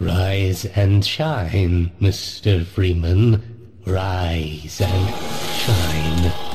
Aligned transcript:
Rise 0.00 0.64
and 0.64 1.04
shine, 1.04 1.90
Mr. 2.00 2.64
Freeman. 2.64 3.42
Rise 3.84 4.80
and 4.80 5.14
shine. 5.54 6.47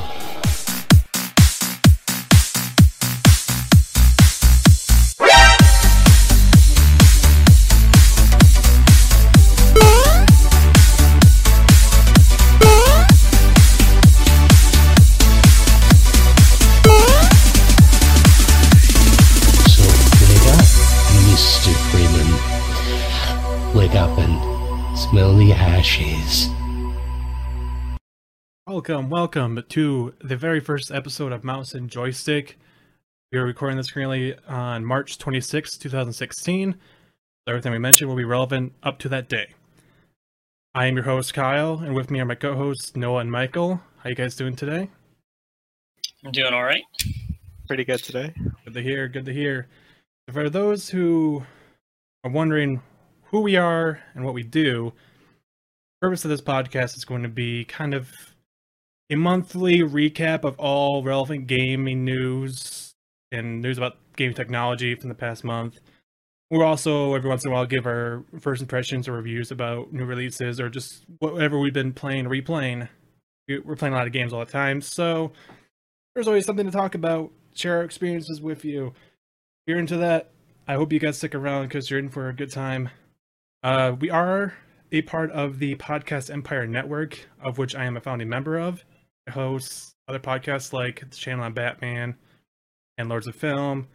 Welcome, 28.86 29.10
welcome 29.10 29.64
to 29.70 30.14
the 30.22 30.36
very 30.36 30.60
first 30.60 30.92
episode 30.92 31.32
of 31.32 31.46
Mouse 31.46 31.74
and 31.74 31.90
Joystick. 31.90 32.60
We 33.32 33.40
are 33.40 33.46
recording 33.46 33.78
this 33.78 33.90
currently 33.90 34.36
on 34.46 34.84
March 34.84 35.18
26, 35.18 35.78
2016. 35.78 36.76
Everything 37.48 37.72
we 37.72 37.80
mentioned 37.80 38.10
will 38.10 38.18
be 38.18 38.26
relevant 38.26 38.74
up 38.84 39.00
to 39.00 39.08
that 39.08 39.30
day. 39.30 39.54
I 40.76 40.88
am 40.88 40.96
your 40.96 41.06
host, 41.06 41.34
Kyle, 41.34 41.80
and 41.80 41.96
with 41.96 42.12
me 42.12 42.20
are 42.20 42.26
my 42.26 42.36
co-hosts, 42.36 42.94
Noah 42.94 43.22
and 43.22 43.32
Michael. 43.32 43.80
How 44.00 44.10
you 44.10 44.16
guys 44.16 44.36
doing 44.36 44.54
today? 44.54 44.90
I'm 46.26 46.34
doing 46.34 46.54
all 46.54 46.66
right. 46.66 46.84
pretty 47.70 47.86
good 47.86 48.04
today. 48.04 48.34
Good 48.66 48.74
to 48.74 48.82
hear, 48.82 49.08
good 49.08 49.26
to 49.28 49.34
hear. 49.34 49.70
For 50.30 50.50
those 50.50 50.90
who 50.90 51.46
are 52.26 52.32
wondering 52.32 52.82
who 53.28 53.40
we 53.40 53.56
are 53.56 54.02
and 54.14 54.26
what 54.26 54.34
we 54.34 54.44
do, 54.44 54.92
the 56.02 56.08
purpose 56.08 56.26
of 56.26 56.30
this 56.32 56.42
podcast 56.42 56.98
is 56.98 57.06
going 57.06 57.24
to 57.24 57.30
be 57.30 57.64
kind 57.64 57.94
of 57.94 58.33
a 59.14 59.18
monthly 59.18 59.80
recap 59.80 60.44
of 60.44 60.58
all 60.60 61.04
relevant 61.04 61.46
gaming 61.46 62.04
news 62.04 62.96
and 63.32 63.62
news 63.62 63.78
about 63.78 63.98
game 64.16 64.34
technology 64.34 64.96
from 64.96 65.10
the 65.10 65.16
past 65.16 65.44
month. 65.44 65.80
We'll 66.50 66.64
also 66.64 67.14
every 67.14 67.30
once 67.30 67.46
in 67.46 67.52
a 67.52 67.54
while 67.54 67.66
give 67.66 67.86
our 67.86 68.24
first 68.40 68.62
impressions 68.62 69.08
or 69.08 69.14
reviews 69.14 69.52
about 69.52 69.94
new 69.94 70.06
releases 70.06 70.60
or 70.60 70.70
just 70.70 71.04
whatever 71.20 71.60
we've 71.60 71.74
been 71.74 71.94
playing, 71.94 72.26
replaying. 72.26 72.90
We- 73.48 73.60
We're 73.60 73.76
playing 73.76 73.94
a 73.94 73.98
lot 73.98 74.08
of 74.08 74.14
games 74.14 74.34
all 74.34 74.40
the 74.40 74.52
time, 74.52 74.82
so 74.82 75.32
there's 76.16 76.28
always 76.28 76.46
something 76.46 76.66
to 76.66 76.72
talk 76.72 76.96
about. 76.96 77.32
Share 77.54 77.78
our 77.78 77.84
experiences 77.84 78.42
with 78.42 78.66
you. 78.66 78.88
If 78.88 78.94
you're 79.68 79.80
into 79.80 79.98
that, 79.98 80.32
I 80.68 80.74
hope 80.76 80.92
you 80.92 81.00
guys 81.00 81.18
stick 81.18 81.36
around 81.36 81.68
because 81.68 81.90
you're 81.90 82.00
in 82.00 82.10
for 82.10 82.30
a 82.30 82.34
good 82.34 82.52
time. 82.52 82.90
Uh, 83.62 83.96
we 84.00 84.10
are 84.10 84.54
a 84.92 85.02
part 85.04 85.32
of 85.32 85.60
the 85.60 85.76
Podcast 85.76 86.32
Empire 86.32 86.66
Network, 86.66 87.28
of 87.42 87.58
which 87.60 87.76
I 87.76 87.86
am 87.86 87.96
a 87.98 88.02
founding 88.02 88.30
member 88.30 88.58
of. 88.58 88.84
I 89.28 89.32
host 89.32 89.96
other 90.08 90.20
podcasts 90.20 90.74
like 90.74 91.00
the 91.00 91.16
channel 91.16 91.44
on 91.44 91.54
Batman 91.54 92.16
and 92.98 93.10
Lords 93.10 93.28
of 93.28 93.36
Film. 93.36 93.88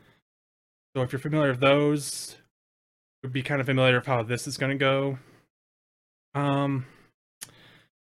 So 0.97 1.03
if 1.03 1.13
you're 1.13 1.19
familiar 1.19 1.51
with 1.51 1.61
those, 1.61 2.37
you'd 3.23 3.33
be 3.33 3.43
kind 3.43 3.61
of 3.61 3.67
familiar 3.67 3.97
with 3.97 4.07
how 4.07 4.23
this 4.23 4.47
is 4.47 4.57
going 4.57 4.71
to 4.71 4.79
go. 4.79 5.19
Um, 6.35 6.87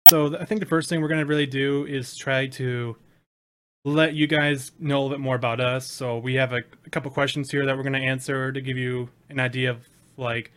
so 0.08 0.36
I 0.38 0.44
think 0.44 0.60
the 0.60 0.66
first 0.66 0.88
thing 0.88 1.00
we're 1.00 1.08
going 1.08 1.20
to 1.20 1.26
really 1.26 1.46
do 1.46 1.84
is 1.86 2.16
try 2.16 2.46
to 2.48 2.96
let 3.84 4.14
you 4.14 4.26
guys 4.26 4.72
know 4.78 4.96
a 4.96 5.02
little 5.02 5.16
bit 5.16 5.20
more 5.20 5.36
about 5.36 5.60
us. 5.60 5.86
So 5.90 6.18
we 6.18 6.34
have 6.34 6.52
a, 6.52 6.60
a 6.86 6.90
couple 6.90 7.10
questions 7.10 7.50
here 7.50 7.64
that 7.64 7.76
we're 7.76 7.82
going 7.82 7.94
to 7.94 7.98
answer 8.00 8.52
to 8.52 8.60
give 8.60 8.76
you 8.76 9.08
an 9.28 9.40
idea 9.40 9.70
of 9.70 9.88
like 10.16 10.52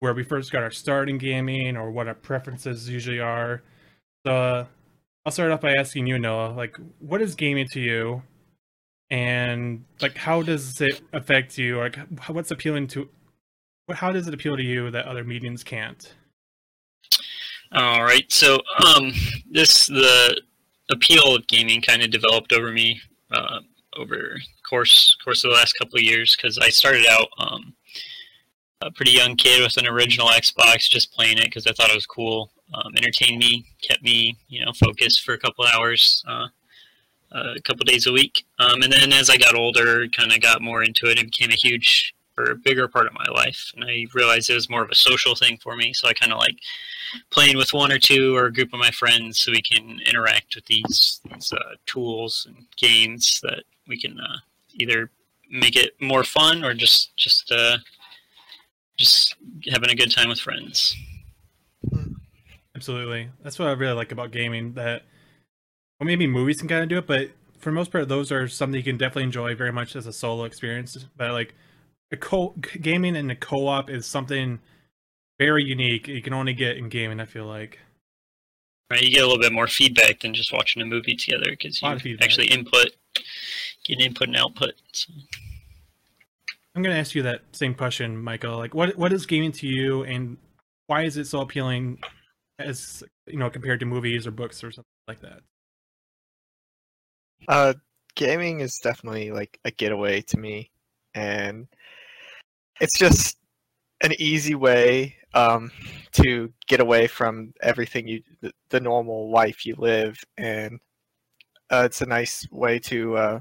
where 0.00 0.12
we 0.12 0.22
first 0.22 0.52
got 0.52 0.62
our 0.62 0.70
start 0.70 1.08
in 1.08 1.18
gaming 1.18 1.76
or 1.76 1.90
what 1.90 2.06
our 2.06 2.14
preferences 2.14 2.88
usually 2.88 3.20
are. 3.20 3.62
So 4.26 4.34
uh, 4.34 4.66
I'll 5.26 5.32
start 5.32 5.50
off 5.50 5.60
by 5.60 5.74
asking 5.74 6.06
you, 6.06 6.20
Noah, 6.20 6.54
like 6.56 6.76
what 7.00 7.20
is 7.20 7.34
gaming 7.34 7.66
to 7.72 7.80
you, 7.80 8.22
and 9.10 9.84
like 10.00 10.16
how 10.16 10.40
does 10.40 10.80
it 10.80 11.00
affect 11.12 11.58
you? 11.58 11.78
Like 11.78 11.98
what's 12.28 12.52
appealing 12.52 12.86
to, 12.88 13.08
what 13.86 13.98
how 13.98 14.12
does 14.12 14.28
it 14.28 14.34
appeal 14.34 14.56
to 14.56 14.62
you 14.62 14.88
that 14.92 15.06
other 15.06 15.24
mediums 15.24 15.64
can't? 15.64 16.14
All 17.72 18.04
right. 18.04 18.30
So, 18.30 18.60
um, 18.86 19.12
this 19.50 19.88
the 19.88 20.40
appeal 20.92 21.34
of 21.34 21.48
gaming 21.48 21.82
kind 21.82 22.04
of 22.04 22.10
developed 22.12 22.52
over 22.52 22.70
me 22.70 23.00
uh, 23.32 23.58
over 23.96 24.38
course 24.70 25.16
course 25.24 25.42
of 25.42 25.50
the 25.50 25.56
last 25.56 25.72
couple 25.72 25.96
of 25.96 26.04
years 26.04 26.36
because 26.36 26.56
I 26.58 26.68
started 26.68 27.04
out 27.10 27.26
um, 27.38 27.74
a 28.82 28.90
pretty 28.90 29.12
young 29.12 29.36
kid 29.36 29.62
with 29.62 29.76
an 29.76 29.86
original 29.86 30.28
Xbox, 30.28 30.88
just 30.88 31.12
playing 31.12 31.38
it 31.38 31.44
because 31.44 31.66
I 31.66 31.72
thought 31.72 31.90
it 31.90 31.94
was 31.94 32.06
cool. 32.06 32.50
Um, 32.74 32.92
entertained 32.96 33.38
me, 33.38 33.64
kept 33.82 34.02
me, 34.02 34.36
you 34.48 34.64
know, 34.64 34.72
focused 34.72 35.24
for 35.24 35.34
a 35.34 35.38
couple 35.38 35.64
hours, 35.64 36.24
uh, 36.28 36.48
a 37.32 37.60
couple 37.62 37.84
days 37.84 38.06
a 38.06 38.12
week. 38.12 38.44
Um, 38.58 38.82
and 38.82 38.92
then 38.92 39.12
as 39.12 39.30
I 39.30 39.36
got 39.36 39.54
older, 39.54 40.06
kind 40.08 40.32
of 40.32 40.40
got 40.40 40.62
more 40.62 40.82
into 40.82 41.06
it, 41.06 41.18
it 41.18 41.26
became 41.26 41.50
a 41.50 41.54
huge 41.54 42.14
or 42.38 42.50
a 42.50 42.56
bigger 42.56 42.86
part 42.86 43.06
of 43.06 43.14
my 43.14 43.24
life, 43.32 43.72
and 43.74 43.84
I 43.84 44.06
realized 44.12 44.50
it 44.50 44.54
was 44.54 44.68
more 44.68 44.82
of 44.82 44.90
a 44.90 44.94
social 44.94 45.34
thing 45.34 45.58
for 45.62 45.74
me. 45.74 45.94
So 45.94 46.06
I 46.06 46.12
kind 46.12 46.32
of 46.32 46.38
like 46.38 46.58
playing 47.30 47.56
with 47.56 47.72
one 47.72 47.90
or 47.90 47.98
two 47.98 48.36
or 48.36 48.46
a 48.46 48.52
group 48.52 48.74
of 48.74 48.78
my 48.78 48.90
friends 48.90 49.38
so 49.38 49.52
we 49.52 49.62
can 49.62 50.00
interact 50.06 50.54
with 50.54 50.66
these, 50.66 51.20
these 51.32 51.52
uh, 51.52 51.76
tools 51.86 52.46
and 52.46 52.66
games 52.76 53.40
that 53.42 53.62
we 53.88 53.98
can 53.98 54.20
uh, 54.20 54.36
either 54.74 55.10
make 55.50 55.76
it 55.76 55.92
more 56.00 56.24
fun 56.24 56.64
or 56.64 56.74
just 56.74 57.16
just 57.16 57.50
uh, 57.52 57.78
just 58.96 59.34
having 59.70 59.90
a 59.90 59.94
good 59.94 60.10
time 60.10 60.28
with 60.28 60.40
friends. 60.40 60.96
Absolutely. 62.74 63.28
That's 63.42 63.58
what 63.58 63.68
I 63.68 63.72
really 63.72 63.94
like 63.94 64.12
about 64.12 64.32
gaming. 64.32 64.74
That, 64.74 65.02
well, 65.98 66.06
maybe 66.06 66.26
movies 66.26 66.58
can 66.58 66.68
kind 66.68 66.82
of 66.82 66.88
do 66.88 66.98
it, 66.98 67.06
but 67.06 67.30
for 67.58 67.70
the 67.70 67.74
most 67.74 67.90
part, 67.90 68.08
those 68.08 68.30
are 68.30 68.48
something 68.48 68.76
you 68.76 68.84
can 68.84 68.98
definitely 68.98 69.24
enjoy 69.24 69.54
very 69.54 69.72
much 69.72 69.96
as 69.96 70.06
a 70.06 70.12
solo 70.12 70.44
experience. 70.44 71.06
But 71.16 71.32
like, 71.32 71.54
a 72.12 72.16
co 72.16 72.54
gaming 72.80 73.16
and 73.16 73.30
a 73.30 73.36
co-op 73.36 73.90
is 73.90 74.06
something 74.06 74.60
very 75.38 75.64
unique. 75.64 76.06
You 76.06 76.22
can 76.22 76.32
only 76.32 76.54
get 76.54 76.76
in 76.76 76.88
gaming. 76.88 77.20
I 77.20 77.24
feel 77.24 77.46
like. 77.46 77.80
Right, 78.88 79.02
you 79.02 79.10
get 79.10 79.24
a 79.24 79.26
little 79.26 79.40
bit 79.40 79.52
more 79.52 79.66
feedback 79.66 80.20
than 80.20 80.32
just 80.32 80.52
watching 80.52 80.80
a 80.80 80.84
movie 80.84 81.16
together 81.16 81.46
because 81.50 81.82
you 81.82 82.16
actually 82.20 82.46
input, 82.46 82.92
get 83.84 84.00
input 84.00 84.28
and 84.28 84.36
output. 84.36 84.74
So. 84.92 85.12
I'm 86.76 86.82
gonna 86.82 86.96
ask 86.96 87.14
you 87.14 87.22
that 87.22 87.40
same 87.52 87.74
question, 87.74 88.22
Michael. 88.22 88.58
Like, 88.58 88.74
what 88.74 88.96
what 88.98 89.10
is 89.10 89.24
gaming 89.24 89.52
to 89.52 89.66
you, 89.66 90.04
and 90.04 90.36
why 90.88 91.04
is 91.04 91.16
it 91.16 91.26
so 91.26 91.40
appealing, 91.40 91.98
as 92.58 93.02
you 93.26 93.38
know, 93.38 93.48
compared 93.48 93.80
to 93.80 93.86
movies 93.86 94.26
or 94.26 94.30
books 94.30 94.62
or 94.62 94.70
something 94.70 94.84
like 95.08 95.20
that? 95.20 95.40
Uh, 97.48 97.72
gaming 98.14 98.60
is 98.60 98.78
definitely 98.82 99.32
like 99.32 99.58
a 99.64 99.70
getaway 99.70 100.20
to 100.20 100.38
me, 100.38 100.70
and 101.14 101.66
it's 102.78 102.98
just 102.98 103.38
an 104.02 104.12
easy 104.18 104.54
way 104.54 105.16
um, 105.32 105.72
to 106.12 106.52
get 106.66 106.80
away 106.80 107.06
from 107.06 107.54
everything 107.62 108.06
you 108.06 108.22
the, 108.42 108.52
the 108.68 108.80
normal 108.80 109.30
life 109.30 109.64
you 109.64 109.76
live, 109.78 110.22
and 110.36 110.78
uh, 111.70 111.84
it's 111.86 112.02
a 112.02 112.06
nice 112.06 112.46
way 112.50 112.78
to 112.80 113.16
uh, 113.16 113.40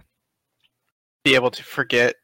be 1.25 1.35
able 1.35 1.52
to 1.52 1.63
forget 1.63 2.16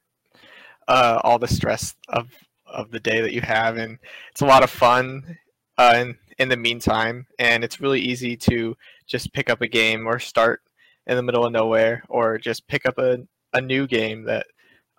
uh, 0.87 1.19
all 1.23 1.39
the 1.39 1.47
stress 1.47 1.95
of 2.09 2.29
of 2.65 2.91
the 2.91 2.99
day 2.99 3.21
that 3.21 3.33
you 3.33 3.41
have, 3.41 3.77
and 3.77 3.97
it's 4.31 4.41
a 4.41 4.45
lot 4.45 4.63
of 4.63 4.69
fun. 4.69 5.37
Uh, 5.77 5.93
in, 5.97 6.15
in 6.37 6.49
the 6.49 6.57
meantime, 6.57 7.25
and 7.39 7.63
it's 7.63 7.81
really 7.81 7.99
easy 7.99 8.35
to 8.35 8.75
just 9.07 9.33
pick 9.33 9.49
up 9.49 9.61
a 9.61 9.67
game 9.67 10.05
or 10.05 10.19
start 10.19 10.61
in 11.07 11.15
the 11.15 11.23
middle 11.23 11.45
of 11.45 11.51
nowhere 11.51 12.03
or 12.09 12.37
just 12.37 12.67
pick 12.67 12.85
up 12.85 12.97
a, 12.97 13.19
a 13.53 13.61
new 13.61 13.87
game 13.87 14.23
that 14.23 14.45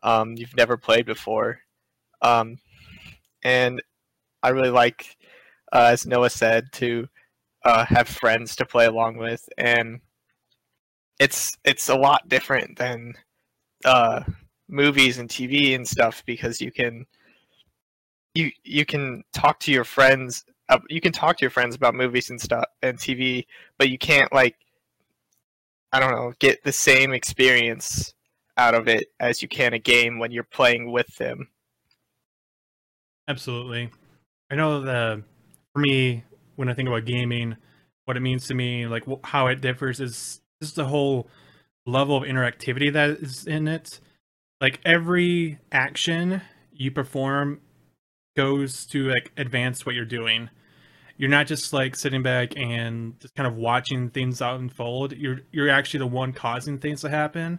um, 0.03 0.35
you've 0.37 0.57
never 0.57 0.77
played 0.77 1.07
before. 1.07 1.61
Um, 2.21 2.59
and 3.45 3.83
I 4.43 4.51
really 4.51 4.71
like, 4.71 5.17
uh, 5.73 5.89
as 5.93 6.07
Noah 6.07 6.31
said, 6.31 6.73
to 6.75 7.09
uh, 7.65 7.85
have 7.87 8.09
friends 8.09 8.57
to 8.57 8.67
play 8.67 8.87
along 8.87 9.17
with, 9.19 9.49
and 9.57 10.01
it's 11.21 11.57
it's 11.65 11.89
a 11.89 11.97
lot 11.97 12.29
different 12.29 12.77
than 12.77 13.15
uh, 13.85 14.23
movies 14.73 15.19
and 15.19 15.29
TV 15.29 15.75
and 15.75 15.87
stuff 15.87 16.23
because 16.27 16.61
you 16.61 16.73
can 16.73 17.07
you 18.35 18.51
you 18.65 18.85
can 18.85 19.23
talk 19.33 19.61
to 19.61 19.73
your 19.73 19.85
friends. 19.85 20.45
Uh, 20.69 20.79
you 20.89 21.01
can 21.01 21.13
talk 21.13 21.37
to 21.37 21.43
your 21.43 21.51
friends 21.51 21.77
about 21.77 21.95
movies 21.95 22.31
and 22.31 22.41
stuff 22.41 22.65
and 22.83 22.99
TV, 22.99 23.47
but 23.79 23.89
you 23.91 23.99
can't 23.99 24.33
like 24.33 24.57
I 25.93 26.01
don't 26.01 26.13
know, 26.13 26.33
get 26.39 26.65
the 26.65 26.73
same 26.73 27.13
experience 27.13 28.15
out 28.57 28.75
of 28.75 28.89
it 28.89 29.09
as 29.21 29.43
you 29.43 29.49
can 29.49 29.75
a 29.75 29.79
game 29.79 30.19
when 30.19 30.31
you're 30.31 30.45
playing 30.45 30.91
with 30.91 31.17
them. 31.17 31.49
Absolutely. 33.29 33.91
I 34.51 34.55
know 34.55 34.81
the 34.81 35.23
for 35.73 35.81
me 35.81 36.25
when 36.57 36.69
I 36.69 36.75
think 36.75 36.89
about 36.89 37.05
gaming, 37.05 37.57
what 38.05 38.17
it 38.17 38.21
means 38.21 38.47
to 38.49 38.55
me, 38.55 38.87
like 38.87 39.05
how 39.25 39.47
it 39.49 39.61
differs 39.61 40.01
is 40.01 40.41
just 40.63 40.77
the 40.77 40.85
whole 40.87 41.29
level 41.87 42.17
of 42.17 42.25
interactivity 42.25 42.93
that 42.93 43.11
is 43.11 43.47
in 43.47 43.69
it. 43.69 44.01
Like 44.63 44.81
every 44.85 45.59
action 45.73 46.41
you 46.73 46.93
perform 46.93 47.61
goes 48.37 48.87
to 48.87 49.09
like 49.09 49.33
advance 49.37 49.85
what 49.85 49.97
you're 49.97 50.05
doing. 50.05 50.49
You're 51.17 51.31
not 51.31 51.49
just 51.49 51.73
like 51.73 51.97
sitting 51.97 52.23
back 52.23 52.57
and 52.57 53.19
just 53.19 53.35
kind 53.35 53.49
of 53.49 53.57
watching 53.57 54.09
things 54.11 54.41
unfold. 54.41 55.15
You're 55.15 55.41
you're 55.51 55.69
actually 55.69 55.99
the 55.99 56.07
one 56.07 56.33
causing 56.33 56.79
things 56.79 57.01
to 57.01 57.09
happen, 57.09 57.59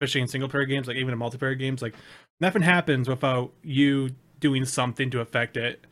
especially 0.00 0.22
in 0.22 0.28
single 0.28 0.48
player 0.48 0.64
games, 0.64 0.88
like 0.88 0.96
even 0.96 1.12
in 1.12 1.20
multiplayer 1.20 1.56
games. 1.56 1.82
Like 1.82 1.94
nothing 2.40 2.62
happens 2.62 3.10
without 3.10 3.52
you 3.62 4.10
doing 4.40 4.64
something 4.64 5.10
to 5.10 5.20
affect 5.20 5.58
it. 5.58 5.86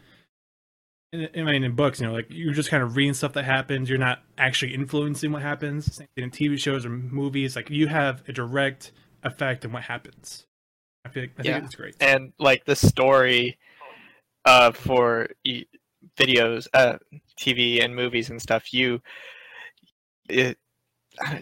I 1.12 1.42
mean, 1.42 1.64
in 1.64 1.74
books, 1.74 2.00
you 2.00 2.06
know, 2.06 2.14
like 2.14 2.28
you're 2.30 2.54
just 2.54 2.70
kind 2.70 2.82
of 2.82 2.96
reading 2.96 3.14
stuff 3.14 3.34
that 3.34 3.44
happens. 3.44 3.90
You're 3.90 3.98
not 3.98 4.22
actually 4.38 4.72
influencing 4.74 5.32
what 5.32 5.42
happens. 5.42 5.94
Same 5.94 6.08
thing 6.16 6.24
in 6.24 6.30
TV 6.30 6.58
shows 6.58 6.86
or 6.86 6.88
movies, 6.88 7.56
like 7.56 7.68
you 7.68 7.88
have 7.88 8.22
a 8.26 8.32
direct 8.32 8.92
effect 9.22 9.64
on 9.66 9.72
what 9.72 9.82
happens. 9.82 10.45
I 11.14 11.20
I 11.20 11.42
Yeah. 11.42 11.54
think 11.54 11.64
it's 11.66 11.74
great. 11.74 11.94
and 12.00 12.32
like 12.38 12.64
the 12.64 12.76
story 12.76 13.58
uh 14.44 14.72
for 14.72 15.28
e- 15.44 15.66
videos 16.18 16.66
uh 16.74 16.98
tv 17.40 17.82
and 17.84 17.94
movies 17.94 18.30
and 18.30 18.40
stuff 18.40 18.72
you 18.72 19.00
it 20.28 20.58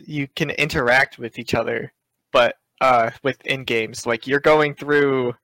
you 0.05 0.26
can 0.37 0.50
interact 0.50 1.19
with 1.19 1.38
each 1.38 1.55
other 1.55 1.93
but 2.32 2.56
uh 2.81 3.11
within 3.22 3.64
games 3.64 4.06
like 4.06 4.26
you're 4.26 4.40
going 4.40 4.75
through 4.75 5.34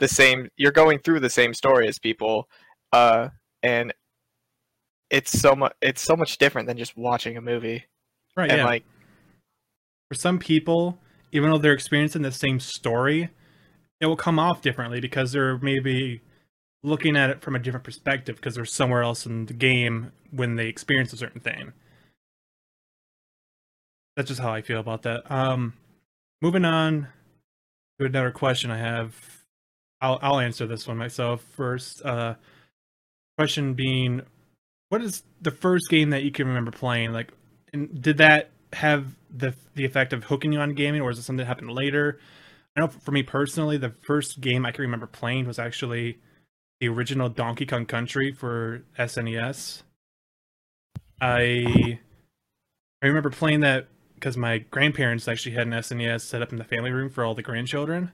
the 0.00 0.08
same 0.08 0.48
you're 0.56 0.72
going 0.72 0.98
through 0.98 1.20
the 1.20 1.30
same 1.30 1.54
story 1.54 1.86
as 1.88 1.98
people 1.98 2.48
uh 2.92 3.28
and 3.62 3.92
it's 5.10 5.38
so 5.38 5.54
much 5.54 5.72
it's 5.80 6.02
so 6.02 6.16
much 6.16 6.38
different 6.38 6.66
than 6.66 6.76
just 6.76 6.96
watching 6.96 7.36
a 7.36 7.40
movie 7.40 7.84
Right? 8.36 8.50
and 8.50 8.58
yeah. 8.58 8.64
like 8.64 8.84
for 10.10 10.14
some 10.18 10.38
people, 10.38 10.98
even 11.32 11.50
though 11.50 11.58
they're 11.58 11.72
experiencing 11.72 12.22
the 12.22 12.30
same 12.32 12.60
story, 12.60 13.30
it 14.04 14.06
will 14.06 14.16
come 14.16 14.38
off 14.38 14.60
differently 14.60 15.00
because 15.00 15.32
they're 15.32 15.56
maybe 15.58 16.20
looking 16.82 17.16
at 17.16 17.30
it 17.30 17.40
from 17.40 17.56
a 17.56 17.58
different 17.58 17.84
perspective 17.84 18.36
because 18.36 18.54
they're 18.54 18.66
somewhere 18.66 19.02
else 19.02 19.24
in 19.24 19.46
the 19.46 19.54
game 19.54 20.12
when 20.30 20.56
they 20.56 20.66
experience 20.66 21.10
a 21.14 21.16
certain 21.16 21.40
thing. 21.40 21.72
That's 24.14 24.28
just 24.28 24.42
how 24.42 24.52
I 24.52 24.60
feel 24.60 24.78
about 24.78 25.02
that. 25.02 25.28
Um, 25.30 25.72
moving 26.42 26.66
on 26.66 27.08
to 27.98 28.04
another 28.04 28.30
question 28.30 28.70
I 28.70 28.76
have. 28.76 29.16
I'll 30.02 30.18
I'll 30.20 30.38
answer 30.38 30.66
this 30.66 30.86
one 30.86 30.98
myself 30.98 31.42
first. 31.56 32.04
Uh, 32.04 32.34
question 33.38 33.72
being, 33.72 34.20
what 34.90 35.00
is 35.00 35.22
the 35.40 35.50
first 35.50 35.88
game 35.88 36.10
that 36.10 36.24
you 36.24 36.30
can 36.30 36.46
remember 36.46 36.70
playing? 36.70 37.12
Like, 37.12 37.32
and 37.72 38.02
did 38.02 38.18
that 38.18 38.50
have 38.74 39.16
the 39.34 39.54
the 39.74 39.86
effect 39.86 40.12
of 40.12 40.24
hooking 40.24 40.52
you 40.52 40.60
on 40.60 40.74
gaming, 40.74 41.00
or 41.00 41.10
is 41.10 41.18
it 41.18 41.22
something 41.22 41.38
that 41.38 41.46
happened 41.46 41.72
later? 41.72 42.20
I 42.76 42.80
know 42.80 42.88
for 42.88 43.12
me 43.12 43.22
personally, 43.22 43.76
the 43.76 43.94
first 44.02 44.40
game 44.40 44.66
I 44.66 44.72
can 44.72 44.82
remember 44.82 45.06
playing 45.06 45.46
was 45.46 45.58
actually 45.58 46.18
the 46.80 46.88
original 46.88 47.28
Donkey 47.28 47.66
Kong 47.66 47.86
Country 47.86 48.32
for 48.32 48.82
SNES. 48.98 49.82
I 51.20 52.00
I 53.02 53.06
remember 53.06 53.30
playing 53.30 53.60
that 53.60 53.88
because 54.14 54.36
my 54.36 54.58
grandparents 54.58 55.28
actually 55.28 55.54
had 55.54 55.66
an 55.66 55.72
SNES 55.74 56.22
set 56.22 56.42
up 56.42 56.50
in 56.50 56.58
the 56.58 56.64
family 56.64 56.90
room 56.90 57.10
for 57.10 57.24
all 57.24 57.34
the 57.34 57.42
grandchildren. 57.42 58.12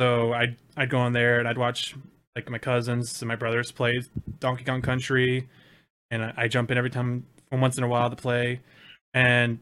So 0.00 0.32
I'd 0.32 0.56
I'd 0.76 0.90
go 0.90 1.06
in 1.06 1.12
there 1.12 1.38
and 1.38 1.46
I'd 1.46 1.58
watch 1.58 1.94
like 2.34 2.50
my 2.50 2.58
cousins 2.58 3.22
and 3.22 3.28
my 3.28 3.36
brothers 3.36 3.72
play 3.72 4.02
Donkey 4.40 4.64
Kong 4.64 4.82
Country, 4.82 5.48
and 6.10 6.24
I, 6.24 6.34
I 6.36 6.48
jump 6.48 6.70
in 6.70 6.78
every 6.78 6.90
time 6.90 7.26
once 7.52 7.78
in 7.78 7.84
a 7.84 7.88
while 7.88 8.10
to 8.10 8.16
play. 8.16 8.60
And 9.14 9.58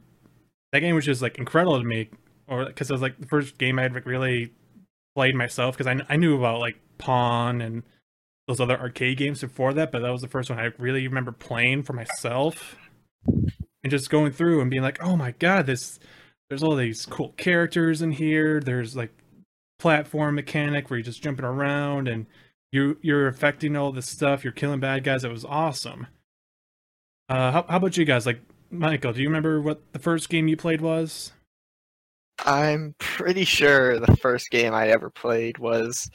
that 0.73 0.81
game 0.81 0.95
was 0.95 1.05
just 1.05 1.23
like 1.23 1.39
incredible 1.39 1.79
to 1.79 1.85
me, 1.85 2.09
or 2.49 2.67
because 2.67 2.91
it 2.91 2.95
was 2.95 3.03
like 3.03 3.19
the 3.19 3.27
first 3.27 3.59
game 3.59 3.79
I 3.79 3.83
had 3.83 3.95
like, 3.95 4.07
really 4.07 4.53
played 5.15 5.35
myself. 5.35 5.77
Because 5.77 5.87
I, 5.87 6.13
I 6.13 6.17
knew 6.17 6.37
about 6.37 6.61
like 6.61 6.77
Pong 6.99 7.63
and 7.63 7.83
those 8.47 8.61
other 8.61 8.79
arcade 8.79 9.19
games 9.19 9.41
before 9.41 9.73
that, 9.75 9.91
but 9.91 10.03
that 10.03 10.11
was 10.11 10.21
the 10.21 10.29
first 10.29 10.51
one 10.51 10.59
I 10.59 10.71
really 10.79 11.07
remember 11.09 11.33
playing 11.33 11.83
for 11.83 11.95
myself 11.95 12.77
and 13.27 13.91
just 13.91 14.11
going 14.11 14.33
through 14.33 14.61
and 14.61 14.71
being 14.71 14.83
like, 14.83 15.03
oh 15.03 15.17
my 15.17 15.33
god, 15.33 15.67
this 15.67 15.99
there's 16.49 16.63
all 16.63 16.77
these 16.77 17.07
cool 17.07 17.31
characters 17.37 18.03
in 18.03 18.13
here. 18.13 18.61
There's 18.61 18.97
like 18.97 19.11
platform 19.79 20.35
mechanic 20.35 20.91
where 20.91 20.99
you're 20.99 21.05
just 21.05 21.23
jumping 21.23 21.45
around 21.45 22.09
and 22.09 22.27
you 22.73 22.99
you're 23.03 23.29
affecting 23.29 23.77
all 23.77 23.93
this 23.93 24.09
stuff. 24.09 24.45
You're 24.45 24.53
killing 24.53 24.81
bad 24.81 25.05
guys. 25.05 25.25
It 25.25 25.31
was 25.31 25.45
awesome. 25.45 26.07
Uh, 27.29 27.53
how, 27.53 27.67
how 27.69 27.77
about 27.77 27.97
you 27.97 28.05
guys? 28.05 28.27
Like 28.27 28.41
Michael, 28.71 29.13
do 29.13 29.23
you 29.23 29.29
remember 29.29 29.61
what 29.61 29.81
the 29.93 29.99
first 29.99 30.29
game 30.29 30.49
you 30.49 30.57
played 30.57 30.81
was? 30.81 31.33
I'm 32.41 32.95
pretty 32.99 33.45
sure 33.45 33.99
the 34.01 34.17
first 34.17 34.51
game 34.51 34.75
I 34.75 34.89
ever 34.89 35.11
played 35.11 35.59
was 35.59 36.11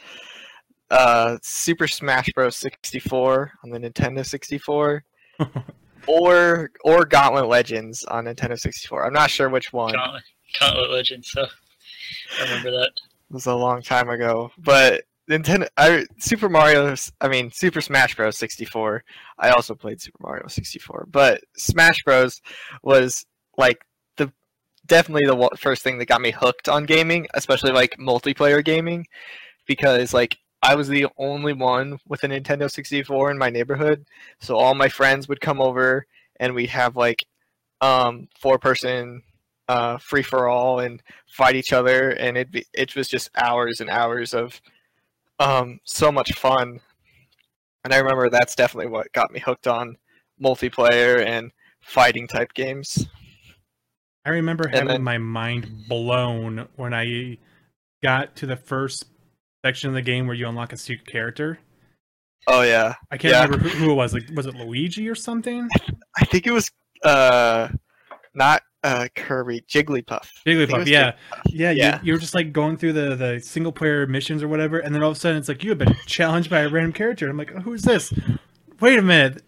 uh, 0.91 1.37
Super 1.41 1.87
Smash 1.87 2.29
Bros. 2.33 2.57
64 2.57 3.51
on 3.63 3.69
the 3.69 3.79
Nintendo 3.79 4.25
64, 4.25 5.03
or 6.07 6.71
or 6.83 7.05
Gauntlet 7.05 7.47
Legends 7.47 8.03
on 8.05 8.25
Nintendo 8.25 8.59
64. 8.59 9.05
I'm 9.05 9.13
not 9.13 9.29
sure 9.29 9.49
which 9.49 9.71
one. 9.71 9.93
Gauntlet, 9.93 10.23
Gauntlet 10.59 10.91
Legends. 10.91 11.31
So 11.31 11.45
I 12.39 12.43
remember 12.43 12.71
that. 12.71 12.91
It 13.29 13.33
was 13.33 13.45
a 13.45 13.55
long 13.55 13.81
time 13.81 14.09
ago, 14.09 14.51
but 14.57 15.03
Nintendo, 15.29 15.67
I, 15.77 16.05
Super 16.17 16.49
Mario, 16.49 16.95
I 17.21 17.27
mean 17.27 17.51
Super 17.51 17.81
Smash 17.81 18.15
Bros. 18.15 18.37
64. 18.37 19.03
I 19.37 19.51
also 19.51 19.75
played 19.75 20.01
Super 20.01 20.17
Mario 20.21 20.47
64, 20.47 21.07
but 21.11 21.41
Smash 21.55 22.03
Bros. 22.03 22.41
was 22.81 23.25
like 23.57 23.79
the 23.79 23.88
definitely 24.89 25.25
the 25.25 25.49
first 25.57 25.83
thing 25.83 25.97
that 25.99 26.07
got 26.07 26.21
me 26.21 26.31
hooked 26.31 26.67
on 26.67 26.85
gaming, 26.85 27.27
especially 27.33 27.71
like 27.71 27.97
multiplayer 27.97 28.63
gaming, 28.65 29.07
because 29.67 30.13
like 30.13 30.37
I 30.61 30.75
was 30.75 30.89
the 30.89 31.07
only 31.17 31.53
one 31.53 31.99
with 32.07 32.23
a 32.23 32.27
Nintendo 32.27 32.69
64 32.69 33.31
in 33.31 33.37
my 33.37 33.49
neighborhood, 33.49 34.05
so 34.41 34.57
all 34.57 34.75
my 34.75 34.89
friends 34.89 35.29
would 35.29 35.41
come 35.41 35.61
over 35.61 36.05
and 36.39 36.53
we'd 36.53 36.69
have 36.71 36.97
like 36.97 37.25
um 37.81 38.27
four 38.39 38.59
person 38.59 39.23
uh 39.69 39.97
free 39.97 40.23
for 40.23 40.49
all 40.49 40.79
and 40.79 41.01
fight 41.27 41.55
each 41.55 41.73
other 41.73 42.09
and 42.11 42.37
it 42.37 42.51
be, 42.51 42.65
it 42.73 42.95
was 42.95 43.07
just 43.07 43.29
hours 43.35 43.79
and 43.81 43.89
hours 43.89 44.33
of 44.33 44.59
um 45.39 45.79
so 45.85 46.11
much 46.11 46.33
fun. 46.33 46.79
And 47.83 47.93
i 47.93 47.97
remember 47.97 48.29
that's 48.29 48.55
definitely 48.55 48.91
what 48.91 49.13
got 49.13 49.31
me 49.31 49.39
hooked 49.39 49.67
on 49.67 49.97
multiplayer 50.41 51.25
and 51.25 51.51
fighting 51.81 52.27
type 52.27 52.53
games 52.53 53.07
I 54.29 54.33
remember 54.35 54.67
having 54.67 54.87
then- 54.87 55.03
my 55.03 55.17
mind 55.17 55.85
blown 55.87 56.67
when 56.75 56.93
I 56.93 57.37
got 58.03 58.35
to 58.37 58.45
the 58.45 58.55
first 58.55 59.05
section 59.65 59.89
of 59.89 59.93
the 59.93 60.01
game 60.01 60.25
where 60.27 60.35
you 60.35 60.47
unlock 60.47 60.71
a 60.73 60.77
secret 60.77 61.07
character. 61.07 61.59
oh 62.47 62.61
yeah 62.61 62.93
I 63.11 63.17
can't 63.17 63.33
Yeah. 63.33 63.43
remember 63.43 63.67
who, 63.67 63.85
who 63.85 63.91
it 63.91 63.95
was. 63.95 64.13
Like, 64.13 64.23
was 64.35 64.45
it 64.45 64.55
Luigi 64.55 65.07
or 65.09 65.15
something? 65.15 65.67
i 66.17 66.25
think 66.25 66.47
it 66.47 66.51
was 66.51 66.69
uh 67.03 67.67
not 68.33 68.61
uh 68.83 69.07
kirby 69.15 69.61
jigglypuff 69.69 70.27
think 70.45 70.59
it 70.59 70.69
Jigglypuff, 70.69 70.87
yeah, 70.87 71.13
yeah. 71.47 71.71
Yeah. 71.71 71.99
You, 72.01 72.13
were 72.13 72.19
just 72.19 72.33
like 72.35 72.53
going 72.53 72.77
through 72.77 72.93
the 72.93 73.15
the 73.15 73.39
single 73.41 73.71
player 73.73 74.07
missions 74.07 74.41
or 74.41 74.47
whatever, 74.47 74.79
and 74.79 74.95
then 74.95 75.03
all 75.03 75.11
of 75.11 75.17
a 75.17 75.19
sudden 75.19 75.37
it's 75.37 75.49
like 75.49 75.63
you 75.63 75.69
have 75.71 75.77
been 75.77 75.95
challenged 76.05 76.49
by 76.49 76.61
a 76.61 76.69
random 76.69 76.93
character. 76.93 77.29
I'm 77.29 77.37
like, 77.37 77.49
who's 77.63 77.81
this? 77.83 78.13
Wait 78.79 78.97
a 78.97 79.01
minute. 79.01 79.43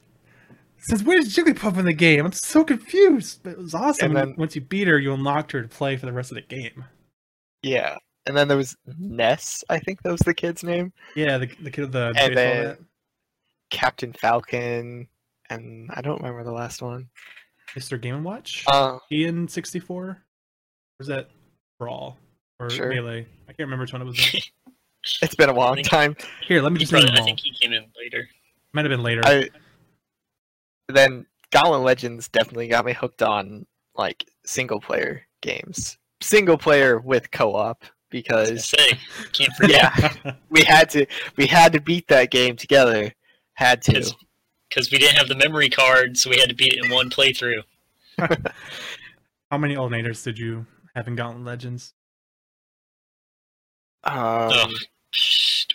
Since 0.82 1.04
where's 1.04 1.36
Jigglypuff 1.36 1.78
in 1.78 1.86
the 1.86 1.94
game? 1.94 2.26
I'm 2.26 2.32
so 2.32 2.64
confused. 2.64 3.42
But 3.44 3.52
it 3.52 3.58
was 3.60 3.74
awesome. 3.76 4.16
And 4.16 4.32
then- 4.32 4.36
Once 4.38 4.56
you 4.56 4.62
beat 4.62 4.88
her, 4.88 4.98
you 5.00 5.14
unlocked 5.14 5.52
her 5.54 5.62
to 5.62 5.68
play 5.68 5.96
for 5.98 6.06
the 6.08 6.14
rest 6.14 6.32
of 6.32 6.36
the 6.36 6.42
game. 6.42 6.86
yeah 7.64 7.98
and 8.28 8.38
then 8.38 8.48
there 8.48 8.58
was 8.58 8.76
ness 9.00 9.64
i 9.70 9.80
think 9.80 10.00
that 10.04 10.12
was 10.12 10.22
the 10.22 10.34
kid's 10.34 10.64
name 10.64 10.94
Yeah, 11.16 11.40
the 11.40 11.48
the 11.62 11.72
kid 11.72 11.82
with 11.82 11.92
the 11.92 12.14
And 12.16 12.38
then- 12.38 12.66
bat. 12.76 12.80
captain 13.72 14.14
falcon 14.14 15.08
and 15.50 15.90
i 15.94 16.02
don't 16.02 16.18
remember 16.22 16.44
the 16.44 16.52
last 16.52 16.82
one 16.84 17.10
Mr. 17.76 18.00
Game 18.02 18.16
and 18.16 18.24
Watch. 18.26 18.64
uh 18.68 18.98
N 19.12 19.48
sixty 19.48 19.80
four. 19.80 20.06
Or 20.10 20.18
was 21.00 21.08
that 21.08 21.30
Brawl 21.80 22.18
or 22.60 22.70
Sure. 22.70 22.90
Melee? 22.90 23.26
I 23.48 23.54
can't 23.54 23.60
remember 23.60 23.84
which 23.84 23.94
one 23.94 24.02
it 24.02 24.06
was. 24.06 24.20
In. 24.34 24.42
it's 25.22 25.36
been 25.36 25.50
a 25.50 25.54
long 25.54 25.76
think- 25.76 25.88
time 25.88 26.16
Here, 26.46 26.62
let 26.62 26.74
me 26.74 26.80
just 26.80 26.92
name 26.92 27.04
probably, 27.04 27.16
them 27.16 27.24
I 27.24 27.26
think 27.26 27.40
he 27.40 27.54
came 27.54 27.72
in 27.74 27.86
later. 27.98 28.28
Might 28.74 28.84
have 28.86 28.90
been 28.92 29.04
later. 29.04 29.22
I 29.24 29.50
then 30.96 31.26
Gauntlet 31.52 31.82
Legends 31.82 32.30
definitely 32.30 32.68
got 32.68 32.86
me 32.86 32.94
hooked 32.94 33.22
on 33.22 33.66
like 33.96 34.26
single 34.46 34.80
player 34.80 35.24
games. 35.42 35.98
Single 36.22 36.58
player 36.58 37.00
with 37.00 37.32
co-op 37.32 37.84
because 38.10 38.70
say, 38.70 39.00
can't 39.32 39.54
forget 39.54 39.92
yeah, 40.24 40.34
we 40.50 40.64
had 40.64 40.90
to 40.92 41.06
we 41.36 41.48
had 41.48 41.74
to 41.74 41.82
beat 41.82 42.08
that 42.08 42.30
game 42.32 42.56
together. 42.56 43.14
Had 43.54 43.82
to. 43.84 44.14
because 44.70 44.92
we 44.92 44.98
didn't 44.98 45.18
have 45.18 45.28
the 45.28 45.36
memory 45.36 45.70
card, 45.70 46.18
so 46.18 46.30
we 46.30 46.40
had 46.40 46.50
to 46.50 46.56
beat 46.56 46.74
it 46.74 46.86
in 46.86 46.92
one 46.92 47.10
playthrough. 47.10 47.64
How 49.52 49.58
many 49.58 49.76
alternators 49.76 50.24
did 50.24 50.40
you 50.40 50.66
have 50.96 51.08
in 51.08 51.16
Gauntlet 51.16 51.46
Legends? 51.46 51.94
Um, 54.04 54.16
Ugh. 54.16 54.72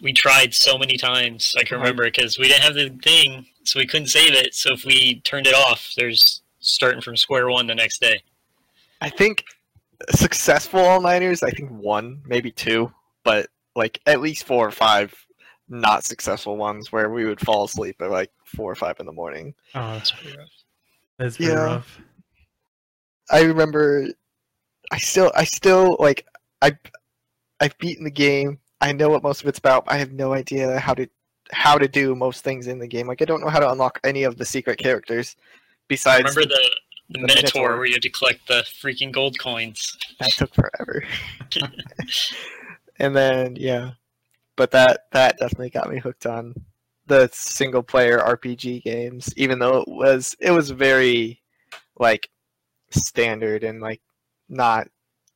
We 0.02 0.12
tried 0.12 0.54
so 0.54 0.78
many 0.78 0.96
times. 0.96 1.54
I 1.58 1.62
can 1.62 1.76
uh-huh. 1.76 1.82
remember 1.84 2.04
because 2.04 2.38
we 2.38 2.48
didn't 2.48 2.62
have 2.62 2.74
the 2.74 2.90
thing, 3.02 3.46
so 3.64 3.78
we 3.78 3.86
couldn't 3.86 4.08
save 4.08 4.32
it. 4.34 4.54
So 4.54 4.72
if 4.72 4.84
we 4.84 5.20
turned 5.20 5.46
it 5.46 5.54
off, 5.54 5.92
there's 5.96 6.42
starting 6.60 7.00
from 7.00 7.16
square 7.16 7.48
one 7.48 7.66
the 7.66 7.74
next 7.74 8.00
day. 8.00 8.22
I 9.00 9.08
think 9.10 9.44
successful 10.10 10.80
all 10.80 11.00
nighters. 11.00 11.42
I 11.42 11.50
think 11.50 11.70
one, 11.70 12.22
maybe 12.26 12.50
two, 12.50 12.92
but 13.24 13.48
like 13.74 14.00
at 14.06 14.20
least 14.20 14.46
four 14.46 14.66
or 14.66 14.70
five 14.70 15.14
not 15.68 16.04
successful 16.04 16.56
ones 16.56 16.92
where 16.92 17.10
we 17.10 17.24
would 17.24 17.40
fall 17.40 17.64
asleep 17.64 18.00
at 18.00 18.10
like 18.10 18.30
four 18.44 18.70
or 18.70 18.76
five 18.76 18.98
in 19.00 19.06
the 19.06 19.12
morning. 19.12 19.52
Oh, 19.74 19.92
That's 19.94 20.12
pretty 20.12 20.36
rough. 20.36 20.48
that's 21.18 21.36
pretty 21.36 21.52
Yeah. 21.52 21.58
rough. 21.64 22.00
I 23.30 23.42
remember 23.42 24.06
I 24.92 24.98
still 24.98 25.32
I 25.34 25.44
still 25.44 25.96
like 25.98 26.26
I 26.62 26.76
I've 27.60 27.76
beaten 27.78 28.04
the 28.04 28.10
game. 28.10 28.58
I 28.80 28.92
know 28.92 29.08
what 29.08 29.22
most 29.22 29.42
of 29.42 29.48
it's 29.48 29.58
about. 29.58 29.84
I 29.88 29.96
have 29.98 30.12
no 30.12 30.32
idea 30.32 30.78
how 30.78 30.94
to 30.94 31.06
how 31.52 31.78
to 31.78 31.86
do 31.88 32.14
most 32.14 32.42
things 32.44 32.66
in 32.66 32.78
the 32.78 32.86
game. 32.88 33.06
Like 33.06 33.22
I 33.22 33.24
don't 33.24 33.40
know 33.40 33.48
how 33.48 33.60
to 33.60 33.70
unlock 33.70 34.00
any 34.04 34.24
of 34.24 34.36
the 34.36 34.44
secret 34.44 34.78
characters 34.78 35.36
besides 35.88 36.34
Remember 36.36 36.42
the 36.54 36.70
the, 37.08 37.18
the 37.20 37.26
Minotaur, 37.26 37.42
Minotaur. 37.42 37.76
where 37.76 37.86
you 37.86 37.92
had 37.94 38.02
to 38.02 38.10
collect 38.10 38.48
the 38.48 38.64
freaking 38.82 39.12
gold 39.12 39.38
coins? 39.38 39.96
that 40.20 40.30
took 40.32 40.52
forever. 40.54 41.04
and 42.98 43.14
then 43.16 43.56
yeah. 43.56 43.92
But 44.56 44.70
that 44.72 45.06
that 45.12 45.38
definitely 45.38 45.70
got 45.70 45.90
me 45.90 45.98
hooked 45.98 46.26
on 46.26 46.54
the 47.06 47.28
single 47.32 47.82
player 47.84 48.18
RPG 48.18 48.82
games 48.82 49.32
even 49.36 49.60
though 49.60 49.76
it 49.82 49.86
was 49.88 50.34
it 50.40 50.50
was 50.50 50.70
very 50.70 51.40
like 52.00 52.28
standard 52.90 53.62
and 53.62 53.80
like 53.80 54.00
not 54.48 54.88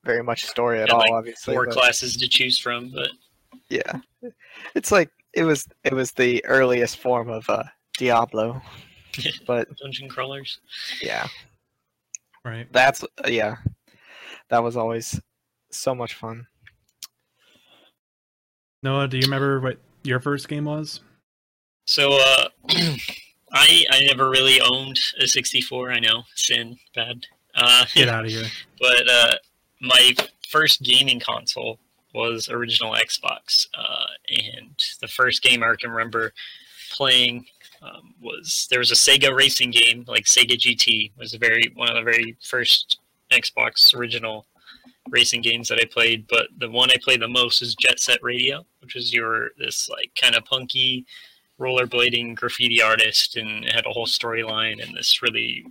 very 0.04 0.22
much 0.24 0.46
story 0.46 0.80
at 0.82 0.88
Yeah, 0.88 0.94
all 0.94 1.00
like 1.00 1.12
obviously 1.12 1.54
Four 1.54 1.66
but- 1.66 1.74
classes 1.74 2.16
to 2.16 2.26
choose 2.28 2.58
from, 2.58 2.90
but 2.90 3.10
yeah 3.70 3.92
it's 4.74 4.90
like 4.92 5.10
it 5.32 5.44
was 5.44 5.66
it 5.84 5.92
was 5.92 6.12
the 6.12 6.44
earliest 6.44 6.98
form 6.98 7.28
of 7.30 7.48
uh 7.48 7.62
diablo 7.96 8.60
but 9.46 9.68
dungeon 9.78 10.08
crawlers. 10.08 10.58
yeah 11.02 11.26
Right. 12.44 12.66
that's 12.72 13.04
yeah 13.26 13.56
that 14.48 14.62
was 14.62 14.76
always 14.76 15.20
so 15.70 15.94
much 15.94 16.14
fun 16.14 16.46
Noah, 18.82 19.08
do 19.08 19.18
you 19.18 19.22
remember 19.24 19.60
what 19.60 19.78
your 20.04 20.20
first 20.20 20.48
game 20.48 20.64
was? 20.64 21.00
So 21.84 22.14
uh, 22.14 22.48
I 23.52 23.84
I 23.90 24.00
never 24.06 24.30
really 24.30 24.58
owned 24.62 24.98
a 25.20 25.26
64. 25.26 25.90
I 25.92 25.98
know, 25.98 26.22
sin, 26.34 26.78
bad. 26.94 27.26
Uh, 27.54 27.84
Get 27.94 28.08
out 28.16 28.24
of 28.24 28.30
here. 28.30 28.46
but 28.80 29.06
uh, 29.06 29.34
my 29.82 30.14
first 30.48 30.82
gaming 30.82 31.20
console 31.20 31.78
was 32.14 32.48
original 32.48 32.94
Xbox, 32.94 33.66
uh, 33.76 34.06
and 34.28 34.76
the 35.00 35.08
first 35.08 35.42
game 35.42 35.62
I 35.62 35.74
can 35.78 35.90
remember 35.90 36.32
playing 36.90 37.46
um, 37.82 38.14
was 38.20 38.66
there 38.70 38.80
was 38.80 38.90
a 38.90 38.94
Sega 38.94 39.34
racing 39.34 39.70
game, 39.70 40.04
like 40.06 40.24
Sega 40.24 40.58
GT 40.58 41.12
was 41.16 41.34
very 41.34 41.70
one 41.74 41.88
of 41.88 41.94
the 41.94 42.02
very 42.02 42.36
first 42.42 42.98
Xbox 43.32 43.94
original 43.94 44.46
racing 45.08 45.42
games 45.42 45.68
that 45.68 45.80
I 45.80 45.84
played. 45.84 46.26
But 46.28 46.48
the 46.58 46.70
one 46.70 46.90
I 46.90 46.96
played 47.02 47.22
the 47.22 47.28
most 47.28 47.62
is 47.62 47.74
Jet 47.74 48.00
Set 48.00 48.22
Radio, 48.22 48.66
which 48.80 48.94
was 48.94 49.12
your 49.12 49.50
this 49.58 49.88
like 49.88 50.12
kind 50.20 50.34
of 50.34 50.44
punky 50.44 51.06
rollerblading 51.58 52.36
graffiti 52.36 52.82
artist, 52.82 53.36
and 53.36 53.64
it 53.64 53.72
had 53.72 53.86
a 53.86 53.90
whole 53.90 54.06
storyline 54.06 54.82
and 54.82 54.96
this 54.96 55.22
really 55.22 55.64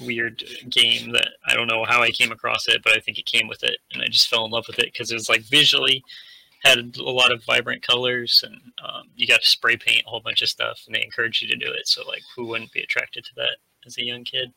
weird 0.00 0.42
game 0.68 1.12
that 1.12 1.28
I 1.46 1.54
don't 1.54 1.66
know 1.66 1.84
how 1.84 2.02
I 2.02 2.10
came 2.10 2.32
across 2.32 2.68
it, 2.68 2.82
but 2.82 2.96
I 2.96 3.00
think 3.00 3.18
it 3.18 3.26
came 3.26 3.48
with 3.48 3.62
it, 3.62 3.78
and 3.92 4.02
I 4.02 4.06
just 4.06 4.28
fell 4.28 4.44
in 4.44 4.50
love 4.50 4.66
with 4.66 4.78
it 4.78 4.92
because 4.92 5.10
it 5.10 5.14
was 5.14 5.28
like 5.28 5.42
visually 5.42 6.02
had 6.64 6.96
a 6.98 7.02
lot 7.02 7.32
of 7.32 7.44
vibrant 7.44 7.82
colors, 7.86 8.42
and 8.44 8.56
um, 8.84 9.04
you 9.14 9.26
got 9.26 9.42
to 9.42 9.48
spray 9.48 9.76
paint 9.76 10.02
a 10.06 10.10
whole 10.10 10.20
bunch 10.20 10.42
of 10.42 10.48
stuff, 10.48 10.82
and 10.86 10.94
they 10.94 11.02
encouraged 11.02 11.42
you 11.42 11.48
to 11.48 11.56
do 11.56 11.72
it. 11.72 11.86
So 11.86 12.06
like, 12.06 12.22
who 12.34 12.46
wouldn't 12.46 12.72
be 12.72 12.80
attracted 12.80 13.24
to 13.24 13.34
that 13.36 13.56
as 13.86 13.98
a 13.98 14.04
young 14.04 14.24
kid? 14.24 14.52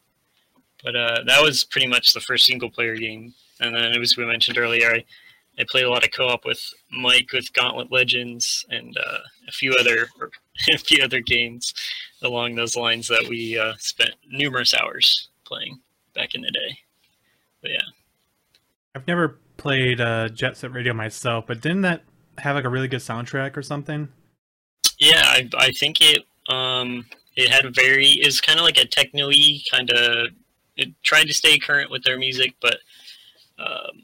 But 0.83 0.95
uh, 0.95 1.23
that 1.25 1.41
was 1.41 1.65
pretty 1.65 1.87
much 1.87 2.13
the 2.13 2.21
first 2.21 2.45
single 2.45 2.69
player 2.69 2.95
game, 2.95 3.33
and 3.59 3.75
then 3.75 3.97
was 3.99 4.17
we 4.17 4.25
mentioned 4.25 4.57
earlier. 4.57 4.91
I, 4.91 5.03
I 5.59 5.65
played 5.67 5.83
a 5.83 5.89
lot 5.89 6.05
of 6.05 6.11
co-op 6.11 6.45
with 6.45 6.61
Mike 6.89 7.31
with 7.33 7.51
Gauntlet 7.53 7.91
Legends 7.91 8.65
and 8.69 8.97
uh, 8.97 9.19
a 9.47 9.51
few 9.51 9.73
other 9.77 10.07
a 10.73 10.77
few 10.77 11.03
other 11.03 11.19
games 11.19 11.73
along 12.21 12.55
those 12.55 12.77
lines 12.77 13.07
that 13.09 13.27
we 13.27 13.57
uh, 13.57 13.73
spent 13.77 14.11
numerous 14.29 14.73
hours 14.73 15.28
playing 15.49 15.79
back 16.13 16.35
in 16.35 16.41
the 16.41 16.51
day. 16.51 16.77
But 17.61 17.71
yeah, 17.71 17.87
I've 18.95 19.07
never 19.07 19.39
played 19.57 19.99
uh, 19.99 20.29
Jet 20.29 20.55
Set 20.55 20.71
Radio 20.71 20.93
myself, 20.93 21.45
but 21.47 21.59
didn't 21.59 21.81
that 21.81 22.03
have 22.37 22.55
like 22.55 22.65
a 22.65 22.69
really 22.69 22.87
good 22.87 23.01
soundtrack 23.01 23.57
or 23.57 23.61
something? 23.61 24.07
yeah, 24.99 25.23
I, 25.23 25.49
I 25.57 25.71
think 25.71 26.01
it 26.01 26.23
um 26.49 27.05
it 27.35 27.49
had 27.49 27.65
a 27.65 27.71
very 27.71 28.07
is 28.07 28.41
kind 28.41 28.59
of 28.59 28.65
like 28.65 28.77
a 28.77 28.85
techno-y 28.85 29.61
kind 29.71 29.89
of. 29.89 30.27
It 30.75 30.89
tried 31.03 31.25
to 31.25 31.33
stay 31.33 31.57
current 31.57 31.91
with 31.91 32.03
their 32.03 32.17
music, 32.17 32.53
but 32.61 32.77
um, 33.57 34.03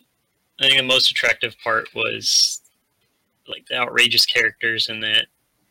I 0.60 0.68
think 0.68 0.78
the 0.78 0.84
most 0.84 1.10
attractive 1.10 1.56
part 1.64 1.88
was 1.96 2.62
like 3.48 3.66
the 3.68 3.78
outrageous 3.78 4.26
characters 4.26 4.90
in 4.90 5.00
that, 5.02 5.28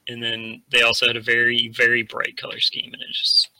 and 0.08 0.22
then 0.22 0.62
they 0.70 0.80
also 0.82 1.06
had 1.06 1.16
a 1.16 1.20
very 1.20 1.72
very 1.76 2.02
bright 2.02 2.36
color 2.36 2.60
scheme, 2.60 2.90
and 2.92 3.02
it 3.02 3.12
just 3.12 3.50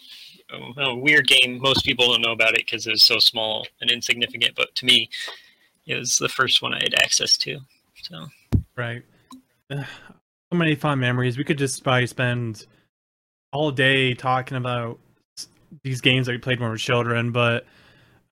a, 0.54 0.82
a 0.82 0.94
weird 0.94 1.26
game. 1.26 1.60
Most 1.60 1.84
people 1.84 2.06
don't 2.08 2.22
know 2.22 2.32
about 2.32 2.54
it 2.54 2.60
because 2.66 2.86
it 2.86 2.92
was 2.92 3.02
so 3.02 3.18
small 3.18 3.66
and 3.80 3.90
insignificant, 3.90 4.54
but 4.56 4.74
to 4.76 4.86
me, 4.86 5.08
it 5.86 5.96
was 5.96 6.16
the 6.16 6.28
first 6.28 6.62
one 6.62 6.74
I 6.74 6.78
had 6.78 6.94
access 6.94 7.36
to. 7.38 7.58
So 8.02 8.26
Right. 8.76 9.02
So 10.52 10.58
many 10.58 10.76
fun 10.76 11.00
memories. 11.00 11.36
We 11.36 11.42
could 11.42 11.58
just 11.58 11.82
probably 11.82 12.06
spend 12.06 12.66
all 13.52 13.72
day 13.72 14.14
talking 14.14 14.56
about 14.56 15.00
these 15.82 16.00
games 16.00 16.26
that 16.26 16.32
we 16.32 16.38
played 16.38 16.60
when 16.60 16.68
we 16.68 16.74
were 16.74 16.78
children, 16.78 17.32
but 17.32 17.66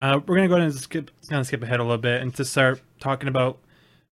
uh, 0.03 0.21
we're 0.27 0.37
gonna 0.37 0.47
go 0.47 0.55
ahead 0.55 0.69
and 0.69 0.79
skip, 0.79 1.11
kind 1.29 1.41
of 1.41 1.47
skip 1.47 1.63
ahead 1.65 1.81
a 1.81 1.83
little 1.83 1.99
bit 1.99 2.23
and 2.23 2.33
to 2.37 2.45
start 2.45 2.81
talking 3.01 3.29
about 3.29 3.59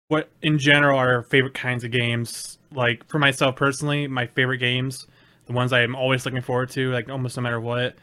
what, 0.09 0.29
in 0.43 0.59
general, 0.59 0.99
are 0.99 1.15
our 1.15 1.23
favorite 1.23 1.55
kinds 1.55 1.85
of 1.85 1.93
games. 1.93 2.59
Like 2.73 3.07
for 3.07 3.21
myself 3.21 3.55
personally, 3.55 4.09
my 4.09 4.27
favorite 4.27 4.59
games, 4.59 5.07
the 5.51 5.57
ones 5.57 5.73
I 5.73 5.81
am 5.83 5.97
always 5.97 6.25
looking 6.25 6.43
forward 6.43 6.71
to, 6.71 6.93
like 6.93 7.09
almost 7.09 7.37
no 7.37 7.43
matter 7.43 7.61
what, 7.61 7.97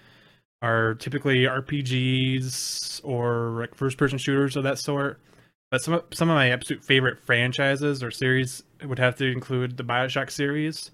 are 0.62 0.96
typically 0.96 1.44
RPGs 1.44 3.00
or 3.06 3.62
like 3.62 3.74
first-person 3.74 4.18
shooters 4.18 4.58
of 4.58 4.64
that 4.64 4.80
sort. 4.80 5.22
But 5.72 5.82
some 5.82 5.94
of, 5.94 6.04
some 6.12 6.30
of 6.30 6.36
my 6.36 6.52
absolute 6.52 6.84
favorite 6.84 7.20
franchises 7.26 8.04
or 8.04 8.12
series 8.12 8.64
would 8.84 9.00
have 9.00 9.16
to 9.18 9.32
include 9.32 9.78
the 9.78 9.84
Bioshock 9.84 10.30
series, 10.30 10.92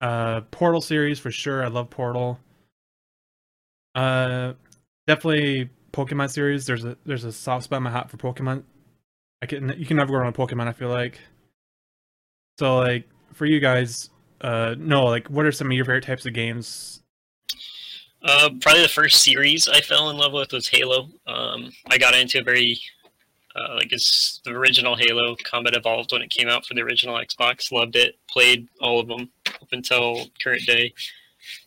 uh, 0.00 0.42
Portal 0.52 0.80
series 0.80 1.18
for 1.18 1.32
sure. 1.32 1.64
I 1.64 1.68
love 1.68 1.90
Portal. 1.90 2.38
Uh, 3.96 4.52
definitely 5.08 5.70
Pokemon 5.92 6.30
series. 6.30 6.66
There's 6.66 6.84
a 6.84 6.96
there's 7.04 7.24
a 7.24 7.32
soft 7.32 7.64
spot 7.64 7.78
in 7.78 7.82
my 7.82 7.90
heart 7.90 8.08
for 8.08 8.18
Pokemon. 8.18 8.62
I 9.42 9.46
can 9.46 9.74
you 9.76 9.86
can 9.86 9.96
never 9.96 10.12
go 10.12 10.18
wrong 10.18 10.26
with 10.26 10.36
Pokemon. 10.36 10.68
I 10.68 10.72
feel 10.72 10.90
like. 10.90 11.18
So 12.60 12.78
like 12.78 13.08
for 13.32 13.46
you 13.46 13.58
guys, 13.58 14.10
uh, 14.46 14.76
no, 14.78 15.06
like 15.06 15.26
what 15.26 15.44
are 15.44 15.50
some 15.50 15.66
of 15.66 15.72
your 15.72 15.84
favorite 15.84 16.04
types 16.04 16.24
of 16.24 16.32
games? 16.32 17.02
Uh, 18.22 18.50
probably 18.60 18.82
the 18.82 18.88
first 18.88 19.22
series 19.22 19.66
I 19.66 19.80
fell 19.80 20.08
in 20.10 20.16
love 20.16 20.32
with 20.32 20.52
was 20.52 20.68
Halo. 20.68 21.08
Um, 21.26 21.72
I 21.90 21.98
got 21.98 22.14
into 22.14 22.38
a 22.38 22.44
very 22.44 22.78
uh, 23.56 23.74
like 23.74 23.92
it's 23.92 24.40
the 24.44 24.52
original 24.52 24.94
Halo 24.94 25.34
Combat 25.42 25.74
Evolved 25.74 26.12
when 26.12 26.22
it 26.22 26.30
came 26.30 26.48
out 26.48 26.64
for 26.64 26.74
the 26.74 26.82
original 26.82 27.16
Xbox. 27.16 27.72
Loved 27.72 27.96
it. 27.96 28.20
Played 28.30 28.68
all 28.80 29.00
of 29.00 29.08
them 29.08 29.30
up 29.60 29.68
until 29.72 30.26
current 30.40 30.64
day. 30.64 30.94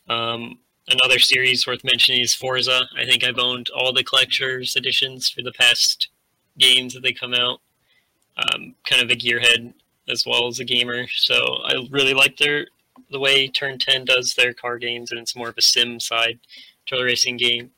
Um, 0.08 0.60
another 0.88 1.20
series 1.20 1.68
worth 1.68 1.84
mentioning 1.84 2.22
is 2.22 2.34
Forza. 2.34 2.84
I 2.98 3.04
think 3.04 3.26
I've 3.26 3.40
owned 3.40 3.70
all 3.76 3.92
the 3.92 4.06
collector's 4.06 4.78
editions 4.78 5.30
for 5.30 5.42
the 5.42 5.52
past 5.52 6.08
games 6.58 6.94
that 6.94 7.04
they 7.04 7.12
come 7.12 7.34
out. 7.34 7.60
Um, 8.38 8.74
kind 8.86 9.02
of 9.02 9.10
a 9.10 9.20
gearhead 9.20 9.74
as 10.10 10.26
well 10.26 10.48
as 10.48 10.60
a 10.60 10.66
gamer, 10.66 11.08
so 11.08 11.62
I 11.66 11.88
really 11.90 12.14
like 12.14 12.38
their 12.38 12.68
the 13.12 13.20
way 13.20 13.48
Turn 13.48 13.80
10 13.80 14.06
does 14.06 14.36
their 14.36 14.54
car 14.54 14.78
games, 14.78 15.12
and 15.12 15.20
it's 15.20 15.36
more 15.36 15.50
of 15.50 15.58
a 15.58 15.62
sim 15.62 16.00
side 16.00 16.40
the 16.98 17.04
racing 17.04 17.38
game. 17.38 17.72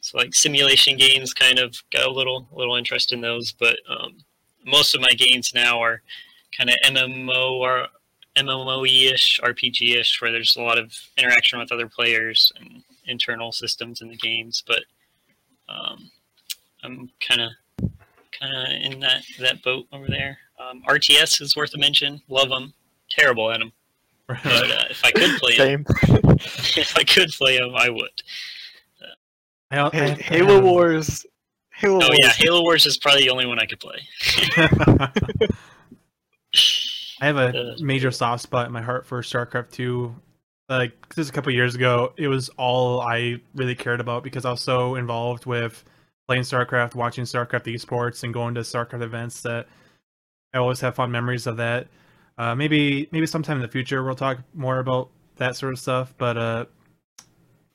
So 0.00 0.18
like 0.18 0.34
simulation 0.34 0.96
games, 0.96 1.32
kind 1.32 1.58
of 1.58 1.76
got 1.92 2.06
a 2.06 2.10
little 2.10 2.48
little 2.52 2.76
interest 2.76 3.12
in 3.12 3.20
those, 3.20 3.52
but 3.52 3.76
um, 3.88 4.18
most 4.66 4.94
of 4.94 5.00
my 5.00 5.12
games 5.16 5.52
now 5.54 5.80
are 5.80 6.02
kind 6.56 6.70
of 6.70 6.76
MMO 6.84 7.52
or 7.52 7.86
MMO-ish, 8.36 9.40
RPG-ish, 9.42 10.20
where 10.20 10.32
there's 10.32 10.56
a 10.56 10.62
lot 10.62 10.78
of 10.78 10.92
interaction 11.18 11.58
with 11.58 11.72
other 11.72 11.88
players 11.88 12.50
and 12.58 12.82
internal 13.06 13.52
systems 13.52 14.00
in 14.00 14.08
the 14.08 14.16
games. 14.16 14.62
But 14.66 14.84
um, 15.68 16.10
I'm 16.82 17.10
kind 17.20 17.40
of 17.40 17.50
kind 18.42 18.54
of 18.86 18.92
in 18.92 19.00
that 19.00 19.22
that 19.40 19.62
boat 19.62 19.86
over 19.92 20.06
there. 20.08 20.38
Um, 20.60 20.82
RTS 20.88 21.40
is 21.40 21.56
worth 21.56 21.74
a 21.74 21.78
mention. 21.78 22.20
Love 22.28 22.48
them. 22.50 22.72
Terrible 23.10 23.50
at 23.50 23.58
them. 23.60 23.72
But 24.28 24.44
uh, 24.46 24.84
if 24.90 25.04
I 25.04 25.10
could 25.12 25.38
play 25.40 25.56
them, 25.56 25.84
if 26.76 26.96
I 26.96 27.04
could 27.04 27.30
play 27.30 27.58
them, 27.58 27.74
I 27.76 27.88
would. 27.88 28.22
I, 29.70 29.80
I, 29.80 29.90
Hey, 29.90 30.10
I 30.12 30.14
Halo 30.14 30.54
have- 30.56 30.64
Wars. 30.64 31.26
Halo 31.74 31.96
Oh 31.96 32.08
Wars. 32.08 32.18
yeah, 32.22 32.30
Halo 32.36 32.62
Wars 32.62 32.86
is 32.86 32.96
probably 32.98 33.22
the 33.22 33.30
only 33.30 33.46
one 33.46 33.58
I 33.58 33.66
could 33.66 33.80
play. 33.80 33.98
I 37.20 37.26
have 37.26 37.36
a 37.36 37.72
Uh, 37.72 37.74
major 37.80 38.10
soft 38.10 38.42
spot 38.42 38.66
in 38.66 38.72
my 38.72 38.82
heart 38.82 39.06
for 39.06 39.20
StarCraft 39.22 39.70
2. 39.72 40.14
Like 40.68 41.14
just 41.14 41.30
a 41.30 41.32
couple 41.32 41.52
years 41.52 41.74
ago, 41.74 42.12
it 42.16 42.28
was 42.28 42.48
all 42.50 43.00
I 43.00 43.40
really 43.54 43.74
cared 43.74 44.00
about 44.00 44.22
because 44.24 44.44
I 44.44 44.50
was 44.50 44.60
so 44.62 44.94
involved 44.96 45.44
with 45.46 45.84
playing 46.26 46.42
StarCraft, 46.42 46.94
watching 46.94 47.24
StarCraft 47.24 47.72
esports, 47.74 48.22
and 48.22 48.32
going 48.32 48.54
to 48.54 48.60
StarCraft 48.60 49.02
events 49.02 49.42
that 49.42 49.66
I 50.54 50.58
always 50.58 50.80
have 50.80 50.94
fond 50.94 51.12
memories 51.12 51.46
of 51.46 51.56
that. 51.58 51.88
Uh, 52.38 52.54
maybe 52.54 53.08
maybe 53.12 53.26
sometime 53.26 53.56
in 53.56 53.62
the 53.62 53.68
future 53.68 54.02
we'll 54.02 54.14
talk 54.14 54.38
more 54.54 54.78
about 54.78 55.10
that 55.36 55.56
sort 55.56 55.72
of 55.72 55.78
stuff. 55.78 56.14
But 56.18 56.36
uh, 56.36 56.64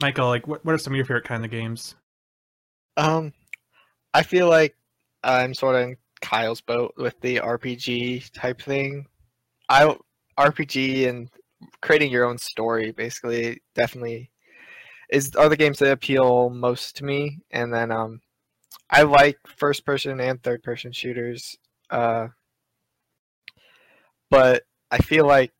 Michael, 0.01 0.27
like, 0.27 0.47
what 0.47 0.63
what 0.65 0.73
are 0.73 0.77
some 0.77 0.93
of 0.93 0.97
your 0.97 1.05
favorite 1.05 1.25
kind 1.25 1.45
of 1.45 1.51
games? 1.51 1.95
Um, 2.97 3.33
I 4.13 4.23
feel 4.23 4.47
like 4.49 4.75
I'm 5.23 5.53
sort 5.53 5.75
of 5.75 5.81
in 5.83 5.97
Kyle's 6.21 6.61
boat 6.61 6.93
with 6.97 7.19
the 7.21 7.37
RPG 7.37 8.31
type 8.33 8.61
thing. 8.61 9.05
I 9.69 9.95
RPG 10.39 11.07
and 11.09 11.29
creating 11.81 12.11
your 12.11 12.25
own 12.25 12.37
story 12.37 12.91
basically 12.91 13.61
definitely 13.75 14.29
is 15.09 15.35
are 15.35 15.49
the 15.49 15.57
games 15.57 15.79
that 15.79 15.91
appeal 15.91 16.49
most 16.49 16.95
to 16.97 17.05
me. 17.05 17.39
And 17.51 17.73
then 17.73 17.91
um, 17.91 18.21
I 18.89 19.03
like 19.03 19.37
first 19.45 19.85
person 19.85 20.19
and 20.19 20.41
third 20.41 20.63
person 20.63 20.91
shooters. 20.91 21.57
Uh, 21.89 22.27
but 24.29 24.63
I 24.91 24.97
feel 24.99 25.25
like 25.25 25.51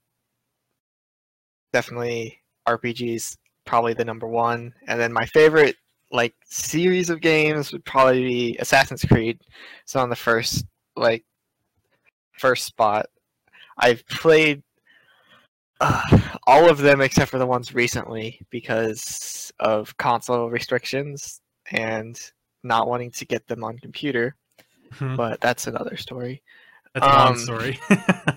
definitely 1.74 2.42
RPGs 2.68 3.38
probably 3.66 3.94
the 3.94 4.06
number 4.06 4.28
one. 4.28 4.74
And 4.88 5.00
then 5.00 5.14
my 5.14 5.26
favorite 5.26 5.76
like 6.12 6.34
series 6.46 7.10
of 7.10 7.22
games 7.22 7.72
would 7.72 7.84
probably 7.84 8.24
be 8.24 8.58
Assassin's 8.60 9.04
Creed. 9.04 9.40
So 9.86 10.00
on 10.00 10.10
the 10.10 10.16
first 10.16 10.66
like 10.96 11.24
first 12.38 12.66
spot. 12.66 13.08
I've 13.78 14.06
played 14.08 14.64
uh, 15.80 16.02
all 16.48 16.70
of 16.70 16.80
them 16.80 17.02
except 17.02 17.30
for 17.30 17.38
the 17.38 17.46
ones 17.46 17.74
recently 17.74 18.40
because 18.50 19.52
of 19.60 19.96
console 19.98 20.50
restrictions 20.50 21.42
and 21.72 22.20
not 22.68 22.88
wanting 22.88 23.12
to 23.12 23.26
get 23.26 23.48
them 23.48 23.64
on 23.64 23.78
computer. 23.80 24.36
Hmm. 24.94 25.16
But 25.16 25.42
that's 25.42 25.68
another 25.68 25.98
story. 25.98 26.42
That's 26.94 27.06
a 27.06 27.10
long 27.10 27.28
um, 27.34 27.38
story. 27.38 27.80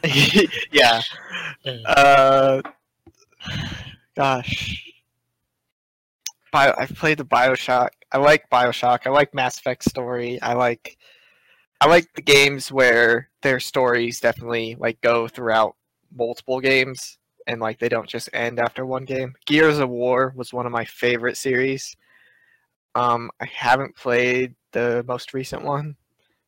yeah. 0.72 1.02
Uh, 1.64 2.62
gosh. 4.16 4.86
Bio, 6.52 6.74
I've 6.76 6.94
played 6.96 7.18
the 7.18 7.24
Bioshock. 7.24 7.90
I 8.12 8.18
like 8.18 8.50
Bioshock. 8.50 9.06
I 9.06 9.10
like 9.10 9.34
Mass 9.34 9.58
Effect 9.58 9.84
story. 9.84 10.40
I 10.42 10.54
like 10.54 10.96
I 11.80 11.86
like 11.88 12.12
the 12.14 12.22
games 12.22 12.70
where 12.70 13.30
their 13.42 13.60
stories 13.60 14.20
definitely 14.20 14.76
like 14.78 15.00
go 15.00 15.28
throughout 15.28 15.76
multiple 16.14 16.60
games 16.60 17.18
and 17.46 17.60
like 17.60 17.78
they 17.78 17.88
don't 17.88 18.08
just 18.08 18.28
end 18.32 18.58
after 18.58 18.84
one 18.84 19.04
game. 19.04 19.34
Gears 19.46 19.78
of 19.78 19.88
War 19.88 20.34
was 20.36 20.52
one 20.52 20.66
of 20.66 20.72
my 20.72 20.84
favorite 20.84 21.36
series. 21.36 21.96
Um, 22.94 23.30
I 23.40 23.46
haven't 23.46 23.96
played 23.96 24.54
the 24.72 25.04
most 25.06 25.32
recent 25.34 25.62
one 25.64 25.96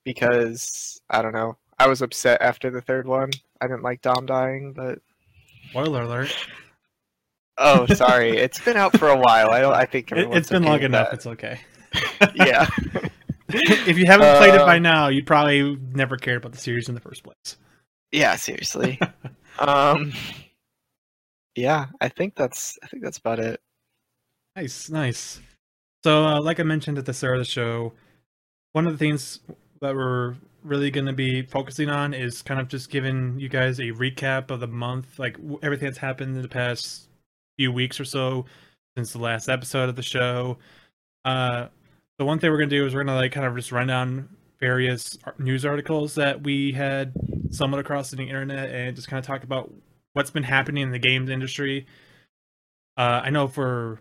because 0.04 1.00
I 1.10 1.22
don't 1.22 1.32
know. 1.32 1.56
I 1.78 1.88
was 1.88 2.02
upset 2.02 2.40
after 2.42 2.70
the 2.70 2.80
third 2.80 3.06
one. 3.06 3.30
I 3.60 3.66
didn't 3.66 3.82
like 3.82 4.02
Dom 4.02 4.26
dying, 4.26 4.72
but 4.72 4.98
Spoiler 5.70 6.02
alert. 6.02 6.34
oh, 7.58 7.86
sorry, 7.94 8.36
it's 8.36 8.60
been 8.60 8.76
out 8.76 8.96
for 8.98 9.08
a 9.08 9.16
while. 9.16 9.50
I 9.50 9.60
don't. 9.60 9.74
I 9.74 9.84
think 9.84 10.10
It, 10.12 10.18
everyone's 10.18 10.38
it's 10.38 10.50
been 10.50 10.62
okay 10.64 10.70
long 10.70 10.82
enough. 10.82 11.08
that. 11.10 11.14
It's 11.14 11.26
okay. 11.26 11.60
yeah. 12.34 12.66
if 13.48 13.98
you 13.98 14.06
haven't 14.06 14.36
played 14.38 14.54
it 14.54 14.60
by 14.66 14.76
Um, 14.76 14.82
now, 14.82 15.08
you 15.08 15.22
probably 15.24 15.76
never 15.92 16.16
cared 16.16 16.38
about 16.38 16.52
the 16.52 16.58
series 16.58 16.88
in 16.88 16.94
the 16.94 17.00
first 17.00 17.22
place. 17.22 17.56
Yeah, 18.10 18.36
seriously. 18.36 18.98
um 19.58 20.12
Yeah, 21.54 21.86
I 22.00 22.08
think 22.08 22.34
that's 22.34 22.78
I 22.82 22.86
think 22.88 23.02
that's 23.02 23.18
about 23.18 23.38
it. 23.40 23.60
Nice, 24.56 24.88
nice. 24.90 25.40
So, 26.04 26.24
uh, 26.24 26.40
like 26.40 26.58
I 26.58 26.64
mentioned 26.64 26.98
at 26.98 27.06
the 27.06 27.14
start 27.14 27.36
of 27.36 27.40
the 27.40 27.50
show, 27.50 27.92
one 28.72 28.86
of 28.86 28.92
the 28.92 28.98
things 28.98 29.40
that 29.80 29.94
we're 29.94 30.34
really 30.64 30.90
going 30.90 31.06
to 31.06 31.12
be 31.12 31.42
focusing 31.42 31.88
on 31.88 32.14
is 32.14 32.42
kind 32.42 32.60
of 32.60 32.68
just 32.68 32.90
giving 32.90 33.38
you 33.38 33.48
guys 33.48 33.78
a 33.78 33.92
recap 33.92 34.50
of 34.50 34.60
the 34.60 34.66
month, 34.66 35.18
like 35.18 35.36
everything 35.62 35.86
that's 35.86 35.98
happened 35.98 36.34
in 36.34 36.42
the 36.42 36.48
past 36.48 37.08
few 37.56 37.70
weeks 37.70 38.00
or 38.00 38.04
so 38.04 38.44
since 38.96 39.12
the 39.12 39.18
last 39.18 39.48
episode 39.48 39.88
of 39.88 39.96
the 39.96 40.02
show. 40.02 40.58
Uh, 41.24 41.68
the 42.18 42.24
one 42.24 42.38
thing 42.38 42.50
we're 42.50 42.58
going 42.58 42.70
to 42.70 42.76
do 42.76 42.86
is 42.86 42.94
we're 42.94 43.04
going 43.04 43.14
to 43.14 43.20
like 43.20 43.32
kind 43.32 43.46
of 43.46 43.54
just 43.54 43.72
run 43.72 43.86
down 43.86 44.28
various 44.60 45.18
news 45.38 45.64
articles 45.64 46.14
that 46.14 46.42
we 46.42 46.72
had 46.72 47.12
stumbled 47.50 47.80
across 47.80 48.10
the 48.10 48.22
internet 48.22 48.70
and 48.70 48.96
just 48.96 49.08
kind 49.08 49.18
of 49.18 49.26
talk 49.26 49.44
about 49.44 49.72
what's 50.14 50.30
been 50.30 50.42
happening 50.42 50.82
in 50.82 50.90
the 50.90 50.98
games 50.98 51.30
industry. 51.30 51.86
Uh, 52.96 53.22
I 53.24 53.30
know 53.30 53.48
for 53.48 54.00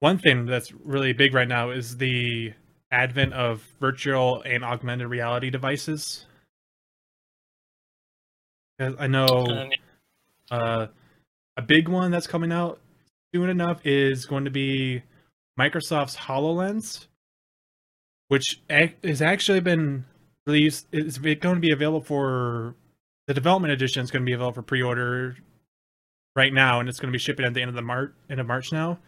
one 0.00 0.18
thing 0.18 0.46
that's 0.46 0.72
really 0.72 1.12
big 1.12 1.34
right 1.34 1.48
now 1.48 1.70
is 1.70 1.96
the 1.96 2.52
advent 2.90 3.32
of 3.32 3.62
virtual 3.80 4.42
and 4.42 4.64
augmented 4.64 5.08
reality 5.08 5.50
devices. 5.50 6.26
I 8.78 9.06
know 9.06 9.70
uh, 10.50 10.86
a 11.56 11.62
big 11.62 11.88
one 11.88 12.10
that's 12.10 12.26
coming 12.26 12.52
out 12.52 12.78
soon 13.34 13.48
enough 13.48 13.80
is 13.84 14.26
going 14.26 14.44
to 14.44 14.50
be 14.50 15.02
Microsoft's 15.58 16.16
HoloLens, 16.16 17.06
which 18.28 18.60
has 18.68 19.22
actually 19.22 19.60
been 19.60 20.04
released. 20.46 20.86
It's 20.92 21.16
going 21.18 21.54
to 21.54 21.60
be 21.60 21.72
available 21.72 22.02
for 22.02 22.74
the 23.26 23.34
development 23.34 23.72
edition. 23.72 24.02
is 24.02 24.10
going 24.10 24.22
to 24.22 24.26
be 24.26 24.34
available 24.34 24.54
for 24.54 24.62
pre-order 24.62 25.36
right 26.34 26.52
now, 26.52 26.80
and 26.80 26.88
it's 26.88 27.00
going 27.00 27.10
to 27.10 27.16
be 27.16 27.18
shipping 27.18 27.46
at 27.46 27.54
the 27.54 27.62
end 27.62 27.70
of 27.70 27.74
the 27.74 27.82
March 27.82 28.12
end 28.28 28.40
of 28.40 28.46
March 28.46 28.72
now. 28.72 28.98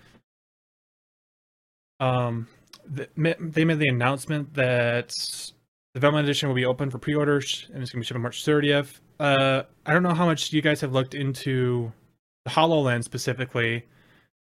Um, 2.00 2.48
th- 2.94 3.10
they 3.16 3.64
made 3.64 3.78
the 3.78 3.88
announcement 3.88 4.54
that 4.54 5.08
the 5.08 6.00
development 6.00 6.26
edition 6.26 6.48
will 6.48 6.56
be 6.56 6.64
open 6.64 6.90
for 6.90 6.98
pre-orders, 6.98 7.66
and 7.72 7.82
it's 7.82 7.92
going 7.92 8.02
to 8.02 8.04
be 8.04 8.06
shipped 8.06 8.16
on 8.16 8.22
March 8.22 8.44
30th. 8.44 9.00
Uh, 9.18 9.62
I 9.84 9.92
don't 9.92 10.02
know 10.02 10.14
how 10.14 10.26
much 10.26 10.52
you 10.52 10.62
guys 10.62 10.80
have 10.80 10.92
looked 10.92 11.14
into 11.14 11.92
the 12.44 12.50
Hololens 12.50 13.04
specifically. 13.04 13.80
Do 13.80 13.86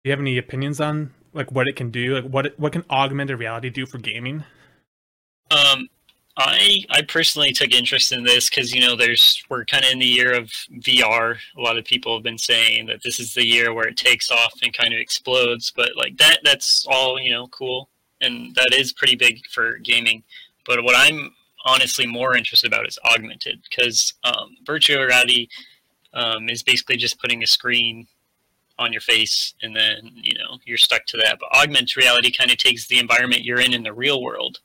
you 0.05 0.11
have 0.11 0.19
any 0.19 0.37
opinions 0.37 0.79
on 0.79 1.13
like 1.33 1.51
what 1.51 1.67
it 1.67 1.75
can 1.75 1.91
do? 1.91 2.15
Like 2.15 2.31
what 2.31 2.45
it, 2.47 2.59
what 2.59 2.71
can 2.73 2.85
augmented 2.89 3.37
reality 3.39 3.69
do 3.69 3.85
for 3.85 3.97
gaming? 3.97 4.43
Um, 5.51 5.89
I 6.37 6.83
I 6.89 7.01
personally 7.01 7.51
took 7.51 7.71
interest 7.73 8.11
in 8.11 8.23
this 8.23 8.49
because 8.49 8.73
you 8.73 8.81
know 8.81 8.95
there's 8.95 9.43
we're 9.49 9.65
kind 9.65 9.83
of 9.83 9.91
in 9.91 9.99
the 9.99 10.05
year 10.05 10.33
of 10.33 10.49
VR. 10.79 11.37
A 11.57 11.61
lot 11.61 11.77
of 11.77 11.85
people 11.85 12.15
have 12.15 12.23
been 12.23 12.37
saying 12.37 12.85
that 12.87 13.03
this 13.03 13.19
is 13.19 13.33
the 13.33 13.45
year 13.45 13.73
where 13.73 13.87
it 13.87 13.97
takes 13.97 14.31
off 14.31 14.53
and 14.63 14.73
kind 14.73 14.93
of 14.93 14.99
explodes. 14.99 15.71
But 15.75 15.91
like 15.97 16.17
that, 16.17 16.39
that's 16.43 16.85
all 16.89 17.19
you 17.19 17.31
know, 17.31 17.47
cool, 17.47 17.89
and 18.21 18.55
that 18.55 18.73
is 18.73 18.93
pretty 18.93 19.15
big 19.15 19.45
for 19.47 19.77
gaming. 19.79 20.23
But 20.65 20.83
what 20.83 20.95
I'm 20.95 21.31
honestly 21.65 22.07
more 22.07 22.35
interested 22.35 22.67
about 22.67 22.87
is 22.87 22.97
augmented 23.13 23.61
because 23.69 24.13
um, 24.23 24.55
virtual 24.65 25.03
reality 25.03 25.47
um, 26.13 26.49
is 26.49 26.63
basically 26.63 26.97
just 26.97 27.19
putting 27.19 27.43
a 27.43 27.47
screen 27.47 28.07
on 28.79 28.91
your 28.91 29.01
face 29.01 29.53
and 29.61 29.75
then 29.75 30.11
you 30.15 30.33
know 30.39 30.57
you're 30.65 30.77
stuck 30.77 31.05
to 31.07 31.17
that. 31.17 31.39
But 31.39 31.51
augmented 31.57 31.97
reality 31.97 32.31
kind 32.31 32.51
of 32.51 32.57
takes 32.57 32.87
the 32.87 32.99
environment 32.99 33.43
you're 33.43 33.59
in 33.59 33.73
in 33.73 33.83
the 33.83 33.93
real 33.93 34.23
world 34.23 34.59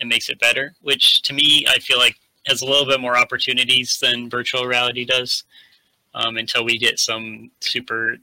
and 0.00 0.08
makes 0.08 0.28
it 0.28 0.40
better, 0.40 0.74
which 0.80 1.22
to 1.22 1.32
me 1.32 1.66
I 1.68 1.78
feel 1.78 1.98
like 1.98 2.16
has 2.46 2.62
a 2.62 2.66
little 2.66 2.86
bit 2.86 3.00
more 3.00 3.16
opportunities 3.16 3.98
than 4.00 4.30
virtual 4.30 4.66
reality 4.66 5.04
does. 5.04 5.44
Um, 6.12 6.38
until 6.38 6.64
we 6.64 6.76
get 6.76 6.98
some 6.98 7.52
super 7.60 8.16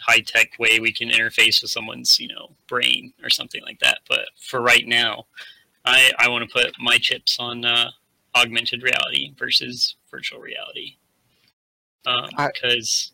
high 0.00 0.20
tech 0.20 0.50
way 0.58 0.78
we 0.78 0.92
can 0.92 1.08
interface 1.08 1.62
with 1.62 1.70
someone's 1.70 2.20
you 2.20 2.28
know 2.28 2.50
brain 2.68 3.12
or 3.22 3.30
something 3.30 3.62
like 3.62 3.80
that. 3.80 3.98
But 4.08 4.26
for 4.40 4.60
right 4.60 4.86
now, 4.86 5.26
I 5.84 6.12
I 6.18 6.28
want 6.28 6.48
to 6.48 6.52
put 6.52 6.74
my 6.78 6.98
chips 6.98 7.38
on 7.40 7.64
uh, 7.64 7.90
augmented 8.36 8.82
reality 8.82 9.32
versus 9.38 9.96
virtual 10.10 10.40
reality 10.40 10.96
I- 12.36 12.50
because 12.54 13.12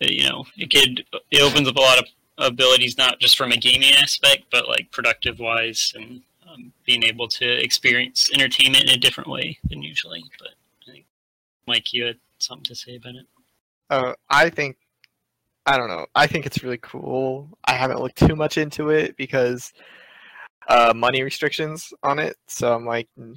you 0.00 0.28
know 0.28 0.44
it 0.56 0.70
could 0.70 1.04
it 1.30 1.42
opens 1.42 1.68
up 1.68 1.76
a 1.76 1.80
lot 1.80 1.98
of 1.98 2.04
abilities 2.38 2.96
not 2.96 3.18
just 3.18 3.36
from 3.36 3.50
a 3.52 3.56
gaming 3.56 3.92
aspect 3.94 4.44
but 4.50 4.68
like 4.68 4.90
productive 4.92 5.38
wise 5.40 5.92
and 5.96 6.22
um, 6.58 6.72
being 6.84 7.02
able 7.04 7.28
to 7.28 7.46
experience 7.62 8.30
entertainment 8.34 8.84
in 8.84 8.90
a 8.90 8.96
different 8.98 9.30
way 9.30 9.58
than 9.64 9.82
usually 9.82 10.22
but 10.38 10.48
i 10.82 10.92
think 10.92 11.06
mike 11.66 11.92
you 11.92 12.04
had 12.04 12.16
something 12.38 12.64
to 12.64 12.74
say 12.74 12.96
about 12.96 13.14
it 13.14 13.26
Uh, 13.90 14.12
I 14.28 14.50
think 14.50 14.76
I 15.66 15.76
don't 15.76 15.88
know. 15.88 16.06
I 16.14 16.26
think 16.26 16.46
it's 16.46 16.62
really 16.62 16.78
cool. 16.78 17.50
I 17.66 17.72
haven't 17.74 18.00
looked 18.00 18.16
too 18.16 18.34
much 18.34 18.56
into 18.56 18.88
it 18.88 19.16
because 19.18 19.74
uh, 20.68 20.94
money 20.96 21.22
restrictions 21.22 21.92
on 22.02 22.18
it. 22.18 22.36
So 22.46 22.74
I'm 22.74 22.86
like, 22.86 23.06
"Mm, 23.18 23.36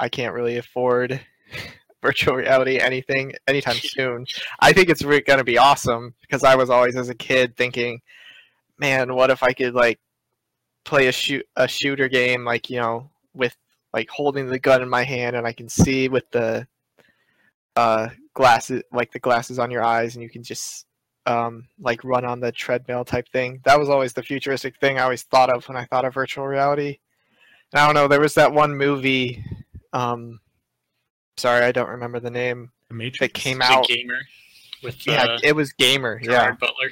I 0.00 0.08
can't 0.08 0.34
really 0.34 0.56
afford 0.56 1.20
virtual 2.02 2.34
reality 2.34 2.80
anything 2.80 3.32
anytime 3.46 3.76
soon. 3.96 4.26
I 4.60 4.72
think 4.72 4.88
it's 4.88 5.02
re- 5.04 5.20
gonna 5.20 5.44
be 5.44 5.58
awesome 5.58 6.14
because 6.20 6.42
I 6.42 6.56
was 6.56 6.68
always 6.68 6.96
as 6.96 7.10
a 7.10 7.14
kid 7.14 7.56
thinking, 7.56 8.00
man, 8.78 9.14
what 9.14 9.30
if 9.30 9.42
I 9.44 9.52
could 9.52 9.74
like 9.74 10.00
play 10.88 11.06
a 11.08 11.12
shoot 11.12 11.46
a 11.56 11.68
shooter 11.68 12.08
game 12.08 12.44
like 12.44 12.70
you 12.70 12.80
know 12.80 13.10
with 13.34 13.54
like 13.92 14.08
holding 14.08 14.46
the 14.46 14.58
gun 14.58 14.82
in 14.82 14.88
my 14.88 15.02
hand 15.04 15.36
and 15.36 15.46
I 15.46 15.52
can 15.52 15.68
see 15.68 16.08
with 16.08 16.28
the 16.30 16.66
uh 17.76 18.08
glasses 18.34 18.82
like 18.92 19.12
the 19.12 19.18
glasses 19.18 19.58
on 19.58 19.70
your 19.70 19.84
eyes 19.84 20.14
and 20.14 20.22
you 20.22 20.30
can 20.30 20.42
just 20.42 20.86
um 21.26 21.66
like 21.78 22.02
run 22.04 22.24
on 22.24 22.40
the 22.40 22.50
treadmill 22.50 23.04
type 23.04 23.28
thing 23.28 23.60
that 23.64 23.78
was 23.78 23.88
always 23.90 24.12
the 24.14 24.22
futuristic 24.22 24.74
thing 24.80 24.98
i 24.98 25.02
always 25.02 25.24
thought 25.24 25.50
of 25.50 25.68
when 25.68 25.76
i 25.76 25.84
thought 25.84 26.04
of 26.04 26.14
virtual 26.14 26.46
reality 26.46 26.98
and 27.72 27.80
i 27.80 27.84
don't 27.84 27.94
know 27.94 28.08
there 28.08 28.20
was 28.20 28.34
that 28.34 28.50
one 28.52 28.74
movie 28.74 29.44
um 29.92 30.40
sorry 31.36 31.64
i 31.64 31.72
don't 31.72 31.88
remember 31.90 32.18
the 32.20 32.30
name 32.30 32.70
The 32.88 32.94
Matrix. 32.94 33.20
that 33.20 33.34
came 33.34 33.58
It's 33.60 33.68
a 33.68 33.72
out. 33.74 33.86
gamer 33.88 34.18
with 34.82 35.06
Yeah, 35.06 35.24
uh, 35.24 35.38
it 35.42 35.54
was 35.54 35.72
gamer. 35.72 36.18
Yeah, 36.22 36.30
Gerard 36.30 36.58
Butler. 36.60 36.90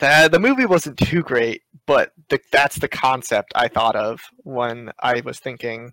The 0.00 0.28
the 0.30 0.38
movie 0.38 0.66
wasn't 0.66 0.98
too 0.98 1.22
great, 1.22 1.62
but 1.86 2.12
the, 2.28 2.40
that's 2.52 2.78
the 2.78 2.88
concept 2.88 3.52
I 3.54 3.68
thought 3.68 3.96
of 3.96 4.20
when 4.38 4.92
I 5.00 5.20
was 5.24 5.38
thinking 5.38 5.92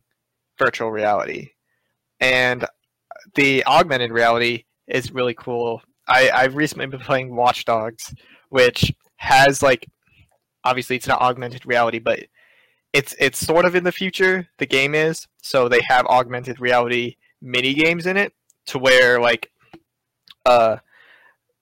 virtual 0.57 0.91
reality, 0.91 1.51
and 2.19 2.65
the 3.35 3.65
augmented 3.65 4.11
reality 4.11 4.65
is 4.87 5.11
really 5.11 5.33
cool. 5.33 5.81
I 6.07 6.29
I've 6.33 6.55
recently 6.55 6.87
been 6.87 6.99
playing 6.99 7.35
Watch 7.35 7.65
Dogs, 7.65 8.13
which 8.49 8.93
has 9.17 9.63
like 9.63 9.87
obviously 10.63 10.95
it's 10.95 11.07
not 11.07 11.21
augmented 11.21 11.65
reality, 11.65 11.99
but 11.99 12.19
it's 12.93 13.15
it's 13.19 13.39
sort 13.39 13.65
of 13.65 13.75
in 13.75 13.83
the 13.83 13.91
future. 13.91 14.47
The 14.57 14.65
game 14.65 14.95
is 14.95 15.27
so 15.41 15.67
they 15.67 15.81
have 15.87 16.05
augmented 16.07 16.59
reality 16.59 17.15
mini 17.41 17.73
games 17.73 18.05
in 18.05 18.17
it 18.17 18.33
to 18.67 18.79
where 18.79 19.19
like 19.19 19.51
uh 20.45 20.77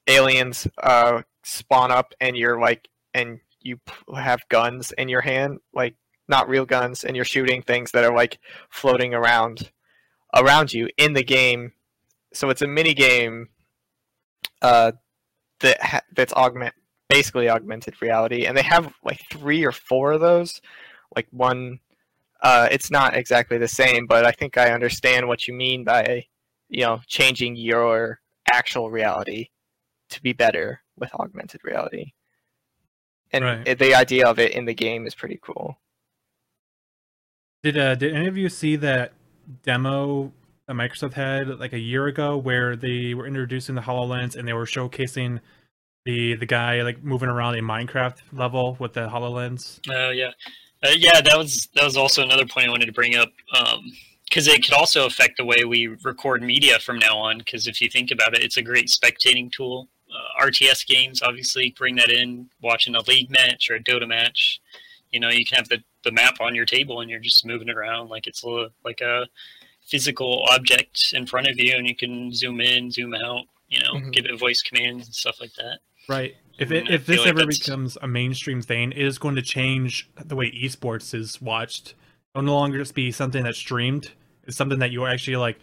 aliens 0.08 0.68
uh 0.82 1.22
spawn 1.44 1.92
up 1.92 2.14
and 2.22 2.36
you're 2.38 2.60
like 2.60 2.88
and 3.14 3.40
you 3.62 3.80
have 4.16 4.48
guns 4.50 4.92
in 4.98 5.10
your 5.10 5.22
hand 5.22 5.60
like 5.74 5.96
not 6.28 6.50
real 6.50 6.66
guns 6.66 7.04
and 7.04 7.16
you're 7.16 7.26
shooting 7.26 7.62
things 7.62 7.92
that 7.92 8.04
are 8.04 8.16
like 8.16 8.40
floating 8.70 9.14
around 9.14 9.72
around 10.36 10.74
you 10.74 10.90
in 10.98 11.14
the 11.14 11.24
game. 11.24 11.74
So 12.34 12.50
it's 12.50 12.62
a 12.62 12.68
mini 12.68 12.94
game 12.94 13.50
uh 14.62 14.94
that 15.60 15.82
ha- 15.82 16.02
that's 16.16 16.34
augment 16.34 16.74
basically 17.10 17.50
augmented 17.50 18.02
reality 18.02 18.46
and 18.46 18.58
they 18.58 18.64
have 18.64 18.94
like 19.04 19.22
three 19.32 19.64
or 19.66 19.72
four 19.72 20.14
of 20.14 20.22
those. 20.22 20.62
Like 21.16 21.28
one 21.32 21.80
uh 22.44 22.68
it's 22.70 22.92
not 22.92 23.16
exactly 23.16 23.58
the 23.58 23.68
same 23.68 24.06
but 24.06 24.26
i 24.26 24.32
think 24.32 24.58
i 24.58 24.72
understand 24.72 25.28
what 25.28 25.48
you 25.48 25.54
mean 25.54 25.84
by 25.84 26.26
you 26.70 26.82
know 26.82 27.00
changing 27.08 27.56
your 27.56 28.20
actual 28.52 28.92
reality 28.92 29.48
to 30.10 30.22
be 30.22 30.34
better 30.34 30.83
with 30.98 31.14
augmented 31.16 31.62
reality 31.64 32.12
and 33.32 33.44
Right. 33.44 33.78
the 33.78 33.96
idea 33.96 34.28
of 34.28 34.40
it 34.40 34.52
in 34.52 34.66
the 34.66 34.74
game 34.74 35.06
is 35.08 35.16
pretty 35.16 35.40
cool 35.42 35.80
Did 37.64 37.78
uh, 37.78 37.96
did 37.96 38.14
any 38.16 38.28
of 38.28 38.38
you 38.38 38.50
see 38.50 38.76
that 38.78 39.14
demo 39.64 40.32
that 40.68 40.74
Microsoft 40.74 41.14
had 41.14 41.48
like 41.60 41.74
a 41.74 41.80
year 41.80 42.08
ago 42.08 42.38
where 42.38 42.76
they 42.76 43.14
were 43.14 43.26
introducing 43.28 43.76
the 43.76 43.82
Hololens 43.82 44.36
and 44.36 44.48
they 44.48 44.54
were 44.54 44.66
showcasing 44.66 45.40
the 46.06 46.36
the 46.36 46.46
guy 46.46 46.82
like 46.82 47.04
moving 47.04 47.30
around 47.30 47.56
a 47.56 47.62
Minecraft 47.62 48.18
level 48.34 48.76
with 48.80 48.94
the 48.94 49.08
Hololens? 49.08 49.80
Oh 49.90 50.10
yeah, 50.10 50.32
uh, 50.84 50.90
yeah. 50.96 51.22
That 51.22 51.38
was 51.38 51.70
that 51.76 51.84
was 51.84 51.96
also 51.98 52.22
another 52.22 52.46
point 52.46 52.68
I 52.68 52.70
wanted 52.70 52.88
to 52.88 52.92
bring 52.94 53.16
up 53.16 53.30
because 54.30 54.48
it 54.48 54.64
could 54.64 54.74
also 54.74 55.06
affect 55.06 55.38
the 55.38 55.46
way 55.46 55.64
we 55.66 55.88
record 56.04 56.42
media 56.44 56.80
from 56.80 57.00
now 57.00 57.18
on. 57.18 57.38
Because 57.38 57.68
if 57.68 57.80
you 57.82 57.90
think 57.90 58.12
about 58.12 58.34
it, 58.34 58.44
it's 58.44 58.58
a 58.58 58.62
great 58.62 58.88
spectating 58.88 59.52
tool. 59.52 59.88
Uh, 60.14 60.46
RTS 60.46 60.86
games 60.86 61.22
obviously 61.22 61.74
bring 61.78 61.96
that 61.96 62.10
in. 62.12 62.50
Watching 62.62 62.96
a 62.96 63.02
league 63.02 63.30
match 63.32 63.70
or 63.70 63.76
a 63.76 63.84
Dota 63.84 64.08
match, 64.08 64.60
you 65.12 65.20
know, 65.20 65.30
you 65.30 65.44
can 65.46 65.58
have 65.58 65.70
the, 65.70 65.84
the 66.04 66.12
map 66.12 66.36
on 66.40 66.54
your 66.56 66.66
table 66.66 67.02
and 67.02 67.10
you're 67.10 67.20
just 67.20 67.46
moving 67.46 67.70
it 67.70 67.76
around 67.76 68.10
like 68.10 68.28
it's 68.28 68.44
a, 68.44 68.70
like 68.84 69.02
a 69.02 69.28
physical 69.86 70.46
object 70.50 71.14
in 71.14 71.26
front 71.26 71.48
of 71.48 71.58
you, 71.60 71.76
and 71.76 71.88
you 71.88 71.96
can 71.96 72.32
zoom 72.34 72.62
in, 72.62 72.90
zoom 72.92 73.14
out. 73.14 73.46
You 73.70 73.80
know, 73.82 73.94
Mhm. 73.96 74.12
give 74.14 74.26
it 74.26 74.38
voice 74.40 74.62
commands 74.62 75.08
and 75.08 75.16
stuff 75.16 75.42
like 75.42 75.54
that. 75.56 75.80
Right. 76.08 76.36
If 76.60 76.72
it, 76.72 76.90
if 76.92 77.06
this 77.08 77.20
like 77.20 77.30
ever 77.30 77.40
that's- 77.40 77.58
becomes 77.60 77.98
a 78.02 78.08
mainstream 78.08 78.62
thing, 78.62 78.92
it 78.92 79.00
is 79.02 79.18
going 79.18 79.36
to 79.36 79.42
change 79.42 80.08
the 80.24 80.36
way 80.36 80.52
esports 80.52 81.14
is 81.16 81.42
watched. 81.42 81.96
It'll 82.36 82.44
no 82.46 82.54
longer 82.56 82.78
just 82.78 82.94
be 82.94 83.12
something 83.12 83.44
that's 83.44 83.58
streamed. 83.58 84.12
It's 84.46 84.56
something 84.58 84.80
that 84.80 84.92
you 84.92 85.06
actually 85.06 85.38
like 85.38 85.58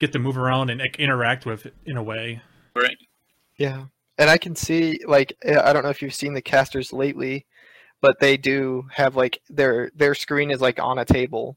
get 0.00 0.12
to 0.12 0.18
move 0.18 0.38
around 0.38 0.70
and 0.70 0.80
interact 0.98 1.44
with 1.44 1.66
in 1.84 1.96
a 1.98 2.02
way. 2.02 2.40
Right. 2.74 2.96
Yeah, 3.58 3.86
and 4.18 4.30
I 4.30 4.38
can 4.38 4.56
see 4.56 5.00
like 5.06 5.36
uh, 5.46 5.62
I 5.64 5.72
don't 5.72 5.82
know 5.82 5.90
if 5.90 6.02
you've 6.02 6.14
seen 6.14 6.34
the 6.34 6.42
casters 6.42 6.92
lately, 6.92 7.46
but 8.00 8.18
they 8.20 8.36
do 8.36 8.86
have 8.92 9.16
like 9.16 9.40
their 9.48 9.90
their 9.94 10.14
screen 10.14 10.50
is 10.50 10.60
like 10.60 10.80
on 10.80 10.98
a 10.98 11.04
table, 11.04 11.56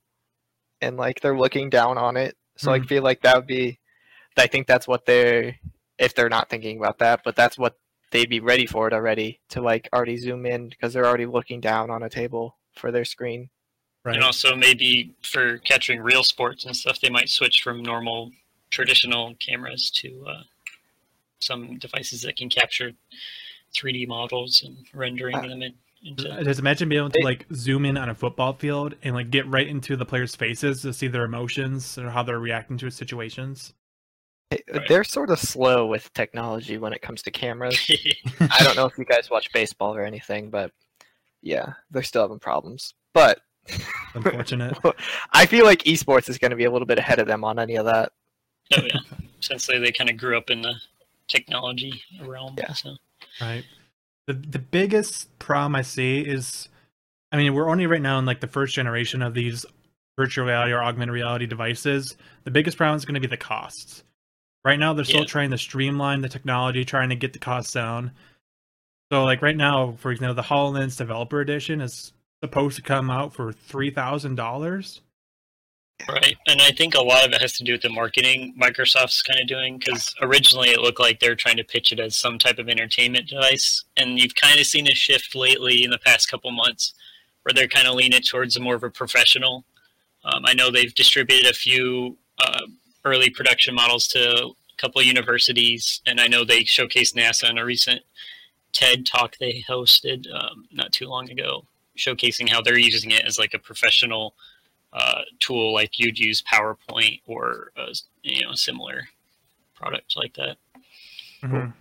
and 0.82 0.98
like 0.98 1.20
they're 1.22 1.38
looking 1.38 1.70
down 1.70 1.98
on 1.98 2.18
it. 2.18 2.36
So 2.58 2.72
I 2.72 2.80
Mhm. 2.80 2.88
feel 2.88 3.04
like 3.04 3.22
that 3.22 3.36
would 3.36 3.48
be, 3.48 3.80
I 4.38 4.48
think 4.48 4.68
that's 4.68 4.88
what 4.88 5.06
they're 5.06 5.56
if 5.98 6.14
they're 6.16 6.30
not 6.30 6.50
thinking 6.50 6.78
about 6.78 7.00
that, 7.00 7.22
but 7.24 7.36
that's 7.36 7.58
what 7.58 7.76
they'd 8.12 8.30
be 8.30 8.40
ready 8.40 8.66
for 8.66 8.88
it 8.88 8.94
already 8.94 9.40
to 9.50 9.62
like 9.62 9.90
already 9.94 10.18
zoom 10.18 10.46
in 10.46 10.70
because 10.70 10.94
they're 10.94 11.06
already 11.08 11.26
looking 11.26 11.60
down 11.60 11.90
on 11.90 12.04
a 12.04 12.10
table 12.10 12.58
for 12.76 12.92
their 12.92 13.06
screen. 13.06 13.50
Right. 14.06 14.16
And 14.16 14.24
also 14.24 14.56
maybe 14.56 15.16
for 15.24 15.58
capturing 15.60 16.02
real 16.02 16.24
sports 16.24 16.66
and 16.66 16.76
stuff, 16.76 17.02
they 17.02 17.10
might 17.10 17.30
switch 17.30 17.62
from 17.62 17.84
normal 17.84 18.32
traditional 18.70 19.36
cameras 19.36 19.90
to 19.92 20.26
uh, 20.28 20.44
some 21.39 21.78
devices 21.78 22.21
that 22.21 22.36
can 22.38 22.50
capture 22.50 22.91
3D 23.76 24.08
models 24.08 24.63
and 24.65 24.78
rendering 24.93 25.36
Uh, 25.36 25.41
them 25.41 25.62
in, 25.62 25.73
into. 26.04 26.43
Just 26.43 26.60
imagine 26.60 26.89
being 26.89 27.00
able 27.00 27.10
to 27.10 27.23
like 27.23 27.45
zoom 27.54 27.86
in 27.86 27.97
on 27.97 28.10
a 28.10 28.15
football 28.15 28.54
field 28.54 28.95
and 29.04 29.13
like 29.15 29.30
get 29.30 29.45
right 29.47 29.67
into 29.67 29.95
the 29.95 30.06
players' 30.06 30.36
faces 30.36 30.82
to 30.84 30.93
see 30.93 31.08
their 31.08 31.23
emotions 31.26 31.97
or 31.97 32.10
how 32.10 32.23
they're 32.23 32.39
reacting 32.39 32.78
to 32.80 32.89
situations. 32.89 33.73
Hey, 34.50 34.63
Right. 34.73 34.88
They're 34.88 35.04
sort 35.04 35.30
of 35.30 35.39
slow 35.39 35.88
with 35.88 36.12
technology 36.13 36.78
when 36.78 36.93
it 36.93 37.02
comes 37.02 37.21
to 37.23 37.32
cameras. 37.32 37.78
I 38.39 38.63
don't 38.63 38.78
know 38.78 38.86
if 38.86 38.97
you 38.97 39.04
guys 39.06 39.30
watch 39.30 39.52
baseball 39.52 39.93
or 39.95 40.06
anything, 40.06 40.50
but 40.50 40.71
yeah, 41.41 41.73
they're 41.91 42.04
still 42.04 42.21
having 42.21 42.39
problems. 42.39 42.93
But 43.13 43.41
Unfortunate. 44.13 44.78
I 45.34 45.45
feel 45.45 45.65
like 45.65 45.84
esports 45.84 46.30
is 46.30 46.38
going 46.38 46.52
to 46.52 46.56
be 46.58 46.63
a 46.63 46.71
little 46.71 46.86
bit 46.86 46.97
ahead 47.00 47.19
of 47.19 47.28
them 47.28 47.43
on 47.43 47.60
any 47.60 47.76
of 47.76 47.86
that. 47.86 48.13
oh 48.78 48.82
yeah, 48.82 49.00
since 49.41 49.65
they, 49.67 49.78
they 49.80 49.91
kind 49.91 50.10
of 50.10 50.15
grew 50.15 50.38
up 50.38 50.50
in 50.50 50.62
the 50.62 50.73
technology 51.28 52.02
realm. 52.22 52.56
Yeah. 52.58 52.74
So 52.74 52.96
Right. 53.42 53.63
The 54.28 54.34
the 54.34 54.60
biggest 54.60 55.38
problem 55.40 55.76
I 55.76 55.82
see 55.82 56.20
is, 56.22 56.70
I 57.32 57.38
mean, 57.38 57.54
we're 57.54 57.70
only 57.70 57.88
right 57.88 58.02
now 58.02 58.20
in 58.20 58.26
like 58.26 58.42
the 58.42 58.48
first 58.48 58.74
generation 58.76 59.22
of 59.22 59.34
these 59.34 59.66
virtual 60.18 60.46
reality 60.46 60.74
or 60.74 60.84
augmented 60.84 61.13
reality 61.13 61.46
devices. 61.46 62.16
The 62.44 62.52
biggest 62.52 62.78
problem 62.78 62.98
is 62.98 63.06
going 63.06 63.16
to 63.16 63.22
be 63.22 63.28
the 63.28 63.38
costs. 63.38 64.04
Right 64.66 64.80
now, 64.80 64.94
they're 64.94 65.06
still 65.06 65.22
Yeah. 65.22 65.26
trying 65.28 65.52
to 65.52 65.58
streamline 65.58 66.22
the 66.22 66.30
technology, 66.30 66.84
trying 66.84 67.10
to 67.10 67.16
get 67.16 67.32
the 67.34 67.40
costs 67.40 67.72
down. 67.72 68.12
So, 69.12 69.24
like 69.24 69.42
right 69.42 69.56
now, 69.56 69.94
for 69.94 70.12
example, 70.12 70.36
the 70.36 70.42
Hololens 70.42 70.98
Developer 70.98 71.40
Edition 71.40 71.80
is 71.80 72.12
supposed 72.44 72.76
to 72.76 72.82
come 72.82 73.10
out 73.10 73.34
for 73.34 73.54
three 73.54 73.92
thousand 73.92 74.36
dollars. 74.36 75.02
Right, 76.08 76.38
and 76.46 76.62
I 76.62 76.72
think 76.72 76.94
a 76.94 77.02
lot 77.02 77.26
of 77.26 77.34
it 77.34 77.42
has 77.42 77.54
to 77.54 77.64
do 77.64 77.74
with 77.74 77.82
the 77.82 77.90
marketing 77.90 78.54
Microsoft's 78.58 79.24
kind 79.24 79.40
of 79.40 79.48
doing 79.48 79.78
because 79.78 80.14
originally 80.22 80.70
it 80.70 80.80
looked 80.80 81.00
like 81.00 81.20
they're 81.20 81.36
trying 81.36 81.58
to 81.58 81.64
pitch 81.64 81.92
it 81.92 82.00
as 82.00 82.16
some 82.16 82.38
type 82.38 82.60
of 82.60 82.70
entertainment 82.70 83.28
device, 83.28 83.84
and 83.98 84.20
you've 84.20 84.36
kind 84.36 84.60
of 84.60 84.68
seen 84.68 84.88
a 84.88 84.94
shift 84.94 85.36
lately 85.36 85.84
in 85.84 85.90
the 85.90 85.98
past 85.98 86.30
couple 86.30 86.52
months 86.52 86.94
where 87.42 87.54
they're 87.54 87.68
kind 87.68 87.88
of 87.88 87.96
leaning 87.96 88.22
towards 88.22 88.60
more 88.60 88.76
of 88.76 88.84
a 88.84 88.90
professional. 88.90 89.66
Um, 90.24 90.44
I 90.46 90.54
know 90.54 90.70
they've 90.70 90.94
distributed 90.94 91.50
a 91.50 91.54
few 91.54 92.18
uh, 92.40 92.68
early 93.04 93.30
production 93.30 93.74
models 93.74 94.08
to 94.10 94.20
a 94.20 94.52
couple 94.78 95.02
universities, 95.02 96.02
and 96.06 96.22
I 96.22 96.28
know 96.28 96.46
they 96.46 96.64
showcased 96.64 97.16
NASA 97.16 97.50
in 97.50 97.58
a 97.58 97.66
recent 97.66 98.02
TED 98.72 99.06
talk 99.06 99.38
they 99.38 99.64
hosted 99.68 100.26
um, 100.34 100.66
not 100.72 100.92
too 100.92 101.08
long 101.08 101.30
ago, 101.32 101.66
showcasing 101.98 102.50
how 102.50 102.62
they're 102.62 102.78
using 102.78 103.12
it 103.12 103.26
as 103.26 103.40
like 103.40 103.54
a 103.54 103.60
professional 103.60 104.36
uh, 104.93 105.21
tool 105.39 105.73
like 105.73 106.00
you'd 106.00 106.19
use 106.19 106.41
PowerPoint 106.41 107.21
or 107.26 107.71
a, 107.76 107.93
you 108.23 108.45
know 108.45 108.54
similar 108.54 109.08
product 109.76 110.15
like 110.15 110.34
that. 110.36 110.58
Mhm. 111.43 111.73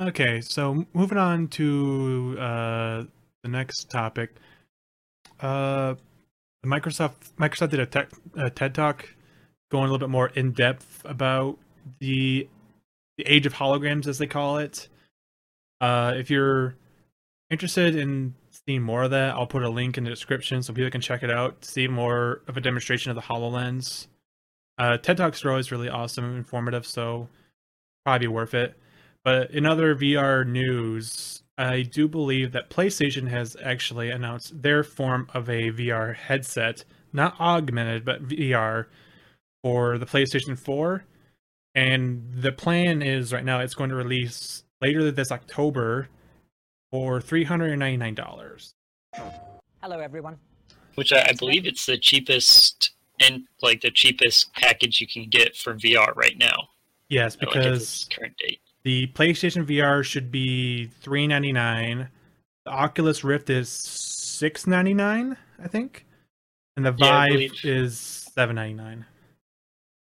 Okay, 0.00 0.40
so 0.42 0.86
moving 0.92 1.18
on 1.18 1.48
to 1.48 2.36
uh, 2.38 3.04
the 3.42 3.48
next 3.48 3.90
topic. 3.90 4.34
Uh, 5.40 5.94
Microsoft 6.64 7.32
Microsoft 7.38 7.70
did 7.70 7.80
a, 7.80 7.86
tech, 7.86 8.10
a 8.36 8.50
TED 8.50 8.74
talk 8.74 9.08
going 9.70 9.88
a 9.88 9.90
little 9.90 9.98
bit 9.98 10.10
more 10.10 10.28
in 10.28 10.52
depth 10.52 11.02
about 11.04 11.58
the 11.98 12.48
the 13.16 13.24
age 13.24 13.46
of 13.46 13.54
holograms, 13.54 14.06
as 14.06 14.18
they 14.18 14.26
call 14.26 14.58
it. 14.58 14.88
Uh, 15.80 16.12
if 16.16 16.30
you're 16.30 16.76
interested 17.50 17.96
in 17.96 18.34
seeing 18.66 18.82
more 18.82 19.04
of 19.04 19.10
that, 19.12 19.34
I'll 19.34 19.46
put 19.46 19.62
a 19.62 19.68
link 19.68 19.96
in 19.96 20.04
the 20.04 20.10
description 20.10 20.62
so 20.62 20.72
people 20.72 20.90
can 20.90 21.00
check 21.00 21.22
it 21.22 21.30
out, 21.30 21.64
see 21.64 21.88
more 21.88 22.42
of 22.48 22.56
a 22.56 22.60
demonstration 22.60 23.10
of 23.10 23.14
the 23.14 23.22
HoloLens. 23.22 24.08
Uh, 24.78 24.98
TED 24.98 25.16
Talks 25.16 25.44
are 25.44 25.50
always 25.50 25.72
really 25.72 25.88
awesome 25.88 26.24
and 26.24 26.36
informative, 26.36 26.86
so 26.86 27.28
probably 28.04 28.28
worth 28.28 28.54
it. 28.54 28.76
But 29.24 29.50
in 29.50 29.66
other 29.66 29.94
VR 29.94 30.46
news, 30.46 31.42
I 31.58 31.82
do 31.82 32.06
believe 32.06 32.52
that 32.52 32.70
PlayStation 32.70 33.28
has 33.28 33.56
actually 33.62 34.10
announced 34.10 34.62
their 34.62 34.84
form 34.84 35.28
of 35.32 35.48
a 35.48 35.70
VR 35.70 36.14
headset, 36.14 36.84
not 37.12 37.40
augmented, 37.40 38.04
but 38.04 38.28
VR 38.28 38.86
for 39.62 39.96
the 39.96 40.06
PlayStation 40.06 40.58
4. 40.58 41.04
And 41.74 42.30
the 42.34 42.52
plan 42.52 43.02
is 43.02 43.32
right 43.32 43.44
now 43.44 43.60
it's 43.60 43.74
going 43.74 43.90
to 43.90 43.96
release 43.96 44.64
later 44.80 45.10
this 45.10 45.32
October 45.32 46.08
for 46.90 47.20
$399. 47.20 48.72
Hello, 49.82 49.98
everyone. 50.00 50.38
Which 50.94 51.12
I, 51.12 51.26
I 51.28 51.32
believe 51.38 51.66
it's 51.66 51.86
the 51.86 51.98
cheapest 51.98 52.92
and 53.20 53.44
like 53.62 53.80
the 53.80 53.90
cheapest 53.90 54.52
package 54.54 55.00
you 55.00 55.06
can 55.06 55.28
get 55.28 55.56
for 55.56 55.74
VR 55.74 56.14
right 56.16 56.36
now. 56.38 56.68
Yes, 57.08 57.36
because 57.36 57.78
this 57.80 58.04
current 58.04 58.36
date. 58.38 58.60
the 58.82 59.06
PlayStation 59.08 59.64
VR 59.66 60.02
should 60.04 60.30
be 60.32 60.86
three 61.02 61.26
ninety 61.26 61.52
nine. 61.52 62.08
The 62.64 62.70
Oculus 62.72 63.22
Rift 63.24 63.48
is 63.50 63.68
six 63.68 64.66
ninety 64.66 64.94
nine, 64.94 65.36
I 65.62 65.68
think, 65.68 66.04
and 66.76 66.84
the 66.84 66.94
Yeah, 66.98 67.06
Vive 67.10 67.28
believe- 67.32 67.64
is 67.64 67.98
seven 67.98 68.56
ninety 68.56 68.74
nine. 68.74 69.04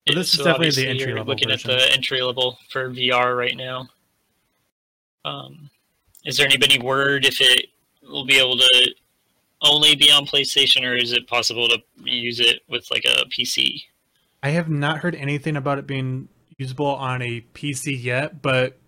So 0.07 0.13
Yeah, 0.13 0.15
this 0.19 0.33
is 0.33 0.39
definitely 0.43 0.69
the 0.71 0.81
you're 0.81 0.89
entry-level 0.91 1.25
Looking 1.33 1.49
version. 1.49 1.71
at 1.71 1.77
the 1.79 1.91
entry 1.93 2.21
level 2.23 2.57
for 2.71 2.89
VR 2.89 3.37
right 3.37 3.55
now. 3.55 3.87
Um, 5.23 5.69
is 6.25 6.37
there 6.37 6.45
any 6.47 6.57
any 6.61 6.79
word 6.79 7.25
if 7.25 7.41
it 7.41 7.67
will 8.03 8.25
be 8.25 8.37
able 8.37 8.57
to 8.57 8.95
only 9.61 9.95
be 9.95 10.11
on 10.11 10.25
PlayStation, 10.25 10.83
or 10.83 10.95
is 10.95 11.13
it 11.13 11.27
possible 11.27 11.67
to 11.67 11.77
use 12.03 12.39
it 12.39 12.61
with 12.67 12.87
like 12.91 13.05
a 13.05 13.25
PC? 13.25 13.83
I 14.43 14.49
have 14.49 14.69
not 14.69 14.99
heard 14.99 15.15
anything 15.15 15.55
about 15.55 15.77
it 15.77 15.85
being 15.85 16.29
usable 16.57 16.87
on 16.87 17.21
a 17.21 17.41
PC 17.53 18.01
yet, 18.01 18.41
but 18.41 18.79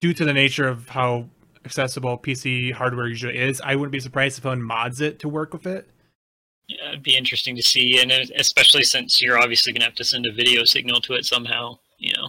due 0.00 0.12
to 0.12 0.24
the 0.24 0.34
nature 0.34 0.68
of 0.68 0.88
how 0.90 1.28
accessible 1.64 2.18
PC 2.18 2.72
hardware 2.72 3.08
usually 3.08 3.38
is, 3.38 3.60
I 3.62 3.74
wouldn't 3.74 3.92
be 3.92 4.00
surprised 4.00 4.38
if 4.38 4.42
someone 4.42 4.62
mods 4.62 5.00
it 5.00 5.18
to 5.20 5.28
work 5.28 5.52
with 5.52 5.66
it. 5.66 5.88
Yeah, 6.68 6.88
it'd 6.88 7.02
be 7.02 7.16
interesting 7.16 7.56
to 7.56 7.62
see, 7.62 8.00
and 8.00 8.10
especially 8.36 8.82
since 8.82 9.22
you're 9.22 9.38
obviously 9.38 9.72
going 9.72 9.80
to 9.80 9.86
have 9.86 9.94
to 9.94 10.04
send 10.04 10.26
a 10.26 10.32
video 10.32 10.64
signal 10.64 11.00
to 11.02 11.14
it 11.14 11.24
somehow. 11.24 11.78
You 11.98 12.12
know, 12.16 12.28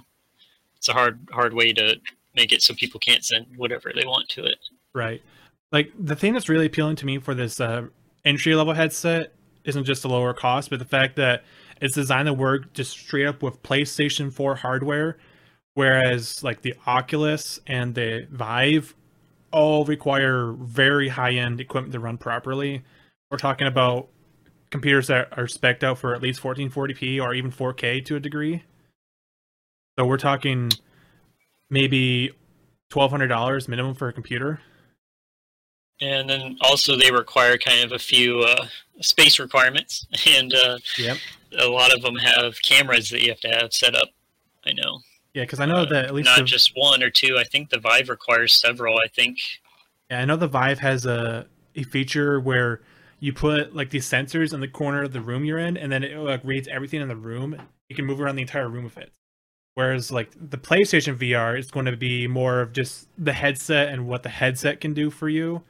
it's 0.78 0.88
a 0.88 0.94
hard 0.94 1.20
hard 1.32 1.54
way 1.54 1.74
to 1.74 1.96
make 2.38 2.54
it 2.54 2.62
so 2.62 2.74
people 2.74 3.00
can't 3.00 3.26
send 3.26 3.46
whatever 3.58 3.92
they 3.94 4.06
want 4.06 4.30
to 4.30 4.46
it. 4.46 4.60
Right. 4.96 5.22
Like 5.72 5.92
the 6.00 6.16
thing 6.16 6.34
that's 6.34 6.48
really 6.48 6.68
appealing 6.68 6.96
to 6.98 7.06
me 7.06 7.18
for 7.18 7.34
this 7.34 7.60
uh, 7.60 7.88
entry 8.24 8.56
level 8.56 8.74
headset 8.74 9.34
isn't 9.66 9.84
just 9.84 10.04
the 10.04 10.10
lower 10.10 10.34
cost, 10.34 10.70
but 10.70 10.80
the 10.80 10.86
fact 10.86 11.18
that 11.18 11.44
it's 11.82 11.96
designed 11.96 12.28
to 12.28 12.34
work 12.34 12.74
just 12.74 12.92
straight 12.92 13.28
up 13.28 13.44
with 13.44 13.62
PlayStation 13.64 14.32
4 14.32 14.56
hardware, 14.56 15.18
whereas 15.74 16.44
like 16.44 16.62
the 16.62 16.74
Oculus 16.86 17.60
and 17.68 17.94
the 17.94 18.28
Vive 18.32 18.96
all 19.52 19.84
require 19.86 20.54
very 20.54 21.10
high 21.10 21.34
end 21.34 21.60
equipment 21.60 21.92
to 21.94 22.00
run 22.00 22.18
properly. 22.18 22.84
We're 23.30 23.38
talking 23.38 23.68
about 23.68 24.08
computers 24.70 25.08
that 25.08 25.38
are 25.38 25.48
spec'd 25.48 25.84
out 25.84 25.98
for 25.98 26.16
at 26.16 26.22
least 26.22 26.42
1440p 26.42 27.22
or 27.22 27.34
even 27.34 27.52
4K 27.52 28.04
to 28.06 28.16
a 28.16 28.20
degree. 28.20 28.64
So 29.98 30.06
we're 30.06 30.18
talking 30.18 30.70
maybe 31.70 32.32
$1,200 32.92 33.68
minimum 33.68 33.96
for 33.96 34.08
a 34.08 34.14
computer. 34.14 34.60
And 36.00 36.30
then 36.30 36.58
also 36.62 36.96
they 36.96 37.12
require 37.12 37.58
kind 37.58 37.84
of 37.84 37.92
a 37.92 38.00
few 38.00 38.42
uh, 38.42 38.68
space 39.02 39.40
requirements, 39.40 40.06
and 40.28 40.54
uh, 40.54 40.78
Yep. 40.98 41.18
a 41.60 41.68
lot 41.68 41.94
of 41.94 42.02
them 42.02 42.16
have 42.16 42.62
cameras 42.62 43.10
that 43.10 43.22
you 43.24 43.30
have 43.30 43.40
to 43.42 43.50
have 43.50 43.74
set 43.74 43.96
up. 43.96 44.10
I 44.66 44.74
know, 44.74 45.00
Yeah, 45.34 45.44
because 45.44 45.60
I 45.60 45.66
know 45.66 45.78
Uh, 45.78 45.86
that 45.86 46.06
at 46.06 46.14
least 46.14 46.26
not 46.28 46.40
the, 46.40 46.44
just 46.46 46.72
one 46.76 47.02
or 47.02 47.10
two. 47.10 47.38
I 47.40 47.44
think 47.46 47.70
the 47.70 47.80
Vive 47.80 48.10
requires 48.10 48.54
several. 48.54 48.96
I 48.98 49.08
think. 49.08 49.40
yeah, 50.12 50.20
I 50.20 50.26
know 50.26 50.36
the 50.36 50.48
Vive 50.48 50.80
has 50.80 51.06
a 51.06 51.48
a 51.76 51.84
feature 51.84 52.40
where 52.40 52.82
you 53.20 53.34
put 53.34 53.76
like 53.76 53.90
these 53.92 54.06
sensors 54.08 54.54
in 54.54 54.60
the 54.60 54.68
corner 54.68 55.04
of 55.04 55.14
the 55.14 55.22
room 55.22 55.46
you're 55.46 55.58
in, 55.60 55.78
and 55.78 55.92
then 55.92 56.04
it 56.04 56.18
like 56.18 56.42
reads 56.44 56.68
everything 56.68 57.02
in 57.02 57.08
the 57.08 57.16
room. 57.16 57.56
You 57.90 57.96
can 57.96 58.06
move 58.06 58.20
around 58.22 58.36
the 58.36 58.42
entire 58.42 58.68
room 58.70 58.84
with 58.84 58.98
it. 58.98 59.12
Whereas 59.78 60.12
like 60.12 60.32
the 60.50 60.58
PlayStation 60.58 61.16
VR 61.16 61.56
is 61.56 61.70
going 61.70 61.86
to 61.86 61.96
be 61.96 62.26
more 62.26 62.62
of 62.62 62.74
just 62.74 63.10
the 63.16 63.32
headset 63.32 63.90
and 63.90 64.08
what 64.08 64.24
the 64.24 64.30
headset 64.30 64.82
can 64.82 64.96
do 64.96 65.12
for 65.12 65.30
you. 65.30 65.62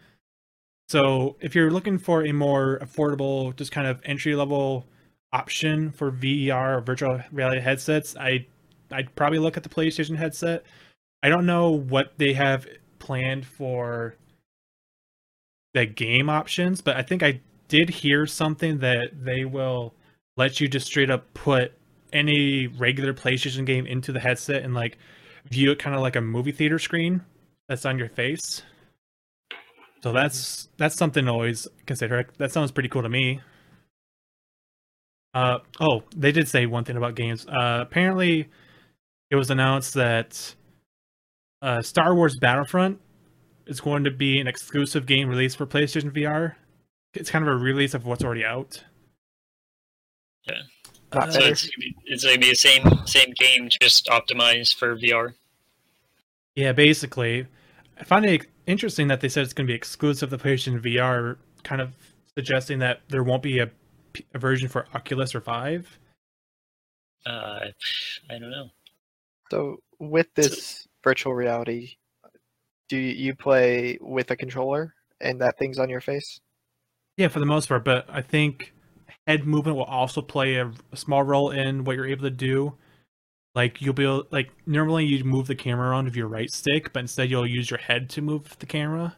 So 0.87 1.35
if 1.41 1.53
you're 1.53 1.71
looking 1.71 1.97
for 1.97 2.25
a 2.25 2.31
more 2.31 2.79
affordable, 2.81 3.53
just 3.57 3.73
kind 3.73 3.85
of 3.85 3.99
entry 4.05 4.33
level 4.33 4.85
option 5.33 5.91
for 5.91 6.09
VR 6.09 6.77
or 6.77 6.79
virtual 6.79 7.21
reality 7.33 7.59
headsets, 7.59 8.15
I 8.15 8.47
I'd 8.93 9.13
probably 9.15 9.39
look 9.39 9.57
at 9.57 9.63
the 9.63 9.69
PlayStation 9.69 10.15
headset. 10.15 10.63
I 11.21 11.27
don't 11.27 11.45
know 11.45 11.71
what 11.71 12.13
they 12.15 12.31
have 12.31 12.65
planned 12.99 13.45
for 13.45 14.15
the 15.73 15.85
game 15.85 16.29
options, 16.29 16.79
but 16.79 16.95
I 16.95 17.01
think 17.01 17.23
I 17.23 17.41
did 17.67 17.89
hear 17.89 18.25
something 18.25 18.77
that 18.77 19.25
they 19.25 19.43
will 19.43 19.93
let 20.37 20.61
you 20.61 20.69
just 20.69 20.87
straight 20.87 21.09
up 21.09 21.25
put 21.33 21.73
any 22.13 22.67
regular 22.67 23.13
PlayStation 23.13 23.65
game 23.65 23.85
into 23.85 24.11
the 24.11 24.19
headset 24.19 24.63
and 24.63 24.73
like 24.73 24.97
view 25.49 25.71
it 25.71 25.79
kind 25.79 25.95
of 25.95 26.01
like 26.01 26.15
a 26.15 26.21
movie 26.21 26.51
theater 26.51 26.79
screen 26.79 27.21
that's 27.67 27.85
on 27.85 27.97
your 27.97 28.09
face. 28.09 28.61
So 30.03 30.13
that's 30.13 30.69
that's 30.77 30.95
something 30.95 31.25
to 31.25 31.31
always 31.31 31.67
consider. 31.85 32.27
That 32.37 32.51
sounds 32.51 32.71
pretty 32.71 32.89
cool 32.89 33.01
to 33.03 33.09
me. 33.09 33.41
Uh 35.33 35.59
oh, 35.79 36.03
they 36.15 36.31
did 36.31 36.47
say 36.47 36.65
one 36.65 36.83
thing 36.83 36.97
about 36.97 37.15
games. 37.15 37.45
Uh 37.47 37.79
apparently 37.81 38.49
it 39.29 39.35
was 39.35 39.49
announced 39.49 39.93
that 39.95 40.55
uh 41.61 41.81
Star 41.81 42.15
Wars 42.15 42.37
Battlefront 42.39 42.99
is 43.65 43.81
going 43.81 44.03
to 44.05 44.11
be 44.11 44.39
an 44.39 44.47
exclusive 44.47 45.05
game 45.05 45.27
released 45.27 45.57
for 45.57 45.65
PlayStation 45.65 46.11
VR. 46.11 46.55
It's 47.13 47.29
kind 47.29 47.45
of 47.45 47.53
a 47.53 47.57
release 47.57 47.93
of 47.93 48.05
what's 48.05 48.23
already 48.23 48.45
out. 48.45 48.83
Yeah. 50.47 50.61
Not 51.13 51.29
Uh, 51.29 51.31
So 51.31 51.39
it's, 51.41 51.69
it's 52.05 52.23
going 52.23 52.35
to 52.35 52.41
be 52.41 52.49
the 52.49 52.55
same 52.55 53.05
same 53.05 53.33
game, 53.37 53.69
just 53.81 54.07
optimized 54.07 54.75
for 54.75 54.95
VR. 54.95 55.33
Yeah, 56.55 56.71
basically. 56.71 57.45
I 57.99 58.03
find 58.03 58.25
it 58.25 58.47
interesting 58.65 59.07
that 59.07 59.21
they 59.21 59.29
said 59.29 59.43
it's 59.43 59.53
going 59.53 59.67
to 59.67 59.71
be 59.71 59.75
exclusive 59.75 60.29
to 60.29 60.37
PlayStation 60.37 60.81
VR, 60.81 61.37
kind 61.63 61.81
of 61.81 61.91
suggesting 62.35 62.79
that 62.79 63.01
there 63.09 63.23
won't 63.23 63.41
be 63.43 63.59
a, 63.59 63.69
a 64.33 64.39
version 64.39 64.67
for 64.67 64.87
Oculus 64.93 65.33
or 65.33 65.39
Vive. 65.39 65.99
Uh, 67.25 67.67
I 68.29 68.39
don't 68.39 68.51
know. 68.51 68.69
So 69.49 69.77
with 69.99 70.27
this 70.35 70.87
virtual 71.03 71.33
reality, 71.33 71.95
do 72.89 72.97
you 72.97 73.35
play 73.35 73.97
with 74.01 74.31
a 74.31 74.35
controller 74.35 74.93
and 75.19 75.41
that 75.41 75.57
thing's 75.57 75.79
on 75.79 75.89
your 75.89 76.01
face? 76.01 76.39
Yeah, 77.17 77.29
for 77.29 77.39
the 77.39 77.45
most 77.45 77.67
part, 77.67 77.83
but 77.83 78.05
I 78.09 78.21
think 78.21 78.73
head 79.27 79.45
movement 79.45 79.77
will 79.77 79.83
also 79.83 80.21
play 80.21 80.55
a, 80.55 80.71
a 80.91 80.97
small 80.97 81.21
role 81.21 81.51
in 81.51 81.83
what 81.83 81.95
you're 81.95 82.07
able 82.07 82.23
to 82.23 82.31
do. 82.31 82.75
Like 83.53 83.81
you'll 83.81 83.93
be 83.93 84.03
able, 84.03 84.25
like 84.31 84.51
normally 84.65 85.05
you 85.05 85.23
move 85.23 85.47
the 85.47 85.55
camera 85.55 85.89
around 85.89 86.05
with 86.05 86.15
your 86.15 86.27
right 86.27 86.49
stick, 86.49 86.93
but 86.93 87.01
instead 87.01 87.29
you'll 87.29 87.47
use 87.47 87.69
your 87.69 87.79
head 87.79 88.09
to 88.11 88.21
move 88.21 88.57
the 88.59 88.65
camera. 88.65 89.15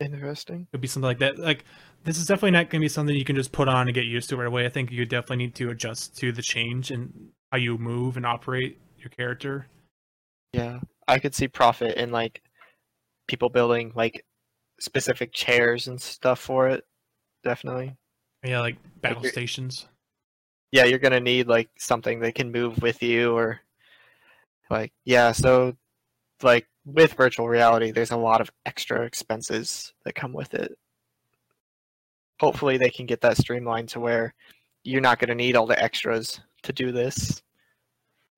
Interesting. 0.00 0.66
It'll 0.72 0.80
be 0.80 0.88
something 0.88 1.06
like 1.06 1.18
that. 1.18 1.38
Like 1.38 1.64
this 2.04 2.16
is 2.16 2.26
definitely 2.26 2.52
not 2.52 2.70
going 2.70 2.80
to 2.80 2.84
be 2.84 2.88
something 2.88 3.14
you 3.14 3.24
can 3.24 3.36
just 3.36 3.52
put 3.52 3.68
on 3.68 3.88
and 3.88 3.94
get 3.94 4.06
used 4.06 4.30
to 4.30 4.36
right 4.36 4.46
away. 4.46 4.64
I 4.64 4.70
think 4.70 4.90
you 4.90 5.04
definitely 5.04 5.44
need 5.44 5.54
to 5.56 5.70
adjust 5.70 6.16
to 6.18 6.32
the 6.32 6.40
change 6.40 6.90
in 6.90 7.30
how 7.52 7.58
you 7.58 7.76
move 7.76 8.16
and 8.16 8.24
operate 8.24 8.78
your 8.98 9.10
character. 9.10 9.66
Yeah, 10.52 10.80
I 11.06 11.18
could 11.18 11.34
see 11.34 11.48
profit 11.48 11.96
in 11.96 12.10
like 12.10 12.42
people 13.28 13.50
building 13.50 13.92
like 13.94 14.24
specific 14.80 15.32
chairs 15.32 15.86
and 15.88 16.00
stuff 16.00 16.38
for 16.38 16.68
it. 16.68 16.84
Definitely. 17.44 17.96
Yeah, 18.44 18.60
like 18.60 18.76
battle 19.00 19.22
you're- 19.22 19.32
stations. 19.32 19.86
Yeah, 20.72 20.84
you're 20.84 20.98
gonna 21.00 21.20
need 21.20 21.48
like 21.48 21.68
something 21.78 22.20
that 22.20 22.34
can 22.36 22.52
move 22.52 22.80
with 22.80 23.02
you, 23.02 23.36
or 23.36 23.60
like 24.70 24.92
yeah. 25.04 25.32
So 25.32 25.76
like 26.42 26.68
with 26.84 27.14
virtual 27.14 27.48
reality, 27.48 27.90
there's 27.90 28.12
a 28.12 28.16
lot 28.16 28.40
of 28.40 28.50
extra 28.64 29.02
expenses 29.02 29.92
that 30.04 30.14
come 30.14 30.32
with 30.32 30.54
it. 30.54 30.78
Hopefully, 32.40 32.78
they 32.78 32.90
can 32.90 33.06
get 33.06 33.20
that 33.22 33.36
streamlined 33.36 33.88
to 33.90 34.00
where 34.00 34.32
you're 34.84 35.00
not 35.00 35.18
gonna 35.18 35.34
need 35.34 35.56
all 35.56 35.66
the 35.66 35.80
extras 35.82 36.40
to 36.62 36.72
do 36.72 36.92
this. 36.92 37.42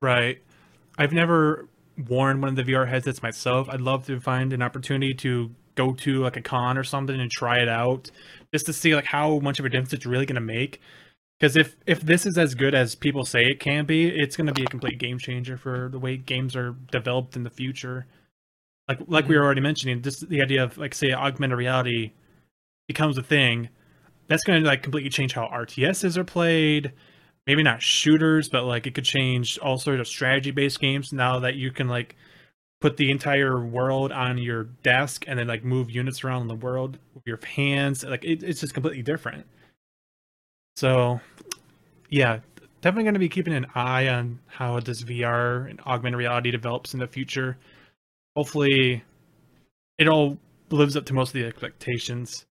Right. 0.01 0.43
I've 0.99 1.13
never 1.13 1.69
worn 2.09 2.41
one 2.41 2.49
of 2.51 2.57
the 2.57 2.65
VR 2.73 2.89
headsets 2.89 3.23
myself. 3.23 3.69
I'd 3.69 3.81
love 3.81 4.07
to 4.07 4.19
find 4.21 4.53
an 4.53 4.63
opportunity 4.63 5.15
to 5.15 5.55
go 5.75 5.95
to 5.95 6.23
like 6.23 6.37
a 6.37 6.43
con 6.43 6.77
or 6.79 6.85
something 6.85 7.21
and 7.21 7.31
try 7.31 7.59
it 7.59 7.69
out 7.69 8.11
just 8.53 8.67
to 8.67 8.73
see 8.73 8.95
like 8.95 9.07
how 9.07 9.39
much 9.39 9.59
of 9.59 9.65
a 9.65 9.69
difference 9.69 9.93
it's 9.93 10.07
really 10.07 10.27
going 10.27 10.35
to 10.35 10.41
make. 10.41 10.81
Because 11.39 11.57
if 11.57 11.77
if 11.87 12.01
this 12.01 12.25
is 12.25 12.39
as 12.39 12.55
good 12.55 12.75
as 12.75 12.95
people 12.95 13.25
say 13.25 13.45
it 13.45 13.59
can 13.59 13.85
be, 13.85 14.09
it's 14.09 14.37
going 14.37 14.47
to 14.47 14.53
be 14.53 14.63
a 14.63 14.67
complete 14.67 14.99
game 14.99 15.19
changer 15.19 15.57
for 15.57 15.89
the 15.91 15.99
way 15.99 16.17
games 16.17 16.55
are 16.55 16.77
developed 16.91 17.35
in 17.37 17.43
the 17.43 17.51
future. 17.51 18.07
Like 18.89 19.01
like 19.09 19.27
we 19.27 19.35
mm-hmm. 19.35 19.41
were 19.41 19.45
already 19.45 19.61
mentioning, 19.61 20.03
just 20.03 20.29
the 20.29 20.43
idea 20.43 20.63
of 20.63 20.79
like 20.79 20.95
say 20.95 21.13
augmented 21.13 21.59
reality 21.59 22.13
becomes 22.87 23.19
a 23.19 23.23
thing, 23.23 23.71
that's 24.29 24.45
going 24.45 24.63
to 24.63 24.69
like 24.69 24.83
completely 24.83 25.11
change 25.11 25.33
how 25.33 25.47
RTSs 25.47 26.17
are 26.17 26.25
played, 26.25 26.93
maybe 27.47 27.63
not 27.63 27.83
shooters, 27.83 28.49
but 28.49 28.65
like 28.65 28.87
it 28.87 28.95
could 28.95 29.05
change 29.05 29.59
all 29.59 29.79
sorts 29.79 30.01
of 30.01 30.07
strategy 30.07 30.51
based 30.51 30.81
games 30.81 31.13
now 31.13 31.41
that 31.41 31.57
you 31.57 31.71
can 31.71 31.89
like 31.89 32.17
put 32.83 32.97
the 32.97 33.13
entire 33.13 33.65
world 33.65 34.11
on 34.11 34.37
your 34.37 34.65
desk 34.83 35.25
and 35.29 35.39
then 35.39 35.47
like 35.47 35.65
move 35.65 35.89
units 35.89 36.25
around 36.25 36.43
in 36.43 36.49
the 36.49 36.55
world 36.57 36.99
with 37.15 37.23
your 37.25 37.39
hands. 37.47 38.05
Like 38.05 38.25
it, 38.25 38.43
it's 38.43 38.61
just 38.61 38.75
completely 38.75 39.03
different. 39.03 39.47
So, 40.77 41.21
yeah, 42.11 42.41
definitely 42.81 43.05
going 43.05 43.15
to 43.15 43.21
be 43.21 43.29
keeping 43.29 43.55
an 43.55 43.67
eye 43.77 44.09
on 44.09 44.41
how 44.49 44.81
this 44.81 45.03
VR 45.03 45.71
and 45.71 45.81
augmented 45.87 46.19
reality 46.19 46.51
develops 46.51 46.93
in 46.93 46.99
the 46.99 47.07
future. 47.07 47.57
Hopefully, 48.37 49.05
it 49.99 50.09
all 50.09 50.37
lives 50.71 50.97
up 50.97 51.07
to 51.07 51.15
most 51.15 51.29
of 51.29 51.35
the 51.35 51.47
expectations. 51.47 52.47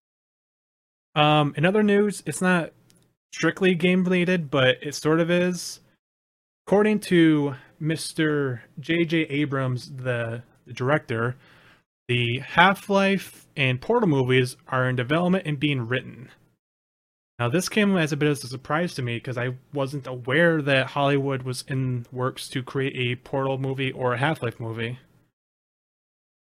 Um, 1.14 1.52
in 1.58 1.66
other 1.66 1.82
news, 1.82 2.22
it's 2.24 2.40
not 2.40 2.72
strictly 3.34 3.74
game 3.74 4.02
related, 4.02 4.50
but 4.50 4.78
it 4.80 4.94
sort 4.94 5.20
of 5.20 5.30
is. 5.30 5.80
According 6.66 7.00
to 7.00 7.56
Mr. 7.82 8.60
J.J. 8.78 9.22
Abrams, 9.22 9.90
the, 9.90 10.42
the 10.66 10.72
director, 10.72 11.36
the 12.08 12.38
Half 12.40 12.88
Life 12.88 13.46
and 13.56 13.80
Portal 13.80 14.08
movies 14.08 14.56
are 14.68 14.88
in 14.88 14.96
development 14.96 15.46
and 15.46 15.58
being 15.58 15.88
written. 15.88 16.30
Now, 17.38 17.48
this 17.48 17.68
came 17.68 17.96
as 17.96 18.12
a 18.12 18.16
bit 18.16 18.28
of 18.28 18.38
a 18.44 18.46
surprise 18.46 18.94
to 18.94 19.02
me 19.02 19.16
because 19.16 19.36
I 19.36 19.56
wasn't 19.72 20.06
aware 20.06 20.62
that 20.62 20.88
Hollywood 20.88 21.42
was 21.42 21.64
in 21.66 22.06
works 22.12 22.48
to 22.50 22.62
create 22.62 22.94
a 22.94 23.16
Portal 23.16 23.58
movie 23.58 23.90
or 23.90 24.12
a 24.14 24.18
Half 24.18 24.42
Life 24.42 24.60
movie. 24.60 24.98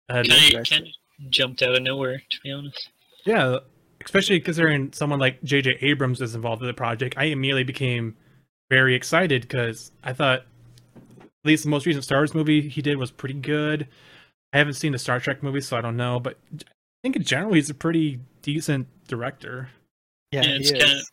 Uh, 0.09 0.23
Kind 0.27 0.55
of, 0.55 0.69
kind 0.69 0.87
of 0.87 1.29
jumped 1.31 1.61
out 1.61 1.75
of 1.75 1.81
nowhere, 1.83 2.17
to 2.17 2.37
be 2.43 2.51
honest. 2.51 2.89
yeah, 3.25 3.59
especially 4.03 4.39
considering 4.41 4.91
someone 4.91 5.19
like 5.19 5.41
J.J. 5.43 5.77
Abrams 5.81 6.21
is 6.21 6.35
involved 6.35 6.61
in 6.61 6.67
the 6.67 6.73
project, 6.73 7.15
I 7.17 7.25
immediately 7.25 7.63
became 7.63 8.17
very 8.69 8.95
excited 8.95 9.43
because 9.43 9.91
I 10.03 10.11
thought 10.11 10.45
least 11.45 11.63
the 11.63 11.69
most 11.69 11.85
recent 11.85 12.03
Star 12.03 12.19
Wars 12.19 12.33
movie 12.33 12.67
he 12.69 12.81
did 12.81 12.97
was 12.97 13.11
pretty 13.11 13.35
good. 13.35 13.87
I 14.53 14.57
haven't 14.57 14.75
seen 14.75 14.91
the 14.91 14.99
Star 14.99 15.19
Trek 15.19 15.41
movie, 15.43 15.61
so 15.61 15.77
I 15.77 15.81
don't 15.81 15.97
know, 15.97 16.19
but 16.19 16.37
I 16.53 16.63
think 17.03 17.15
in 17.15 17.23
general 17.23 17.53
he's 17.53 17.69
a 17.69 17.73
pretty 17.73 18.19
decent 18.41 18.87
director. 19.07 19.69
Yeah, 20.31 20.43
Yeah, 20.43 20.47
he 20.49 20.55
it's 20.57 20.71
is. 20.71 20.79
kind 20.83 20.99
of 20.99 21.05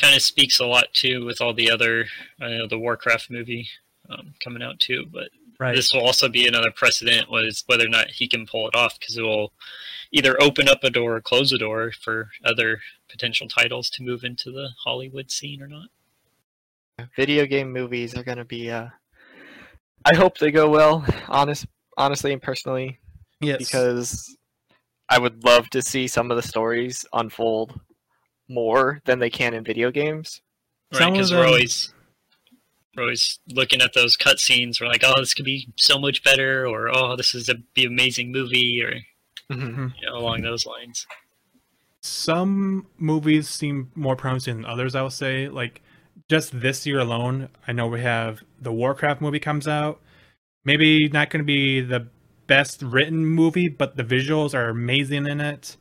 kind 0.00 0.14
of 0.14 0.22
speaks 0.22 0.60
a 0.60 0.66
lot 0.66 0.86
too 0.92 1.24
with 1.24 1.40
all 1.40 1.54
the 1.54 1.70
other, 1.70 2.04
I 2.40 2.50
know 2.50 2.66
the 2.68 2.78
Warcraft 2.78 3.30
movie 3.30 3.66
um, 4.10 4.34
coming 4.42 4.62
out 4.62 4.78
too. 4.78 5.06
But 5.12 5.30
Right. 5.58 5.74
this 5.74 5.90
will 5.92 6.02
also 6.04 6.28
be 6.28 6.46
another 6.46 6.70
precedent 6.70 7.30
was 7.30 7.64
whether 7.66 7.86
or 7.86 7.88
not 7.88 8.10
he 8.10 8.28
can 8.28 8.44
pull 8.46 8.68
it 8.68 8.74
off 8.74 8.98
because 9.00 9.16
it 9.16 9.22
will 9.22 9.54
either 10.12 10.36
open 10.42 10.68
up 10.68 10.84
a 10.84 10.90
door 10.90 11.16
or 11.16 11.20
close 11.22 11.50
a 11.50 11.56
door 11.56 11.92
for 11.92 12.28
other 12.44 12.80
potential 13.08 13.48
titles 13.48 13.88
to 13.90 14.02
move 14.02 14.22
into 14.22 14.52
the 14.52 14.68
Hollywood 14.84 15.30
scene 15.30 15.62
or 15.62 15.66
not. 15.66 15.88
video 17.16 17.46
game 17.46 17.72
movies 17.72 18.14
are 18.14 18.22
gonna 18.22 18.44
be. 18.44 18.70
Uh, 18.70 18.88
I 20.06 20.14
hope 20.14 20.38
they 20.38 20.50
go 20.50 20.70
well. 20.70 21.04
Honest, 21.28 21.66
honestly 21.98 22.32
and 22.32 22.40
personally, 22.40 22.98
yes. 23.40 23.58
because 23.58 24.36
I 25.08 25.18
would 25.18 25.44
love 25.44 25.68
to 25.70 25.82
see 25.82 26.06
some 26.06 26.30
of 26.30 26.36
the 26.36 26.42
stories 26.42 27.04
unfold 27.12 27.78
more 28.48 29.00
than 29.04 29.18
they 29.18 29.30
can 29.30 29.52
in 29.54 29.64
video 29.64 29.90
games. 29.90 30.40
Right, 30.92 31.12
because 31.12 31.32
we're 31.32 31.46
always 31.46 31.92
we're 32.96 33.02
always 33.02 33.40
looking 33.50 33.82
at 33.82 33.92
those 33.94 34.16
cutscenes. 34.16 34.80
We're 34.80 34.86
like, 34.86 35.02
oh, 35.04 35.18
this 35.20 35.34
could 35.34 35.44
be 35.44 35.68
so 35.76 35.98
much 35.98 36.22
better, 36.22 36.66
or 36.66 36.88
oh, 36.96 37.16
this 37.16 37.34
is 37.34 37.48
a 37.48 37.56
be 37.74 37.84
amazing 37.84 38.32
movie, 38.32 38.82
or 38.82 38.94
Mm-hmm. 39.48 39.88
you 40.00 40.06
know, 40.10 40.16
along 40.18 40.42
those 40.42 40.66
lines. 40.66 41.06
some 42.00 42.86
movies 42.98 43.48
seem 43.48 43.92
more 43.94 44.16
promising 44.16 44.56
than 44.56 44.64
others 44.64 44.96
i 44.96 45.02
will 45.02 45.08
say 45.08 45.48
like 45.48 45.82
just 46.28 46.60
this 46.60 46.86
year 46.86 46.98
alone 46.98 47.48
i 47.66 47.72
know 47.72 47.86
we 47.86 48.00
have 48.00 48.42
the 48.60 48.72
warcraft 48.72 49.20
movie 49.20 49.40
comes 49.40 49.66
out 49.68 50.00
maybe 50.64 51.08
not 51.08 51.30
going 51.30 51.40
to 51.40 51.46
be 51.46 51.80
the 51.80 52.06
best 52.46 52.82
written 52.82 53.24
movie 53.24 53.68
but 53.68 53.96
the 53.96 54.04
visuals 54.04 54.54
are 54.54 54.68
amazing 54.68 55.26
in 55.26 55.40
it 55.40 55.76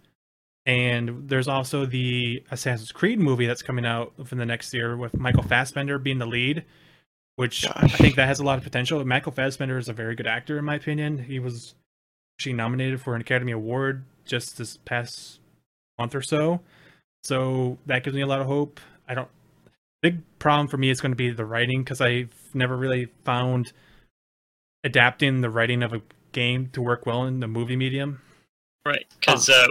and 0.66 1.30
there's 1.30 1.48
also 1.48 1.86
the 1.86 2.44
assassin's 2.50 2.92
creed 2.92 3.20
movie 3.20 3.46
that's 3.46 3.62
coming 3.62 3.86
out 3.86 4.14
for 4.26 4.36
the 4.36 4.46
next 4.46 4.74
year 4.74 4.98
with 4.98 5.18
michael 5.18 5.44
fassbender 5.44 6.00
being 6.00 6.18
the 6.18 6.26
lead 6.26 6.64
which 7.36 7.68
i 7.76 7.88
think 7.88 8.16
that 8.16 8.28
has 8.28 8.40
a 8.40 8.44
lot 8.44 8.58
of 8.58 8.64
potential 8.64 9.04
michael 9.06 9.32
fassbender 9.32 9.78
is 9.78 9.90
a 9.90 9.94
very 9.94 10.16
good 10.16 10.28
actor 10.28 10.58
in 10.58 10.66
my 10.66 10.76
opinion 10.76 11.20
he 11.20 11.40
was 11.40 11.76
actually 12.38 12.54
nominated 12.54 13.00
for 13.02 13.16
an 13.16 13.22
academy 13.22 13.52
award 13.52 14.04
just 14.26 14.58
this 14.58 14.78
past 14.78 15.40
month 15.98 16.16
or 16.16 16.22
so. 16.22 16.62
So 17.24 17.78
that 17.86 18.04
gives 18.04 18.16
me 18.16 18.22
a 18.22 18.28
lot 18.28 18.42
of 18.42 18.48
hope. 18.48 18.80
I 19.08 19.14
don't. 19.14 19.30
Big 20.06 20.22
problem 20.38 20.68
for 20.68 20.78
me 20.78 20.92
is 20.92 21.02
going 21.02 21.12
to 21.12 21.16
be 21.16 21.32
the 21.32 21.46
writing 21.46 21.84
because 21.84 22.00
I've 22.00 22.30
never 22.54 22.78
really 22.78 23.08
found 23.24 23.74
adapting 24.84 25.42
the 25.42 25.50
writing 25.50 25.82
of 25.82 25.94
a 25.94 26.02
game 26.32 26.70
to 26.74 26.82
work 26.82 27.08
well 27.08 27.24
in 27.24 27.40
the 27.40 27.48
movie 27.48 27.76
medium. 27.76 28.22
Right, 28.86 29.08
because 29.20 29.50
uh, 29.50 29.66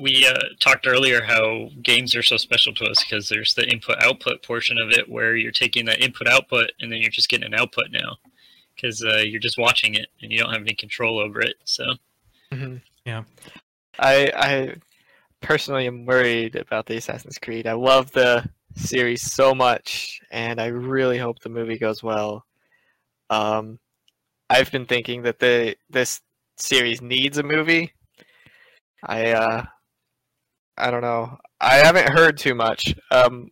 we 0.00 0.26
uh, 0.26 0.56
talked 0.58 0.84
earlier 0.84 1.22
how 1.22 1.68
games 1.80 2.16
are 2.16 2.24
so 2.24 2.36
special 2.36 2.74
to 2.74 2.86
us 2.86 3.04
because 3.04 3.28
there's 3.28 3.54
the 3.54 3.70
input 3.70 4.02
output 4.02 4.42
portion 4.42 4.78
of 4.82 4.90
it 4.90 5.08
where 5.08 5.36
you're 5.36 5.52
taking 5.52 5.84
that 5.86 6.00
input 6.00 6.26
output 6.26 6.72
and 6.80 6.90
then 6.90 7.00
you're 7.00 7.10
just 7.10 7.28
getting 7.28 7.46
an 7.46 7.54
output 7.54 7.92
now 7.92 8.16
because 8.74 9.04
uh, 9.04 9.18
you're 9.18 9.38
just 9.38 9.58
watching 9.58 9.94
it 9.94 10.08
and 10.20 10.32
you 10.32 10.38
don't 10.38 10.52
have 10.52 10.62
any 10.62 10.74
control 10.74 11.20
over 11.20 11.40
it. 11.40 11.54
So 11.64 11.84
Mm-hmm. 12.52 12.76
Yeah. 13.04 13.24
I 13.98 14.32
I 14.34 14.74
personally 15.40 15.86
am 15.86 16.06
worried 16.06 16.56
about 16.56 16.86
the 16.86 16.96
Assassin's 16.96 17.38
Creed. 17.38 17.66
I 17.66 17.72
love 17.72 18.12
the 18.12 18.48
series 18.78 19.22
so 19.22 19.54
much, 19.54 20.20
and 20.30 20.60
I 20.60 20.66
really 20.66 21.18
hope 21.18 21.40
the 21.40 21.48
movie 21.48 21.78
goes 21.78 22.02
well. 22.02 22.44
Um, 23.30 23.78
I've 24.50 24.70
been 24.72 24.86
thinking 24.86 25.22
that 25.22 25.38
the 25.38 25.76
this 25.90 26.20
series 26.56 27.02
needs 27.02 27.38
a 27.38 27.42
movie. 27.42 27.92
I 29.04 29.32
uh, 29.32 29.64
I 30.76 30.90
don't 30.90 31.02
know. 31.02 31.38
I 31.60 31.76
haven't 31.76 32.08
heard 32.08 32.38
too 32.38 32.54
much. 32.54 32.94
Um, 33.10 33.50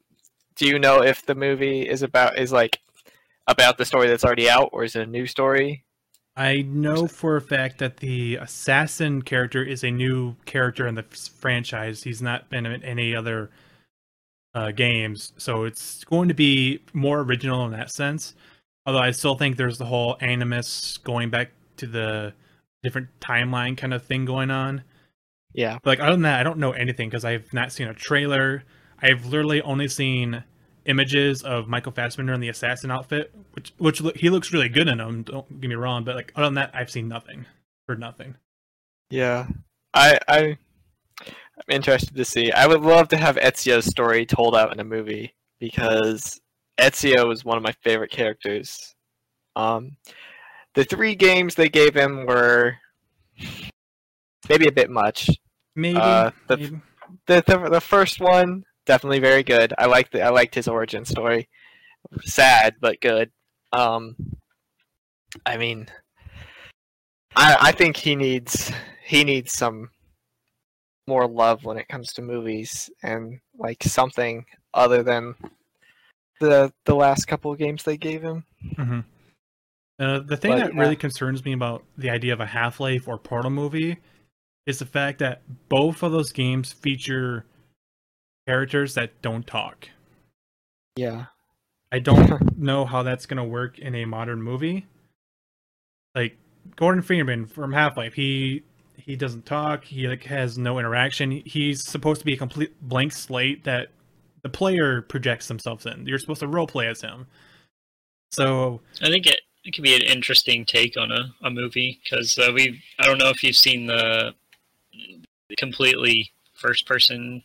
do 0.55 0.67
you 0.67 0.79
know 0.79 1.03
if 1.03 1.27
the 1.27 1.35
movie 1.35 1.83
is 1.83 2.03
about 2.03 2.39
is 2.39 2.53
like 2.53 2.81
about 3.47 3.79
the 3.79 3.85
story 3.85 4.09
that's 4.09 4.25
already 4.25 4.49
out, 4.49 4.71
or 4.73 4.85
is 4.85 4.97
it 4.97 5.03
a 5.03 5.11
new 5.11 5.27
story? 5.27 5.85
I 6.37 6.63
know 6.63 7.07
for 7.07 7.37
a 7.37 7.41
fact 7.41 7.79
that 7.79 7.99
the 7.99 8.37
assassin 8.37 9.23
character 9.23 9.65
is 9.65 9.83
a 9.83 9.91
new 9.91 10.37
character 10.45 10.87
in 10.87 10.95
the 10.95 11.03
franchise. 11.03 12.03
He's 12.03 12.21
not 12.21 12.51
been 12.51 12.67
in 12.67 12.83
any 12.83 13.17
other 13.17 13.51
uh, 14.57 14.71
games, 14.71 15.35
so 15.37 15.65
it's 15.65 16.03
going 16.05 16.29
to 16.29 16.35
be 16.35 16.81
more 16.95 17.21
original 17.21 17.67
in 17.67 17.73
that 17.73 17.91
sense. 17.91 18.35
Although 18.87 19.01
I 19.01 19.11
still 19.11 19.35
think 19.35 19.57
there's 19.57 19.77
the 19.77 19.85
whole 19.85 20.17
animus 20.21 20.97
going 20.97 21.29
back 21.29 21.51
to 21.77 21.87
the 21.87 22.33
different 22.83 23.09
timeline 23.21 23.77
kind 23.77 23.93
of 23.93 24.03
thing 24.03 24.25
going 24.25 24.51
on. 24.51 24.83
Yeah. 25.53 25.79
But 25.83 25.91
like 25.91 26.01
other 26.01 26.13
than 26.13 26.23
that, 26.23 26.41
I 26.41 26.43
don't 26.43 26.59
know 26.59 26.73
anything 26.73 27.11
because 27.11 27.25
I've 27.25 27.53
not 27.53 27.71
seen 27.71 27.87
a 27.87 27.93
trailer. 27.93 28.65
I've 29.03 29.27
literally 29.27 29.61
only 29.61 29.89
seen 29.89 30.43
images 30.87 31.43
of 31.43 31.69
Michael 31.69 31.93
Fassbender 31.93 32.33
in 32.33 32.41
the 32.41 32.49
assassin 32.49 32.91
outfit, 32.91 33.35
which 33.53 33.75
which 33.77 34.01
look, 34.01 34.17
he 34.17 34.31
looks 34.31 34.55
really 34.55 34.71
good 34.71 34.89
in 34.89 34.99
them. 34.99 35.23
Don't 35.23 35.61
get 35.61 35.69
me 35.69 35.75
wrong, 35.75 36.03
but 36.03 36.15
like 36.15 36.33
other 36.35 36.47
than 36.47 36.55
that, 36.55 36.71
I've 36.73 36.91
seen 36.91 37.09
nothing, 37.09 37.45
heard 37.89 38.01
nothing. 38.01 38.37
Yeah, 39.11 39.49
I 39.93 40.19
I 40.27 40.59
I'm 41.59 41.75
interested 41.75 42.15
to 42.17 42.25
see. 42.25 42.53
I 42.53 42.67
would 42.67 42.83
love 42.83 43.09
to 43.09 43.17
have 43.17 43.37
Ezio's 43.37 43.87
story 43.87 44.27
told 44.27 44.55
out 44.55 44.73
in 44.73 44.81
a 44.81 44.85
movie 44.85 45.35
because 45.59 46.39
Ezio 46.79 47.33
is 47.33 47.45
one 47.45 47.57
of 47.57 47.63
my 47.63 47.73
favorite 47.83 48.11
characters. 48.11 48.95
Um, 49.57 49.97
the 50.75 50.85
three 50.85 51.15
games 51.15 51.55
they 51.55 51.69
gave 51.71 51.95
him 51.95 52.27
were 52.27 52.77
maybe 54.49 54.69
a 54.69 54.73
bit 54.73 54.91
much. 54.91 55.31
Maybe, 55.75 55.99
Uh, 55.99 56.31
the- 56.49 56.57
maybe. 56.57 56.81
The 57.27 57.43
the, 57.47 57.69
the 57.71 57.81
first 57.81 58.21
one 58.21 58.65
definitely 58.85 59.21
very 59.21 59.43
good. 59.45 59.73
I 59.79 59.87
liked 59.87 60.13
the, 60.13 60.23
I 60.23 60.29
liked 60.31 60.55
his 60.55 60.69
origin 60.69 61.05
story. 61.05 61.49
Sad 62.23 62.75
but 62.81 63.01
good. 63.01 63.31
Um, 63.73 64.17
I 65.45 65.57
mean, 65.57 65.89
I 67.35 67.57
I 67.61 67.73
think 67.73 67.97
he 67.97 68.15
needs 68.17 68.71
he 69.05 69.25
needs 69.25 69.53
some 69.53 69.91
more 71.07 71.27
love 71.27 71.65
when 71.65 71.79
it 71.79 71.89
comes 71.89 72.13
to 72.15 72.23
movies 72.23 72.91
and 73.03 73.41
like 73.59 73.83
something 73.83 74.45
other 74.75 75.03
than 75.03 75.35
the 76.41 76.73
the 76.85 76.95
last 76.95 77.27
couple 77.27 77.53
of 77.53 77.59
games 77.59 77.83
they 77.83 77.97
gave 77.97 78.23
him. 78.23 78.45
Mhm. 78.75 79.05
Uh, 79.99 80.19
the 80.21 80.37
thing 80.37 80.53
But, 80.53 80.59
that 80.59 80.75
yeah. 80.75 80.81
really 80.81 80.97
concerns 80.97 81.45
me 81.45 81.53
about 81.53 81.83
the 81.97 82.11
idea 82.11 82.33
of 82.33 82.41
a 82.41 82.47
Half 82.47 82.81
Life 82.81 83.09
or 83.09 83.19
Portal 83.19 83.51
movie 83.51 83.97
is 84.67 84.79
the 84.79 84.85
fact 84.87 85.21
that 85.21 85.43
both 85.69 86.03
of 86.03 86.13
those 86.13 86.33
games 86.33 86.73
feature 86.73 87.47
characters 88.47 88.95
that 88.95 89.23
don't 89.23 89.47
talk. 89.47 89.89
Yeah. 90.97 91.27
I 91.93 92.01
don't 92.01 92.59
know 92.59 92.85
how 92.85 93.03
that's 93.03 93.27
gonna 93.27 93.45
work 93.45 93.79
in 93.79 93.95
a 93.95 94.05
modern 94.05 94.43
movie. 94.43 94.87
Like 96.15 96.37
Gordon 96.75 97.03
Freeman 97.03 97.47
from 97.47 97.73
Half 97.73 97.97
Life, 97.97 98.15
he 98.15 98.65
he 99.07 99.17
doesn't 99.17 99.47
talk. 99.47 99.85
He 99.85 100.07
like 100.09 100.25
has 100.25 100.59
no 100.59 100.79
interaction. 100.79 101.31
He's 101.47 101.83
supposed 101.85 102.21
to 102.21 102.27
be 102.27 102.35
a 102.35 102.37
complete 102.37 102.75
blank 102.83 103.13
slate 103.13 103.65
that 103.65 103.89
the 104.43 104.49
player 104.49 105.03
projects 105.03 105.49
themselves 105.49 105.87
in. 105.87 106.07
You're 106.07 106.19
supposed 106.19 106.41
to 106.41 106.49
role 106.49 106.67
play 106.67 106.87
as 106.89 107.01
him. 107.01 107.27
So 108.33 108.81
I 109.03 109.07
think 109.09 109.27
it, 109.27 109.41
it 109.65 109.75
could 109.75 109.83
be 109.85 109.95
an 109.95 110.03
interesting 110.03 110.65
take 110.65 110.97
on 110.97 111.11
a, 111.13 111.33
a 111.43 111.51
movie 111.51 112.01
because 112.05 112.37
uh, 112.39 112.51
we 112.53 112.83
I 112.99 113.07
don't 113.07 113.19
know 113.19 113.31
if 113.31 113.43
you've 113.43 113.57
seen 113.57 113.87
the 113.87 114.35
completely 115.57 116.31
first 116.55 116.87
person 116.87 117.43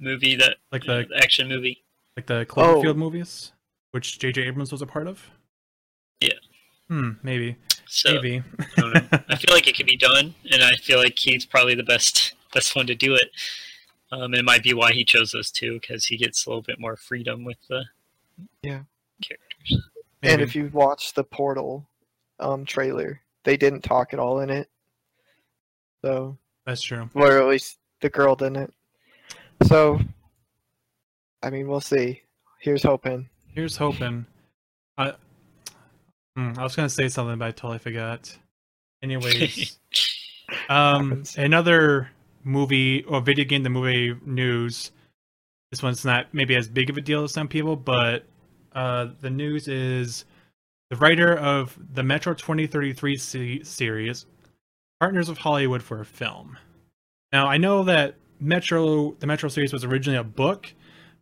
movie 0.00 0.36
that 0.36 0.56
like 0.72 0.82
uh, 0.88 0.98
the 0.98 1.06
the 1.10 1.16
action 1.18 1.48
movie. 1.48 1.82
like 2.16 2.26
the 2.26 2.46
Cloverfield 2.48 2.90
Oh. 2.90 2.94
movies, 2.94 3.52
which 3.92 4.18
J.J. 4.18 4.42
Abrams 4.42 4.72
was 4.72 4.82
a 4.82 4.86
part 4.86 5.06
of. 5.06 5.30
Yeah. 6.20 6.30
Hmm. 6.88 7.12
Maybe. 7.22 7.56
So 7.88 8.14
maybe. 8.14 8.42
I. 8.76 9.22
I 9.30 9.36
feel 9.36 9.54
like 9.54 9.66
it 9.66 9.76
could 9.76 9.86
be 9.86 9.96
done, 9.96 10.34
and 10.52 10.62
I 10.62 10.72
feel 10.82 10.98
like 10.98 11.18
he's 11.18 11.44
probably 11.46 11.74
the 11.74 11.82
best 11.82 12.34
best 12.52 12.74
one 12.76 12.86
to 12.86 12.94
do 12.94 13.14
it. 13.14 13.30
Um, 14.10 14.32
it 14.34 14.44
might 14.44 14.62
be 14.62 14.72
why 14.74 14.92
he 14.92 15.04
chose 15.04 15.32
those 15.32 15.50
two 15.50 15.78
because 15.80 16.06
he 16.06 16.16
gets 16.16 16.46
a 16.46 16.48
little 16.50 16.62
bit 16.62 16.80
more 16.80 16.96
freedom 16.96 17.44
with 17.44 17.58
the 17.68 17.84
Yeah. 18.62 18.82
characters. 19.22 19.88
And 20.22 20.40
if 20.40 20.54
you 20.54 20.70
watch 20.72 21.12
the 21.12 21.24
Portal 21.24 21.86
um, 22.40 22.64
trailer, 22.64 23.20
they 23.44 23.56
didn't 23.58 23.82
talk 23.82 24.12
at 24.14 24.18
all 24.18 24.40
in 24.40 24.48
it. 24.50 24.68
So, 26.02 26.38
That's 26.64 26.80
true. 26.82 27.10
or 27.14 27.38
at 27.38 27.46
least 27.48 27.78
the 28.00 28.08
girl 28.08 28.34
didn't. 28.34 28.72
So, 29.64 30.00
I 31.42 31.50
mean, 31.50 31.68
we'll 31.68 31.80
see. 31.80 32.22
Here's 32.60 32.82
hoping. 32.82 33.28
Here's 33.54 33.76
hoping. 33.76 34.24
I, 34.96 35.12
hmm, 36.38 36.52
I 36.56 36.62
was 36.62 36.76
gonna 36.76 36.88
say 36.88 37.08
something, 37.08 37.36
but 37.36 37.46
I 37.46 37.50
totally 37.50 37.78
forgot. 37.78 38.36
Anyways, 39.02 39.78
um, 40.68 41.24
another 41.36 42.10
movie 42.44 43.02
or 43.04 43.20
video 43.20 43.44
game, 43.44 43.64
the 43.64 43.70
movie 43.70 44.14
news. 44.24 44.92
This 45.72 45.82
one's 45.82 46.04
not 46.04 46.32
maybe 46.32 46.54
as 46.54 46.68
big 46.68 46.90
of 46.90 46.96
a 46.96 47.00
deal 47.00 47.24
as 47.24 47.32
some 47.32 47.48
people, 47.48 47.76
but 47.76 48.24
uh, 48.72 49.08
the 49.20 49.30
news 49.30 49.68
is 49.68 50.24
the 50.90 50.96
writer 50.96 51.36
of 51.36 51.76
the 51.92 52.02
Metro 52.02 52.32
2033 52.32 53.16
se- 53.16 53.62
series 53.64 54.24
partners 55.00 55.28
with 55.28 55.38
Hollywood 55.38 55.82
for 55.82 56.00
a 56.00 56.04
film. 56.04 56.56
Now, 57.32 57.46
I 57.46 57.58
know 57.58 57.82
that 57.84 58.14
Metro, 58.40 59.12
the 59.18 59.26
Metro 59.26 59.48
series 59.48 59.72
was 59.72 59.84
originally 59.84 60.18
a 60.18 60.24
book, 60.24 60.72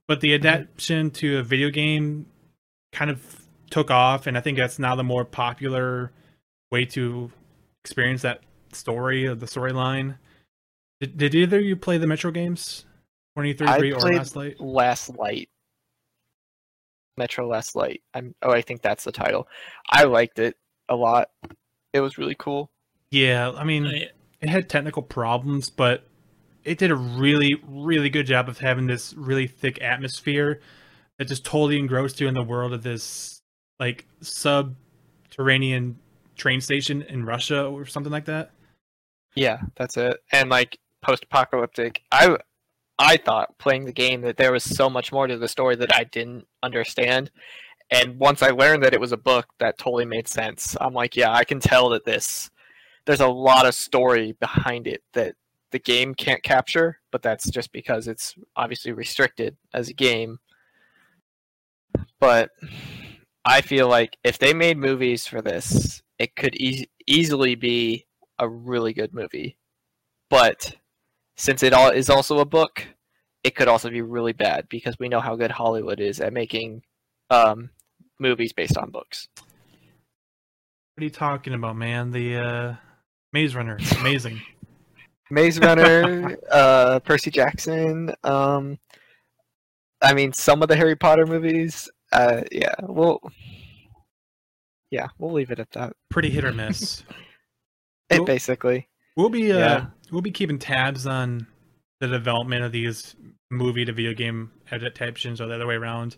but 0.06 0.20
the 0.20 0.34
adaptation 0.34 1.10
to 1.12 1.38
a 1.38 1.42
video 1.42 1.70
game 1.70 2.26
kind 2.92 3.10
of 3.10 3.45
took 3.70 3.90
off, 3.90 4.26
and 4.26 4.36
I 4.36 4.40
think 4.40 4.58
that's 4.58 4.78
now 4.78 4.94
the 4.94 5.04
more 5.04 5.24
popular 5.24 6.12
way 6.70 6.84
to 6.86 7.30
experience 7.84 8.22
that 8.22 8.42
story 8.72 9.26
of 9.26 9.40
the 9.40 9.46
storyline. 9.46 10.18
Did, 11.00 11.16
did 11.16 11.34
either 11.34 11.58
of 11.58 11.64
you 11.64 11.76
play 11.76 11.98
the 11.98 12.06
Metro 12.06 12.30
games, 12.30 12.84
twenty 13.34 13.52
thirty 13.52 13.78
three 13.78 13.92
or 13.92 14.00
Last 14.00 14.36
Light? 14.36 14.60
Last 14.60 15.08
Light. 15.10 15.48
Metro 17.16 17.46
Last 17.46 17.76
Light. 17.76 18.02
I'm. 18.14 18.34
Oh, 18.42 18.50
I 18.50 18.62
think 18.62 18.82
that's 18.82 19.04
the 19.04 19.12
title. 19.12 19.48
I 19.90 20.04
liked 20.04 20.38
it 20.38 20.56
a 20.88 20.96
lot. 20.96 21.28
It 21.92 22.00
was 22.00 22.18
really 22.18 22.36
cool. 22.38 22.70
Yeah, 23.10 23.52
I 23.52 23.64
mean, 23.64 23.86
it 23.86 24.48
had 24.48 24.68
technical 24.68 25.02
problems, 25.02 25.70
but 25.70 26.08
it 26.64 26.78
did 26.78 26.90
a 26.90 26.96
really, 26.96 27.62
really 27.66 28.10
good 28.10 28.26
job 28.26 28.48
of 28.48 28.58
having 28.58 28.86
this 28.86 29.14
really 29.14 29.46
thick 29.46 29.80
atmosphere 29.80 30.60
that 31.18 31.28
just 31.28 31.44
totally 31.44 31.78
engrossed 31.78 32.20
you 32.20 32.28
in 32.28 32.34
the 32.34 32.42
world 32.42 32.72
of 32.72 32.82
this 32.82 33.35
like 33.78 34.06
subterranean 34.20 35.98
train 36.36 36.60
station 36.60 37.02
in 37.02 37.24
Russia 37.24 37.64
or 37.64 37.86
something 37.86 38.12
like 38.12 38.26
that. 38.26 38.50
Yeah, 39.34 39.60
that's 39.76 39.96
it. 39.96 40.18
And 40.32 40.48
like 40.50 40.78
post-apocalyptic, 41.02 42.02
I 42.10 42.36
I 42.98 43.18
thought 43.18 43.58
playing 43.58 43.84
the 43.84 43.92
game 43.92 44.22
that 44.22 44.36
there 44.36 44.52
was 44.52 44.64
so 44.64 44.88
much 44.88 45.12
more 45.12 45.26
to 45.26 45.36
the 45.36 45.48
story 45.48 45.76
that 45.76 45.94
I 45.94 46.04
didn't 46.04 46.46
understand. 46.62 47.30
And 47.90 48.18
once 48.18 48.42
I 48.42 48.50
learned 48.50 48.82
that 48.82 48.94
it 48.94 49.00
was 49.00 49.12
a 49.12 49.18
book, 49.18 49.46
that 49.58 49.78
totally 49.78 50.06
made 50.06 50.26
sense. 50.26 50.76
I'm 50.80 50.94
like, 50.94 51.14
yeah, 51.14 51.32
I 51.32 51.44
can 51.44 51.60
tell 51.60 51.90
that 51.90 52.04
this 52.04 52.50
there's 53.04 53.20
a 53.20 53.28
lot 53.28 53.66
of 53.66 53.74
story 53.74 54.32
behind 54.40 54.86
it 54.86 55.02
that 55.12 55.36
the 55.70 55.78
game 55.78 56.14
can't 56.14 56.42
capture, 56.42 56.98
but 57.12 57.22
that's 57.22 57.48
just 57.50 57.72
because 57.72 58.08
it's 58.08 58.34
obviously 58.56 58.92
restricted 58.92 59.56
as 59.72 59.88
a 59.88 59.94
game. 59.94 60.38
But 62.18 62.50
I 63.46 63.60
feel 63.60 63.88
like 63.88 64.18
if 64.24 64.38
they 64.38 64.52
made 64.52 64.76
movies 64.76 65.26
for 65.26 65.40
this, 65.40 66.02
it 66.18 66.34
could 66.34 66.56
eas 66.56 66.84
easily 67.06 67.54
be 67.54 68.04
a 68.40 68.48
really 68.48 68.92
good 68.92 69.14
movie. 69.14 69.56
But 70.28 70.74
since 71.36 71.62
it 71.62 71.72
all 71.72 71.90
is 71.90 72.10
also 72.10 72.40
a 72.40 72.44
book, 72.44 72.84
it 73.44 73.54
could 73.54 73.68
also 73.68 73.88
be 73.88 74.02
really 74.02 74.32
bad 74.32 74.68
because 74.68 74.98
we 74.98 75.08
know 75.08 75.20
how 75.20 75.36
good 75.36 75.52
Hollywood 75.52 76.00
is 76.00 76.20
at 76.20 76.32
making 76.32 76.82
um, 77.30 77.70
movies 78.18 78.52
based 78.52 78.76
on 78.76 78.90
books. 78.90 79.28
What 79.36 81.02
are 81.02 81.04
you 81.04 81.10
talking 81.10 81.54
about, 81.54 81.76
man? 81.76 82.10
The 82.10 82.36
uh, 82.36 82.74
Maze 83.32 83.54
Runner, 83.54 83.76
it's 83.78 83.92
amazing. 83.92 84.40
Maze 85.30 85.60
Runner, 85.60 86.36
uh, 86.50 86.98
Percy 87.00 87.30
Jackson. 87.30 88.12
Um, 88.24 88.78
I 90.02 90.14
mean, 90.14 90.32
some 90.32 90.62
of 90.62 90.68
the 90.68 90.76
Harry 90.76 90.96
Potter 90.96 91.26
movies. 91.26 91.88
Uh, 92.12 92.42
yeah, 92.52 92.74
well, 92.82 93.20
yeah, 94.90 95.08
we'll 95.18 95.32
leave 95.32 95.50
it 95.50 95.58
at 95.58 95.70
that. 95.72 95.92
Pretty 96.10 96.30
hit 96.30 96.44
or 96.44 96.52
miss. 96.52 97.02
It 98.10 98.18
Cool. 98.18 98.24
basically. 98.26 98.88
We'll 99.16 99.28
be 99.30 99.52
uh, 99.52 99.58
Yeah. 99.58 99.86
we'll 100.12 100.22
be 100.22 100.30
keeping 100.30 100.58
tabs 100.58 101.06
on 101.06 101.46
the 102.00 102.06
development 102.08 102.62
of 102.64 102.72
these 102.72 103.16
movie 103.50 103.84
to 103.84 103.92
video 103.92 104.12
game 104.14 104.50
adaptations 104.70 105.40
or 105.40 105.46
the 105.46 105.54
other 105.54 105.66
way 105.66 105.74
around. 105.74 106.16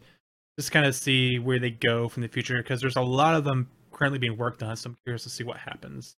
Just 0.59 0.73
kind 0.73 0.87
of 0.87 0.95
see 0.95 1.39
where 1.39 1.59
they 1.61 1.71
go 1.71 2.09
from 2.09 2.23
the 2.23 2.29
future 2.29 2.57
because 2.59 2.81
there's 2.81 2.97
a 2.97 3.01
lot 3.03 3.37
of 3.37 3.45
them 3.45 3.69
currently 3.93 4.19
being 4.19 4.37
worked 4.37 4.63
on. 4.63 4.77
So 4.77 4.91
I'm 4.91 4.97
curious 5.05 5.23
to 5.23 5.31
see 5.31 5.45
what 5.45 5.57
happens. 5.59 6.17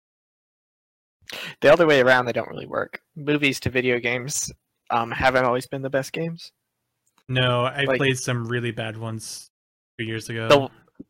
The 1.61 1.73
other 1.73 1.87
way 1.87 2.01
around, 2.01 2.25
they 2.27 2.33
don't 2.33 2.49
really 2.49 2.67
work. 2.67 3.01
Movies 3.15 3.61
to 3.61 3.71
video 3.71 3.99
games 4.01 4.51
um, 4.91 5.11
haven't 5.11 5.45
always 5.45 5.67
been 5.67 5.83
the 5.83 5.91
best 5.91 6.13
games. 6.13 6.51
No, 7.29 7.65
I 7.65 7.85
Like- 7.85 7.99
played 7.99 8.19
some 8.19 8.47
really 8.49 8.73
bad 8.73 8.97
ones 8.97 9.50
years 10.07 10.29
ago. 10.29 10.49
The, 10.49 11.05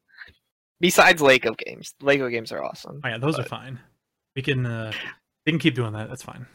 besides 0.81 1.23
Lego 1.23 1.55
games, 1.55 1.95
Lego 2.01 2.29
games 2.29 2.53
are 2.53 2.63
awesome. 2.63 3.01
oh 3.05 3.09
yeah, 3.09 3.19
those 3.19 3.39
are 3.39 3.45
fine. 3.45 3.79
We 4.37 4.43
can 4.43 4.67
uh, 4.67 4.93
they 5.45 5.53
can 5.53 5.59
keep 5.59 5.75
doing 5.75 5.93
that. 5.93 6.09
That's 6.09 6.23
fine. 6.23 6.47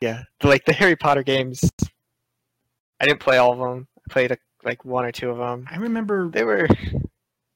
Yeah, 0.00 0.24
like 0.42 0.64
the 0.64 0.72
Harry 0.72 0.96
Potter 0.96 1.22
games. 1.22 1.60
I 3.00 3.06
didn't 3.06 3.20
play 3.20 3.38
all 3.38 3.52
of 3.52 3.58
them. 3.58 3.88
I 3.98 4.12
played 4.12 4.32
a, 4.32 4.38
like 4.64 4.84
one 4.84 5.04
or 5.04 5.12
two 5.12 5.30
of 5.30 5.38
them. 5.38 5.66
I 5.70 5.76
remember 5.76 6.28
They 6.30 6.44
were. 6.44 6.68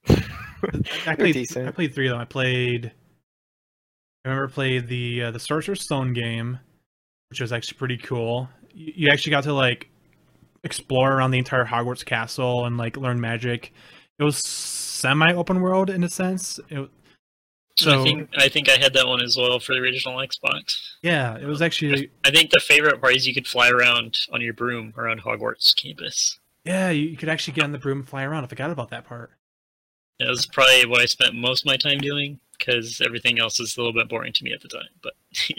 I 1.06 1.14
played 1.16 1.34
decent. 1.34 1.68
I 1.68 1.70
played 1.70 1.94
three 1.94 2.08
of 2.08 2.12
them. 2.12 2.20
I 2.20 2.24
played. 2.24 2.92
I 4.24 4.28
remember 4.28 4.48
played 4.48 4.88
the 4.88 5.24
uh, 5.24 5.30
the 5.30 5.40
Sorcerer's 5.40 5.82
Stone 5.82 6.12
game, 6.12 6.58
which 7.30 7.40
was 7.40 7.52
actually 7.52 7.78
pretty 7.78 7.96
cool. 7.96 8.48
You, 8.74 8.92
you 8.96 9.08
actually 9.10 9.30
got 9.30 9.44
to 9.44 9.54
like 9.54 9.90
explore 10.64 11.12
around 11.12 11.30
the 11.30 11.38
entire 11.38 11.64
Hogwarts 11.64 12.04
castle 12.04 12.66
and 12.66 12.76
like 12.76 12.96
learn 12.96 13.20
magic. 13.20 13.72
It 14.18 14.24
was 14.24 14.36
semi 14.38 15.32
open 15.32 15.60
world 15.60 15.90
in 15.90 16.04
a 16.04 16.08
sense. 16.08 16.60
It, 16.68 16.90
so 17.76 18.00
I 18.00 18.04
think 18.04 18.30
I 18.36 18.48
think 18.48 18.68
I 18.68 18.76
had 18.76 18.92
that 18.94 19.06
one 19.06 19.22
as 19.22 19.36
well 19.36 19.58
for 19.58 19.74
the 19.74 19.80
original 19.80 20.18
Xbox. 20.18 20.76
yeah, 21.02 21.36
it 21.38 21.46
was 21.46 21.62
actually 21.62 22.10
I 22.24 22.30
think 22.30 22.50
the 22.50 22.60
favorite 22.60 23.00
part 23.00 23.16
is 23.16 23.26
you 23.26 23.34
could 23.34 23.46
fly 23.46 23.70
around 23.70 24.18
on 24.32 24.40
your 24.42 24.52
broom 24.52 24.92
around 24.98 25.22
Hogwarts 25.22 25.74
campus. 25.74 26.38
yeah. 26.64 26.90
You, 26.90 27.08
you 27.08 27.16
could 27.16 27.30
actually 27.30 27.54
get 27.54 27.64
on 27.64 27.72
the 27.72 27.78
broom 27.78 28.00
and 28.00 28.08
fly 28.08 28.24
around. 28.24 28.44
I 28.44 28.48
forgot 28.48 28.70
about 28.70 28.90
that 28.90 29.06
part. 29.06 29.30
That 30.18 30.28
was 30.28 30.44
probably 30.44 30.84
what 30.84 31.00
I 31.00 31.06
spent 31.06 31.34
most 31.34 31.62
of 31.62 31.66
my 31.66 31.76
time 31.78 31.98
doing 31.98 32.40
because 32.60 33.00
everything 33.04 33.38
else 33.40 33.58
was 33.58 33.76
a 33.76 33.80
little 33.80 33.92
bit 33.92 34.08
boring 34.08 34.32
to 34.34 34.44
me 34.44 34.52
at 34.52 34.60
the 34.60 34.68
time. 34.68 34.88
But 35.02 35.14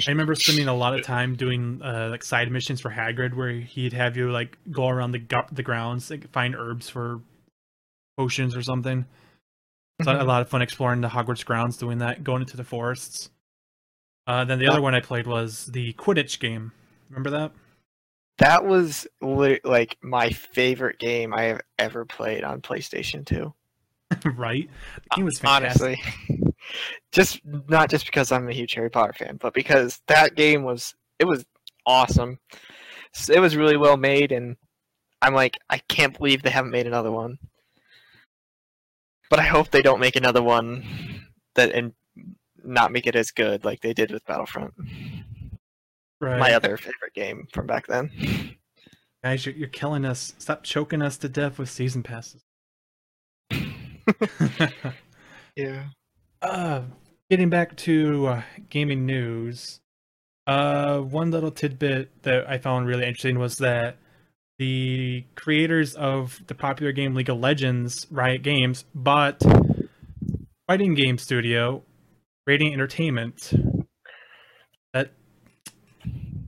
I 0.07 0.11
remember 0.11 0.35
spending 0.35 0.67
a 0.67 0.73
lot 0.75 0.93
of 0.97 1.03
time 1.03 1.35
doing 1.35 1.81
uh, 1.83 2.07
like 2.09 2.23
side 2.23 2.49
missions 2.51 2.79
for 2.79 2.89
Hagrid, 2.91 3.33
where 3.35 3.51
he'd 3.51 3.91
have 3.93 4.15
you 4.15 4.31
like 4.31 4.57
go 4.71 4.87
around 4.87 5.11
the 5.11 5.19
gu- 5.19 5.47
the 5.51 5.63
grounds, 5.63 6.09
like 6.09 6.31
find 6.31 6.55
herbs 6.55 6.89
for 6.89 7.19
potions 8.17 8.55
or 8.55 8.61
something. 8.61 9.05
So 10.03 10.09
I 10.11 10.13
had 10.13 10.21
a 10.21 10.25
lot 10.25 10.41
of 10.41 10.49
fun 10.49 10.61
exploring 10.61 11.01
the 11.01 11.09
Hogwarts 11.09 11.45
grounds, 11.45 11.77
doing 11.77 11.97
that, 11.99 12.23
going 12.23 12.41
into 12.41 12.57
the 12.57 12.63
forests. 12.63 13.29
Uh, 14.25 14.45
then 14.45 14.57
the 14.59 14.65
Yeah. 14.65 14.71
other 14.71 14.81
one 14.81 14.95
I 14.95 14.99
played 15.01 15.27
was 15.27 15.65
the 15.67 15.93
Quidditch 15.93 16.39
game. 16.39 16.71
Remember 17.09 17.29
that? 17.31 17.51
That 18.39 18.65
was 18.65 19.05
lit- 19.21 19.63
like 19.65 19.97
my 20.01 20.29
favorite 20.29 20.97
game 20.97 21.33
I 21.33 21.43
have 21.43 21.61
ever 21.77 22.05
played 22.05 22.43
on 22.43 22.61
PlayStation 22.61 23.23
2. 23.25 23.53
right? 24.35 24.67
The 24.95 25.15
game 25.17 25.25
was 25.25 25.37
fantastic. 25.37 25.99
Honestly, 25.99 26.40
just 27.11 27.41
not 27.45 27.89
just 27.89 28.05
because 28.05 28.31
I'm 28.31 28.47
a 28.49 28.53
huge 28.53 28.73
Harry 28.73 28.89
Potter 28.89 29.13
fan, 29.13 29.37
but 29.39 29.53
because 29.53 30.01
that 30.07 30.35
game 30.35 30.63
was 30.63 30.93
it 31.19 31.25
was 31.25 31.45
awesome. 31.85 32.39
It 33.29 33.39
was 33.39 33.55
really 33.57 33.77
well 33.77 33.97
made, 33.97 34.31
and 34.31 34.55
I'm 35.21 35.33
like, 35.33 35.57
I 35.69 35.79
can't 35.79 36.17
believe 36.17 36.41
they 36.41 36.49
haven't 36.49 36.71
made 36.71 36.87
another 36.87 37.11
one. 37.11 37.37
But 39.29 39.39
I 39.39 39.43
hope 39.43 39.69
they 39.71 39.81
don't 39.81 39.99
make 39.99 40.15
another 40.15 40.41
one 40.43 40.83
that 41.55 41.71
and 41.73 41.93
not 42.63 42.91
make 42.91 43.07
it 43.07 43.15
as 43.15 43.31
good 43.31 43.65
like 43.65 43.81
they 43.81 43.93
did 43.93 44.11
with 44.11 44.25
Battlefront, 44.25 44.73
Right. 46.19 46.39
my 46.39 46.53
other 46.53 46.77
favorite 46.77 47.13
game 47.15 47.47
from 47.53 47.65
back 47.65 47.87
then. 47.87 48.11
Guys, 49.23 49.45
you're, 49.45 49.55
you're 49.55 49.67
killing 49.69 50.03
us. 50.05 50.33
Stop 50.37 50.63
choking 50.63 51.01
us 51.01 51.17
to 51.17 51.29
death 51.29 51.59
with 51.59 51.69
season 51.69 52.03
passes. 52.03 52.43
Yeah. 55.55 55.87
Uh, 56.41 56.81
getting 57.29 57.49
back 57.49 57.75
to 57.77 58.27
uh, 58.27 58.41
gaming 58.69 59.05
news, 59.05 59.79
uh, 60.47 60.99
one 60.99 61.31
little 61.31 61.51
tidbit 61.51 62.09
that 62.23 62.49
I 62.49 62.57
found 62.57 62.87
really 62.87 63.05
interesting 63.05 63.37
was 63.39 63.57
that 63.59 63.97
the 64.57 65.23
creators 65.35 65.93
of 65.95 66.41
the 66.47 66.55
popular 66.55 66.91
game 66.91 67.13
League 67.15 67.29
of 67.29 67.39
Legends, 67.39 68.07
Riot 68.11 68.43
Games, 68.43 68.85
bought 68.93 69.41
fighting 70.67 70.93
game 70.95 71.17
studio 71.17 71.83
Radiant 72.47 72.73
Entertainment. 72.73 73.53
That 74.93 75.11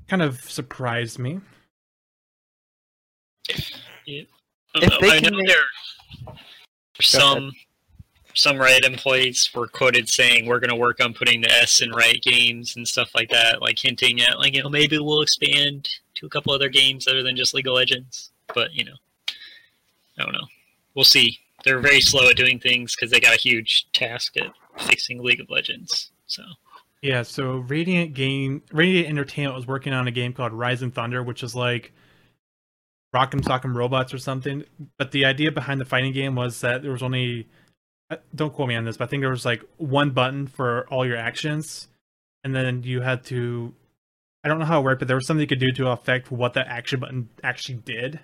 kind 0.08 0.22
of 0.22 0.42
surprised 0.42 1.18
me. 1.20 1.40
I 3.50 4.26
If 4.76 5.00
they 5.00 5.12
I 5.18 5.20
can 5.20 5.34
know 5.34 5.38
make- 5.38 5.48
there 5.48 6.36
some 7.02 7.52
some 8.36 8.58
Riot 8.58 8.86
employees 8.86 9.50
were 9.54 9.68
quoted 9.68 10.10
saying 10.10 10.46
we're 10.46 10.60
going 10.60 10.70
to 10.70 10.76
work 10.76 11.04
on 11.04 11.14
putting 11.14 11.42
the 11.42 11.52
S 11.52 11.82
in 11.82 11.92
Riot 11.92 12.22
games 12.22 12.76
and 12.76 12.88
stuff 12.88 13.12
like 13.16 13.30
that, 13.30 13.62
like 13.62 13.80
hinting 13.80 14.22
at 14.22 14.40
like 14.40 14.56
you 14.56 14.64
know 14.64 14.70
maybe 14.70 14.98
we'll 14.98 15.22
expand 15.22 15.88
to 16.16 16.26
a 16.26 16.30
couple 16.30 16.54
other 16.54 16.70
games 16.70 17.08
other 17.08 17.24
than 17.24 17.36
just 17.36 17.54
League 17.54 17.68
of 17.68 17.74
Legends. 17.74 18.32
But 18.54 18.74
you 18.74 18.86
know, 18.86 18.96
I 20.18 20.24
don't 20.24 20.34
know. 20.34 20.48
We'll 20.96 21.06
see. 21.06 21.40
They're 21.64 21.80
very 21.80 22.02
slow 22.02 22.30
at 22.30 22.36
doing 22.36 22.60
things 22.60 22.96
because 22.96 23.12
they 23.12 23.20
got 23.20 23.36
a 23.36 23.40
huge 23.40 23.88
task 23.94 24.36
at 24.38 24.54
fixing 24.80 25.24
League 25.24 25.40
of 25.40 25.50
Legends. 25.50 26.12
So 26.28 26.44
Yeah, 27.02 27.22
so 27.24 27.58
Radiant 27.58 28.14
Game 28.14 28.64
Radiant 28.72 29.10
Entertainment 29.10 29.56
was 29.56 29.68
working 29.68 29.94
on 29.94 30.08
a 30.08 30.12
game 30.12 30.34
called 30.34 30.54
Rising 30.54 30.92
Thunder, 30.92 31.24
which 31.24 31.44
is 31.44 31.56
like 31.56 31.94
Rock'em 33.14 33.42
Sock'em 33.42 33.76
Robots 33.76 34.14
or 34.14 34.18
something. 34.18 34.64
But 34.98 35.12
the 35.12 35.26
idea 35.26 35.52
behind 35.52 35.80
the 35.80 35.86
fighting 35.86 36.14
game 36.14 36.36
was 36.36 36.60
that 36.62 36.82
there 36.82 36.92
was 36.92 37.04
only 37.04 37.48
Uh, 38.10 38.18
don't 38.36 38.54
quote 38.54 38.70
me 38.70 38.76
on 38.76 38.86
this, 38.86 38.98
but 38.98 39.06
I 39.06 39.08
think 39.08 39.22
there 39.22 39.30
was 39.30 39.46
like 39.46 39.64
one 39.78 40.12
button 40.12 40.48
for 40.48 40.88
all 40.90 41.06
your 41.06 41.18
actions, 41.18 41.88
and 42.44 42.56
then 42.56 42.84
you 42.84 43.02
had 43.02 43.24
to 43.26 43.74
I 44.44 44.50
don't 44.50 44.60
know 44.60 44.66
how 44.66 44.82
it 44.82 44.84
worked, 44.84 45.00
but 45.00 45.08
there 45.08 45.16
was 45.16 45.26
something 45.26 45.42
you 45.42 45.48
could 45.48 45.60
do 45.60 45.72
to 45.72 45.92
affect 45.92 46.32
what 46.32 46.54
that 46.54 46.68
action 46.68 47.00
button 47.00 47.30
actually 47.44 47.76
did. 47.76 48.20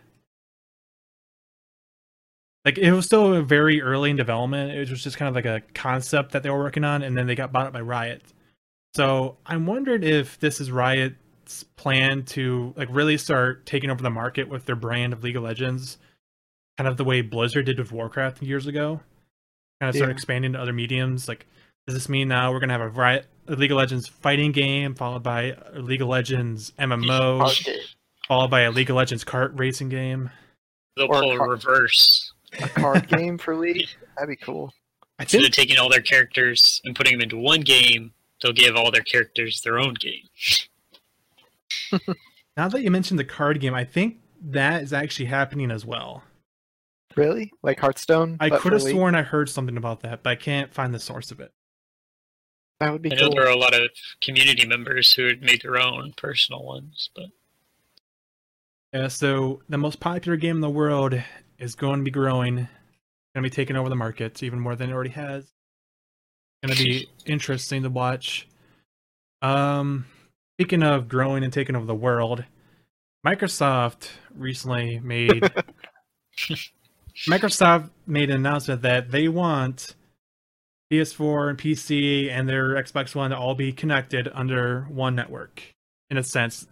Like 2.66 2.78
it 2.78 2.92
was 2.92 3.06
still 3.06 3.42
very 3.42 3.82
early 3.82 4.10
in 4.10 4.18
development. 4.18 4.72
It 4.72 4.90
was 4.90 5.02
just 5.02 5.18
kind 5.18 5.30
of 5.30 5.36
like 5.36 5.46
a 5.46 5.66
concept 5.74 6.34
that 6.34 6.44
they 6.44 6.50
were 6.50 6.60
working 6.60 6.84
on, 6.84 7.04
and 7.04 7.18
then 7.18 7.26
they 7.26 7.36
got 7.36 7.54
bought 7.54 7.68
up 7.68 7.74
by 7.74 7.82
Riot. 7.82 8.22
So 8.96 9.38
I'm 9.46 9.66
wondering 9.66 10.04
if 10.04 10.40
this 10.40 10.60
is 10.60 10.72
Riot's 10.72 11.64
plan 11.78 12.24
to 12.26 12.74
like 12.76 12.90
really 12.92 13.18
start 13.18 13.66
taking 13.66 13.90
over 13.90 14.04
the 14.04 14.10
market 14.10 14.50
with 14.50 14.66
their 14.66 14.76
brand 14.76 15.14
of 15.14 15.24
League 15.24 15.38
of 15.38 15.44
Legends, 15.44 16.00
kind 16.78 16.88
of 16.88 16.98
the 16.98 17.06
way 17.06 17.22
Blizzard 17.22 17.66
did 17.66 17.80
with 17.80 17.94
Warcraft 17.94 18.44
years 18.44 18.68
ago. 18.68 19.00
Kind 19.80 19.90
of 19.90 19.96
start 19.96 20.10
Yeah. 20.10 20.14
expanding 20.14 20.54
to 20.54 20.60
other 20.62 20.74
mediums. 20.74 21.28
Like, 21.28 21.46
does 21.88 21.96
this 21.96 22.10
mean 22.10 22.28
now 22.28 22.52
we're 22.52 22.60
gonna 22.60 22.74
have 22.74 22.82
a 22.82 22.90
Riot 22.90 23.26
a 23.48 23.56
League 23.56 23.72
of 23.72 23.78
Legends 23.78 24.08
fighting 24.08 24.52
game 24.52 24.94
followed 24.94 25.24
by 25.24 25.56
a 25.74 25.80
League 25.80 26.02
of 26.02 26.08
Legends 26.08 26.72
MMO, 26.78 27.50
followed 28.28 28.50
by 28.52 28.62
a 28.62 28.72
League 28.72 28.90
of 28.90 28.96
Legends 28.96 29.24
kart 29.24 29.58
racing 29.58 29.90
game? 29.90 30.30
they'll 30.98 31.08
Or 31.08 31.22
pull 31.22 31.32
a 31.34 31.38
car- 31.38 31.50
reverse. 31.50 32.34
A 32.60 32.68
card 32.70 33.08
game 33.18 33.38
for 33.38 33.56
League? 33.56 33.88
That'd 34.16 34.30
be 34.30 34.36
cool. 34.36 34.74
I 35.18 35.24
Instead 35.24 35.40
of 35.40 35.44
think 35.46 35.56
taking 35.56 35.78
all 35.80 35.90
their 35.90 36.02
characters 36.02 36.82
and 36.86 36.96
putting 36.96 37.14
them 37.14 37.22
into 37.22 37.38
one 37.38 37.62
game, 37.62 38.14
they'll 38.42 38.54
give 38.54 38.76
all 38.76 38.92
their 38.92 39.02
characters 39.02 39.62
their 39.62 39.80
own 39.80 39.94
game. 39.96 40.28
now 42.58 42.68
that 42.70 42.82
you 42.82 42.92
mentioned 42.92 43.20
the 43.20 43.24
card 43.26 43.60
game, 43.60 43.74
I 43.74 43.84
think 43.86 44.18
that 44.42 44.84
is 44.84 44.94
actually 44.94 45.26
happening 45.26 45.72
as 45.72 45.86
well. 45.86 46.24
Really? 47.20 47.52
Like 47.62 47.80
Hearthstone? 47.80 48.38
I 48.40 48.50
could 48.50 48.74
have 48.74 48.82
sworn 48.82 49.16
I 49.16 49.24
heard 49.24 49.50
something 49.50 49.78
about 49.78 50.02
that, 50.02 50.24
but 50.24 50.30
I 50.30 50.36
can't 50.36 50.74
find 50.74 50.94
the 50.94 51.00
source 51.00 51.32
of 51.32 51.40
it. 51.40 51.52
That 52.80 52.94
would 52.94 53.02
be 53.02 53.12
I 53.12 53.16
know 53.16 53.24
cool. 53.24 53.36
there 53.36 53.48
are 53.48 53.52
a 53.52 53.58
lot 53.58 53.74
of 53.74 53.90
community 54.22 54.66
members 54.66 55.12
who 55.14 55.26
had 55.26 55.42
made 55.42 55.62
their 55.62 55.78
own 55.78 56.14
personal 56.16 56.64
ones, 56.64 57.10
but 57.14 57.26
Yeah, 58.94 59.10
so 59.10 59.62
the 59.68 59.78
most 59.78 60.00
popular 60.00 60.38
game 60.38 60.56
in 60.56 60.62
the 60.62 60.70
world 60.70 61.22
is 61.58 61.76
going 61.76 62.00
to 62.00 62.06
be 62.06 62.12
growing, 62.12 62.56
going 62.56 62.68
to 63.36 63.42
be 63.42 63.50
taking 63.50 63.76
over 63.76 63.90
the 63.90 63.96
market 63.96 64.42
even 64.42 64.60
more 64.60 64.76
than 64.76 64.90
it 64.90 64.94
already 64.94 65.10
has. 65.10 65.52
Going 66.64 66.76
to 66.76 66.84
be 66.84 67.10
interesting 67.26 67.84
to 67.84 67.90
watch. 67.90 68.48
Um, 69.42 70.06
speaking 70.56 70.84
of 70.84 71.10
growing 71.10 71.44
and 71.44 71.52
taking 71.52 71.76
over 71.76 71.86
the 71.86 71.96
world, 71.96 72.46
Microsoft 73.26 74.10
recently 74.34 75.00
made 75.00 75.52
Microsoft 77.28 77.90
made 78.08 78.30
an 78.30 78.38
announcement 78.38 78.82
that 78.82 79.12
they 79.12 79.28
want 79.28 79.96
PS4 80.92 81.50
and 81.50 81.58
PC 81.58 82.30
and 82.32 82.48
their 82.48 82.70
Xbox 82.76 83.14
One 83.14 83.32
to 83.32 83.38
all 83.38 83.56
be 83.56 83.72
connected 83.72 84.30
under 84.34 84.84
one 84.84 85.16
network, 85.16 85.62
in 86.10 86.18
a 86.18 86.24
sense, 86.24 86.68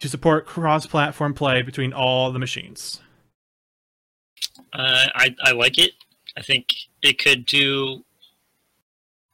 to 0.00 0.08
support 0.08 0.46
cross-platform 0.46 1.34
play 1.34 1.62
between 1.62 1.92
all 1.92 2.32
the 2.32 2.38
machines. 2.38 3.00
uh, 4.72 5.06
I 5.14 5.34
I 5.42 5.52
like 5.52 5.78
it. 5.78 5.92
I 6.36 6.42
think 6.42 6.68
it 7.02 7.18
could 7.18 7.44
do 7.44 8.04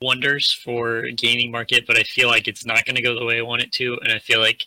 wonders 0.00 0.52
for 0.52 1.08
gaming 1.10 1.50
market, 1.50 1.86
but 1.86 1.98
I 1.98 2.02
feel 2.02 2.28
like 2.28 2.48
it's 2.48 2.64
not 2.64 2.84
going 2.84 2.96
to 2.96 3.02
go 3.02 3.18
the 3.18 3.24
way 3.24 3.38
I 3.38 3.42
want 3.42 3.62
it 3.62 3.72
to, 3.72 3.98
and 4.02 4.12
I 4.12 4.18
feel 4.18 4.40
like 4.40 4.64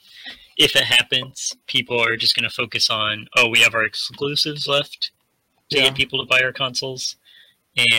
if 0.58 0.76
it 0.76 0.84
happens, 0.84 1.56
people 1.68 2.00
are 2.02 2.18
just 2.18 2.36
going 2.36 2.48
to 2.50 2.56
focus 2.56 2.90
on 2.90 3.28
oh, 3.36 3.50
we 3.50 3.60
have 3.60 3.74
our 3.76 3.84
exclusives 3.86 4.68
left 4.68 5.12
to 5.72 5.78
Yeah. 5.78 5.86
get 5.86 5.96
people 5.96 6.20
to 6.20 6.26
buy 6.30 6.42
our 6.42 6.54
consoles, 6.54 7.16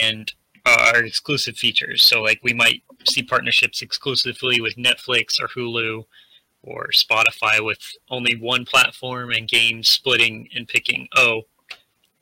and 0.01 0.31
uh, 0.65 0.91
our 0.93 1.03
exclusive 1.03 1.57
features. 1.57 2.03
So 2.03 2.21
like 2.21 2.39
we 2.43 2.53
might 2.53 2.83
see 3.05 3.21
partnerships 3.23 3.81
exclusively 3.81 4.61
with 4.61 4.75
Netflix 4.75 5.41
or 5.41 5.47
Hulu 5.49 6.05
or 6.61 6.87
Spotify 6.93 7.63
with 7.63 7.79
only 8.09 8.35
one 8.37 8.63
platform 8.65 9.31
and 9.31 9.47
games 9.47 9.89
splitting 9.89 10.47
and 10.55 10.67
picking. 10.67 11.07
Oh, 11.17 11.41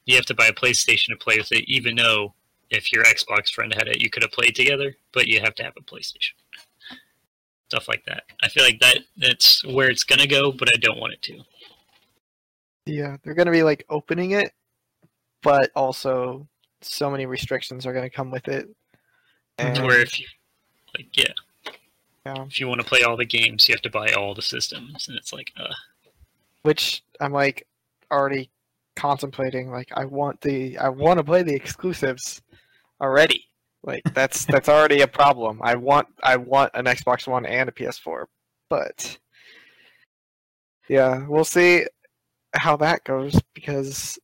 you 0.06 0.16
have 0.16 0.26
to 0.26 0.34
buy 0.34 0.48
a 0.48 0.54
PlayStation 0.54 1.10
to 1.10 1.16
play 1.18 1.38
with 1.38 1.52
it, 1.52 1.66
even 1.70 1.96
though 1.96 2.34
if 2.72 2.92
your 2.92 3.04
Xbox 3.04 3.50
friend 3.54 3.72
had 3.74 3.88
it, 3.88 4.02
you 4.02 4.10
could 4.10 4.24
have 4.24 4.32
played 4.32 4.56
together, 4.56 4.96
but 5.12 5.28
you 5.28 5.40
have 5.42 5.54
to 5.56 5.64
have 5.64 5.74
a 5.78 5.82
PlayStation. 5.82 6.34
Stuff 7.70 7.88
like 7.88 8.04
that. 8.06 8.24
I 8.42 8.50
feel 8.50 8.64
like 8.64 8.80
that 8.80 9.00
that's 9.18 9.64
where 9.66 9.90
it's 9.92 10.04
gonna 10.04 10.26
go, 10.28 10.52
but 10.52 10.70
I 10.74 10.78
don't 10.80 11.00
want 11.00 11.14
it 11.14 11.22
to. 11.24 11.42
Yeah, 12.88 13.18
they're 13.24 13.36
going 13.36 13.46
to 13.46 13.52
be 13.52 13.62
like 13.62 13.86
opening 13.90 14.32
it, 14.32 14.54
but 15.44 15.72
also 15.76 16.48
so 16.82 17.10
many 17.10 17.26
restrictions 17.26 17.86
are 17.86 17.94
going 17.94 18.10
to 18.10 18.16
come 18.16 18.32
with 18.32 18.48
it. 18.48 18.68
And 19.58 19.78
where 19.86 20.02
if 20.02 20.20
you 20.20 20.26
like 20.98 21.16
yeah, 21.18 21.34
Yeah. 22.26 22.44
if 22.46 22.60
you 22.60 22.68
want 22.68 22.82
to 22.82 22.88
play 22.88 23.04
all 23.04 23.18
the 23.18 23.26
games, 23.26 23.68
you 23.68 23.74
have 23.74 23.82
to 23.82 23.90
buy 23.90 24.12
all 24.14 24.34
the 24.34 24.42
systems, 24.42 25.08
and 25.08 25.18
it's 25.18 25.32
like 25.34 25.52
uh 25.60 25.74
which 26.64 27.04
I'm 27.20 27.34
like 27.34 27.68
already 28.12 28.50
contemplating 28.96 29.72
like 29.72 29.90
I 29.96 30.06
want 30.06 30.42
the 30.42 30.78
I 30.78 30.90
want 30.90 31.18
to 31.18 31.24
play 31.24 31.44
the 31.44 31.56
exclusives 31.56 32.42
already. 33.00 33.46
Like 33.84 34.04
that's 34.14 34.46
that's 34.50 34.70
already 34.70 35.02
a 35.02 35.08
problem. 35.08 35.60
I 35.64 35.76
want 35.76 36.08
I 36.24 36.38
want 36.38 36.72
an 36.74 36.86
Xbox 36.86 37.28
One 37.28 37.46
and 37.46 37.70
a 37.70 37.72
PS4. 37.72 38.26
But 38.70 39.18
yeah, 40.88 41.26
we'll 41.28 41.44
see 41.46 41.86
how 42.54 42.76
that 42.78 43.04
goes 43.04 43.40
because 43.54 44.18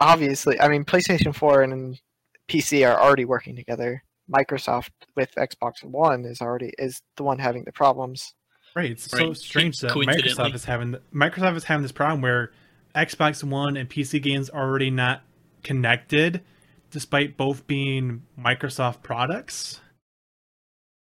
obviously, 0.00 0.60
I 0.60 0.68
mean 0.68 0.84
PlayStation 0.84 1.34
4 1.34 1.62
and 1.62 2.00
PC 2.48 2.88
are 2.88 3.00
already 3.00 3.24
working 3.24 3.54
together. 3.56 4.02
Microsoft 4.30 4.90
with 5.16 5.30
Xbox 5.36 5.82
One 5.84 6.24
is 6.24 6.40
already 6.40 6.72
is 6.78 7.00
the 7.16 7.22
one 7.24 7.38
having 7.38 7.64
the 7.64 7.72
problems. 7.72 8.34
Right. 8.76 8.92
It's 8.92 9.10
so 9.10 9.28
Right. 9.28 9.36
strange 9.36 9.78
that 9.80 9.90
Microsoft 9.92 10.54
is 10.54 10.64
having 10.64 10.96
Microsoft 11.12 11.56
is 11.56 11.64
having 11.64 11.82
this 11.82 11.92
problem 11.92 12.20
where 12.20 12.52
Xbox 12.94 13.42
One 13.42 13.76
and 13.76 13.88
PC 13.88 14.20
games 14.22 14.48
are 14.50 14.62
already 14.62 14.90
not 14.90 15.22
connected, 15.64 16.42
despite 16.90 17.36
both 17.36 17.66
being 17.66 18.22
Microsoft 18.38 19.02
products. 19.02 19.80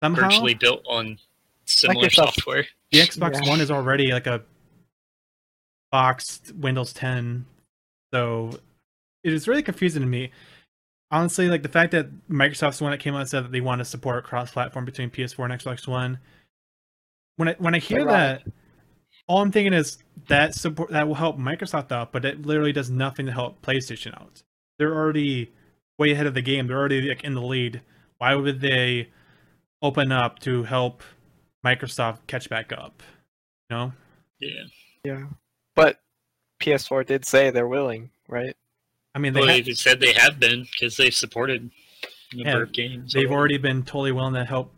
Somehow, 0.04 0.30
virtually 0.30 0.54
built 0.54 0.84
on 0.88 1.18
similar 1.66 2.08
Microsoft- 2.08 2.14
software. 2.36 2.68
the 2.92 3.00
Xbox 3.00 3.42
Yeah. 3.44 3.50
One 3.50 3.60
is 3.62 3.72
already 3.72 4.12
like 4.12 4.28
a 4.28 4.44
boxed 5.92 6.54
Windows 6.56 6.94
10, 6.94 7.46
so 8.14 8.60
it 9.24 9.34
is 9.34 9.48
really 9.48 9.64
confusing 9.64 10.02
to 10.02 10.08
me. 10.08 10.32
Honestly, 11.10 11.48
like 11.48 11.64
the 11.64 11.70
fact 11.70 11.92
that 11.92 12.10
Microsoft's 12.30 12.80
the 12.80 12.84
one 12.84 12.92
that 12.92 13.00
came 13.00 13.14
out 13.14 13.22
and 13.22 13.30
said 13.30 13.46
that 13.46 13.52
they 13.52 13.62
want 13.62 13.80
to 13.80 13.86
support 13.86 14.26
cross-platform 14.26 14.84
between 14.86 15.10
PS4 15.10 15.52
and 15.52 15.62
Xbox 15.62 15.88
One. 15.88 16.20
When 17.38 17.50
I 17.50 17.56
when 17.60 17.76
I 17.76 17.80
hear 17.80 18.04
that, 18.06 18.44
all 19.28 19.42
I'm 19.42 19.52
thinking 19.52 19.74
is 19.74 20.00
that 20.28 20.54
support 20.56 20.92
that 20.92 21.08
will 21.08 21.16
help 21.16 21.38
Microsoft 21.38 21.92
out, 21.92 22.12
but 22.12 22.26
it 22.26 22.46
literally 22.46 22.74
does 22.74 22.90
nothing 22.90 23.26
to 23.28 23.32
help 23.32 23.62
PlayStation 23.62 24.14
out. 24.20 24.44
They're 24.80 24.94
already 24.94 25.52
way 25.98 26.12
ahead 26.12 26.28
of 26.28 26.34
the 26.34 26.42
game. 26.42 26.68
They're 26.68 26.78
already 26.78 27.02
like 27.02 27.24
in 27.24 27.34
the 27.34 27.42
lead. 27.42 27.82
Why 28.18 28.36
would 28.36 28.62
they 28.62 29.10
open 29.82 30.12
up 30.12 30.40
to 30.40 30.64
help 30.64 31.04
Microsoft 31.66 32.20
catch 32.28 32.50
back 32.50 32.72
up? 32.72 33.04
You 33.70 33.76
know? 33.76 33.94
Yeah. 34.40 34.64
Yeah. 35.04 35.24
But 35.76 36.00
PS4 36.62 37.06
did 37.06 37.26
say 37.26 37.50
they're 37.50 37.68
willing, 37.68 38.10
right? 38.28 38.56
I 39.18 39.20
mean, 39.20 39.34
they 39.34 39.40
Well, 39.40 39.50
ha- 39.50 39.64
they 39.66 39.74
said 39.74 40.00
they 40.00 40.14
have 40.14 40.40
been 40.40 40.68
because 40.72 40.96
they've 40.96 41.12
supported 41.14 41.72
a 42.34 42.36
number 42.36 42.52
Yeah, 42.60 42.62
of 42.64 42.72
games. 42.72 43.14
they've 43.14 43.32
already 43.32 43.58
been 43.58 43.82
totally 43.82 44.12
willing 44.12 44.36
to 44.36 44.46
help 44.46 44.72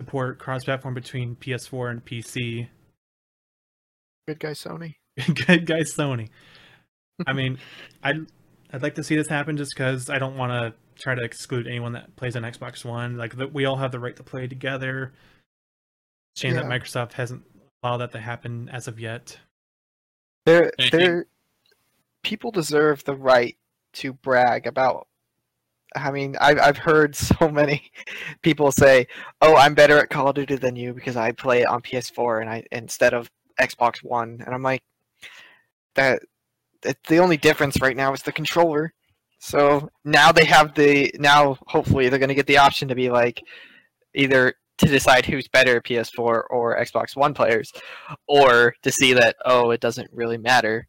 support 0.00 0.38
cross-platform 0.38 0.94
between 0.94 1.36
PS4 1.36 1.90
and 1.90 2.02
PC. 2.02 2.68
Good 4.26 4.40
guy 4.40 4.52
Sony. 4.52 4.94
Good 5.46 5.66
guy, 5.66 5.80
Sony. 5.80 6.30
I 7.26 7.34
mean, 7.34 7.58
I'd 8.02 8.26
I'd 8.72 8.82
like 8.82 8.94
to 8.94 9.04
see 9.04 9.16
this 9.16 9.28
happen 9.28 9.58
just 9.58 9.72
because 9.76 10.08
I 10.08 10.18
don't 10.18 10.38
want 10.38 10.50
to 10.52 10.72
try 11.00 11.14
to 11.14 11.22
exclude 11.22 11.66
anyone 11.68 11.92
that 11.92 12.16
plays 12.16 12.36
on 12.36 12.42
Xbox 12.42 12.86
One. 12.86 13.18
Like 13.18 13.36
the, 13.36 13.46
we 13.48 13.66
all 13.66 13.76
have 13.76 13.92
the 13.92 14.00
right 14.00 14.16
to 14.16 14.22
play 14.22 14.46
together. 14.48 15.12
Shame 16.36 16.54
that 16.54 16.64
Microsoft 16.64 17.12
hasn't 17.12 17.44
allowed 17.82 17.98
that 17.98 18.12
to 18.12 18.18
happen 18.20 18.70
as 18.70 18.88
of 18.88 18.98
yet. 18.98 19.38
They're 20.46 20.72
I 20.78 20.82
think- 20.88 20.92
they're 20.92 21.26
people 22.24 22.50
deserve 22.50 23.04
the 23.04 23.14
right 23.14 23.56
to 23.94 24.12
brag 24.12 24.66
about. 24.66 25.06
I 25.96 26.10
mean, 26.10 26.36
I've 26.40 26.58
I've 26.58 26.78
heard 26.78 27.14
so 27.16 27.48
many 27.48 27.90
people 28.42 28.72
say, 28.72 29.06
"Oh, 29.40 29.56
I'm 29.56 29.74
better 29.74 29.98
at 29.98 30.10
Call 30.10 30.28
of 30.28 30.34
Duty 30.34 30.56
than 30.56 30.76
you 30.76 30.92
because 30.92 31.16
I 31.16 31.32
play 31.32 31.62
it 31.62 31.68
on 31.68 31.82
PS4 31.82 32.40
and 32.40 32.50
I 32.50 32.64
instead 32.72 33.14
of 33.14 33.30
Xbox 33.60 34.02
One." 34.02 34.42
And 34.44 34.54
I'm 34.54 34.62
like, 34.62 34.82
that, 35.94 36.22
the 37.08 37.18
only 37.18 37.36
difference 37.36 37.80
right 37.80 37.96
now 37.96 38.12
is 38.12 38.22
the 38.22 38.32
controller. 38.32 38.92
So 39.38 39.88
now 40.04 40.32
they 40.32 40.44
have 40.46 40.74
the 40.74 41.12
now 41.18 41.58
hopefully 41.66 42.08
they're 42.08 42.18
gonna 42.18 42.34
get 42.34 42.46
the 42.46 42.58
option 42.58 42.88
to 42.88 42.94
be 42.94 43.10
like 43.10 43.42
either 44.14 44.54
to 44.78 44.86
decide 44.86 45.26
who's 45.26 45.48
better 45.48 45.80
PS4 45.80 46.44
or 46.50 46.78
Xbox 46.78 47.14
One 47.16 47.34
players, 47.34 47.72
or 48.26 48.74
to 48.82 48.90
see 48.90 49.12
that 49.14 49.36
oh 49.44 49.70
it 49.70 49.80
doesn't 49.80 50.10
really 50.12 50.38
matter. 50.38 50.88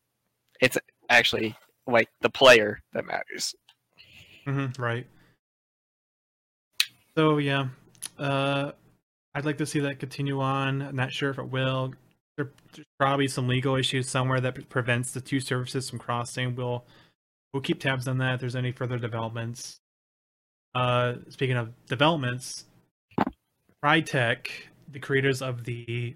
It's 0.62 0.78
actually 1.10 1.56
like 1.88 2.10
the 2.22 2.30
player 2.30 2.80
that 2.94 3.06
matters. 3.06 3.56
hmm 4.46 4.68
right. 4.78 5.08
So 7.18 7.38
yeah, 7.38 7.68
uh, 8.20 8.72
I'd 9.34 9.46
like 9.46 9.58
to 9.60 9.66
see 9.66 9.80
that 9.82 10.00
continue 10.00 10.42
on. 10.42 10.82
I'm 10.82 10.96
not 10.96 11.12
sure 11.12 11.30
if 11.30 11.40
it 11.40 11.50
will. 11.50 11.94
There's 12.38 12.50
probably 13.00 13.28
some 13.28 13.48
legal 13.48 13.76
issues 13.76 14.10
somewhere 14.10 14.42
that 14.42 14.70
prevents 14.70 15.12
the 15.12 15.22
two 15.22 15.40
services 15.40 15.90
from 15.90 16.00
crossing. 16.00 16.56
We'll 16.56 16.86
we'll 17.54 17.62
keep 17.62 17.80
tabs 17.80 18.08
on 18.08 18.18
that. 18.18 18.36
If 18.36 18.40
there's 18.42 18.56
any 18.56 18.72
further 18.72 18.98
developments. 18.98 19.80
Uh, 20.74 21.16
speaking 21.30 21.56
of 21.56 21.72
developments, 21.88 22.66
Crytek, 23.84 24.48
the 24.92 25.00
creators 25.00 25.42
of 25.42 25.64
the 25.64 26.16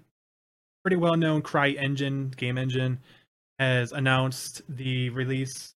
pretty 0.82 0.96
well-known 0.96 1.40
Cry 1.40 1.70
Engine 1.70 2.32
game 2.36 2.58
engine, 2.58 2.98
has 3.60 3.92
announced 3.92 4.62
the 4.70 5.10
release 5.10 5.74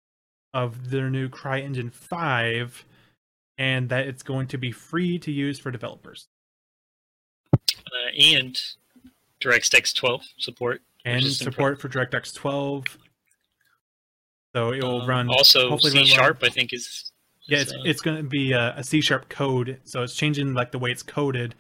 of 0.54 0.90
their 0.90 1.10
new 1.10 1.28
Cry 1.28 1.60
Engine 1.60 1.90
5 1.90 2.86
and 3.58 3.90
that 3.90 4.08
it's 4.08 4.24
going 4.24 4.48
to 4.48 4.58
be 4.58 4.72
free 4.72 5.20
to 5.20 5.32
use 5.32 5.60
for 5.60 5.70
developers 5.70 6.28
Uh, 7.54 7.60
and 8.18 8.58
DirectX 9.42 9.94
12 9.94 10.22
support. 10.38 10.82
and 11.04 11.22
support 11.26 11.82
for 11.82 11.90
DirectX 11.90 12.34
12. 12.34 12.86
So 14.56 14.72
it 14.72 14.82
will 14.82 15.02
Um, 15.02 15.10
run 15.10 15.30
Also, 15.30 15.78
C 15.80 16.06
sharp, 16.06 16.42
I 16.44 16.50
think, 16.50 16.72
is. 16.72 17.12
Yeah, 17.48 17.58
is, 17.58 17.64
it's, 17.64 17.74
uh, 17.74 17.82
it's 17.84 18.02
going 18.02 18.18
to 18.18 18.24
be 18.24 18.54
a, 18.54 18.74
a 18.78 18.84
C 18.84 19.02
sharp 19.02 19.28
code, 19.28 19.82
so 19.84 20.04
it's 20.04 20.16
changing 20.16 20.54
like 20.54 20.72
the 20.72 20.80
way 20.80 20.92
it's 20.92 21.04
coded. 21.04 21.56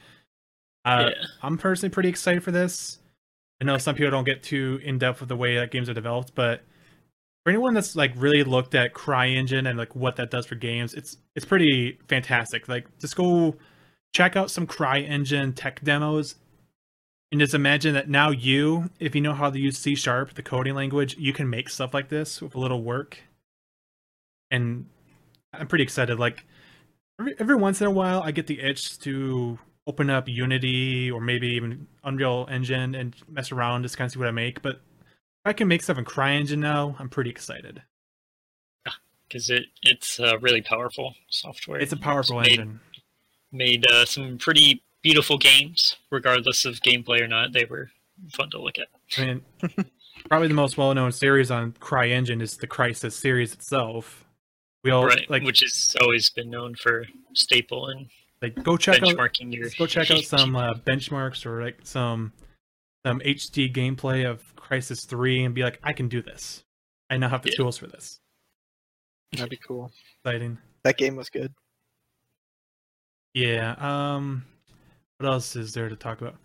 Uh, 0.85 1.09
yeah. 1.13 1.25
I'm 1.41 1.57
personally 1.57 1.91
pretty 1.91 2.07
excited 2.09 2.41
for 2.43 2.51
this. 2.51 2.99
I 3.61 3.65
know 3.65 3.77
some 3.77 3.95
people 3.95 4.11
don't 4.11 4.23
get 4.23 4.43
too 4.43 4.79
in 4.83 4.97
depth 4.97 5.19
with 5.19 5.29
the 5.29 5.35
way 5.35 5.55
that 5.55 5.71
games 5.71 5.89
are 5.89 5.93
developed, 5.93 6.35
but 6.35 6.61
for 7.43 7.49
anyone 7.49 7.73
that's 7.73 7.95
like 7.95 8.11
really 8.15 8.43
looked 8.43 8.75
at 8.75 8.93
CryEngine 8.93 9.67
and 9.67 9.77
like 9.77 9.95
what 9.95 10.15
that 10.15 10.31
does 10.31 10.45
for 10.45 10.55
games, 10.55 10.93
it's 10.93 11.17
it's 11.35 11.45
pretty 11.45 11.97
fantastic. 12.07 12.67
Like 12.67 12.87
just 12.99 13.15
go 13.15 13.55
check 14.13 14.35
out 14.35 14.51
some 14.51 14.67
CryEngine 14.67 15.53
tech 15.55 15.81
demos 15.83 16.35
and 17.33 17.39
just 17.39 17.55
imagine 17.55 17.95
that 17.95 18.09
now 18.09 18.29
you, 18.29 18.91
if 18.99 19.15
you 19.15 19.21
know 19.21 19.33
how 19.33 19.49
to 19.49 19.59
use 19.59 19.79
C 19.79 19.95
sharp, 19.95 20.35
the 20.35 20.43
coding 20.43 20.75
language, 20.75 21.17
you 21.17 21.33
can 21.33 21.49
make 21.49 21.67
stuff 21.67 21.91
like 21.91 22.09
this 22.09 22.41
with 22.43 22.53
a 22.53 22.59
little 22.59 22.83
work. 22.83 23.17
And 24.51 24.85
I'm 25.51 25.65
pretty 25.65 25.83
excited. 25.83 26.19
Like 26.19 26.45
every, 27.19 27.33
every 27.39 27.55
once 27.55 27.81
in 27.81 27.87
a 27.87 27.91
while, 27.91 28.21
I 28.21 28.29
get 28.29 28.45
the 28.45 28.61
itch 28.61 28.99
to 28.99 29.57
open 29.87 30.09
up 30.09 30.29
Unity 30.29 31.11
or 31.11 31.19
maybe 31.21 31.47
even 31.47 31.87
Unreal 32.03 32.47
Engine 32.49 32.95
and 32.95 33.15
mess 33.29 33.51
around, 33.51 33.83
just 33.83 33.97
kind 33.97 34.05
of 34.07 34.13
see 34.13 34.19
what 34.19 34.27
I 34.27 34.31
make. 34.31 34.61
But 34.61 34.75
if 34.75 35.45
I 35.45 35.53
can 35.53 35.67
make 35.67 35.81
stuff 35.81 35.97
in 35.97 36.05
CryEngine 36.05 36.59
now, 36.59 36.95
I'm 36.99 37.09
pretty 37.09 37.29
excited. 37.29 37.81
because 39.33 39.49
it 39.49 39.65
it's 39.81 40.19
uh, 40.19 40.37
really 40.39 40.61
powerful 40.61 41.15
software. 41.29 41.79
It's 41.79 41.91
a 41.91 41.97
powerful 41.97 42.39
made, 42.39 42.59
engine. 42.59 42.79
Made 43.51 43.85
uh, 43.91 44.05
some 44.05 44.37
pretty 44.37 44.83
beautiful 45.01 45.37
games, 45.37 45.95
regardless 46.11 46.65
of 46.65 46.75
gameplay 46.81 47.21
or 47.21 47.27
not. 47.27 47.51
They 47.51 47.65
were 47.65 47.89
fun 48.31 48.51
to 48.51 48.61
look 48.61 48.75
at. 48.77 48.87
I 49.17 49.25
mean, 49.25 49.41
probably 50.29 50.47
the 50.47 50.53
most 50.53 50.77
well-known 50.77 51.11
series 51.11 51.49
on 51.51 51.73
CryEngine 51.73 52.41
is 52.41 52.57
the 52.57 52.67
Crysis 52.67 53.13
series 53.13 53.53
itself. 53.53 54.25
We 54.83 54.91
all 54.91 55.05
right, 55.05 55.29
like 55.29 55.43
which 55.43 55.61
has 55.61 55.95
always 56.01 56.29
been 56.29 56.49
known 56.49 56.75
for 56.75 57.05
staple 57.33 57.87
and 57.87 58.07
like 58.43 58.61
go 58.63 58.77
check 58.77 59.01
out 59.01 59.39
your. 59.39 59.69
Go 59.77 59.87
check 59.87 60.11
out 60.11 60.23
some 60.23 60.55
uh, 60.55 60.73
benchmarks 60.73 61.45
or 61.45 61.63
like 61.63 61.79
some 61.83 62.33
some 63.05 63.19
HD 63.21 63.73
gameplay 63.73 64.29
of 64.29 64.55
Crysis 64.55 65.05
3 65.07 65.45
and 65.45 65.55
be 65.55 65.63
like, 65.63 65.79
I 65.83 65.91
can 65.93 66.07
do 66.07 66.21
this. 66.21 66.63
I 67.09 67.17
now 67.17 67.29
have 67.29 67.41
the 67.41 67.49
Yeah. 67.49 67.55
tools 67.57 67.77
for 67.77 67.87
this. 67.87 68.19
That'd 69.33 69.49
be 69.49 69.57
cool. 69.57 69.91
Exciting. 70.23 70.57
That 70.83 70.97
game 70.97 71.15
was 71.15 71.29
good. 71.29 71.53
Yeah. 73.33 73.75
Um 73.79 74.45
what 75.17 75.29
else 75.29 75.55
is 75.55 75.73
there 75.73 75.89
to 75.89 75.95
talk 75.95 76.21
about? 76.21 76.35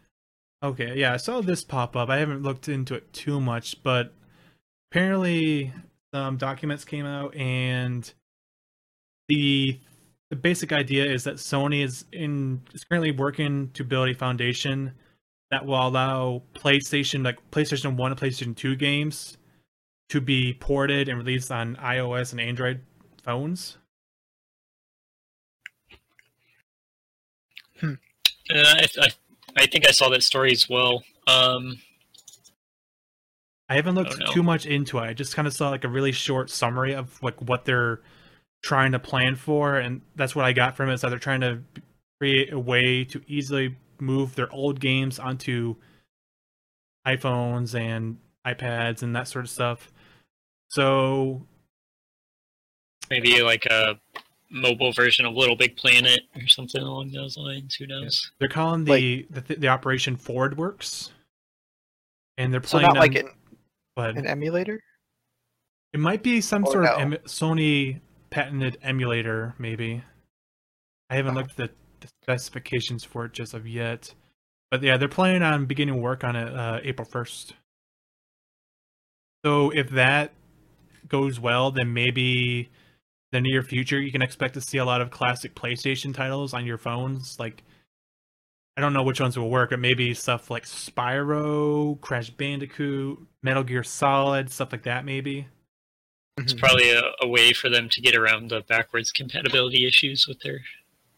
Okay, 0.63 0.97
yeah, 0.99 1.13
I 1.13 1.17
saw 1.17 1.41
this 1.41 1.63
pop 1.65 1.97
up. 1.97 2.09
I 2.09 2.19
haven't 2.19 2.43
looked 2.43 2.69
into 2.69 2.95
it 2.95 3.13
too 3.13 3.41
much, 3.41 3.83
but 3.83 4.13
apparently 4.91 5.73
some 6.13 6.37
documents 6.37 6.85
came 6.85 7.07
out 7.07 7.35
and 7.37 8.13
the 9.29 9.79
the 10.31 10.37
basic 10.37 10.73
idea 10.73 11.05
is 11.05 11.25
that 11.25 11.37
Sony 11.37 11.83
is 11.83 12.05
in 12.13 12.61
is 12.75 12.85
currently 12.85 13.13
working 13.13 13.71
to 13.75 13.85
build 13.85 14.09
a 14.09 14.15
foundation 14.15 14.93
that 15.51 15.65
will 15.65 15.87
allow 15.87 16.43
PlayStation 16.55 17.25
like 17.25 17.39
PlayStation 17.51 17.97
1 17.97 18.13
and 18.13 18.21
PlayStation 18.21 18.55
2 18.55 18.77
games 18.77 19.39
to 20.11 20.21
be 20.21 20.55
ported 20.55 21.09
and 21.09 21.19
released 21.19 21.51
on 21.51 21.77
iOS 21.77 22.33
and 22.33 22.41
Android 22.41 22.81
phones. 23.23 23.79
Uh, 27.83 27.95
I, 28.51 28.87
I, 29.01 29.09
I 29.57 29.67
think 29.67 29.87
I 29.87 29.91
saw 29.91 30.09
that 30.09 30.23
story 30.23 30.53
as 30.53 30.69
well. 30.69 31.05
Um, 31.27 31.79
I 33.69 33.75
haven't 33.75 33.95
looked 33.95 34.19
no. 34.19 34.33
too 34.33 34.43
much 34.43 34.65
into 34.65 34.99
it. 34.99 35.03
I 35.03 35.13
just 35.13 35.37
kind 35.37 35.47
of 35.47 35.53
saw 35.53 35.69
like 35.69 35.85
a 35.85 35.89
really 35.89 36.13
short 36.13 36.49
summary 36.49 36.95
of 36.95 37.23
like 37.23 37.41
what 37.43 37.67
they're 37.67 38.01
trying 38.63 38.93
to 38.93 38.99
plan 38.99 39.37
for, 39.37 39.77
and 39.77 40.01
that's 40.17 40.35
what 40.35 40.45
I 40.45 40.53
got 40.53 40.77
from 40.77 40.89
it. 40.91 40.95
Is 40.95 41.01
that 41.03 41.11
they're 41.11 41.19
trying 41.19 41.41
to 41.43 41.61
create 42.21 42.53
a 42.53 42.59
way 42.59 43.05
to 43.05 43.23
easily 43.29 43.77
move 44.01 44.35
their 44.35 44.53
old 44.53 44.81
games 44.81 45.19
onto 45.19 45.75
iPhones 47.07 47.75
and 47.79 48.19
iPads 48.47 49.03
and 49.03 49.15
that 49.17 49.29
sort 49.29 49.45
of 49.45 49.51
stuff. 49.51 49.93
So 50.69 51.43
maybe 53.11 53.43
like 53.43 53.67
a 53.67 53.99
mobile 54.51 54.93
version 54.93 55.25
of 55.27 55.35
Little 55.35 55.57
Big 55.57 55.77
Planet 55.77 56.21
or 56.37 56.47
something 56.49 56.83
along 56.83 57.11
those 57.11 57.37
lines. 57.37 57.75
Who 57.77 57.87
knows? 57.87 58.31
they're 58.39 58.49
calling 58.49 58.85
the 58.85 59.27
the, 59.31 59.41
the 59.57 59.69
operation 59.69 60.17
Forward 60.17 60.57
Works, 60.59 61.13
and 62.37 62.53
they're 62.53 62.63
So 62.63 62.79
planning 62.79 62.95
not 62.95 63.01
like 63.01 63.15
an, 63.15 63.29
but 63.97 64.17
an 64.17 64.27
emulator. 64.27 64.81
it 65.93 66.01
might 66.01 66.23
be 66.23 66.41
some 66.41 66.65
or 66.65 66.73
sort 66.73 66.85
of 66.87 67.01
em- 67.01 67.13
Sony 67.27 68.01
patented 68.31 68.79
emulator, 68.83 69.55
maybe. 69.59 70.03
I 71.11 71.17
haven't 71.17 71.37
Oh. 71.37 71.41
looked 71.41 71.59
at 71.61 71.73
the 72.01 72.09
specifications 72.23 73.05
for 73.05 73.25
it 73.25 73.33
just 73.33 73.55
of 73.55 73.67
yet, 73.67 74.15
but 74.71 74.83
yeah, 74.83 74.97
they're 74.97 75.09
planning 75.09 75.43
on 75.43 75.67
beginning 75.67 76.01
work 76.01 76.23
on 76.25 76.37
it 76.37 76.55
uh, 76.55 76.81
April 76.83 77.07
first. 77.07 77.55
So 79.45 79.71
if 79.71 79.91
that 79.91 80.33
goes 81.09 81.41
well, 81.41 81.71
then 81.71 81.93
maybe 81.93 82.71
the 83.33 83.41
near 83.41 83.63
future 83.63 84.01
you 84.01 84.11
can 84.13 84.23
expect 84.23 84.55
to 84.55 84.61
see 84.61 84.79
a 84.79 84.85
lot 84.85 85.01
of 85.01 85.11
classic 85.11 85.55
PlayStation 85.55 86.15
titles 86.15 86.55
on 86.55 86.67
your 86.67 86.79
phones. 86.79 87.39
Like, 87.39 87.63
I 88.77 88.81
don't 88.81 88.93
know 88.93 89.03
which 89.03 89.21
ones 89.21 89.39
will 89.39 89.51
work, 89.51 89.71
but 89.71 89.81
maybe 89.81 90.15
stuff 90.15 90.51
like 90.51 90.65
Spyro, 90.65 92.01
Crash 92.01 92.31
Bandicoot, 92.31 93.19
Metal 93.43 93.65
Gear 93.65 93.83
Solid, 93.83 94.51
stuff 94.51 94.73
like 94.73 94.85
that. 94.85 95.05
Maybe. 95.05 95.49
It's 96.39 96.55
Mhm. 96.55 96.59
probably 96.59 96.91
a, 96.91 97.03
a 97.23 97.29
way 97.29 97.53
for 97.53 97.69
them 97.69 97.89
to 97.91 98.01
get 98.01 98.15
around 98.15 98.51
the 98.51 98.61
backwards 98.63 99.11
compatibility 99.13 99.87
issues 99.87 100.27
with 100.27 100.41
their 100.41 100.61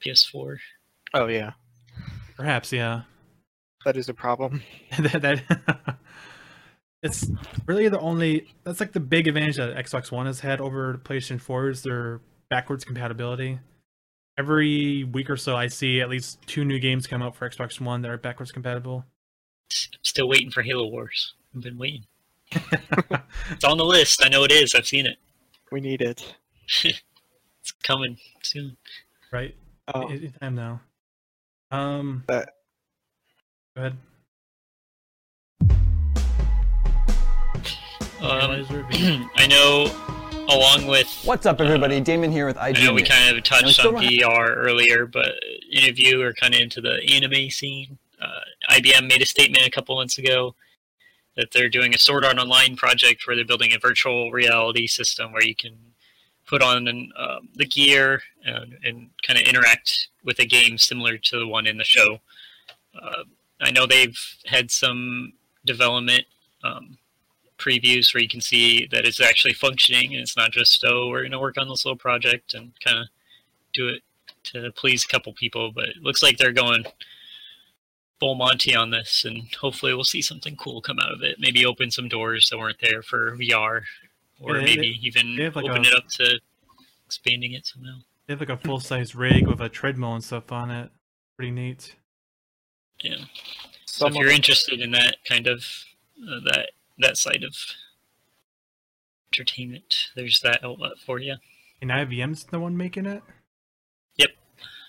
PS4. 0.00 0.58
Oh 1.14 1.26
yeah, 1.26 1.52
Perhaps, 2.36 2.72
yeah. 2.72 3.02
that 3.84 3.96
is 3.96 4.08
a 4.08 4.14
problem. 4.14 4.62
that, 4.98 5.22
that 5.22 5.98
it's 7.02 7.30
really 7.66 7.88
the 7.88 7.98
only 8.00 8.48
that's 8.64 8.80
like 8.80 8.92
the 8.92 9.00
big 9.00 9.26
advantage 9.28 9.56
that 9.56 9.74
Xbox 9.76 10.10
One 10.12 10.26
has 10.26 10.40
had 10.40 10.60
over 10.60 10.98
PlayStation 10.98 11.40
4 11.40 11.68
is 11.70 11.82
their 11.82 12.20
backwards 12.48 12.84
compatibility. 12.84 13.58
Every 14.38 15.04
week 15.04 15.28
or 15.28 15.36
so 15.36 15.56
I 15.56 15.66
see 15.66 16.00
at 16.00 16.08
least 16.08 16.40
two 16.46 16.64
new 16.64 16.78
games 16.78 17.06
come 17.06 17.20
out 17.22 17.36
for 17.36 17.48
Xbox 17.48 17.80
One 17.80 18.00
that 18.02 18.10
are 18.10 18.16
backwards 18.18 18.52
compatible. 18.52 19.04
I'm 19.72 19.98
still 20.02 20.28
waiting 20.28 20.50
for 20.50 20.62
Halo 20.62 20.86
Wars. 20.86 21.34
I've 21.54 21.62
been 21.62 21.78
waiting. 21.78 22.06
It's 22.52 23.64
on 23.64 23.78
the 23.78 23.84
list. 23.84 24.24
I 24.24 24.28
know 24.28 24.44
it 24.44 24.52
is. 24.52 24.74
I've 24.74 24.86
seen 24.86 25.06
it. 25.06 25.18
We 25.72 25.80
need 25.80 26.02
it. 26.02 26.34
It's 27.62 27.72
coming 27.82 28.16
soon. 28.42 28.76
right? 29.32 29.54
Oh, 29.92 30.08
It- 30.08 30.24
it's 30.24 30.38
time 30.38 30.54
now. 30.54 30.80
Um 31.70 32.24
But... 32.26 32.54
Go 33.76 33.82
ahead. 33.82 33.96
Um, 38.20 39.30
I 39.36 39.46
know 39.48 39.86
along 40.48 40.86
with 40.86 41.08
What's 41.24 41.46
up, 41.46 41.60
everybody? 41.60 42.00
Damon 42.00 42.30
here 42.32 42.46
with 42.46 42.56
IG. 42.56 42.78
I 42.78 42.84
know 42.84 42.92
we 42.94 43.02
kind 43.02 43.36
of 43.36 43.42
touched 43.44 43.78
on 43.84 43.94
don't 43.94 44.02
VR 44.04 44.54
earlier, 44.56 45.06
but 45.06 45.32
any 45.72 45.88
of 45.88 45.98
you 45.98 46.22
are 46.22 46.32
kind 46.32 46.54
of 46.54 46.60
into 46.60 46.80
the 46.80 47.02
anime 47.12 47.50
scene. 47.50 47.98
Uh, 48.20 48.40
IBM 48.70 49.08
made 49.08 49.22
a 49.22 49.26
statement 49.26 49.66
a 49.66 49.70
couple 49.70 49.94
months 49.96 50.18
ago 50.18 50.54
that 51.40 51.52
they're 51.52 51.70
doing 51.70 51.94
a 51.94 51.98
Sword 51.98 52.22
Art 52.22 52.38
Online 52.38 52.76
project 52.76 53.26
where 53.26 53.34
they're 53.34 53.46
building 53.46 53.72
a 53.72 53.78
virtual 53.78 54.30
reality 54.30 54.86
system 54.86 55.32
where 55.32 55.42
you 55.42 55.54
can 55.54 55.74
put 56.46 56.62
on 56.62 56.86
an, 56.86 57.10
um, 57.16 57.48
the 57.54 57.64
gear 57.64 58.20
and, 58.44 58.76
and 58.84 59.08
kind 59.26 59.38
of 59.40 59.46
interact 59.46 60.08
with 60.22 60.38
a 60.38 60.44
game 60.44 60.76
similar 60.76 61.16
to 61.16 61.38
the 61.38 61.46
one 61.46 61.66
in 61.66 61.78
the 61.78 61.84
show. 61.84 62.18
Uh, 62.94 63.24
I 63.58 63.70
know 63.70 63.86
they've 63.86 64.18
had 64.44 64.70
some 64.70 65.32
development 65.64 66.26
um, 66.62 66.98
previews 67.56 68.12
where 68.12 68.22
you 68.22 68.28
can 68.28 68.42
see 68.42 68.86
that 68.92 69.06
it's 69.06 69.20
actually 69.20 69.54
functioning 69.54 70.12
and 70.12 70.20
it's 70.20 70.36
not 70.36 70.50
just 70.50 70.82
oh 70.86 71.08
we're 71.08 71.20
going 71.20 71.30
to 71.30 71.38
work 71.38 71.58
on 71.58 71.68
this 71.68 71.84
little 71.84 71.96
project 71.96 72.54
and 72.54 72.72
kind 72.82 72.98
of 72.98 73.06
do 73.74 73.88
it 73.88 74.02
to 74.44 74.72
please 74.72 75.04
a 75.04 75.08
couple 75.08 75.32
people 75.34 75.70
but 75.70 75.84
it 75.84 76.02
looks 76.02 76.22
like 76.22 76.38
they're 76.38 76.52
going 76.52 76.84
full 78.20 78.34
monty 78.34 78.74
on 78.74 78.90
this 78.90 79.24
and 79.24 79.42
hopefully 79.60 79.94
we'll 79.94 80.04
see 80.04 80.20
something 80.22 80.54
cool 80.56 80.80
come 80.82 80.98
out 81.00 81.10
of 81.12 81.22
it 81.22 81.36
maybe 81.40 81.64
open 81.64 81.90
some 81.90 82.06
doors 82.06 82.48
that 82.50 82.58
weren't 82.58 82.76
there 82.82 83.02
for 83.02 83.34
vr 83.36 83.80
or 84.38 84.56
Yeah, 84.58 84.64
they- 84.66 84.76
maybe 84.76 84.98
even 85.02 85.36
they 85.36 85.48
like 85.48 85.64
open 85.64 85.84
a- 85.84 85.88
it 85.88 85.94
up 85.94 86.06
to 86.18 86.38
expanding 87.06 87.52
it 87.54 87.64
somehow 87.66 87.96
They 88.26 88.34
have 88.34 88.40
like 88.40 88.50
a 88.50 88.56
full 88.58 88.78
size 88.80 89.14
rig 89.14 89.46
with 89.48 89.60
a 89.60 89.68
treadmill 89.68 90.14
and 90.14 90.22
stuff 90.22 90.52
on 90.52 90.70
it. 90.70 90.90
Pretty 91.36 91.50
neat. 91.50 91.96
yeah 93.02 93.16
so 93.86 94.04
Some 94.06 94.12
if 94.12 94.18
you're 94.18 94.26
them- 94.28 94.36
interested 94.36 94.80
in 94.80 94.90
that 94.92 95.16
kind 95.26 95.46
of 95.46 95.64
uh, 96.22 96.40
that 96.52 96.70
that 96.98 97.16
side 97.16 97.42
of 97.42 97.54
entertainment 99.32 99.94
there's 100.16 100.40
that 100.40 100.62
outlet 100.64 100.92
for 101.04 101.18
you 101.18 101.36
And 101.80 101.90
IBM's 101.90 102.44
the 102.44 102.60
one 102.60 102.76
making 102.76 103.06
it? 103.06 103.22
Yep. 104.16 104.30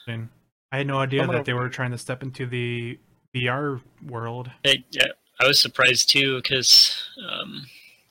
And 0.08 0.30
I 0.72 0.80
had 0.80 0.88
no 0.88 1.00
idea 1.00 1.22
Some 1.22 1.30
of 1.30 1.36
that 1.36 1.46
they 1.46 1.54
were 1.54 1.70
trying 1.70 1.92
to 1.92 1.98
step 1.98 2.22
into 2.24 2.46
the 2.46 3.00
VR 3.36 3.82
world. 4.08 4.52
I, 4.66 4.84
yeah, 4.92 5.08
I 5.40 5.48
was 5.48 5.60
surprised 5.60 6.10
too 6.10 6.38
because 6.38 6.96
um, 7.30 7.66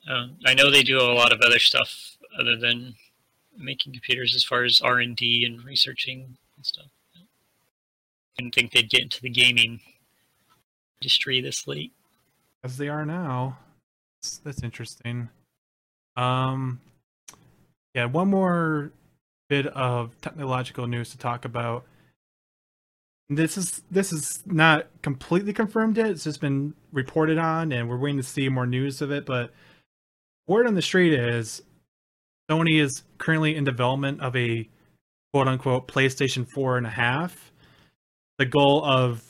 uh, 0.09 0.27
I 0.47 0.55
know 0.55 0.71
they 0.71 0.83
do 0.83 0.99
a 0.99 1.15
lot 1.15 1.33
of 1.33 1.41
other 1.41 1.59
stuff 1.59 2.17
other 2.39 2.57
than 2.57 2.95
making 3.57 3.93
computers 3.93 4.35
as 4.35 4.45
far 4.45 4.65
as 4.65 4.81
R 4.81 4.99
and 4.99 5.17
D 5.17 5.45
and 5.45 5.65
researching 5.65 6.37
and 6.57 6.67
stuff. 6.67 6.87
I 7.17 8.43
didn't 8.43 8.55
think 8.55 8.73
they'd 8.73 8.89
get 8.89 9.03
into 9.03 9.21
the 9.21 9.31
gaming 9.31 9.81
industry 11.01 11.41
this 11.41 11.67
late. 11.67 11.93
As 12.65 12.77
they 12.77 12.89
are 12.89 13.05
now. 13.05 13.59
That's, 14.23 14.39
that's 14.39 14.63
interesting. 14.63 15.29
Um 16.17 16.81
yeah, 17.95 18.07
one 18.07 18.29
more 18.29 18.93
bit 19.49 19.67
of 19.67 20.19
technological 20.21 20.87
news 20.87 21.11
to 21.11 21.19
talk 21.19 21.45
about. 21.45 21.85
This 23.33 23.57
is 23.57 23.83
this 23.93 24.13
is 24.13 24.43
not 24.45 24.89
completely 25.03 25.53
confirmed 25.53 25.97
yet. 25.97 26.11
It's 26.11 26.25
just 26.25 26.41
been 26.41 26.75
reported 26.93 27.39
on, 27.39 27.71
and 27.71 27.89
we're 27.89 27.97
waiting 27.97 28.17
to 28.17 28.25
see 28.25 28.49
more 28.49 28.67
news 28.67 29.01
of 29.01 29.13
it. 29.13 29.25
But 29.25 29.53
word 30.49 30.67
on 30.67 30.75
the 30.75 30.83
street 30.83 31.13
is 31.13 31.63
Sony 32.51 32.83
is 32.83 33.05
currently 33.19 33.55
in 33.55 33.63
development 33.63 34.21
of 34.21 34.35
a 34.35 34.69
quote 35.33 35.47
unquote 35.47 35.87
PlayStation 35.87 36.45
four 36.53 36.77
and 36.77 36.85
a 36.85 36.91
half. 36.91 37.53
The 38.39 38.47
goal 38.47 38.85
of 38.85 39.23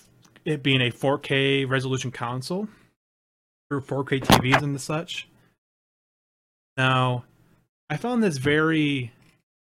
it 0.46 0.62
being 0.62 0.80
a 0.80 0.90
4K 0.90 1.68
resolution 1.68 2.10
console 2.10 2.68
for 3.68 3.82
4K 3.82 4.20
TVs 4.20 4.62
and 4.62 4.74
the 4.74 4.78
such. 4.78 5.28
Now, 6.78 7.24
I 7.90 7.98
found 7.98 8.22
this 8.22 8.38
very 8.38 9.12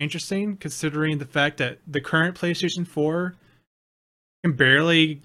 interesting 0.01 0.57
considering 0.57 1.19
the 1.19 1.27
fact 1.27 1.59
that 1.59 1.81
the 1.87 2.01
current 2.01 2.35
PlayStation 2.35 2.87
4 2.87 3.35
can 4.43 4.53
barely 4.53 5.21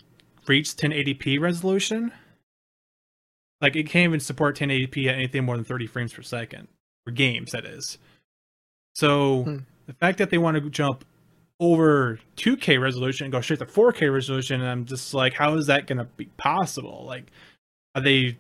reach 0.48 0.70
1080p 0.76 1.40
resolution. 1.40 2.12
Like 3.62 3.76
it 3.76 3.88
can't 3.88 4.06
even 4.06 4.20
support 4.20 4.58
1080p 4.58 5.08
at 5.08 5.16
anything 5.16 5.46
more 5.46 5.56
than 5.56 5.66
30 5.66 5.88
frames 5.88 6.14
per 6.14 6.22
second 6.22 6.68
for 7.06 7.12
games. 7.12 7.52
That 7.52 7.66
is. 7.66 7.98
So 8.96 9.44
Hmm. 9.44 9.58
the 9.88 9.94
fact 9.94 10.18
that 10.20 10.30
they 10.30 10.38
want 10.38 10.56
to 10.62 10.70
jump 10.70 11.06
over 11.60 12.20
2K 12.36 12.78
resolution 12.80 13.26
and 13.26 13.32
go 13.32 13.42
straight 13.42 13.60
to 13.60 13.66
4K 13.66 14.14
resolution, 14.14 14.62
and 14.62 14.70
I'm 14.70 14.86
just 14.86 15.14
like, 15.14 15.34
how 15.34 15.56
is 15.56 15.66
that 15.68 15.88
going 15.88 15.98
to 15.98 16.04
be 16.04 16.26
possible? 16.38 17.04
Like, 17.08 17.32
are 17.96 18.02
they 18.02 18.38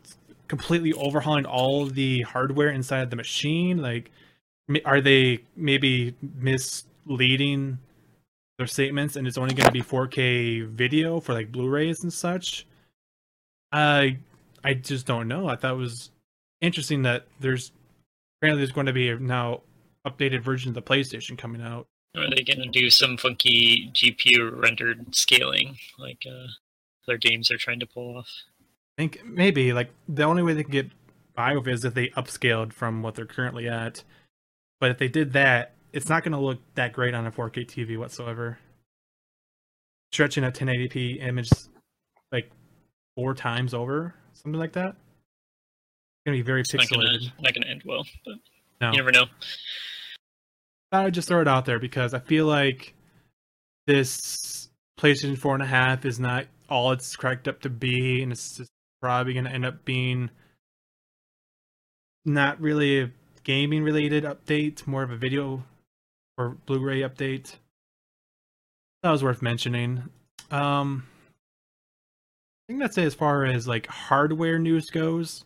completely 0.47 0.93
overhauling 0.93 1.45
all 1.45 1.87
the 1.87 2.21
hardware 2.21 2.69
inside 2.69 3.01
of 3.01 3.09
the 3.09 3.15
machine? 3.15 3.81
Like, 3.81 4.11
are 4.85 5.01
they 5.01 5.39
maybe 5.55 6.13
misleading 6.35 7.79
their 8.57 8.67
statements 8.67 9.15
and 9.15 9.27
it's 9.27 9.37
only 9.37 9.53
going 9.53 9.67
to 9.67 9.71
be 9.71 9.81
4K 9.81 10.67
video 10.67 11.19
for 11.19 11.33
like 11.33 11.51
Blu-rays 11.51 12.03
and 12.03 12.11
such? 12.11 12.65
I 13.71 14.17
I 14.63 14.73
just 14.73 15.05
don't 15.05 15.27
know. 15.27 15.47
I 15.47 15.55
thought 15.55 15.73
it 15.73 15.77
was 15.77 16.11
interesting 16.61 17.03
that 17.03 17.27
there's 17.39 17.71
apparently 18.39 18.61
there's 18.61 18.71
going 18.71 18.87
to 18.87 18.93
be 18.93 19.09
a 19.09 19.19
now 19.19 19.61
updated 20.05 20.41
version 20.41 20.69
of 20.69 20.75
the 20.75 20.81
PlayStation 20.81 21.37
coming 21.37 21.61
out. 21.61 21.87
Are 22.15 22.29
they 22.29 22.43
going 22.43 22.61
to 22.61 22.69
do 22.69 22.89
some 22.89 23.17
funky 23.17 23.91
GPU 23.93 24.59
rendered 24.59 25.15
scaling 25.15 25.77
like 25.99 26.23
uh, 26.27 26.47
their 27.07 27.17
games 27.17 27.51
are 27.51 27.57
trying 27.57 27.79
to 27.79 27.85
pull 27.85 28.17
off? 28.17 28.29
I 28.97 29.01
think 29.01 29.23
maybe 29.23 29.73
like 29.73 29.91
the 30.09 30.23
only 30.23 30.41
way 30.41 30.53
they 30.53 30.63
can 30.63 30.71
get 30.71 30.89
by 31.35 31.55
with 31.55 31.67
it 31.67 31.73
is 31.73 31.85
if 31.85 31.93
they 31.93 32.09
upscaled 32.09 32.73
from 32.73 33.03
what 33.03 33.13
they're 33.13 33.25
currently 33.25 33.69
at. 33.69 34.03
But 34.79 34.91
if 34.91 34.97
they 34.97 35.07
did 35.07 35.33
that, 35.33 35.73
it's 35.97 36.09
not 36.09 36.23
going 36.23 36.31
to 36.33 36.37
look 36.37 36.59
that 36.75 36.93
great 36.93 37.15
on 37.15 37.25
a 37.25 37.31
4K 37.31 37.65
TV 37.65 37.97
whatsoever. 37.97 38.59
Stretching 40.11 40.43
a 40.43 40.51
1080p 40.51 41.25
image 41.27 41.49
like 42.31 42.51
four 43.15 43.33
times 43.33 43.73
over, 43.73 44.13
something 44.33 44.59
like 44.59 44.73
that. 44.73 44.89
It's 44.89 46.23
going 46.27 46.37
to 46.37 46.43
be 46.43 46.45
very 46.45 46.61
It's 46.61 46.71
pixelated. 46.71 47.31
not 47.41 47.51
gonna 47.55 47.65
end 47.65 47.81
well, 47.83 48.05
but 48.23 48.35
No. 48.79 48.91
you 48.91 48.97
never 48.97 49.11
know. 49.11 49.25
I 50.91 51.03
would 51.03 51.15
just 51.15 51.27
throw 51.27 51.41
it 51.41 51.47
out 51.47 51.65
there 51.65 51.79
because 51.79 52.13
I 52.13 52.19
feel 52.19 52.45
like 52.45 52.93
this 53.87 54.69
PlayStation 54.99 55.35
four 55.37 55.55
and 55.55 55.63
a 55.63 55.67
half 55.67 56.05
is 56.05 56.19
not 56.19 56.45
all 56.69 56.91
it's 56.91 57.15
cracked 57.15 57.47
up 57.47 57.61
to 57.61 57.69
be, 57.71 58.21
and 58.21 58.31
it's 58.31 58.57
just 58.57 58.69
probably 59.01 59.33
going 59.33 59.45
to 59.45 59.51
end 59.51 59.65
up 59.65 59.83
being 59.83 60.29
not 62.23 62.61
really 62.61 63.01
a 63.01 63.11
gaming 63.43 63.83
related 63.83 64.25
update, 64.25 64.85
more 64.85 65.01
of 65.01 65.09
a 65.11 65.17
video 65.17 65.63
or 66.37 66.49
Blu-ray 66.65 67.01
update. 67.01 67.55
That 69.03 69.11
was 69.11 69.23
worth 69.23 69.41
mentioning. 69.41 70.03
Um, 70.51 71.05
I 72.67 72.73
think 72.73 72.79
that's 72.79 72.97
it 72.97 73.05
as 73.05 73.15
far 73.15 73.45
as 73.45 73.67
like 73.67 73.87
hardware 73.87 74.59
news 74.59 74.89
goes. 74.89 75.45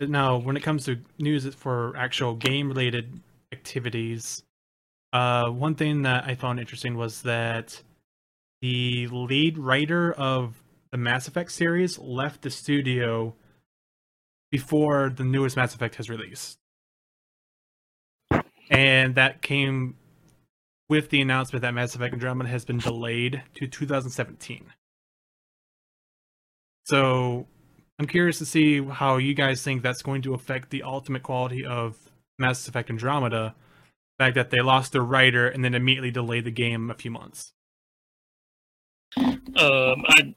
Now, 0.00 0.36
when 0.36 0.56
it 0.56 0.62
comes 0.62 0.84
to 0.84 0.98
news 1.18 1.52
for 1.54 1.96
actual 1.96 2.34
game 2.34 2.68
related 2.68 3.20
activities, 3.52 4.42
uh, 5.12 5.48
one 5.48 5.74
thing 5.74 6.02
that 6.02 6.24
I 6.24 6.34
found 6.34 6.60
interesting 6.60 6.96
was 6.96 7.22
that 7.22 7.82
the 8.62 9.08
lead 9.08 9.58
writer 9.58 10.12
of 10.12 10.62
the 10.92 10.98
Mass 10.98 11.28
Effect 11.28 11.50
series 11.52 11.98
left 11.98 12.42
the 12.42 12.50
studio 12.50 13.34
before 14.50 15.10
the 15.10 15.24
newest 15.24 15.56
Mass 15.56 15.74
Effect 15.74 15.96
has 15.96 16.08
released. 16.08 16.58
And 18.70 19.14
that 19.14 19.42
came 19.42 19.96
with 20.88 21.10
the 21.10 21.20
announcement 21.20 21.62
that 21.62 21.74
Mass 21.74 21.94
Effect 21.94 22.14
Andromeda 22.14 22.48
has 22.48 22.64
been 22.64 22.78
delayed 22.78 23.42
to 23.54 23.66
2017. 23.66 24.66
So 26.84 27.46
I'm 27.98 28.06
curious 28.06 28.38
to 28.38 28.46
see 28.46 28.82
how 28.82 29.16
you 29.18 29.34
guys 29.34 29.62
think 29.62 29.82
that's 29.82 30.02
going 30.02 30.22
to 30.22 30.34
affect 30.34 30.70
the 30.70 30.82
ultimate 30.82 31.22
quality 31.22 31.64
of 31.64 31.96
Mass 32.38 32.66
Effect 32.68 32.88
Andromeda. 32.90 33.54
The 34.18 34.24
fact 34.24 34.34
that 34.36 34.50
they 34.50 34.60
lost 34.60 34.92
their 34.92 35.02
writer 35.02 35.48
and 35.48 35.64
then 35.64 35.74
immediately 35.74 36.10
delayed 36.10 36.44
the 36.44 36.50
game 36.50 36.90
a 36.90 36.94
few 36.94 37.10
months. 37.10 37.52
Um, 39.16 40.04
I, 40.06 40.34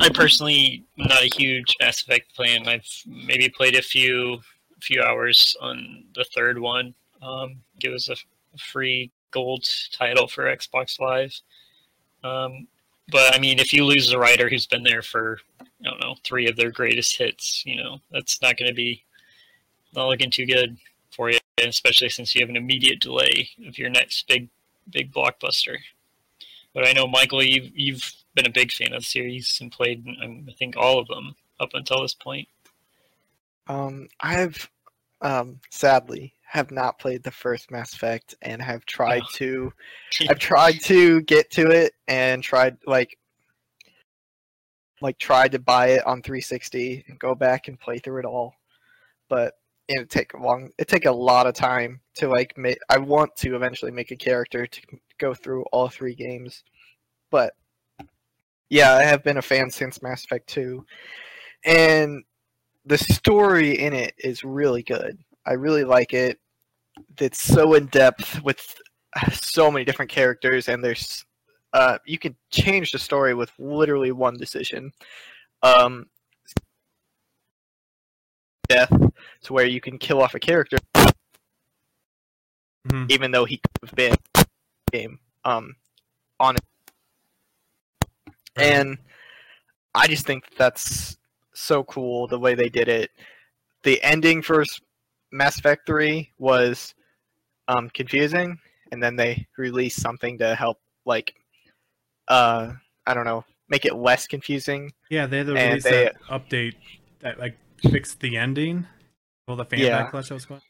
I 0.00 0.08
personally 0.12 0.84
am 0.98 1.08
not 1.08 1.22
a 1.22 1.30
huge 1.36 1.74
Mass 1.80 2.02
Effect 2.02 2.34
fan. 2.36 2.68
I've 2.68 2.86
maybe 3.06 3.48
played 3.48 3.74
a 3.74 3.82
few 3.82 4.38
few 4.82 5.02
hours 5.02 5.56
on 5.60 6.04
the 6.14 6.24
third 6.34 6.58
one. 6.58 6.94
Um, 7.22 7.56
was 7.84 8.08
a, 8.08 8.12
a 8.12 8.58
free 8.58 9.10
gold 9.30 9.68
title 9.92 10.28
for 10.28 10.44
Xbox 10.44 11.00
Live. 11.00 11.40
Um, 12.24 12.66
but 13.08 13.34
I 13.34 13.38
mean, 13.38 13.58
if 13.58 13.72
you 13.72 13.84
lose 13.84 14.12
a 14.12 14.18
writer 14.18 14.48
who's 14.48 14.66
been 14.66 14.82
there 14.82 15.02
for 15.02 15.38
I 15.60 15.84
don't 15.84 16.00
know 16.00 16.16
three 16.24 16.48
of 16.48 16.56
their 16.56 16.70
greatest 16.70 17.16
hits, 17.16 17.62
you 17.64 17.76
know 17.76 18.00
that's 18.10 18.40
not 18.42 18.56
going 18.56 18.68
to 18.68 18.74
be 18.74 19.04
not 19.94 20.08
looking 20.08 20.30
too 20.30 20.46
good 20.46 20.76
for 21.10 21.30
you, 21.30 21.38
especially 21.62 22.08
since 22.08 22.34
you 22.34 22.40
have 22.40 22.50
an 22.50 22.56
immediate 22.56 23.00
delay 23.00 23.48
of 23.66 23.78
your 23.78 23.90
next 23.90 24.26
big 24.26 24.48
big 24.90 25.12
blockbuster. 25.12 25.76
But 26.74 26.86
I 26.86 26.92
know 26.92 27.06
Michael, 27.06 27.42
you've 27.42 27.70
you've 27.74 28.12
been 28.34 28.46
a 28.46 28.50
big 28.50 28.72
fan 28.72 28.92
of 28.92 29.00
the 29.00 29.06
series 29.06 29.58
and 29.60 29.72
played, 29.72 30.04
um, 30.22 30.46
I 30.48 30.52
think, 30.52 30.76
all 30.76 30.98
of 30.98 31.08
them 31.08 31.34
up 31.58 31.70
until 31.72 32.02
this 32.02 32.14
point. 32.14 32.48
Um, 33.66 34.08
I've 34.20 34.68
um, 35.22 35.60
sadly, 35.70 36.34
have 36.48 36.70
not 36.70 36.98
played 36.98 37.22
the 37.22 37.30
first 37.30 37.70
Mass 37.70 37.92
Effect 37.92 38.34
and 38.42 38.62
have 38.62 38.86
tried 38.86 39.22
Oh. 39.22 39.30
to. 39.34 39.72
I've 40.30 40.38
tried 40.38 40.80
to 40.82 41.20
get 41.22 41.50
to 41.52 41.68
it 41.70 41.92
and 42.08 42.42
tried 42.42 42.76
like, 42.86 43.18
like 45.02 45.18
tried 45.18 45.52
to 45.52 45.58
buy 45.58 45.88
it 45.88 46.06
on 46.06 46.22
360 46.22 47.04
and 47.08 47.18
go 47.18 47.34
back 47.34 47.68
and 47.68 47.78
play 47.78 47.98
through 47.98 48.20
it 48.20 48.24
all, 48.24 48.54
but 49.28 49.54
it 49.88 50.08
take 50.08 50.32
a 50.34 50.38
long. 50.38 50.70
It 50.78 50.88
take 50.88 51.04
a 51.04 51.12
lot 51.12 51.46
of 51.46 51.54
time 51.54 52.00
to 52.14 52.28
like 52.28 52.56
make. 52.56 52.78
I 52.88 52.98
want 52.98 53.36
to 53.36 53.54
eventually 53.54 53.92
make 53.92 54.10
a 54.10 54.16
character 54.16 54.66
to 54.66 54.80
go 55.18 55.34
through 55.34 55.64
all 55.72 55.88
three 55.88 56.14
games, 56.14 56.64
but 57.30 57.54
yeah, 58.68 58.94
I 58.94 59.02
have 59.02 59.22
been 59.22 59.36
a 59.36 59.42
fan 59.42 59.70
since 59.70 60.02
Mass 60.02 60.24
Effect 60.24 60.48
2, 60.48 60.84
and 61.66 62.24
the 62.84 62.98
story 62.98 63.78
in 63.78 63.92
it 63.92 64.14
is 64.18 64.42
really 64.42 64.82
good. 64.82 65.18
I 65.46 65.52
really 65.52 65.84
like 65.84 66.12
it. 66.12 66.38
It's 67.18 67.40
so 67.40 67.74
in 67.74 67.86
depth 67.86 68.42
with 68.42 68.74
so 69.32 69.70
many 69.70 69.84
different 69.84 70.10
characters, 70.10 70.68
and 70.68 70.82
there's 70.82 71.24
uh, 71.72 71.98
you 72.04 72.18
can 72.18 72.34
change 72.50 72.90
the 72.90 72.98
story 72.98 73.34
with 73.34 73.50
literally 73.58 74.12
one 74.12 74.36
decision. 74.36 74.90
Um, 75.62 76.06
death 78.68 78.90
to 79.42 79.52
where 79.52 79.66
you 79.66 79.80
can 79.80 79.98
kill 79.98 80.20
off 80.22 80.34
a 80.34 80.40
character, 80.40 80.78
Mhm. 82.88 83.10
even 83.10 83.30
though 83.30 83.44
he 83.44 83.58
could 83.58 83.88
have 83.88 83.94
been 83.94 84.14
game 84.92 85.18
um 85.44 85.76
on 86.40 86.56
it. 86.56 86.62
And 88.56 88.98
I 89.94 90.06
just 90.06 90.26
think 90.26 90.44
that's 90.56 91.18
so 91.52 91.84
cool 91.84 92.26
the 92.26 92.38
way 92.38 92.54
they 92.54 92.68
did 92.68 92.88
it. 92.88 93.10
The 93.82 94.02
ending 94.02 94.42
for 94.42 94.62
S- 94.62 94.80
Mass 95.36 95.58
Effect 95.58 95.86
3 95.86 96.30
was 96.38 96.94
um, 97.68 97.90
confusing, 97.90 98.58
and 98.92 99.02
then 99.02 99.16
they 99.16 99.46
released 99.58 100.00
something 100.00 100.38
to 100.38 100.54
help, 100.54 100.80
like, 101.04 101.34
uh, 102.28 102.72
I 103.06 103.14
don't 103.14 103.24
know, 103.24 103.44
make 103.68 103.84
it 103.84 103.94
less 103.96 104.26
confusing. 104.26 104.92
Yeah, 105.10 105.26
they 105.26 105.38
had 105.38 105.46
to 105.46 105.52
release 105.54 105.84
they- 105.84 106.04
that 106.04 106.16
update 106.30 106.74
that 107.20 107.38
like 107.38 107.56
fixed 107.90 108.20
the 108.20 108.36
ending. 108.36 108.86
Well, 109.46 109.56
the 109.56 109.64
fan 109.64 109.78
Yeah. 109.80 110.10
backlash 110.10 110.28
that 110.28 110.34
was 110.34 110.46
going. 110.46 110.60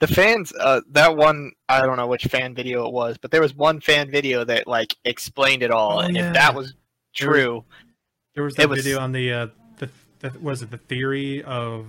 The 0.00 0.06
fans, 0.06 0.52
uh, 0.58 0.82
that 0.90 1.16
one, 1.16 1.52
I 1.70 1.80
don't 1.86 1.96
know 1.96 2.06
which 2.06 2.24
fan 2.26 2.54
video 2.54 2.86
it 2.86 2.92
was, 2.92 3.16
but 3.18 3.30
there 3.30 3.40
was 3.40 3.54
one 3.54 3.80
fan 3.80 4.10
video 4.10 4.44
that, 4.44 4.66
like, 4.66 4.94
explained 5.04 5.62
it 5.62 5.70
all, 5.70 5.98
Oh, 5.98 6.00
and 6.00 6.14
yeah. 6.16 6.28
if 6.28 6.34
that 6.34 6.54
was 6.54 6.74
There 7.18 7.28
was- 7.30 7.36
true, 7.38 7.64
There 8.34 8.44
was 8.44 8.54
that 8.56 8.68
was- 8.68 8.82
video 8.84 9.00
on 9.00 9.12
the 9.12 9.32
uh 9.32 9.46
the, 9.78 9.90
the 10.20 10.38
was 10.38 10.62
it 10.62 10.70
the 10.70 10.76
theory 10.78 11.42
of 11.44 11.86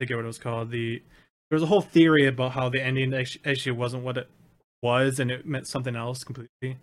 forget 0.00 0.16
what 0.16 0.24
it 0.24 0.26
was 0.26 0.38
called 0.38 0.70
the 0.70 1.02
there 1.50 1.56
was 1.56 1.62
a 1.62 1.66
whole 1.66 1.80
theory 1.80 2.26
about 2.26 2.52
how 2.52 2.68
the 2.68 2.82
ending 2.82 3.14
actu- 3.14 3.38
actually 3.44 3.72
wasn't 3.72 4.02
what 4.02 4.16
it 4.18 4.28
was 4.82 5.18
and 5.18 5.30
it 5.30 5.46
meant 5.46 5.66
something 5.66 5.96
else 5.96 6.22
completely. 6.24 6.76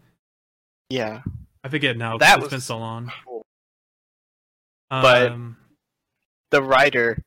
yeah. 0.90 1.22
I 1.64 1.70
forget 1.70 1.98
now. 1.98 2.18
That 2.18 2.40
it's 2.40 2.50
been 2.50 2.62
so 2.62 2.78
long. 2.78 3.12
cool. 3.26 3.42
But- 4.90 5.32
Um, 5.32 5.58
the 6.52 6.62
writer 6.62 7.18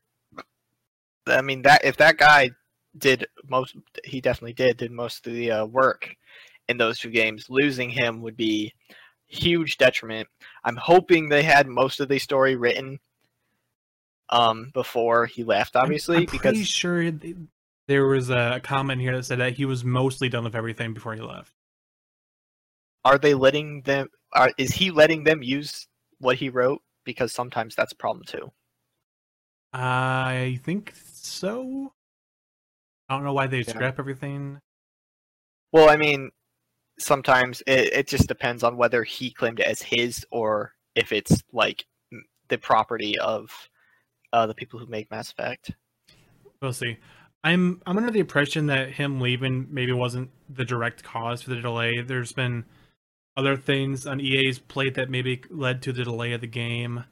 i 1.27 1.41
mean 1.41 1.61
that 1.61 1.83
if 1.85 1.97
that 1.97 2.17
guy 2.17 2.49
did 2.97 3.27
most 3.47 3.75
he 4.03 4.19
definitely 4.21 4.53
did 4.53 4.77
did 4.77 4.91
most 4.91 5.27
of 5.27 5.33
the 5.33 5.51
uh, 5.51 5.65
work 5.65 6.15
in 6.67 6.77
those 6.77 6.97
two 6.97 7.09
games 7.11 7.45
losing 7.49 7.89
him 7.89 8.21
would 8.23 8.35
be 8.37 8.73
huge 9.27 9.77
detriment 9.77 10.27
i'm 10.63 10.77
hoping 10.77 11.29
they 11.29 11.43
had 11.43 11.67
most 11.67 11.99
of 11.99 12.07
the 12.07 12.17
story 12.17 12.55
written 12.55 12.97
um 14.29 14.69
before 14.73 15.25
he 15.25 15.43
left 15.43 15.75
I'm- 15.75 15.85
obviously 15.85 16.17
I'm, 16.17 16.25
because 16.25 16.41
pretty 16.41 16.63
sure 16.63 17.11
th- 17.11 17.35
there 17.87 18.05
was 18.05 18.29
a 18.29 18.59
comment 18.63 19.01
here 19.01 19.15
that 19.15 19.23
said 19.23 19.39
that 19.39 19.53
he 19.53 19.65
was 19.65 19.83
mostly 19.83 20.29
done 20.29 20.43
with 20.43 20.55
everything 20.55 20.93
before 20.93 21.15
he 21.15 21.21
left. 21.21 21.51
are 23.05 23.17
they 23.17 23.33
letting 23.33 23.81
them 23.81 24.07
are, 24.33 24.51
is 24.57 24.71
he 24.71 24.91
letting 24.91 25.23
them 25.23 25.41
use 25.41 25.87
what 26.19 26.35
he 26.35 26.49
wrote 26.49 26.81
because 27.05 27.31
sometimes 27.33 27.75
that's 27.75 27.93
a 27.93 27.95
problem 27.95 28.23
too 28.25 28.51
I 29.71 30.59
think 30.63 30.93
so. 30.95 31.93
I 33.07 33.13
don't 33.15 33.23
know 33.23 33.33
why 33.33 33.45
they 33.47 33.59
Yeah. 33.59 33.69
scrap 33.69 33.99
everything. 33.99 34.59
Well, 35.71 35.89
I 35.89 35.95
mean, 35.95 36.31
sometimes 36.97 37.61
it, 37.67 37.93
it 37.93 38.07
just 38.07 38.27
depends 38.27 38.63
on 38.63 38.77
whether 38.77 39.03
he 39.03 39.31
claimed 39.31 39.59
it 39.59 39.67
as 39.67 39.81
his 39.81 40.25
or 40.31 40.73
if 40.95 41.11
it's 41.11 41.43
like 41.53 41.85
the 42.47 42.57
property 42.57 43.17
of 43.19 43.69
uh, 44.33 44.45
the 44.45 44.53
people 44.53 44.79
who 44.79 44.85
make 44.85 45.09
Mass 45.11 45.31
Effect. 45.31 45.71
We'll 46.61 46.73
see. 46.73 46.97
I'm 47.43 47.81
I'm 47.85 47.97
under 47.97 48.11
the 48.11 48.19
impression 48.19 48.65
that 48.67 48.91
him 48.91 49.21
leaving 49.21 49.67
maybe 49.69 49.93
wasn't 49.93 50.29
the 50.49 50.65
direct 50.65 51.03
cause 51.03 51.41
for 51.41 51.51
the 51.51 51.61
delay. 51.61 52.01
There's 52.01 52.33
been 52.33 52.65
other 53.37 53.55
things 53.55 54.05
on 54.05 54.19
EA's 54.19 54.59
plate 54.59 54.95
that 54.95 55.09
maybe 55.09 55.41
led 55.49 55.81
to 55.83 55.93
the 55.93 56.03
delay 56.03 56.33
of 56.33 56.41
the 56.41 56.47
game. 56.47 57.05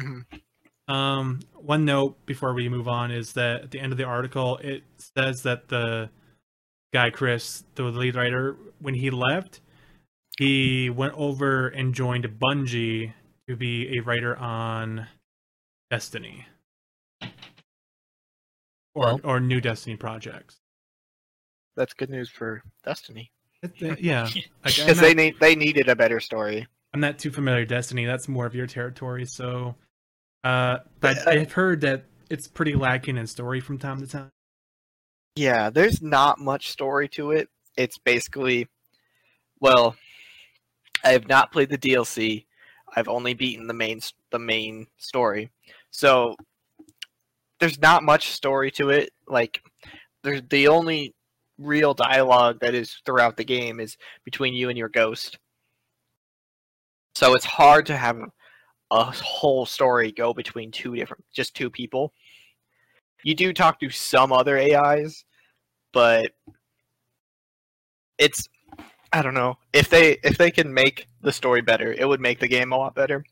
Mhm. 0.00 0.24
Um, 0.86 1.40
one 1.54 1.84
note 1.84 2.24
before 2.26 2.52
we 2.54 2.68
move 2.68 2.88
on 2.88 3.10
is 3.10 3.32
that 3.34 3.62
at 3.62 3.70
the 3.70 3.80
end 3.80 3.92
of 3.92 3.98
the 3.98 4.04
article 4.04 4.58
it 4.58 4.82
says 4.96 5.42
that 5.42 5.68
the 5.68 6.10
guy 6.92 7.10
Chris, 7.10 7.64
the 7.74 7.84
lead 7.84 8.14
writer, 8.14 8.56
when 8.80 8.94
he 8.94 9.10
left, 9.10 9.60
he 10.38 10.90
went 10.90 11.14
over 11.14 11.68
and 11.68 11.94
joined 11.94 12.24
Bungie 12.40 13.12
to 13.48 13.56
be 13.56 13.98
a 13.98 14.00
writer 14.00 14.36
on 14.36 15.06
Destiny 15.90 16.46
or 18.94 19.04
Well- 19.04 19.20
or 19.24 19.40
new 19.40 19.60
Destiny 19.60 19.96
projects. 19.96 20.60
That's 21.76 21.94
good 21.94 22.10
news 22.10 22.28
for 22.30 22.62
Destiny 22.84 23.32
It- 23.62 23.82
uh, 23.82 23.96
yeah, 23.98 24.24
like, 24.64 24.76
because 24.76 25.00
they 25.00 25.14
need 25.14 25.38
they 25.40 25.54
needed 25.54 25.88
a 25.88 25.96
better 25.96 26.20
story. 26.20 26.66
I'm 26.94 27.00
not 27.00 27.18
too 27.18 27.30
familiar 27.30 27.60
with 27.60 27.68
Destiny. 27.68 28.04
That's 28.06 28.28
more 28.28 28.46
of 28.46 28.54
your 28.54 28.66
territory. 28.66 29.24
So, 29.26 29.76
uh, 30.44 30.78
but 31.00 31.18
But 31.24 31.28
I- 31.28 31.40
I've 31.40 31.52
heard 31.52 31.80
that 31.82 32.04
it's 32.30 32.46
pretty 32.48 32.74
lacking 32.74 33.16
in 33.16 33.26
story 33.26 33.60
from 33.60 33.78
time 33.78 34.00
to 34.00 34.06
time. 34.06 34.30
Yeah, 35.36 35.70
there's 35.70 36.02
not 36.02 36.38
much 36.40 36.70
story 36.70 37.08
to 37.10 37.30
it. 37.32 37.48
It's 37.76 37.98
basically, 37.98 38.68
well, 39.60 39.96
I 41.04 41.10
have 41.10 41.28
not 41.28 41.52
played 41.52 41.68
the 41.70 41.78
DLC. 41.78 42.46
I've 42.96 43.08
only 43.08 43.34
beaten 43.34 43.66
the 43.68 43.74
main 43.74 44.00
the 44.30 44.38
main 44.40 44.86
story, 44.98 45.50
so 45.90 46.34
there's 47.58 47.80
not 47.80 48.02
much 48.02 48.30
story 48.30 48.70
to 48.72 48.90
it. 48.90 49.10
Like, 49.28 49.62
there's 50.22 50.42
the 50.48 50.68
only 50.68 51.14
real 51.58 51.94
dialogue 51.94 52.58
that 52.60 52.74
is 52.74 53.00
throughout 53.04 53.36
the 53.36 53.44
game 53.44 53.80
is 53.80 53.96
between 54.24 54.54
you 54.54 54.68
and 54.68 54.78
your 54.78 54.88
ghost. 54.88 55.38
So 57.14 57.34
it's 57.34 57.44
hard 57.44 57.86
to 57.86 57.96
have 57.96 58.18
a 58.90 59.04
whole 59.04 59.66
story 59.66 60.12
go 60.12 60.32
between 60.32 60.70
two 60.70 60.96
different, 60.96 61.24
just 61.32 61.54
two 61.54 61.70
people. 61.70 62.12
You 63.22 63.34
do 63.34 63.52
talk 63.52 63.78
to 63.80 63.90
some 63.90 64.32
other 64.32 64.58
AIs, 64.58 65.24
but 65.92 66.32
it's 68.18 68.48
I 69.12 69.22
don't 69.22 69.34
know 69.34 69.58
if 69.72 69.90
they 69.90 70.18
if 70.22 70.38
they 70.38 70.50
can 70.50 70.72
make 70.72 71.08
the 71.20 71.32
story 71.32 71.60
better, 71.60 71.92
it 71.92 72.06
would 72.06 72.20
make 72.20 72.40
the 72.40 72.48
game 72.48 72.72
a 72.72 72.76
lot 72.76 72.94
better. 72.94 73.24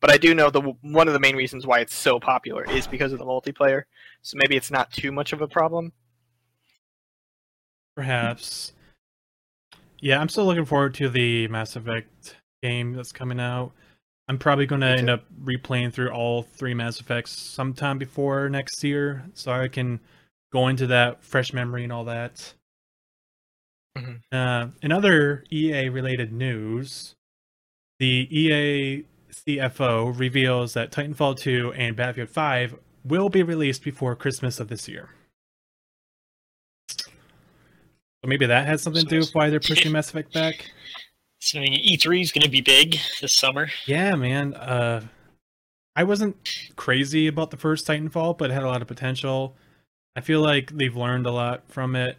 But 0.00 0.12
I 0.12 0.16
do 0.16 0.34
know 0.34 0.50
the 0.50 0.60
one 0.82 1.08
of 1.08 1.14
the 1.14 1.20
main 1.20 1.36
reasons 1.36 1.66
why 1.66 1.80
it's 1.80 1.94
so 1.94 2.20
popular 2.20 2.64
is 2.70 2.86
because 2.86 3.12
of 3.12 3.18
the 3.18 3.24
multiplayer. 3.24 3.82
So 4.22 4.36
maybe 4.36 4.56
it's 4.56 4.70
not 4.70 4.92
too 4.92 5.10
much 5.10 5.32
of 5.32 5.42
a 5.42 5.48
problem. 5.48 5.92
Perhaps. 7.96 8.72
Yeah, 10.00 10.20
I'm 10.20 10.28
still 10.28 10.46
looking 10.46 10.64
forward 10.64 10.94
to 10.94 11.08
the 11.08 11.48
Mass 11.48 11.74
Effect 11.74 12.36
game 12.62 12.92
that's 12.92 13.10
coming 13.10 13.40
out. 13.40 13.72
I'm 14.28 14.38
probably 14.38 14.66
going 14.66 14.82
to 14.82 14.88
end 14.88 15.10
up 15.10 15.24
replaying 15.42 15.92
through 15.92 16.10
all 16.10 16.42
three 16.42 16.74
Mass 16.74 17.00
Effects 17.00 17.32
sometime 17.32 17.98
before 17.98 18.48
next 18.48 18.84
year, 18.84 19.24
so 19.34 19.50
I 19.50 19.68
can 19.68 20.00
go 20.52 20.68
into 20.68 20.86
that 20.88 21.24
fresh 21.24 21.52
memory 21.52 21.82
and 21.82 21.92
all 21.92 22.04
that. 22.04 22.54
Mhm. 23.96 24.20
Uh, 24.30 24.68
in 24.82 24.92
other 24.92 25.44
EA 25.50 25.88
related 25.88 26.32
news, 26.32 27.16
the 27.98 28.28
EA 28.30 29.04
CFO 29.46 30.18
reveals 30.18 30.74
that 30.74 30.90
Titanfall 30.90 31.38
2 31.38 31.72
and 31.74 31.96
Battlefield 31.96 32.30
5 32.30 32.76
will 33.04 33.28
be 33.28 33.42
released 33.42 33.82
before 33.82 34.14
Christmas 34.16 34.60
of 34.60 34.68
this 34.68 34.88
year. 34.88 35.10
So 36.90 38.26
maybe 38.26 38.46
that 38.46 38.66
has 38.66 38.82
something 38.82 39.04
to 39.04 39.08
do 39.08 39.18
with 39.18 39.30
why 39.32 39.48
they're 39.50 39.60
pushing 39.60 39.92
Mass 39.92 40.10
Effect 40.10 40.32
back. 40.32 40.70
So 41.40 41.60
E3 41.60 42.20
is 42.20 42.32
going 42.32 42.42
to 42.42 42.50
be 42.50 42.60
big 42.60 42.98
this 43.20 43.32
summer. 43.32 43.68
Yeah, 43.86 44.16
man. 44.16 44.54
Uh, 44.54 45.02
I 45.94 46.02
wasn't 46.02 46.36
crazy 46.76 47.28
about 47.28 47.50
the 47.50 47.56
first 47.56 47.86
Titanfall, 47.86 48.38
but 48.38 48.50
it 48.50 48.54
had 48.54 48.64
a 48.64 48.68
lot 48.68 48.82
of 48.82 48.88
potential. 48.88 49.54
I 50.16 50.20
feel 50.20 50.40
like 50.40 50.76
they've 50.76 50.96
learned 50.96 51.26
a 51.26 51.30
lot 51.30 51.62
from 51.68 51.94
it. 51.94 52.16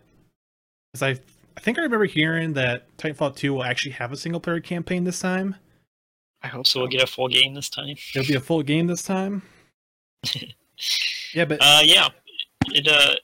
Because 0.94 1.04
I, 1.04 1.22
I 1.58 1.60
think 1.60 1.78
I 1.78 1.82
remember 1.82 2.06
hearing 2.06 2.54
that 2.54 2.86
Titanfall 2.98 3.36
2 3.36 3.54
will 3.54 3.64
actually 3.64 3.92
have 3.92 4.14
a 4.14 4.18
single 4.18 4.40
player 4.40 4.62
campaign 4.62 5.04
this 5.04 5.20
time. 5.20 5.56
I 6.44 6.48
hope 6.48 6.68
So 6.68 6.80
we'll 6.80 6.88
get 6.90 7.04
a 7.04 7.08
full 7.08 7.28
game 7.28 7.54
this 7.54 7.70
time. 7.70 7.96
It'll 8.16 8.28
be 8.28 8.36
a 8.36 8.40
full 8.40 8.64
game 8.64 8.88
this 8.88 9.04
time. 9.04 9.42
Yeah, 11.34 11.46
but 11.46 11.60
Uh, 11.62 11.82
yeah, 11.84 12.08
it 12.68 12.88
uh 12.88 13.16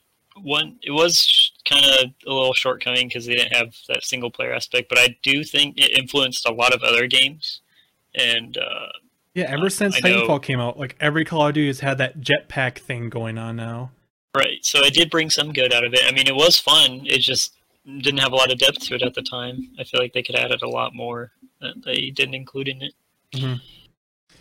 one 0.42 0.78
it 0.82 0.90
was 0.90 1.52
kind 1.68 1.84
of 1.84 2.10
a 2.26 2.30
little 2.32 2.52
shortcoming 2.54 3.08
because 3.08 3.24
they 3.26 3.34
didn't 3.36 3.54
have 3.54 3.74
that 3.88 4.04
single 4.04 4.30
player 4.30 4.52
aspect, 4.52 4.88
but 4.88 4.98
I 4.98 5.16
do 5.22 5.42
think 5.44 5.78
it 5.78 5.98
influenced 5.98 6.46
a 6.46 6.52
lot 6.52 6.74
of 6.74 6.82
other 6.82 7.06
games, 7.06 7.62
and 8.14 8.56
uh, 8.58 8.88
Yeah, 9.34 9.44
ever 9.48 9.66
Uh, 9.66 9.70
since 9.70 9.96
I 9.96 10.00
know- 10.10 10.26
Titanfall 10.26 10.42
came 10.42 10.60
out, 10.60 10.78
like 10.78 10.94
every 11.00 11.24
Call 11.24 11.48
of 11.48 11.54
Duty 11.54 11.68
has 11.68 11.80
had 11.80 11.98
that 11.98 12.20
jetpack 12.20 12.78
thing 12.78 13.08
going 13.08 13.38
on 13.38 13.56
now. 13.56 13.90
right. 14.36 14.62
So 14.62 14.80
it 14.84 14.92
did 14.92 15.10
bring 15.10 15.30
some 15.30 15.52
good 15.54 15.72
out 15.72 15.84
of 15.84 15.94
it. 15.94 16.00
I 16.06 16.12
mean, 16.12 16.26
it 16.26 16.34
was 16.36 16.58
fun. 16.58 17.00
It 17.06 17.20
just 17.20 17.54
didn't 17.86 18.18
have 18.18 18.32
a 18.32 18.36
lot 18.36 18.52
of 18.52 18.58
depth 18.58 18.80
to 18.80 18.94
it 18.96 19.02
at 19.02 19.14
the 19.14 19.22
time. 19.22 19.70
I 19.78 19.84
feel 19.84 20.00
like 20.00 20.12
they 20.12 20.22
could 20.22 20.34
add 20.36 20.50
it 20.50 20.60
a 20.62 20.68
lot 20.68 20.94
more 20.94 21.32
that 21.62 21.82
they 21.84 22.10
didn't 22.10 22.34
include 22.34 22.68
in 22.68 22.82
it. 22.82 22.92
Mm-hmm. 23.34 23.54
I 24.30 24.34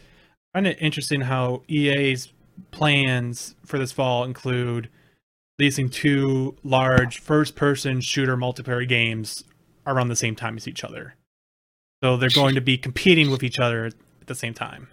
find 0.58 0.68
it 0.68 0.78
interesting 0.80 1.22
how 1.22 1.64
EA's 1.70 2.32
plans 2.72 3.56
for 3.66 3.78
this 3.78 3.92
fall 3.92 4.24
include 4.24 4.90
releasing 5.60 5.90
two 5.90 6.56
large 6.64 7.20
first-person 7.20 8.02
shooter 8.02 8.38
multiplayer 8.38 8.88
games 8.88 9.44
around 9.88 10.08
the 10.10 10.16
same 10.16 10.36
time 10.36 10.58
as 10.58 10.68
each 10.68 10.84
other. 10.84 11.16
So 12.04 12.18
they're 12.18 12.30
going 12.30 12.56
to 12.56 12.62
be 12.62 12.78
competing 12.78 13.32
with 13.32 13.44
each 13.44 13.60
other 13.60 13.86
at 13.86 13.94
the 14.28 14.36
same 14.36 14.54
time. 14.54 14.88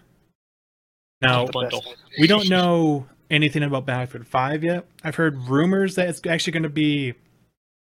Now, 1.21 1.45
The 1.45 1.51
bundle. 1.53 1.81
best. 1.81 1.95
we 2.19 2.27
don't 2.27 2.49
know 2.49 3.07
anything 3.29 3.63
about 3.63 3.85
Battlefield 3.85 4.27
5 4.27 4.63
yet. 4.63 4.85
I've 5.03 5.15
heard 5.15 5.37
rumors 5.47 5.95
that 5.95 6.09
it's 6.09 6.21
actually 6.27 6.51
going 6.53 6.63
to 6.63 6.69
be 6.69 7.13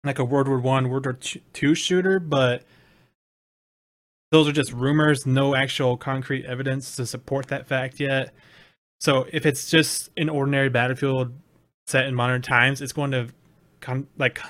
like 0.04 0.18
a 0.18 0.24
World 0.24 0.48
War 0.48 0.58
One, 0.58 0.88
World 0.90 1.06
War 1.06 1.16
Two 1.54 1.74
shooter, 1.74 2.18
but 2.20 2.62
those 4.34 4.48
are 4.48 4.52
just 4.52 4.72
rumors, 4.72 5.26
no 5.26 5.54
actual 5.54 5.96
concrete 5.96 6.44
evidence 6.44 6.96
to 6.96 7.06
support 7.06 7.46
that 7.46 7.68
fact 7.68 8.00
yet. 8.00 8.34
So 8.98 9.26
if 9.32 9.46
it's 9.46 9.70
just 9.70 10.10
an 10.16 10.28
ordinary 10.28 10.68
Battlefield 10.68 11.32
set 11.86 12.06
in 12.06 12.16
modern 12.16 12.42
times, 12.42 12.82
it's 12.82 12.92
going 12.92 13.12
to 13.12 13.28
com- 13.80 14.08
like 14.18 14.40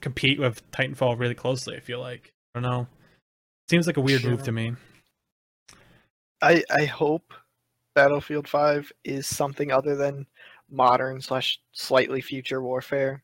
compete 0.00 0.40
with 0.40 0.68
Titanfall 0.72 1.16
really 1.16 1.36
closely. 1.36 1.76
I 1.76 1.80
feel 1.80 2.00
like 2.00 2.32
I 2.56 2.60
don't 2.60 2.68
know. 2.68 2.88
Seems 3.68 3.86
like 3.86 3.98
a 3.98 4.00
weird 4.00 4.24
move 4.24 4.42
to 4.42 4.52
me. 4.52 4.72
I 6.42 6.64
I 6.68 6.86
hope 6.86 7.32
Battlefield 7.94 8.48
Five 8.48 8.90
is 9.04 9.28
something 9.28 9.70
other 9.70 9.94
than 9.94 10.26
modern 10.68 11.20
slash 11.20 11.60
slightly 11.70 12.20
future 12.20 12.60
warfare, 12.60 13.22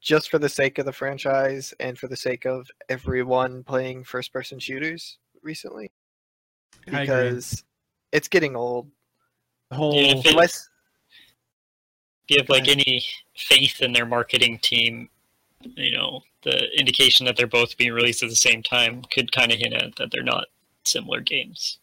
just 0.00 0.30
for 0.30 0.38
the 0.38 0.48
sake 0.48 0.78
of 0.78 0.86
the 0.86 0.92
franchise 0.92 1.74
and 1.80 1.98
for 1.98 2.08
the 2.08 2.16
sake 2.16 2.46
of 2.46 2.66
everyone 2.88 3.62
playing 3.64 4.04
first 4.04 4.32
person 4.32 4.58
shooters 4.58 5.18
recently, 5.42 5.90
because 6.86 7.62
it's 8.12 8.28
getting 8.28 8.56
old. 8.56 8.90
The 9.70 9.76
whole 9.76 9.94
Yeah, 9.94 10.16
if 10.16 10.26
it- 10.26 10.30
Unless 10.30 10.68
If 12.28 12.36
you 12.36 12.42
have 12.42 12.48
like 12.48 12.68
any 12.68 13.04
faith 13.36 13.82
in 13.82 13.92
their 13.92 14.06
marketing 14.06 14.58
team, 14.60 15.10
you 15.62 15.92
know, 15.92 16.22
the 16.42 16.70
indication 16.78 17.26
that 17.26 17.36
they're 17.36 17.46
both 17.48 17.76
being 17.76 17.92
released 17.92 18.22
at 18.22 18.28
the 18.30 18.36
same 18.36 18.62
time 18.62 19.02
could 19.12 19.32
kind 19.32 19.50
of 19.52 19.58
hint 19.58 19.74
at 19.74 19.96
that 19.96 20.10
they're 20.12 20.22
not 20.22 20.46
similar 20.84 21.20
games. 21.20 21.78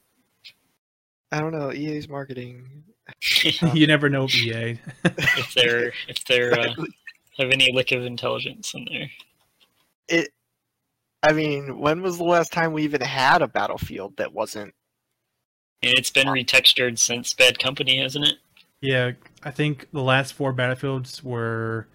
I 1.32 1.41
don't 1.41 1.51
know, 1.51 1.74
EA's 1.74 2.07
marketing. 2.07 2.84
you 3.74 3.88
never 3.88 4.09
know 4.09 4.28
EA. 4.30 4.80
if 5.03 5.53
they're 5.53 5.91
if 6.07 6.24
they're 6.26 6.57
uh, 6.59 6.74
have 7.38 7.51
any 7.51 7.71
lick 7.73 7.91
of 7.91 8.03
intelligence 8.05 8.73
in 8.73 8.85
there. 8.91 9.09
It. 10.07 10.29
I 11.23 11.33
mean, 11.33 11.79
when 11.79 12.01
was 12.01 12.17
the 12.17 12.23
last 12.23 12.51
time 12.53 12.73
we 12.73 12.83
even 12.83 13.01
had 13.01 13.41
a 13.41 13.47
Battlefield 13.47 14.17
that 14.17 14.33
wasn't? 14.33 14.73
And 15.83 15.93
it's 15.97 16.09
been 16.11 16.27
retextured 16.27 16.97
since 16.99 17.33
Bad 17.33 17.59
Company, 17.59 17.99
hasn't 18.01 18.25
it? 18.25 18.35
Yeah, 18.81 19.11
I 19.43 19.51
think 19.51 19.88
the 19.91 20.01
last 20.01 20.33
four 20.33 20.53
Battlefields 20.53 21.23
were 21.23 21.88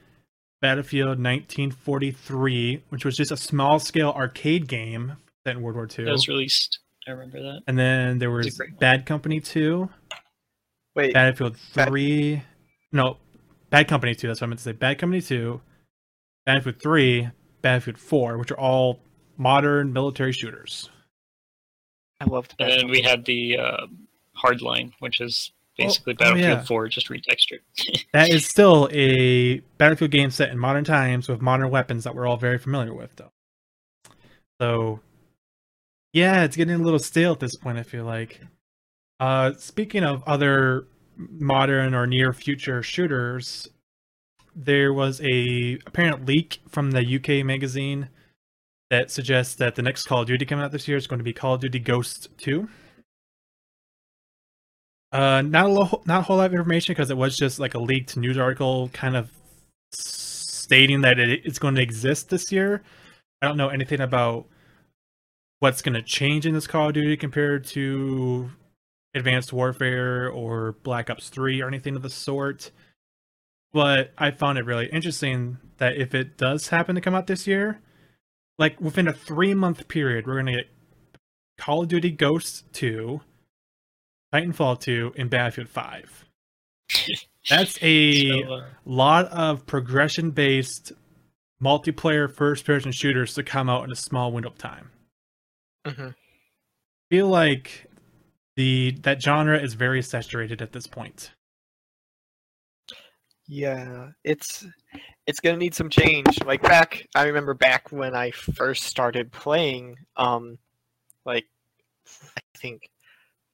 Battlefield 0.60 1.18
1943, 1.20 2.82
which 2.88 3.04
was 3.04 3.16
just 3.16 3.30
a 3.30 3.36
small 3.36 3.78
scale 3.78 4.10
arcade 4.16 4.68
game 4.68 5.16
set 5.44 5.56
in 5.56 5.62
World 5.62 5.76
War 5.76 5.88
II. 5.98 6.04
That 6.04 6.12
was 6.12 6.28
released. 6.28 6.78
I 7.06 7.12
remember 7.12 7.40
that. 7.42 7.62
and 7.66 7.76
then 7.78 8.18
there 8.18 8.30
was 8.30 8.46
was. 8.46 8.60
Bad 8.78 9.06
Company 9.06 9.40
2, 9.40 9.88
Wait, 10.94 11.14
Battlefield 11.14 11.56
Bad- 11.74 11.88
3. 11.88 12.42
No, 12.92 13.16
Bad 13.72 13.88
Company 13.88 14.14
2, 14.14 14.28
that's 14.28 14.42
what 14.42 14.48
I 14.48 14.50
meant 14.50 14.58
to 14.58 14.64
say. 14.64 14.72
Bad 14.72 14.98
Company 14.98 15.22
2, 15.22 15.58
Battlefield 16.44 16.82
3, 16.82 17.30
Battlefield 17.62 17.96
4, 17.96 18.36
which 18.36 18.50
are 18.50 18.60
all 18.60 19.00
modern 19.38 19.94
military 19.94 20.32
shooters. 20.32 20.90
I 22.20 22.26
loved. 22.26 22.54
And 22.58 22.90
we 22.90 23.00
had 23.00 23.24
the 23.24 23.56
uh, 23.56 23.86
Hardline, 24.36 24.92
which 24.98 25.22
is 25.22 25.52
basically 25.78 26.12
oh, 26.12 26.16
Battlefield 26.16 26.58
yeah. 26.58 26.64
4 26.64 26.88
just 26.88 27.08
retextured. 27.08 27.60
That 28.12 28.28
is 28.28 28.46
still 28.46 28.90
a 28.92 29.60
Battlefield 29.78 30.10
game 30.10 30.30
set 30.30 30.50
in 30.50 30.58
modern 30.58 30.84
times 30.84 31.26
with 31.26 31.40
modern 31.40 31.70
weapons 31.70 32.04
that 32.04 32.14
we're 32.14 32.26
all 32.26 32.36
very 32.36 32.58
familiar 32.58 32.92
with, 32.92 33.16
though. 33.16 33.32
So, 34.60 35.00
yeah, 36.12 36.44
it's 36.44 36.58
getting 36.58 36.74
a 36.74 36.84
little 36.84 36.98
stale 36.98 37.32
at 37.32 37.40
this 37.40 37.56
point. 37.56 37.78
I 37.78 37.84
feel 37.84 38.04
like. 38.04 38.38
Uh, 39.18 39.52
speaking 39.56 40.04
of 40.04 40.22
other 40.24 40.86
modern 41.16 41.94
or 41.94 42.06
near 42.06 42.32
future 42.32 42.82
shooters, 42.82 43.68
there 44.54 44.92
was 44.92 45.20
a 45.22 45.78
apparent 45.86 46.26
leak 46.26 46.60
from 46.68 46.90
the 46.90 47.16
UK 47.16 47.44
magazine 47.44 48.08
that 48.90 49.10
suggests 49.10 49.54
that 49.54 49.74
the 49.74 49.82
next 49.82 50.06
Call 50.06 50.20
of 50.20 50.26
Duty 50.26 50.44
coming 50.44 50.64
out 50.64 50.72
this 50.72 50.86
year 50.86 50.96
is 50.96 51.06
going 51.06 51.18
to 51.18 51.24
be 51.24 51.32
Call 51.32 51.54
of 51.54 51.60
Duty 51.60 51.78
Ghost 51.78 52.28
Two. 52.36 52.68
Uh, 55.10 55.42
not 55.42 55.66
a 55.66 55.68
lo- 55.68 56.02
not 56.06 56.20
a 56.20 56.22
whole 56.22 56.38
lot 56.38 56.46
of 56.46 56.52
information 56.52 56.92
because 56.92 57.10
it 57.10 57.16
was 57.16 57.36
just 57.36 57.58
like 57.58 57.74
a 57.74 57.78
leaked 57.78 58.16
news 58.16 58.38
article, 58.38 58.88
kind 58.92 59.16
of 59.16 59.30
stating 59.92 61.02
that 61.02 61.18
it, 61.18 61.40
it's 61.44 61.58
going 61.58 61.74
to 61.74 61.82
exist 61.82 62.28
this 62.30 62.50
year. 62.50 62.82
I 63.40 63.46
don't 63.46 63.56
know 63.56 63.68
anything 63.68 64.00
about 64.00 64.46
what's 65.60 65.82
going 65.82 65.94
to 65.94 66.02
change 66.02 66.46
in 66.46 66.54
this 66.54 66.66
Call 66.66 66.88
of 66.88 66.94
Duty 66.94 67.16
compared 67.16 67.64
to 67.66 68.50
Advanced 69.14 69.52
Warfare 69.52 70.28
or 70.28 70.72
Black 70.82 71.10
Ops 71.10 71.28
3 71.28 71.60
or 71.62 71.68
anything 71.68 71.96
of 71.96 72.02
the 72.02 72.10
sort. 72.10 72.70
But 73.72 74.12
I 74.18 74.30
found 74.30 74.58
it 74.58 74.64
really 74.66 74.86
interesting 74.86 75.58
that 75.78 75.96
if 75.96 76.14
it 76.14 76.36
does 76.36 76.68
happen 76.68 76.94
to 76.94 77.00
come 77.00 77.14
out 77.14 77.26
this 77.26 77.46
year, 77.46 77.80
like 78.58 78.80
within 78.80 79.08
a 79.08 79.12
three 79.12 79.54
month 79.54 79.88
period, 79.88 80.26
we're 80.26 80.34
going 80.34 80.46
to 80.46 80.52
get 80.52 80.70
Call 81.58 81.82
of 81.82 81.88
Duty 81.88 82.10
Ghosts 82.10 82.64
2, 82.72 83.20
Titanfall 84.32 84.80
2, 84.80 85.14
and 85.16 85.30
Battlefield 85.30 85.68
5. 85.68 86.24
That's 87.50 87.78
a 87.82 88.28
So, 88.42 88.52
uh, 88.52 88.66
lot 88.84 89.26
of 89.28 89.66
progression 89.66 90.30
based 90.30 90.92
multiplayer 91.62 92.30
first 92.32 92.64
person 92.64 92.92
shooters 92.92 93.34
to 93.34 93.42
come 93.42 93.68
out 93.70 93.84
in 93.84 93.90
a 93.92 93.96
small 93.96 94.32
window 94.32 94.50
of 94.50 94.58
time. 94.58 94.90
Mhm. 95.86 96.14
feel 97.10 97.28
like 97.28 97.86
the 98.56 98.96
that 99.02 99.22
genre 99.22 99.58
is 99.58 99.74
very 99.74 100.02
saturated 100.02 100.60
at 100.62 100.72
this 100.72 100.86
point. 100.86 101.32
Yeah, 103.48 104.10
it's 104.24 104.66
it's 105.26 105.40
gonna 105.40 105.56
need 105.56 105.74
some 105.74 105.90
change. 105.90 106.42
Like 106.44 106.62
back, 106.62 107.06
I 107.14 107.26
remember 107.26 107.54
back 107.54 107.90
when 107.90 108.14
I 108.14 108.30
first 108.30 108.84
started 108.84 109.32
playing. 109.32 109.96
Um, 110.16 110.58
like 111.24 111.46
I 112.36 112.40
think, 112.56 112.90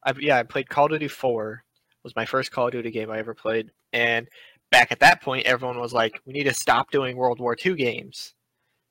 I 0.04 0.14
yeah, 0.18 0.38
I 0.38 0.42
played 0.42 0.68
Call 0.68 0.86
of 0.86 0.92
Duty 0.92 1.08
Four. 1.08 1.64
Was 2.04 2.16
my 2.16 2.26
first 2.26 2.52
Call 2.52 2.66
of 2.66 2.72
Duty 2.72 2.90
game 2.90 3.10
I 3.10 3.18
ever 3.18 3.34
played, 3.34 3.70
and 3.92 4.28
back 4.70 4.92
at 4.92 5.00
that 5.00 5.22
point, 5.22 5.46
everyone 5.46 5.80
was 5.80 5.92
like, 5.92 6.20
"We 6.26 6.32
need 6.32 6.44
to 6.44 6.54
stop 6.54 6.90
doing 6.90 7.16
World 7.16 7.40
War 7.40 7.56
II 7.64 7.74
games." 7.74 8.34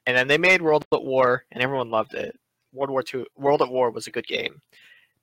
And 0.06 0.18
then 0.18 0.28
they 0.28 0.38
made 0.38 0.62
World 0.62 0.86
at 0.94 1.04
War, 1.04 1.46
and 1.52 1.62
everyone 1.62 1.90
loved 1.90 2.14
it. 2.14 2.38
World 2.74 2.90
War 2.90 3.04
II, 3.14 3.26
World 3.36 3.62
at 3.62 3.70
War 3.70 3.92
was 3.92 4.08
a 4.08 4.12
good 4.12 4.28
game, 4.28 4.62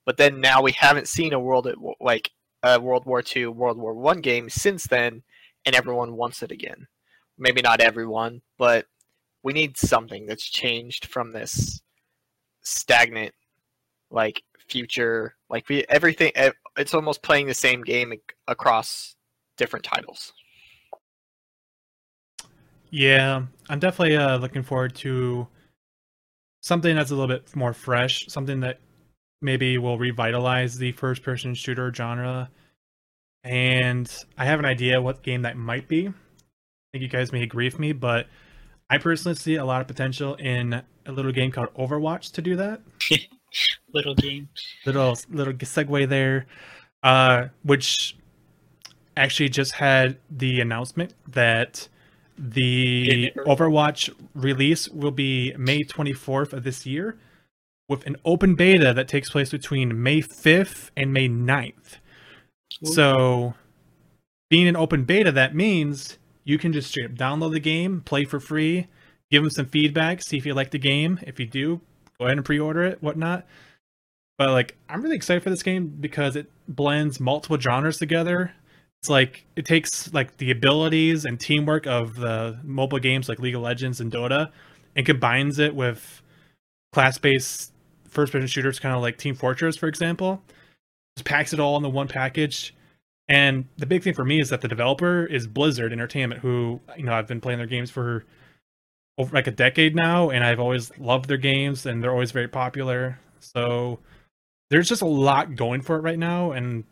but 0.05 0.17
then 0.17 0.39
now 0.39 0.61
we 0.61 0.71
haven't 0.73 1.07
seen 1.07 1.33
a 1.33 1.39
World 1.39 1.67
at 1.67 1.75
like 1.99 2.31
a 2.63 2.79
World 2.79 3.05
War 3.05 3.23
II, 3.35 3.47
World 3.47 3.77
War 3.77 3.93
One 3.93 4.21
game 4.21 4.49
since 4.49 4.87
then 4.87 5.23
and 5.65 5.75
everyone 5.75 6.15
wants 6.15 6.43
it 6.43 6.51
again. 6.51 6.87
Maybe 7.37 7.61
not 7.61 7.81
everyone, 7.81 8.41
but 8.57 8.85
we 9.43 9.53
need 9.53 9.77
something 9.77 10.25
that's 10.25 10.49
changed 10.49 11.07
from 11.07 11.33
this 11.33 11.81
stagnant, 12.61 13.33
like 14.09 14.43
future, 14.69 15.35
like 15.49 15.67
we 15.67 15.83
everything. 15.89 16.31
It's 16.77 16.93
almost 16.93 17.21
playing 17.21 17.47
the 17.47 17.53
same 17.53 17.83
game 17.83 18.13
across 18.47 19.15
different 19.57 19.85
titles. 19.85 20.33
Yeah, 22.89 23.43
I'm 23.69 23.79
definitely 23.79 24.15
uh, 24.15 24.37
looking 24.37 24.63
forward 24.63 24.95
to 24.95 25.47
something 26.61 26.95
that's 26.95 27.11
a 27.11 27.15
little 27.15 27.27
bit 27.27 27.53
more 27.55 27.73
fresh, 27.73 28.25
something 28.27 28.61
that 28.61 28.79
maybe 29.41 29.77
will 29.77 29.97
revitalize 29.97 30.77
the 30.77 30.91
first 30.93 31.23
person 31.23 31.53
shooter 31.53 31.93
genre. 31.93 32.49
And 33.43 34.11
I 34.37 34.45
have 34.45 34.59
an 34.59 34.65
idea 34.65 35.01
what 35.01 35.21
game 35.21 35.43
that 35.43 35.55
might 35.57 35.87
be. 35.87 36.07
I 36.07 36.13
think 36.91 37.03
you 37.03 37.07
guys 37.07 37.31
may 37.31 37.43
agree 37.43 37.65
with 37.65 37.79
me, 37.79 37.93
but 37.93 38.27
I 38.89 38.97
personally 38.97 39.35
see 39.35 39.55
a 39.55 39.65
lot 39.65 39.81
of 39.81 39.87
potential 39.87 40.35
in 40.35 40.81
a 41.05 41.11
little 41.11 41.31
game 41.31 41.51
called 41.51 41.73
Overwatch 41.75 42.31
to 42.33 42.41
do 42.41 42.55
that. 42.55 42.81
little 43.93 44.15
game. 44.15 44.49
little 44.85 45.17
little 45.29 45.53
segue 45.53 46.09
there, 46.09 46.45
uh, 47.03 47.47
which 47.63 48.17
actually 49.17 49.49
just 49.49 49.73
had 49.73 50.17
the 50.29 50.59
announcement 50.59 51.13
that 51.27 51.87
the 52.37 53.31
Overwatch 53.45 54.13
release 54.33 54.89
will 54.89 55.11
be 55.11 55.53
May 55.57 55.83
24th 55.83 56.51
of 56.53 56.63
this 56.63 56.85
year 56.85 57.17
with 57.87 58.05
an 58.05 58.15
open 58.25 58.55
beta 58.55 58.93
that 58.93 59.07
takes 59.07 59.29
place 59.29 59.51
between 59.51 60.01
May 60.01 60.21
5th 60.21 60.89
and 60.97 61.13
May 61.13 61.29
9th. 61.29 61.97
So, 62.83 63.53
being 64.49 64.67
an 64.67 64.75
open 64.75 65.03
beta, 65.03 65.31
that 65.31 65.55
means 65.55 66.17
you 66.43 66.57
can 66.57 66.73
just 66.73 66.89
straight 66.89 67.05
up 67.05 67.11
download 67.13 67.53
the 67.53 67.59
game, 67.59 68.01
play 68.01 68.25
for 68.25 68.39
free, 68.39 68.87
give 69.31 69.43
them 69.43 69.49
some 69.49 69.65
feedback, 69.65 70.21
see 70.21 70.37
if 70.37 70.45
you 70.45 70.53
like 70.53 70.71
the 70.71 70.79
game. 70.79 71.19
If 71.23 71.39
you 71.39 71.45
do, 71.45 71.81
go 72.19 72.25
ahead 72.25 72.37
and 72.37 72.45
pre-order 72.45 72.83
it, 72.83 73.01
whatnot. 73.01 73.45
But 74.37 74.49
like, 74.49 74.75
I'm 74.89 75.01
really 75.01 75.15
excited 75.15 75.43
for 75.43 75.49
this 75.49 75.63
game 75.63 75.87
because 75.99 76.35
it 76.35 76.51
blends 76.67 77.19
multiple 77.19 77.59
genres 77.59 77.97
together. 77.97 78.51
It's 79.01 79.09
like 79.09 79.45
it 79.55 79.65
takes 79.65 80.13
like 80.13 80.37
the 80.37 80.51
abilities 80.51 81.25
and 81.25 81.39
teamwork 81.39 81.85
of 81.85 82.15
the 82.15 82.59
MOBA 82.65 83.01
games 83.01 83.29
like 83.29 83.39
League 83.39 83.55
of 83.55 83.61
Legends 83.61 84.01
and 84.01 84.11
Dota, 84.11 84.51
and 84.95 85.05
combines 85.05 85.59
it 85.59 85.75
with 85.75 86.21
class-based 86.91 87.71
first-person 88.15 88.47
shooters, 88.47 88.79
kind 88.79 88.95
of 88.95 89.01
like 89.01 89.17
Team 89.17 89.35
Fortress, 89.35 89.77
for 89.77 89.87
example. 89.87 90.41
Just 91.15 91.25
packs 91.25 91.53
it 91.53 91.59
all 91.59 91.77
in 91.77 91.83
the 91.83 91.89
one 91.89 92.07
package. 92.07 92.73
And 93.27 93.65
the 93.77 93.85
big 93.85 94.03
thing 94.03 94.13
for 94.13 94.25
me 94.25 94.39
is 94.39 94.49
that 94.49 94.61
the 94.61 94.67
developer 94.67 95.25
is 95.25 95.47
Blizzard 95.47 95.91
Entertainment, 95.91 96.41
who 96.41 96.79
you 96.97 97.03
know 97.03 97.13
I've 97.13 97.27
been 97.27 97.41
playing 97.41 97.59
their 97.59 97.67
games 97.67 97.89
for 97.91 98.25
over 99.17 99.35
like 99.35 99.47
a 99.47 99.51
decade 99.51 99.95
now, 99.95 100.29
and 100.29 100.43
I've 100.43 100.59
always 100.59 100.97
loved 100.97 101.27
their 101.27 101.37
games, 101.37 101.85
and 101.85 102.03
they're 102.03 102.11
always 102.11 102.31
very 102.31 102.47
popular. 102.47 103.19
So 103.39 103.99
there's 104.69 104.89
just 104.89 105.01
a 105.01 105.07
lot 105.07 105.55
going 105.55 105.81
for 105.81 105.95
it 105.95 106.01
right 106.01 106.19
now, 106.19 106.51
and 106.51 106.83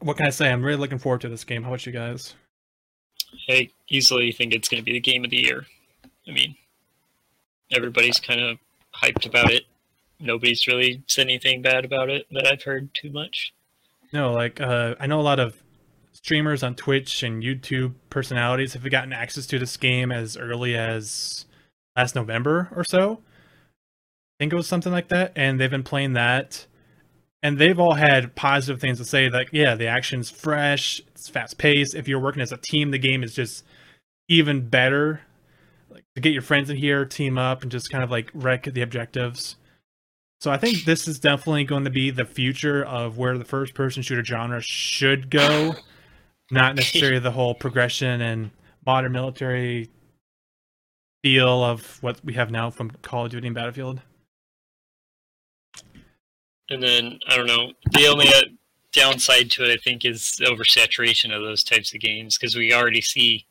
what 0.00 0.16
can 0.16 0.26
I 0.26 0.30
say? 0.30 0.50
I'm 0.50 0.62
really 0.62 0.78
looking 0.78 0.98
forward 0.98 1.20
to 1.22 1.28
this 1.28 1.44
game. 1.44 1.62
How 1.62 1.68
about 1.68 1.86
you 1.86 1.92
guys? 1.92 2.34
I 3.48 3.70
easily 3.88 4.32
think 4.32 4.52
it's 4.52 4.68
going 4.68 4.80
to 4.80 4.84
be 4.84 4.92
the 4.92 5.00
game 5.00 5.24
of 5.24 5.30
the 5.30 5.42
year. 5.42 5.66
I 6.28 6.32
mean, 6.32 6.56
everybody's 7.70 8.20
kind 8.20 8.40
of 8.40 8.58
hyped 9.02 9.26
about 9.26 9.50
it. 9.50 9.64
Nobody's 10.20 10.66
really 10.66 11.02
said 11.08 11.26
anything 11.26 11.62
bad 11.62 11.84
about 11.84 12.08
it 12.08 12.26
that 12.30 12.46
I've 12.46 12.62
heard 12.62 12.94
too 12.94 13.10
much. 13.10 13.52
No, 14.12 14.32
like 14.32 14.60
uh, 14.60 14.94
I 15.00 15.06
know 15.06 15.20
a 15.20 15.22
lot 15.22 15.40
of 15.40 15.62
streamers 16.12 16.62
on 16.62 16.74
Twitch 16.74 17.22
and 17.22 17.42
YouTube 17.42 17.94
personalities 18.10 18.74
have 18.74 18.88
gotten 18.88 19.12
access 19.12 19.46
to 19.46 19.58
this 19.58 19.76
game 19.76 20.12
as 20.12 20.36
early 20.36 20.76
as 20.76 21.46
last 21.96 22.14
November 22.14 22.68
or 22.76 22.84
so. 22.84 23.14
I 23.14 24.44
think 24.44 24.52
it 24.52 24.56
was 24.56 24.68
something 24.68 24.92
like 24.92 25.08
that, 25.08 25.32
and 25.34 25.58
they've 25.58 25.70
been 25.70 25.82
playing 25.82 26.12
that, 26.12 26.66
and 27.42 27.58
they've 27.58 27.78
all 27.78 27.94
had 27.94 28.34
positive 28.34 28.80
things 28.80 28.98
to 28.98 29.04
say. 29.04 29.28
Like, 29.30 29.48
yeah, 29.52 29.74
the 29.74 29.86
action's 29.86 30.30
fresh, 30.30 31.00
it's 31.08 31.28
fast 31.28 31.58
paced. 31.58 31.94
If 31.94 32.08
you're 32.08 32.20
working 32.20 32.42
as 32.42 32.52
a 32.52 32.56
team, 32.56 32.90
the 32.90 32.98
game 32.98 33.22
is 33.22 33.34
just 33.34 33.64
even 34.28 34.68
better. 34.68 35.22
Like 35.92 36.04
to 36.14 36.20
get 36.20 36.32
your 36.32 36.42
friends 36.42 36.70
in 36.70 36.76
here, 36.76 37.04
team 37.04 37.36
up, 37.38 37.62
and 37.62 37.70
just 37.70 37.90
kind 37.90 38.02
of 38.02 38.10
like 38.10 38.30
wreck 38.34 38.64
the 38.64 38.82
objectives. 38.82 39.56
So 40.40 40.50
I 40.50 40.56
think 40.56 40.84
this 40.84 41.06
is 41.06 41.20
definitely 41.20 41.64
going 41.64 41.84
to 41.84 41.90
be 41.90 42.10
the 42.10 42.24
future 42.24 42.84
of 42.84 43.16
where 43.18 43.38
the 43.38 43.44
first 43.44 43.74
person 43.74 44.02
shooter 44.02 44.24
genre 44.24 44.60
should 44.60 45.30
go. 45.30 45.74
Not 46.50 46.74
necessarily 46.76 47.20
the 47.20 47.30
whole 47.30 47.54
progression 47.54 48.20
and 48.20 48.50
modern 48.84 49.12
military 49.12 49.90
feel 51.22 51.62
of 51.62 52.02
what 52.02 52.24
we 52.24 52.32
have 52.34 52.50
now 52.50 52.70
from 52.70 52.90
Call 53.02 53.26
of 53.26 53.30
Duty 53.30 53.46
and 53.46 53.54
Battlefield. 53.54 54.00
And 56.70 56.82
then 56.82 57.20
I 57.28 57.36
don't 57.36 57.46
know. 57.46 57.72
The 57.92 58.06
only 58.06 58.28
uh, 58.28 58.42
downside 58.92 59.50
to 59.52 59.64
it, 59.64 59.72
I 59.72 59.76
think, 59.76 60.04
is 60.04 60.40
oversaturation 60.42 61.34
of 61.34 61.42
those 61.42 61.62
types 61.62 61.94
of 61.94 62.00
games 62.00 62.36
because 62.36 62.56
we 62.56 62.72
already 62.72 63.00
see 63.00 63.46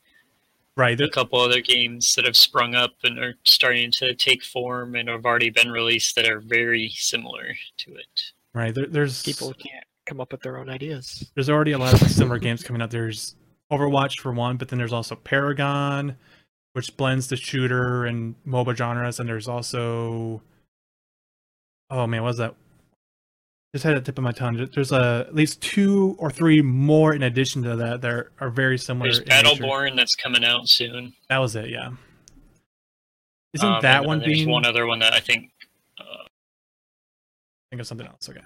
Right. 0.76 0.94
a 0.94 0.96
there- 0.96 1.08
couple 1.08 1.38
other 1.40 1.60
games 1.60 2.14
that 2.14 2.24
have 2.24 2.36
sprung 2.36 2.74
up 2.74 2.92
and 3.04 3.18
are 3.18 3.34
starting 3.44 3.90
to 3.92 4.14
take 4.14 4.42
form 4.42 4.94
and 4.94 5.08
have 5.08 5.26
already 5.26 5.50
been 5.50 5.70
released 5.70 6.14
that 6.16 6.28
are 6.28 6.40
very 6.40 6.88
similar 6.90 7.54
to 7.78 7.94
it. 7.94 8.22
Right. 8.54 8.74
There, 8.74 8.86
there's 8.86 9.22
People 9.22 9.52
can't 9.54 9.84
come 10.06 10.20
up 10.20 10.32
with 10.32 10.42
their 10.42 10.58
own 10.58 10.68
ideas. 10.70 11.30
there's 11.34 11.50
already 11.50 11.72
a 11.72 11.78
lot 11.78 11.94
of 12.00 12.10
similar 12.10 12.38
games 12.38 12.62
coming 12.62 12.80
out. 12.82 12.90
There's 12.90 13.36
Overwatch 13.70 14.20
for 14.20 14.32
one, 14.32 14.56
but 14.58 14.68
then 14.68 14.78
there's 14.78 14.92
also 14.92 15.14
Paragon, 15.14 16.16
which 16.74 16.94
blends 16.96 17.28
the 17.28 17.36
shooter 17.36 18.04
and 18.06 18.34
MOBA 18.46 18.76
genres, 18.76 19.18
and 19.20 19.28
there's 19.28 19.48
also 19.48 20.42
oh 21.90 22.06
man, 22.06 22.22
what 22.22 22.28
was 22.28 22.38
that? 22.38 22.54
Just 23.74 23.84
had 23.84 23.94
a 23.96 24.00
tip 24.02 24.18
of 24.18 24.24
my 24.24 24.32
tongue. 24.32 24.68
There's 24.74 24.92
uh, 24.92 25.24
at 25.26 25.34
least 25.34 25.62
two 25.62 26.14
or 26.18 26.30
three 26.30 26.60
more 26.60 27.14
in 27.14 27.22
addition 27.22 27.62
to 27.62 27.74
that 27.76 28.02
that 28.02 28.26
are 28.38 28.50
very 28.50 28.76
similar. 28.76 29.06
There's 29.06 29.20
in 29.20 29.28
nature. 29.28 29.62
Battleborn 29.64 29.96
that's 29.96 30.14
coming 30.14 30.44
out 30.44 30.68
soon. 30.68 31.14
That 31.30 31.38
was 31.38 31.56
it, 31.56 31.70
yeah. 31.70 31.90
Isn't 33.54 33.68
Um, 33.68 33.82
that 33.82 34.04
one 34.04 34.18
there's 34.18 34.32
being? 34.32 34.50
one 34.50 34.66
other 34.66 34.86
one 34.86 34.98
that 34.98 35.14
I 35.14 35.20
think 35.20 35.50
uh, 35.98 36.04
think 37.70 37.80
of 37.80 37.86
something 37.86 38.06
else. 38.06 38.28
Okay. 38.28 38.40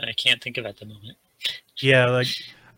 I 0.00 0.12
can't 0.12 0.42
think 0.42 0.56
of 0.56 0.66
at 0.66 0.78
the 0.78 0.86
moment. 0.86 1.16
Yeah, 1.80 2.06
like 2.06 2.28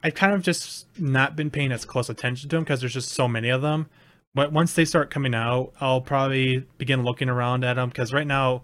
I've 0.04 0.14
kind 0.14 0.34
of 0.34 0.42
just 0.42 0.86
not 0.98 1.36
been 1.36 1.50
paying 1.50 1.72
as 1.72 1.84
close 1.86 2.10
attention 2.10 2.50
to 2.50 2.56
them 2.56 2.64
because 2.64 2.80
there's 2.80 2.94
just 2.94 3.10
so 3.10 3.26
many 3.28 3.48
of 3.48 3.62
them. 3.62 3.88
But 4.34 4.52
once 4.52 4.74
they 4.74 4.84
start 4.84 5.10
coming 5.10 5.34
out, 5.34 5.72
I'll 5.80 6.00
probably 6.02 6.66
begin 6.76 7.02
looking 7.02 7.28
around 7.30 7.64
at 7.64 7.74
them 7.74 7.88
because 7.88 8.12
right 8.12 8.26
now, 8.26 8.62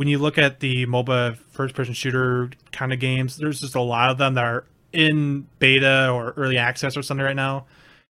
when 0.00 0.08
you 0.08 0.16
look 0.16 0.38
at 0.38 0.60
the 0.60 0.86
MOBA 0.86 1.36
first-person 1.50 1.92
shooter 1.92 2.48
kind 2.72 2.90
of 2.90 2.98
games, 3.00 3.36
there's 3.36 3.60
just 3.60 3.74
a 3.74 3.82
lot 3.82 4.08
of 4.08 4.16
them 4.16 4.32
that 4.32 4.44
are 4.44 4.64
in 4.94 5.46
beta 5.58 6.08
or 6.10 6.32
early 6.38 6.56
access 6.56 6.96
or 6.96 7.02
something 7.02 7.22
right 7.22 7.36
now. 7.36 7.66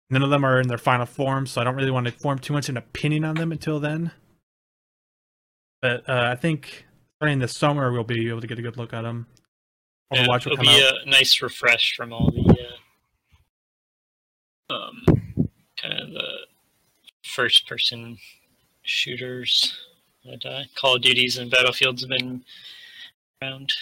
None 0.08 0.22
of 0.22 0.30
them 0.30 0.44
are 0.44 0.60
in 0.60 0.68
their 0.68 0.78
final 0.78 1.06
form, 1.06 1.44
so 1.44 1.60
I 1.60 1.64
don't 1.64 1.74
really 1.74 1.90
want 1.90 2.06
to 2.06 2.12
form 2.12 2.38
too 2.38 2.52
much 2.52 2.68
an 2.68 2.76
opinion 2.76 3.24
on 3.24 3.34
them 3.34 3.50
until 3.50 3.80
then. 3.80 4.12
But 5.80 6.08
uh, 6.08 6.28
I 6.30 6.36
think 6.36 6.86
starting 7.18 7.40
this 7.40 7.56
summer, 7.56 7.90
we'll 7.90 8.04
be 8.04 8.28
able 8.28 8.42
to 8.42 8.46
get 8.46 8.60
a 8.60 8.62
good 8.62 8.76
look 8.76 8.92
at 8.92 9.02
them. 9.02 9.26
Yeah, 10.12 10.24
Overwatch 10.24 10.46
it'll 10.46 10.58
be 10.58 10.68
out. 10.68 11.04
a 11.04 11.10
nice 11.10 11.42
refresh 11.42 11.96
from 11.96 12.12
all 12.12 12.30
the 12.30 12.56
uh, 14.70 14.72
um, 14.72 15.04
kind 15.82 15.98
of 15.98 16.12
the 16.12 16.46
first 17.24 17.66
person 17.66 18.18
shooters 18.84 19.76
that 20.24 20.44
uh, 20.46 20.62
Call 20.74 20.96
of 20.96 21.02
Duties 21.02 21.38
and 21.38 21.50
Battlefields 21.50 22.02
have 22.02 22.10
been 22.10 22.44
around. 23.42 23.72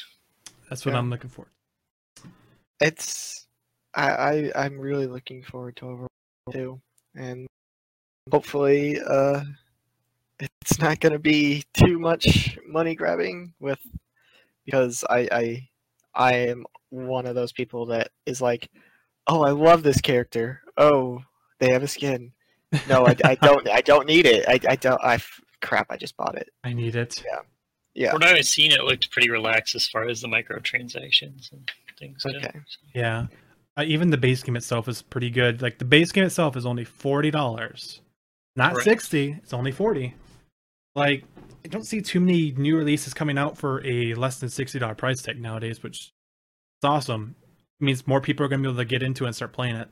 That's 0.68 0.84
what 0.86 0.92
Yeah. 0.92 0.98
I'm 0.98 1.10
looking 1.10 1.30
for. 1.30 1.46
It's 2.80 3.46
I, 3.94 4.10
I 4.10 4.52
I'm 4.64 4.78
really 4.78 5.06
looking 5.06 5.42
forward 5.42 5.76
to 5.76 5.84
Overwatch 5.84 6.52
too, 6.52 6.80
and 7.14 7.46
hopefully 8.30 8.98
uh, 9.00 9.42
it's 10.38 10.78
not 10.78 11.00
going 11.00 11.12
to 11.12 11.18
be 11.18 11.64
too 11.74 11.98
much 11.98 12.58
money 12.66 12.94
grabbing 12.94 13.52
with 13.60 13.80
because 14.64 15.04
I 15.10 15.28
I 15.30 15.68
I 16.14 16.34
am 16.34 16.64
one 16.90 17.26
of 17.26 17.34
those 17.34 17.52
people 17.52 17.86
that 17.86 18.10
is 18.26 18.40
like, 18.40 18.70
oh 19.26 19.42
I 19.42 19.50
love 19.50 19.82
this 19.82 20.00
character. 20.00 20.62
Oh 20.76 21.22
they 21.58 21.70
have 21.72 21.82
a 21.82 21.88
skin. 21.88 22.32
No 22.88 23.06
I, 23.06 23.16
I 23.24 23.34
don't 23.42 23.68
I 23.68 23.80
don't 23.82 24.06
need 24.06 24.24
it. 24.26 24.46
I 24.48 24.58
I 24.68 24.76
don't 24.76 25.00
I 25.02 25.14
f- 25.14 25.40
crap 25.60 25.86
I 25.90 25.96
just 25.96 26.16
bought 26.16 26.36
it. 26.36 26.50
I 26.64 26.72
need 26.72 26.96
it. 26.96 27.22
Yeah. 27.24 27.40
Yeah. 27.94 28.10
From 28.12 28.20
what 28.20 28.34
I've 28.34 28.44
seen, 28.46 28.72
it 28.72 28.82
looked 28.84 29.10
pretty 29.10 29.30
relaxed 29.30 29.74
as 29.74 29.86
far 29.88 30.08
as 30.08 30.20
the 30.20 30.28
microtransactions 30.28 31.52
and 31.52 31.70
things 31.98 32.22
go. 32.22 32.30
Okay. 32.36 32.60
Yeah. 32.94 33.26
Uh, 33.76 33.84
even 33.86 34.10
the 34.10 34.16
base 34.16 34.42
game 34.42 34.56
itself 34.56 34.88
is 34.88 35.02
pretty 35.02 35.30
good. 35.30 35.62
Like 35.62 35.78
the 35.78 35.84
base 35.84 36.12
game 36.12 36.24
itself 36.24 36.56
is 36.56 36.66
only 36.66 36.84
forty 36.84 37.30
dollars, 37.30 38.00
not 38.56 38.72
Correct. 38.72 38.84
sixty. 38.84 39.36
It's 39.42 39.52
only 39.52 39.72
forty. 39.72 40.14
Like 40.94 41.24
I 41.64 41.68
don't 41.68 41.84
see 41.84 42.00
too 42.00 42.20
many 42.20 42.52
new 42.52 42.76
releases 42.76 43.14
coming 43.14 43.38
out 43.38 43.58
for 43.58 43.84
a 43.86 44.14
less 44.14 44.38
than 44.38 44.48
sixty 44.48 44.78
dollar 44.78 44.94
price 44.94 45.22
tag 45.22 45.40
nowadays, 45.40 45.82
which 45.82 45.98
is 45.98 46.12
awesome. 46.84 47.34
It 47.80 47.84
means 47.84 48.06
more 48.06 48.20
people 48.20 48.44
are 48.44 48.48
going 48.48 48.62
to 48.62 48.68
be 48.68 48.72
able 48.72 48.80
to 48.82 48.84
get 48.84 49.02
into 49.02 49.24
it 49.24 49.28
and 49.28 49.36
start 49.36 49.52
playing 49.52 49.76
it. 49.76 49.88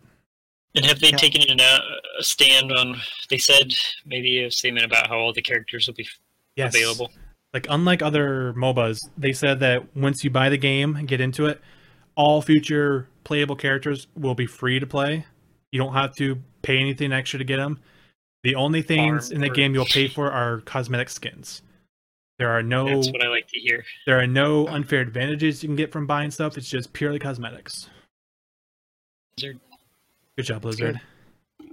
And 0.79 0.87
have 0.87 1.01
they 1.01 1.11
Yeah. 1.11 1.17
taken 1.17 1.43
an, 1.51 1.61
uh, 1.61 1.81
a 2.19 2.23
stand 2.23 2.73
on? 2.73 3.01
They 3.29 3.39
said 3.39 3.75
maybe 4.07 4.45
a 4.45 4.51
statement 4.51 4.85
about 4.87 5.09
how 5.09 5.19
all 5.19 5.33
the 5.33 5.43
characters 5.43 5.87
will 5.87 5.95
be 5.95 6.09
Yes. 6.57 6.75
available. 6.75 7.13
Like 7.53 7.67
unlike 7.71 8.03
other 8.03 8.53
MOBAs, 8.55 8.99
they 9.17 9.33
said 9.33 9.61
that 9.61 9.97
once 9.97 10.23
you 10.23 10.31
buy 10.31 10.49
the 10.49 10.57
game 10.59 10.97
and 10.97 11.09
get 11.09 11.21
into 11.21 11.47
it, 11.47 11.61
all 12.15 12.43
future 12.43 13.09
playable 13.25 13.57
characters 13.57 14.07
will 14.15 14.35
be 14.35 14.47
free 14.47 14.79
to 14.79 14.87
play. 14.87 15.27
You 15.73 15.79
don't 15.79 15.95
have 15.95 16.15
to 16.17 16.43
pay 16.63 16.79
anything 16.79 17.13
extra 17.13 17.39
to 17.39 17.45
get 17.45 17.57
them. 17.57 17.81
The 18.45 18.55
only 18.55 18.83
things 18.83 19.29
Farm 19.29 19.37
in 19.37 19.41
the 19.41 19.49
for- 19.49 19.55
game 19.55 19.75
you'll 19.75 19.85
pay 19.87 20.09
for 20.09 20.31
are 20.31 20.61
cosmetic 20.61 21.09
skins. 21.09 21.63
There 22.39 22.51
are 22.51 22.63
no 22.63 22.87
That's 22.87 23.11
what 23.11 23.23
I 23.25 23.29
like 23.29 23.49
to 23.49 23.59
hear. 23.59 23.85
there 24.07 24.19
are 24.21 24.27
no 24.27 24.69
unfair 24.69 25.01
advantages 25.01 25.63
you 25.63 25.69
can 25.69 25.77
get 25.77 25.91
from 25.91 26.07
buying 26.07 26.31
stuff. 26.31 26.57
It's 26.57 26.71
just 26.71 26.93
purely 26.93 27.19
cosmetics. 27.19 27.89
Blizzard. 29.37 29.59
Good 30.39 30.47
job, 30.47 30.63
That's 30.63 30.77
Blizzard. 30.77 31.01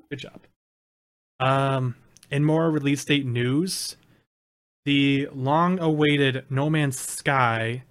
Good 0.10 0.20
job. 0.20 0.42
Um, 1.40 1.94
in 2.32 2.44
more 2.44 2.72
release 2.72 3.06
date 3.06 3.24
news, 3.24 3.96
the 4.86 5.30
long-awaited 5.32 6.46
No 6.50 6.72
Man's 6.72 7.00
Sky 7.00 7.84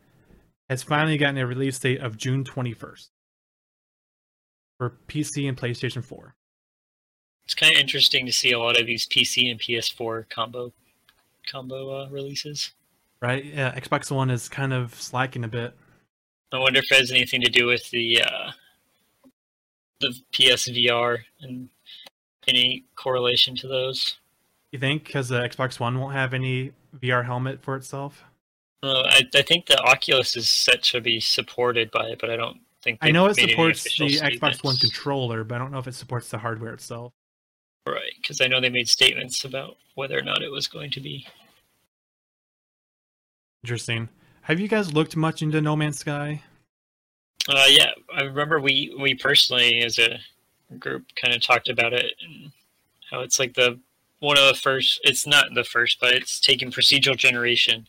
has 0.68 0.82
finally 0.82 1.16
gotten 1.16 1.38
a 1.38 1.46
release 1.46 1.78
date 1.78 2.00
of 2.00 2.16
June 2.16 2.42
21st. 2.42 3.08
for 4.78 4.96
PC 5.06 5.48
and 5.48 5.56
PlayStation 5.56 6.02
4. 6.04 6.34
It's 7.44 7.54
kind 7.54 7.72
of 7.72 7.80
interesting 7.80 8.26
to 8.26 8.32
see 8.32 8.50
a 8.50 8.58
lot 8.58 8.80
of 8.80 8.84
these 8.88 9.06
PC 9.06 9.52
and 9.52 9.60
PS4 9.60 10.28
combo 10.28 10.72
combo 11.48 12.02
uh, 12.02 12.08
releases. 12.08 12.72
Right? 13.22 13.44
Yeah, 13.44 13.72
Xbox 13.76 14.10
One 14.10 14.28
is 14.28 14.48
kind 14.48 14.72
of 14.72 15.00
slacking 15.00 15.44
a 15.44 15.48
bit. 15.48 15.72
I 16.50 16.58
wonder 16.58 16.80
if 16.80 16.90
it 16.90 16.98
has 16.98 17.12
anything 17.12 17.42
to 17.42 17.50
do 17.50 17.66
with 17.66 17.88
the 17.90 18.22
uh, 18.22 18.50
the 20.04 20.14
PSVR 20.32 21.18
and 21.40 21.68
any 22.48 22.84
correlation 22.96 23.56
to 23.56 23.68
those. 23.68 24.16
You 24.72 24.78
think 24.78 25.04
because 25.04 25.28
the 25.28 25.40
Xbox 25.40 25.78
One 25.78 25.98
won't 25.98 26.14
have 26.14 26.34
any 26.34 26.72
VR 26.98 27.24
helmet 27.24 27.62
for 27.62 27.76
itself? 27.76 28.24
Uh, 28.82 29.02
I, 29.06 29.22
I 29.34 29.42
think 29.42 29.66
the 29.66 29.80
Oculus 29.82 30.36
is 30.36 30.50
set 30.50 30.82
to 30.84 31.00
be 31.00 31.20
supported 31.20 31.90
by 31.90 32.08
it, 32.08 32.18
but 32.20 32.30
I 32.30 32.36
don't 32.36 32.58
think 32.82 32.98
I 33.00 33.10
know 33.10 33.26
it 33.26 33.36
they've 33.36 33.46
made 33.46 33.58
any 33.58 33.74
supports 33.74 33.98
the 33.98 34.38
Xbox 34.38 34.62
One 34.62 34.76
controller, 34.76 35.44
but 35.44 35.54
I 35.54 35.58
don't 35.58 35.72
know 35.72 35.78
if 35.78 35.86
it 35.86 35.94
supports 35.94 36.28
the 36.28 36.38
hardware 36.38 36.74
itself. 36.74 37.12
Right, 37.86 38.12
because 38.20 38.40
I 38.40 38.46
know 38.46 38.60
they 38.60 38.70
made 38.70 38.88
statements 38.88 39.44
about 39.44 39.76
whether 39.94 40.18
or 40.18 40.22
not 40.22 40.42
it 40.42 40.50
was 40.50 40.66
going 40.66 40.90
to 40.92 41.00
be. 41.00 41.26
Interesting. 43.62 44.08
Have 44.42 44.60
you 44.60 44.68
guys 44.68 44.92
looked 44.92 45.16
much 45.16 45.40
into 45.40 45.60
No 45.60 45.76
Man's 45.76 45.98
Sky? 45.98 46.42
Uh, 47.48 47.66
yeah, 47.68 47.90
I 48.14 48.22
remember 48.22 48.60
we 48.60 48.94
we 48.98 49.14
personally 49.14 49.82
as 49.82 49.98
a 49.98 50.18
group 50.78 51.04
kind 51.20 51.34
of 51.34 51.42
talked 51.42 51.68
about 51.68 51.92
it 51.92 52.14
and 52.22 52.52
how 53.10 53.20
it's 53.20 53.38
like 53.38 53.54
the 53.54 53.78
one 54.20 54.38
of 54.38 54.48
the 54.48 54.58
first. 54.60 55.00
It's 55.04 55.26
not 55.26 55.46
the 55.54 55.64
first, 55.64 56.00
but 56.00 56.14
it's 56.14 56.40
taking 56.40 56.70
procedural 56.70 57.16
generation 57.16 57.86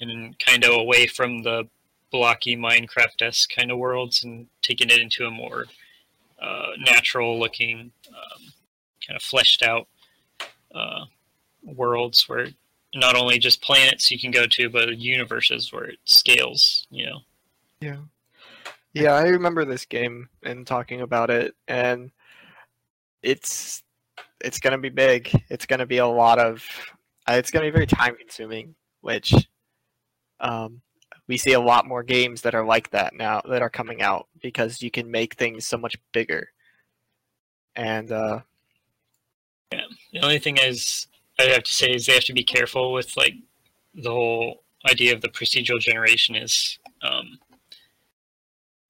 and 0.00 0.38
kind 0.38 0.64
of 0.64 0.74
away 0.74 1.06
from 1.06 1.42
the 1.42 1.68
blocky 2.10 2.56
Minecraft 2.56 3.22
esque 3.22 3.50
kind 3.54 3.72
of 3.72 3.78
worlds 3.78 4.22
and 4.22 4.46
taking 4.62 4.90
it 4.90 5.00
into 5.00 5.26
a 5.26 5.30
more 5.30 5.66
uh, 6.40 6.68
natural 6.78 7.38
looking, 7.38 7.90
um, 8.08 8.42
kind 9.06 9.16
of 9.16 9.22
fleshed 9.22 9.62
out 9.62 9.88
uh, 10.74 11.04
worlds 11.64 12.28
where 12.28 12.48
not 12.94 13.16
only 13.16 13.38
just 13.38 13.62
planets 13.62 14.10
you 14.10 14.18
can 14.18 14.30
go 14.30 14.46
to, 14.46 14.68
but 14.68 14.96
universes 14.98 15.72
where 15.72 15.84
it 15.84 15.98
scales. 16.04 16.86
You 16.90 17.06
know. 17.06 17.18
Yeah. 17.80 17.96
Yeah, 18.94 19.12
I 19.14 19.24
remember 19.24 19.64
this 19.64 19.84
game 19.86 20.28
and 20.44 20.66
talking 20.66 21.00
about 21.00 21.28
it 21.30 21.54
and 21.66 22.12
it's 23.22 23.82
it's 24.40 24.60
to 24.72 24.78
be 24.78 24.90
big. 24.90 25.30
It's 25.50 25.66
to 25.80 25.86
be 25.86 25.98
a 25.98 26.06
lot 26.06 26.38
of 26.38 26.64
uh, 27.28 27.34
it's 27.34 27.50
to 27.64 27.70
be 27.70 27.72
very 27.72 27.86
time 27.86 28.16
consuming, 28.16 28.74
which 29.00 29.34
um 30.40 30.80
we 31.26 31.36
see 31.36 31.52
a 31.54 31.60
lot 31.60 31.86
more 31.88 32.02
games 32.02 32.42
that 32.42 32.54
are 32.54 32.64
like 32.64 32.90
that 32.90 33.14
now 33.14 33.40
that 33.48 33.62
are 33.62 33.70
coming 33.70 34.02
out 34.02 34.28
because 34.40 34.82
you 34.82 34.90
can 34.90 35.10
make 35.10 35.34
things 35.34 35.66
so 35.66 35.76
much 35.76 35.96
bigger. 36.12 36.48
And 37.74 38.12
uh 38.12 38.40
yeah, 39.72 39.80
The 40.12 40.20
only 40.20 40.38
thing 40.38 40.58
is, 40.58 41.08
I 41.38 41.44
have 41.44 41.64
to 41.64 41.74
say 41.74 41.92
is 41.92 42.06
they 42.06 42.14
have 42.14 42.24
to 42.24 42.32
be 42.32 42.44
careful 42.44 42.92
with 42.92 43.16
like 43.16 43.34
the 43.94 44.10
whole 44.10 44.62
idea 44.88 45.14
of 45.14 45.20
the 45.20 45.28
procedural 45.28 45.80
generation 45.80 46.34
is 46.34 46.78
um, 47.02 47.38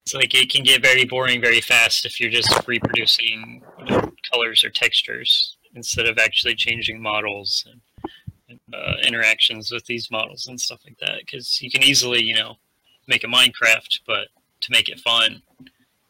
it's 0.05 0.13
like 0.13 0.35
it 0.35 0.51
can 0.51 0.63
get 0.63 0.83
very 0.83 1.03
boring 1.03 1.41
very 1.41 1.61
fast 1.61 2.05
if 2.05 2.19
you're 2.19 2.29
just 2.29 2.67
reproducing 2.67 3.63
you 3.79 3.85
know, 3.85 4.11
colors 4.31 4.63
or 4.63 4.69
textures 4.69 5.57
instead 5.73 6.05
of 6.05 6.19
actually 6.19 6.53
changing 6.53 7.01
models 7.01 7.65
and, 7.69 8.11
and 8.47 8.59
uh, 8.73 8.93
interactions 9.07 9.71
with 9.71 9.83
these 9.85 10.11
models 10.11 10.47
and 10.47 10.61
stuff 10.61 10.79
like 10.85 10.97
that. 10.99 11.19
Because 11.19 11.61
you 11.61 11.71
can 11.71 11.83
easily, 11.83 12.23
you 12.23 12.35
know, 12.35 12.55
make 13.07 13.23
a 13.23 13.27
Minecraft, 13.27 13.99
but 14.05 14.27
to 14.61 14.71
make 14.71 14.89
it 14.89 14.99
fun, 14.99 15.41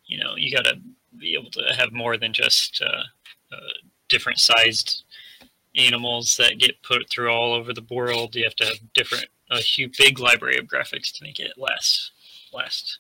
you 0.06 0.20
know, 0.20 0.36
you 0.36 0.54
got 0.54 0.66
to 0.66 0.78
be 1.18 1.34
able 1.34 1.50
to 1.52 1.74
have 1.78 1.94
more 1.94 2.18
than 2.18 2.34
just 2.34 2.84
uh, 2.86 3.56
uh, 3.56 3.74
different 4.10 4.40
sized 4.40 5.04
animals 5.76 6.36
that 6.38 6.60
get 6.60 6.84
put 6.84 7.10
through 7.10 7.30
all 7.30 7.54
over 7.54 7.74
the 7.74 7.86
world. 7.90 8.36
You 8.36 8.44
have 8.44 8.56
to 8.58 8.66
have 8.66 8.94
different, 8.94 9.28
a 9.50 9.60
huge, 9.60 9.98
big 9.98 10.20
library 10.20 10.58
of 10.58 10.66
graphics 10.66 11.14
to 11.14 11.24
make 11.24 11.40
it 11.40 11.54
last. 11.58 12.12
Last. 12.54 13.00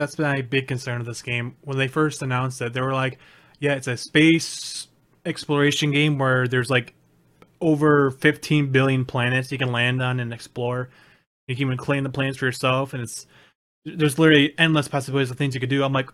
That's 0.00 0.18
my 0.18 0.40
big 0.40 0.66
concern 0.66 0.98
of 1.02 1.06
this 1.06 1.20
game. 1.20 1.56
When 1.60 1.76
they 1.76 1.86
first 1.86 2.22
announced 2.22 2.62
it, 2.62 2.72
they 2.72 2.80
were 2.80 2.94
like, 2.94 3.18
"Yeah, 3.58 3.74
it's 3.74 3.86
a 3.86 3.98
space 3.98 4.88
exploration 5.26 5.90
game 5.90 6.16
where 6.16 6.48
there's 6.48 6.70
like 6.70 6.94
over 7.60 8.10
15 8.10 8.72
billion 8.72 9.04
planets 9.04 9.52
you 9.52 9.58
can 9.58 9.72
land 9.72 10.00
on 10.00 10.18
and 10.18 10.32
explore. 10.32 10.88
You 11.46 11.54
can 11.54 11.66
even 11.66 11.76
claim 11.76 12.02
the 12.02 12.08
planets 12.08 12.38
for 12.38 12.46
yourself, 12.46 12.94
and 12.94 13.02
it's 13.02 13.26
there's 13.84 14.18
literally 14.18 14.54
endless 14.56 14.88
possibilities 14.88 15.30
of 15.30 15.36
things 15.36 15.52
you 15.54 15.60
could 15.60 15.68
do." 15.68 15.84
I'm 15.84 15.92
like, 15.92 16.08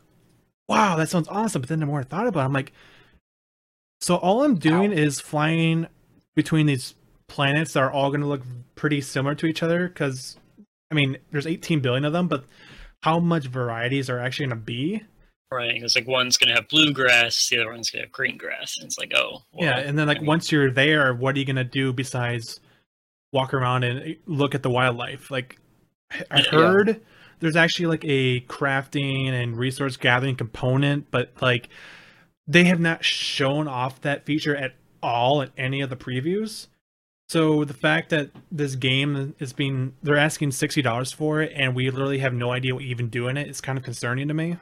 "Wow, 0.69 0.97
that 0.97 1.09
sounds 1.09 1.29
awesome!" 1.29 1.63
But 1.63 1.69
then 1.69 1.79
the 1.79 1.87
more 1.87 2.01
I 2.01 2.03
thought 2.03 2.27
about, 2.27 2.41
it, 2.41 2.47
I'm 2.47 2.53
like, 2.53 2.73
"So 4.01 4.17
all 4.17 4.43
I'm 4.43 4.57
doing 4.57 4.91
is 4.93 5.21
flying 5.21 5.87
between 6.35 6.67
these 6.67 6.97
planets 7.29 7.75
that 7.75 7.85
are 7.85 7.93
all 7.93 8.11
going 8.11 8.21
to 8.21 8.27
look 8.27 8.43
pretty 8.75 9.01
similar 9.01 9.37
to 9.37 9.47
each 9.47 9.63
other 9.63 9.87
because." 9.87 10.39
I 10.91 10.95
mean, 10.95 11.19
there's 11.31 11.47
18 11.47 11.81
billion 11.81 12.05
of 12.05 12.13
them, 12.13 12.29
but 12.29 12.45
how 13.02 13.18
much 13.20 13.47
varieties 13.47 14.10
are 14.10 14.18
actually 14.18 14.47
going 14.47 14.59
to 14.59 14.64
be? 14.64 15.02
Right. 15.51 15.82
It's 15.82 15.94
like 15.94 16.09
one's 16.09 16.36
going 16.36 16.48
to 16.48 16.55
have 16.55 16.68
blue 16.68 16.93
grass, 16.93 17.48
the 17.48 17.59
other 17.60 17.70
one's 17.70 17.90
going 17.90 18.02
to 18.02 18.06
have 18.06 18.12
green 18.12 18.36
grass. 18.36 18.77
And 18.78 18.86
it's 18.86 18.98
like, 18.98 19.12
oh. 19.14 19.43
well, 19.52 19.64
yeah, 19.68 19.78
and 19.78 19.98
then 19.98 20.06
like 20.09 20.18
I 20.18 20.20
mean- 20.20 20.27
once 20.27 20.51
you're 20.51 20.70
there, 20.70 21.14
what 21.14 21.36
are 21.36 21.39
you 21.39 21.44
going 21.44 21.56
to 21.56 21.64
do 21.64 21.93
besides 21.93 22.60
walk 23.32 23.55
around 23.55 23.85
and 23.85 24.01
eh, 24.01 24.14
look 24.27 24.55
at 24.55 24.62
the 24.62 24.70
wildlife? 24.70 25.31
Like, 25.31 25.59
I 26.31 26.40
Yeah. 26.40 26.51
heard 26.51 27.01
there's 27.40 27.56
actually 27.56 27.86
like 27.86 28.05
a 28.05 28.40
crafting 28.43 29.28
and 29.31 29.56
resource 29.56 29.97
gathering 29.97 30.36
component, 30.36 31.10
but 31.10 31.32
like 31.40 31.68
they 32.48 32.64
have 32.64 32.81
not 32.81 33.05
shown 33.05 33.68
off 33.68 34.01
that 34.02 34.24
feature 34.24 34.56
at 34.56 34.74
all 35.02 35.43
in 35.43 35.51
any 35.56 35.81
of 35.81 35.90
the 35.90 35.97
previews. 35.97 36.66
So 37.28 37.65
the 37.65 37.74
fact 37.74 38.11
that 38.11 38.31
this 38.53 38.77
game 38.77 39.35
is 39.40 39.53
being 39.53 39.94
they're 40.03 40.16
asking 40.16 40.53
sixty 40.53 40.81
dollars 40.82 41.12
for 41.12 41.43
it 41.43 41.53
and 41.55 41.74
we 41.74 41.90
literally 41.90 42.19
have 42.19 42.32
no 42.32 42.53
idea 42.53 42.74
what 42.74 42.85
even 42.85 43.09
do 43.09 43.28
in 43.28 43.36
it 43.36 43.48
is 43.48 43.61
kind 43.61 43.78
of 43.78 43.85
concerning 43.85 44.28
to 44.28 44.35
me. 44.35 44.57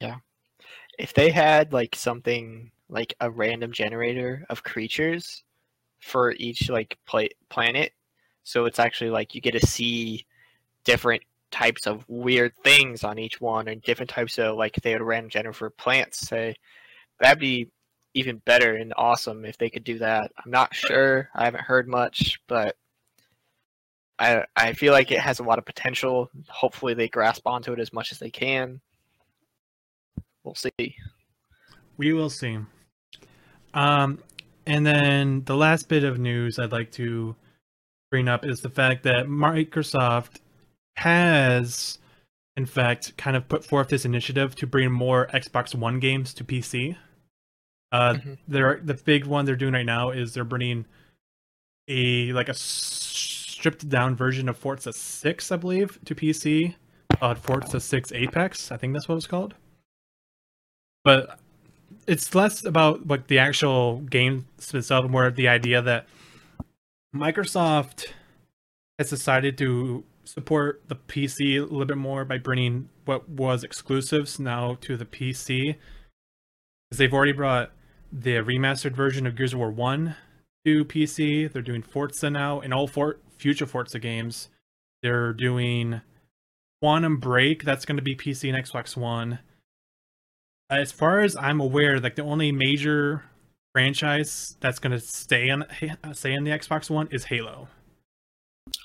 Yeah. 0.00 0.16
If 0.98 1.14
they 1.14 1.30
had 1.30 1.72
like 1.72 1.94
something 1.94 2.72
like 2.88 3.14
a 3.20 3.30
random 3.30 3.72
generator 3.72 4.44
of 4.50 4.62
creatures 4.62 5.44
for 6.00 6.32
each 6.32 6.68
like 6.68 6.98
pla- 7.06 7.24
planet 7.48 7.92
so 8.42 8.66
it's 8.66 8.78
actually 8.78 9.10
like 9.10 9.34
you 9.34 9.40
get 9.40 9.52
to 9.52 9.66
see 9.66 10.26
different 10.84 11.22
types 11.50 11.86
of 11.86 12.04
weird 12.08 12.52
things 12.62 13.04
on 13.04 13.18
each 13.18 13.40
one 13.40 13.68
and 13.68 13.80
different 13.82 14.10
types 14.10 14.38
of 14.38 14.56
like 14.56 14.74
they 14.82 14.92
a 14.92 15.02
random 15.02 15.30
generator 15.30 15.52
for 15.52 15.70
plants 15.70 16.28
say 16.28 16.54
that'd 17.20 17.38
be 17.38 17.68
even 18.14 18.38
better 18.44 18.76
and 18.76 18.94
awesome 18.96 19.44
if 19.44 19.58
they 19.58 19.70
could 19.70 19.84
do 19.84 19.98
that. 19.98 20.32
I'm 20.42 20.50
not 20.50 20.74
sure. 20.74 21.28
I 21.34 21.44
haven't 21.44 21.64
heard 21.64 21.88
much 21.88 22.40
but 22.46 22.76
i 24.16 24.44
i 24.54 24.72
feel 24.72 24.92
like 24.92 25.10
it 25.10 25.18
has 25.18 25.40
a 25.40 25.42
lot 25.42 25.58
of 25.58 25.64
potential. 25.64 26.30
Hopefully 26.48 26.94
they 26.94 27.08
grasp 27.08 27.46
onto 27.46 27.72
it 27.72 27.80
as 27.80 27.92
much 27.92 28.12
as 28.12 28.18
they 28.18 28.30
can. 28.30 28.80
We'll 30.44 30.54
see. 30.54 30.96
We 31.96 32.12
will 32.12 32.30
see. 32.30 32.58
Um, 33.72 34.20
and 34.66 34.86
then 34.86 35.42
the 35.44 35.56
last 35.56 35.88
bit 35.88 36.04
of 36.04 36.18
news 36.18 36.58
I'd 36.58 36.72
like 36.72 36.92
to 36.92 37.34
bring 38.10 38.28
up 38.28 38.44
is 38.44 38.60
the 38.60 38.70
fact 38.70 39.02
that 39.04 39.26
Microsoft 39.26 40.40
has, 40.96 41.98
in 42.56 42.66
fact, 42.66 43.16
kind 43.16 43.36
of 43.36 43.48
put 43.48 43.64
forth 43.64 43.88
this 43.88 44.04
initiative 44.04 44.54
to 44.56 44.66
bring 44.66 44.92
more 44.92 45.28
Xbox 45.34 45.74
One 45.74 45.98
games 45.98 46.32
to 46.34 46.44
PC. 46.44 46.96
Uh, 47.94 48.14
Mhm. 48.14 48.38
they're 48.48 48.80
the 48.82 48.94
big 48.94 49.24
one 49.24 49.44
they're 49.44 49.54
doing 49.54 49.72
right 49.74 49.86
now 49.86 50.10
is 50.10 50.34
they're 50.34 50.42
bringing 50.42 50.84
a 51.86 52.32
like 52.32 52.48
a 52.48 52.54
stripped 52.54 53.88
down 53.88 54.16
version 54.16 54.48
of 54.48 54.56
Forza 54.58 54.92
6, 54.92 55.52
I 55.52 55.56
believe, 55.56 55.98
to 56.04 56.14
PC. 56.14 56.74
Uh, 57.22 57.34
Forza 57.36 57.78
6 57.78 58.10
Apex, 58.12 58.72
I 58.72 58.76
think 58.76 58.94
that's 58.94 59.06
what 59.08 59.14
it's 59.16 59.28
called. 59.28 59.54
But 61.04 61.38
it's 62.08 62.34
less 62.34 62.64
about 62.64 63.06
like 63.06 63.28
the 63.28 63.38
actual 63.38 64.00
game 64.00 64.46
itself, 64.58 65.08
more 65.08 65.26
of 65.26 65.36
the 65.36 65.46
idea 65.46 65.80
that 65.80 66.08
Microsoft 67.14 68.06
has 68.98 69.10
decided 69.10 69.56
to 69.58 70.04
support 70.24 70.82
the 70.88 70.96
PC 70.96 71.58
a 71.58 71.62
little 71.62 71.84
bit 71.84 71.96
more 71.98 72.24
by 72.24 72.38
bringing 72.38 72.88
what 73.04 73.28
was 73.28 73.62
exclusives 73.62 74.40
now 74.40 74.74
to 74.80 74.96
the 74.96 75.04
PC. 75.04 75.76
Because 76.90 76.98
they've 76.98 77.14
already 77.14 77.32
brought 77.32 77.70
the 78.14 78.36
remastered 78.36 78.94
version 78.94 79.26
of 79.26 79.36
Gears 79.36 79.52
of 79.52 79.58
War 79.58 79.70
1 79.70 80.14
to 80.64 80.84
PC. 80.84 81.52
They're 81.52 81.60
doing 81.62 81.82
Forza 81.82 82.30
now, 82.30 82.60
and 82.60 82.72
all 82.72 82.86
for- 82.86 83.18
future 83.38 83.66
Forza 83.66 83.98
games. 83.98 84.48
They're 85.02 85.32
doing 85.32 86.00
Quantum 86.80 87.18
Break, 87.18 87.64
that's 87.64 87.84
going 87.84 87.96
to 87.96 88.02
be 88.02 88.14
PC 88.14 88.54
and 88.54 88.64
Xbox 88.64 88.96
One 88.96 89.40
as 90.70 90.92
far 90.92 91.20
as 91.20 91.36
I'm 91.36 91.60
aware, 91.60 92.00
like 92.00 92.16
the 92.16 92.22
only 92.22 92.52
major 92.52 93.24
franchise 93.72 94.56
that's 94.60 94.78
going 94.78 94.92
to 94.92 95.00
stay 95.00 95.50
on 95.50 95.64
stay 96.12 96.36
on 96.36 96.44
the 96.44 96.50
Xbox 96.50 96.90
One 96.90 97.08
is 97.10 97.24
Halo. 97.24 97.68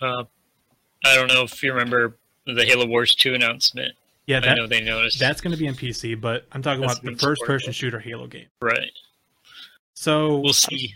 Uh, 0.01 0.23
I 1.05 1.15
don't 1.15 1.27
know 1.27 1.43
if 1.43 1.63
you 1.63 1.71
remember 1.71 2.17
the 2.45 2.65
Halo 2.65 2.85
Wars 2.85 3.15
2 3.15 3.33
announcement. 3.33 3.93
Yeah, 4.27 4.37
I 4.37 4.41
that, 4.41 4.57
know 4.57 4.67
they 4.67 4.81
noticed. 4.81 5.19
that's 5.19 5.41
going 5.41 5.51
to 5.51 5.57
be 5.57 5.67
on 5.67 5.73
PC, 5.73 6.19
but 6.19 6.45
I'm 6.51 6.61
talking 6.61 6.81
That's 6.81 6.99
about 6.99 7.13
the 7.13 7.17
first 7.17 7.41
person 7.43 7.71
shooter 7.71 7.99
Halo 7.99 8.27
game. 8.27 8.47
right. 8.61 8.91
So 9.99 10.37
We'll 10.37 10.53
see. 10.53 10.93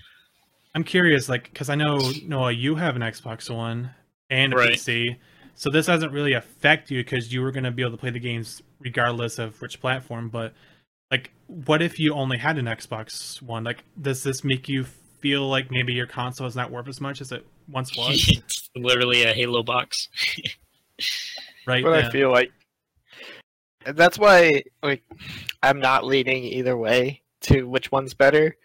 I'm 0.73 0.85
curious, 0.85 1.27
like, 1.27 1.51
because 1.51 1.69
I 1.69 1.75
know 1.75 1.99
Noah, 2.25 2.53
you 2.53 2.75
have 2.75 2.95
an 2.95 3.01
Xbox 3.01 3.53
One 3.53 3.91
and 4.30 4.53
a 4.53 4.55
Right. 4.55 4.71
PC, 4.71 5.17
so 5.55 5.69
this 5.69 5.88
doesn't 5.88 6.13
really 6.13 6.31
affect 6.31 6.89
you 6.89 7.03
because 7.03 7.34
you 7.34 7.41
were 7.41 7.51
going 7.51 7.65
to 7.65 7.71
be 7.71 7.81
able 7.81 7.91
to 7.91 7.97
play 7.97 8.11
the 8.11 8.19
games 8.19 8.61
regardless 8.80 9.39
of 9.39 9.59
which 9.61 9.81
platform. 9.81 10.30
But 10.30 10.53
like, 11.11 11.31
what 11.47 11.81
if 11.81 11.99
you 11.99 12.13
only 12.13 12.38
had 12.38 12.57
an 12.57 12.65
Xbox 12.65 13.41
One? 13.41 13.65
Like, 13.65 13.84
does 14.01 14.23
this 14.23 14.45
make 14.45 14.69
you 14.69 14.85
feel 15.19 15.49
like 15.49 15.69
maybe 15.69 15.91
your 15.91 16.07
console 16.07 16.47
is 16.47 16.55
not 16.55 16.71
worth 16.71 16.88
as 16.88 17.01
much 17.01 17.19
as 17.19 17.34
it 17.34 17.45
once 17.67 17.97
was? 17.97 18.30
it's 18.30 18.69
literally 18.73 19.23
a 19.23 19.34
Halo 19.34 19.63
box. 19.63 20.07
right? 21.67 21.84
But 21.84 21.99
Yeah. 21.99 22.07
I 22.07 22.09
feel 22.09 22.31
like 22.31 22.53
and 23.85 23.97
that's 23.97 24.17
why 24.17 24.63
like 24.81 25.03
I'm 25.61 25.81
not 25.81 26.05
leaning 26.05 26.45
either 26.45 26.77
way 26.77 27.21
to 27.41 27.63
which 27.63 27.91
one's 27.91 28.13
better, 28.13 28.55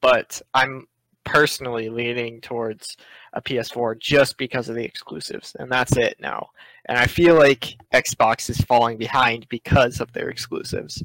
but 0.00 0.40
I'm 0.54 0.86
personally 1.24 1.88
leaning 1.90 2.40
towards 2.40 2.96
a 3.34 3.42
PS4 3.42 3.98
just 3.98 4.36
because 4.38 4.68
of 4.68 4.74
the 4.74 4.84
exclusives, 4.84 5.54
and 5.58 5.70
that's 5.70 5.96
it 5.96 6.16
now. 6.20 6.48
And 6.86 6.98
I 6.98 7.06
feel 7.06 7.34
like 7.36 7.74
Xbox 7.94 8.50
is 8.50 8.60
falling 8.62 8.96
behind 8.98 9.48
because 9.48 10.00
of 10.00 10.12
their 10.12 10.28
exclusives. 10.30 11.02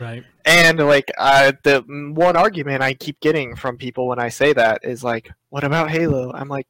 right. 0.00 0.22
And 0.44 0.78
like 0.78 1.10
uh, 1.18 1.52
the 1.62 1.82
one 2.14 2.36
argument 2.36 2.82
I 2.82 2.94
keep 2.94 3.18
getting 3.20 3.56
from 3.56 3.76
people 3.76 4.06
when 4.08 4.18
I 4.18 4.28
say 4.28 4.52
that 4.52 4.80
is 4.84 5.02
like, 5.04 5.30
"What 5.50 5.64
about 5.64 5.90
Halo?" 5.90 6.32
I'm 6.32 6.48
like, 6.48 6.66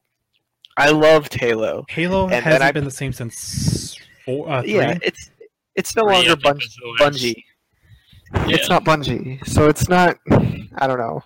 I 0.76 0.90
loved 0.90 1.34
Halo. 1.34 1.84
Halo 1.88 2.24
And 2.28 2.44
hasn't 2.44 2.62
I- 2.62 2.72
been 2.72 2.84
the 2.84 2.90
same 2.90 3.12
since 3.12 3.96
four, 4.24 4.48
uh, 4.50 4.62
three. 4.62 4.74
Yeah, 4.74 4.98
it's 5.02 5.30
it's 5.74 5.94
no 5.96 6.02
Three, 6.04 6.12
longer 6.14 6.30
think, 6.30 6.42
Bun- 6.42 6.56
was 6.56 6.76
the 6.98 7.04
last- 7.04 7.16
Bungie. 7.22 7.44
Yeah. 8.48 8.56
It's 8.56 8.68
not 8.68 8.84
Bungie, 8.84 9.46
so 9.46 9.68
it's 9.68 9.88
not. 9.88 10.16
I 10.30 10.86
don't 10.86 10.98
know. 10.98 11.22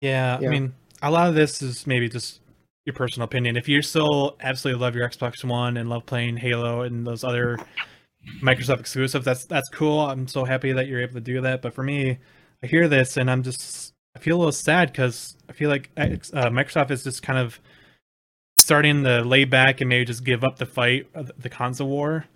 Yeah, 0.00 0.38
Yeah. 0.40 0.48
I 0.48 0.50
mean, 0.50 0.74
a 1.02 1.10
lot 1.10 1.28
of 1.28 1.34
this 1.34 1.62
is 1.62 1.86
maybe 1.86 2.08
just 2.08 2.40
your 2.86 2.94
personal 2.94 3.24
opinion. 3.24 3.56
If 3.56 3.68
you 3.68 3.82
still 3.82 4.36
absolutely 4.40 4.80
love 4.80 4.94
your 4.94 5.08
Xbox 5.08 5.44
One 5.44 5.76
and 5.76 5.88
love 5.88 6.06
playing 6.06 6.38
Halo 6.38 6.82
and 6.82 7.06
those 7.06 7.24
other 7.24 7.58
Microsoft 8.42 8.80
exclusives, 8.80 9.24
that's 9.24 9.44
that's 9.44 9.68
cool. 9.68 10.00
I'm 10.00 10.28
so 10.28 10.44
happy 10.44 10.72
that 10.72 10.86
you're 10.86 11.00
able 11.00 11.14
to 11.14 11.20
do 11.20 11.40
that. 11.42 11.62
But 11.62 11.74
for 11.74 11.82
me, 11.82 12.18
I 12.62 12.66
hear 12.66 12.88
this 12.88 13.16
and 13.16 13.30
I'm 13.30 13.42
just 13.42 13.92
I 14.16 14.18
feel 14.18 14.36
a 14.36 14.38
little 14.38 14.52
sad 14.52 14.92
because 14.92 15.36
I 15.48 15.52
feel 15.52 15.70
like 15.70 15.90
uh, 15.96 16.02
Microsoft 16.50 16.90
is 16.90 17.04
just 17.04 17.22
kind 17.22 17.38
of 17.38 17.60
starting 18.58 19.04
to 19.04 19.22
lay 19.22 19.44
back 19.44 19.80
and 19.80 19.88
maybe 19.88 20.04
just 20.04 20.24
give 20.24 20.44
up 20.44 20.56
the 20.58 20.66
fight, 20.66 21.06
the 21.38 21.48
console 21.48 21.88
war, 21.88 22.26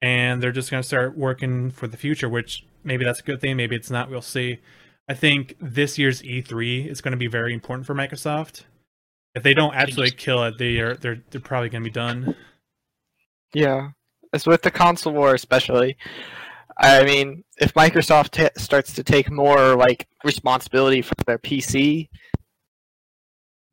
and 0.00 0.42
they're 0.42 0.52
just 0.52 0.70
going 0.70 0.82
to 0.82 0.86
start 0.86 1.16
working 1.16 1.70
for 1.70 1.86
the 1.86 1.96
future. 1.96 2.28
Which 2.28 2.64
maybe 2.84 3.04
that's 3.04 3.20
a 3.20 3.24
good 3.24 3.40
thing, 3.40 3.56
maybe 3.56 3.76
it's 3.76 3.90
not. 3.90 4.10
We'll 4.10 4.22
see. 4.22 4.60
I 5.08 5.14
think 5.14 5.56
this 5.60 5.98
year's 5.98 6.20
E3 6.22 6.86
is 6.86 7.00
going 7.00 7.12
to 7.12 7.18
be 7.18 7.28
very 7.28 7.54
important 7.54 7.86
for 7.86 7.94
Microsoft. 7.94 8.64
If 9.34 9.42
they 9.42 9.54
don't 9.54 9.74
absolutely 9.74 10.16
kill 10.16 10.44
it, 10.44 10.58
they 10.58 10.78
are 10.78 10.94
they're 10.94 11.22
they're 11.30 11.40
probably 11.40 11.68
going 11.68 11.82
to 11.82 11.88
be 11.88 11.92
done. 11.92 12.34
Yeah, 13.54 13.90
as 14.32 14.46
with 14.46 14.62
the 14.62 14.70
console 14.70 15.12
war 15.12 15.34
especially. 15.34 15.96
I 16.80 17.04
mean, 17.04 17.44
if 17.60 17.74
Microsoft 17.74 18.30
ta 18.30 18.50
starts 18.56 18.92
to 18.94 19.02
take 19.02 19.30
more 19.30 19.74
like 19.74 20.06
responsibility 20.24 21.02
for 21.02 21.14
their 21.26 21.38
PC, 21.38 22.08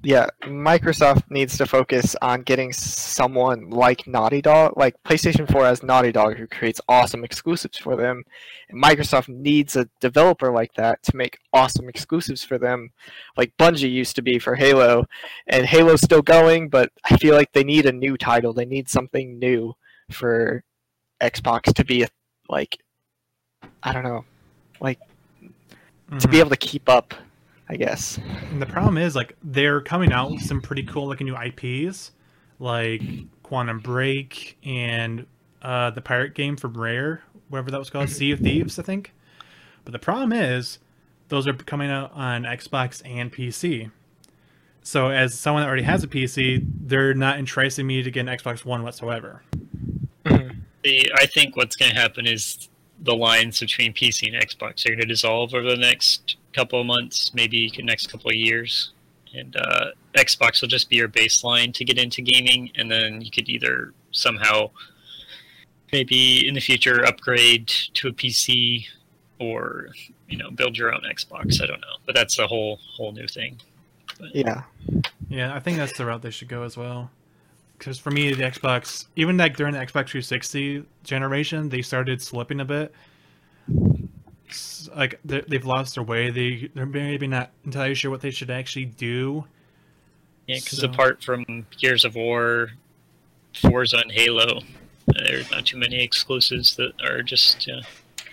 yeah, 0.04 0.28
Microsoft 0.44 1.24
needs 1.32 1.58
to 1.58 1.66
focus 1.66 2.16
on 2.22 2.44
getting 2.44 2.72
someone 2.74 3.70
like 3.70 4.06
Naughty 4.06 4.42
Dog, 4.42 4.74
like 4.78 4.96
PlayStation 5.04 5.50
4 5.52 5.66
has 5.66 5.84
Naughty 5.84 6.12
Dog 6.12 6.38
who 6.38 6.48
creates 6.48 6.82
awesome 6.88 7.24
exclusives 7.24 7.78
for 7.78 7.96
them. 7.96 8.24
And 8.70 8.82
Microsoft 8.84 9.30
needs 9.30 9.76
a 9.76 9.90
developer 10.02 10.52
like 10.52 10.74
that 10.76 11.02
to 11.04 11.16
make 11.16 11.40
awesome 11.54 11.90
exclusives 11.90 12.44
for 12.44 12.58
them, 12.58 12.92
like 13.38 13.56
Bungie 13.58 13.92
used 13.92 14.16
to 14.18 14.22
be 14.22 14.38
for 14.38 14.56
Halo. 14.56 15.06
And 15.48 15.66
Halo's 15.66 16.02
still 16.02 16.22
going, 16.22 16.70
but 16.70 16.92
I 17.04 17.18
feel 17.18 17.34
like 17.36 17.52
they 17.54 17.64
need 17.64 17.86
a 17.86 17.92
new 17.92 18.16
title. 18.18 18.54
They 18.54 18.66
need 18.66 18.90
something 18.90 19.40
new 19.40 19.76
for 20.12 20.64
Xbox 21.22 21.74
to 21.74 21.84
be 21.86 22.04
a, 22.04 22.10
like 22.50 22.78
I 23.82 23.94
don't 23.94 24.04
know, 24.04 24.26
Like 24.82 25.00
to 25.40 26.28
Mhm. 26.28 26.32
be 26.32 26.40
able 26.40 26.50
to 26.52 26.58
keep 26.58 26.90
up, 26.90 27.14
I 27.68 27.78
guess. 27.78 28.20
And 28.52 28.62
the 28.62 28.66
problem 28.66 28.98
is 28.98 29.16
like 29.16 29.36
they're 29.44 29.82
coming 29.82 30.12
out 30.12 30.32
with 30.32 30.44
some 30.44 30.62
pretty 30.62 30.84
cool 30.84 31.08
looking 31.08 31.28
new 31.28 31.36
IPs, 31.36 32.12
like 32.60 33.02
Quantum 33.44 33.80
Break 33.80 34.58
and 34.64 35.26
uh, 35.62 35.90
the 35.90 36.02
pirate 36.02 36.36
game 36.36 36.58
from 36.58 36.74
Rare, 36.74 37.24
whatever 37.50 37.72
that 37.72 37.80
was 37.80 37.90
called, 37.90 38.10
Sea 38.10 38.32
of 38.32 38.40
Thieves, 38.40 38.78
I 38.78 38.84
think. 38.84 39.14
But 39.84 39.94
the 39.94 40.00
problem 40.00 40.32
is 40.32 40.80
those 41.30 41.48
are 41.48 41.54
coming 41.54 41.90
out 41.90 42.12
on 42.14 42.44
Xbox 42.44 43.02
and 43.06 43.32
PC. 43.32 43.92
So 44.84 45.10
as 45.10 45.38
someone 45.38 45.64
that 45.64 45.68
already 45.68 45.84
has 45.84 46.04
a 46.04 46.08
PC, 46.08 46.64
they're 46.82 47.16
not 47.16 47.40
enticing 47.40 47.88
me 47.88 48.04
to 48.04 48.12
get 48.12 48.22
an 48.22 48.28
Xbox 48.28 48.64
One 48.64 48.84
whatsoever. 48.84 49.42
The, 50.24 51.12
I 51.16 51.26
think 51.26 51.58
what's 51.58 51.76
going 51.76 51.92
to 51.92 52.00
happen 52.00 52.28
is 52.28 52.70
the 53.00 53.16
lines 53.16 53.60
between 53.60 53.94
PC 53.94 54.34
and 54.34 54.42
Xbox 54.42 54.86
are 54.86 54.90
going 54.90 55.00
to 55.00 55.06
dissolve 55.06 55.54
over 55.54 55.70
the 55.70 55.78
next 55.78 56.38
couple 56.54 56.80
of 56.80 56.86
months, 56.86 57.34
maybe 57.34 57.72
the 57.76 57.84
next 57.84 58.08
couple 58.08 58.30
of 58.30 58.36
years. 58.36 58.92
And 59.34 59.56
uh, 59.56 59.88
Xbox 60.16 60.62
will 60.62 60.70
just 60.70 60.90
be 60.90 60.96
your 60.96 61.10
baseline 61.10 61.74
to 61.74 61.84
get 61.84 61.98
into 61.98 62.22
gaming, 62.22 62.72
and 62.76 62.90
then 62.90 63.22
you 63.22 63.30
could 63.30 63.50
either 63.50 63.94
somehow, 64.12 64.70
maybe 65.92 66.48
in 66.48 66.54
the 66.54 66.62
future, 66.62 67.06
upgrade 67.06 67.68
to 67.68 68.08
a 68.08 68.12
PC, 68.14 68.86
or 69.40 69.90
you 70.30 70.38
know, 70.38 70.50
build 70.52 70.78
your 70.78 70.94
own 70.94 71.02
Xbox. 71.02 71.62
I 71.62 71.66
don't 71.66 71.82
know, 71.82 71.98
but 72.06 72.16
that's 72.16 72.40
a 72.40 72.48
whole 72.48 72.80
whole 72.96 73.12
new 73.12 73.28
thing. 73.28 73.60
Yeah. 74.34 74.64
Yeah, 75.28 75.54
I 75.54 75.60
think 75.60 75.78
that's 75.78 75.98
the 75.98 76.06
route 76.06 76.22
they 76.22 76.30
should 76.30 76.48
go 76.48 76.64
as 76.64 76.78
well. 76.78 77.12
Because 77.78 78.00
for 78.00 78.10
me, 78.12 78.34
the 78.34 78.44
Xbox, 78.44 79.06
even 79.16 79.38
like 79.38 79.58
during 79.58 79.74
the 79.74 79.80
Xbox 79.80 80.10
360 80.10 80.84
generation, 81.04 81.70
they 81.70 81.82
started 81.82 82.22
slipping 82.22 82.60
a 82.62 82.66
bit. 82.66 82.94
S- 84.50 84.90
Like 84.96 85.20
they- 85.26 85.42
they've 85.48 85.66
lost 85.66 85.96
their 85.96 86.04
way. 86.04 86.30
They 86.30 86.70
they're 86.74 86.86
maybe 86.86 87.28
not 87.28 87.52
entirely 87.66 87.96
sure 87.96 88.12
what 88.12 88.22
they 88.22 88.32
should 88.32 88.50
actually 88.52 88.86
do. 88.86 89.46
Yeah, 90.48 90.56
because 90.58 90.80
So- 90.80 90.88
apart 90.88 91.24
from 91.24 91.66
Gears 91.80 92.06
of 92.06 92.16
War, 92.16 92.72
Forza, 93.60 93.98
and 93.98 94.12
Halo, 94.12 94.62
there's 95.08 95.50
not 95.52 95.66
too 95.66 95.78
many 95.78 96.02
exclusives 96.04 96.76
that 96.76 96.94
are 97.04 97.24
just 97.24 97.68
uh, 97.70 97.82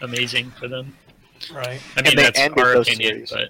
amazing 0.02 0.50
for 0.52 0.68
them. 0.68 0.96
Right. 1.52 1.80
I 1.96 2.00
And 2.00 2.06
mean, 2.06 2.16
they 2.16 2.22
that's 2.22 2.38
ended 2.38 2.58
our 2.60 2.74
those 2.74 2.88
opinion, 2.88 3.26
series. 3.26 3.30
but 3.30 3.48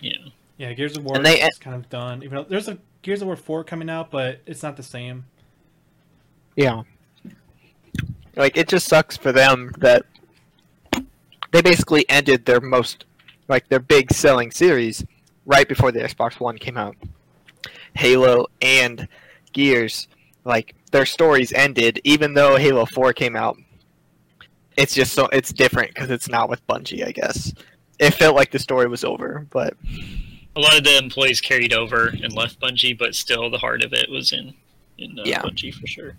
yeah. 0.00 0.12
Yeah, 0.58 0.72
Gears 0.74 0.96
of 0.96 1.04
War 1.04 1.16
And 1.16 1.26
they- 1.26 1.40
is 1.42 1.58
kind 1.58 1.74
of 1.74 1.88
done. 1.88 2.22
Even 2.22 2.36
though 2.36 2.44
there's 2.44 2.68
a 2.68 2.78
Gears 3.06 3.22
of 3.22 3.28
War 3.28 3.36
4 3.36 3.62
coming 3.62 3.88
out, 3.88 4.10
but 4.10 4.40
it's 4.46 4.64
not 4.64 4.76
the 4.76 4.82
same. 4.82 5.26
Yeah. 6.56 6.82
Like 8.34 8.56
it 8.56 8.66
just 8.66 8.88
sucks 8.88 9.16
for 9.16 9.30
them 9.30 9.72
that 9.78 10.04
they 11.52 11.62
basically 11.62 12.04
ended 12.08 12.44
their 12.44 12.60
most 12.60 13.04
like 13.46 13.68
their 13.68 13.78
big 13.78 14.12
selling 14.12 14.50
series 14.50 15.04
right 15.44 15.68
before 15.68 15.92
the 15.92 16.00
Xbox 16.00 16.40
One 16.40 16.58
came 16.58 16.76
out. 16.76 16.96
Halo 17.94 18.46
and 18.60 19.06
Gears, 19.52 20.08
like 20.44 20.74
their 20.90 21.06
stories 21.06 21.52
ended 21.52 22.00
even 22.02 22.34
though 22.34 22.56
Halo 22.56 22.86
4 22.86 23.12
came 23.12 23.36
out. 23.36 23.56
It's 24.76 24.96
just 24.96 25.12
so 25.12 25.26
it's 25.26 25.52
different 25.52 25.94
cuz 25.94 26.10
it's 26.10 26.28
not 26.28 26.48
with 26.48 26.66
Bungie, 26.66 27.06
I 27.06 27.12
guess. 27.12 27.54
It 28.00 28.14
felt 28.14 28.34
like 28.34 28.50
the 28.50 28.58
story 28.58 28.88
was 28.88 29.04
over, 29.04 29.46
but 29.50 29.74
a 30.56 30.60
lot 30.60 30.76
of 30.76 30.84
the 30.84 30.96
employees 30.98 31.40
carried 31.40 31.72
over 31.72 32.08
and 32.08 32.32
left 32.32 32.58
Bungie, 32.60 32.96
but 32.98 33.14
still 33.14 33.50
the 33.50 33.58
heart 33.58 33.84
of 33.84 33.92
it 33.92 34.10
was 34.10 34.32
in 34.32 34.54
in 34.98 35.18
uh, 35.18 35.22
Yeah. 35.26 35.42
Bungie 35.42 35.72
for 35.74 35.86
sure. 35.86 36.16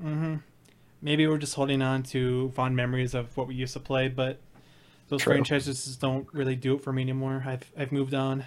hmm 0.00 0.36
Maybe 1.02 1.26
we're 1.26 1.38
just 1.38 1.54
holding 1.54 1.80
on 1.80 2.02
to 2.04 2.50
fond 2.54 2.76
memories 2.76 3.14
of 3.14 3.34
what 3.36 3.46
we 3.48 3.54
used 3.54 3.72
to 3.72 3.80
play, 3.80 4.08
but 4.08 4.38
those 5.08 5.22
True. 5.22 5.32
franchises 5.32 5.84
just 5.86 6.00
don't 6.00 6.26
really 6.32 6.54
do 6.56 6.74
it 6.74 6.82
for 6.82 6.92
me 6.92 7.02
anymore. 7.02 7.42
I've 7.46 7.70
I've 7.76 7.92
moved 7.92 8.14
on. 8.14 8.44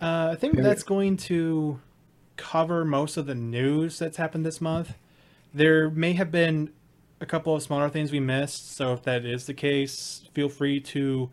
Uh, 0.00 0.30
I 0.32 0.36
think 0.36 0.56
Yeah. 0.56 0.62
that's 0.62 0.82
going 0.82 1.16
to 1.18 1.80
cover 2.36 2.84
most 2.84 3.16
of 3.16 3.26
the 3.26 3.34
news 3.34 3.98
that's 3.98 4.16
happened 4.16 4.44
this 4.44 4.60
month. 4.60 4.94
There 5.52 5.88
may 5.88 6.14
have 6.14 6.32
been 6.32 6.70
a 7.20 7.26
couple 7.26 7.54
of 7.54 7.62
smaller 7.62 7.88
things 7.88 8.10
we 8.10 8.18
missed, 8.20 8.74
so 8.74 8.92
if 8.92 9.02
that 9.04 9.24
is 9.24 9.46
the 9.46 9.54
case, 9.54 10.28
feel 10.34 10.48
free 10.48 10.80
to 10.80 11.30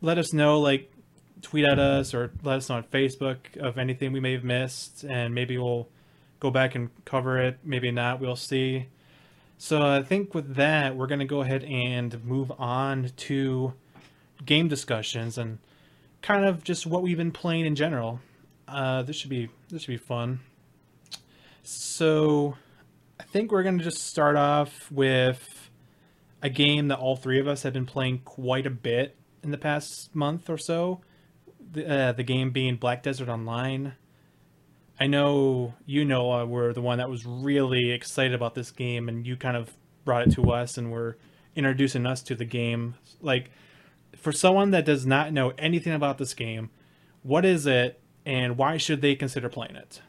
let 0.00 0.18
us 0.18 0.32
know, 0.32 0.60
like 0.60 0.92
tweet 1.42 1.64
at 1.64 1.78
us 1.78 2.14
or 2.14 2.32
let 2.42 2.58
us 2.58 2.68
know 2.68 2.76
on 2.76 2.84
Facebook 2.84 3.56
of 3.58 3.78
anything 3.78 4.12
we 4.12 4.20
may 4.20 4.32
have 4.32 4.44
missed, 4.44 5.04
and 5.04 5.34
maybe 5.34 5.58
we'll 5.58 5.88
go 6.40 6.50
back 6.50 6.74
and 6.74 6.90
cover 7.04 7.38
it. 7.38 7.58
Maybe 7.64 7.90
not. 7.90 8.20
We'll 8.20 8.36
see. 8.36 8.88
So 9.58 9.82
I 9.82 10.02
think 10.02 10.34
with 10.34 10.56
that, 10.56 10.96
we're 10.96 11.06
gonna 11.06 11.24
go 11.24 11.40
ahead 11.40 11.64
and 11.64 12.22
move 12.24 12.52
on 12.58 13.10
to 13.16 13.74
game 14.44 14.68
discussions 14.68 15.38
and 15.38 15.58
kind 16.22 16.44
of 16.44 16.62
just 16.64 16.86
what 16.86 17.02
we've 17.02 17.16
been 17.16 17.32
playing 17.32 17.66
in 17.66 17.74
general. 17.74 18.20
Uh, 18.68 19.02
this 19.02 19.16
should 19.16 19.30
be 19.30 19.48
this 19.68 19.82
should 19.82 19.92
be 19.92 19.96
fun. 19.96 20.40
So 21.62 22.56
I 23.18 23.24
think 23.24 23.50
we're 23.50 23.62
going 23.62 23.78
to 23.78 23.84
just 23.84 24.06
start 24.06 24.36
off 24.36 24.90
with 24.90 25.70
a 26.42 26.48
game 26.48 26.88
that 26.88 26.98
all 26.98 27.16
three 27.16 27.40
of 27.40 27.48
us 27.48 27.62
have 27.62 27.72
been 27.72 27.86
playing 27.86 28.20
quite 28.24 28.66
a 28.66 28.70
bit 28.70 29.16
in 29.42 29.50
the 29.50 29.58
past 29.58 30.14
month 30.14 30.48
or 30.48 30.58
so. 30.58 31.00
The, 31.72 31.88
uh, 31.88 32.12
the 32.12 32.22
game 32.22 32.50
being 32.50 32.76
Black 32.76 33.02
Desert 33.02 33.28
Online. 33.28 33.94
I 34.98 35.06
know 35.06 35.74
you 35.84 36.04
know 36.04 36.32
uh, 36.32 36.44
were 36.46 36.72
the 36.72 36.80
one 36.80 36.98
that 36.98 37.10
was 37.10 37.26
really 37.26 37.90
excited 37.90 38.34
about 38.34 38.54
this 38.54 38.70
game, 38.70 39.08
and 39.08 39.26
you 39.26 39.36
kind 39.36 39.56
of 39.56 39.72
brought 40.04 40.26
it 40.26 40.32
to 40.34 40.52
us 40.52 40.78
and 40.78 40.90
were 40.90 41.18
introducing 41.54 42.06
us 42.06 42.22
to 42.22 42.34
the 42.34 42.44
game. 42.44 42.94
Like, 43.20 43.50
for 44.16 44.32
someone 44.32 44.70
that 44.70 44.84
does 44.84 45.04
not 45.04 45.32
know 45.32 45.52
anything 45.58 45.92
about 45.92 46.18
this 46.18 46.32
game, 46.32 46.70
what 47.22 47.44
is 47.44 47.66
it, 47.66 48.00
and 48.24 48.56
why 48.56 48.76
should 48.76 49.02
they 49.02 49.14
consider 49.14 49.48
playing 49.48 49.76
it? 49.76 50.00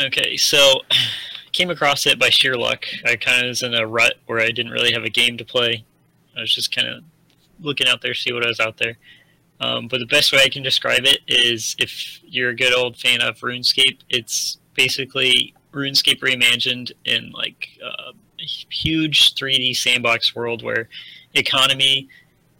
Okay, 0.00 0.36
so 0.36 0.80
came 1.52 1.70
across 1.70 2.06
it 2.06 2.18
by 2.18 2.28
sheer 2.28 2.56
luck. 2.56 2.84
I 3.04 3.16
kind 3.16 3.42
of 3.42 3.48
was 3.48 3.62
in 3.62 3.74
a 3.74 3.86
rut 3.86 4.14
where 4.26 4.40
I 4.40 4.50
didn't 4.50 4.72
really 4.72 4.92
have 4.92 5.04
a 5.04 5.10
game 5.10 5.36
to 5.38 5.44
play. 5.44 5.84
I 6.36 6.40
was 6.40 6.54
just 6.54 6.74
kind 6.74 6.88
of 6.88 7.04
looking 7.60 7.88
out 7.88 8.02
there, 8.02 8.14
see 8.14 8.32
what 8.32 8.44
was 8.44 8.60
out 8.60 8.76
there. 8.78 8.96
Um, 9.60 9.88
but 9.88 10.00
the 10.00 10.06
best 10.06 10.32
way 10.32 10.40
I 10.42 10.48
can 10.48 10.62
describe 10.62 11.04
it 11.04 11.20
is 11.28 11.76
if 11.78 12.20
you're 12.24 12.50
a 12.50 12.56
good 12.56 12.72
old 12.72 12.96
fan 12.96 13.20
of 13.20 13.38
RuneScape, 13.40 14.00
it's 14.08 14.58
basically 14.74 15.54
RuneScape 15.72 16.20
reimagined 16.20 16.92
in 17.04 17.30
like 17.32 17.68
uh, 17.84 18.12
a 18.12 18.42
huge 18.42 19.34
3D 19.34 19.76
sandbox 19.76 20.34
world 20.34 20.62
where 20.62 20.88
economy 21.34 22.08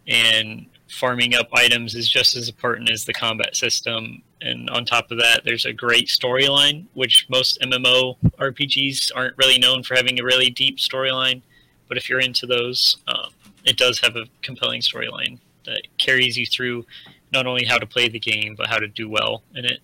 and 0.07 0.67
farming 0.89 1.33
up 1.33 1.47
items 1.53 1.95
is 1.95 2.09
just 2.09 2.35
as 2.35 2.49
important 2.49 2.91
as 2.91 3.05
the 3.05 3.13
combat 3.13 3.55
system. 3.55 4.21
And 4.41 4.69
on 4.69 4.85
top 4.85 5.09
of 5.09 5.17
that, 5.19 5.41
there's 5.43 5.65
a 5.65 5.73
great 5.73 6.07
storyline, 6.07 6.85
which 6.93 7.27
most 7.29 7.59
MMO 7.61 8.17
RPGs 8.37 9.11
aren't 9.15 9.37
really 9.37 9.57
known 9.57 9.83
for 9.83 9.95
having 9.95 10.19
a 10.19 10.23
really 10.23 10.49
deep 10.49 10.77
storyline. 10.77 11.41
But 11.87 11.97
if 11.97 12.09
you're 12.09 12.19
into 12.19 12.45
those, 12.45 12.97
um, 13.07 13.31
it 13.65 13.77
does 13.77 13.99
have 13.99 14.15
a 14.15 14.25
compelling 14.41 14.81
storyline 14.81 15.39
that 15.65 15.81
carries 15.97 16.37
you 16.37 16.45
through 16.45 16.85
not 17.31 17.45
only 17.45 17.65
how 17.65 17.77
to 17.77 17.85
play 17.85 18.09
the 18.09 18.19
game 18.19 18.55
but 18.55 18.67
how 18.67 18.77
to 18.77 18.87
do 18.87 19.09
well 19.09 19.43
in 19.55 19.65
it. 19.65 19.79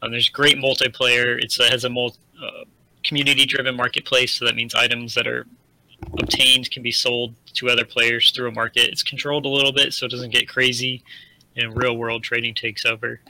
Um, 0.00 0.12
there's 0.12 0.28
great 0.28 0.56
multiplayer. 0.56 1.42
It's, 1.42 1.58
it 1.58 1.70
has 1.70 1.84
a 1.84 1.90
multi, 1.90 2.18
uh, 2.42 2.64
community-driven 3.04 3.74
marketplace, 3.74 4.32
so 4.32 4.44
that 4.44 4.54
means 4.54 4.74
items 4.74 5.14
that 5.14 5.26
are 5.26 5.46
obtained 6.20 6.70
can 6.70 6.82
be 6.82 6.92
sold 6.92 7.34
to 7.54 7.68
other 7.68 7.84
players 7.84 8.30
through 8.30 8.48
a 8.48 8.52
market. 8.52 8.88
It's 8.90 9.02
controlled 9.02 9.44
a 9.44 9.48
little 9.48 9.72
bit 9.72 9.92
so 9.92 10.06
it 10.06 10.10
doesn't 10.10 10.32
get 10.32 10.48
crazy, 10.48 11.02
and 11.56 11.76
real-world 11.76 12.22
trading 12.22 12.54
takes 12.54 12.84
over. 12.84 13.20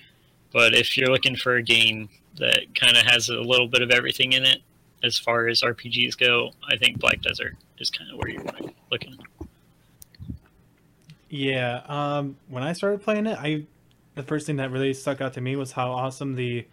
But 0.52 0.74
if 0.74 0.97
you're 0.97 1.10
looking 1.10 1.36
for 1.36 1.56
a 1.56 1.62
game 1.62 2.09
that 2.36 2.74
kind 2.78 2.97
of 2.97 3.05
has 3.05 3.28
a 3.28 3.40
little 3.40 3.69
bit 3.69 3.82
of 3.82 3.90
everything 3.90 4.32
in 4.32 4.44
it, 4.44 4.59
as 5.02 5.19
far 5.19 5.47
as 5.48 5.62
RPGs 5.62 6.19
go, 6.19 6.51
I 6.69 6.77
think 6.77 6.98
Black 6.98 7.23
Desert 7.23 7.56
is 7.78 7.90
kind 7.90 8.10
of 8.10 8.19
where 8.19 8.31
you're 8.31 8.44
looking. 8.90 9.16
Yeah, 11.28 11.82
um, 11.86 12.36
when 12.48 12.62
I 12.62 12.72
started 12.72 13.02
playing 13.02 13.26
it, 13.26 13.38
I 13.38 13.66
the 14.14 14.22
first 14.22 14.46
thing 14.46 14.56
that 14.56 14.70
really 14.70 14.94
stuck 14.94 15.20
out 15.20 15.34
to 15.34 15.40
me 15.40 15.56
was 15.56 15.72
how 15.72 15.92
awesome 15.92 16.34
the 16.34 16.66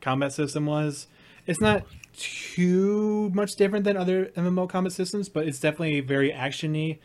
combat 0.00 0.32
system 0.32 0.66
was. 0.66 1.08
It's 1.46 1.60
not 1.60 1.84
too 2.16 3.30
much 3.34 3.56
different 3.56 3.84
than 3.84 3.96
other 3.96 4.26
MMO 4.36 4.68
combat 4.68 4.92
systems, 4.92 5.28
but 5.28 5.46
it's 5.46 5.58
definitely 5.58 6.00
very 6.00 6.30
actiony, 6.30 6.98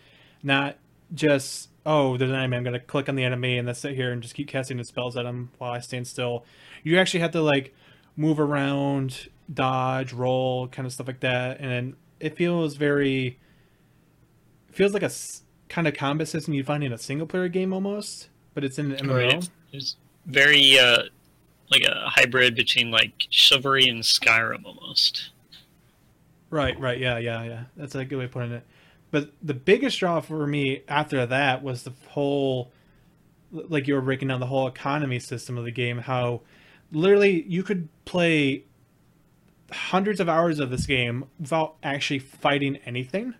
not 0.43 0.77
just 1.13 1.69
oh, 1.85 2.17
there's 2.17 2.29
an 2.29 2.35
enemy. 2.35 2.57
I'm 2.57 2.63
gonna 2.63 2.79
click 2.79 3.09
on 3.09 3.15
the 3.15 3.23
enemy 3.23 3.57
and 3.57 3.67
then 3.67 3.75
sit 3.75 3.95
here 3.95 4.11
and 4.11 4.21
just 4.21 4.35
keep 4.35 4.47
casting 4.47 4.77
the 4.77 4.83
spells 4.83 5.17
at 5.17 5.25
him 5.25 5.51
while 5.57 5.71
I 5.71 5.79
stand 5.79 6.07
still. 6.07 6.45
You 6.83 6.99
actually 6.99 7.21
have 7.21 7.31
to 7.31 7.41
like 7.41 7.73
move 8.15 8.39
around, 8.39 9.29
dodge, 9.51 10.13
roll, 10.13 10.67
kind 10.67 10.85
of 10.85 10.93
stuff 10.93 11.07
like 11.07 11.21
that, 11.21 11.59
and 11.59 11.95
it 12.19 12.35
feels 12.35 12.75
very 12.75 13.39
feels 14.71 14.93
like 14.93 15.03
a 15.03 15.09
kind 15.69 15.87
of 15.87 15.93
combat 15.93 16.27
system 16.27 16.53
you'd 16.53 16.65
find 16.65 16.83
in 16.83 16.91
a 16.91 16.97
single 16.97 17.27
player 17.27 17.47
game 17.47 17.71
almost, 17.71 18.29
but 18.53 18.63
it's 18.63 18.77
in 18.77 18.91
an 18.91 19.07
MMO. 19.07 19.33
Right. 19.33 19.49
It's 19.71 19.95
very 20.25 20.77
uh, 20.77 21.03
like 21.71 21.83
a 21.83 22.09
hybrid 22.09 22.55
between 22.55 22.91
like 22.91 23.13
Chivalry 23.29 23.87
and 23.87 24.01
Skyrim 24.01 24.65
almost. 24.65 25.29
Right, 26.49 26.79
right, 26.79 26.97
yeah, 26.97 27.19
yeah, 27.19 27.43
yeah. 27.43 27.63
That's 27.77 27.93
a 27.93 28.03
good 28.03 28.17
way 28.17 28.25
of 28.25 28.31
putting 28.31 28.51
it. 28.51 28.65
But 29.11 29.31
the 29.41 29.53
biggest 29.53 29.99
draw 29.99 30.19
for 30.19 30.45
me 30.47 30.83
after 30.87 31.25
that 31.25 31.63
was 31.63 31.83
the 31.83 31.93
whole, 32.09 32.71
like 33.51 33.87
you 33.87 33.93
were 33.93 34.01
breaking 34.01 34.27
down 34.27 34.39
the 34.39 34.47
whole 34.47 34.67
economy 34.67 35.19
system 35.19 35.57
of 35.57 35.65
the 35.65 35.71
game. 35.71 35.99
How 35.99 36.41
literally 36.91 37.43
you 37.43 37.61
could 37.61 37.87
play 38.05 38.65
hundreds 39.71 40.19
of 40.19 40.27
hours 40.27 40.59
of 40.59 40.71
this 40.71 40.87
game 40.87 41.25
without 41.39 41.75
actually 41.83 42.19
fighting 42.19 42.77
anything 42.77 43.35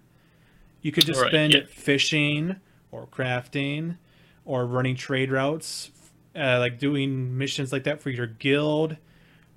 you 0.82 0.92
could 0.92 1.06
just 1.06 1.22
right, 1.22 1.30
spend 1.30 1.54
yeah. 1.54 1.60
it 1.60 1.70
fishing 1.70 2.56
or 2.92 3.08
crafting 3.08 3.98
or 4.46 4.66
running 4.66 4.96
trade 4.96 5.32
routes, 5.32 5.92
uh, 6.36 6.58
like 6.60 6.80
doing 6.80 7.38
missions 7.38 7.72
like 7.72 7.84
that 7.84 8.02
for 8.02 8.10
your 8.10 8.28
guild, 8.28 8.98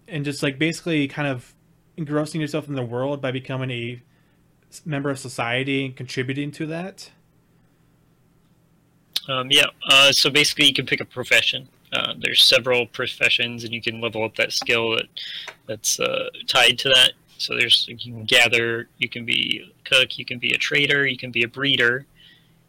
and 0.08 0.24
just 0.24 0.42
like 0.42 0.58
basically 0.58 1.08
kind 1.08 1.28
of 1.28 1.54
engrossing 1.96 2.40
yourself 2.40 2.68
in 2.68 2.74
the 2.74 2.84
world 2.84 3.20
by 3.20 3.30
becoming 3.30 3.70
a 3.70 4.02
member 4.84 5.10
of 5.10 5.18
society 5.18 5.86
and 5.86 5.96
contributing 5.96 6.50
to 6.50 6.66
that. 6.66 7.10
Um, 9.28 9.48
yeah, 9.50 9.66
uh, 9.88 10.12
so 10.12 10.30
basically 10.30 10.66
you 10.66 10.74
can 10.74 10.86
pick 10.86 11.00
a 11.00 11.04
profession. 11.04 11.68
Uh, 11.92 12.14
there's 12.18 12.42
several 12.42 12.86
professions, 12.86 13.64
and 13.64 13.72
you 13.72 13.82
can 13.82 14.00
level 14.00 14.24
up 14.24 14.34
that 14.36 14.52
skill 14.52 14.96
that 14.96 15.06
that's 15.66 16.00
uh, 16.00 16.28
tied 16.46 16.78
to 16.78 16.88
that. 16.88 17.12
So 17.42 17.56
there's 17.56 17.86
you 17.88 17.96
can 17.96 18.24
gather, 18.24 18.88
you 18.98 19.08
can 19.08 19.24
be 19.24 19.64
a 19.68 19.88
cook, 19.88 20.18
you 20.18 20.24
can 20.24 20.38
be 20.38 20.52
a 20.52 20.58
trader, 20.58 21.06
you 21.06 21.18
can 21.18 21.32
be 21.32 21.42
a 21.42 21.48
breeder, 21.48 22.06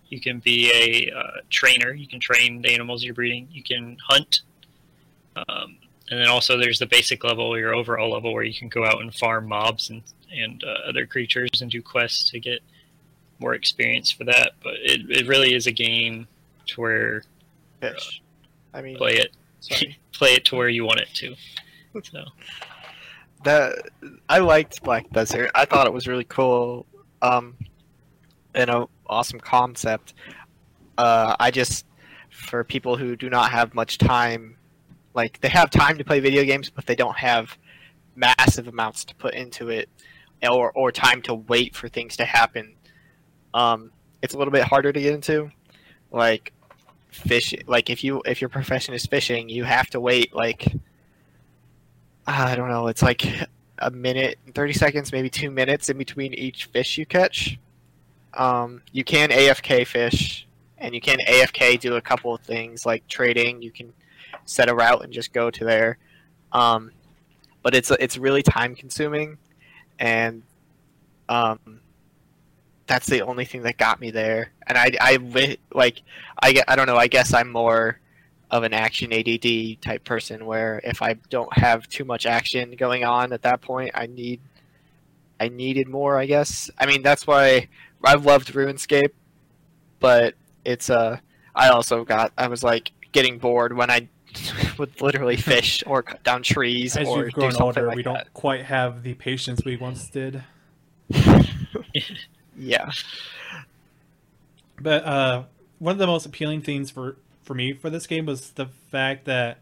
you 0.10 0.20
can 0.20 0.40
be 0.40 0.72
a 0.74 1.16
uh, 1.16 1.42
trainer, 1.50 1.94
you 1.94 2.08
can 2.08 2.20
train 2.20 2.62
the 2.62 2.74
animals 2.74 3.04
you're 3.04 3.14
breeding, 3.14 3.48
you 3.52 3.62
can 3.64 3.98
hunt, 4.10 4.42
um, 5.36 5.78
and 6.10 6.20
then 6.20 6.28
also 6.28 6.58
there's 6.58 6.80
the 6.80 6.88
basic 6.88 7.24
level, 7.24 7.58
your 7.58 7.74
overall 7.76 8.12
level, 8.12 8.34
where 8.34 8.44
you 8.44 8.54
can 8.54 8.68
go 8.68 8.86
out 8.86 9.02
and 9.02 9.14
farm 9.14 9.48
mobs 9.48 9.90
and 9.90 10.02
and 10.36 10.64
uh, 10.64 10.90
other 10.90 11.06
creatures 11.06 11.62
and 11.62 11.70
do 11.70 11.82
quests 11.82 12.32
to 12.32 12.40
get 12.40 12.60
more 13.40 13.54
experience 13.54 14.12
for 14.12 14.24
that. 14.24 14.54
But 14.64 14.74
it, 14.78 15.02
it 15.10 15.28
really 15.28 15.54
is 15.54 15.68
a 15.68 15.72
game 15.72 16.28
to 16.68 16.82
where. 16.82 17.24
Uh, 17.82 17.92
I 18.74 18.82
mean, 18.82 18.98
play 18.98 19.18
it, 19.18 19.36
play 20.12 20.34
it 20.34 20.46
to 20.46 20.56
where 20.56 20.70
you 20.70 20.84
want 20.84 21.00
it 21.00 21.10
to. 21.16 21.36
So 22.12 22.24
that 23.44 23.90
I 24.30 24.40
liked 24.40 24.84
Black 24.84 25.10
Desert. 25.12 25.52
I 25.56 25.66
thought 25.66 25.88
it 25.88 25.94
was 25.94 26.08
really 26.08 26.24
cool, 26.26 26.86
um, 27.22 27.56
and 28.54 28.70
an 28.70 28.88
awesome 29.08 29.40
concept. 29.40 30.14
Uh, 30.98 31.36
I 31.40 31.52
just, 31.52 31.86
for 32.30 32.64
people 32.64 32.98
who 32.98 33.16
do 33.16 33.30
not 33.30 33.52
have 33.52 33.74
much 33.74 33.98
time, 33.98 34.58
like 35.14 35.40
they 35.42 35.50
have 35.50 35.70
time 35.70 35.98
to 35.98 36.04
play 36.04 36.20
video 36.20 36.44
games, 36.44 36.70
but 36.70 36.86
they 36.86 36.96
don't 36.96 37.18
have 37.18 37.58
massive 38.16 38.68
amounts 38.68 39.06
to 39.06 39.16
put 39.16 39.34
into 39.34 39.70
it, 39.70 39.90
or 40.48 40.72
or 40.72 40.92
time 40.92 41.22
to 41.24 41.34
wait 41.34 41.76
for 41.76 41.88
things 41.88 42.18
to 42.18 42.26
happen. 42.26 42.76
Um, 43.54 43.92
it's 44.22 44.34
a 44.34 44.38
little 44.38 44.52
bit 44.52 44.64
harder 44.64 44.92
to 44.92 45.02
get 45.02 45.14
into. 45.14 45.52
Like 46.12 46.54
fish, 47.10 47.54
like 47.68 47.90
if 47.90 48.04
you 48.04 48.22
if 48.26 48.42
your 48.42 48.50
profession 48.50 48.94
is 48.94 49.06
fishing, 49.06 49.50
you 49.50 49.64
have 49.64 49.88
to 49.92 50.00
wait 50.00 50.34
like 50.34 50.68
I 52.26 52.56
don't 52.56 52.70
know, 52.70 52.88
it's 52.88 53.02
like 53.02 53.26
a 53.80 53.92
minute, 53.92 54.40
30 54.54 54.74
seconds, 54.74 55.12
maybe 55.12 55.30
two 55.30 55.52
minutes 55.52 55.90
in 55.90 55.98
between 55.98 56.34
each 56.34 56.66
fish 56.66 56.98
you 56.98 57.06
catch. 57.06 57.60
Um, 58.34 58.82
you 58.92 59.04
can 59.04 59.30
AFK 59.30 59.86
fish, 59.86 60.48
and 60.78 60.96
you 60.96 61.02
can 61.02 61.20
AFK 61.28 61.80
do 61.80 61.96
a 61.96 62.02
couple 62.02 62.34
of 62.34 62.42
things 62.42 62.86
like 62.86 63.08
trading. 63.08 63.62
You 63.62 63.72
can 63.72 63.94
set 64.46 64.70
a 64.70 64.76
route 64.76 65.04
and 65.04 65.14
just 65.14 65.34
go 65.34 65.52
to 65.52 65.64
there. 65.64 65.98
Um, 66.52 66.92
but 67.62 67.76
it's 67.76 67.92
it's 67.92 68.18
really 68.18 68.44
time 68.44 68.76
consuming, 68.76 69.38
and 70.00 70.44
um, 71.30 71.80
that's 72.88 73.08
the 73.08 73.22
only 73.22 73.46
thing 73.46 73.64
that 73.64 73.78
got 73.78 74.00
me 74.00 74.12
there. 74.12 74.52
And 74.68 74.78
I 74.78 74.92
I 75.00 75.58
like 75.74 76.02
I 76.42 76.62
I 76.68 76.76
don't 76.76 76.88
know. 76.88 76.98
I 76.98 77.08
guess 77.08 77.34
I'm 77.34 77.52
more 77.52 78.00
of 78.54 78.62
an 78.62 78.72
action 78.72 79.12
ADD 79.12 79.82
type 79.82 80.04
person 80.04 80.46
where 80.46 80.80
if 80.84 81.02
I 81.02 81.14
don't 81.32 81.52
have 81.58 81.90
too 81.90 82.06
much 82.06 82.28
action 82.28 82.76
going 82.78 83.04
on 83.04 83.34
at 83.34 83.42
that 83.42 83.62
point, 83.62 83.90
I 83.96 84.06
need 84.06 84.42
I 85.40 85.50
needed 85.50 85.88
more, 85.88 86.20
I 86.20 86.28
guess. 86.28 86.70
I 86.78 86.86
mean, 86.86 87.02
that's 87.02 87.26
why 87.26 87.68
I've 88.04 88.28
loved 88.28 88.54
RuneScape, 88.54 89.10
but 90.00 90.36
it's 90.64 90.92
uh 90.92 91.18
I 91.56 91.70
also 91.70 92.06
got 92.06 92.32
I 92.38 92.48
was 92.48 92.64
like 92.64 92.92
getting 93.12 93.40
bored 93.40 93.76
when 93.76 93.90
I 93.90 94.08
would 94.78 95.02
literally 95.02 95.38
fish 95.52 95.84
or 95.88 96.04
cut 96.04 96.24
down 96.24 96.44
trees 96.44 96.96
As 96.96 97.08
or 97.08 97.24
you've 97.24 97.34
grown 97.34 97.56
older, 97.60 97.88
like 97.88 97.96
we 97.96 98.04
that. 98.04 98.14
don't 98.14 98.34
quite 98.36 98.66
have 98.66 99.02
the 99.02 99.16
patience 99.16 99.66
we 99.66 99.78
once 99.78 100.08
did. 100.10 100.44
yeah. 102.56 102.92
But 104.80 105.04
uh 105.06 105.44
one 105.80 105.94
of 105.94 105.98
the 105.98 106.06
most 106.06 106.28
appealing 106.28 106.62
things 106.62 106.92
for 106.92 107.18
for 107.44 107.54
me 107.54 107.74
for 107.74 107.90
this 107.90 108.08
game 108.08 108.26
was 108.26 108.52
the 108.52 108.68
fact 108.92 109.26
that 109.26 109.60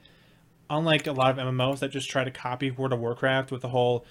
unlike 0.69 1.07
a 1.07 1.11
lot 1.11 1.37
of 1.37 1.45
MMOs 1.45 1.79
that 1.79 1.91
just 1.91 2.09
try 2.09 2.23
to 2.23 2.31
copy 2.31 2.71
World 2.71 2.93
of 2.93 2.99
Warcraft 2.99 3.51
with 3.51 3.61
the 3.61 3.69
whole 3.69 4.05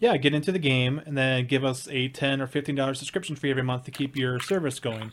yeah, 0.00 0.16
get 0.16 0.32
into 0.32 0.50
the 0.50 0.58
game 0.58 1.00
and 1.04 1.16
then 1.16 1.46
give 1.46 1.62
us 1.62 1.86
a 1.90 2.08
ten 2.08 2.40
or 2.40 2.46
fifteen 2.46 2.74
dollars 2.74 2.98
subscription 2.98 3.36
fee 3.36 3.50
every 3.50 3.62
month 3.62 3.84
to 3.84 3.90
keep 3.90 4.16
your 4.16 4.40
service 4.40 4.80
going. 4.80 5.12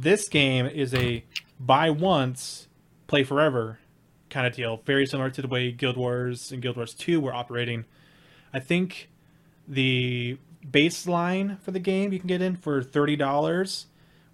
This 0.00 0.28
game 0.28 0.66
is 0.66 0.94
a 0.94 1.24
buy 1.60 1.90
once, 1.90 2.68
play 3.08 3.24
forever 3.24 3.80
kind 4.30 4.46
of 4.46 4.54
deal, 4.54 4.80
very 4.86 5.06
similar 5.06 5.28
to 5.28 5.42
the 5.42 5.48
way 5.48 5.70
Guild 5.72 5.96
Wars 5.96 6.52
and 6.52 6.62
Guild 6.62 6.76
Wars 6.76 6.94
Two 6.94 7.20
were 7.20 7.34
operating. 7.34 7.84
I 8.54 8.60
think 8.60 9.10
the 9.66 10.38
baseline 10.70 11.60
for 11.60 11.72
the 11.72 11.80
game 11.80 12.12
you 12.12 12.20
can 12.20 12.28
get 12.28 12.40
in 12.40 12.56
for 12.56 12.80
thirty 12.80 13.16
dollars, 13.16 13.86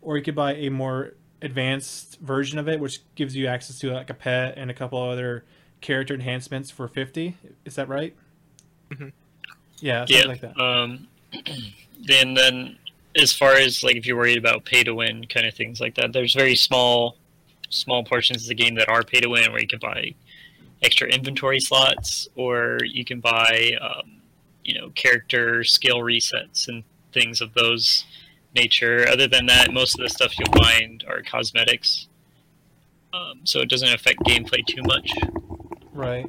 or 0.02 0.18
you 0.18 0.22
could 0.22 0.36
buy 0.36 0.54
a 0.54 0.68
more 0.68 1.14
advanced 1.42 2.18
version 2.20 2.58
of 2.58 2.68
it, 2.68 2.80
which 2.80 3.00
gives 3.14 3.36
you 3.36 3.46
access 3.46 3.78
to 3.80 3.92
like 3.92 4.10
a 4.10 4.14
pet 4.14 4.54
and 4.56 4.70
a 4.70 4.74
couple 4.74 5.00
other 5.02 5.44
character 5.80 6.14
enhancements 6.14 6.70
for 6.70 6.88
fifty. 6.88 7.36
Is 7.64 7.74
that 7.76 7.88
right? 7.88 8.14
Mhm. 8.90 9.12
Yeah, 9.80 10.00
something 10.06 10.16
Yeah. 10.16 10.24
like 10.26 10.40
that. 10.40 10.60
Um, 10.60 11.08
then 12.06 12.34
then 12.34 12.78
as 13.16 13.32
far 13.32 13.54
as 13.54 13.82
like 13.82 13.96
if 13.96 14.06
you're 14.06 14.16
worried 14.16 14.38
about 14.38 14.64
pay 14.64 14.82
to 14.84 14.94
win 14.94 15.26
kind 15.26 15.46
of 15.46 15.54
things 15.54 15.80
like 15.80 15.94
that, 15.96 16.12
there's 16.12 16.34
very 16.34 16.56
small 16.56 17.16
small 17.70 18.02
portions 18.02 18.42
of 18.42 18.48
the 18.48 18.54
game 18.54 18.74
that 18.76 18.88
are 18.88 19.02
pay 19.02 19.20
to 19.20 19.28
win 19.28 19.50
where 19.52 19.60
you 19.60 19.66
can 19.68 19.78
buy 19.78 20.14
extra 20.82 21.06
inventory 21.08 21.60
slots 21.60 22.28
or 22.34 22.78
you 22.84 23.04
can 23.04 23.20
buy 23.20 23.72
um, 23.80 24.22
you 24.64 24.74
know 24.78 24.88
character 24.90 25.62
skill 25.64 25.98
resets 25.98 26.68
and 26.68 26.82
things 27.12 27.40
of 27.40 27.52
those 27.54 28.04
nature. 28.58 29.06
Other 29.08 29.26
than 29.28 29.46
that, 29.46 29.72
most 29.72 29.94
of 29.98 30.02
the 30.02 30.08
stuff 30.08 30.32
you'll 30.38 30.62
find 30.62 31.04
are 31.08 31.22
cosmetics. 31.22 32.08
Um, 33.12 33.40
so 33.44 33.60
it 33.60 33.68
doesn't 33.70 33.92
affect 33.92 34.18
gameplay 34.20 34.64
too 34.66 34.82
much. 34.82 35.10
Right. 35.92 36.26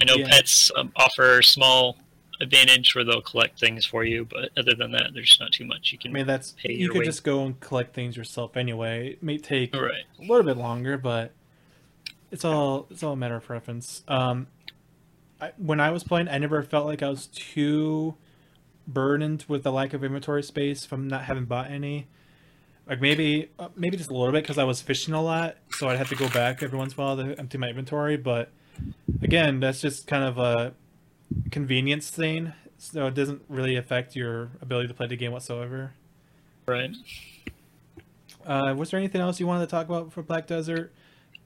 I 0.00 0.04
know 0.04 0.16
Yeah. 0.16 0.28
pets 0.28 0.70
um, 0.76 0.92
offer 0.96 1.42
small 1.42 1.96
advantage 2.40 2.94
where 2.94 3.04
they'll 3.04 3.20
collect 3.20 3.60
things 3.60 3.84
for 3.86 4.04
you, 4.04 4.24
but 4.24 4.50
other 4.56 4.74
than 4.74 4.90
that, 4.92 5.10
there's 5.14 5.36
not 5.38 5.52
too 5.52 5.64
much 5.64 5.92
you 5.92 5.98
can. 5.98 6.08
I 6.08 6.10
can. 6.10 6.14
mean, 6.14 6.26
that's 6.26 6.52
Pay 6.52 6.72
you 6.72 6.78
your 6.86 6.92
could 6.92 6.98
way. 7.00 7.04
just 7.04 7.22
go 7.24 7.44
and 7.44 7.58
collect 7.60 7.94
things 7.94 8.16
yourself 8.16 8.56
anyway. 8.56 9.10
It 9.12 9.22
may 9.22 9.38
take 9.38 9.74
right. 9.74 10.04
a 10.18 10.22
little 10.22 10.42
bit 10.44 10.56
longer, 10.56 10.96
but 10.98 11.32
it's 12.32 12.44
all 12.44 12.86
it's 12.90 13.02
all 13.02 13.12
a 13.12 13.16
matter 13.16 13.36
of 13.36 13.44
preference. 13.44 14.02
Um, 14.08 14.48
I, 15.40 15.52
when 15.58 15.78
I 15.78 15.90
was 15.90 16.02
playing, 16.04 16.28
I 16.28 16.38
never 16.38 16.62
felt 16.62 16.86
like 16.86 17.02
I 17.02 17.08
was 17.08 17.26
too 17.28 18.16
burdened 18.86 19.44
with 19.48 19.62
the 19.62 19.72
lack 19.72 19.92
of 19.94 20.04
inventory 20.04 20.42
space 20.42 20.84
from 20.86 21.08
not 21.08 21.24
having 21.24 21.44
bought 21.44 21.70
any. 21.70 22.06
Like 22.86 23.00
maybe 23.00 23.48
uh, 23.58 23.68
maybe 23.76 23.96
just 23.96 24.10
a 24.10 24.12
little 24.12 24.30
bit 24.32 24.42
because 24.42 24.58
I 24.58 24.64
was 24.64 24.82
fishing 24.82 25.14
a 25.14 25.22
lot, 25.22 25.56
so 25.70 25.88
I'd 25.88 25.96
have 25.98 26.10
to 26.10 26.16
go 26.16 26.28
back 26.28 26.62
every 26.62 26.76
once 26.78 26.94
in 26.94 27.00
a 27.00 27.04
while 27.04 27.16
to 27.16 27.38
empty 27.38 27.56
my 27.56 27.68
inventory. 27.68 28.16
But 28.18 28.50
again, 29.22 29.58
that's 29.60 29.80
just 29.80 30.06
kind 30.06 30.22
of 30.24 30.36
a 30.38 30.74
convenience 31.50 32.10
thing, 32.10 32.52
so 32.76 33.06
it 33.06 33.14
doesn't 33.14 33.42
really 33.48 33.76
affect 33.76 34.14
your 34.14 34.50
ability 34.60 34.88
to 34.88 34.94
play 34.94 35.06
the 35.06 35.16
game 35.16 35.32
whatsoever. 35.32 35.92
Right. 36.66 36.94
Uh, 38.44 38.74
was 38.76 38.90
there 38.90 38.98
anything 38.98 39.20
else 39.22 39.40
you 39.40 39.46
wanted 39.46 39.64
to 39.64 39.70
talk 39.70 39.86
about 39.86 40.12
for 40.12 40.22
Black 40.22 40.46
Desert? 40.46 40.92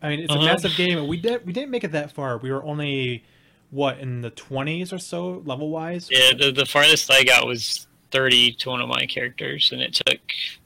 I 0.02 0.08
mean, 0.08 0.20
it's 0.20 0.32
a 0.32 0.36
Uh-huh. 0.36 0.44
massive 0.46 0.74
game, 0.76 0.98
and 0.98 1.08
we 1.08 1.16
did 1.20 1.46
we 1.46 1.52
didn't 1.52 1.70
make 1.70 1.84
it 1.84 1.92
that 1.92 2.10
far. 2.12 2.38
We 2.38 2.50
were 2.50 2.64
only 2.64 3.24
what 3.70 3.98
in 3.98 4.22
the 4.22 4.30
twenties 4.30 4.92
or 4.92 4.98
so 4.98 5.42
level 5.44 5.70
wise. 5.70 6.08
Yeah, 6.10 6.30
the, 6.38 6.52
the 6.52 6.66
farthest 6.66 7.10
I 7.12 7.24
got 7.24 7.46
was 7.46 7.86
30 8.10 8.52
to 8.52 8.70
one 8.70 8.80
of 8.80 8.88
my 8.88 9.04
characters, 9.06 9.70
and 9.72 9.80
it 9.82 9.94
took 9.94 10.20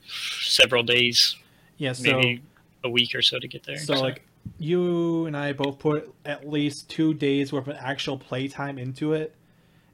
several 0.06 0.82
days, 0.82 1.36
Yeah. 1.78 1.92
So 1.92 2.02
maybe 2.04 2.42
a 2.84 2.90
week 2.90 3.14
or 3.14 3.22
so 3.22 3.38
to 3.38 3.48
get 3.48 3.64
there. 3.64 3.78
so 3.78 3.94
like 4.00 4.22
you 4.58 5.26
and 5.26 5.36
I 5.36 5.52
both 5.52 5.78
put 5.78 6.12
at 6.24 6.48
least 6.48 6.88
two 6.90 7.14
days 7.14 7.52
worth 7.52 7.68
of 7.68 7.76
actual 7.78 8.18
playtime 8.18 8.78
into 8.78 9.12
it, 9.14 9.34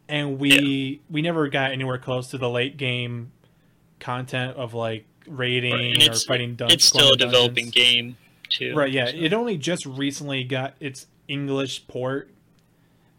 and 0.08 0.38
we 0.38 1.00
we 1.10 1.22
never 1.22 1.48
got 1.48 1.72
anywhere 1.72 1.98
close 1.98 2.28
to 2.28 2.38
the 2.38 2.48
late 2.48 2.76
game 2.76 3.32
content 4.00 4.56
of 4.56 4.74
like 4.74 5.04
raiding 5.26 5.72
Right, 5.74 6.08
or 6.08 6.14
fighting. 6.14 6.54
Dun- 6.56 6.70
it's 6.70 6.84
still 6.84 7.12
a 7.12 7.16
developing 7.16 7.66
dungeons. 7.66 7.74
game 7.74 8.16
too. 8.48 8.74
Right, 8.74 8.90
yeah. 8.92 9.06
so- 9.10 9.16
It 9.16 9.32
only 9.32 9.56
just 9.58 9.84
recently 9.86 10.44
got 10.44 10.74
its 10.80 11.06
English 11.26 11.86
port 11.88 12.30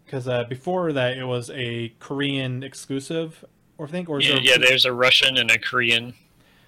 because 0.10 0.28
uh, 0.28 0.44
before 0.46 0.92
that 0.94 1.18
it 1.18 1.24
was 1.26 1.52
a 1.54 1.94
Korean 2.00 2.64
exclusive, 2.64 3.46
or 3.78 3.86
I 3.86 3.90
think, 3.90 4.10
or 4.10 4.20
yeah, 4.20 4.34
there- 4.34 4.42
yeah, 4.42 4.58
there's 4.58 4.86
a 4.86 4.92
Russian 4.92 5.38
and 5.38 5.52
a 5.52 5.60
Korean 5.60 6.16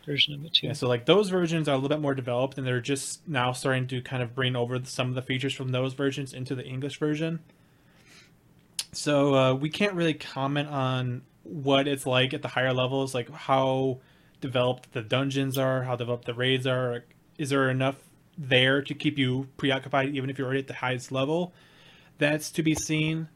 version 0.06 0.36
of 0.36 0.46
it 0.46 0.54
too. 0.54 0.68
yeah. 0.68 0.74
So 0.74 0.88
like 0.88 1.06
those 1.08 1.30
versions 1.30 1.68
are 1.68 1.72
a 1.72 1.76
little 1.76 1.90
bit 1.90 2.02
more 2.02 2.14
developed, 2.14 2.60
and 2.60 2.68
they're 2.68 2.82
just 2.82 3.28
now 3.28 3.52
starting 3.52 3.88
to 3.88 4.02
kind 4.04 4.22
of 4.22 4.36
bring 4.36 4.56
over 4.56 4.80
some 4.86 5.10
of 5.10 5.16
the 5.16 5.24
features 5.24 5.54
from 5.54 5.70
those 5.70 5.94
versions 5.96 6.34
into 6.34 6.54
the 6.54 6.64
English 6.64 7.00
version. 7.00 7.40
So 8.92 9.34
uh, 9.36 9.54
we 9.56 9.70
can't 9.70 9.94
really 9.94 10.14
comment 10.14 10.70
on 10.70 11.22
what 11.44 11.88
it's 11.88 12.06
like 12.06 12.34
at 12.34 12.42
the 12.44 12.50
higher 12.50 12.74
levels, 12.74 13.16
like 13.16 13.30
how 13.32 14.00
developed 14.40 14.94
the 14.94 15.02
dungeons 15.02 15.58
are, 15.58 15.84
how 15.84 15.96
developed 15.96 16.26
the 16.26 16.34
raids 16.34 16.68
are. 16.68 17.04
Is 17.40 17.50
there 17.50 17.70
enough 17.72 17.96
there 18.38 18.82
to 18.84 18.94
keep 18.94 19.18
you 19.18 19.48
preoccupied, 19.58 20.14
even 20.16 20.30
if 20.30 20.38
you're 20.38 20.46
already 20.46 20.60
at 20.62 20.68
the 20.68 20.74
highest 20.76 21.12
level? 21.12 21.54
That's 22.22 22.52
to 22.52 22.62
be 22.62 22.76
seen. 22.76 23.30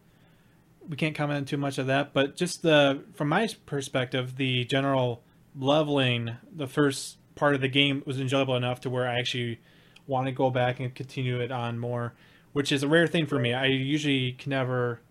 We 0.87 0.95
can't 0.95 1.15
comment 1.15 1.37
on 1.37 1.45
too 1.45 1.57
much 1.57 1.79
of 1.79 1.87
that, 1.87 2.13
but 2.13 2.35
just 2.35 2.61
the 2.61 3.01
from 3.15 3.29
my 3.29 3.49
perspective, 3.65 4.37
the 4.37 4.63
general 4.65 5.23
leveling, 5.57 6.37
the 6.55 6.67
first 6.67 7.17
part 7.33 7.55
of 7.55 7.61
the 7.61 7.67
game 7.67 8.03
was 8.05 8.19
enjoyable 8.19 8.55
enough 8.55 8.81
to 8.81 8.91
where 8.91 9.07
I 9.07 9.17
actually 9.17 9.59
want 10.05 10.27
to 10.27 10.31
go 10.31 10.51
back 10.51 10.79
and 10.79 10.93
continue 10.93 11.39
it 11.39 11.51
on 11.51 11.79
more, 11.79 12.13
which 12.53 12.71
is 12.71 12.83
a 12.83 12.87
rare 12.87 13.07
thing 13.07 13.25
for 13.25 13.39
me. 13.39 13.55
I 13.55 13.65
usually 13.65 14.33
can 14.33 14.51
never 14.51 15.01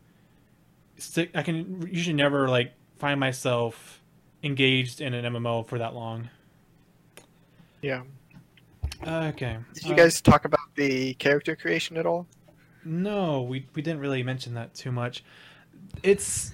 stick. 0.96 1.32
I 1.34 1.42
can 1.42 1.88
usually 1.90 2.14
never 2.14 2.48
like 2.48 2.74
find 2.98 3.18
myself 3.18 4.00
engaged 4.44 5.00
in 5.00 5.14
an 5.14 5.24
MMO 5.24 5.66
for 5.66 5.78
that 5.78 5.94
long. 5.94 6.30
Yeah. 7.82 8.02
Okay. 9.04 9.58
Did 9.74 9.84
you 9.84 9.94
uh, 9.94 9.96
guys 9.96 10.20
talk 10.20 10.44
about 10.44 10.76
the 10.76 11.14
character 11.14 11.56
creation 11.56 11.96
at 11.96 12.06
all? 12.06 12.28
No, 12.84 13.42
we 13.42 13.66
we 13.74 13.82
didn't 13.82 14.00
really 14.00 14.22
mention 14.22 14.54
that 14.54 14.74
too 14.74 14.92
much. 14.92 15.24
It's 16.02 16.52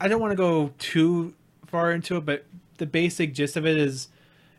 I 0.00 0.08
don't 0.08 0.20
want 0.20 0.32
to 0.32 0.36
go 0.36 0.72
too 0.78 1.34
far 1.66 1.92
into 1.92 2.16
it, 2.16 2.24
but 2.24 2.44
the 2.78 2.86
basic 2.86 3.34
gist 3.34 3.56
of 3.56 3.66
it 3.66 3.76
is 3.76 4.08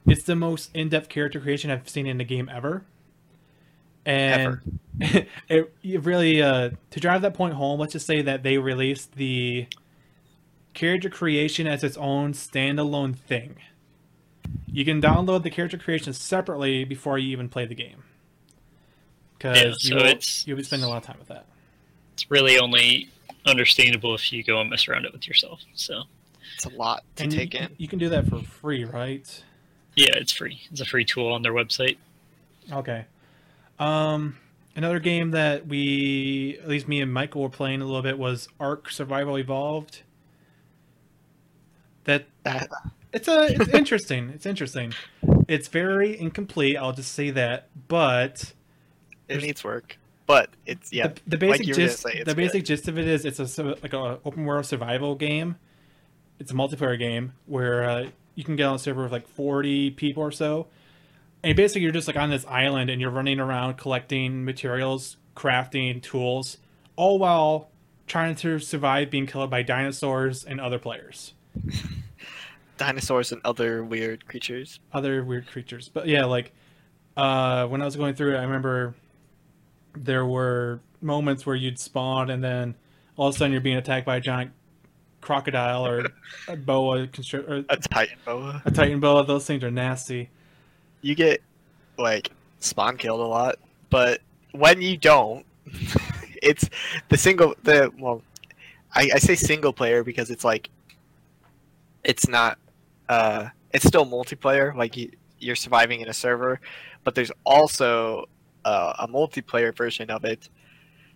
it's 0.06 0.24
the 0.24 0.36
most 0.36 0.70
in-depth 0.74 1.10
character 1.10 1.40
creation 1.40 1.72
I've 1.72 1.88
seen 1.88 2.08
in 2.08 2.20
a 2.20 2.26
game 2.26 2.50
ever. 2.50 2.84
And 4.06 4.80
it, 5.00 5.74
it 5.82 6.04
really 6.04 6.42
uh 6.42 6.72
to 6.92 7.00
drive 7.00 7.22
that 7.22 7.34
point 7.34 7.54
home, 7.54 7.80
let's 7.80 7.94
just 7.94 8.06
say 8.06 8.22
that 8.22 8.44
they 8.44 8.58
released 8.58 9.16
the 9.16 9.68
character 10.74 11.10
creation 11.10 11.68
as 11.68 11.84
its 11.84 11.98
own 11.98 12.34
standalone 12.34 13.16
thing. 13.16 13.56
You 14.68 14.84
can 14.84 15.02
download 15.02 15.44
the 15.44 15.50
character 15.50 15.78
creation 15.78 16.14
separately 16.14 16.84
before 16.84 17.18
you 17.18 17.30
even 17.30 17.48
play 17.48 17.66
the 17.66 17.76
game. 17.76 18.04
Because 19.44 19.58
Yeah, 19.58 19.66
you 19.68 19.74
so 19.74 19.96
will, 19.98 20.06
it's- 20.12 20.48
you'll 20.48 20.56
be 20.58 20.64
spending 20.64 20.86
a 20.86 20.90
lot 20.90 20.98
of 20.98 21.04
time 21.04 21.20
with 21.20 21.28
that. 21.28 21.46
It's 22.14 22.32
really 22.32 22.58
only 22.58 23.10
understandable 23.46 24.16
if 24.16 24.32
you 24.32 24.42
go 24.42 24.62
and 24.62 24.70
mess 24.70 24.88
around 24.88 25.04
it 25.06 25.12
with 25.12 25.28
yourself. 25.28 25.62
So 25.76 26.04
It's 26.56 26.64
a 26.66 26.70
lot 26.70 27.04
to 27.18 27.24
and 27.24 27.32
take 27.32 27.54
you, 27.54 27.60
in. 27.60 27.70
you 27.78 27.90
can 27.90 28.00
do 28.00 28.08
that 28.10 28.28
for 28.28 28.40
free, 28.42 28.86
right? 28.86 29.44
yeah, 29.96 30.12
it's 30.16 30.32
free. 30.32 30.62
It's 30.72 30.80
a 30.80 30.86
free 30.86 31.04
tool 31.06 31.32
on 31.34 31.42
their 31.42 31.52
website. 31.52 31.98
Okay. 32.72 33.04
Um, 33.80 34.38
another 34.78 35.00
game 35.00 35.32
that 35.32 35.68
we, 35.68 36.58
at 36.62 36.70
least 36.70 36.88
me 36.88 37.02
and 37.02 37.14
Michael 37.14 37.42
were 37.42 37.50
playing 37.50 37.82
a 37.82 37.86
little 37.86 38.02
bit 38.02 38.18
was 38.18 38.48
Ark 38.62 38.90
Survival 38.90 39.38
Evolved. 39.38 40.04
That 42.06 42.26
That- 42.44 42.70
it's 43.14 43.28
a 43.28 43.48
it's 43.62 43.74
interesting. 43.74 44.30
It's 44.30 44.46
interesting. 44.46 44.94
It's 45.50 45.68
very 45.68 46.18
incomplete. 46.18 46.78
I'll 46.78 46.94
just 46.94 47.12
say 47.12 47.30
that, 47.32 47.68
but 47.90 48.54
it 49.34 49.42
needs 49.42 49.64
work, 49.64 49.98
but 50.26 50.50
it's 50.66 50.92
yeah. 50.92 51.08
the, 51.08 51.22
the 51.28 51.38
basic 51.38 51.68
you 51.68 51.74
gist 51.74 52.00
say, 52.00 52.20
the 52.20 52.26
good. 52.26 52.38
basic 52.38 52.66
gist 52.66 52.88
of 52.88 52.98
it 52.98 53.08
is 53.08 53.26
it's 53.26 53.40
a 53.40 53.62
like 53.82 53.94
a 53.94 54.20
open 54.26 54.46
world 54.46 54.66
survival 54.66 55.16
game. 55.16 55.58
It's 56.40 56.52
a 56.52 56.56
multiplayer 56.56 56.98
game 56.98 57.34
where 57.46 57.84
uh, 57.84 58.06
you 58.36 58.44
can 58.44 58.56
get 58.56 58.66
on 58.66 58.76
a 58.76 58.80
server 58.80 59.04
with 59.04 59.12
like 59.12 59.28
40 59.28 59.92
people 59.92 60.24
or 60.24 60.32
so. 60.32 60.68
And 61.44 61.56
basically 61.56 61.82
you're 61.82 61.92
just 61.92 62.08
like 62.08 62.18
on 62.18 62.30
this 62.30 62.46
island 62.48 62.90
and 62.90 63.00
you're 63.02 63.12
running 63.12 63.40
around 63.40 63.76
collecting 63.78 64.46
materials, 64.46 65.18
crafting 65.36 66.02
tools, 66.02 66.58
all 66.96 67.20
while 67.20 67.70
trying 68.08 68.36
to 68.36 68.60
survive 68.60 69.10
being 69.10 69.28
killed 69.28 69.50
by 69.50 69.62
dinosaurs 69.62 70.44
and 70.44 70.60
other 70.60 70.80
players. 70.80 71.34
Dinosaurs 72.78 73.32
and 73.32 73.42
other 73.46 73.84
weird 73.84 74.28
creatures. 74.28 74.80
other 74.92 75.24
weird 75.24 75.48
creatures. 75.48 75.90
But 75.90 76.08
yeah, 76.08 76.26
like 76.26 76.52
uh, 77.16 77.68
when 77.68 77.82
I 77.82 77.86
was 77.86 77.96
going 77.96 78.16
through 78.16 78.36
it, 78.36 78.38
I 78.38 78.44
remember 78.44 78.96
there 79.96 80.26
were 80.26 80.80
moments 81.02 81.46
where 81.46 81.56
you'd 81.56 81.80
spawn 81.80 82.30
and 82.30 82.44
then 82.44 82.76
all 83.18 83.28
of 83.28 83.36
a 83.36 83.38
sudden 83.38 83.52
you're 83.52 83.62
being 83.62 83.78
attacked 83.78 84.06
by 84.06 84.18
a 84.18 84.22
giant 84.22 84.52
crocodile 85.22 85.86
or 85.86 86.06
a 86.48 86.56
boa 86.56 87.08
constri- 87.08 87.48
or 87.48 87.58
A 87.70 87.78
Titanoboa. 87.78 88.66
a 88.66 88.72
Titanoboa. 88.72 89.28
Those 89.28 89.46
things 89.46 89.64
are 89.64 89.72
nasty. 89.72 90.30
You 91.02 91.16
get 91.16 91.42
like 91.98 92.32
spawn 92.60 92.98
killed 92.98 93.20
a 93.20 93.26
lot, 93.26 93.58
but 93.90 94.22
when 94.52 94.82
you 94.82 94.98
don't, 94.98 95.46
it's 96.42 96.70
the 97.10 97.18
single 97.18 97.56
the 97.64 97.92
well. 97.98 98.22
I, 98.96 99.10
I 99.16 99.18
say 99.18 99.34
single 99.34 99.74
player 99.74 100.04
because 100.04 100.30
it's 100.30 100.44
like 100.44 100.70
it's 102.04 102.28
not 102.28 102.60
uh 103.10 103.50
it's 103.72 103.88
still 103.88 104.06
multiplayer 104.06 104.76
like 104.76 104.96
you, 104.96 105.12
you're 105.40 105.56
surviving 105.56 106.02
in 106.02 106.10
a 106.10 106.14
server 106.14 106.60
but 107.04 107.16
there's 107.16 107.32
also 107.44 108.28
uh, 108.66 108.94
a 109.00 109.08
multiplayer 109.08 109.76
version 109.76 110.10
of 110.10 110.24
it 110.26 110.50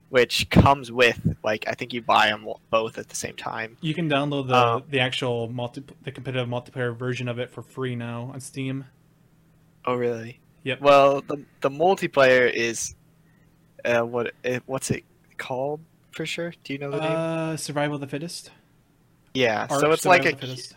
which 0.10 0.49
comes 0.49 0.91
with 0.91 1.19
like 1.44 1.65
i 1.68 1.74
think 1.74 1.94
you 1.94 2.02
buy 2.02 2.28
them 2.30 2.48
both 2.69 2.98
at 2.98 3.10
the 3.10 3.15
same 3.15 3.36
time 3.36 3.78
You 3.82 3.94
can 3.94 4.10
download 4.10 4.48
the 4.48 4.56
Um, 4.56 4.84
the 4.90 4.99
actual 4.99 5.49
multi 5.49 5.84
the 6.03 6.11
competitive 6.11 6.48
multiplayer 6.48 6.95
version 6.98 7.28
of 7.28 7.40
it 7.40 7.49
for 7.49 7.61
free 7.61 7.95
now 7.95 8.32
on 8.34 8.40
Steam. 8.40 8.86
oh 9.86 9.95
really 9.95 10.40
Yep. 10.64 10.82
well 10.82 11.22
the 11.22 11.44
the 11.61 11.69
multiplayer 11.69 12.52
is 12.52 12.95
uh 13.86 14.02
what 14.02 14.34
it, 14.44 14.64
what's 14.65 14.91
it 14.91 15.03
called 15.38 15.80
for 16.11 16.26
sure 16.26 16.53
do 16.64 16.74
you 16.74 16.80
know 16.80 16.91
the 16.91 16.99
name 16.99 17.18
Uh, 17.18 17.56
Survival 17.57 17.95
of 17.95 18.02
the 18.02 18.07
Fittest. 18.07 18.52
yeah 19.34 19.68
so 19.68 19.91
it's 19.91 20.06
like 20.06 20.26
a 20.26 20.36
Fittest. 20.36 20.76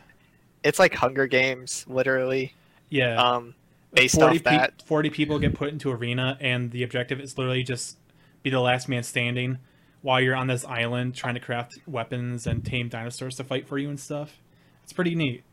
it's 0.63 0.79
like 0.79 0.95
hunger 0.95 1.27
games 1.27 1.85
literally 1.89 2.53
Yeah. 2.91 3.15
um 3.23 3.55
based 3.93 4.17
40 4.17 4.39
off 4.39 4.45
that 4.45 4.79
Pe- 4.79 4.85
40 4.85 5.11
people 5.11 5.39
get 5.39 5.55
put 5.55 5.71
into 5.71 5.91
arena, 5.91 6.37
and 6.41 6.71
the 6.71 6.83
objective 6.83 7.21
is 7.21 7.37
literally 7.37 7.63
just 7.63 7.99
be 8.43 8.51
the 8.51 8.61
last 8.61 8.89
man 8.89 9.03
standing 9.03 9.59
while 10.03 10.21
you're 10.21 10.35
on 10.35 10.47
this 10.47 10.65
island 10.65 11.15
trying 11.15 11.35
to 11.35 11.41
craft 11.41 11.79
weapons 11.87 12.47
and 12.47 12.65
tame 12.65 12.89
dinosaurs 12.89 13.37
to 13.37 13.45
fight 13.45 13.69
for 13.69 13.79
you 13.79 13.89
and 13.89 14.01
stuff. 14.01 14.41
It's 14.83 14.93
pretty 14.93 15.15
neat. 15.15 15.45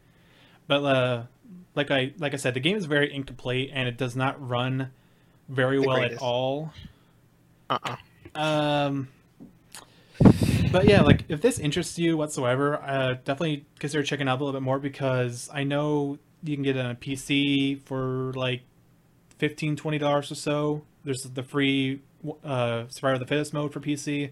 But 0.67 0.83
uh, 0.83 1.23
like 1.75 1.91
I 1.91 2.13
like 2.17 2.33
I 2.33 2.37
said, 2.37 2.53
the 2.53 2.59
game 2.59 2.77
is 2.77 2.85
very 2.85 3.13
incomplete 3.13 3.71
and 3.73 3.87
it 3.87 3.97
does 3.97 4.15
not 4.15 4.45
run 4.45 4.91
very 5.49 5.79
well 5.79 6.01
at 6.01 6.17
all. 6.21 6.73
uh-uh 7.69 7.95
Um, 8.35 9.09
but 10.71 10.85
yeah, 10.85 11.01
like 11.01 11.23
if 11.29 11.41
this 11.41 11.59
interests 11.59 11.97
you 11.97 12.17
whatsoever, 12.17 12.81
uh, 12.81 13.13
definitely 13.13 13.65
consider 13.79 14.03
checking 14.03 14.27
out 14.27 14.39
a 14.39 14.43
little 14.43 14.59
bit 14.59 14.63
more 14.63 14.79
because 14.79 15.49
I 15.53 15.63
know 15.63 16.19
you 16.47 16.55
can 16.55 16.63
get 16.63 16.75
it 16.75 16.85
on 16.85 16.91
a 16.91 16.95
PC 16.95 17.81
for 17.83 18.33
like 18.33 18.61
15 19.37 19.75
dollars 19.99 20.31
or 20.31 20.35
so. 20.35 20.83
There's 21.03 21.23
the 21.23 21.43
free 21.43 22.01
uh, 22.43 22.85
Survivor 22.89 23.13
of 23.13 23.19
the 23.19 23.25
Fittest 23.25 23.53
mode 23.53 23.71
for 23.71 23.79
PC, 23.79 24.31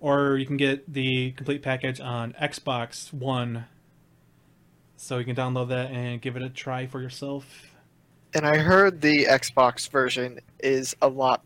or 0.00 0.36
you 0.36 0.46
can 0.46 0.56
get 0.56 0.92
the 0.92 1.32
complete 1.32 1.62
package 1.62 2.00
on 2.00 2.34
Xbox 2.40 3.12
One. 3.12 3.66
So 4.96 5.18
you 5.18 5.24
can 5.24 5.36
download 5.36 5.68
that 5.68 5.90
and 5.90 6.20
give 6.20 6.36
it 6.36 6.42
a 6.42 6.48
try 6.48 6.86
for 6.86 7.00
yourself. 7.00 7.74
And 8.32 8.46
I 8.46 8.58
heard 8.58 9.00
the 9.00 9.26
Xbox 9.26 9.88
version 9.88 10.40
is 10.60 10.96
a 11.02 11.08
lot 11.08 11.42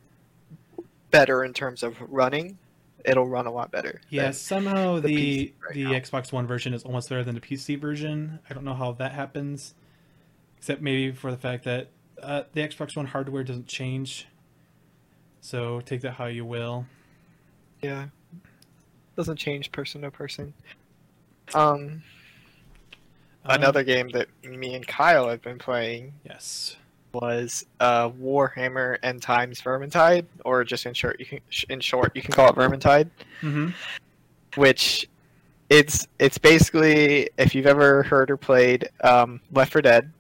better 1.11 1.45
in 1.45 1.53
terms 1.53 1.83
of 1.83 1.97
running. 2.09 2.59
It'll 3.05 3.29
run 3.29 3.47
a 3.47 3.51
lot 3.51 3.71
better. 3.71 4.01
Yeah, 4.11 4.33
somehow 4.33 4.97
the 4.97 5.01
the 5.01 5.17
PC 5.17 5.53
right 5.65 5.75
the. 5.75 5.85
Xbox 5.85 6.33
One 6.33 6.47
version 6.47 6.75
is 6.75 6.83
almost 6.83 7.09
better 7.09 7.25
than 7.25 7.35
the 7.35 7.41
PC 7.41 7.81
version. 7.81 8.39
I 8.49 8.55
don't 8.55 8.65
know 8.65 8.75
how 8.75 8.93
that 8.93 9.13
happens, 9.13 9.75
except 10.59 10.83
maybe 10.83 11.13
for 11.13 11.31
the 11.31 11.37
fact 11.39 11.65
that 11.65 11.89
uh, 12.23 12.43
the 12.53 12.61
Xbox 12.61 12.97
One 12.97 13.07
hardware 13.07 13.45
doesn't 13.45 13.67
change. 13.67 14.27
So 15.41 15.81
take 15.81 16.03
that 16.03 16.13
how 16.13 16.27
you 16.27 16.45
will. 16.45 16.85
yeah. 17.81 18.07
Doesn't 19.17 19.37
change 19.37 19.73
person 19.73 20.03
to 20.03 20.11
person. 20.11 20.53
Um, 21.55 22.03
Um, 23.45 23.55
another 23.57 23.83
game 23.83 24.09
that 24.11 24.29
me 24.45 24.75
and 24.75 24.87
Kyle 24.87 25.29
have 25.29 25.41
been 25.43 25.59
playing 25.59 26.13
yes. 26.25 26.77
was 27.13 27.65
uh, 27.81 28.11
Warhammer 28.11 28.99
End 29.03 29.23
Times 29.23 29.61
Vermintide, 29.63 30.27
or 30.45 30.65
just 30.65 30.87
in 30.87 30.93
short, 30.95 31.19
you 31.19 31.27
can 31.27 31.41
in 31.69 31.81
short 31.81 32.15
you 32.15 32.21
can 32.23 32.33
call 32.33 32.49
it 32.51 32.57
Vermintide. 32.57 33.09
Mm-hmm. 33.41 33.69
which 34.57 35.09
it's 35.71 36.07
it's 36.19 36.37
basically 36.39 37.31
if 37.39 37.55
you've 37.55 37.67
ever 37.67 38.03
heard 38.03 38.31
or 38.31 38.37
played 38.37 38.89
um, 39.03 39.41
Left 39.53 39.73
4 39.73 39.83
Dead, 39.83 40.13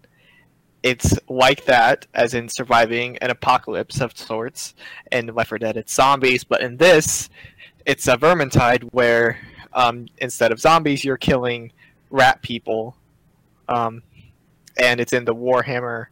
it's 0.82 1.18
like 1.28 1.64
that, 1.64 2.06
as 2.14 2.34
in 2.34 2.48
surviving 2.48 3.18
an 3.18 3.30
apocalypse 3.30 4.00
of 4.00 4.16
sorts. 4.16 4.74
And 5.10 5.34
Left 5.34 5.48
4 5.48 5.58
Dead, 5.58 5.76
it's 5.76 5.92
zombies, 5.92 6.44
but 6.44 6.60
in 6.60 6.76
this, 6.76 7.28
it's 7.84 8.06
a 8.06 8.16
Vermintide 8.16 8.82
where 8.92 9.38
um, 9.72 10.06
instead 10.18 10.52
of 10.52 10.60
zombies, 10.60 11.04
you're 11.04 11.16
killing 11.16 11.72
rat 12.10 12.42
people, 12.42 12.96
um, 13.68 14.02
and 14.80 15.00
it's 15.00 15.12
in 15.12 15.24
the 15.24 15.34
Warhammer 15.34 16.06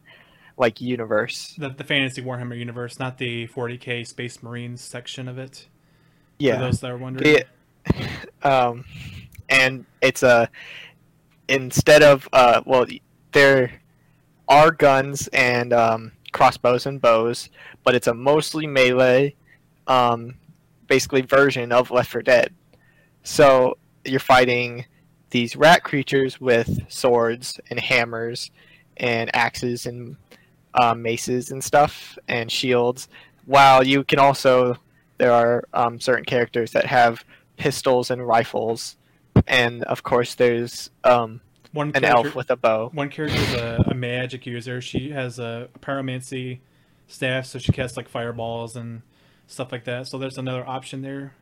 like 0.57 0.81
universe. 0.81 1.53
The 1.57 1.69
the 1.69 1.83
fantasy 1.83 2.21
Warhammer 2.21 2.57
universe, 2.57 2.99
not 2.99 3.17
the 3.17 3.47
40k 3.47 4.05
Space 4.07 4.41
Marines 4.41 4.81
section 4.81 5.27
of 5.27 5.37
it. 5.37 5.67
Yeah. 6.39 6.55
For 6.55 6.61
those 6.61 6.79
that 6.81 6.91
are 6.91 6.97
wondering. 6.97 7.35
The- 7.35 7.45
um, 8.43 8.85
and 9.49 9.85
it's 10.01 10.23
a 10.23 10.49
instead 11.47 12.03
of 12.03 12.27
uh, 12.33 12.61
well, 12.65 12.85
there 13.31 13.71
are 14.47 14.71
guns 14.71 15.27
and 15.27 15.73
um, 15.73 16.11
crossbows 16.31 16.85
and 16.85 17.01
bows, 17.01 17.49
but 17.83 17.95
it's 17.95 18.07
a 18.07 18.13
mostly 18.13 18.67
melee, 18.67 19.35
um, 19.87 20.35
basically 20.87 21.21
version 21.21 21.71
of 21.71 21.91
Left 21.91 22.11
4 22.11 22.21
Dead. 22.21 22.53
So 23.23 23.77
you're 24.05 24.19
fighting 24.19 24.85
these 25.29 25.55
rat 25.55 25.83
creatures 25.83 26.39
with 26.39 26.89
swords 26.89 27.59
and 27.69 27.79
hammers 27.79 28.51
and 28.97 29.33
axes 29.35 29.85
and 29.85 30.15
um, 30.73 31.01
maces 31.01 31.51
and 31.51 31.63
stuff 31.63 32.17
and 32.27 32.51
shields. 32.51 33.09
While 33.45 33.85
you 33.85 34.03
can 34.03 34.19
also 34.19 34.77
there 35.17 35.31
are 35.31 35.67
um, 35.73 35.99
certain 35.99 36.25
characters 36.25 36.71
that 36.71 36.85
have 36.85 37.25
pistols 37.57 38.11
and 38.11 38.25
rifles, 38.25 38.97
and 39.47 39.83
of 39.85 40.03
course 40.03 40.35
there's 40.35 40.91
um, 41.03 41.41
one 41.73 41.87
an 41.95 42.01
character, 42.03 42.27
elf 42.27 42.35
with 42.35 42.49
a 42.49 42.55
bow. 42.55 42.89
one 42.93 43.09
character 43.09 43.37
is 43.37 43.53
a, 43.55 43.83
a 43.87 43.93
magic 43.93 44.45
user. 44.45 44.81
She 44.81 45.11
has 45.11 45.39
a, 45.39 45.69
pyromancy 45.81 46.59
staff, 47.07 47.45
so 47.45 47.59
she 47.59 47.71
casts 47.71 47.97
like 47.97 48.07
fireballs 48.09 48.75
and 48.75 49.01
stuff 49.47 49.71
like 49.71 49.85
that. 49.85 50.07
So 50.07 50.17
there's 50.17 50.37
another 50.37 50.67
option 50.67 51.01
there. 51.01 51.33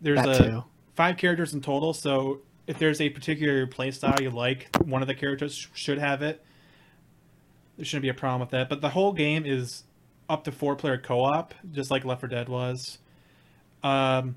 There's 0.00 0.20
That 0.22 0.40
a 0.40 0.44
too. 0.44 0.64
five 0.94 1.16
characters 1.16 1.54
in 1.54 1.60
total. 1.60 1.92
So 1.94 2.40
if 2.66 2.78
there's 2.78 3.00
a 3.00 3.08
particular 3.10 3.66
playstyle 3.66 4.20
you 4.20 4.30
like, 4.30 4.68
one 4.84 5.02
of 5.02 5.08
the 5.08 5.14
characters 5.14 5.54
sh- 5.54 5.66
should 5.74 5.98
have 5.98 6.22
it. 6.22 6.44
There 7.76 7.84
shouldn't 7.84 8.02
be 8.02 8.08
a 8.08 8.14
problem 8.14 8.40
with 8.40 8.50
that. 8.50 8.68
But 8.68 8.80
the 8.80 8.90
whole 8.90 9.12
game 9.12 9.46
is 9.46 9.84
up 10.28 10.44
to 10.44 10.52
four 10.52 10.76
player 10.76 10.98
co 10.98 11.20
op, 11.24 11.54
just 11.72 11.90
like 11.90 12.04
Left 12.04 12.20
4 12.20 12.28
Dead 12.28 12.48
was. 12.48 12.98
Um, 13.82 14.36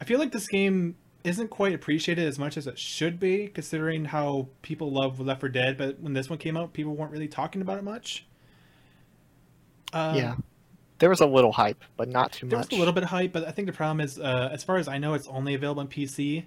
I 0.00 0.04
feel 0.04 0.18
like 0.18 0.32
this 0.32 0.46
game 0.48 0.96
isn't 1.24 1.48
quite 1.48 1.74
appreciated 1.74 2.26
as 2.26 2.38
much 2.38 2.56
as 2.56 2.66
it 2.66 2.78
should 2.78 3.18
be, 3.18 3.48
considering 3.48 4.06
how 4.06 4.48
people 4.62 4.90
love 4.90 5.20
Left 5.20 5.40
4 5.40 5.48
Dead. 5.48 5.76
But 5.76 6.00
when 6.00 6.12
this 6.12 6.30
one 6.30 6.38
came 6.38 6.56
out, 6.56 6.72
people 6.72 6.94
weren't 6.94 7.12
really 7.12 7.28
talking 7.28 7.60
about 7.60 7.78
it 7.78 7.84
much. 7.84 8.26
Um, 9.92 10.16
yeah, 10.16 10.34
there 10.98 11.10
was 11.10 11.20
a 11.20 11.26
little 11.26 11.52
hype, 11.52 11.82
but 11.96 12.08
not 12.08 12.32
too 12.32 12.48
there 12.48 12.58
much. 12.58 12.70
was 12.70 12.76
a 12.76 12.78
little 12.78 12.94
bit 12.94 13.02
of 13.02 13.08
hype, 13.08 13.32
but 13.32 13.46
I 13.46 13.50
think 13.50 13.66
the 13.66 13.72
problem 13.72 14.00
is, 14.00 14.18
uh, 14.18 14.50
as 14.52 14.62
far 14.62 14.76
as 14.76 14.88
I 14.88 14.98
know, 14.98 15.14
it's 15.14 15.26
only 15.28 15.54
available 15.54 15.80
on 15.80 15.88
PC. 15.88 16.44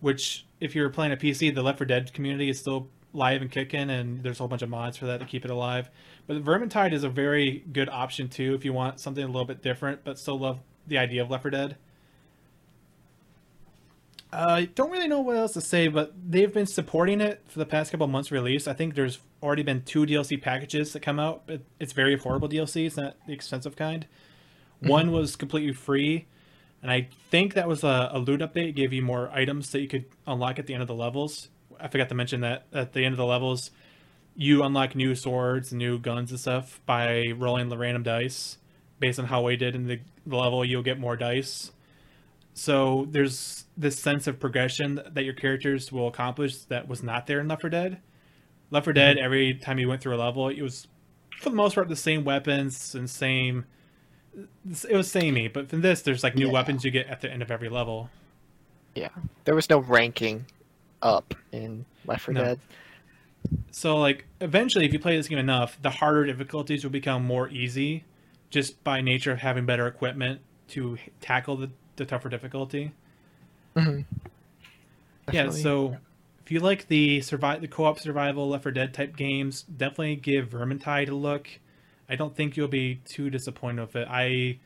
Which, 0.00 0.44
if 0.60 0.74
you're 0.74 0.90
playing 0.90 1.12
a 1.12 1.16
PC, 1.16 1.54
the 1.54 1.62
Left 1.62 1.78
4 1.78 1.86
Dead 1.86 2.12
community 2.12 2.50
is 2.50 2.58
still 2.58 2.88
live 3.14 3.40
and 3.40 3.50
kicking, 3.50 3.88
and 3.88 4.22
there's 4.22 4.38
a 4.38 4.42
whole 4.42 4.48
bunch 4.48 4.60
of 4.60 4.68
mods 4.68 4.98
for 4.98 5.06
that 5.06 5.20
to 5.20 5.26
keep 5.26 5.44
it 5.44 5.50
alive. 5.50 5.88
But 6.26 6.44
Vermintide 6.44 6.92
is 6.92 7.04
a 7.04 7.08
very 7.08 7.64
good 7.72 7.88
option 7.88 8.28
too 8.28 8.54
if 8.54 8.64
you 8.64 8.72
want 8.72 9.00
something 9.00 9.22
a 9.22 9.26
little 9.26 9.46
bit 9.46 9.62
different, 9.62 10.04
but 10.04 10.18
still 10.18 10.38
love 10.38 10.58
the 10.86 10.98
idea 10.98 11.22
of 11.22 11.30
Left 11.30 11.42
4 11.42 11.50
Dead. 11.50 11.76
I 14.34 14.64
don't 14.74 14.90
really 14.90 15.06
know 15.06 15.20
what 15.20 15.36
else 15.36 15.52
to 15.52 15.60
say, 15.60 15.88
but 15.88 16.12
they've 16.28 16.52
been 16.52 16.66
supporting 16.66 17.20
it 17.20 17.42
for 17.46 17.58
the 17.58 17.66
past 17.66 17.90
couple 17.90 18.06
months 18.08 18.32
release. 18.32 18.66
I 18.66 18.72
think 18.72 18.94
there's 18.94 19.20
already 19.42 19.62
been 19.62 19.82
two 19.82 20.04
DLC 20.04 20.40
packages 20.40 20.92
that 20.92 21.00
come 21.00 21.20
out, 21.20 21.46
but 21.46 21.60
it's 21.78 21.92
very 21.92 22.16
affordable 22.16 22.50
DLC. 22.50 22.86
It's 22.86 22.96
not 22.96 23.16
the 23.26 23.32
expensive 23.32 23.76
kind. 23.76 24.06
Mm-hmm. 24.82 24.88
One 24.88 25.12
was 25.12 25.36
completely 25.36 25.72
free, 25.72 26.26
and 26.82 26.90
I 26.90 27.08
think 27.30 27.54
that 27.54 27.68
was 27.68 27.84
a, 27.84 28.10
a 28.12 28.18
loot 28.18 28.40
update. 28.40 28.70
It 28.70 28.72
gave 28.72 28.92
you 28.92 29.02
more 29.02 29.30
items 29.30 29.70
that 29.70 29.80
you 29.80 29.88
could 29.88 30.06
unlock 30.26 30.58
at 30.58 30.66
the 30.66 30.74
end 30.74 30.82
of 30.82 30.88
the 30.88 30.94
levels. 30.94 31.48
I 31.80 31.88
forgot 31.88 32.08
to 32.08 32.14
mention 32.14 32.40
that 32.40 32.66
at 32.72 32.92
the 32.92 33.04
end 33.04 33.12
of 33.12 33.18
the 33.18 33.26
levels, 33.26 33.70
you 34.34 34.64
unlock 34.64 34.96
new 34.96 35.14
swords, 35.14 35.72
new 35.72 35.98
guns, 35.98 36.30
and 36.30 36.40
stuff 36.40 36.80
by 36.86 37.32
rolling 37.36 37.68
the 37.68 37.78
random 37.78 38.02
dice. 38.02 38.58
Based 38.98 39.18
on 39.18 39.26
how 39.26 39.42
we 39.42 39.56
did 39.56 39.74
in 39.74 39.86
the 39.86 40.00
level, 40.26 40.64
you'll 40.64 40.82
get 40.82 40.98
more 40.98 41.16
dice. 41.16 41.72
So 42.54 43.06
there's 43.10 43.64
this 43.76 43.98
sense 43.98 44.26
of 44.28 44.38
progression 44.38 45.00
that 45.10 45.24
your 45.24 45.34
characters 45.34 45.90
will 45.90 46.06
accomplish 46.06 46.56
that 46.66 46.88
was 46.88 47.02
not 47.02 47.26
there 47.26 47.40
in 47.40 47.48
Left 47.48 47.60
4 47.62 47.70
Dead. 47.70 48.00
Left 48.70 48.84
4 48.84 48.92
Dead, 48.92 49.16
mm-hmm. 49.16 49.24
every 49.24 49.54
time 49.54 49.78
you 49.78 49.88
went 49.88 50.00
through 50.00 50.14
a 50.14 50.18
level, 50.18 50.48
it 50.48 50.62
was 50.62 50.86
for 51.40 51.50
the 51.50 51.56
most 51.56 51.74
part 51.74 51.88
the 51.88 51.96
same 51.96 52.24
weapons 52.24 52.94
and 52.94 53.10
same. 53.10 53.64
It 54.88 54.96
was 54.96 55.10
samey, 55.10 55.48
but 55.48 55.68
from 55.68 55.80
this, 55.80 56.02
there's 56.02 56.22
like 56.22 56.36
new 56.36 56.46
Yeah. 56.46 56.52
weapons 56.52 56.84
you 56.84 56.90
get 56.90 57.08
at 57.08 57.20
the 57.20 57.30
end 57.30 57.42
of 57.42 57.50
every 57.50 57.68
level. 57.68 58.08
Yeah, 58.94 59.08
there 59.44 59.54
was 59.56 59.68
no 59.68 59.78
ranking 59.78 60.46
up 61.02 61.34
in 61.50 61.84
Left 62.06 62.22
4 62.22 62.34
No. 62.34 62.44
Dead. 62.44 62.60
So 63.72 63.96
like 63.96 64.26
eventually, 64.40 64.86
if 64.86 64.92
you 64.92 65.00
play 65.00 65.16
this 65.16 65.26
game 65.28 65.38
enough, 65.38 65.76
the 65.82 65.90
harder 65.90 66.24
difficulties 66.24 66.84
will 66.84 66.92
become 66.92 67.24
more 67.24 67.48
easy, 67.48 68.04
just 68.50 68.82
by 68.84 69.00
nature 69.00 69.32
of 69.32 69.40
having 69.40 69.66
better 69.66 69.86
equipment 69.88 70.40
to 70.68 70.96
tackle 71.20 71.56
the, 71.56 71.70
the 71.96 72.04
tougher 72.04 72.28
difficulty. 72.28 72.92
Mhm. 73.76 74.04
Yeah, 75.32 75.50
so 75.50 75.96
if 76.44 76.50
you 76.50 76.60
like 76.60 76.88
the 76.88 77.20
survive 77.22 77.60
the 77.60 77.68
co-op 77.68 77.98
survival 77.98 78.48
Left 78.48 78.64
4 78.64 78.72
Dead 78.72 78.92
type 78.94 79.16
games, 79.16 79.62
definitely 79.62 80.16
give 80.16 80.50
Vermintide 80.50 81.08
a 81.08 81.14
look. 81.14 81.48
I 82.08 82.16
don't 82.16 82.36
think 82.36 82.56
you'll 82.56 82.68
be 82.68 83.00
too 83.06 83.30
disappointed 83.30 83.80
with 83.80 83.96
it. 83.96 84.08
I 84.10 84.58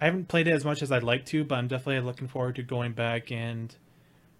I 0.00 0.04
haven't 0.04 0.28
played 0.28 0.46
it 0.46 0.52
as 0.52 0.64
much 0.64 0.82
as 0.82 0.92
I'd 0.92 1.02
like 1.02 1.24
to, 1.26 1.44
but 1.44 1.56
I'm 1.56 1.68
definitely 1.68 2.00
looking 2.00 2.28
forward 2.28 2.56
to 2.56 2.62
going 2.62 2.92
back 2.92 3.32
and 3.32 3.74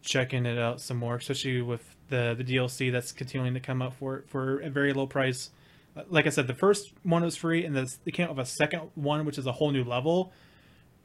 checking 0.03 0.47
it 0.47 0.59
out 0.59 0.81
some 0.81 0.97
more, 0.97 1.17
especially 1.17 1.63
with 1.63 1.97
the 2.09 2.35
the 2.37 2.45
DLC 2.45 2.91
that's 2.91 3.13
continuing 3.13 3.55
to 3.55 3.61
come 3.61 3.83
up 3.83 3.95
for 3.95 4.25
for 4.29 4.61
a 4.61 4.71
very 4.71 4.93
low 4.93 5.07
price. 5.07 5.51
Like 6.09 6.27
I 6.27 6.31
said, 6.31 6.47
the 6.47 6.55
first 6.55 6.93
one 7.03 7.25
was 7.25 7.37
free, 7.37 7.65
and 7.65 7.75
this, 7.75 7.99
they 8.05 8.13
came 8.13 8.29
out 8.29 8.37
with 8.37 8.47
a 8.47 8.51
second 8.51 8.83
one, 8.95 9.25
which 9.25 9.37
is 9.37 9.47
a 9.47 9.53
whole 9.53 9.73
new 9.73 9.83
level, 9.83 10.33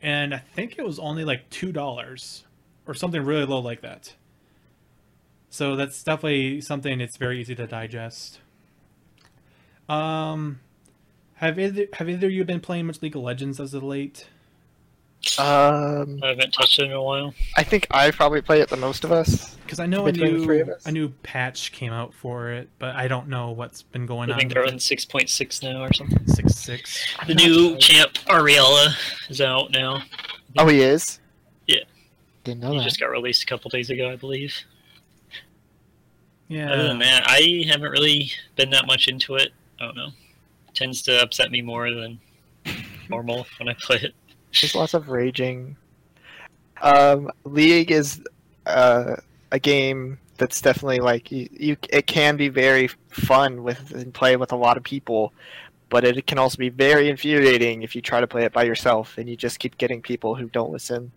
and 0.03 0.33
I 0.35 0.39
think 0.39 0.77
it 0.77 0.85
was 0.85 0.99
only 0.99 1.23
like 1.23 1.49
two 1.49 1.71
dollars 1.71 2.43
or 2.85 2.93
something 2.93 3.23
really 3.23 3.45
low 3.45 3.59
like 3.59 3.81
that. 3.81 4.15
So 5.49 5.75
that's 5.75 6.03
definitely 6.03 6.61
something 6.61 6.99
it's 6.99 7.17
very 7.17 7.39
easy 7.39 7.55
to 7.55 7.65
digest. 7.65 8.39
Um, 9.87 10.59
have 11.35 11.57
either 11.57 11.87
have 11.93 12.09
either 12.09 12.27
of 12.27 12.33
you 12.33 12.43
been 12.43 12.59
playing 12.59 12.87
much 12.87 13.01
League 13.01 13.15
of 13.15 13.21
Legends 13.21 13.59
as 13.59 13.73
of 13.73 13.83
late? 13.83 14.27
Um, 15.39 16.19
I 16.21 16.27
haven't 16.29 16.51
touched 16.51 16.79
it 16.79 16.85
in 16.85 16.91
a 16.91 17.01
while. 17.01 17.33
I 17.57 17.63
think 17.63 17.87
I 17.91 18.11
probably 18.11 18.41
play 18.41 18.59
it 18.61 18.69
the 18.69 18.77
most 18.77 19.03
of 19.03 19.11
us. 19.11 19.55
Because 19.55 19.79
I 19.79 19.85
know 19.85 20.05
a 20.07 20.11
Between 20.11 20.39
the 20.39 20.43
three 20.43 20.59
of 20.59 20.67
new 20.67 20.75
a 20.85 20.91
new 20.91 21.09
patch 21.23 21.71
came 21.71 21.93
out 21.93 22.13
for 22.13 22.51
it, 22.51 22.69
but 22.77 22.95
I 22.95 23.07
don't 23.07 23.29
know 23.29 23.51
what's 23.51 23.81
been 23.81 24.05
going 24.05 24.29
I 24.29 24.33
on. 24.33 24.37
I 24.37 24.39
think 24.41 24.49
with 24.49 24.55
they're 24.55 24.65
it. 24.65 24.73
on 24.73 24.79
6.6 24.79 25.63
now 25.63 25.81
or 25.83 25.93
something. 25.93 26.27
six 26.27 26.53
six. 26.55 27.05
The 27.25 27.33
new 27.35 27.77
champ 27.77 28.13
Aurelion 28.27 28.93
is 29.29 29.39
out 29.41 29.71
now. 29.71 30.03
Oh, 30.57 30.67
he 30.67 30.81
is. 30.81 31.19
Yeah. 31.67 31.77
Didn't 32.43 32.59
know 32.61 32.71
He 32.73 32.79
that. 32.79 32.83
just 32.83 32.99
got 32.99 33.07
released 33.09 33.43
a 33.43 33.45
couple 33.45 33.69
days 33.69 33.89
ago, 33.89 34.11
I 34.11 34.17
believe. 34.17 34.53
Yeah. 36.49 36.71
Other 36.71 36.83
than 36.83 36.99
that, 36.99 37.23
I 37.25 37.63
haven't 37.67 37.89
really 37.91 38.31
been 38.55 38.69
that 38.71 38.85
much 38.85 39.07
into 39.07 39.35
it. 39.35 39.51
I 39.79 39.85
don't 39.85 39.95
know. 39.95 40.09
tends 40.73 41.01
to 41.03 41.21
upset 41.21 41.49
me 41.51 41.61
more 41.61 41.89
than 41.91 42.19
normal 43.09 43.47
when 43.59 43.69
I 43.69 43.75
play 43.79 43.97
it. 43.97 44.13
There's 44.61 44.75
lots 44.75 44.93
of 44.93 45.09
raging. 45.09 45.75
Um, 46.81 47.31
League 47.43 47.91
is 47.91 48.21
uh, 48.65 49.15
a 49.51 49.59
game 49.59 50.19
that's 50.37 50.61
definitely 50.61 50.99
like 50.99 51.31
you, 51.31 51.47
you. 51.51 51.77
It 51.89 52.07
can 52.07 52.37
be 52.37 52.49
very 52.49 52.87
fun 53.09 53.63
with 53.63 53.91
and 53.91 54.13
play 54.13 54.35
with 54.35 54.51
a 54.51 54.55
lot 54.55 54.77
of 54.77 54.83
people, 54.83 55.33
but 55.89 56.03
it 56.03 56.27
can 56.27 56.37
also 56.37 56.57
be 56.57 56.69
very 56.69 57.09
infuriating 57.09 57.83
if 57.83 57.95
you 57.95 58.01
try 58.01 58.19
to 58.19 58.27
play 58.27 58.43
it 58.43 58.53
by 58.53 58.63
yourself 58.63 59.17
and 59.17 59.29
you 59.29 59.35
just 59.35 59.59
keep 59.59 59.77
getting 59.77 60.01
people 60.01 60.35
who 60.35 60.49
don't 60.49 60.71
listen. 60.71 61.11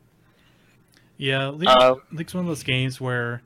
Yeah, 1.18 1.48
League, 1.48 1.68
Um, 1.68 2.02
League's 2.12 2.34
one 2.34 2.44
of 2.44 2.48
those 2.48 2.62
games 2.62 3.00
where 3.00 3.42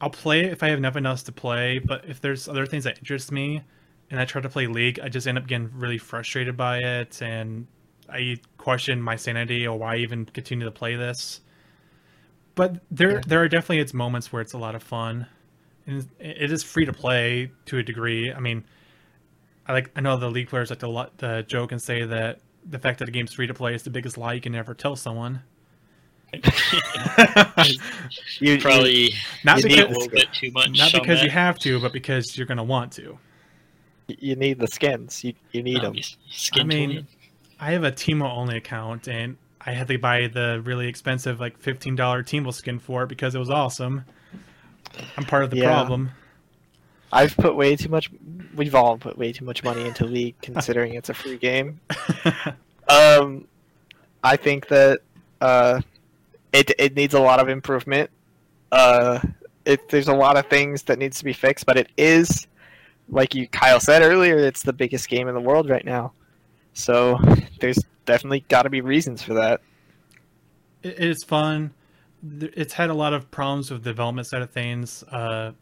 I'll 0.00 0.10
play 0.10 0.40
it 0.40 0.52
if 0.52 0.62
I 0.62 0.68
have 0.68 0.80
nothing 0.80 1.06
else 1.06 1.22
to 1.24 1.32
play, 1.32 1.78
but 1.78 2.04
if 2.06 2.20
there's 2.20 2.48
other 2.48 2.66
things 2.66 2.84
that 2.84 2.98
interest 2.98 3.30
me 3.30 3.62
and 4.10 4.18
I 4.18 4.24
try 4.24 4.40
to 4.40 4.48
play 4.48 4.66
League, 4.66 4.98
I 5.00 5.08
just 5.08 5.26
end 5.26 5.38
up 5.38 5.46
getting 5.46 5.70
really 5.74 5.98
frustrated 5.98 6.56
by 6.56 6.78
it 6.78 7.20
and 7.22 7.66
I 8.12 8.36
question 8.58 9.00
my 9.02 9.16
sanity 9.16 9.66
or 9.66 9.78
why 9.78 9.94
I 9.94 9.98
even 9.98 10.24
continue 10.26 10.64
to 10.64 10.70
play 10.70 10.96
this. 10.96 11.40
But 12.54 12.80
there 12.90 13.12
Yeah. 13.14 13.20
there 13.26 13.42
are 13.42 13.48
definitely 13.48 13.80
its 13.80 13.94
moments 13.94 14.32
where 14.32 14.40
it's 14.42 14.52
a 14.52 14.58
lot 14.58 14.74
of 14.74 14.82
fun. 14.82 15.26
And 15.86 16.08
it 16.18 16.50
is 16.50 16.62
free 16.62 16.84
to 16.86 16.92
play 16.92 17.50
to 17.66 17.78
a 17.78 17.82
degree. 17.82 18.32
I 18.32 18.40
mean, 18.40 18.64
I 19.66 19.72
like 19.72 19.90
I 19.96 20.00
know 20.00 20.16
the 20.16 20.30
league 20.30 20.48
players 20.48 20.70
like 20.70 20.78
to 20.80 20.88
lo- 20.88 21.10
to 21.18 21.42
joke 21.44 21.72
and 21.72 21.82
say 21.82 22.04
that 22.04 22.40
the 22.66 22.78
fact 22.78 22.98
that 23.00 23.04
the 23.06 23.10
game's 23.10 23.32
free 23.34 23.46
to 23.46 23.54
play 23.54 23.74
is 23.74 23.82
the 23.82 23.90
biggest 23.90 24.16
lie 24.16 24.32
you 24.34 24.40
can 24.40 24.54
ever 24.54 24.72
tell 24.74 24.96
someone. 24.96 25.42
You 28.40 28.58
Probably 28.58 29.14
not 29.44 29.58
You 29.58 29.64
a 29.64 29.68
need 29.68 29.76
because 29.76 29.88
the 29.88 29.98
little 29.98 30.08
bit 30.08 30.28
too 30.32 30.50
much. 30.52 30.70
not 30.78 30.94
on 30.94 31.00
because 31.00 31.22
you 31.22 31.30
have 31.30 31.58
to, 31.60 31.80
but 31.80 31.92
because 31.92 32.36
you're 32.36 32.46
gonna 32.46 32.64
want 32.64 32.92
to. 32.92 33.18
you, 34.08 34.16
you 34.20 34.36
need 34.36 34.58
the 34.58 34.66
skins. 34.66 35.22
You 35.24 35.34
you 35.52 35.62
need 35.62 35.78
Um, 35.84 35.94
them. 35.94 36.02
skin 36.30 36.62
I 36.62 36.64
mean, 36.64 36.90
to 36.90 36.96
it. 36.98 37.04
I 37.64 37.70
have 37.72 37.82
a 37.84 37.90
Teemo 37.90 38.30
only 38.30 38.58
account, 38.58 39.08
and 39.08 39.38
I 39.58 39.72
had 39.72 39.88
to 39.88 39.96
buy 39.96 40.26
the 40.26 40.60
really 40.62 40.86
expensive, 40.86 41.40
like 41.40 41.58
fifteen 41.58 41.96
dollar 41.96 42.22
Teemo 42.22 42.52
skin 42.52 42.78
for 42.78 43.04
it 43.04 43.08
because 43.08 43.34
it 43.34 43.38
was 43.38 43.48
awesome. 43.48 44.04
I'm 45.16 45.24
part 45.24 45.44
of 45.44 45.50
the 45.50 45.56
Yeah. 45.56 45.64
problem. 45.72 46.10
I've 47.10 47.34
put 47.36 47.56
way 47.56 47.74
too 47.76 47.88
much. 47.88 48.10
We've 48.54 48.74
all 48.74 48.98
put 48.98 49.16
way 49.16 49.32
too 49.32 49.46
much 49.46 49.64
money 49.64 49.86
into 49.86 50.04
League, 50.16 50.34
considering 50.42 50.94
it's 50.94 51.08
a 51.08 51.14
free 51.14 51.38
game. 51.38 51.80
Um, 52.86 53.48
I 54.22 54.36
think 54.36 54.68
that 54.68 55.00
uh, 55.40 55.80
it 56.52 56.70
it 56.78 56.94
needs 56.94 57.14
a 57.14 57.18
lot 57.18 57.40
of 57.40 57.48
improvement. 57.48 58.10
Uh, 58.70 59.20
it 59.64 59.88
there's 59.88 60.08
a 60.08 60.14
lot 60.14 60.36
of 60.36 60.46
things 60.48 60.82
that 60.82 60.98
needs 60.98 61.16
to 61.18 61.24
be 61.24 61.32
fixed, 61.32 61.64
but 61.64 61.78
it 61.78 61.88
is, 61.96 62.46
like 63.08 63.34
you 63.34 63.48
Kyle 63.48 63.80
said 63.80 64.02
earlier, 64.02 64.36
it's 64.36 64.62
the 64.64 64.74
biggest 64.74 65.08
game 65.08 65.28
in 65.28 65.34
the 65.34 65.40
world 65.40 65.70
right 65.70 65.84
now. 65.86 66.12
So 66.74 67.18
there's 67.60 67.78
definitely 68.04 68.40
got 68.48 68.62
to 68.62 68.70
be 68.70 68.80
reasons 68.80 69.22
for 69.22 69.34
that. 69.34 69.60
it 70.82 70.98
it 70.98 71.04
is 71.10 71.24
fun. 71.24 71.72
It's 72.40 72.72
had 72.74 72.90
a 72.90 72.94
lot 72.94 73.12
of 73.14 73.30
problems 73.30 73.70
with 73.70 73.82
the 73.84 73.90
development 73.90 74.26
side 74.26 74.42
of 74.42 74.50
things. 74.50 75.02
Uh, 75.04 75.52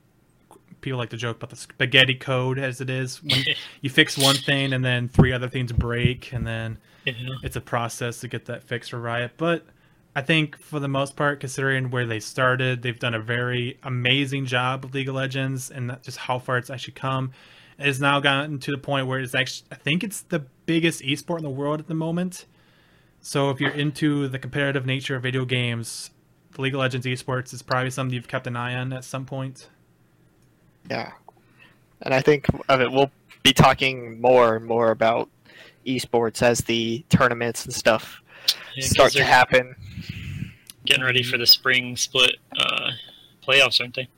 people 0.81 0.99
like 0.99 1.11
to 1.11 1.17
joke 1.17 1.37
about 1.37 1.51
the 1.51 1.57
spaghetti 1.57 2.15
code 2.15 2.59
as 2.59 2.81
it 2.81 2.91
is. 2.91 3.23
When 3.23 3.39
you 3.81 3.91
fix 3.91 4.17
one 4.19 4.37
thing 4.37 4.73
and 4.73 4.85
then 4.85 5.09
three 5.09 5.33
other 5.33 5.49
things 5.49 5.73
break, 5.73 6.33
and 6.33 6.47
then 6.47 6.79
Yeah. 7.05 7.15
it's 7.43 7.57
a 7.57 7.61
process 7.61 8.21
to 8.21 8.29
get 8.29 8.47
that 8.47 8.63
fixed 8.65 8.91
for 8.91 9.01
Riot. 9.01 9.33
But 9.37 9.65
I 10.15 10.23
think 10.23 10.59
for 10.59 10.79
the 10.81 10.89
most 10.89 11.17
part, 11.17 11.41
considering 11.41 11.91
where 11.91 12.07
they 12.07 12.21
started, 12.21 12.83
they've 12.83 12.99
done 12.99 13.15
a 13.15 13.21
very 13.21 13.79
amazing 13.83 14.47
job 14.47 14.85
with 14.85 14.95
League 14.95 15.09
of 15.09 15.15
Legends 15.15 15.71
and 15.71 15.97
just 16.03 16.19
how 16.19 16.39
far 16.39 16.59
it's 16.59 16.71
actually 16.71 16.95
come. 16.95 17.33
It 17.79 17.87
has 17.87 18.01
now 18.01 18.21
gotten 18.21 18.59
to 18.61 18.71
the 18.71 18.79
point 18.79 19.07
where 19.07 19.19
it's 19.21 19.35
actually, 19.35 19.67
I 19.73 19.77
think 19.77 20.05
it's 20.05 20.23
the 20.23 20.45
biggest 20.73 21.03
esport 21.03 21.39
in 21.39 21.45
the 21.45 21.51
world 21.51 21.81
at 21.81 21.87
the 21.89 21.95
moment. 21.95 22.47
So 23.21 23.51
if 23.51 23.61
you're 23.61 23.71
into 23.71 24.27
the 24.29 24.39
competitive 24.39 24.87
nature 24.87 25.15
of 25.17 25.23
video 25.23 25.45
games, 25.45 26.11
League 26.59 26.75
of 26.75 26.81
Legends 26.81 27.07
esports 27.07 27.53
is 27.53 27.63
probably 27.63 27.91
something 27.91 28.15
you've 28.15 28.27
kept 28.29 28.47
an 28.47 28.57
eye 28.57 28.75
on 28.75 28.93
at 28.93 29.05
some 29.05 29.25
point. 29.27 29.69
Yeah, 30.91 31.13
and 32.01 32.13
I 32.15 32.21
think 32.21 32.47
of 32.69 32.81
it. 32.81 32.91
We'll 32.91 33.11
be 33.43 33.53
talking 33.53 34.21
more 34.21 34.57
and 34.57 34.65
more 34.67 34.91
about 34.91 35.29
esports 35.87 36.43
as 36.43 36.59
the 36.61 37.05
tournaments 37.09 37.65
and 37.65 37.75
stuff 37.75 38.23
Yeah, 38.75 38.83
'cause 38.83 38.91
start 38.91 39.13
to 39.13 39.25
happen. 39.25 39.77
Getting 40.85 41.05
ready 41.05 41.23
for 41.23 41.39
the 41.39 41.47
spring 41.47 41.97
split 41.97 42.37
uh, 42.57 42.91
playoffs, 43.47 43.81
aren't 43.81 43.95
they? 43.95 44.09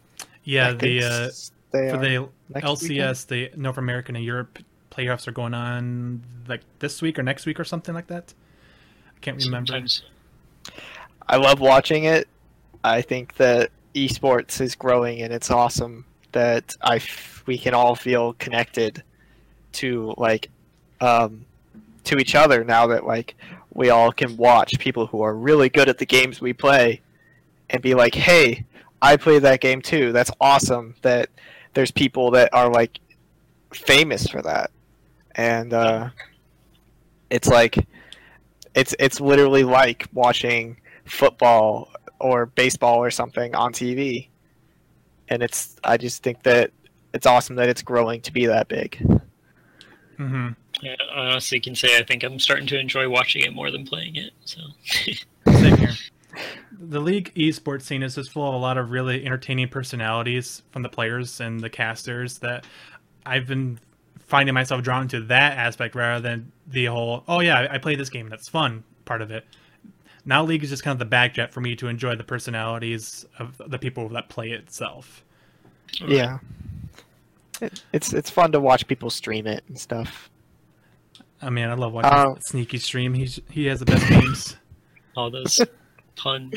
Yeah, 0.44 0.68
I 0.68 0.72
the 0.72 1.02
uh, 1.02 1.30
they 1.72 1.90
for 1.90 1.98
the 1.98 2.28
next 2.48 2.64
LCS, 2.66 3.26
the 3.26 3.50
North 3.56 3.76
American 3.78 4.16
and 4.16 4.24
Europe 4.24 4.58
playoffs 4.96 5.26
are 5.26 5.32
going 5.32 5.54
on 5.54 6.22
like 6.48 6.62
this 6.78 7.02
week 7.02 7.18
or 7.18 7.22
next 7.22 7.46
week 7.46 7.58
or 7.58 7.64
something 7.64 7.94
like 7.94 8.06
that. 8.08 8.34
I 9.16 9.18
can't 9.20 9.42
remember. 9.44 9.66
Sometimes. 9.66 10.02
I 11.28 11.36
love 11.36 11.60
watching 11.60 12.04
it. 12.04 12.28
I 12.82 13.02
think 13.02 13.34
that 13.36 13.70
esports 13.94 14.60
is 14.60 14.74
growing 14.74 15.22
and 15.22 15.32
it's 15.32 15.50
awesome 15.50 16.04
that 16.32 16.76
I 16.82 16.96
f- 16.96 17.42
we 17.46 17.56
can 17.56 17.74
all 17.74 17.94
feel 17.94 18.34
connected 18.34 19.02
to 19.72 20.14
like 20.16 20.50
um, 21.00 21.46
to 22.04 22.18
each 22.18 22.34
other 22.34 22.64
now 22.64 22.86
that 22.88 23.06
like 23.06 23.36
we 23.72 23.90
all 23.90 24.12
can 24.12 24.36
watch 24.36 24.78
people 24.78 25.06
who 25.06 25.22
are 25.22 25.34
really 25.34 25.68
good 25.68 25.88
at 25.88 25.98
the 25.98 26.06
games 26.06 26.40
we 26.40 26.52
play 26.52 27.00
and 27.70 27.82
be 27.82 27.94
like, 27.94 28.14
"Hey, 28.14 28.64
I 29.02 29.16
play 29.16 29.38
that 29.40 29.60
game 29.60 29.80
too." 29.82 30.12
That's 30.12 30.30
awesome 30.40 30.94
that 31.02 31.30
there's 31.72 31.90
people 31.90 32.30
that 32.32 32.50
are 32.52 32.68
like 32.68 33.00
famous 33.72 34.28
for 34.28 34.42
that. 34.42 34.70
And 35.34 35.72
uh, 35.72 36.10
it's 37.30 37.48
like 37.48 37.86
it's 38.74 38.94
it's 38.98 39.20
literally 39.20 39.64
like 39.64 40.06
watching 40.12 40.78
football 41.04 41.90
or 42.20 42.46
baseball 42.46 42.98
or 42.98 43.10
something 43.10 43.54
on 43.54 43.72
TV. 43.72 44.28
And 45.28 45.42
it's 45.42 45.76
I 45.84 45.96
just 45.96 46.22
think 46.22 46.42
that 46.42 46.70
it's 47.12 47.26
awesome 47.26 47.56
that 47.56 47.68
it's 47.68 47.82
growing 47.82 48.20
to 48.22 48.32
be 48.32 48.46
that 48.46 48.68
big. 48.68 48.98
Mm-hmm. 50.18 50.48
Yeah, 50.82 50.96
I 51.14 51.26
honestly 51.26 51.60
can 51.60 51.74
say 51.74 51.98
I 51.98 52.02
think 52.02 52.22
I'm 52.22 52.38
starting 52.38 52.66
to 52.68 52.78
enjoy 52.78 53.08
watching 53.08 53.42
it 53.42 53.54
more 53.54 53.70
than 53.70 53.86
playing 53.86 54.16
it. 54.16 54.32
So 54.44 54.60
Same 55.52 55.76
here. 55.76 55.90
The 56.76 57.00
league 57.00 57.32
esports 57.36 57.82
scene 57.82 58.02
is 58.02 58.16
just 58.16 58.32
full 58.32 58.48
of 58.48 58.54
a 58.54 58.58
lot 58.58 58.76
of 58.76 58.90
really 58.90 59.24
entertaining 59.24 59.68
personalities 59.68 60.62
from 60.72 60.82
the 60.82 60.88
players 60.88 61.40
and 61.40 61.60
the 61.60 61.70
casters 61.70 62.38
that 62.38 62.66
I've 63.24 63.46
been 63.46 63.78
finding 64.26 64.54
myself 64.54 64.82
drawn 64.82 65.06
to 65.08 65.20
that 65.20 65.56
aspect 65.58 65.94
rather 65.94 66.20
than 66.20 66.50
the 66.66 66.86
whole 66.86 67.24
oh 67.28 67.40
yeah 67.40 67.60
I, 67.60 67.74
I 67.74 67.78
play 67.78 67.94
this 67.94 68.08
game 68.10 68.28
that's 68.28 68.48
fun 68.48 68.82
part 69.04 69.22
of 69.22 69.30
it. 69.30 69.44
Now 70.24 70.42
league 70.42 70.64
is 70.64 70.70
just 70.70 70.82
kind 70.82 71.00
of 71.00 71.10
the 71.10 71.14
backjet 71.14 71.52
for 71.52 71.60
me 71.60 71.76
to 71.76 71.88
enjoy 71.88 72.16
the 72.16 72.24
personalities 72.24 73.26
of 73.38 73.60
the 73.66 73.78
people 73.78 74.08
that 74.10 74.28
play 74.28 74.52
it 74.52 74.60
itself. 74.60 75.24
Yeah. 76.06 76.38
It, 77.60 77.82
it's 77.92 78.12
it's 78.12 78.30
fun 78.30 78.52
to 78.52 78.60
watch 78.60 78.86
people 78.86 79.10
stream 79.10 79.46
it 79.46 79.64
and 79.68 79.78
stuff. 79.78 80.30
I 81.42 81.50
mean 81.50 81.68
I 81.68 81.74
love 81.74 81.92
watching 81.92 82.10
Oh. 82.12 82.38
Sneaky 82.40 82.78
stream. 82.78 83.14
He's 83.14 83.38
he 83.50 83.66
has 83.66 83.80
the 83.80 83.86
best 83.86 84.08
games. 84.08 84.56
all 85.16 85.30
those 85.30 85.60
puns. 86.16 86.54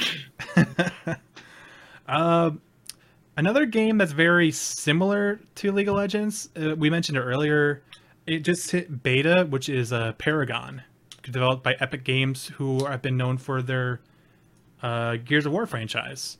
Uh, 2.07 2.51
another 3.37 3.65
game 3.65 3.97
that's 3.97 4.11
very 4.11 4.51
similar 4.51 5.39
to 5.55 5.71
League 5.71 5.87
of 5.87 5.95
Legends. 5.95 6.49
Uh, 6.59 6.75
we 6.75 6.89
mentioned 6.89 7.17
it 7.17 7.21
earlier. 7.21 7.83
It 8.25 8.39
just 8.39 8.71
hit 8.71 9.03
beta, 9.03 9.45
which 9.49 9.69
is 9.69 9.93
uh, 9.93 10.13
Paragon, 10.13 10.83
developed 11.21 11.63
by 11.63 11.75
Epic 11.79 12.03
Games, 12.03 12.47
who 12.47 12.85
have 12.85 13.01
been 13.01 13.15
known 13.15 13.37
for 13.37 13.61
their 13.61 14.01
uh, 14.81 15.15
Gears 15.17 15.45
of 15.45 15.53
War 15.53 15.65
franchise. 15.65 16.37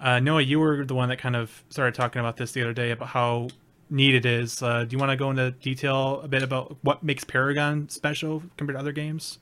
Uh, 0.00 0.20
Noah, 0.20 0.42
you 0.42 0.60
were 0.60 0.84
the 0.84 0.94
one 0.94 1.08
that 1.08 1.18
kind 1.18 1.36
of 1.36 1.64
started 1.68 1.94
talking 1.94 2.20
about 2.20 2.36
this 2.36 2.52
the 2.52 2.62
other 2.62 2.72
day 2.72 2.90
about 2.90 3.08
how 3.08 3.48
neat 3.90 4.14
it 4.14 4.24
is. 4.24 4.62
Uh, 4.62 4.84
do 4.84 4.94
you 4.94 4.98
want 4.98 5.10
to 5.10 5.16
go 5.16 5.30
into 5.30 5.50
detail 5.50 6.20
a 6.22 6.28
bit 6.28 6.42
about 6.42 6.76
what 6.82 7.02
makes 7.02 7.24
Paragon 7.24 7.88
special 7.88 8.42
compared 8.56 8.76
to 8.76 8.80
other 8.80 8.92
games? 8.92 9.38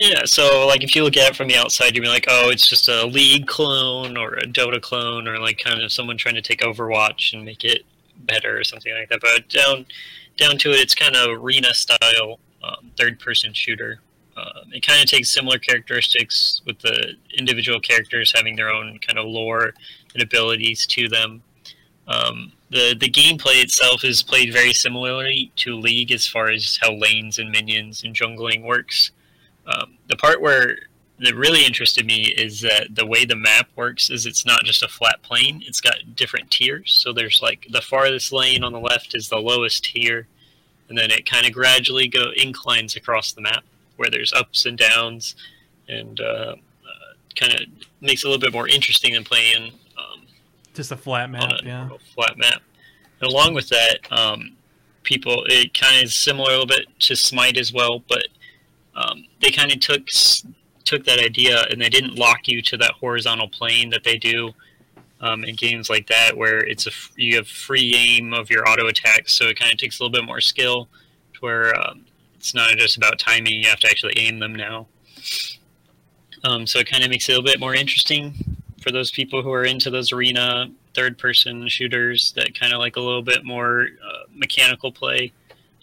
Yeah, 0.00 0.22
so 0.24 0.66
like 0.66 0.82
if 0.82 0.94
you 0.94 1.04
look 1.04 1.16
at 1.16 1.30
it 1.30 1.36
from 1.36 1.48
the 1.48 1.56
outside, 1.56 1.94
you'd 1.94 2.02
be 2.02 2.08
like, 2.08 2.26
oh, 2.28 2.50
it's 2.50 2.66
just 2.66 2.88
a 2.88 3.06
League 3.06 3.46
clone 3.46 4.16
or 4.16 4.34
a 4.34 4.42
Dota 4.42 4.80
clone 4.80 5.26
or 5.26 5.38
like 5.38 5.58
kind 5.58 5.80
of 5.80 5.90
someone 5.90 6.18
trying 6.18 6.34
to 6.34 6.42
take 6.42 6.60
Overwatch 6.60 7.32
and 7.32 7.44
make 7.44 7.64
it 7.64 7.82
better 8.24 8.58
or 8.58 8.64
something 8.64 8.92
like 8.94 9.08
that. 9.08 9.20
But 9.20 9.48
down 9.48 9.86
down 10.36 10.58
to 10.58 10.70
it, 10.70 10.80
it's 10.80 10.94
kind 10.94 11.16
of 11.16 11.42
arena 11.42 11.72
style 11.72 12.40
um, 12.62 12.90
third 12.98 13.18
person 13.18 13.54
shooter. 13.54 14.00
Um, 14.36 14.70
it 14.72 14.86
kind 14.86 15.02
of 15.02 15.08
takes 15.08 15.30
similar 15.32 15.58
characteristics 15.58 16.60
with 16.66 16.78
the 16.80 17.14
individual 17.38 17.80
characters 17.80 18.32
having 18.34 18.54
their 18.54 18.68
own 18.68 18.98
kind 18.98 19.18
of 19.18 19.24
lore 19.26 19.72
and 20.12 20.22
abilities 20.22 20.86
to 20.88 21.08
them. 21.08 21.42
Um, 22.06 22.52
the 22.70 22.94
the 22.98 23.08
gameplay 23.08 23.62
itself 23.62 24.04
is 24.04 24.22
played 24.22 24.52
very 24.52 24.74
similarly 24.74 25.52
to 25.56 25.76
League 25.76 26.12
as 26.12 26.26
far 26.26 26.50
as 26.50 26.78
how 26.82 26.92
lanes 26.92 27.38
and 27.38 27.50
minions 27.50 28.04
and 28.04 28.14
jungling 28.14 28.62
works. 28.62 29.10
Um, 29.66 29.98
the 30.08 30.16
part 30.16 30.40
where 30.40 30.78
that 31.18 31.34
really 31.34 31.64
interested 31.64 32.04
me 32.04 32.26
is 32.36 32.60
that 32.60 32.88
the 32.94 33.06
way 33.06 33.24
the 33.24 33.36
map 33.36 33.68
works 33.74 34.10
is 34.10 34.26
it's 34.26 34.44
not 34.44 34.64
just 34.64 34.82
a 34.82 34.88
flat 34.88 35.22
plane; 35.22 35.62
it's 35.66 35.80
got 35.80 36.14
different 36.14 36.50
tiers. 36.50 36.98
So 37.02 37.12
there's 37.12 37.40
like 37.42 37.66
the 37.70 37.80
farthest 37.80 38.32
lane 38.32 38.62
on 38.62 38.72
the 38.72 38.80
left 38.80 39.14
is 39.14 39.28
the 39.28 39.38
lowest 39.38 39.84
tier, 39.84 40.26
and 40.88 40.96
then 40.96 41.10
it 41.10 41.28
kind 41.28 41.46
of 41.46 41.52
gradually 41.52 42.08
go 42.08 42.30
inclines 42.36 42.96
across 42.96 43.32
the 43.32 43.40
map 43.40 43.64
where 43.96 44.10
there's 44.10 44.32
ups 44.32 44.66
and 44.66 44.76
downs, 44.76 45.36
and 45.88 46.20
uh, 46.20 46.54
uh, 46.54 47.12
kind 47.34 47.54
of 47.54 47.60
makes 48.00 48.24
it 48.24 48.26
a 48.26 48.30
little 48.30 48.40
bit 48.40 48.52
more 48.52 48.68
interesting 48.68 49.14
than 49.14 49.24
playing 49.24 49.72
um, 49.96 50.26
Just 50.74 50.92
a 50.92 50.96
flat 50.96 51.30
map, 51.30 51.50
a 51.50 51.64
yeah. 51.64 51.88
flat 52.14 52.36
map. 52.36 52.60
And 53.20 53.30
along 53.30 53.54
with 53.54 53.70
that, 53.70 54.00
um, 54.12 54.56
people 55.02 55.44
it 55.46 55.72
kind 55.72 55.96
of 55.96 56.04
is 56.04 56.16
similar 56.16 56.50
a 56.50 56.52
little 56.52 56.66
bit 56.66 56.86
to 57.00 57.16
Smite 57.16 57.56
as 57.56 57.72
well, 57.72 58.02
but 58.08 58.26
um, 58.96 59.24
they 59.40 59.50
kind 59.50 59.70
of 59.70 59.80
took 59.80 60.08
took 60.84 61.04
that 61.04 61.18
idea 61.18 61.64
and 61.70 61.80
they 61.80 61.88
didn't 61.88 62.14
lock 62.16 62.48
you 62.48 62.62
to 62.62 62.76
that 62.76 62.92
horizontal 62.92 63.48
plane 63.48 63.90
that 63.90 64.04
they 64.04 64.16
do 64.16 64.52
um, 65.20 65.44
in 65.44 65.54
games 65.56 65.90
like 65.90 66.06
that, 66.08 66.36
where 66.36 66.60
it's 66.60 66.86
a 66.86 66.90
you 67.16 67.36
have 67.36 67.48
free 67.48 67.94
aim 67.94 68.32
of 68.32 68.50
your 68.50 68.68
auto 68.68 68.86
attacks, 68.86 69.34
so 69.34 69.46
it 69.46 69.58
kind 69.58 69.72
of 69.72 69.78
takes 69.78 69.98
a 69.98 70.02
little 70.02 70.12
bit 70.12 70.24
more 70.24 70.40
skill. 70.40 70.88
To 71.34 71.40
where 71.40 71.78
um, 71.80 72.04
it's 72.34 72.54
not 72.54 72.76
just 72.76 72.96
about 72.96 73.18
timing; 73.18 73.54
you 73.54 73.68
have 73.68 73.80
to 73.80 73.88
actually 73.88 74.14
aim 74.16 74.38
them 74.38 74.54
now. 74.54 74.86
Um, 76.44 76.66
so 76.66 76.78
it 76.78 76.90
kind 76.90 77.02
of 77.02 77.10
makes 77.10 77.28
it 77.28 77.32
a 77.32 77.34
little 77.36 77.50
bit 77.50 77.58
more 77.58 77.74
interesting 77.74 78.34
for 78.80 78.92
those 78.92 79.10
people 79.10 79.42
who 79.42 79.52
are 79.52 79.64
into 79.64 79.90
those 79.90 80.12
arena 80.12 80.70
third 80.94 81.18
person 81.18 81.66
shooters 81.68 82.32
that 82.36 82.58
kind 82.58 82.72
of 82.72 82.78
like 82.78 82.96
a 82.96 83.00
little 83.00 83.22
bit 83.22 83.44
more 83.44 83.86
uh, 84.06 84.24
mechanical 84.34 84.92
play. 84.92 85.32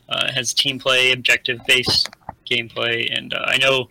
Uh, 0.10 0.31
has 0.31 0.53
team 0.53 0.77
play, 0.77 1.11
objective 1.11 1.60
based 1.65 2.10
gameplay, 2.49 3.15
and 3.15 3.34
uh, 3.34 3.44
I 3.45 3.57
know 3.57 3.88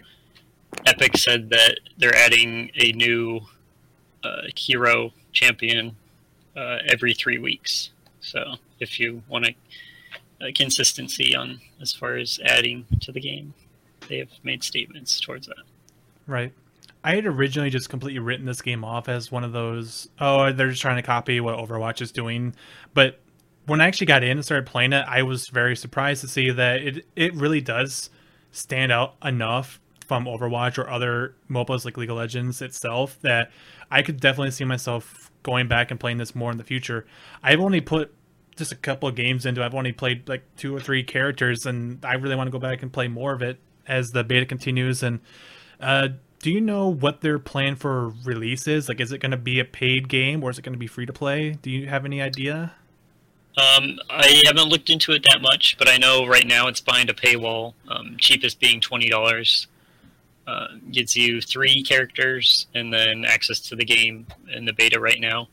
Epic 0.87 1.17
said 1.17 1.51
that 1.51 1.79
they're 1.99 2.17
adding 2.17 2.71
a 2.77 2.93
new 2.93 3.41
uh, 4.25 4.43
hero 4.57 5.13
champion 5.33 5.97
uh, 6.57 6.79
every 6.87 7.15
three 7.15 7.39
weeks. 7.39 7.91
So 8.21 8.55
if 8.81 8.99
you 9.01 9.23
want 9.29 9.47
a, 9.47 10.53
consistency 10.55 11.37
on 11.37 11.61
as 11.81 11.93
far 11.93 12.17
as 12.17 12.41
adding 12.45 12.85
to 13.01 13.13
the 13.13 13.21
game, 13.21 13.55
they 14.09 14.19
have 14.19 14.31
made 14.43 14.65
statements 14.65 15.21
towards 15.21 15.47
that. 15.47 15.63
Right. 16.27 16.53
I 17.05 17.15
had 17.15 17.27
originally 17.27 17.71
just 17.71 17.89
completely 17.89 18.19
written 18.19 18.47
this 18.47 18.61
game 18.61 18.85
off 18.85 19.09
as 19.09 19.31
one 19.31 19.45
of 19.45 19.53
those, 19.53 20.09
oh, 20.21 20.53
they're 20.53 20.71
just 20.71 20.83
trying 20.83 20.97
to 20.97 21.03
copy 21.03 21.41
what 21.41 21.57
Overwatch 21.59 22.01
is 22.01 22.11
doing. 22.11 22.55
But 22.93 23.21
when 23.67 23.81
I 23.81 23.87
actually 23.87 24.09
got 24.09 24.25
in 24.25 24.33
and 24.33 24.45
started 24.45 24.67
playing 24.67 24.93
it, 24.93 25.05
I 25.07 25.23
was 25.23 25.49
very 25.49 25.77
surprised 25.77 26.23
to 26.23 26.29
see 26.29 26.51
that 26.51 26.83
it, 26.83 27.07
it 27.15 27.35
really 27.35 27.61
does 27.61 28.11
stand 28.53 28.93
out 28.93 29.17
enough 29.25 29.81
from 30.07 30.27
Overwatch 30.27 30.79
or 30.79 30.89
other 30.89 31.35
MOBAs 31.51 31.85
like 31.85 31.97
League 31.97 32.11
of 32.11 32.17
Legends 32.17 32.63
itself 32.63 33.19
that 33.23 33.51
I 33.91 34.03
could 34.03 34.21
definitely 34.21 34.51
see 34.51 34.65
myself 34.65 35.31
going 35.43 35.69
back 35.69 35.91
and 35.91 35.99
playing 35.99 36.19
this 36.19 36.35
more 36.35 36.51
in 36.51 36.59
the 36.59 36.65
future. 36.65 37.07
I've 37.43 37.61
only 37.61 37.81
put 37.81 38.15
just 38.57 38.73
a 38.73 38.77
couple 38.77 39.09
of 39.09 39.15
games 39.15 39.47
into. 39.47 39.65
I've 39.65 39.75
only 39.75 39.93
played 39.93 40.29
like 40.29 40.45
two 40.57 40.75
or 40.75 40.81
three 40.81 41.03
characters, 41.03 41.67
and 41.67 42.05
I 42.05 42.15
really 42.15 42.37
want 42.37 42.49
to 42.49 42.53
go 42.53 42.59
back 42.59 42.83
and 42.83 42.93
play 42.93 43.09
more 43.09 43.33
of 43.33 43.43
it 43.43 43.59
as 43.87 44.11
the 44.11 44.23
beta 44.23 44.47
continues. 44.47 45.03
And 45.03 45.21
uh, 45.81 46.09
do 46.41 46.51
you 46.51 46.61
know 46.61 46.89
what 46.89 47.21
their 47.21 47.39
plan 47.39 47.77
for 47.77 48.11
release 48.25 48.69
is? 48.69 48.89
Like, 48.89 49.01
is 49.01 49.13
it 49.13 49.19
going 49.19 49.31
to 49.31 49.37
be 49.37 49.59
a 49.61 49.65
paid 49.65 50.09
game 50.09 50.43
or 50.43 50.51
is 50.51 50.59
it 50.59 50.63
going 50.63 50.75
to 50.75 50.79
be 50.79 50.87
free 50.87 51.07
to 51.07 51.13
play? 51.13 51.53
Do 51.63 51.71
you 51.71 51.87
have 51.89 52.05
any 52.05 52.21
idea? 52.21 52.75
Um, 53.57 53.99
I 54.09 54.43
haven't 54.47 54.69
looked 54.71 54.89
into 54.89 55.13
it 55.13 55.25
that 55.31 55.43
much, 55.43 55.77
but 55.79 55.89
I 55.89 55.99
know 55.99 56.27
right 56.27 56.47
now 56.47 56.69
it's 56.69 56.81
behind 56.81 57.11
a 57.11 57.15
paywall. 57.15 57.75
Um, 57.89 58.17
cheapest 58.19 58.61
being 58.61 58.81
twenty 58.81 59.09
dollars. 59.09 59.67
Uh, 60.45 60.67
gives 60.91 61.15
you 61.15 61.41
three 61.41 61.85
characters 61.85 62.67
and 62.75 62.93
then 62.93 63.25
access 63.25 63.61
to 63.61 63.77
the 63.77 63.85
game 63.85 64.27
in 64.53 64.65
the 64.65 64.73
beta 64.73 64.99
right 64.99 65.21
now. 65.21 65.49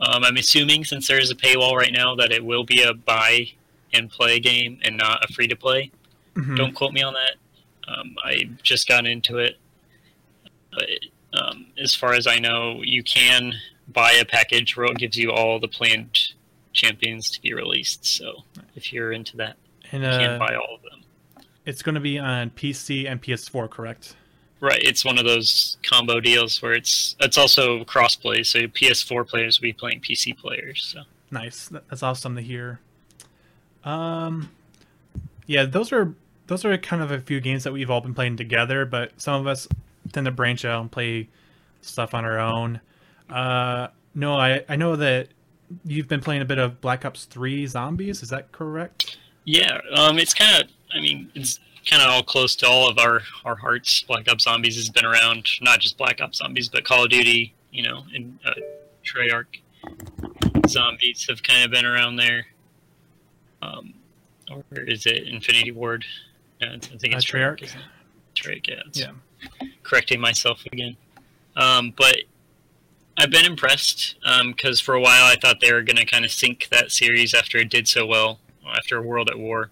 Um, 0.00 0.24
I'm 0.24 0.38
assuming 0.38 0.84
since 0.84 1.06
there 1.06 1.18
is 1.20 1.30
a 1.30 1.34
paywall 1.34 1.76
right 1.76 1.92
now 1.92 2.14
that 2.14 2.32
it 2.32 2.42
will 2.42 2.64
be 2.64 2.82
a 2.82 2.94
buy 2.94 3.48
and 3.92 4.08
play 4.10 4.40
game 4.40 4.78
and 4.84 4.96
not 4.96 5.22
a 5.22 5.32
free 5.34 5.46
to 5.48 5.54
play. 5.54 5.90
Mhm. 6.34 6.56
Don't 6.56 6.72
quote 6.74 6.94
me 6.94 7.02
on 7.02 7.12
that. 7.12 7.34
Um, 7.86 8.16
I 8.24 8.48
just 8.62 8.88
got 8.88 9.04
into 9.06 9.36
it, 9.36 9.58
but 10.72 10.88
um, 11.34 11.66
as 11.76 11.94
far 11.94 12.14
as 12.14 12.26
I 12.26 12.38
know, 12.38 12.80
you 12.82 13.02
can 13.02 13.52
buy 13.88 14.12
a 14.12 14.24
package 14.24 14.76
where 14.78 14.86
it 14.86 14.96
gives 14.96 15.16
you 15.18 15.30
all 15.30 15.60
the 15.60 15.68
planned 15.68 16.32
champions 16.72 17.30
to 17.30 17.40
be 17.42 17.52
released. 17.54 18.04
So 18.06 18.42
if 18.76 18.92
you're 18.92 19.12
into 19.12 19.36
that, 19.38 19.56
And 19.90 20.02
you 20.02 20.08
can 20.08 20.30
uh, 20.32 20.38
buy 20.38 20.54
all 20.54 20.74
of 20.76 20.82
them. 20.82 21.02
it's 21.66 21.82
going 21.82 21.94
to 21.94 22.00
be 22.00 22.18
on 22.18 22.50
PC 22.50 23.10
and 23.10 23.22
PS4, 23.22 23.68
correct? 23.70 24.16
Right, 24.60 24.80
it's 24.82 25.04
one 25.04 25.18
of 25.18 25.24
those 25.24 25.76
combo 25.82 26.20
deals 26.20 26.62
where 26.62 26.72
it's 26.72 27.16
it's 27.18 27.36
also 27.36 27.82
crossplay, 27.84 28.46
so 28.46 28.60
PS4 28.60 29.26
players 29.26 29.58
will 29.58 29.64
be 29.64 29.72
playing 29.72 30.00
PC 30.00 30.36
players. 30.38 30.84
So 30.84 31.02
Nice. 31.32 31.68
That's 31.68 32.02
awesome 32.04 32.36
to 32.36 32.42
hear. 32.42 32.78
Um, 33.84 34.50
yeah, 35.46 35.64
those 35.64 35.92
are 35.92 36.14
those 36.46 36.64
are 36.64 36.76
kind 36.78 37.02
of 37.02 37.10
a 37.10 37.20
few 37.20 37.40
games 37.40 37.64
that 37.64 37.72
we've 37.72 37.90
all 37.90 38.00
been 38.00 38.14
playing 38.14 38.36
together, 38.36 38.84
but 38.84 39.12
some 39.20 39.40
of 39.40 39.46
us 39.46 39.66
tend 40.12 40.26
to 40.26 40.30
branch 40.30 40.64
out 40.64 40.80
and 40.82 40.92
play 40.92 41.28
stuff 41.80 42.14
on 42.14 42.24
our 42.24 42.38
own. 42.38 42.80
Uh, 43.28 43.88
no, 44.14 44.34
I 44.34 44.64
I 44.68 44.76
know 44.76 44.94
that 44.96 45.28
you've 45.84 46.08
been 46.08 46.20
playing 46.20 46.42
a 46.42 46.44
bit 46.44 46.58
of 46.58 46.80
Black 46.80 47.04
Ops 47.04 47.24
Three 47.24 47.66
Zombies. 47.66 48.22
Is 48.22 48.28
that 48.30 48.52
correct? 48.52 49.16
yeah, 49.44 49.78
um, 49.96 50.18
it's 50.18 50.34
kind 50.34 50.62
of 50.64 50.70
I 50.94 51.00
mean 51.00 51.30
it's 51.34 51.58
kind 51.88 52.00
of 52.02 52.08
all 52.10 52.22
close 52.22 52.54
to 52.56 52.66
all 52.68 52.88
of 52.88 52.98
our 52.98 53.22
our 53.44 53.56
hearts. 53.56 54.02
Black 54.04 54.28
Ops 54.30 54.44
Zombies 54.44 54.76
has 54.76 54.88
been 54.88 55.04
around, 55.04 55.46
not 55.60 55.80
just 55.80 55.98
Black 55.98 56.20
Ops 56.20 56.38
Zombies, 56.38 56.68
but 56.68 56.84
Call 56.84 57.04
of 57.04 57.10
Duty, 57.10 57.54
you 57.72 57.82
know, 57.82 58.04
and 58.14 58.38
uh, 58.44 58.52
Treyarch 59.04 59.60
Zombies 60.68 61.26
have 61.28 61.42
kind 61.42 61.64
of 61.64 61.70
been 61.70 61.84
around 61.84 62.16
there. 62.16 62.46
Um, 63.62 63.94
or 64.50 64.64
is 64.82 65.06
it 65.06 65.26
Infinity 65.28 65.70
Ward? 65.72 66.04
No, 66.60 66.68
I 66.74 66.78
think 66.78 67.14
Uh, 67.14 67.18
it's 67.18 67.26
Treyarch. 67.26 67.62
isn't? 67.62 67.82
Treyarch, 68.34 68.68
yeah. 68.68 68.74
it's- 68.86 68.98
Yeah. 68.98 69.68
correcting 69.82 70.20
myself 70.20 70.64
again. 70.66 70.96
Um, 71.56 71.92
but 71.96 72.16
I've 73.18 73.30
been 73.30 73.44
impressed 73.44 74.16
because 74.46 74.80
for 74.80 74.94
a 74.94 75.00
while 75.00 75.24
I 75.24 75.36
thought 75.40 75.60
they 75.60 75.72
were 75.72 75.82
going 75.82 75.96
to 75.96 76.04
kind 76.04 76.24
of 76.24 76.30
sink 76.30 76.68
that 76.70 76.90
series 76.90 77.34
after 77.34 77.58
it 77.58 77.70
did 77.70 77.86
so 77.88 78.06
well 78.06 78.40
after 78.76 79.02
World 79.02 79.28
at 79.30 79.38
War. 79.38 79.70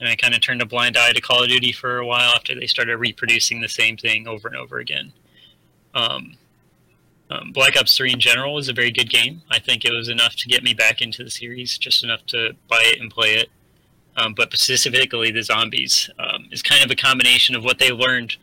And 0.00 0.08
I 0.08 0.16
kind 0.16 0.34
of 0.34 0.40
turned 0.40 0.62
a 0.62 0.66
blind 0.66 0.96
eye 0.96 1.12
to 1.12 1.20
Call 1.20 1.42
of 1.42 1.48
Duty 1.48 1.72
for 1.72 1.98
a 1.98 2.06
while 2.06 2.32
after 2.36 2.54
they 2.54 2.66
started 2.66 2.96
reproducing 2.98 3.60
the 3.60 3.68
same 3.68 3.96
thing 3.96 4.28
over 4.28 4.48
and 4.48 4.56
over 4.56 4.78
again. 4.78 5.12
Um, 5.94 6.36
um, 7.30 7.52
Black 7.52 7.76
Ops 7.76 7.96
3 7.96 8.12
in 8.12 8.20
general 8.20 8.54
was 8.54 8.68
a 8.68 8.72
very 8.72 8.90
good 8.90 9.10
game. 9.10 9.42
I 9.50 9.58
think 9.58 9.84
it 9.84 9.92
was 9.92 10.08
enough 10.08 10.34
to 10.36 10.48
get 10.48 10.62
me 10.62 10.72
back 10.72 11.02
into 11.02 11.24
the 11.24 11.30
series, 11.30 11.76
just 11.76 12.04
enough 12.04 12.24
to 12.26 12.52
buy 12.68 12.82
it 12.84 13.00
and 13.00 13.10
play 13.10 13.34
it. 13.34 13.48
Um, 14.16 14.34
but 14.34 14.52
specifically, 14.56 15.30
the 15.30 15.42
zombies 15.42 16.10
um, 16.18 16.48
is 16.50 16.62
kind 16.62 16.84
of 16.84 16.90
a 16.90 16.96
combination 16.96 17.54
of 17.54 17.64
what 17.64 17.78
they 17.78 17.90
learned 17.90 18.36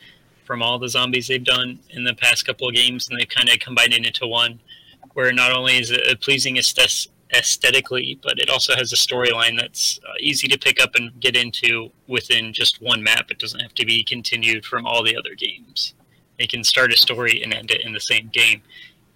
from 0.46 0.62
all 0.62 0.80
the 0.80 0.90
zombies 0.90 1.28
they've 1.28 1.44
done 1.44 1.80
in 1.90 2.04
the 2.04 2.14
past 2.14 2.46
couple 2.46 2.68
of 2.70 2.76
games, 2.76 3.08
and 3.10 3.20
they've 3.20 3.28
kind 3.28 3.50
of 3.50 3.60
combined 3.60 3.94
it 3.94 4.06
into 4.06 4.28
one, 4.28 4.60
where 5.14 5.34
not 5.34 5.52
only 5.52 5.78
is 5.78 5.92
it 5.92 6.22
pleasing 6.22 6.58
aesthetically, 6.58 8.20
but 8.22 8.40
it 8.40 8.50
also 8.50 8.76
has 8.76 8.94
a 8.94 8.96
storyline 8.96 9.60
that's 9.60 10.00
uh, 10.08 10.14
easy 10.20 10.48
to 10.48 10.58
pick 10.58 10.82
up 10.82 10.96
and 10.96 11.20
get 11.20 11.36
into 11.36 11.90
within 12.08 12.54
just 12.54 12.82
one 12.82 13.02
map. 13.04 13.32
It 13.32 13.40
doesn't 13.40 13.60
have 13.60 13.74
to 13.76 13.86
be 13.86 14.04
continued 14.04 14.66
from 14.66 14.86
all 14.86 15.04
the 15.04 15.18
other 15.18 15.36
games. 15.36 15.94
They 16.38 16.48
can 16.48 16.64
start 16.64 16.94
a 16.94 16.98
story 16.98 17.42
and 17.44 17.54
end 17.54 17.72
it 17.72 17.82
in 17.82 17.94
the 17.94 18.00
same 18.00 18.30
game. 18.32 18.62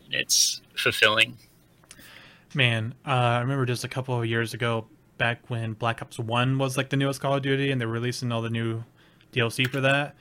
And 0.06 0.14
it's 0.14 0.62
fulfilling. 0.76 1.38
Man, 2.54 2.96
uh, 3.06 3.12
I 3.12 3.40
remember 3.42 3.66
just 3.66 3.84
a 3.84 3.88
couple 3.90 4.20
of 4.20 4.26
years 4.26 4.54
ago, 4.54 4.88
back 5.18 5.50
when 5.50 5.74
Black 5.74 6.02
Ops 6.02 6.18
One 6.18 6.58
was 6.58 6.78
like 6.78 6.90
the 6.90 6.98
newest 6.98 7.22
Call 7.22 7.36
of 7.36 7.44
Duty, 7.44 7.70
and 7.70 7.80
they're 7.80 7.88
releasing 7.88 8.32
all 8.32 8.42
the 8.42 8.50
new 8.50 8.84
DLC 9.32 9.70
for 9.70 9.82
that. 9.82 10.16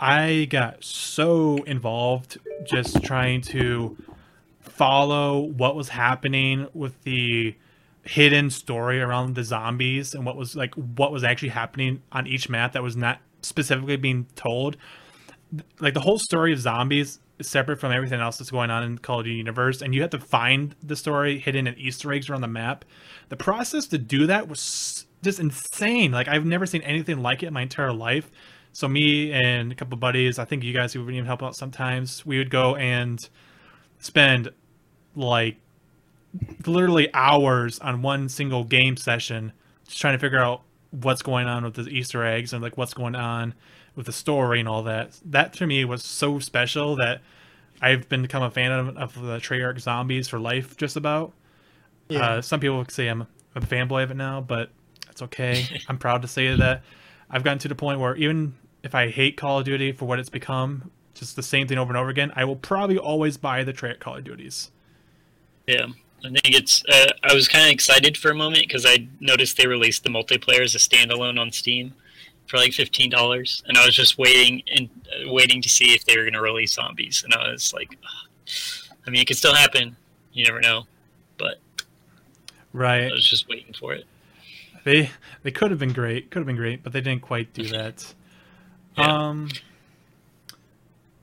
I 0.00 0.46
got 0.46 0.82
so 0.82 1.62
involved 1.64 2.38
just 2.64 3.04
trying 3.04 3.42
to 3.42 3.98
follow 4.60 5.40
what 5.40 5.76
was 5.76 5.90
happening 5.90 6.68
with 6.72 7.02
the 7.02 7.54
hidden 8.02 8.48
story 8.48 8.98
around 8.98 9.34
the 9.34 9.44
zombies 9.44 10.14
and 10.14 10.24
what 10.24 10.36
was 10.36 10.56
like 10.56 10.74
what 10.74 11.12
was 11.12 11.22
actually 11.22 11.50
happening 11.50 12.02
on 12.12 12.26
each 12.26 12.48
map 12.48 12.72
that 12.72 12.82
was 12.82 12.96
not 12.96 13.20
specifically 13.42 13.96
being 13.96 14.26
told. 14.36 14.78
Like 15.80 15.92
the 15.92 16.00
whole 16.00 16.18
story 16.18 16.54
of 16.54 16.60
zombies 16.60 17.18
is 17.38 17.46
separate 17.46 17.78
from 17.78 17.92
everything 17.92 18.20
else 18.20 18.38
that's 18.38 18.50
going 18.50 18.70
on 18.70 18.82
in 18.82 18.96
Call 18.96 19.20
of 19.20 19.26
Duty 19.26 19.36
universe, 19.36 19.82
and 19.82 19.94
you 19.94 20.00
have 20.00 20.10
to 20.10 20.18
find 20.18 20.74
the 20.82 20.96
story 20.96 21.38
hidden 21.38 21.66
in 21.66 21.78
Easter 21.78 22.10
eggs 22.10 22.30
around 22.30 22.40
the 22.40 22.48
map. 22.48 22.86
The 23.28 23.36
process 23.36 23.86
to 23.88 23.98
do 23.98 24.26
that 24.28 24.48
was 24.48 25.04
just 25.22 25.38
insane. 25.38 26.10
Like 26.10 26.26
I've 26.26 26.46
never 26.46 26.64
seen 26.64 26.80
anything 26.82 27.20
like 27.20 27.42
it 27.42 27.48
in 27.48 27.52
my 27.52 27.62
entire 27.62 27.92
life. 27.92 28.30
So 28.72 28.88
me 28.88 29.32
and 29.32 29.72
a 29.72 29.74
couple 29.74 29.96
buddies, 29.96 30.38
I 30.38 30.44
think 30.44 30.62
you 30.62 30.72
guys 30.72 30.92
who 30.92 31.04
would 31.04 31.12
even 31.12 31.26
help 31.26 31.42
out 31.42 31.56
sometimes. 31.56 32.24
We 32.24 32.38
would 32.38 32.50
go 32.50 32.76
and 32.76 33.28
spend 33.98 34.50
like 35.16 35.56
literally 36.66 37.12
hours 37.12 37.78
on 37.80 38.02
one 38.02 38.28
single 38.28 38.64
game 38.64 38.96
session 38.96 39.52
just 39.86 40.00
trying 40.00 40.14
to 40.14 40.18
figure 40.18 40.38
out 40.38 40.62
what's 40.90 41.22
going 41.22 41.46
on 41.46 41.64
with 41.64 41.74
the 41.74 41.88
Easter 41.88 42.24
eggs 42.24 42.52
and 42.52 42.62
like 42.62 42.76
what's 42.76 42.94
going 42.94 43.14
on 43.14 43.54
with 43.96 44.06
the 44.06 44.12
story 44.12 44.60
and 44.60 44.68
all 44.68 44.82
that. 44.84 45.18
That 45.24 45.52
to 45.54 45.66
me 45.66 45.84
was 45.84 46.04
so 46.04 46.38
special 46.38 46.96
that 46.96 47.20
I've 47.80 48.08
been 48.08 48.22
become 48.22 48.42
a 48.42 48.50
fan 48.50 48.72
of, 48.72 48.96
of 48.96 49.14
the 49.14 49.38
Treyarch 49.38 49.80
Zombies 49.80 50.28
for 50.28 50.38
life, 50.38 50.76
just 50.76 50.96
about. 50.96 51.32
Yeah. 52.08 52.34
Uh, 52.34 52.42
some 52.42 52.60
people 52.60 52.78
would 52.78 52.90
say 52.90 53.08
I'm 53.08 53.26
a 53.54 53.60
fanboy 53.60 54.04
of 54.04 54.10
it 54.10 54.16
now, 54.16 54.40
but 54.40 54.70
that's 55.06 55.22
okay. 55.22 55.66
I'm 55.88 55.98
proud 55.98 56.22
to 56.22 56.28
say 56.28 56.54
that 56.54 56.82
I've 57.30 57.44
gotten 57.44 57.58
to 57.60 57.68
the 57.68 57.74
point 57.74 58.00
where 58.00 58.16
even 58.16 58.54
if 58.82 58.94
I 58.94 59.08
hate 59.08 59.36
Call 59.36 59.58
of 59.58 59.64
Duty 59.64 59.92
for 59.92 60.06
what 60.06 60.18
it's 60.18 60.28
become, 60.28 60.90
just 61.14 61.36
the 61.36 61.42
same 61.42 61.66
thing 61.66 61.78
over 61.78 61.90
and 61.90 61.98
over 61.98 62.08
again, 62.08 62.32
I 62.34 62.44
will 62.44 62.56
probably 62.56 62.98
always 62.98 63.36
buy 63.36 63.64
the 63.64 63.72
Treyarch 63.72 64.00
Call 64.00 64.16
of 64.16 64.24
Duties. 64.24 64.70
Yeah, 65.66 65.86
I 66.24 66.28
think 66.28 66.54
it's. 66.54 66.82
Uh, 66.88 67.12
I 67.22 67.34
was 67.34 67.48
kind 67.48 67.64
of 67.66 67.70
excited 67.72 68.16
for 68.16 68.30
a 68.30 68.34
moment 68.34 68.66
because 68.66 68.84
I 68.86 69.06
noticed 69.20 69.56
they 69.56 69.66
released 69.66 70.04
the 70.04 70.10
multiplayer 70.10 70.62
as 70.62 70.74
a 70.74 70.78
standalone 70.78 71.38
on 71.38 71.52
Steam 71.52 71.94
for 72.46 72.56
like 72.56 72.72
fifteen 72.72 73.10
dollars, 73.10 73.62
and 73.66 73.76
I 73.76 73.84
was 73.84 73.94
just 73.94 74.18
waiting 74.18 74.62
and 74.74 74.88
uh, 75.08 75.32
waiting 75.32 75.62
to 75.62 75.68
see 75.68 75.92
if 75.94 76.04
they 76.04 76.16
were 76.16 76.24
going 76.24 76.32
to 76.34 76.40
release 76.40 76.72
zombies, 76.72 77.22
and 77.24 77.34
I 77.34 77.50
was 77.50 77.72
like, 77.72 77.96
"Ugh." 78.02 78.30
I 79.06 79.10
mean, 79.10 79.22
it 79.22 79.26
could 79.26 79.36
still 79.36 79.54
happen. 79.54 79.96
You 80.32 80.44
never 80.44 80.60
know, 80.60 80.86
but 81.38 81.58
Right. 82.72 83.10
I 83.10 83.12
was 83.12 83.28
just 83.28 83.48
waiting 83.48 83.74
for 83.74 83.92
it. 83.94 84.04
They 84.84 85.10
they 85.42 85.50
could 85.50 85.70
have 85.70 85.80
been 85.80 85.92
great, 85.92 86.30
could 86.30 86.40
have 86.40 86.46
been 86.46 86.56
great, 86.56 86.82
but 86.82 86.92
they 86.92 87.00
didn't 87.00 87.22
quite 87.22 87.52
do 87.52 87.64
that. 87.68 88.14
Yeah. 88.96 89.28
Um 89.28 89.48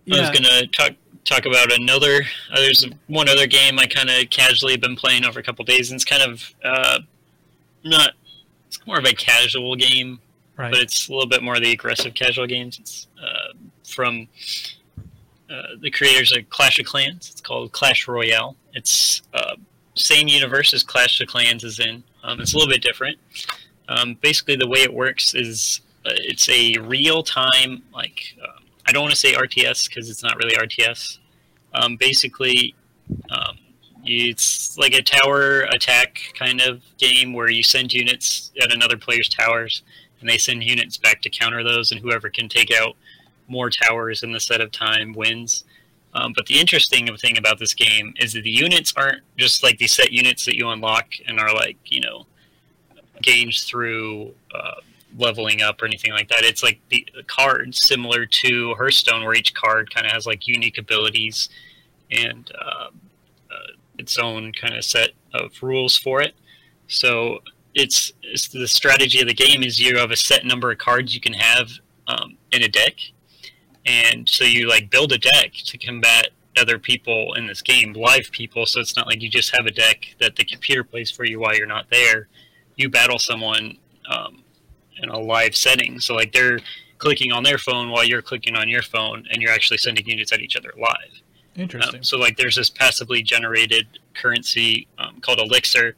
I 0.09 0.21
was 0.21 0.29
gonna 0.29 0.67
talk 0.67 0.93
talk 1.27 1.45
about 1.45 1.71
another. 1.71 2.21
Uh, 2.51 2.55
there's 2.55 2.85
one 3.07 3.29
other 3.29 3.47
game 3.47 3.77
I 3.77 3.85
kind 3.85 4.09
of 4.09 4.29
casually 4.29 4.77
been 4.77 4.95
playing 4.95 5.25
over 5.25 5.39
a 5.39 5.43
couple 5.43 5.65
days, 5.65 5.91
and 5.91 5.97
it's 5.97 6.05
kind 6.05 6.23
of 6.23 6.55
uh, 6.63 6.99
not. 7.83 8.11
It's 8.67 8.85
more 8.87 8.97
of 8.97 9.05
a 9.05 9.13
casual 9.13 9.75
game, 9.75 10.19
right. 10.57 10.71
but 10.71 10.81
it's 10.81 11.09
a 11.09 11.11
little 11.13 11.27
bit 11.27 11.43
more 11.43 11.55
of 11.55 11.61
the 11.61 11.71
aggressive 11.71 12.13
casual 12.13 12.47
games. 12.47 12.79
It's 12.79 13.07
uh, 13.21 13.53
from 13.85 14.27
uh, 15.49 15.61
the 15.81 15.91
creators 15.91 16.35
of 16.35 16.49
Clash 16.49 16.79
of 16.79 16.85
Clans. 16.85 17.29
It's 17.29 17.41
called 17.41 17.71
Clash 17.71 18.07
Royale. 18.07 18.55
It's 18.73 19.21
uh, 19.33 19.55
same 19.95 20.27
universe 20.27 20.73
as 20.73 20.83
Clash 20.83 21.21
of 21.21 21.27
Clans 21.27 21.63
is 21.63 21.79
in. 21.79 22.03
Um, 22.23 22.39
it's 22.41 22.53
a 22.53 22.57
little 22.57 22.71
bit 22.71 22.81
different. 22.81 23.17
Um, 23.89 24.17
basically, 24.21 24.57
the 24.57 24.67
way 24.67 24.79
it 24.79 24.93
works 24.93 25.33
is 25.33 25.81
it's 26.15 26.49
a 26.49 26.77
real 26.79 27.23
time 27.23 27.83
like 27.93 28.35
um, 28.43 28.63
I 28.87 28.91
don't 28.91 29.03
want 29.03 29.13
to 29.13 29.19
say 29.19 29.33
RTS 29.33 29.89
because 29.89 30.09
it's 30.09 30.23
not 30.23 30.37
really 30.37 30.55
RTS. 30.55 31.19
Um, 31.73 31.97
basically, 31.97 32.73
um, 33.29 33.57
it's 34.05 34.77
like 34.77 34.93
a 34.93 35.01
tower 35.01 35.61
attack 35.63 36.21
kind 36.37 36.61
of 36.61 36.81
game 36.97 37.33
where 37.33 37.49
you 37.49 37.63
send 37.63 37.93
units 37.93 38.51
at 38.61 38.73
another 38.73 38.97
player's 38.97 39.29
towers, 39.29 39.83
and 40.19 40.29
they 40.29 40.37
send 40.37 40.63
units 40.63 40.97
back 40.97 41.21
to 41.23 41.29
counter 41.29 41.63
those, 41.63 41.91
and 41.91 41.99
whoever 41.99 42.29
can 42.29 42.47
take 42.47 42.71
out 42.71 42.95
more 43.47 43.69
towers 43.69 44.23
in 44.23 44.31
the 44.31 44.39
set 44.39 44.61
of 44.61 44.71
time 44.71 45.13
wins. 45.13 45.65
Um, 46.13 46.33
but 46.35 46.45
the 46.47 46.59
interesting 46.59 47.07
thing 47.17 47.37
about 47.37 47.59
this 47.59 47.73
game 47.73 48.13
is 48.19 48.33
that 48.33 48.43
the 48.43 48.49
units 48.49 48.93
aren't 48.95 49.21
just 49.37 49.63
like 49.63 49.77
these 49.77 49.93
set 49.93 50.11
units 50.11 50.45
that 50.45 50.55
you 50.55 50.69
unlock 50.69 51.09
and 51.27 51.39
are 51.39 51.53
like 51.53 51.77
you 51.85 52.01
know 52.01 52.25
gauged 53.21 53.67
through 53.67 54.33
uh, 54.55 54.75
leveling 55.17 55.61
up 55.61 55.81
or 55.81 55.85
anything 55.85 56.11
like 56.11 56.29
that. 56.29 56.43
It's 56.43 56.63
like 56.63 56.79
the 56.89 57.05
cards 57.27 57.81
similar 57.81 58.25
to 58.25 58.73
Hearthstone, 58.75 59.23
where 59.23 59.33
each 59.33 59.53
card 59.53 59.93
kind 59.93 60.05
of 60.05 60.13
has 60.13 60.25
like 60.25 60.47
unique 60.47 60.77
abilities 60.77 61.49
and 62.11 62.49
uh, 62.59 62.87
uh, 63.51 63.71
its 63.97 64.17
own 64.17 64.53
kind 64.53 64.75
of 64.75 64.83
set 64.83 65.09
of 65.33 65.51
rules 65.61 65.97
for 65.97 66.21
it. 66.21 66.33
So 66.87 67.39
it's, 67.73 68.13
it's 68.21 68.47
the 68.47 68.67
strategy 68.67 69.19
of 69.21 69.27
the 69.27 69.33
game 69.33 69.63
is 69.63 69.79
you 69.79 69.97
have 69.97 70.11
a 70.11 70.15
set 70.15 70.45
number 70.45 70.71
of 70.71 70.77
cards 70.77 71.13
you 71.13 71.21
can 71.21 71.33
have 71.33 71.69
um, 72.07 72.37
in 72.51 72.63
a 72.63 72.69
deck, 72.69 72.95
and 73.85 74.27
so 74.27 74.45
you 74.45 74.69
like 74.69 74.89
build 74.89 75.11
a 75.11 75.17
deck 75.17 75.51
to 75.65 75.77
combat 75.77 76.29
other 76.57 76.79
people 76.79 77.33
in 77.35 77.45
this 77.45 77.61
game, 77.61 77.93
live 77.93 78.31
people. 78.31 78.65
So 78.65 78.79
it's 78.79 78.95
not 78.95 79.07
like 79.07 79.21
you 79.21 79.29
just 79.29 79.55
have 79.55 79.65
a 79.65 79.71
deck 79.71 80.15
that 80.19 80.35
the 80.35 80.43
computer 80.43 80.83
plays 80.83 81.11
for 81.11 81.25
you 81.25 81.39
while 81.39 81.55
you're 81.55 81.67
not 81.67 81.85
there. 81.91 82.27
You 82.75 82.89
battle 82.89 83.19
someone 83.19 83.77
um, 84.09 84.43
in 85.01 85.09
a 85.09 85.19
live 85.19 85.55
setting. 85.55 85.99
So 85.99 86.15
like 86.15 86.31
they're 86.31 86.59
clicking 86.97 87.31
on 87.31 87.43
their 87.43 87.57
phone 87.57 87.89
while 87.89 88.03
you're 88.03 88.21
clicking 88.21 88.55
on 88.55 88.69
your 88.69 88.81
phone, 88.81 89.25
and 89.31 89.41
you're 89.41 89.51
actually 89.51 89.77
sending 89.77 90.07
units 90.07 90.31
at 90.31 90.39
each 90.39 90.55
other 90.55 90.73
live. 90.77 91.21
interesting. 91.55 91.99
Um, 91.99 92.03
so 92.03 92.17
like 92.17 92.37
there's 92.37 92.55
this 92.55 92.69
passively 92.69 93.21
generated 93.21 93.99
currency 94.13 94.87
um, 94.97 95.19
called 95.21 95.39
elixir. 95.39 95.95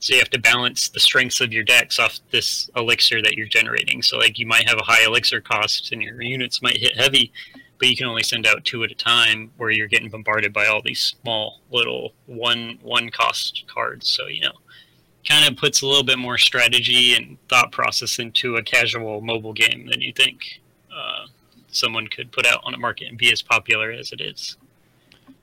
So 0.00 0.14
you 0.14 0.20
have 0.20 0.30
to 0.30 0.40
balance 0.40 0.88
the 0.88 0.98
strengths 0.98 1.40
of 1.40 1.52
your 1.52 1.62
decks 1.62 2.00
off 2.00 2.18
this 2.32 2.68
elixir 2.76 3.22
that 3.22 3.34
you're 3.34 3.46
generating. 3.46 4.02
So 4.02 4.18
like 4.18 4.36
you 4.38 4.46
might 4.46 4.68
have 4.68 4.78
a 4.78 4.82
high 4.82 5.04
elixir 5.04 5.40
cost 5.40 5.92
and 5.92 6.02
your 6.02 6.20
units 6.20 6.60
might 6.60 6.76
hit 6.76 6.96
heavy, 6.96 7.32
but 7.78 7.88
you 7.88 7.96
can 7.96 8.08
only 8.08 8.24
send 8.24 8.46
out 8.46 8.64
two 8.64 8.82
at 8.82 8.90
a 8.90 8.96
time 8.96 9.52
where 9.58 9.70
you're 9.70 9.86
getting 9.86 10.08
bombarded 10.08 10.52
by 10.52 10.66
all 10.66 10.82
these 10.82 11.00
small 11.00 11.60
little 11.70 12.14
one 12.26 12.78
one 12.82 13.10
cost 13.10 13.64
cards. 13.72 14.10
So 14.10 14.26
you 14.26 14.40
know, 14.40 14.52
kind 15.28 15.48
of 15.48 15.56
puts 15.56 15.82
a 15.82 15.86
little 15.86 16.02
bit 16.04 16.18
more 16.18 16.36
strategy 16.38 17.14
and 17.14 17.36
thought 17.48 17.70
process 17.72 18.18
into 18.18 18.56
a 18.56 18.62
casual 18.62 19.20
mobile 19.20 19.52
game 19.52 19.86
than 19.90 20.00
you 20.00 20.12
think 20.12 20.60
uh, 20.94 21.26
someone 21.68 22.06
could 22.08 22.32
put 22.32 22.46
out 22.46 22.60
on 22.64 22.74
a 22.74 22.78
market 22.78 23.08
and 23.08 23.16
be 23.18 23.32
as 23.32 23.40
popular 23.42 23.90
as 23.90 24.12
it 24.12 24.20
is. 24.20 24.56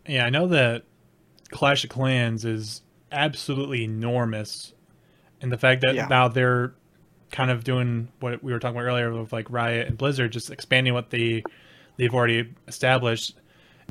Yeah, 0.08 0.26
I 0.26 0.30
know 0.30 0.48
that 0.48 0.84
Clash 1.52 1.84
of 1.84 1.90
Clans 1.90 2.46
is 2.46 2.82
absolutely 3.12 3.84
enormous, 3.84 4.74
and 5.42 5.52
the 5.52 5.58
fact 5.58 5.82
that 5.82 5.96
Yeah. 5.96 6.08
now 6.08 6.28
they're 6.28 6.74
kind 7.32 7.52
of 7.52 7.64
doing 7.64 8.08
what 8.20 8.44
we 8.44 8.52
were 8.52 8.60
talking 8.60 8.76
about 8.78 8.88
earlier 8.88 9.14
with 9.14 9.32
like 9.32 9.50
Riot 9.50 9.88
and 9.88 9.98
Blizzard, 9.98 10.32
just 10.32 10.50
expanding 10.52 10.94
what 10.94 11.10
they 11.10 11.44
they've 11.98 12.14
already 12.14 12.50
established, 12.68 13.36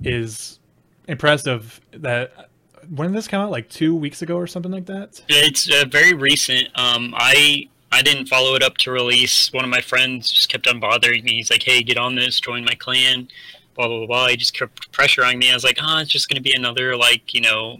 is 0.03 0.59
impressive. 1.07 1.81
That 1.93 2.49
when 2.89 3.09
did 3.09 3.17
this 3.17 3.29
come 3.29 3.41
out? 3.41 3.51
Like 3.51 3.69
two 3.69 3.95
weeks 3.95 4.23
ago 4.23 4.37
or 4.37 4.47
something 4.47 4.73
like 4.73 4.87
that. 4.87 5.21
It's 5.29 5.71
uh, 5.71 5.85
very 5.91 6.15
recent. 6.15 6.69
Um, 6.79 7.15
I 7.17 7.69
I 7.91 8.03
didn't 8.03 8.27
follow 8.27 8.55
it 8.55 8.63
up 8.63 8.77
to 8.79 8.91
release. 8.91 9.53
One 9.53 9.65
of 9.65 9.71
my 9.71 9.81
friends 9.81 10.31
just 10.31 10.49
kept 10.49 10.67
on 10.67 10.81
bothering 10.81 11.25
me. 11.25 11.35
He's 11.37 11.51
like, 11.51 11.63
"Hey, 11.63 11.83
get 11.83 11.99
on 11.99 12.15
this, 12.15 12.41
join 12.41 12.65
my 12.65 12.75
clan." 12.75 13.29
Blah 13.75 13.89
blah 13.89 14.07
blah. 14.07 14.29
He 14.29 14.37
just 14.37 14.55
kept 14.55 14.93
pressuring 14.93 15.39
me. 15.39 15.51
I 15.51 15.55
was 15.55 15.65
like, 15.65 15.79
"Oh, 15.81 15.99
it's 15.99 16.11
just 16.11 16.29
going 16.29 16.37
to 16.37 16.43
be 16.43 16.55
another 16.55 16.97
like 16.97 17.33
you 17.35 17.41
know, 17.41 17.79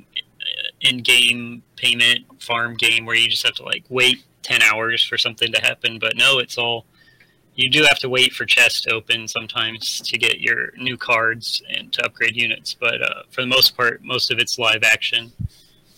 in-game 0.81 1.63
payment 1.77 2.25
farm 2.43 2.77
game 2.77 3.05
where 3.05 3.17
you 3.17 3.29
just 3.29 3.45
have 3.45 3.55
to 3.57 3.65
like 3.65 3.85
wait 3.89 4.25
ten 4.43 4.63
hours 4.63 5.05
for 5.05 5.19
something 5.19 5.53
to 5.53 5.61
happen." 5.61 5.99
But 5.99 6.17
no, 6.17 6.39
it's 6.39 6.57
all. 6.59 6.87
You 7.59 7.69
do 7.69 7.83
have 7.83 7.99
to 7.99 8.09
wait 8.09 8.33
for 8.33 8.47
chests 8.47 8.83
to 8.83 8.93
open 8.93 9.27
sometimes 9.27 10.01
to 10.03 10.17
get 10.17 10.41
your 10.41 10.71
new 10.77 10.97
cards 10.97 11.61
and 11.69 11.93
to 11.95 12.05
upgrade 12.05 12.37
units. 12.37 12.73
But 12.73 13.03
uh, 13.03 13.23
for 13.31 13.41
the 13.41 13.49
most 13.49 13.77
part, 13.77 14.01
most 14.05 14.31
of 14.31 14.39
it's 14.39 14.61
live 14.61 14.85
action 14.85 15.33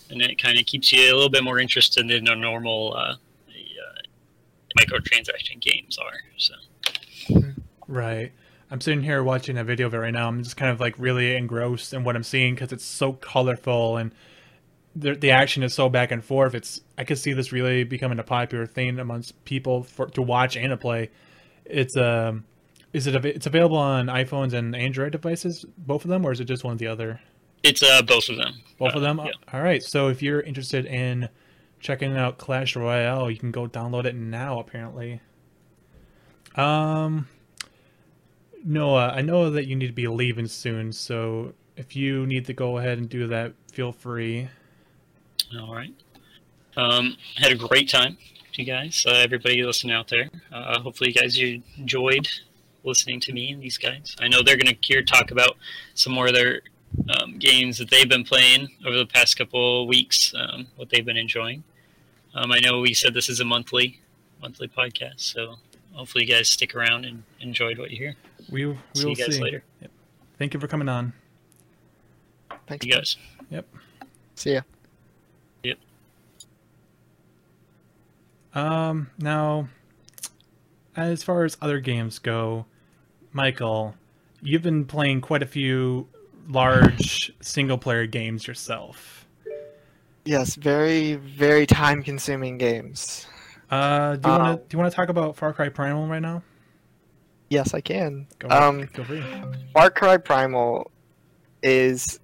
and 0.09 0.23
it 0.23 0.41
kind 0.41 0.57
of 0.57 0.65
keeps 0.65 0.91
you 0.91 1.03
a 1.11 1.13
little 1.13 1.29
bit 1.29 1.43
more 1.43 1.59
interested 1.59 2.07
than 2.07 2.27
a 2.27 2.35
normal 2.35 2.95
uh, 2.97 3.13
uh, 3.13 3.15
microtransaction 4.75 5.59
games 5.59 5.99
are. 5.99 6.19
So 6.37 7.43
Right. 7.87 8.31
I'm 8.71 8.81
sitting 8.81 9.03
here 9.03 9.21
watching 9.21 9.59
a 9.59 9.63
video 9.63 9.85
of 9.85 9.93
it 9.93 9.97
right 9.99 10.13
now. 10.13 10.29
I'm 10.29 10.41
just 10.41 10.57
kind 10.57 10.71
of 10.71 10.79
like 10.79 10.95
really 10.97 11.35
engrossed 11.35 11.93
in 11.93 12.03
what 12.03 12.15
I'm 12.15 12.23
seeing 12.23 12.55
because 12.55 12.71
it's 12.71 12.85
so 12.85 13.13
colorful 13.13 13.97
and 13.97 14.13
the 14.95 15.13
the 15.13 15.29
action 15.29 15.61
is 15.61 15.75
so 15.75 15.89
back 15.89 16.11
and 16.11 16.25
forth. 16.25 16.55
It's 16.55 16.81
I 16.97 17.03
could 17.03 17.19
see 17.19 17.33
this 17.33 17.51
really 17.51 17.83
becoming 17.83 18.17
a 18.17 18.23
popular 18.23 18.65
thing 18.65 18.97
amongst 18.97 19.45
people 19.45 19.83
for 19.83 20.07
to 20.07 20.23
watch 20.23 20.57
and 20.57 20.71
to 20.71 20.77
play. 20.77 21.11
It's 21.65 21.95
um, 21.97 22.43
is 22.93 23.07
it 23.07 23.15
av- 23.15 23.25
it's 23.25 23.45
available 23.47 23.77
on 23.77 24.07
iPhones 24.07 24.53
and 24.53 24.75
Android 24.75 25.11
devices, 25.13 25.65
both 25.77 26.03
of 26.03 26.09
them, 26.09 26.25
or 26.25 26.31
is 26.31 26.39
it 26.39 26.45
just 26.45 26.63
one 26.63 26.75
or 26.75 26.77
the 26.77 26.87
other? 26.87 27.19
It's 27.63 27.83
uh 27.83 28.01
both 28.01 28.27
of 28.29 28.37
them. 28.37 28.61
Both 28.79 28.93
of 28.95 29.03
Uh, 29.03 29.07
them. 29.07 29.21
yeah. 29.25 29.31
All 29.53 29.61
right. 29.61 29.81
So 29.83 30.07
if 30.07 30.21
you're 30.21 30.41
interested 30.41 30.85
in 30.85 31.29
checking 31.79 32.17
out 32.17 32.37
Clash 32.37 32.75
Royale, 32.75 33.29
you 33.31 33.37
can 33.37 33.51
go 33.51 33.67
download 33.67 34.05
it 34.05 34.15
now. 34.15 34.59
Apparently. 34.59 35.21
Um. 36.55 37.27
Noah, 38.63 39.09
I 39.15 39.21
know 39.21 39.49
that 39.49 39.65
you 39.65 39.75
need 39.75 39.87
to 39.87 39.93
be 39.93 40.07
leaving 40.07 40.45
soon, 40.47 40.91
so 40.91 41.53
if 41.77 41.95
you 41.95 42.27
need 42.27 42.45
to 42.45 42.53
go 42.53 42.77
ahead 42.77 42.99
and 42.99 43.09
do 43.09 43.25
that, 43.27 43.53
feel 43.71 43.91
free. 43.91 44.49
All 45.59 45.73
right. 45.73 45.91
Um, 46.77 47.17
had 47.37 47.51
a 47.51 47.55
great 47.55 47.89
time, 47.89 48.17
you 48.57 48.65
guys. 48.65 49.03
Uh, 49.07 49.11
everybody 49.11 49.63
listening 49.63 49.93
out 49.95 50.07
there. 50.07 50.29
Uh, 50.51 50.79
hopefully, 50.79 51.09
you 51.13 51.21
guys 51.21 51.37
you 51.37 51.61
enjoyed 51.77 52.27
listening 52.83 53.19
to 53.21 53.33
me 53.33 53.51
and 53.51 53.61
these 53.61 53.77
guys. 53.77 54.15
I 54.19 54.27
know 54.27 54.41
they're 54.43 54.57
going 54.57 54.73
to 54.73 54.77
here 54.81 55.03
talk 55.03 55.31
about 55.31 55.57
some 55.93 56.13
more 56.13 56.27
of 56.27 56.33
their 56.33 56.61
um, 57.17 57.37
games 57.39 57.77
that 57.77 57.89
they've 57.89 58.09
been 58.09 58.23
playing 58.23 58.67
over 58.85 58.97
the 58.97 59.05
past 59.05 59.37
couple 59.37 59.87
weeks, 59.87 60.33
um, 60.35 60.67
what 60.75 60.89
they've 60.89 61.05
been 61.05 61.17
enjoying. 61.17 61.63
Um, 62.33 62.51
I 62.51 62.59
know 62.59 62.79
we 62.79 62.93
said 62.93 63.13
this 63.13 63.29
is 63.29 63.39
a 63.39 63.45
monthly 63.45 63.99
monthly 64.41 64.67
podcast, 64.67 65.19
so 65.21 65.55
hopefully 65.93 66.25
you 66.25 66.33
guys 66.33 66.49
stick 66.49 66.75
around 66.75 67.05
and 67.05 67.23
enjoyed 67.39 67.77
what 67.77 67.91
you 67.91 67.97
hear. 67.97 68.15
We 68.49 68.65
we 68.65 68.77
See 68.95 69.03
will 69.05 69.11
you 69.11 69.15
guys 69.25 69.35
see. 69.35 69.41
later. 69.41 69.63
Thank 70.37 70.53
you 70.53 70.59
for 70.59 70.67
coming 70.67 70.89
on. 70.89 71.13
Thanks. 72.67 72.85
You 72.85 72.93
guys. 72.93 73.17
Yep. 73.49 73.67
See 74.35 74.53
ya. 74.53 74.61
Um, 78.53 79.09
now, 79.17 79.69
as 80.95 81.23
far 81.23 81.45
as 81.45 81.57
other 81.61 81.79
games 81.79 82.19
go, 82.19 82.65
Michael, 83.31 83.95
you've 84.41 84.61
been 84.61 84.85
playing 84.85 85.21
quite 85.21 85.41
a 85.41 85.45
few 85.47 86.07
large 86.49 87.31
single 87.41 87.77
player 87.77 88.05
games 88.07 88.47
yourself. 88.47 89.25
Yes, 90.25 90.55
very, 90.55 91.15
very 91.15 91.65
time 91.65 92.03
consuming 92.03 92.57
games. 92.57 93.25
Uh, 93.69 94.17
do 94.17 94.27
you 94.29 94.31
want 94.37 94.43
Um, 94.43 94.57
to 94.57 94.63
do 94.63 94.67
you 94.75 94.79
want 94.79 94.91
to 94.91 94.95
talk 94.95 95.09
about 95.09 95.35
Far 95.37 95.53
Cry 95.53 95.69
Primal 95.69 96.07
right 96.07 96.21
now? 96.21 96.43
Yes, 97.49 97.73
I 97.73 97.81
can. 97.81 98.27
Go 98.39 98.47
ahead. 98.49 98.63
Um, 98.63 98.87
Feel 98.87 99.05
free. 99.05 99.23
Far 99.73 99.89
Cry 99.89 100.17
Primal 100.17 100.91
is 101.63 102.19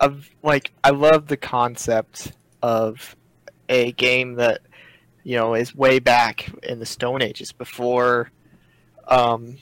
of 0.00 0.28
like 0.42 0.72
I 0.82 0.90
love 0.90 1.28
the 1.28 1.36
concept 1.36 2.32
of 2.60 3.14
a 3.72 3.92
game 3.92 4.34
that 4.34 4.60
you 5.24 5.36
know 5.36 5.54
is 5.54 5.74
way 5.74 5.98
back 5.98 6.50
in 6.62 6.78
the 6.78 6.86
Stone 6.86 7.22
Ages 7.22 7.52
before, 7.52 8.30
um, 9.08 9.56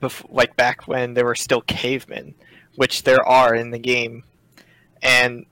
before 0.00 0.30
like 0.32 0.56
back 0.56 0.86
when 0.86 1.14
there 1.14 1.24
were 1.24 1.34
still 1.34 1.62
cavemen, 1.62 2.34
which 2.76 3.02
there 3.02 3.24
are 3.26 3.54
in 3.54 3.70
the 3.70 3.78
game, 3.78 4.24
and 5.02 5.46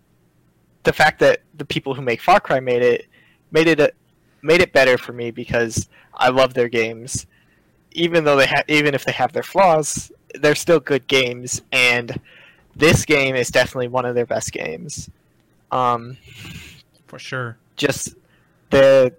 the 0.85 0.93
fact 0.93 1.19
that 1.21 1.41
the 1.57 1.65
people 1.65 1.95
who 1.95 2.03
make 2.03 2.21
Far 2.21 2.41
Cry 2.41 2.61
made 2.61 2.83
it 2.83 3.07
made 3.51 3.67
it 3.67 3.81
a, 3.81 3.93
made 4.43 4.61
it 4.61 4.73
better 4.73 4.99
for 4.99 5.13
me 5.13 5.31
because 5.31 5.89
I 6.13 6.29
love 6.29 6.55
their 6.55 6.69
games 6.69 7.27
even 7.95 8.25
though 8.25 8.37
they 8.37 8.47
have 8.47 8.65
even 8.69 8.95
if 8.95 9.05
they 9.05 9.13
have 9.13 9.33
their 9.33 9.43
flaws, 9.43 10.13
they're 10.35 10.55
still 10.55 10.81
good 10.81 11.07
games, 11.07 11.63
and 11.73 12.21
this 12.77 13.05
game 13.05 13.37
is 13.37 13.49
definitely 13.51 13.89
one 13.89 14.05
of 14.05 14.15
their 14.15 14.27
best 14.27 14.53
games. 14.53 15.09
Um, 15.71 16.17
For 17.15 17.19
sure. 17.21 17.57
just 17.77 18.15
the 18.71 19.15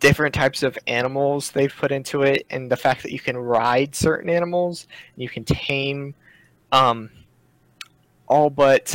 different 0.00 0.34
types 0.34 0.62
of 0.62 0.78
animals 0.86 1.50
they've 1.50 1.74
put 1.74 1.90
into 1.90 2.22
it, 2.22 2.46
and 2.50 2.70
the 2.70 2.76
fact 2.76 3.02
that 3.02 3.12
you 3.12 3.18
can 3.18 3.36
ride 3.36 3.94
certain 3.94 4.28
animals, 4.30 4.86
you 5.16 5.28
can 5.28 5.44
tame, 5.44 6.14
um, 6.72 7.10
all 8.28 8.50
but 8.50 8.94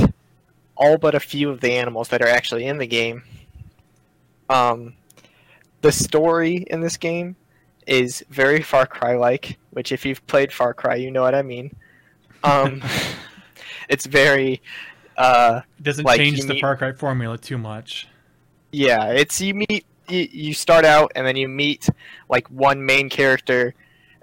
all 0.78 0.98
but 0.98 1.14
a 1.16 1.20
few 1.20 1.50
of 1.50 1.60
the 1.62 1.72
animals 1.74 2.08
that 2.10 2.22
are 2.22 2.28
actually 2.28 2.66
in 2.68 2.78
the 2.78 2.88
game. 2.88 3.24
Um, 4.50 4.94
the 5.82 5.92
story 5.92 6.58
in 6.70 6.82
this 6.82 6.98
game 6.98 7.36
is 7.88 8.24
very 8.30 8.62
Far 8.62 8.86
Cry 8.86 9.16
like, 9.16 9.58
which 9.72 9.92
if 9.92 10.06
you've 10.06 10.26
played 10.28 10.52
Far 10.54 10.74
Cry, 10.74 10.96
you 10.96 11.12
know 11.12 11.22
what 11.22 11.36
I 11.36 11.42
mean. 11.42 11.76
Um, 12.44 12.82
it's 13.90 14.06
very, 14.06 14.62
uh, 15.18 15.62
It 15.80 15.84
doesn't 15.84 16.06
Like, 16.06 16.18
change 16.20 16.42
the 16.42 16.54
meet- 16.56 16.62
Far 16.62 16.76
Cry 16.78 16.92
formula 16.94 17.38
too 17.38 17.58
much. 17.58 18.08
Yeah, 18.72 19.06
it's 19.12 19.42
you 19.42 19.54
meet 19.54 19.86
you, 20.08 20.28
you 20.32 20.54
start 20.54 20.86
out 20.86 21.12
and 21.16 21.26
then 21.26 21.36
you 21.36 21.48
meet 21.48 21.90
like 22.30 22.48
one 22.50 22.86
main 22.86 23.10
character 23.10 23.74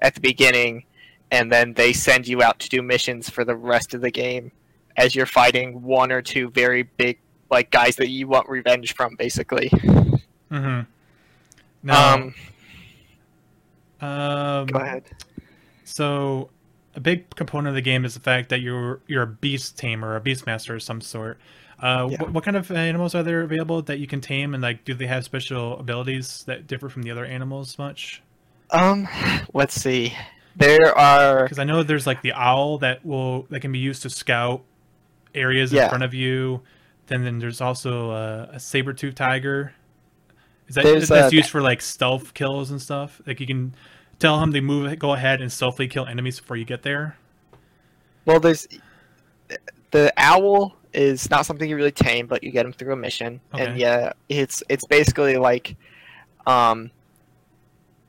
at 0.00 0.14
the 0.14 0.20
beginning, 0.20 0.84
and 1.30 1.50
then 1.50 1.74
they 1.74 1.92
send 1.92 2.26
you 2.26 2.42
out 2.42 2.58
to 2.60 2.68
do 2.68 2.82
missions 2.82 3.28
for 3.28 3.44
the 3.44 3.56
rest 3.56 3.94
of 3.94 4.00
the 4.00 4.10
game 4.10 4.52
as 4.96 5.14
you're 5.14 5.26
fighting 5.26 5.82
one 5.82 6.10
or 6.10 6.20
two 6.22 6.50
very 6.50 6.82
big 6.82 7.18
like 7.50 7.70
guys 7.70 7.96
that 7.96 8.08
you 8.10 8.28
want 8.28 8.48
revenge 8.48 8.94
from, 8.94 9.16
basically. 9.16 9.68
Mm-hmm. 10.50 10.80
Now, 11.82 12.14
Um, 12.14 12.34
um, 14.00 14.66
go 14.66 14.78
ahead. 14.78 15.04
So, 15.84 16.50
a 16.94 17.00
big 17.00 17.34
component 17.34 17.68
of 17.68 17.74
the 17.74 17.80
game 17.80 18.04
is 18.04 18.14
the 18.14 18.20
fact 18.20 18.48
that 18.50 18.60
you're 18.60 19.00
you're 19.06 19.22
a 19.22 19.26
beast 19.26 19.78
tamer, 19.78 20.16
a 20.16 20.20
beast 20.20 20.46
master 20.46 20.74
of 20.74 20.82
some 20.82 21.00
sort. 21.00 21.38
Uh, 21.80 22.08
Yeah. 22.10 22.18
what, 22.18 22.32
what 22.32 22.44
kind 22.44 22.56
of 22.56 22.70
animals 22.70 23.14
are 23.14 23.22
there 23.22 23.42
available 23.42 23.82
that 23.82 23.98
you 23.98 24.06
can 24.06 24.20
tame, 24.20 24.54
and 24.54 24.62
like, 24.62 24.84
do 24.84 24.94
they 24.94 25.06
have 25.06 25.24
special 25.24 25.78
abilities 25.78 26.44
that 26.46 26.66
differ 26.66 26.88
from 26.88 27.02
the 27.02 27.10
other 27.10 27.24
animals 27.24 27.78
much? 27.78 28.22
Um, 28.70 29.08
let's 29.54 29.74
see. 29.74 30.14
There 30.56 30.96
are 30.98 31.44
Because 31.44 31.60
I 31.60 31.64
know 31.64 31.82
there's 31.84 32.06
like 32.06 32.22
the 32.22 32.32
owl 32.32 32.78
that 32.78 33.04
will 33.06 33.42
that 33.50 33.60
can 33.60 33.70
be 33.70 33.78
used 33.78 34.02
to 34.02 34.10
scout 34.10 34.62
areas 35.34 35.72
in 35.72 35.88
front 35.88 36.02
of 36.02 36.14
you. 36.14 36.62
Then 37.06 37.22
then 37.22 37.38
there's 37.38 37.60
also 37.60 38.10
a, 38.10 38.50
a 38.54 38.60
saber 38.60 38.92
tooth 38.92 39.14
tiger. 39.14 39.72
Is 40.66 40.74
that 40.74 40.84
There's, 40.84 41.08
that's 41.08 41.32
uh, 41.32 41.36
used 41.36 41.50
for 41.50 41.62
like 41.62 41.80
stealth 41.80 42.34
kills 42.34 42.70
and 42.70 42.82
stuff? 42.82 43.22
Like 43.26 43.40
you 43.40 43.46
can 43.46 43.74
tell 44.18 44.40
him 44.40 44.50
they 44.50 44.60
move, 44.60 44.98
go 44.98 45.12
ahead 45.12 45.40
and 45.40 45.50
stealthily 45.50 45.88
kill 45.88 46.06
enemies 46.06 46.40
before 46.40 46.56
you 46.56 46.64
get 46.64 46.82
there. 46.82 47.16
Well, 48.26 48.40
there's 48.40 48.68
the 49.92 50.12
owl 50.18 50.76
is 50.92 51.30
not 51.30 51.46
something 51.46 51.68
you 51.68 51.76
really 51.76 51.92
tame, 51.92 52.26
but 52.26 52.42
you 52.42 52.50
get 52.50 52.64
him 52.66 52.72
through 52.72 52.92
a 52.92 52.96
mission, 52.96 53.40
and 53.52 53.78
yeah, 53.78 54.12
it's 54.28 54.62
it's 54.68 54.86
basically 54.86 55.36
like, 55.36 55.76
um, 56.46 56.90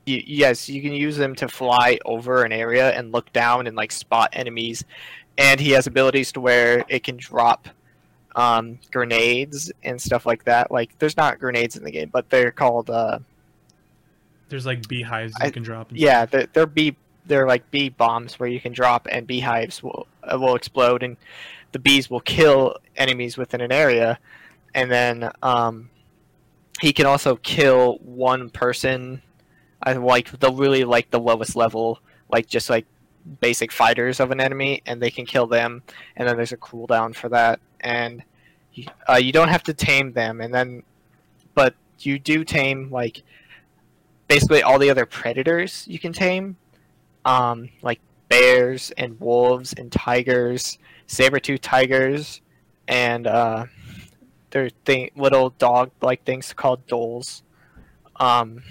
you, 0.06 0.22
yes, 0.26 0.68
you 0.68 0.80
can 0.82 0.92
use 0.92 1.18
him 1.18 1.34
to 1.36 1.48
fly 1.48 1.98
over 2.04 2.44
an 2.44 2.52
area 2.52 2.90
and 2.90 3.12
look 3.12 3.32
down 3.32 3.66
and 3.66 3.76
like 3.76 3.92
spot 3.92 4.30
enemies, 4.32 4.84
and 5.38 5.60
he 5.60 5.70
has 5.70 5.86
abilities 5.86 6.32
to 6.32 6.40
where 6.40 6.84
it 6.88 7.04
can 7.04 7.16
drop, 7.16 7.68
um, 8.36 8.78
grenades 8.90 9.70
and 9.84 10.00
stuff 10.00 10.26
like 10.26 10.44
that. 10.44 10.70
Like, 10.70 10.98
there's 10.98 11.16
not 11.16 11.38
grenades 11.38 11.76
in 11.76 11.84
the 11.84 11.90
game, 11.90 12.08
but 12.10 12.30
they're 12.30 12.50
called 12.50 12.90
uh, 12.90 13.18
There's 14.48 14.66
like 14.66 14.86
beehives 14.88 15.34
I- 15.40 15.46
you 15.46 15.52
can 15.52 15.62
drop. 15.62 15.90
And 15.90 15.98
yeah, 15.98 16.26
they're, 16.26 16.46
they're 16.52 16.66
bee 16.66 16.96
they're 17.26 17.46
like 17.46 17.70
bee 17.70 17.90
bombs 17.90 18.40
where 18.40 18.48
you 18.48 18.60
can 18.60 18.72
drop 18.72 19.06
and 19.10 19.26
beehives 19.26 19.82
will 19.82 20.06
uh, 20.24 20.38
will 20.38 20.56
explode 20.56 21.02
and 21.02 21.16
the 21.72 21.78
bees 21.78 22.10
will 22.10 22.20
kill 22.20 22.76
enemies 22.96 23.36
within 23.36 23.60
an 23.60 23.72
area, 23.72 24.18
and 24.74 24.90
then 24.90 25.30
um, 25.42 25.90
he 26.80 26.92
can 26.92 27.06
also 27.06 27.36
kill 27.36 27.98
one 27.98 28.50
person. 28.50 29.22
I 29.82 29.92
like 29.94 30.38
the 30.38 30.52
really 30.52 30.84
like 30.84 31.10
the 31.10 31.20
lowest 31.20 31.56
level, 31.56 32.00
like 32.30 32.46
just 32.46 32.70
like 32.70 32.86
basic 33.40 33.72
fighters 33.72 34.20
of 34.20 34.30
an 34.30 34.40
enemy, 34.40 34.82
and 34.86 35.00
they 35.00 35.10
can 35.10 35.26
kill 35.26 35.46
them. 35.46 35.82
And 36.16 36.28
then 36.28 36.36
there's 36.36 36.52
a 36.52 36.56
cooldown 36.56 37.14
for 37.14 37.28
that, 37.30 37.60
and 37.80 38.22
uh, 39.08 39.16
you 39.16 39.32
don't 39.32 39.48
have 39.48 39.62
to 39.64 39.74
tame 39.74 40.12
them. 40.12 40.40
And 40.40 40.52
then, 40.52 40.82
but 41.54 41.74
you 41.98 42.18
do 42.18 42.44
tame 42.44 42.90
like 42.90 43.22
basically 44.28 44.62
all 44.62 44.78
the 44.78 44.90
other 44.90 45.06
predators 45.06 45.84
you 45.88 45.98
can 45.98 46.12
tame, 46.12 46.56
um, 47.24 47.68
like 47.82 48.00
bears 48.28 48.92
and 48.92 49.20
wolves 49.20 49.74
and 49.74 49.90
tigers, 49.92 50.78
saber-tooth 51.10 51.60
tigers, 51.60 52.40
and 52.86 53.26
uh, 53.26 53.66
they're 54.50 54.70
thing, 54.84 55.10
little 55.16 55.50
dog-like 55.50 56.24
things 56.24 56.52
called 56.52 56.86
dholes, 56.86 57.42
um, 58.16 58.62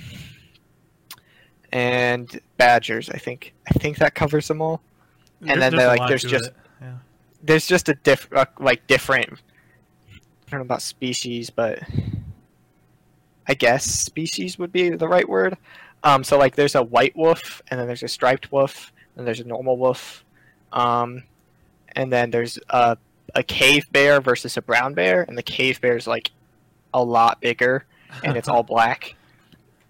and 1.72 2.40
badgers. 2.58 3.10
I 3.10 3.18
think 3.18 3.54
I 3.68 3.72
think 3.80 3.98
that 3.98 4.16
covers 4.16 4.48
them 4.48 4.62
all. 4.62 4.82
And 5.42 5.62
then 5.62 5.74
a 5.74 5.78
they're 5.78 5.88
like, 5.88 6.00
there's 6.10 6.24
just- 6.24 6.52
yeah. 6.82 6.98
There's 7.44 7.68
just 7.68 7.90
a 7.90 7.94
diff 7.96 8.28
uh, 8.34 8.46
like 8.60 8.86
different. 8.88 9.30
I 9.32 10.52
don't 10.52 10.60
know 10.62 10.66
about 10.66 10.82
species, 10.82 11.50
but 11.50 11.80
I 13.48 13.54
guess 13.54 13.86
species 13.86 14.58
would 14.60 14.72
be 14.72 14.90
the 14.90 15.08
right 15.08 15.28
word. 15.28 15.58
Um, 16.04 16.24
so 16.24 16.38
like 16.38 16.56
there's 16.56 16.76
a 16.76 16.84
white 16.84 17.16
wolf, 17.16 17.62
and 17.70 17.80
then 17.80 17.88
there's 17.88 18.04
a 18.04 18.08
striped 18.08 18.52
wolf, 18.52 18.92
and 19.16 19.28
there's 19.28 19.40
a 19.42 19.44
normal 19.46 19.78
wolf, 19.78 20.24
um, 20.74 21.24
and 22.00 22.14
then 22.14 22.32
there's 22.32 22.58
a 22.70 22.98
a 23.36 23.44
cave 23.44 23.92
bear 23.92 24.22
versus 24.22 24.56
a 24.56 24.62
brown 24.62 24.94
bear, 24.94 25.24
and 25.28 25.38
the 25.38 25.44
cave 25.44 25.82
bear 25.82 25.98
is 25.98 26.08
like 26.08 26.32
a 26.94 27.04
lot 27.04 27.42
bigger, 27.42 27.86
and 28.24 28.38
it's 28.38 28.48
all 28.48 28.64
black. 28.76 29.16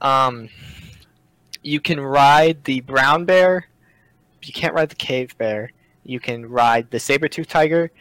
Um, 0.02 0.49
you 1.61 1.80
can 1.80 1.99
ride 1.99 2.64
the 2.64 2.81
brown 2.81 3.26
bear, 3.26 3.68
but 4.40 4.48
you 4.48 4.53
can't 4.53 4.73
ride 4.73 4.90
the 4.90 4.95
cave 4.95 5.38
bear. 5.38 5.72
you 6.03 6.19
can 6.19 6.48
ride 6.48 6.90
the 6.90 6.99
saber-tooth 6.99 7.48
tiger. 7.48 7.91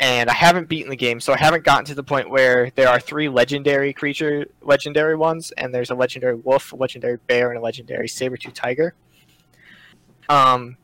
And 0.00 0.30
I 0.30 0.34
haven't 0.34 0.68
beaten 0.68 0.90
the 0.90 0.96
game, 0.96 1.18
so 1.18 1.32
I 1.32 1.38
haven't 1.38 1.64
gotten 1.64 1.84
to 1.86 1.94
the 1.96 2.04
point 2.04 2.30
where 2.30 2.70
there 2.76 2.88
are 2.88 3.00
three 3.00 3.28
legendary 3.28 3.92
creature, 3.92 4.46
legendary 4.62 5.16
ones, 5.16 5.50
and 5.58 5.74
there's 5.74 5.90
a 5.90 5.96
legendary 5.96 6.36
wolf, 6.36 6.72
a 6.72 6.76
legendary 6.76 7.18
bear, 7.26 7.50
and 7.50 7.58
a 7.58 7.60
legendary 7.60 8.06
saber-tooth 8.06 8.54
tiger. 8.54 8.94
Um, 10.28 10.76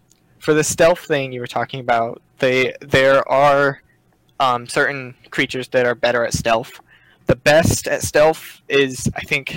for 0.44 0.52
the 0.52 0.62
stealth 0.62 1.00
thing 1.00 1.32
you 1.32 1.40
were 1.40 1.46
talking 1.46 1.80
about, 1.80 2.20
they 2.38 2.74
there 2.82 3.26
are 3.30 3.80
um, 4.38 4.66
certain 4.68 5.14
creatures 5.30 5.68
that 5.68 5.86
are 5.86 5.94
better 5.94 6.22
at 6.26 6.34
stealth. 6.34 6.80
The 7.24 7.36
best 7.36 7.88
at 7.88 8.02
stealth 8.02 8.60
is, 8.68 9.08
I 9.16 9.22
think, 9.22 9.56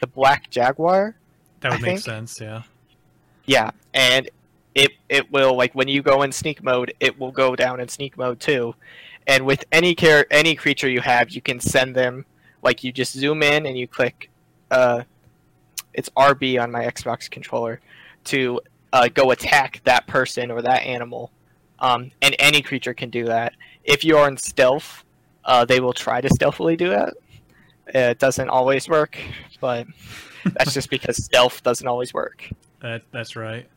the 0.00 0.06
black 0.06 0.48
jaguar. 0.48 1.16
That 1.60 1.72
would 1.72 1.78
I 1.78 1.82
make 1.82 1.86
think- 1.86 2.00
sense. 2.00 2.40
Yeah. 2.40 2.62
Yeah, 3.46 3.72
and 3.92 4.30
it 4.76 4.92
it 5.08 5.30
will 5.32 5.56
like 5.56 5.74
when 5.74 5.88
you 5.88 6.02
go 6.02 6.22
in 6.22 6.30
sneak 6.30 6.62
mode, 6.62 6.94
it 7.00 7.18
will 7.18 7.32
go 7.32 7.56
down 7.56 7.80
in 7.80 7.88
sneak 7.88 8.16
mode 8.16 8.38
too. 8.38 8.76
And 9.26 9.44
with 9.44 9.64
any 9.72 9.96
care 9.96 10.24
any 10.30 10.54
creature 10.54 10.88
you 10.88 11.00
have, 11.00 11.30
you 11.30 11.42
can 11.42 11.58
send 11.58 11.96
them 11.96 12.24
like 12.62 12.84
you 12.84 12.92
just 12.92 13.12
zoom 13.12 13.42
in 13.42 13.66
and 13.66 13.76
you 13.76 13.88
click 13.88 14.30
uh 14.70 15.02
it's 15.94 16.08
RB 16.10 16.62
on 16.62 16.70
my 16.70 16.84
Xbox 16.84 17.28
controller 17.28 17.80
to 18.24 18.60
uh, 18.92 19.08
go 19.08 19.30
attack 19.30 19.80
that 19.84 20.06
person 20.06 20.50
or 20.50 20.62
that 20.62 20.82
animal. 20.82 21.30
Um, 21.78 22.10
and 22.20 22.36
any 22.38 22.62
creature 22.62 22.94
can 22.94 23.10
do 23.10 23.24
that. 23.24 23.54
If 23.84 24.04
you 24.04 24.16
are 24.16 24.28
in 24.28 24.36
stealth, 24.36 25.04
uh, 25.44 25.64
they 25.64 25.80
will 25.80 25.92
try 25.92 26.20
to 26.20 26.28
stealthily 26.28 26.76
do 26.76 26.90
that. 26.90 27.14
It 27.88 28.18
doesn't 28.18 28.48
always 28.48 28.88
work, 28.88 29.18
but 29.60 29.86
that's 30.44 30.72
just 30.74 30.90
because 30.90 31.22
stealth 31.22 31.62
doesn't 31.62 31.86
always 31.86 32.14
work. 32.14 32.48
That 32.80 33.02
that's 33.10 33.36
right. 33.36 33.68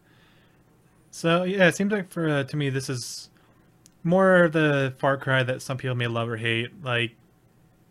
So 1.11 1.43
yeah, 1.43 1.67
it 1.67 1.75
seems 1.75 1.91
like 1.91 2.09
for 2.09 2.29
uh, 2.29 2.43
to 2.43 2.57
me 2.57 2.69
this 2.69 2.89
is 2.89 3.29
more 4.03 4.49
the 4.49 4.93
Far 4.97 5.17
Cry 5.17 5.43
that 5.43 5.61
some 5.61 5.77
people 5.77 5.95
may 5.95 6.07
love 6.07 6.29
or 6.29 6.37
hate. 6.37 6.83
Like 6.83 7.15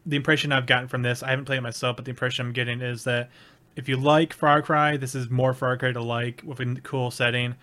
the 0.06 0.16
impression 0.16 0.52
I've 0.52 0.66
gotten 0.66 0.88
from 0.88 1.02
this, 1.02 1.22
I 1.22 1.30
haven't 1.30 1.46
played 1.46 1.58
it 1.58 1.62
myself, 1.62 1.96
but 1.96 2.04
the 2.04 2.10
impression 2.10 2.46
I'm 2.46 2.52
getting 2.52 2.80
is 2.80 3.04
that 3.04 3.30
if 3.76 3.88
you 3.88 3.96
like 3.96 4.32
Far 4.32 4.62
Cry, 4.62 4.96
this 4.96 5.14
is 5.14 5.30
more 5.30 5.54
Far 5.54 5.76
Cry 5.76 5.92
to 5.92 6.02
like 6.02 6.42
with 6.44 6.60
a 6.60 6.80
cool 6.82 7.10
setting. 7.10 7.54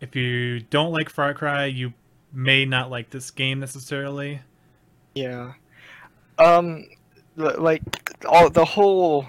If 0.00 0.16
you 0.16 0.60
don't 0.60 0.92
like 0.92 1.08
Far 1.08 1.34
Cry, 1.34 1.66
you 1.66 1.92
may 2.32 2.64
not 2.64 2.90
like 2.90 3.10
this 3.10 3.30
game 3.30 3.60
necessarily. 3.60 4.40
Yeah. 5.14 5.52
Um, 6.38 6.86
like 7.36 7.82
all 8.26 8.50
the 8.50 8.64
whole, 8.64 9.26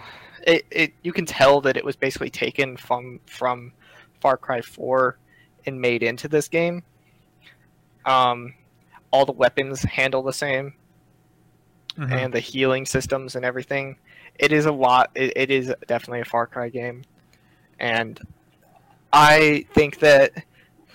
it, 0.48 0.66
it 0.72 0.94
you 1.04 1.14
can 1.14 1.26
tell 1.26 1.62
that 1.62 1.78
it 1.78 1.86
was 1.86 1.96
basically 1.96 2.30
taken 2.30 2.78
from 2.78 3.20
from 3.28 3.72
Far 4.22 4.38
Cry 4.38 4.62
Four 4.62 5.18
and 5.66 5.80
made 5.80 6.02
into 6.02 6.28
this 6.28 6.48
game. 6.48 6.84
Um, 8.06 8.54
all 9.12 9.26
the 9.26 9.32
weapons 9.32 9.84
handle 9.84 10.24
the 10.24 10.34
same, 10.34 10.74
Mhm. 11.98 12.12
and 12.12 12.34
the 12.34 12.40
healing 12.40 12.86
systems 12.86 13.36
and 13.36 13.46
everything. 13.46 13.98
It 14.40 14.52
is 14.52 14.66
a 14.66 14.72
lot. 14.72 15.12
It, 15.16 15.34
it 15.36 15.52
is 15.52 15.74
definitely 15.88 16.22
a 16.22 16.26
Far 16.26 16.48
Cry 16.48 16.70
game, 16.70 17.04
and 17.80 18.20
I 19.12 19.66
think 19.74 20.00
that 20.00 20.32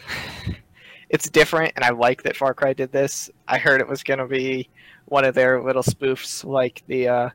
it's 1.09 1.31
different, 1.31 1.73
and 1.77 1.85
I 1.85 1.91
like 1.91 2.23
that 2.25 2.37
Far 2.37 2.55
Cry 2.55 2.73
did 2.73 2.93
this. 2.93 3.31
I 3.47 3.59
heard 3.59 3.81
it 3.81 3.89
was 3.89 4.03
gonna 4.03 4.27
be 4.27 4.69
one 5.07 5.25
of 5.25 5.35
their 5.35 5.63
little 5.63 5.83
spoofs, 5.83 6.45
like 6.45 6.83
the 6.87 7.09
uh, 7.09 7.31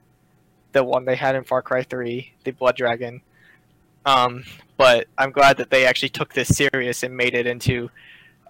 the 0.74 0.84
one 0.84 1.06
they 1.06 1.16
had 1.16 1.36
in 1.36 1.44
Far 1.44 1.62
Cry 1.62 1.84
Three, 1.84 2.34
the 2.44 2.52
Blood 2.52 2.76
Dragon. 2.76 3.22
Um, 4.06 4.44
but 4.76 5.08
I'm 5.18 5.32
glad 5.32 5.58
that 5.58 5.70
they 5.70 5.86
actually 5.86 6.10
took 6.10 6.34
this 6.34 6.50
serious 6.50 7.04
and 7.04 7.16
made 7.16 7.34
it 7.34 7.48
into 7.48 7.90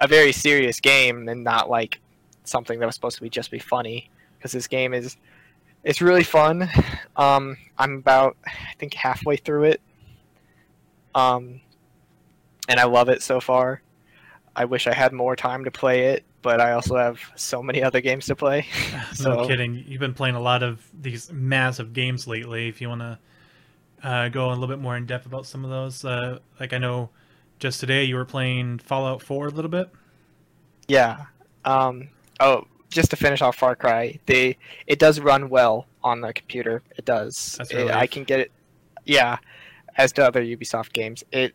a 0.02 0.08
very 0.08 0.32
serious 0.32 0.80
game, 0.80 1.30
and 1.30 1.44
not 1.44 1.70
like 1.70 2.00
something 2.46 2.80
that 2.80 2.86
was 2.86 2.96
supposed 2.96 3.18
to 3.18 3.22
be 3.22 3.30
just 3.30 3.52
be 3.52 3.60
funny. 3.60 4.10
Because 4.38 4.52
this 4.52 4.68
game 4.68 4.94
is 4.94 5.16
it's 5.84 6.02
really 6.02 6.24
fun. 6.24 6.70
Um, 7.16 7.58
I'm 7.78 7.96
about 7.98 8.38
I 8.46 8.74
think 8.80 8.94
halfway 8.94 9.38
through 9.38 9.64
it. 9.66 9.82
Um, 11.16 11.62
and 12.68 12.80
I 12.80 12.86
love 12.86 13.10
it 13.10 13.22
so 13.22 13.40
far. 13.40 13.82
I 14.56 14.66
wish 14.66 14.88
I 14.88 14.94
had 14.94 15.14
more 15.14 15.36
time 15.36 15.64
to 15.66 15.72
play 15.72 16.08
it, 16.14 16.24
but 16.42 16.62
I 16.62 16.74
also 16.74 16.96
have 16.98 17.20
so 17.36 17.62
many 17.64 17.82
other 17.84 18.02
games 18.02 18.28
to 18.28 18.36
play. 18.36 18.66
no 18.94 19.04
So- 19.14 19.48
kidding. 19.48 19.84
You've 19.88 20.00
been 20.00 20.14
playing 20.14 20.36
a 20.36 20.42
lot 20.42 20.64
of 20.64 20.86
these 21.00 21.32
massive 21.32 21.94
games 21.94 22.28
lately. 22.28 22.68
If 22.68 22.82
you 22.82 22.90
want 22.90 23.02
to 23.02 23.20
uh, 24.04 24.30
go 24.30 24.50
a 24.50 24.52
little 24.52 24.68
bit 24.68 24.80
more 24.80 24.96
in 24.98 25.06
depth 25.06 25.26
about 25.26 25.46
some 25.46 25.64
of 25.64 25.72
those, 25.72 26.04
uh, 26.06 26.40
like 26.60 26.74
I 26.74 26.78
know 26.78 27.10
just 27.60 27.80
today 27.80 28.04
you 28.04 28.16
were 28.16 28.26
playing 28.26 28.80
Fallout 28.80 29.22
4 29.22 29.48
a 29.48 29.50
little 29.52 29.72
bit. 29.72 29.90
Yeah. 30.88 31.26
Um, 31.66 32.10
oh, 32.40 32.66
just 32.94 33.10
to 33.12 33.16
finish 33.16 33.42
off 33.42 33.56
Far 33.58 33.76
Cry, 33.76 34.20
they 34.26 34.58
it 34.88 35.00
does 35.00 35.20
run 35.20 35.50
well 35.50 35.88
on 36.04 36.22
the 36.22 36.34
computer. 36.34 36.82
It 36.98 37.06
does. 37.06 37.58
It- 37.72 37.88
I 37.98 38.08
can 38.08 38.24
get 38.24 38.40
it. 38.40 38.52
Yeah, 39.06 39.38
as 39.98 40.12
to 40.14 40.26
other 40.26 40.42
Ubisoft 40.44 40.94
games, 40.94 41.24
it 41.32 41.54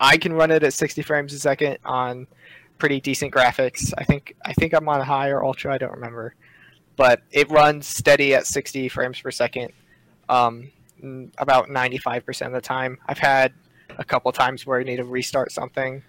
I 0.00 0.16
can 0.16 0.32
run 0.32 0.50
it 0.50 0.62
at 0.62 0.72
60 0.74 1.02
frames 1.02 1.32
a 1.32 1.38
second 1.38 1.78
on 1.84 2.26
pretty 2.78 3.00
decent 3.00 3.32
graphics. 3.32 3.92
I 3.98 4.04
think 4.04 4.34
I 4.44 4.52
think 4.52 4.72
I'm 4.72 4.88
on 4.88 5.00
high 5.02 5.28
or 5.28 5.44
ultra. 5.44 5.74
I 5.74 5.78
don't 5.78 5.92
remember, 5.92 6.34
but 6.96 7.22
it 7.30 7.50
runs 7.50 7.86
steady 7.86 8.34
at 8.34 8.46
60 8.46 8.88
frames 8.88 9.20
per 9.20 9.30
second. 9.30 9.72
Um, 10.28 10.70
about 11.38 11.68
95% 11.68 12.46
of 12.46 12.52
the 12.52 12.60
time. 12.60 12.98
I've 13.06 13.18
had 13.18 13.52
a 13.98 14.04
couple 14.04 14.32
times 14.32 14.66
where 14.66 14.80
I 14.80 14.82
need 14.82 14.96
to 14.96 15.04
restart 15.04 15.52
something, 15.52 16.02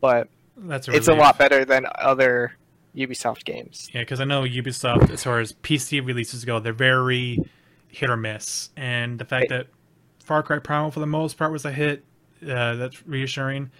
but 0.00 0.28
That's 0.56 0.86
a 0.88 0.92
it's 0.92 1.08
a 1.08 1.14
lot 1.14 1.38
better 1.38 1.64
than 1.64 1.86
other 1.96 2.52
Ubisoft 2.98 3.44
games. 3.44 3.88
Yeah, 3.94 4.02
because 4.02 4.20
I 4.20 4.24
know 4.24 4.42
Ubisoft, 4.42 5.10
as 5.10 5.22
far 5.22 5.40
as 5.40 5.52
PC 5.52 6.04
releases 6.04 6.44
go, 6.44 6.58
they're 6.60 6.72
very 6.72 7.38
hit 7.88 8.10
or 8.10 8.16
miss. 8.16 8.70
And 8.76 9.18
the 9.18 9.24
fact 9.24 9.48
that 9.50 9.68
Far 10.24 10.42
Cry 10.42 10.58
Primal, 10.58 10.90
for 10.90 11.00
the 11.00 11.06
most 11.06 11.38
part, 11.38 11.52
was 11.52 11.64
a 11.64 11.72
hit, 11.72 12.04
uh, 12.42 12.74
that's 12.74 13.06
reassuring. 13.06 13.70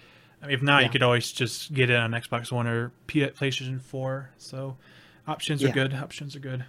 I 0.41 0.47
mean, 0.47 0.55
if 0.55 0.61
not, 0.61 0.83
you 0.83 0.89
could 0.89 1.03
always 1.03 1.31
just 1.31 1.73
get 1.73 1.89
it 1.89 1.95
on 1.97 2.11
Xbox 2.11 2.51
One 2.51 2.65
or 2.65 2.91
PlayStation 3.07 3.81
4. 3.81 4.29
So 4.37 4.77
options 5.27 5.61
are 5.63 5.67
Yeah. 5.67 5.73
good. 5.73 5.93
Options 5.93 6.35
are 6.35 6.39
good. 6.39 6.63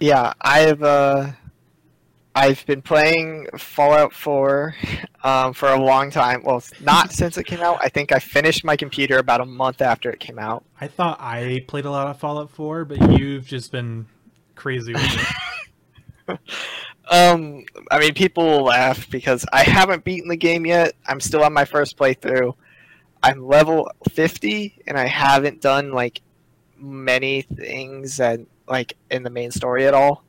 Yeah, 0.00 0.32
I've 0.40 0.82
uh, 0.82 1.32
I've 2.34 2.66
been 2.66 2.82
playing 2.82 3.48
Fallout 3.56 4.12
4 4.12 4.74
um, 5.22 5.52
for 5.52 5.68
a 5.68 5.80
long 5.80 6.10
time. 6.10 6.42
Well, 6.44 6.62
not 6.80 7.12
since 7.12 7.38
it 7.38 7.44
came 7.44 7.60
out. 7.60 7.78
I 7.80 7.88
think 7.88 8.10
I 8.12 8.18
finished 8.18 8.64
my 8.64 8.76
computer 8.76 9.18
about 9.18 9.40
a 9.40 9.46
month 9.46 9.80
after 9.80 10.10
it 10.10 10.18
came 10.20 10.38
out. 10.38 10.64
I 10.80 10.88
thought 10.88 11.20
I 11.20 11.64
played 11.68 11.84
a 11.84 11.90
lot 11.90 12.08
of 12.08 12.18
Fallout 12.18 12.50
4, 12.50 12.84
but 12.84 13.18
you've 13.18 13.46
just 13.46 13.70
been 13.70 14.06
crazy 14.56 14.92
with 14.94 15.34
it. 16.28 16.38
Um, 17.10 17.64
I 17.90 17.98
mean, 17.98 18.14
people 18.14 18.44
will 18.44 18.64
laugh 18.64 19.10
because 19.10 19.44
I 19.52 19.62
haven't 19.62 20.04
beaten 20.04 20.28
the 20.28 20.36
game 20.36 20.64
yet. 20.64 20.94
I'm 21.06 21.20
still 21.20 21.42
on 21.42 21.52
my 21.52 21.64
first 21.64 21.98
playthrough. 21.98 22.54
I'm 23.22 23.46
level 23.46 23.90
50, 24.10 24.82
and 24.86 24.98
I 24.98 25.06
haven't 25.06 25.60
done 25.60 25.92
like 25.92 26.22
many 26.78 27.42
things 27.42 28.20
and 28.20 28.46
like 28.66 28.96
in 29.10 29.22
the 29.22 29.30
main 29.30 29.50
story 29.50 29.86
at 29.86 29.94
all. 29.94 30.24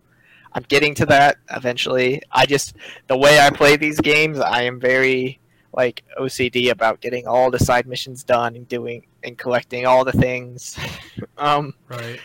I'm 0.56 0.64
getting 0.70 0.96
to 0.96 1.06
that 1.08 1.38
eventually. 1.52 2.22
I 2.32 2.46
just 2.46 2.76
the 3.08 3.18
way 3.18 3.40
I 3.40 3.50
play 3.50 3.76
these 3.76 4.00
games, 4.00 4.40
I 4.40 4.64
am 4.64 4.80
very 4.80 5.40
like 5.74 6.04
OCD 6.18 6.72
about 6.72 7.02
getting 7.02 7.28
all 7.28 7.52
the 7.52 7.60
side 7.60 7.86
missions 7.86 8.24
done 8.24 8.56
and 8.56 8.66
doing 8.68 9.06
and 9.24 9.38
collecting 9.38 9.86
all 9.86 10.06
the 10.06 10.14
things. 10.14 10.80
um, 11.38 11.74
right. 11.90 12.20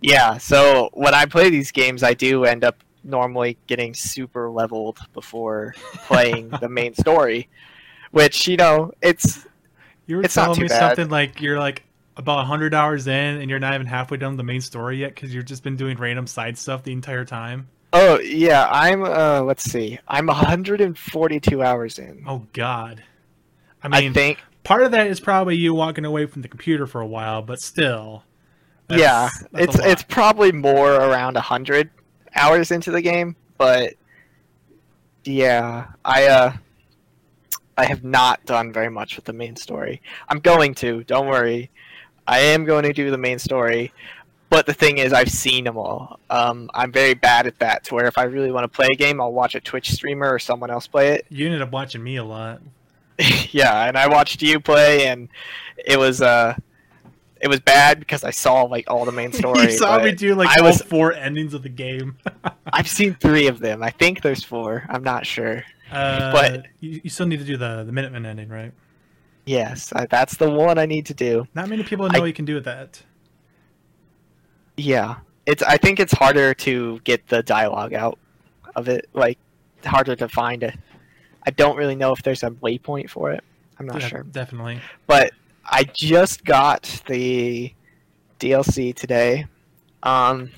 yeah, 0.00 0.36
so 0.38 0.90
when 0.92 1.14
I 1.14 1.24
play 1.24 1.48
these 1.50 1.70
games, 1.70 2.02
I 2.02 2.14
do 2.14 2.44
end 2.44 2.64
up 2.64 2.82
normally 3.04 3.56
getting 3.68 3.94
super 3.94 4.50
leveled 4.50 4.98
before 5.14 5.74
playing 6.08 6.48
the 6.60 6.68
main 6.68 6.94
story, 6.94 7.48
which 8.10 8.48
you 8.48 8.56
know 8.56 8.90
it's 9.00 9.46
You 10.08 10.16
were 10.16 10.22
It's 10.22 10.34
telling 10.34 10.60
me 10.60 10.66
bad. 10.66 10.80
something 10.80 11.08
like 11.08 11.40
you're 11.40 11.60
like 11.60 11.84
about 12.18 12.36
100 12.38 12.74
hours 12.74 13.06
in 13.06 13.40
and 13.40 13.48
you're 13.48 13.58
not 13.60 13.74
even 13.74 13.86
halfway 13.86 14.18
done 14.18 14.36
the 14.36 14.42
main 14.42 14.60
story 14.60 14.98
yet 14.98 15.14
because 15.14 15.32
you've 15.32 15.44
just 15.46 15.62
been 15.62 15.76
doing 15.76 15.96
random 15.96 16.26
side 16.26 16.58
stuff 16.58 16.82
the 16.82 16.92
entire 16.92 17.24
time. 17.24 17.68
oh 17.94 18.18
yeah, 18.20 18.68
I'm 18.70 19.02
uh 19.04 19.40
let's 19.42 19.62
see, 19.64 19.98
I'm 20.08 20.26
142 20.26 21.62
hours 21.62 21.98
in. 21.98 22.24
Oh, 22.26 22.46
God. 22.52 23.02
I 23.82 23.86
I 23.96 24.00
mean, 24.00 24.12
think 24.12 24.38
part 24.64 24.82
of 24.82 24.90
that 24.90 25.06
is 25.06 25.20
probably 25.20 25.56
you 25.56 25.72
walking 25.72 26.04
away 26.04 26.26
from 26.26 26.42
the 26.42 26.48
computer 26.48 26.86
for 26.86 27.00
a 27.00 27.06
while, 27.06 27.40
but 27.40 27.60
still. 27.60 28.24
that's- 28.88 29.00
yeah, 29.00 29.28
that's 29.52 29.76
it's 29.76 29.86
it's 29.86 30.02
probably 30.02 30.50
more 30.52 30.92
around 30.92 31.34
100 31.34 31.88
hours 32.34 32.70
into 32.72 32.90
the 32.90 33.00
game, 33.00 33.36
but 33.56 33.94
yeah, 35.24 35.86
I 36.04 36.26
uh 36.26 36.52
I 37.76 37.84
have 37.84 38.02
not 38.02 38.44
done 38.44 38.72
very 38.72 38.90
much 38.90 39.14
with 39.14 39.24
the 39.24 39.32
main 39.32 39.54
story. 39.54 40.02
I'm 40.28 40.40
going 40.40 40.74
to, 40.76 41.04
don't 41.04 41.28
worry. 41.28 41.70
I 42.28 42.38
am 42.40 42.64
going 42.64 42.84
to 42.84 42.92
do 42.92 43.10
the 43.10 43.18
main 43.18 43.38
story, 43.38 43.92
but 44.50 44.66
the 44.66 44.74
thing 44.74 44.98
is, 44.98 45.12
I've 45.12 45.30
seen 45.30 45.64
them 45.64 45.76
all. 45.78 46.20
Um, 46.30 46.70
I'm 46.74 46.92
very 46.92 47.14
bad 47.14 47.46
at 47.46 47.58
that. 47.58 47.84
To 47.84 47.94
where 47.94 48.06
if 48.06 48.16
I 48.18 48.24
really 48.24 48.52
want 48.52 48.64
to 48.64 48.68
play 48.68 48.86
a 48.92 48.96
game, 48.96 49.20
I'll 49.20 49.32
watch 49.32 49.54
a 49.54 49.60
Twitch 49.60 49.90
streamer 49.92 50.30
or 50.32 50.38
someone 50.38 50.70
else 50.70 50.86
play 50.86 51.14
it. 51.14 51.26
You 51.30 51.46
ended 51.46 51.62
up 51.62 51.72
watching 51.72 52.04
me 52.04 52.16
a 52.16 52.24
lot. 52.24 52.60
yeah, 53.50 53.86
and 53.86 53.96
I 53.98 54.06
watched 54.08 54.42
you 54.42 54.60
play, 54.60 55.08
and 55.08 55.28
it 55.84 55.98
was 55.98 56.22
uh, 56.22 56.54
it 57.40 57.48
was 57.48 57.60
bad 57.60 57.98
because 57.98 58.22
I 58.24 58.30
saw 58.30 58.62
like 58.62 58.88
all 58.90 59.04
the 59.04 59.12
main 59.12 59.32
story. 59.40 59.62
you 59.62 59.70
saw 59.72 59.98
me 60.02 60.12
do 60.12 60.34
like 60.34 60.50
I 60.50 60.60
all 60.60 60.66
was- 60.66 60.82
four 60.82 61.12
endings 61.14 61.54
of 61.54 61.62
the 61.62 61.68
game. 61.68 62.16
I've 62.72 62.88
seen 62.88 63.14
three 63.14 63.46
of 63.48 63.58
them. 63.58 63.82
I 63.82 63.90
think 63.90 64.22
there's 64.22 64.44
four. 64.44 64.84
I'm 64.88 65.02
not 65.02 65.26
sure. 65.26 65.64
Uh, 65.90 66.30
But- 66.32 66.66
you, 66.80 67.00
you 67.04 67.10
still 67.10 67.26
need 67.26 67.38
to 67.38 67.44
do 67.46 67.56
the 67.56 67.84
the 67.84 67.92
Minuteman 67.92 68.26
ending, 68.26 68.50
right? 68.50 68.72
Yes, 69.48 69.92
I, 69.96 70.06
that's 70.06 70.36
the 70.36 70.50
one 70.50 70.78
I 70.78 70.84
need 70.86 71.06
to 71.06 71.14
do. 71.14 71.46
Not 71.54 71.68
many 71.68 71.82
people 71.82 72.08
know 72.08 72.22
I- 72.22 72.26
you 72.26 72.32
can 72.34 72.44
do 72.44 72.60
that. 72.60 73.02
Yeah, 74.76 75.16
it's. 75.46 75.62
I 75.62 75.76
think 75.76 75.98
it's 76.00 76.12
harder 76.12 76.54
to 76.54 77.00
get 77.04 77.26
the 77.28 77.42
dialogue 77.42 77.94
out 77.94 78.18
of 78.76 78.88
it. 78.88 79.08
Like 79.12 79.38
harder 79.84 80.14
to 80.16 80.28
find 80.28 80.62
it. 80.62 80.74
I 81.46 81.50
don't 81.50 81.76
really 81.76 81.94
know 81.96 82.12
if 82.12 82.22
there's 82.22 82.42
a 82.42 82.50
waypoint 82.50 83.10
for 83.10 83.32
it. 83.32 83.42
I'm 83.78 83.86
not 83.86 84.00
Yeah, 84.00 84.08
sure. 84.08 84.22
Definitely. 84.24 84.80
But 85.06 85.32
I 85.64 85.84
just 85.84 86.44
got 86.44 86.82
the 87.06 87.72
DLC 88.38 88.94
today. 88.94 89.46
Um, 90.02 90.50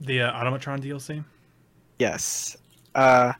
The 0.00 0.22
uh, 0.22 0.32
Automatron 0.44 0.80
DLC. 0.80 1.24
yes. 1.98 2.56
Uh, 2.94 3.32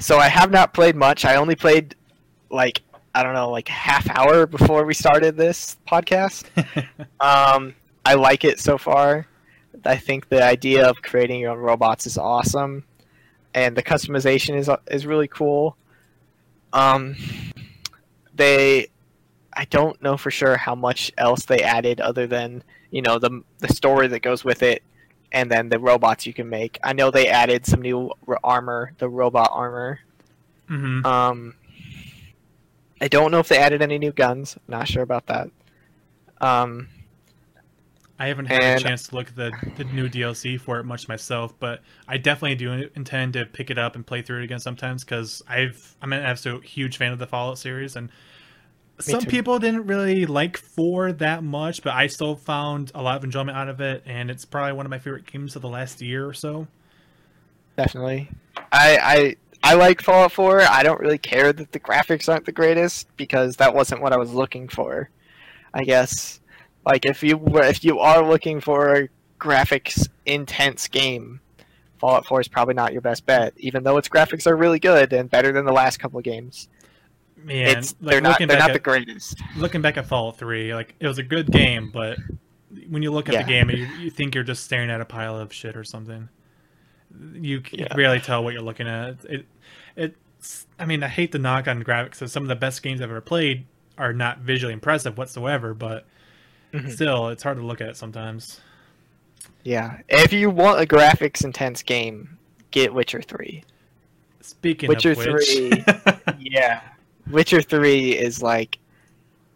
so 0.00 0.18
I 0.18 0.28
have 0.28 0.50
not 0.50 0.72
played 0.74 0.96
much. 0.96 1.24
I 1.24 1.36
only 1.36 1.54
played 1.54 1.94
like 2.50 2.80
I 3.14 3.22
don't 3.22 3.34
know, 3.34 3.50
like 3.50 3.68
half 3.68 4.08
hour 4.10 4.46
before 4.46 4.84
we 4.84 4.94
started 4.94 5.36
this 5.36 5.76
podcast. 5.86 6.44
Um, 7.20 7.74
I 8.06 8.14
like 8.14 8.44
it 8.44 8.58
so 8.60 8.78
far. 8.78 9.26
I 9.84 9.96
think 9.96 10.28
the 10.30 10.42
idea 10.42 10.88
of 10.88 11.02
creating 11.02 11.40
your 11.40 11.50
own 11.50 11.58
robots 11.58 12.06
is 12.06 12.16
awesome, 12.16 12.84
and 13.54 13.76
the 13.76 13.82
customization 13.82 14.56
is 14.56 14.70
is 14.90 15.04
really 15.04 15.28
cool. 15.28 15.76
Um, 16.72 17.16
they, 18.34 18.88
I 19.52 19.66
don't 19.66 20.00
know 20.02 20.16
for 20.16 20.30
sure 20.30 20.56
how 20.56 20.74
much 20.74 21.12
else 21.18 21.44
they 21.44 21.60
added 21.62 22.00
other 22.00 22.26
than 22.26 22.62
you 22.90 23.02
know 23.02 23.18
the 23.18 23.42
the 23.58 23.68
story 23.68 24.06
that 24.08 24.20
goes 24.20 24.44
with 24.44 24.62
it, 24.62 24.82
and 25.32 25.50
then 25.50 25.68
the 25.68 25.78
robots 25.78 26.24
you 26.26 26.32
can 26.32 26.48
make. 26.48 26.78
I 26.82 26.94
know 26.94 27.10
they 27.10 27.28
added 27.28 27.66
some 27.66 27.82
new 27.82 28.10
armor, 28.42 28.92
the 28.98 29.08
robot 29.10 29.50
armor. 29.52 30.00
hmm 30.68 31.04
Um, 31.04 31.54
I 33.00 33.08
don't 33.08 33.30
know 33.30 33.38
if 33.38 33.48
they 33.48 33.58
added 33.58 33.82
any 33.82 33.98
new 33.98 34.12
guns. 34.12 34.56
Not 34.68 34.86
sure 34.88 35.02
about 35.02 35.26
that. 35.28 35.48
Um, 36.40 36.88
I 38.18 38.26
haven't 38.28 38.46
had 38.46 38.62
And- 38.62 38.80
a 38.80 38.82
chance 38.82 39.08
to 39.08 39.16
look 39.16 39.28
at 39.28 39.36
the, 39.36 39.52
the 39.78 39.84
new 39.84 40.08
DLC 40.08 40.60
for 40.60 40.78
it 40.78 40.84
much 40.84 41.08
myself, 41.08 41.54
but 41.58 41.80
I 42.06 42.18
definitely 42.18 42.56
do 42.56 42.90
intend 42.94 43.32
to 43.32 43.46
pick 43.46 43.70
it 43.70 43.78
up 43.78 43.94
and 43.94 44.06
play 44.06 44.20
through 44.20 44.40
it 44.40 44.44
again 44.44 44.60
sometimes 44.60 45.04
because 45.04 45.42
I've 45.48 45.96
I'm 46.02 46.12
an 46.12 46.22
absolute 46.22 46.64
huge 46.64 46.98
fan 46.98 47.12
of 47.12 47.18
the 47.18 47.26
Fallout 47.26 47.58
series, 47.58 47.96
and 47.96 48.10
some 48.98 49.24
people 49.24 49.58
didn't 49.58 49.86
really 49.86 50.26
like 50.26 50.58
four 50.58 51.12
that 51.12 51.42
much, 51.42 51.82
but 51.82 51.94
I 51.94 52.06
still 52.08 52.36
found 52.36 52.92
a 52.94 53.00
lot 53.00 53.16
of 53.16 53.24
enjoyment 53.24 53.56
out 53.56 53.68
of 53.70 53.80
it, 53.80 54.02
and 54.04 54.30
it's 54.30 54.44
probably 54.44 54.74
one 54.74 54.84
of 54.84 54.90
my 54.90 54.98
favorite 54.98 55.24
games 55.24 55.56
of 55.56 55.62
the 55.62 55.70
last 55.70 56.02
year 56.02 56.26
or 56.26 56.34
so. 56.34 56.66
definitely. 57.78 58.28
I 58.72 58.98
I 59.02 59.36
I 59.62 59.74
like 59.74 60.00
Fallout 60.00 60.32
4. 60.32 60.62
I 60.62 60.82
don't 60.82 61.00
really 61.00 61.18
care 61.18 61.52
that 61.52 61.72
the 61.72 61.80
graphics 61.80 62.28
aren't 62.32 62.46
the 62.46 62.52
greatest 62.52 63.14
because 63.16 63.56
that 63.56 63.74
wasn't 63.74 64.00
what 64.00 64.12
I 64.12 64.16
was 64.16 64.32
looking 64.32 64.68
for. 64.68 65.10
I 65.74 65.84
guess 65.84 66.40
like 66.86 67.04
if 67.04 67.22
you 67.22 67.36
were 67.36 67.62
if 67.62 67.84
you 67.84 67.98
are 67.98 68.26
looking 68.26 68.60
for 68.60 68.94
a 68.94 69.08
graphics 69.38 70.08
intense 70.26 70.88
game, 70.88 71.40
Fallout 71.98 72.26
4 72.26 72.40
is 72.40 72.48
probably 72.48 72.74
not 72.74 72.92
your 72.92 73.02
best 73.02 73.26
bet, 73.26 73.52
even 73.58 73.84
though 73.84 73.98
its 73.98 74.08
graphics 74.08 74.46
are 74.46 74.56
really 74.56 74.78
good 74.78 75.12
and 75.12 75.28
better 75.30 75.52
than 75.52 75.66
the 75.66 75.72
last 75.72 75.98
couple 75.98 76.18
of 76.18 76.24
games. 76.24 76.68
Man, 77.36 77.78
it's 77.78 77.94
like, 78.00 78.12
they're 78.12 78.20
not 78.20 78.38
they're 78.38 78.58
not 78.58 78.72
the 78.72 78.78
greatest. 78.78 79.40
looking 79.56 79.80
back 79.82 79.96
at 79.96 80.06
Fallout 80.06 80.38
3, 80.38 80.74
like 80.74 80.94
it 81.00 81.06
was 81.06 81.18
a 81.18 81.22
good 81.22 81.50
game, 81.50 81.90
but 81.92 82.18
when 82.88 83.02
you 83.02 83.10
look 83.10 83.28
at 83.28 83.34
Yeah. 83.34 83.42
the 83.42 83.48
game, 83.48 83.70
you, 83.70 83.86
you 83.98 84.10
think 84.10 84.34
you're 84.34 84.44
just 84.44 84.64
staring 84.64 84.90
at 84.90 85.00
a 85.00 85.04
pile 85.04 85.38
of 85.38 85.52
shit 85.52 85.76
or 85.76 85.84
something. 85.84 86.28
You 87.34 87.60
can 87.60 87.80
Yeah. 87.80 87.94
barely 87.94 88.20
tell 88.20 88.42
what 88.44 88.52
you're 88.52 88.62
looking 88.62 88.88
at. 88.88 89.24
It, 89.24 89.46
it's. 89.96 90.66
I 90.78 90.84
mean, 90.86 91.02
I 91.02 91.08
hate 91.08 91.32
to 91.32 91.38
knock 91.38 91.68
on 91.68 91.82
graphics. 91.82 92.16
So 92.16 92.26
some 92.26 92.42
of 92.42 92.48
the 92.48 92.56
best 92.56 92.82
games 92.82 93.00
I've 93.00 93.10
ever 93.10 93.20
played 93.20 93.66
are 93.98 94.12
not 94.12 94.38
visually 94.38 94.72
impressive 94.72 95.18
whatsoever, 95.18 95.74
but 95.74 96.06
Mhm. 96.72 96.90
still, 96.90 97.28
it's 97.28 97.42
hard 97.42 97.58
to 97.58 97.64
look 97.66 97.80
at 97.80 97.96
sometimes. 97.96 98.60
Yeah, 99.64 99.98
if 100.08 100.32
you 100.32 100.48
want 100.48 100.80
a 100.80 100.86
graphics 100.86 101.44
intense 101.44 101.82
game, 101.82 102.38
get 102.70 102.94
Witcher 102.94 103.20
3. 103.20 103.62
Speaking 104.40 104.88
Witcher 104.88 105.10
of 105.12 105.18
which, 105.18 105.46
3. 105.48 105.84
Yeah. 106.38 106.80
Witcher 107.30 107.60
3 107.60 108.12
is 108.16 108.42
like 108.42 108.78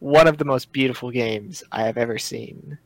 one 0.00 0.26
of 0.28 0.36
the 0.36 0.44
most 0.44 0.72
beautiful 0.72 1.10
games 1.10 1.62
I 1.72 1.82
have 1.84 1.96
ever 1.96 2.18
seen. 2.18 2.76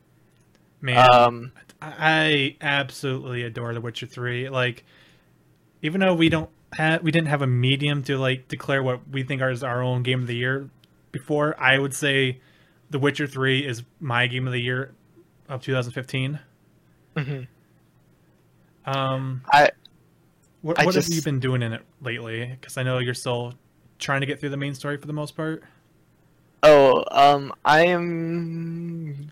man, 0.81 1.05
Um, 1.13 1.51
I 1.81 2.55
absolutely 2.61 3.43
adore 3.43 3.73
The 3.73 3.81
Witcher 3.81 4.05
3. 4.05 4.49
Like, 4.49 4.83
even 5.81 6.01
though 6.01 6.13
we 6.13 6.29
don't 6.29 6.49
have, 6.73 7.03
we 7.03 7.11
didn't 7.11 7.27
have 7.29 7.41
a 7.41 7.47
medium 7.47 8.03
to 8.03 8.17
like 8.17 8.47
declare 8.47 8.83
what 8.83 9.07
we 9.09 9.23
think 9.23 9.41
is 9.41 9.63
our 9.63 9.81
own 9.81 10.03
game 10.03 10.21
of 10.21 10.27
the 10.27 10.35
year 10.35 10.69
before, 11.11 11.59
I 11.59 11.77
would 11.77 11.93
say 11.93 12.39
The 12.89 12.99
Witcher 12.99 13.27
3 13.27 13.65
is 13.65 13.83
my 13.99 14.27
game 14.27 14.45
of 14.47 14.53
the 14.53 14.61
year 14.61 14.91
of 15.47 15.61
2015. 15.61 16.39
mhm. 17.15 17.47
Um, 18.85 19.41
I 19.51 19.69
what, 20.61 20.79
I 20.79 20.85
what 20.85 20.95
have 20.95 21.07
you 21.09 21.21
been 21.21 21.39
doing 21.39 21.61
in 21.61 21.73
it 21.73 21.83
lately? 22.01 22.45
Because 22.45 22.77
I 22.77 22.83
know 22.83 22.97
you're 22.99 23.13
still 23.13 23.53
trying 23.99 24.21
to 24.21 24.25
get 24.27 24.39
through 24.39 24.49
the 24.49 24.57
main 24.57 24.73
story 24.73 24.97
for 24.97 25.05
the 25.07 25.13
most 25.13 25.35
part. 25.35 25.63
oh, 26.63 27.03
um, 27.11 27.53
I 27.63 27.85
am 27.85 29.31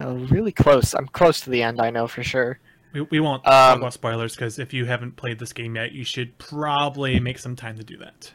oh, 0.00 0.14
really 0.30 0.52
close. 0.52 0.94
I'm 0.94 1.06
close 1.08 1.40
to 1.42 1.50
the 1.50 1.62
end. 1.62 1.80
I 1.80 1.90
know 1.90 2.06
for 2.06 2.22
sure. 2.22 2.58
We, 2.92 3.02
we 3.02 3.20
won't 3.20 3.42
talk 3.44 3.72
Um, 3.74 3.78
about 3.80 3.94
spoilers 3.94 4.34
because 4.34 4.58
if 4.58 4.72
you 4.72 4.84
haven't 4.84 5.16
played 5.16 5.38
this 5.38 5.52
game 5.52 5.76
yet, 5.76 5.92
you 5.92 6.04
should 6.04 6.36
probably 6.38 7.18
make 7.20 7.38
some 7.38 7.56
time 7.56 7.76
to 7.78 7.84
do 7.84 7.96
that. 7.98 8.32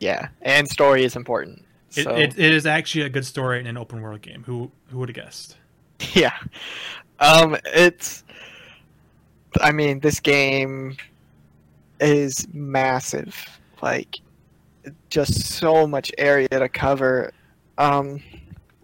Yeah, 0.00 0.28
and 0.42 0.68
story 0.68 1.04
is 1.04 1.16
important. 1.16 1.64
It, 1.96 2.04
So 2.04 2.14
it, 2.14 2.38
it 2.38 2.52
is 2.52 2.66
actually 2.66 3.06
a 3.06 3.08
good 3.08 3.24
story 3.24 3.60
in 3.60 3.66
an 3.66 3.76
open 3.76 4.00
world 4.02 4.20
game. 4.22 4.42
Who 4.44 4.70
who 4.90 4.98
would 4.98 5.08
have 5.08 5.16
guessed? 5.16 5.56
yeah, 6.14 6.36
um, 7.18 7.56
it's. 7.66 8.24
I 9.60 9.72
mean, 9.72 10.00
this 10.00 10.20
game 10.20 10.96
is 12.00 12.46
massive. 12.52 13.34
Like, 13.82 14.18
just 15.10 15.40
so 15.42 15.86
much 15.86 16.12
area 16.18 16.48
to 16.48 16.68
cover. 16.68 17.32
Um, 17.78 18.22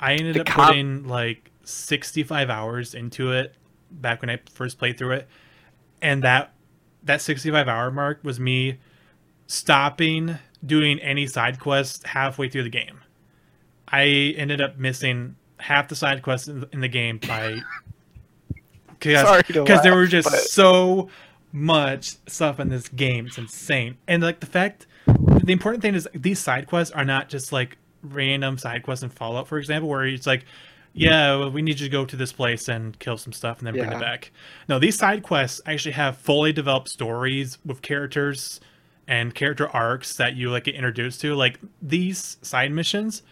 I 0.01 0.15
ended 0.15 0.39
up 0.39 0.47
com- 0.47 0.67
putting 0.69 1.07
like 1.07 1.51
65 1.65 2.51
hours 2.51 2.95
into 2.95 3.33
it 3.33 3.55
back 3.91 4.21
when 4.21 4.31
I 4.31 4.41
first 4.53 4.79
played 4.79 4.99
through 4.99 5.13
it, 5.13 5.29
and 6.03 6.23
that 6.23 6.53
that 7.03 7.21
65 7.21 7.69
hour 7.69 7.91
mark 7.91 8.21
was 8.23 8.41
me 8.41 8.79
stopping 9.47 10.39
doing 10.65 10.99
any 11.01 11.27
side 11.27 11.61
quests 11.61 12.05
halfway 12.05 12.49
through 12.49 12.63
the 12.63 12.71
game. 12.71 13.01
I 13.89 14.35
ended 14.37 14.61
up 14.61 14.79
missing 14.79 15.37
half 15.59 15.89
the 15.89 15.97
side 15.97 16.23
quests 16.23 16.49
in, 16.49 16.67
in 16.73 16.81
the 16.81 16.89
game 16.89 17.19
by 17.19 17.61
because 18.99 19.83
there 19.83 19.95
were 19.95 20.07
just 20.07 20.31
but- 20.31 20.41
so 20.41 21.11
much 21.53 22.17
stuff 22.27 22.59
in 22.59 22.69
this 22.69 22.89
game. 22.89 23.27
It's 23.27 23.39
insane. 23.39 23.97
And 24.09 24.23
like 24.23 24.41
the 24.41 24.47
fact, 24.47 24.87
the 25.07 25.53
important 25.53 25.83
thing 25.83 25.95
is 25.95 26.09
these 26.15 26.41
side 26.41 26.67
quests 26.67 26.93
are 26.93 27.05
not 27.05 27.29
just 27.29 27.53
like 27.53 27.79
random 28.03 28.59
side 28.59 28.83
quests 28.83 29.05
in 29.05 29.11
Fallout, 29.11 29.47
for 29.47 29.59
example, 29.59 29.89
where 29.89 30.05
it's 30.05 30.27
like, 30.27 30.45
yeah, 30.95 31.37
well, 31.37 31.51
we 31.51 31.61
need 31.61 31.81
you 31.81 31.87
to 31.87 31.93
go 31.93 32.05
to 32.05 32.17
this 32.17 32.33
place 32.33 32.69
and 32.69 32.99
kill 32.99 33.19
some 33.19 33.33
stuff 33.33 33.59
and 33.59 33.67
then 33.67 33.75
bring 33.75 33.93
it 33.93 34.01
back. 34.01 34.31
No, 34.69 34.79
these 34.79 34.97
side 34.97 35.23
quests 35.23 35.61
actually 35.67 35.93
have 35.93 36.17
fully 36.17 36.53
developed 36.53 36.89
stories 36.89 37.59
with 37.65 37.83
characters 37.83 38.61
and 39.07 39.35
character 39.35 39.69
arcs 39.69 40.17
that 40.17 40.37
you 40.37 40.51
like 40.51 40.65
get 40.65 40.75
introduced 40.75 41.21
to. 41.23 41.35
Like 41.35 41.59
these 41.83 42.39
side 42.43 42.73
missions 42.73 43.23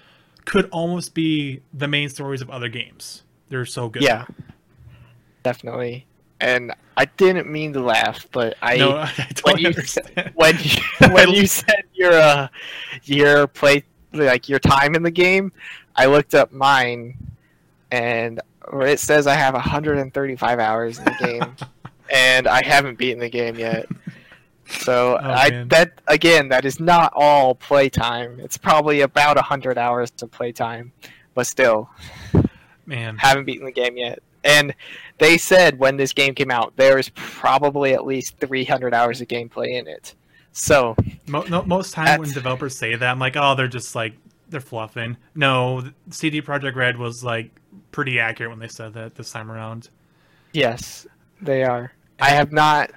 could 0.45 0.69
almost 0.71 1.15
be 1.15 1.61
the 1.73 1.89
main 1.89 2.09
stories 2.09 2.43
of 2.43 2.51
other 2.51 2.69
games. 2.69 3.23
They're 3.49 3.65
so 3.65 3.89
good. 3.89 4.03
Yeah, 4.03 4.27
definitely. 5.43 6.07
And 6.41 6.75
I 6.97 7.05
didn't 7.05 7.51
mean 7.51 7.73
to 7.75 7.81
laugh, 7.81 8.27
but 8.33 8.57
I 8.61 8.77
no, 8.77 8.97
I 8.97 9.29
when 9.45 9.59
you 9.59 9.69
understand. 9.69 10.33
when 10.35 10.59
you, 10.59 10.83
when 11.13 11.31
you 11.31 11.47
said 11.47 11.85
your 11.95 12.13
uh 12.13 12.49
your 13.05 13.47
play 13.47 13.85
like 14.13 14.49
your 14.49 14.59
time 14.59 14.95
in 14.95 15.03
the 15.03 15.11
game, 15.11 15.53
I 15.97 16.07
looked 16.07 16.35
up 16.35 16.53
mine, 16.53 17.17
and 17.93 18.41
it 18.73 18.99
says 18.99 19.27
I 19.29 19.35
have 19.35 19.55
135 19.55 20.59
hours 20.59 20.99
in 20.99 21.05
the 21.05 21.17
game, 21.21 21.57
and 22.13 22.49
I 22.49 22.65
haven't 22.65 22.99
beaten 22.99 23.21
the 23.21 23.29
game 23.31 23.55
yet. 23.57 23.87
So 24.69 25.19
Oh, 25.23 25.31
I 25.31 25.51
man. 25.51 25.69
that 25.69 26.01
again 26.09 26.49
that 26.49 26.65
is 26.65 26.81
not 26.81 27.13
all 27.15 27.55
playtime. 27.55 28.41
It's 28.41 28.57
probably 28.57 29.03
about 29.03 29.37
100 29.37 29.77
hours 29.79 30.11
to 30.13 30.27
playtime, 30.27 30.93
but 31.35 31.47
still 31.47 31.91
Man, 32.87 33.17
haven't 33.19 33.45
beaten 33.45 33.65
the 33.65 33.73
game 33.73 33.97
yet. 33.97 34.21
And 34.45 34.75
they 35.19 35.39
said 35.39 35.79
when 35.79 35.97
this 35.97 36.13
game 36.13 36.35
came 36.35 36.51
out, 36.51 36.75
there 36.77 36.99
is 36.99 37.11
probably 37.15 37.93
at 37.95 38.05
least 38.05 38.39
300 38.39 38.93
hours 38.93 39.21
of 39.21 39.29
gameplay 39.29 39.79
in 39.79 39.87
it. 39.87 40.15
So 40.53 40.97
Mo- 41.29 41.45
no, 41.49 41.63
most 41.63 41.93
time 41.95 42.19
when 42.21 42.31
developers 42.31 42.77
say 42.77 42.95
that, 42.97 43.09
I'm 43.09 43.19
like, 43.19 43.37
oh, 43.37 43.55
they're 43.55 43.69
just 43.69 43.95
like 43.95 44.15
they're 44.49 44.61
fluffing. 44.61 45.17
No, 45.35 45.85
CD 46.11 46.43
Projekt 46.43 46.75
Red 46.77 46.97
was 46.99 47.23
like 47.23 47.51
pretty 47.91 48.19
accurate 48.19 48.51
when 48.51 48.59
they 48.59 48.69
said 48.69 48.95
that 48.95 49.15
this 49.15 49.31
time 49.31 49.51
around. 49.51 49.91
Yes, 50.53 51.07
they 51.41 51.65
are. 51.65 51.93
I 52.21 52.31
have 52.31 52.53
not 52.53 52.93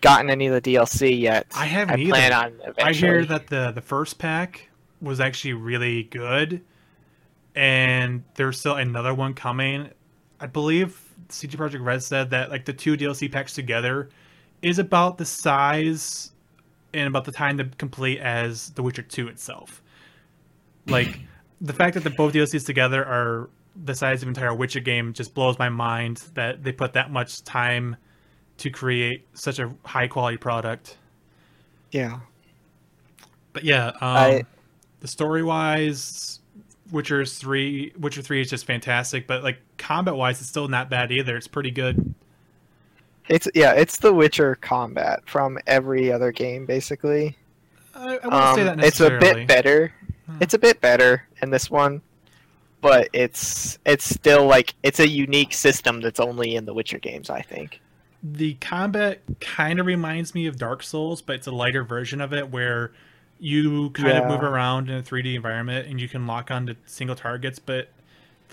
gotten 0.00 0.30
any 0.30 0.46
of 0.46 0.62
the 0.62 0.74
DLC 0.74 1.18
yet. 1.18 1.46
I 1.54 1.66
haven't 1.66 2.00
I 2.00 2.08
plan 2.08 2.32
on 2.32 2.52
eventually. 2.60 2.84
I 2.84 2.92
hear 2.92 3.24
that 3.24 3.46
the 3.48 3.72
the 3.72 3.80
first 3.80 4.18
pack 4.18 4.68
was 5.00 5.20
actually 5.20 5.54
really 5.54 6.04
good, 6.04 6.62
and 7.54 8.22
there's 8.34 8.58
still 8.58 8.76
another 8.76 9.14
one 9.14 9.34
coming. 9.34 9.90
I 10.40 10.46
believe 10.46 11.00
CD 11.28 11.56
Projekt 11.56 11.84
Red 11.84 12.02
said 12.02 12.30
that 12.30 12.50
like 12.50 12.64
the 12.64 12.72
two 12.72 12.96
DLC 12.96 13.30
packs 13.30 13.54
together 13.54 14.10
is 14.60 14.78
about 14.78 15.18
the 15.18 15.24
size 15.24 16.32
and 16.94 17.06
about 17.06 17.24
the 17.24 17.32
time 17.32 17.56
to 17.58 17.64
complete 17.78 18.18
as 18.20 18.70
The 18.70 18.82
Witcher 18.82 19.02
2 19.02 19.28
itself. 19.28 19.82
Like 20.86 21.20
the 21.60 21.72
fact 21.72 21.94
that 21.94 22.04
the 22.04 22.10
both 22.10 22.34
DLCs 22.34 22.66
together 22.66 23.04
are 23.04 23.50
the 23.84 23.94
size 23.94 24.22
of 24.22 24.28
an 24.28 24.34
entire 24.34 24.54
Witcher 24.54 24.80
game 24.80 25.12
just 25.12 25.34
blows 25.34 25.58
my 25.58 25.68
mind 25.68 26.18
that 26.34 26.62
they 26.62 26.72
put 26.72 26.92
that 26.94 27.10
much 27.10 27.42
time 27.42 27.96
to 28.58 28.70
create 28.70 29.26
such 29.34 29.58
a 29.58 29.72
high 29.84 30.06
quality 30.08 30.36
product. 30.36 30.96
Yeah. 31.90 32.20
But 33.52 33.64
yeah, 33.64 33.88
um, 33.88 33.96
I- 34.02 34.44
the 35.00 35.08
story 35.08 35.42
wise, 35.42 36.40
Witcher's 36.90 37.38
three, 37.38 37.92
Witcher 37.98 38.22
three 38.22 38.40
is 38.40 38.50
just 38.50 38.66
fantastic. 38.66 39.26
But 39.26 39.42
like 39.42 39.58
combat 39.78 40.14
wise, 40.14 40.40
it's 40.40 40.48
still 40.48 40.68
not 40.68 40.88
bad 40.90 41.10
either. 41.10 41.36
It's 41.36 41.48
pretty 41.48 41.70
good. 41.70 42.14
It's 43.28 43.48
yeah, 43.54 43.72
it's 43.72 43.98
the 43.98 44.12
Witcher 44.12 44.56
combat 44.56 45.20
from 45.26 45.58
every 45.66 46.12
other 46.12 46.32
game 46.32 46.66
basically. 46.66 47.36
I, 47.94 48.00
I 48.00 48.12
wouldn't 48.14 48.32
Um, 48.32 48.56
say 48.56 48.64
that 48.64 48.76
necessarily. 48.78 49.16
it's 49.16 49.24
a 49.30 49.34
bit 49.34 49.48
better. 49.48 49.92
Hmm. 50.26 50.36
It's 50.40 50.54
a 50.54 50.58
bit 50.58 50.80
better 50.80 51.26
in 51.40 51.50
this 51.50 51.70
one, 51.70 52.00
but 52.82 53.08
it's 53.14 53.78
it's 53.86 54.04
still 54.04 54.44
like 54.46 54.74
it's 54.82 55.00
a 55.00 55.08
unique 55.08 55.54
system 55.54 56.02
that's 56.02 56.20
only 56.20 56.54
in 56.54 56.66
the 56.66 56.74
Witcher 56.74 56.98
games. 56.98 57.30
I 57.30 57.40
think. 57.40 57.80
The 58.22 58.54
combat 58.54 59.20
kind 59.40 59.80
of 59.80 59.86
reminds 59.86 60.34
me 60.34 60.46
of 60.46 60.56
Dark 60.58 60.82
Souls, 60.82 61.22
but 61.22 61.36
it's 61.36 61.46
a 61.46 61.50
lighter 61.50 61.82
version 61.82 62.20
of 62.20 62.32
it 62.34 62.50
where 62.50 62.92
you 63.40 63.90
kind 63.90 64.16
of 64.18 64.28
move 64.28 64.42
around 64.44 64.88
in 64.90 64.98
a 64.98 65.02
3D 65.02 65.34
environment 65.34 65.88
and 65.88 66.00
you 66.00 66.08
can 66.08 66.26
lock 66.28 66.50
on 66.52 66.66
to 66.66 66.76
single 66.86 67.16
targets, 67.16 67.58
but 67.58 67.88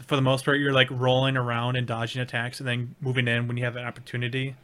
for 0.07 0.15
the 0.15 0.22
most 0.23 0.43
part, 0.45 0.57
you're 0.60 0.73
like 0.73 0.88
rolling 0.89 1.38
around 1.38 1.76
and 1.76 1.85
dodging 1.85 2.19
attacks 2.22 2.60
and 2.60 2.68
then 2.68 2.95
moving 3.01 3.27
in 3.27 3.47
when 3.47 3.57
you 3.57 3.64
have 3.65 3.76
an 3.76 3.85
opportunity. 3.85 4.56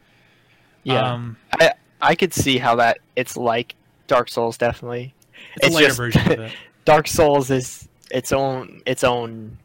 Yeah, 0.82 1.12
Um, 1.12 1.36
I 1.60 1.72
I 2.02 2.14
could 2.16 2.34
see 2.34 2.58
how 2.58 2.74
that 2.76 2.98
it's 3.14 3.36
like 3.36 3.76
Dark 4.08 4.28
Souls 4.28 4.56
definitely. 4.58 5.14
it's, 5.56 5.66
It's 5.66 5.68
a 5.68 5.70
lighter 5.74 5.86
just- 5.86 5.96
version 5.98 6.32
of 6.32 6.40
it. 6.40 6.52
Dark 6.84 7.06
Souls 7.06 7.50
is 7.50 7.86
its 8.10 8.32
own 8.32 8.80
its 8.86 9.02
own 9.04 9.58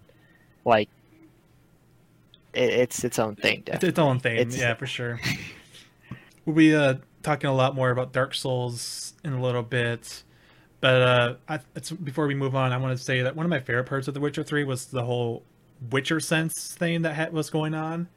like 0.65 0.89
it, 2.53 2.69
it's 2.69 3.03
its 3.03 3.19
own 3.19 3.35
thing. 3.35 3.59
It's 3.59 3.65
Definitely. 3.65 3.89
its 3.89 3.99
own 3.99 4.19
thing, 4.19 4.35
It's- 4.37 4.57
yeah, 4.57 4.73
for 4.75 4.85
sure. 4.87 5.19
We'll 6.43 6.55
be 6.55 6.73
uh, 6.75 6.95
talking 7.21 7.51
a 7.51 7.53
lot 7.53 7.75
more 7.75 7.91
about 7.91 8.13
Dark 8.13 8.33
Souls 8.33 9.13
in 9.23 9.31
a 9.33 9.39
little 9.39 9.61
bit, 9.61 10.23
but 10.79 11.01
uh, 11.03 11.35
I, 11.47 11.59
it's, 11.75 11.91
before 11.91 12.25
we 12.25 12.33
move 12.33 12.55
on, 12.55 12.71
I 12.73 12.77
want 12.77 12.97
to 12.97 13.03
say 13.03 13.21
that 13.21 13.35
one 13.35 13.45
of 13.45 13.49
my 13.51 13.59
favorite 13.59 13.83
parts 13.83 14.07
of 14.07 14.15
The 14.15 14.19
Witcher 14.19 14.41
Three 14.43 14.63
was 14.63 14.87
the 14.87 15.03
whole 15.03 15.43
Witcher 15.91 16.19
sense 16.19 16.73
thing 16.73 17.03
that 17.03 17.15
ha- 17.15 17.27
was 17.31 17.51
going 17.51 17.75
on. 17.75 18.07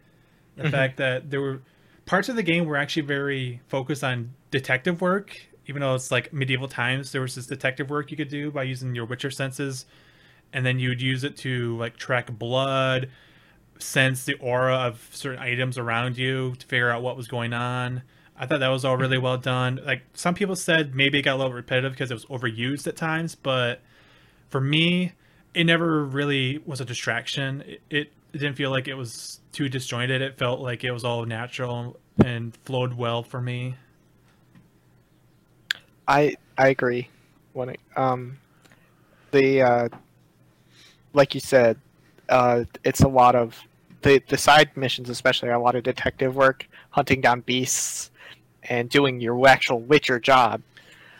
The 0.56 0.62
Mhm. 0.64 0.70
fact 0.70 0.96
that 0.96 1.30
there 1.30 1.42
were 1.42 1.60
parts 2.06 2.30
of 2.30 2.36
the 2.36 2.42
game 2.42 2.64
were 2.64 2.78
actually 2.78 3.02
very 3.02 3.60
focused 3.68 4.02
on 4.02 4.30
detective 4.50 5.02
work, 5.02 5.38
even 5.66 5.82
though 5.82 5.94
it's 5.94 6.10
like 6.10 6.32
medieval 6.32 6.66
times. 6.66 7.12
There 7.12 7.20
was 7.20 7.34
this 7.34 7.46
detective 7.46 7.90
work 7.90 8.10
you 8.10 8.16
could 8.16 8.28
do 8.30 8.50
by 8.50 8.62
using 8.62 8.94
your 8.94 9.04
Witcher 9.04 9.30
senses, 9.30 9.84
and 10.54 10.64
then 10.64 10.78
you'd 10.78 11.02
use 11.02 11.24
it 11.24 11.36
to 11.38 11.76
like 11.76 11.98
track 11.98 12.30
blood, 12.38 13.10
sense 13.78 14.24
the 14.24 14.34
aura 14.34 14.76
of 14.76 15.06
certain 15.12 15.40
items 15.40 15.76
around 15.76 16.16
you 16.16 16.54
to 16.58 16.66
figure 16.66 16.88
out 16.88 17.02
what 17.02 17.16
was 17.16 17.28
going 17.28 17.52
on. 17.52 18.02
I 18.36 18.46
thought 18.46 18.60
that 18.60 18.68
was 18.68 18.84
all 18.84 18.96
really 18.96 19.18
well 19.18 19.36
done. 19.36 19.80
Like 19.84 20.02
some 20.14 20.34
people 20.34 20.56
said, 20.56 20.94
maybe 20.94 21.18
it 21.18 21.22
got 21.22 21.34
a 21.34 21.38
little 21.38 21.52
repetitive 21.52 21.92
because 21.92 22.10
it 22.10 22.14
was 22.14 22.24
overused 22.26 22.86
at 22.86 22.96
times, 22.96 23.34
but 23.34 23.82
for 24.48 24.60
me, 24.60 25.12
it 25.52 25.64
never 25.64 26.04
really 26.04 26.58
was 26.64 26.80
a 26.80 26.84
distraction. 26.84 27.62
It, 27.62 27.82
it, 27.90 28.12
it 28.32 28.38
didn't 28.38 28.56
feel 28.56 28.70
like 28.70 28.88
it 28.88 28.94
was 28.94 29.40
too 29.52 29.68
disjointed. 29.68 30.22
It 30.22 30.38
felt 30.38 30.60
like 30.60 30.84
it 30.84 30.92
was 30.92 31.04
all 31.04 31.24
natural 31.26 31.96
and 32.24 32.56
flowed 32.64 32.94
well 32.94 33.22
for 33.22 33.40
me. 33.40 33.74
I 36.06 36.36
I 36.56 36.68
agree. 36.68 37.08
When 37.52 37.70
it, 37.70 37.80
um 37.96 38.38
the 39.30 39.62
uh 39.62 39.88
like 41.14 41.34
you 41.34 41.40
said, 41.40 41.78
uh 42.28 42.64
it's 42.84 43.00
a 43.00 43.08
lot 43.08 43.34
of 43.34 43.58
the 44.02 44.22
the 44.28 44.36
side 44.38 44.76
missions 44.76 45.08
especially 45.08 45.48
a 45.50 45.58
lot 45.58 45.74
of 45.74 45.82
detective 45.82 46.36
work, 46.36 46.66
hunting 46.90 47.20
down 47.20 47.40
beasts 47.40 48.10
and 48.64 48.88
doing 48.88 49.20
your 49.20 49.46
actual 49.46 49.80
Witcher 49.80 50.18
job. 50.20 50.62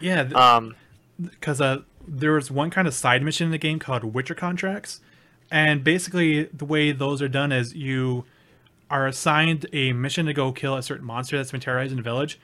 Yeah, 0.01 0.23
th- 0.25 0.35
Um 0.35 0.77
because 1.21 1.61
uh, 1.61 1.83
there 2.09 2.33
was 2.33 2.51
one 2.51 2.71
kind 2.71 2.89
of 2.89 2.95
side 2.95 3.23
mission 3.23 3.47
in 3.47 3.51
the 3.53 3.59
game 3.59 3.79
called 3.79 4.03
Witcher 4.03 4.35
contracts, 4.35 5.01
and 5.51 5.85
basically 5.85 6.45
the 6.45 6.65
way 6.65 6.91
those 6.93 7.23
are 7.23 7.29
done 7.29 7.53
is 7.53 7.75
you 7.75 8.25
are 8.91 9.07
assigned 9.07 9.67
a 9.73 9.93
mission 9.93 10.27
to 10.27 10.33
go 10.35 10.51
kill 10.53 10.75
a 10.77 10.83
certain 10.83 11.07
monster 11.07 11.37
that's 11.37 11.53
been 11.53 11.61
terrorizing 11.61 11.97
the 11.97 12.03
village, 12.03 12.39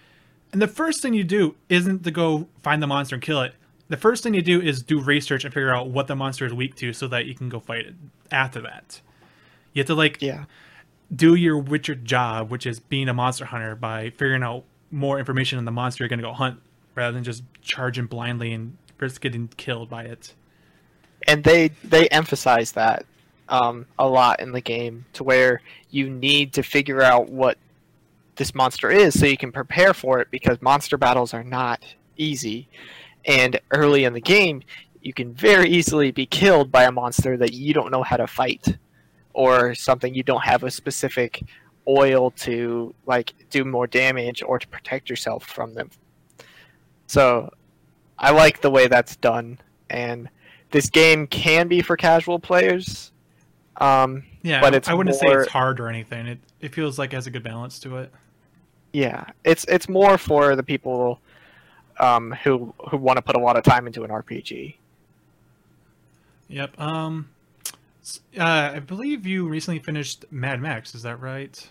and 0.53 0.63
the 0.63 0.69
first 0.69 1.03
thing 1.03 1.15
you 1.15 1.25
do 1.25 1.57
isn't 1.69 2.05
to 2.05 2.11
go 2.11 2.47
find 2.63 2.83
the 2.83 2.87
monster 2.87 3.17
and 3.17 3.23
kill 3.23 3.41
it. 3.43 3.55
The 3.91 3.99
first 3.99 4.23
thing 4.23 4.33
you 4.33 4.41
do 4.41 4.61
is 4.62 4.83
do 4.83 4.99
research 5.01 5.45
and 5.45 5.53
figure 5.53 5.75
out 5.75 5.89
what 5.89 6.07
the 6.07 6.17
monster 6.17 6.47
is 6.47 6.55
weak 6.55 6.75
to, 6.77 6.95
so 6.95 7.07
that 7.09 7.27
you 7.27 7.35
can 7.35 7.51
go 7.51 7.61
fight 7.61 7.87
it. 7.87 7.95
After 8.31 8.62
that, 8.62 9.03
you 9.75 9.81
have 9.81 9.89
to 9.89 9.95
like 9.95 10.23
yeah. 10.23 10.45
do 11.15 11.35
your 11.35 11.59
Witcher 11.59 11.97
job, 11.97 12.51
which 12.51 12.65
is 12.67 12.81
being 12.81 13.09
a 13.09 13.12
monster 13.12 13.45
hunter 13.45 13.75
by 13.75 14.11
figuring 14.11 14.43
out 14.43 14.65
more 14.91 15.19
information 15.19 15.59
on 15.59 15.67
the 15.67 15.71
monster 15.71 16.03
you're 16.05 16.09
going 16.09 16.21
to 16.21 16.25
go 16.25 16.33
hunt, 16.33 16.61
rather 16.95 17.12
than 17.12 17.25
just 17.25 17.43
charging 17.62 18.07
blindly 18.07 18.53
and 18.53 18.77
risk 18.99 19.21
getting 19.21 19.49
killed 19.57 19.91
by 19.91 20.05
it. 20.05 20.35
and 21.27 21.45
they 21.45 21.69
they 21.85 22.09
emphasize 22.09 22.73
that 22.73 23.05
um, 23.49 23.87
a 23.99 24.09
lot 24.09 24.41
in 24.41 24.53
the 24.53 24.61
game 24.61 25.05
to 25.15 25.25
where 25.25 25.62
you 25.91 26.09
need 26.09 26.53
to 26.55 26.62
figure 26.62 27.03
out 27.03 27.29
what 27.29 27.59
this 28.37 28.55
monster 28.55 28.91
is 28.91 29.19
so 29.19 29.27
you 29.27 29.37
can 29.37 29.53
prepare 29.53 29.93
for 29.93 30.21
it 30.21 30.29
because 30.31 30.62
monster 30.62 30.97
battles 30.97 31.35
are 31.35 31.45
not 31.45 31.85
easy 32.17 32.69
and 33.25 33.61
early 33.71 34.05
in 34.05 34.13
the 34.13 34.21
game 34.21 34.63
you 35.03 35.13
can 35.13 35.33
very 35.33 35.69
easily 35.69 36.11
be 36.11 36.27
killed 36.27 36.71
by 36.71 36.85
a 36.85 36.93
monster 36.93 37.37
that 37.37 37.53
you 37.53 37.73
don't 37.73 37.91
know 37.91 38.03
how 38.03 38.17
to 38.17 38.27
fight 38.27 38.77
or 39.33 39.75
something 39.75 40.15
you 40.15 40.23
don't 40.23 40.43
have 40.43 40.63
a 40.63 40.71
specific 40.71 41.43
oil 41.89 42.31
to 42.33 42.95
like 43.07 43.33
do 43.51 43.65
more 43.65 43.87
damage 43.87 44.43
or 44.43 44.59
to 44.59 44.69
protect 44.69 45.09
yourself 45.09 45.45
from 45.45 45.75
them 45.75 45.91
so 47.07 47.51
i 48.19 48.31
like 48.31 48.61
the 48.61 48.71
way 48.71 48.87
that's 48.87 49.17
done 49.17 49.59
and 49.89 50.29
this 50.71 50.89
game 50.89 51.27
can 51.27 51.69
be 51.69 51.83
for 51.83 51.97
casual 51.97 52.39
players. 52.39 53.13
Um, 53.77 54.25
Yeah, 54.43 54.61
But 54.61 54.75
it's 54.75 54.89
I 54.89 54.95
wouldn't 54.95 55.17
say 55.17 55.27
it's 55.27 55.51
hard 55.51 55.81
or 55.81 55.89
anything. 55.89 56.27
It 56.27 56.39
it 56.61 56.75
feels 56.75 56.99
like 56.99 57.13
it 57.13 57.17
has 57.17 57.27
a 57.27 57.31
good 57.31 57.43
balance 57.43 57.79
to 57.81 57.99
it. 57.99 58.13
yeah, 58.93 59.25
it's 59.45 59.65
it's 59.65 59.89
more 59.89 60.19
for 60.19 60.57
the 60.57 60.63
people 60.63 61.21
um, 62.01 62.33
who 62.45 62.75
who 62.91 62.97
want 62.97 63.17
to 63.17 63.23
put 63.23 63.37
a 63.37 63.41
lot 63.41 63.57
of 63.57 63.63
time 63.65 63.87
into 63.87 64.03
an 64.05 64.11
RPG. 64.11 64.75
Yep. 66.49 66.81
Um, 66.81 67.31
uh, 68.39 68.73
I 68.75 68.79
believe 68.81 69.27
you 69.27 69.49
recently 69.49 69.79
finished 69.81 70.25
Mad 70.31 70.61
Max. 70.61 70.95
Is 70.95 71.03
that 71.03 71.21
right? 71.21 71.69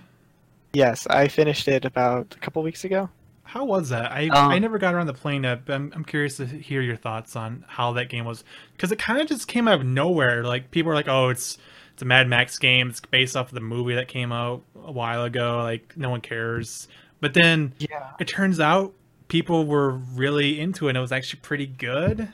Yes, 0.73 1.07
I 1.07 1.27
finished 1.27 1.67
it 1.67 1.83
about 1.85 2.35
a 2.35 2.39
couple 2.39 2.61
weeks 2.63 2.83
ago. 2.83 3.09
How 3.43 3.65
was 3.65 3.89
that? 3.89 4.11
I 4.11 4.27
Um, 4.27 4.51
I 4.51 4.59
never 4.59 4.77
got 4.77 4.93
around 4.93 5.07
the 5.07 5.13
playing 5.13 5.43
it, 5.43 5.61
but 5.65 5.73
I'm, 5.73 5.91
I'm 5.95 6.05
curious 6.05 6.37
to 6.37 6.45
hear 6.45 6.81
your 6.81 6.95
thoughts 6.95 7.35
on 7.35 7.65
how 7.67 7.91
that 7.93 8.07
game 8.07 8.23
was 8.25 8.43
because 8.73 8.91
it 8.91 8.99
kind 8.99 9.19
of 9.19 9.27
just 9.27 9.47
came 9.47 9.67
out 9.67 9.79
of 9.79 9.85
nowhere. 9.85 10.43
Like 10.43 10.69
people 10.69 10.89
were 10.89 10.95
like, 10.95 11.07
"Oh, 11.07 11.29
it's 11.29 11.57
it's 11.93 12.03
a 12.03 12.05
Mad 12.05 12.27
Max 12.27 12.59
game. 12.59 12.89
It's 12.89 13.01
based 13.01 13.35
off 13.35 13.47
of 13.47 13.55
the 13.55 13.59
movie 13.61 13.95
that 13.95 14.07
came 14.07 14.31
out 14.31 14.61
a 14.85 14.91
while 14.91 15.23
ago. 15.23 15.57
Like 15.63 15.97
no 15.97 16.11
one 16.11 16.21
cares." 16.21 16.87
But 17.19 17.33
then 17.33 17.73
Yeah. 17.79 18.11
it 18.19 18.27
turns 18.27 18.59
out 18.59 18.93
people 19.29 19.65
were 19.65 19.91
really 19.91 20.59
into 20.59 20.87
it. 20.87 20.91
and 20.91 20.97
It 20.97 21.01
was 21.01 21.11
actually 21.13 21.39
pretty 21.39 21.65
good. 21.67 22.27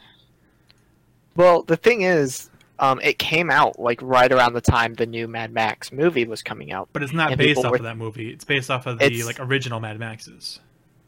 Well, 1.36 1.62
the 1.64 1.78
thing 1.78 2.02
is, 2.02 2.50
um, 2.80 3.00
it 3.04 3.20
came 3.20 3.52
out 3.52 3.78
like 3.80 4.00
right 4.02 4.32
around 4.32 4.54
the 4.54 4.62
time 4.62 4.96
the 4.96 5.06
new 5.06 5.28
Mad 5.28 5.52
Max 5.54 5.92
movie 5.92 6.26
was 6.26 6.42
coming 6.42 6.72
out. 6.72 6.90
But 6.94 7.04
it's 7.04 7.14
not 7.14 7.38
based 7.38 7.64
off 7.64 7.72
were- 7.72 7.78
of 7.78 7.84
that 7.84 7.98
movie. 7.98 8.30
It's 8.32 8.44
based 8.46 8.72
off 8.72 8.86
of 8.88 9.00
the 9.00 9.06
It's- 9.06 9.26
like 9.26 9.40
original 9.40 9.80
Mad 9.80 10.00
Maxes. 10.00 10.60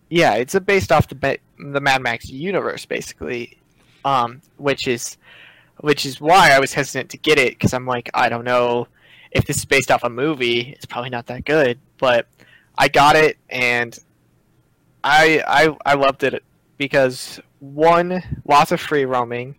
Yeah, 0.10 0.36
it's 0.36 0.56
a 0.56 0.62
based 0.62 0.92
off 0.92 1.08
the 1.10 1.40
the 1.60 1.82
Mad 1.82 2.02
Max 2.02 2.30
universe, 2.30 2.86
basically, 2.86 3.58
um, 4.06 4.42
which 4.58 4.88
is 4.88 5.18
which 5.82 6.06
is 6.06 6.20
why 6.22 6.52
I 6.52 6.60
was 6.60 6.74
hesitant 6.74 7.10
to 7.12 7.18
get 7.18 7.38
it 7.38 7.50
because 7.54 7.74
I'm 7.74 7.86
like, 7.86 8.10
I 8.14 8.30
don't 8.30 8.46
know 8.46 8.88
if 9.32 9.46
this 9.46 9.58
is 9.58 9.66
based 9.66 9.92
off 9.92 10.04
a 10.04 10.10
movie. 10.10 10.72
It's 10.72 10.86
probably 10.86 11.10
not 11.10 11.26
that 11.28 11.44
good, 11.46 11.78
but 12.00 12.26
I 12.78 12.88
got 12.88 13.16
it 13.18 13.38
and 13.50 13.98
I 15.08 15.42
I 15.48 15.78
I 15.86 15.94
loved 15.96 16.24
it 16.24 16.44
because 16.78 17.40
one, 17.60 18.22
lots 18.46 18.72
of 18.72 18.80
free 18.82 19.06
roaming, 19.06 19.56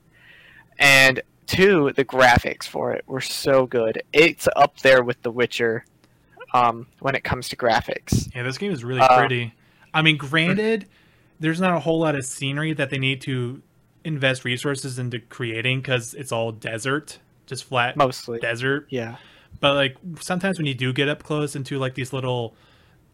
and 0.78 1.20
two, 1.46 1.92
the 1.96 2.04
graphics 2.04 2.64
for 2.64 2.92
it 2.92 3.02
were 3.06 3.20
so 3.20 3.66
good. 3.66 4.02
It's 4.12 4.46
up 4.56 4.78
there 4.80 5.02
with 5.02 5.22
The 5.22 5.30
Witcher 5.30 5.84
um, 6.54 6.86
when 7.00 7.14
it 7.14 7.24
comes 7.24 7.48
to 7.48 7.56
graphics. 7.56 8.32
Yeah, 8.34 8.42
this 8.42 8.58
game 8.58 8.72
is 8.72 8.84
really 8.84 9.00
Uh, 9.00 9.18
pretty. 9.18 9.54
I 9.94 10.02
mean, 10.02 10.16
granted, 10.18 10.86
there's 11.40 11.60
not 11.60 11.74
a 11.74 11.80
whole 11.80 12.00
lot 12.00 12.14
of 12.14 12.24
scenery 12.24 12.72
that 12.74 12.90
they 12.90 12.98
need 12.98 13.20
to 13.22 13.62
invest 14.04 14.44
resources 14.44 14.98
into 14.98 15.18
creating 15.18 15.80
because 15.80 16.14
it's 16.14 16.30
all 16.30 16.52
desert, 16.52 17.18
just 17.46 17.64
flat 17.64 17.96
Mostly. 17.96 18.38
desert. 18.38 18.86
Yeah. 18.90 19.16
But 19.60 19.74
like 19.74 19.96
sometimes 20.20 20.58
when 20.58 20.66
you 20.66 20.74
do 20.74 20.92
get 20.92 21.08
up 21.08 21.22
close 21.22 21.56
into 21.56 21.78
like 21.78 21.94
these 21.94 22.12
little 22.12 22.54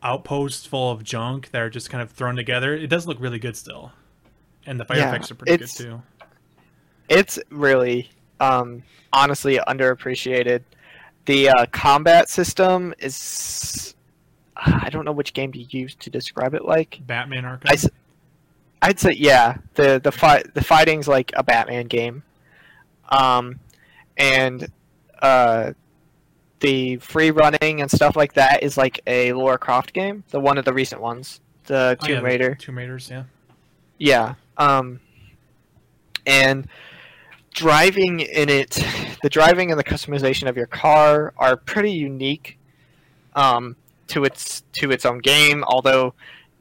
outposts 0.05 0.67
full 0.67 0.91
of 0.93 1.03
junk 1.03 1.51
that 1.51 1.61
are 1.61 1.71
just 1.71 1.91
kind 1.91 2.03
of 2.03 2.11
thrown 2.11 2.37
together, 2.37 2.75
it 2.75 2.89
does 2.89 3.07
look 3.07 3.19
really 3.19 3.39
good 3.39 3.57
still. 3.57 3.91
And 4.67 4.79
the 4.79 4.85
fire 4.85 4.99
Yeah, 4.99 5.09
effects 5.09 5.31
are 5.31 5.35
pretty 5.35 5.57
good 5.57 5.69
too. 5.69 6.03
It's 7.09 7.39
really, 7.51 8.11
um, 8.41 8.83
honestly, 9.13 9.59
underappreciated. 9.67 10.63
The 11.27 11.49
uh, 11.49 11.67
combat 11.73 12.29
system 12.29 12.95
is. 12.99 13.95
I 14.57 14.89
don't 14.91 15.05
know 15.05 15.13
which 15.13 15.33
game 15.33 15.51
to 15.53 15.59
use 15.59 15.95
to 15.97 16.11
describe 16.11 16.55
it 16.55 16.65
like. 16.65 17.01
Batman 17.07 17.45
Arkham. 17.45 17.91
I 18.83 18.89
I'd 18.89 19.01
say 19.01 19.13
yeah. 19.13 19.57
The 19.75 20.01
the 20.03 20.13
fight 20.13 20.55
the 20.55 20.63
fighting's 20.63 21.09
like 21.09 21.33
a 21.35 21.43
Batman 21.43 21.87
game, 21.87 22.23
um, 23.09 23.59
and 24.17 24.71
uh, 25.23 25.73
the 26.65 26.97
free 26.97 27.31
running 27.31 27.83
and 27.83 27.91
stuff 27.91 28.17
like 28.17 28.33
that 28.33 28.63
is 28.63 28.79
like 28.79 29.01
a 29.07 29.35
Laura 29.35 29.59
Croft 29.59 29.93
game. 29.93 30.25
The 30.31 30.41
one 30.41 30.57
of 30.57 30.65
the 30.65 30.73
recent 30.73 31.01
ones, 31.01 31.41
the 31.65 31.97
Oh, 32.01 32.07
Tomb 32.07 32.15
yeah, 32.15 32.21
the 32.21 32.25
Raider. 32.25 32.55
Tomb 32.55 32.79
Raiders, 32.79 33.11
yeah. 33.11 33.25
Yeah. 33.99 34.35
Um, 34.57 35.01
and 36.27 36.67
driving 37.53 38.21
in 38.21 38.49
it, 38.49 38.83
the 39.23 39.29
driving 39.29 39.71
and 39.71 39.79
the 39.79 39.85
customization 39.85 40.49
of 40.49 40.57
your 40.57 40.67
car 40.67 41.35
are 41.37 41.57
pretty 41.57 41.93
unique 41.93 42.59
um, 43.35 43.77
to 44.09 44.25
its 44.25 44.63
to 44.73 44.91
its 44.91 45.05
own 45.05 45.19
game. 45.19 45.65
Although, 45.65 46.15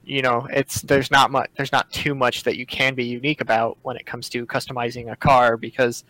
you 0.03 0.21
know, 0.21 0.47
it's 0.51 0.81
there's 0.81 1.11
not 1.11 1.31
much 1.31 1.49
there's 1.55 1.71
not 1.71 1.89
too 1.93 2.13
much 2.13 2.43
that 2.43 2.57
you 2.57 2.65
can 2.65 2.93
be 2.93 3.05
unique 3.05 3.39
about 3.39 3.77
when 3.83 3.95
it 3.95 4.05
comes 4.05 4.27
to 4.29 4.45
customizing 4.45 5.09
a 5.09 5.15
car 5.15 5.55
because 5.55 6.03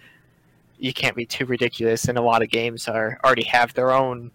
you 0.84 0.94
can't 0.94 1.16
be 1.16 1.26
too 1.26 1.46
ridiculous. 1.46 2.10
And 2.10 2.18
a 2.18 2.22
lot 2.22 2.44
of 2.44 2.50
games 2.50 2.90
are 2.90 3.18
already 3.24 3.46
have 3.46 3.74
their 3.74 3.92
own 3.92 4.32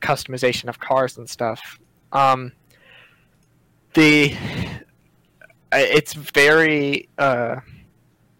customization 0.00 0.68
of 0.68 0.80
cars 0.80 1.18
and 1.18 1.28
stuff. 1.28 1.78
Um, 2.10 2.52
the 3.92 4.34
it's 5.72 6.14
very 6.14 7.08
uh, 7.18 7.56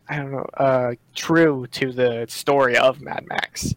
I 0.08 0.16
don't 0.16 0.32
know 0.32 0.46
uh, 0.56 0.94
true 1.14 1.66
to 1.72 1.92
the 1.92 2.24
story 2.30 2.78
of 2.78 3.02
Mad 3.02 3.26
Max, 3.28 3.74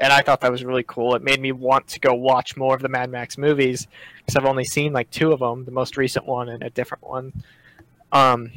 and 0.00 0.12
I 0.12 0.20
thought 0.20 0.40
that 0.40 0.50
was 0.50 0.64
really 0.64 0.84
cool. 0.84 1.14
It 1.14 1.22
made 1.22 1.40
me 1.40 1.52
want 1.52 1.86
to 1.88 2.00
go 2.00 2.14
watch 2.14 2.56
more 2.56 2.74
of 2.74 2.82
the 2.82 2.88
Mad 2.88 3.10
Max 3.10 3.38
movies 3.38 3.86
because 4.18 4.34
I've 4.34 4.44
only 4.44 4.64
seen 4.64 4.92
like 4.92 5.08
two 5.10 5.30
of 5.30 5.38
them, 5.38 5.64
the 5.64 5.70
most 5.70 5.96
recent 5.96 6.26
one 6.26 6.48
and 6.48 6.64
a 6.64 6.70
different 6.70 7.04
one. 7.04 7.32
Um, 8.10 8.50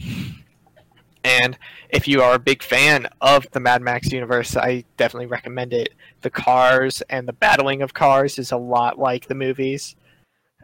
and 1.27 1.57
if 1.89 2.07
you 2.07 2.21
are 2.21 2.35
a 2.35 2.39
big 2.39 2.63
fan 2.63 3.07
of 3.21 3.45
the 3.51 3.59
Mad 3.59 3.81
Max 3.81 4.11
universe, 4.11 4.55
I 4.55 4.83
definitely 4.97 5.25
recommend 5.27 5.73
it. 5.73 5.89
The 6.21 6.29
cars 6.29 7.01
and 7.09 7.27
the 7.27 7.33
battling 7.33 7.81
of 7.81 7.93
cars 7.93 8.39
is 8.39 8.51
a 8.51 8.57
lot 8.57 8.97
like 8.97 9.27
the 9.27 9.35
movies. 9.35 9.95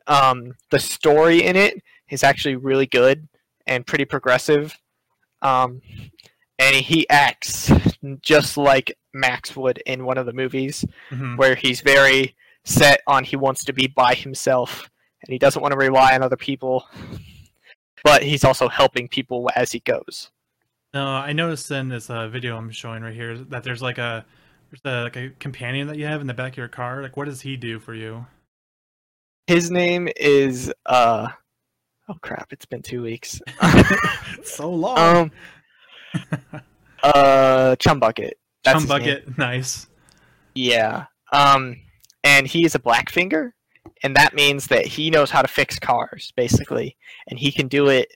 Um, 0.08 0.54
the 0.70 0.80
story 0.80 1.44
in 1.44 1.56
it 1.56 1.82
is 2.10 2.24
actually 2.24 2.56
really 2.56 2.86
good 2.86 3.28
and 3.68 3.86
pretty 3.86 4.06
progressive. 4.06 4.78
Um, 5.42 5.82
and 6.60 6.76
he 6.76 7.08
acts 7.10 7.72
just 8.22 8.58
like 8.58 8.98
Max 9.14 9.56
would 9.56 9.80
in 9.86 10.06
one 10.06 10.18
of 10.18 10.26
the 10.26 10.34
movies, 10.34 10.86
Mhm. 11.12 11.38
where 11.38 11.56
he's 11.56 11.82
very 11.82 12.36
set 12.66 13.02
on 13.08 13.24
he 13.26 13.36
wants 13.36 13.64
to 13.66 13.74
be 13.74 13.88
by 13.88 14.14
himself 14.14 14.90
and 15.22 15.32
he 15.34 15.38
doesn't 15.40 15.62
want 15.62 15.72
to 15.74 15.78
rely 15.78 16.14
on 16.16 16.24
other 16.24 16.38
people, 16.38 16.88
but 18.04 18.24
he's 18.24 18.44
also 18.44 18.68
helping 18.70 19.08
people 19.08 19.50
as 19.56 19.72
he 19.72 19.80
goes. 19.80 20.32
No, 20.94 21.08
I 21.08 21.34
noticed 21.34 21.72
in 21.72 21.90
this 21.90 22.10
uh, 22.10 22.28
video 22.28 22.56
I'm 22.56 22.70
showing 22.70 23.02
right 23.02 23.14
here 23.14 23.38
that 23.38 23.64
there's 23.64 23.82
like 23.82 23.98
a 23.98 24.26
there's 24.70 24.82
a, 24.86 25.04
like 25.04 25.16
a 25.16 25.30
companion 25.40 25.88
that 25.88 25.98
you 25.98 26.06
have 26.06 26.22
in 26.22 26.28
the 26.28 26.34
back 26.34 26.54
of 26.54 26.58
your 26.58 26.68
car. 26.68 27.02
Like, 27.02 27.18
what 27.18 27.26
does 27.26 27.42
he 27.42 27.58
do 27.58 27.80
for 27.80 27.96
you? 27.96 28.26
His 29.48 29.72
name 29.72 30.08
is 30.16 30.72
uh 30.86 31.30
oh 32.10 32.16
crap, 32.22 32.54
it's 32.54 32.66
been 32.66 32.84
two 32.84 33.02
weeks. 33.02 33.42
so 34.44 34.70
long. 34.70 35.32
um 36.32 36.62
uh 37.04 37.76
Chumbucket. 37.80 38.34
That's 38.64 38.76
Chum 38.76 38.82
his 38.82 38.90
name. 38.90 39.00
bucket, 39.00 39.38
nice. 39.38 39.88
Yeah. 40.56 41.06
Um, 41.32 41.78
and 42.24 42.48
he 42.48 42.66
is 42.66 42.76
a 42.76 42.80
blackfinger, 42.80 43.52
and 44.04 44.16
that 44.16 44.36
means 44.36 44.68
that 44.68 44.86
he 44.86 45.10
knows 45.10 45.32
how 45.32 45.42
to 45.42 45.48
fix 45.48 45.80
cars, 45.80 46.32
basically, 46.36 46.96
and 47.28 47.40
he 47.40 47.52
can 47.52 47.68
do 47.68 47.90
it, 47.90 48.16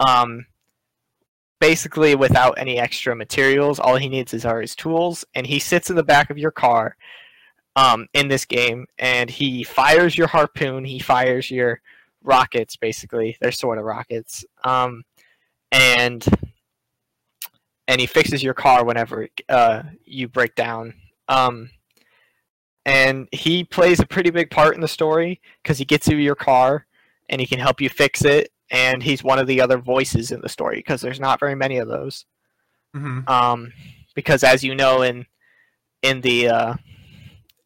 um, 0.00 0.46
basically 1.62 2.16
without 2.16 2.58
any 2.58 2.76
extra 2.76 3.14
materials. 3.14 3.78
All 3.78 3.94
he 3.94 4.08
needs 4.08 4.34
is 4.34 4.44
are 4.44 4.60
his 4.60 4.74
tools, 4.74 5.24
and 5.36 5.46
he 5.46 5.60
sits 5.60 5.90
in 5.90 5.96
the 5.96 6.02
back 6.02 6.28
of 6.28 6.36
your 6.36 6.50
car, 6.50 6.96
um, 7.76 8.08
in 8.14 8.26
this 8.26 8.44
game, 8.44 8.84
and 8.98 9.30
he 9.30 9.62
fires 9.62 10.18
your 10.18 10.26
harpoon. 10.26 10.84
He 10.84 10.98
fires 10.98 11.52
your 11.52 11.80
rockets, 12.24 12.74
basically. 12.74 13.36
They're 13.40 13.52
sort 13.52 13.78
of 13.78 13.84
rockets. 13.84 14.44
Um, 14.64 15.04
and 15.70 16.26
and 17.86 18.00
he 18.00 18.08
fixes 18.08 18.42
your 18.42 18.54
car 18.54 18.84
whenever 18.84 19.28
uh, 19.48 19.84
you 20.04 20.26
break 20.26 20.56
down. 20.56 20.94
Um, 21.28 21.70
and 22.84 23.28
he 23.30 23.62
plays 23.62 24.00
a 24.00 24.06
pretty 24.06 24.30
big 24.30 24.50
part 24.50 24.74
in 24.74 24.80
the 24.80 24.88
story 24.88 25.40
because 25.62 25.78
he 25.78 25.84
gets 25.84 26.08
you 26.08 26.16
your 26.16 26.34
car 26.34 26.86
and 27.28 27.40
he 27.40 27.46
can 27.46 27.60
help 27.60 27.80
you 27.80 27.88
fix 27.88 28.24
it. 28.24 28.50
And 28.72 29.02
he's 29.02 29.22
one 29.22 29.38
of 29.38 29.46
the 29.46 29.60
other 29.60 29.78
voices 29.78 30.32
in 30.32 30.40
the 30.40 30.48
story 30.48 30.78
because 30.78 31.00
there's 31.00 31.20
not 31.20 31.38
very 31.40 31.54
many 31.54 31.78
of 31.78 31.88
those. 31.88 32.26
hmm 32.94 33.20
Um, 33.28 33.72
because 34.16 34.42
as 34.44 34.64
you 34.64 34.74
know 34.74 35.02
in 35.02 35.26
in 36.02 36.20
the 36.22 36.48
uh, 36.48 36.74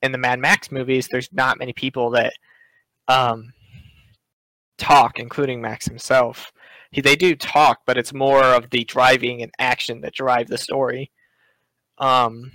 in 0.02 0.12
the 0.12 0.18
Mad 0.18 0.40
Max 0.40 0.70
movies, 0.70 1.08
there's 1.08 1.32
not 1.32 1.58
many 1.58 1.72
people 1.72 2.10
that 2.10 2.34
um, 3.08 3.52
talk, 4.78 5.18
including 5.18 5.60
Max 5.60 5.86
himself. 5.86 6.52
He, 6.90 7.00
they 7.00 7.16
do 7.16 7.34
talk, 7.36 7.80
but 7.86 7.98
it's 7.98 8.12
more 8.12 8.44
of 8.44 8.70
the 8.70 8.84
driving 8.84 9.42
and 9.42 9.52
action 9.58 10.00
that 10.02 10.14
drive 10.14 10.48
the 10.48 10.58
story. 10.58 11.10
Um, 11.98 12.52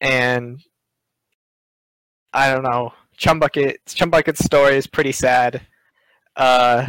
and 0.00 0.60
I 2.32 2.52
don't 2.52 2.62
know. 2.62 2.92
Chumbucket 3.18 3.76
Chumbucket's 3.86 4.44
story 4.44 4.76
is 4.76 4.86
pretty 4.86 5.12
sad. 5.12 5.60
Uh, 6.36 6.86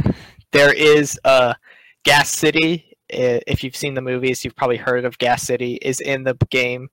there 0.51 0.73
is 0.73 1.19
a 1.23 1.55
Gas 2.03 2.29
City. 2.29 2.95
If 3.09 3.63
you've 3.63 3.75
seen 3.75 3.93
the 3.93 4.01
movies, 4.01 4.43
you've 4.43 4.55
probably 4.55 4.77
heard 4.77 5.05
of 5.05 5.17
Gas 5.17 5.43
City. 5.43 5.75
Is 5.81 5.99
in 5.99 6.23
the 6.23 6.35
game, 6.49 6.89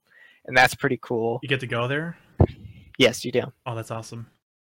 and 0.47 0.57
that's 0.57 0.75
pretty 0.75 0.99
cool. 1.03 1.39
You 1.43 1.49
get 1.49 1.61
to 1.61 1.67
go 1.67 1.89
there. 1.89 2.17
Yes, 2.99 3.25
you 3.25 3.31
do. 3.33 3.43
Oh, 3.65 3.75
that's 3.75 3.91
awesome. 3.91 4.27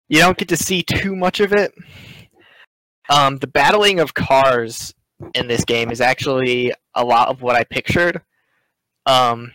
You 0.09 0.19
don't 0.21 0.39
get 0.39 0.49
to 0.49 0.57
see 0.57 0.83
too 0.83 1.17
much 1.17 1.41
of 1.41 1.53
it. 1.53 1.73
Um, 3.09 3.39
the 3.39 3.47
battling 3.47 3.99
of 3.99 4.15
cars 4.15 4.95
in 5.35 5.49
this 5.49 5.65
game 5.65 5.91
is 5.91 6.01
actually 6.01 6.73
a 6.95 7.05
lot 7.05 7.29
of 7.29 7.43
what 7.43 7.57
I 7.57 7.65
pictured. 7.65 8.23
Um, 9.07 9.53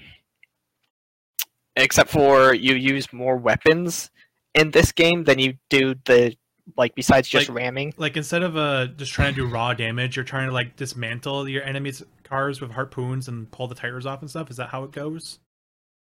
except 1.76 2.10
for 2.10 2.54
you 2.54 2.76
use 2.76 3.12
more 3.14 3.38
weapons 3.38 4.10
in 4.54 4.72
this 4.72 4.92
game 4.92 5.24
than 5.24 5.40
you 5.40 5.56
do 5.70 5.96
the 6.06 6.36
like 6.78 6.96
besides 6.96 7.28
just 7.30 7.50
Like- 7.50 7.58
ramming. 7.58 7.94
Like 7.98 8.18
instead 8.18 8.44
of 8.44 8.58
uh 8.58 8.88
just 8.88 9.12
trying 9.14 9.36
to 9.36 9.42
do 9.42 9.48
raw 9.48 9.74
damage, 9.74 10.16
you're 10.16 10.26
trying 10.26 10.48
to 10.48 10.54
like 10.54 10.76
dismantle 10.76 11.48
your 11.48 11.64
enemies' 11.64 12.04
cars 12.24 12.60
with 12.62 12.72
harpoons 12.72 13.28
and 13.28 13.50
pull 13.52 13.68
the 13.68 13.76
tires 13.76 14.06
off 14.06 14.22
and 14.22 14.30
stuff. 14.30 14.50
Is 14.50 14.58
that 14.58 14.70
how 14.70 14.84
it 14.84 14.92
goes? 14.92 15.40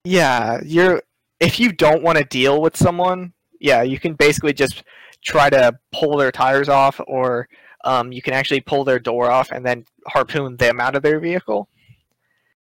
Yeah, 0.04 0.60
you're 0.64 1.02
if 1.40 1.58
you 1.58 1.72
don't 1.72 2.02
want 2.02 2.18
to 2.18 2.24
deal 2.24 2.60
with 2.60 2.76
someone, 2.76 3.32
yeah, 3.60 3.82
you 3.82 3.98
can 3.98 4.14
basically 4.14 4.52
just 4.52 4.84
try 5.24 5.50
to 5.50 5.76
pull 5.92 6.16
their 6.16 6.30
tires 6.32 6.68
off, 6.68 7.00
or 7.06 7.48
um, 7.84 8.12
you 8.12 8.22
can 8.22 8.32
actually 8.34 8.60
pull 8.60 8.84
their 8.84 8.98
door 9.00 9.30
off 9.30 9.50
and 9.50 9.66
then 9.66 9.84
harpoon 10.06 10.56
them 10.56 10.80
out 10.80 10.94
of 10.94 11.02
their 11.02 11.18
vehicle. 11.18 11.68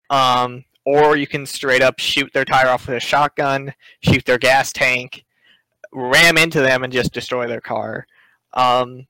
Um, 0.10 0.66
or 0.86 1.18
you 1.18 1.28
can 1.28 1.45
straight 1.45 1.82
up 1.82 1.99
shoot 1.99 2.32
their 2.34 2.45
tire 2.45 2.68
off 2.70 2.88
with 2.88 2.98
a 2.98 2.99
shotgun, 2.99 3.74
shoot 4.02 4.26
their 4.26 4.38
gas 4.40 4.72
tank, 4.72 5.24
ram 5.91 6.38
into 6.38 6.61
them, 6.61 6.84
and 6.84 6.94
just 6.94 7.14
destroy 7.14 7.48
their 7.48 7.61
car. 7.61 8.06
Um, 8.53 9.07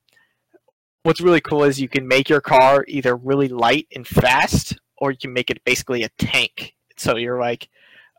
what's 1.03 1.21
really 1.21 1.41
cool 1.41 1.63
is 1.63 1.79
you 1.79 1.89
can 1.89 2.07
make 2.07 2.29
your 2.29 2.41
car 2.41 2.85
either 2.87 3.15
really 3.15 3.47
light 3.47 3.87
and 3.95 4.07
fast, 4.07 4.77
or 4.97 5.11
you 5.11 5.17
can 5.17 5.33
make 5.33 5.49
it 5.49 5.63
basically 5.63 6.03
a 6.03 6.09
tank. 6.17 6.75
So 6.97 7.15
you're 7.15 7.39
like 7.39 7.69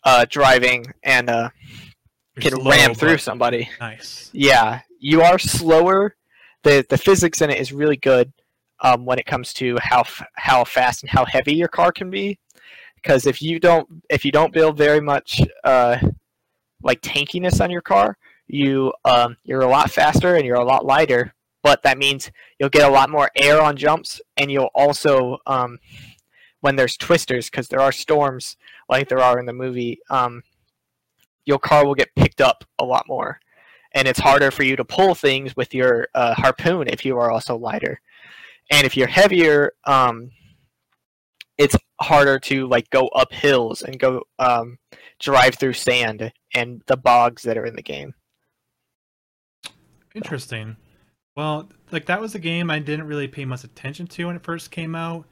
uh, 0.05 0.25
driving 0.31 0.87
and 1.03 1.29
uh, 1.29 1.51
can 2.41 2.53
slow, 2.53 2.71
ram 2.71 2.95
through 2.95 3.19
somebody. 3.19 3.69
Nice. 3.81 4.31
Yeah, 4.33 4.81
you 4.99 5.21
are 5.23 5.39
slower. 5.39 6.17
the 6.63 6.85
The 6.89 6.99
physics 6.99 7.43
in 7.43 7.51
it 7.51 7.59
is 7.61 7.73
really 7.73 7.97
good 7.97 8.33
um, 8.81 9.05
when 9.05 9.19
it 9.19 9.27
comes 9.27 9.53
to 9.55 9.77
how 9.83 10.01
f- 10.01 10.27
how 10.37 10.65
fast 10.65 11.03
and 11.03 11.11
how 11.11 11.27
heavy 11.27 11.55
your 11.55 11.69
car 11.69 11.93
can 11.93 12.09
be. 12.11 12.39
because 13.03 13.27
if 13.27 13.43
you 13.43 13.59
don't 13.61 13.89
if 14.09 14.25
you 14.25 14.33
don't 14.33 14.53
build 14.53 14.77
very 14.77 15.01
much 15.01 15.43
uh, 15.65 15.97
like 16.83 17.01
tankiness 17.03 17.61
on 17.61 17.71
your 17.71 17.83
car, 17.83 18.17
you 18.53 18.93
um, 19.05 19.37
you're 19.45 19.63
a 19.63 19.69
lot 19.69 19.91
faster 19.91 20.37
and 20.37 20.45
you're 20.45 20.57
a 20.57 20.65
lot 20.65 20.85
lighter. 20.85 21.35
But 21.63 21.83
that 21.83 21.99
means 21.99 22.31
you'll 22.59 22.71
get 22.71 22.89
a 22.89 22.93
lot 22.93 23.11
more 23.11 23.31
air 23.37 23.61
on 23.61 23.77
jumps, 23.77 24.21
and 24.37 24.51
you'll 24.51 24.71
also 24.75 25.39
um, 25.47 25.79
when 26.61 26.77
there's 26.77 26.97
twisters 26.97 27.51
because 27.51 27.69
there 27.69 27.81
are 27.81 27.93
storms 27.93 28.57
like 28.89 29.09
there 29.09 29.21
are 29.21 29.39
in 29.39 29.47
the 29.47 29.53
movie. 29.53 29.99
Um, 30.09 30.43
your 31.45 31.59
car 31.59 31.87
will 31.87 31.95
get 31.95 32.15
picked 32.17 32.41
up 32.41 32.65
a 32.79 32.85
lot 32.85 33.07
more, 33.09 33.41
and 33.93 34.09
it's 34.09 34.21
harder 34.21 34.51
for 34.51 34.63
you 34.63 34.77
to 34.77 34.85
pull 34.85 35.15
things 35.15 35.55
with 35.57 35.75
your 35.75 36.09
uh, 36.15 36.35
harpoon 36.35 36.89
if 36.89 37.05
you 37.05 37.19
are 37.19 37.31
also 37.31 37.57
lighter. 37.57 38.01
And 38.71 38.87
if 38.87 38.97
you're 38.97 39.09
heavier, 39.09 39.73
um, 39.85 40.31
it's 41.59 41.77
harder 42.01 42.39
to 42.39 42.67
like 42.69 42.89
go 42.89 43.09
up 43.09 43.33
hills 43.33 43.83
and 43.83 43.99
go 43.99 44.23
um, 44.39 44.79
drive 45.19 45.57
through 45.57 45.75
sand 45.75 46.33
and 46.55 46.83
the 46.87 46.97
bogs 46.97 47.43
that 47.43 47.59
are 47.59 47.67
in 47.67 47.77
the 47.77 47.83
game. 47.83 48.15
Interesting. 50.15 50.77
Well, 51.37 51.69
like 51.93 52.07
that 52.07 52.21
was 52.21 52.35
a 52.35 52.39
game 52.39 52.71
I 52.71 52.79
didn't 52.79 53.07
really 53.07 53.29
pay 53.29 53.45
much 53.45 53.65
attention 53.65 54.07
to 54.09 54.27
when 54.27 54.37
it 54.37 54.43
first 54.43 54.71
came 54.71 54.95
out, 54.95 55.27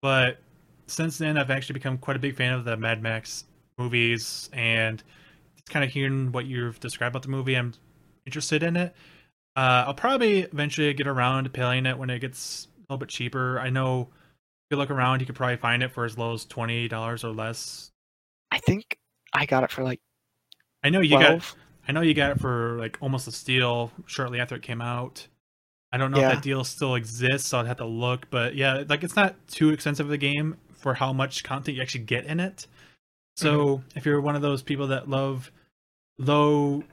but 0.00 0.38
since 0.86 1.18
then 1.18 1.36
I've 1.36 1.50
actually 1.50 1.74
become 1.74 1.98
quite 1.98 2.16
a 2.16 2.20
big 2.20 2.36
fan 2.36 2.52
of 2.52 2.64
the 2.64 2.76
Mad 2.76 3.02
Max 3.02 3.44
movies 3.78 4.48
and 4.52 5.02
just 5.56 5.68
kind 5.70 5.84
of 5.84 5.90
hearing 5.90 6.30
what 6.32 6.46
you've 6.46 6.78
described 6.80 7.12
about 7.14 7.22
the 7.22 7.28
movie. 7.28 7.56
I'm 7.56 7.74
interested 8.26 8.62
in 8.62 8.76
it. 8.76 8.94
Uh, 9.56 9.84
I'll 9.86 9.94
probably 9.94 10.40
eventually 10.40 10.92
get 10.94 11.06
around 11.06 11.44
to 11.44 11.50
playing 11.50 11.86
it 11.86 11.98
when 11.98 12.10
it 12.10 12.20
gets 12.20 12.68
a 12.76 12.92
little 12.92 12.98
bit 12.98 13.08
cheaper. 13.08 13.58
I 13.58 13.70
know 13.70 14.02
if 14.02 14.08
you 14.70 14.76
look 14.76 14.90
around, 14.90 15.20
you 15.20 15.26
could 15.26 15.36
probably 15.36 15.56
find 15.56 15.82
it 15.82 15.92
for 15.92 16.04
as 16.04 16.18
low 16.18 16.34
as 16.34 16.44
twenty 16.44 16.88
dollars 16.88 17.24
or 17.24 17.32
less. 17.32 17.90
I 18.50 18.58
think 18.58 18.96
I 19.32 19.46
got 19.46 19.64
it 19.64 19.70
for 19.70 19.84
like 19.84 20.00
I 20.82 20.90
know 20.90 21.00
you 21.00 21.16
12. 21.16 21.22
got 21.22 21.56
I 21.86 21.92
know 21.92 22.00
you 22.00 22.14
got 22.14 22.30
it 22.30 22.40
for 22.40 22.78
like 22.78 22.98
almost 23.00 23.28
a 23.28 23.32
steal 23.32 23.90
shortly 24.06 24.40
after 24.40 24.54
it 24.54 24.62
came 24.62 24.80
out. 24.80 25.26
I 25.92 25.98
don't 25.98 26.10
know 26.10 26.18
Yeah. 26.18 26.28
if 26.30 26.34
that 26.36 26.42
deal 26.42 26.64
still 26.64 26.94
exists, 26.96 27.48
so 27.48 27.58
I'd 27.60 27.66
have 27.66 27.76
to 27.78 27.86
look. 27.86 28.28
But 28.30 28.54
yeah, 28.54 28.84
like 28.88 29.04
it's 29.04 29.16
not 29.16 29.36
too 29.48 29.70
expensive 29.70 30.06
of 30.06 30.12
a 30.12 30.18
game 30.18 30.56
for 30.74 30.94
how 30.94 31.12
much 31.12 31.44
content 31.44 31.76
you 31.76 31.82
actually 31.82 32.04
get 32.04 32.24
in 32.24 32.40
it. 32.40 32.66
So 33.36 33.82
if 33.94 34.04
you're 34.06 34.20
one 34.20 34.36
of 34.36 34.42
those 34.42 34.62
people 34.62 34.88
that 34.88 35.08
love 35.08 35.50
low, 36.18 36.84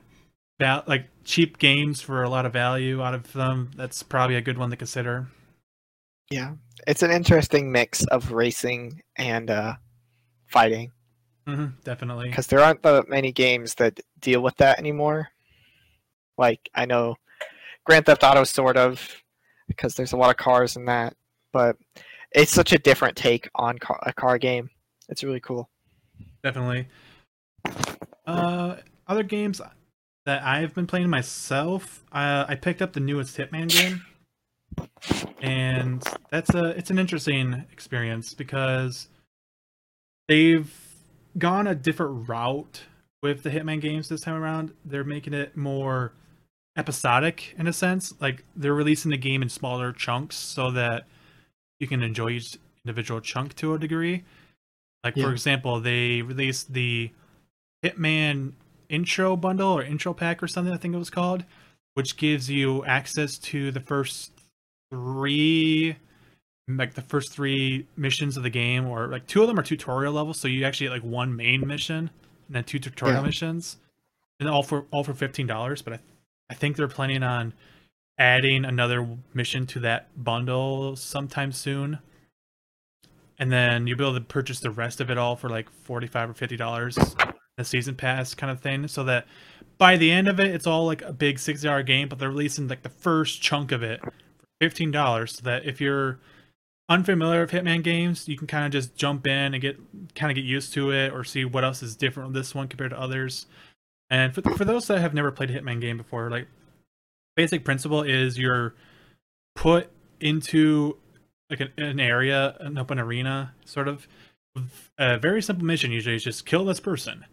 val- 0.58 0.84
like 0.86 1.06
cheap 1.24 1.58
games 1.58 2.00
for 2.00 2.22
a 2.22 2.28
lot 2.28 2.46
of 2.46 2.52
value 2.52 3.02
out 3.02 3.14
of 3.14 3.32
them, 3.32 3.70
that's 3.76 4.02
probably 4.02 4.36
a 4.36 4.40
good 4.40 4.58
one 4.58 4.70
to 4.70 4.76
consider. 4.76 5.28
Yeah, 6.30 6.54
it's 6.86 7.02
an 7.02 7.10
interesting 7.10 7.70
mix 7.70 8.04
of 8.06 8.32
racing 8.32 9.02
and 9.16 9.50
uh, 9.50 9.74
fighting 10.46 10.90
hmm 11.46 11.66
definitely. 11.84 12.28
because 12.28 12.46
there 12.46 12.60
aren't 12.60 12.82
that 12.82 13.08
many 13.08 13.32
games 13.32 13.74
that 13.74 14.00
deal 14.20 14.40
with 14.40 14.56
that 14.56 14.78
anymore. 14.78 15.28
Like 16.38 16.70
I 16.74 16.86
know 16.86 17.16
Grand 17.84 18.06
Theft 18.06 18.24
Auto 18.24 18.44
sort 18.44 18.76
of 18.76 19.22
because 19.68 19.94
there's 19.94 20.12
a 20.12 20.16
lot 20.16 20.30
of 20.30 20.36
cars 20.36 20.76
in 20.76 20.84
that, 20.86 21.14
but 21.52 21.76
it's 22.32 22.52
such 22.52 22.72
a 22.72 22.78
different 22.78 23.16
take 23.16 23.48
on 23.54 23.78
car- 23.78 24.02
a 24.02 24.12
car 24.12 24.38
game. 24.38 24.70
It's 25.08 25.24
really 25.24 25.40
cool. 25.40 25.68
definitely. 26.42 26.88
Uh, 28.26 28.76
other 29.06 29.22
games 29.22 29.60
that 30.26 30.42
I've 30.42 30.74
been 30.74 30.86
playing 30.86 31.10
myself, 31.10 32.04
uh, 32.12 32.44
I 32.48 32.54
picked 32.54 32.80
up 32.80 32.92
the 32.92 33.00
newest 33.00 33.36
Hitman 33.36 33.68
game, 33.68 34.02
and 35.40 36.02
that's 36.30 36.54
a 36.54 36.66
it's 36.70 36.90
an 36.90 36.98
interesting 36.98 37.64
experience 37.72 38.32
because 38.32 39.08
they've 40.28 40.72
gone 41.38 41.66
a 41.66 41.74
different 41.74 42.28
route 42.28 42.82
with 43.22 43.42
the 43.42 43.50
Hitman 43.50 43.80
games 43.80 44.08
this 44.08 44.20
time 44.22 44.34
around. 44.34 44.72
They're 44.84 45.04
making 45.04 45.34
it 45.34 45.56
more 45.56 46.12
episodic 46.76 47.54
in 47.58 47.66
a 47.66 47.72
sense, 47.72 48.14
like 48.20 48.44
they're 48.56 48.74
releasing 48.74 49.10
the 49.10 49.16
game 49.16 49.42
in 49.42 49.48
smaller 49.48 49.92
chunks 49.92 50.36
so 50.36 50.70
that 50.72 51.04
you 51.78 51.86
can 51.86 52.02
enjoy 52.02 52.30
each 52.30 52.58
individual 52.84 53.20
chunk 53.20 53.54
to 53.56 53.74
a 53.74 53.78
degree. 53.78 54.24
Like 55.04 55.16
Yeah. 55.16 55.24
for 55.26 55.32
example, 55.32 55.80
they 55.80 56.22
released 56.22 56.72
the 56.72 57.10
Hitman 57.84 58.52
intro 58.88 59.36
bundle 59.36 59.70
or 59.72 59.82
intro 59.82 60.14
pack 60.14 60.42
or 60.42 60.48
something 60.48 60.72
I 60.72 60.76
think 60.76 60.94
it 60.94 60.98
was 60.98 61.10
called, 61.10 61.44
which 61.94 62.16
gives 62.16 62.48
you 62.48 62.84
access 62.84 63.38
to 63.38 63.70
the 63.70 63.80
first 63.80 64.32
three 64.90 65.96
like 66.68 66.94
the 66.94 67.02
first 67.02 67.32
three 67.32 67.86
missions 67.96 68.36
of 68.36 68.42
the 68.42 68.50
game 68.50 68.86
or 68.86 69.08
like 69.08 69.26
two 69.26 69.42
of 69.42 69.48
them 69.48 69.58
are 69.58 69.62
tutorial 69.62 70.12
levels 70.12 70.38
so 70.38 70.46
you 70.48 70.64
actually 70.64 70.86
get 70.86 70.92
like 70.92 71.02
one 71.02 71.34
main 71.34 71.66
mission 71.66 72.10
and 72.46 72.56
then 72.56 72.64
two 72.64 72.78
tutorial 72.78 73.18
Yeah. 73.20 73.26
missions 73.26 73.78
and 74.40 74.48
all 74.48 74.62
for 74.62 74.86
all 74.90 75.02
for 75.04 75.12
$15 75.12 75.84
but 75.84 75.94
I, 75.94 75.98
I 76.50 76.54
think 76.54 76.76
they're 76.76 76.88
planning 76.88 77.22
on 77.22 77.52
adding 78.18 78.64
another 78.64 79.06
mission 79.34 79.66
to 79.66 79.80
that 79.80 80.08
bundle 80.22 80.94
sometime 80.96 81.50
soon 81.52 81.98
and 83.38 83.50
then 83.50 83.86
you'll 83.86 83.98
be 83.98 84.04
able 84.04 84.14
to 84.14 84.20
purchase 84.20 84.60
the 84.60 84.70
rest 84.70 85.00
of 85.00 85.10
it 85.10 85.18
all 85.18 85.34
for 85.36 85.48
like 85.48 85.68
45 85.70 86.30
or 86.30 86.34
50 86.34 86.56
dollars 86.56 86.98
the 87.56 87.64
season 87.64 87.94
pass 87.94 88.34
kind 88.34 88.50
of 88.50 88.60
thing 88.60 88.86
so 88.88 89.02
that 89.04 89.26
by 89.78 89.96
the 89.96 90.10
end 90.10 90.28
of 90.28 90.38
it 90.38 90.48
it's 90.54 90.66
all 90.66 90.86
like 90.86 91.02
a 91.02 91.12
big 91.12 91.38
60 91.38 91.66
hour 91.68 91.82
game 91.82 92.08
but 92.08 92.18
they're 92.18 92.30
releasing 92.30 92.68
like 92.68 92.82
the 92.82 92.88
first 92.88 93.42
chunk 93.42 93.72
of 93.72 93.82
it 93.82 94.00
for 94.00 94.12
15 94.60 94.90
dollars 94.92 95.32
so 95.36 95.40
that 95.42 95.64
if 95.66 95.80
you're 95.80 96.18
unfamiliar 96.88 97.40
with 97.42 97.52
hitman 97.52 97.82
games 97.82 98.28
you 98.28 98.36
can 98.36 98.46
kind 98.46 98.66
of 98.66 98.72
just 98.72 98.94
jump 98.96 99.26
in 99.26 99.54
and 99.54 99.60
get 99.60 99.78
kind 100.14 100.30
of 100.30 100.34
get 100.34 100.44
used 100.44 100.74
to 100.74 100.90
it 100.90 101.12
or 101.12 101.24
see 101.24 101.44
what 101.44 101.64
else 101.64 101.82
is 101.82 101.96
different 101.96 102.28
with 102.28 102.36
this 102.36 102.54
one 102.54 102.68
compared 102.68 102.90
to 102.90 103.00
others. 103.00 103.46
And 104.10 104.34
for, 104.34 104.42
for 104.42 104.64
those 104.64 104.86
that 104.88 105.00
have 105.00 105.14
never 105.14 105.30
played 105.30 105.50
a 105.50 105.58
hitman 105.58 105.80
game 105.80 105.96
before 105.96 106.30
like 106.30 106.48
basic 107.36 107.64
principle 107.64 108.02
is 108.02 108.38
you're 108.38 108.74
put 109.54 109.90
into 110.20 110.96
like 111.50 111.60
an, 111.60 111.70
an 111.76 112.00
area 112.00 112.56
an 112.60 112.78
open 112.78 112.98
arena 112.98 113.54
sort 113.64 113.88
of. 113.88 114.08
A 114.98 115.16
very 115.16 115.40
simple 115.40 115.64
mission 115.64 115.92
usually 115.92 116.16
is 116.16 116.24
just 116.24 116.44
kill 116.44 116.66
this 116.66 116.80
person. 116.80 117.24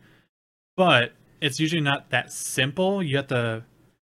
But 0.77 1.11
it's 1.41 1.59
usually 1.59 1.81
not 1.81 2.11
that 2.11 2.31
simple. 2.31 3.03
You 3.03 3.17
have 3.17 3.27
to 3.27 3.63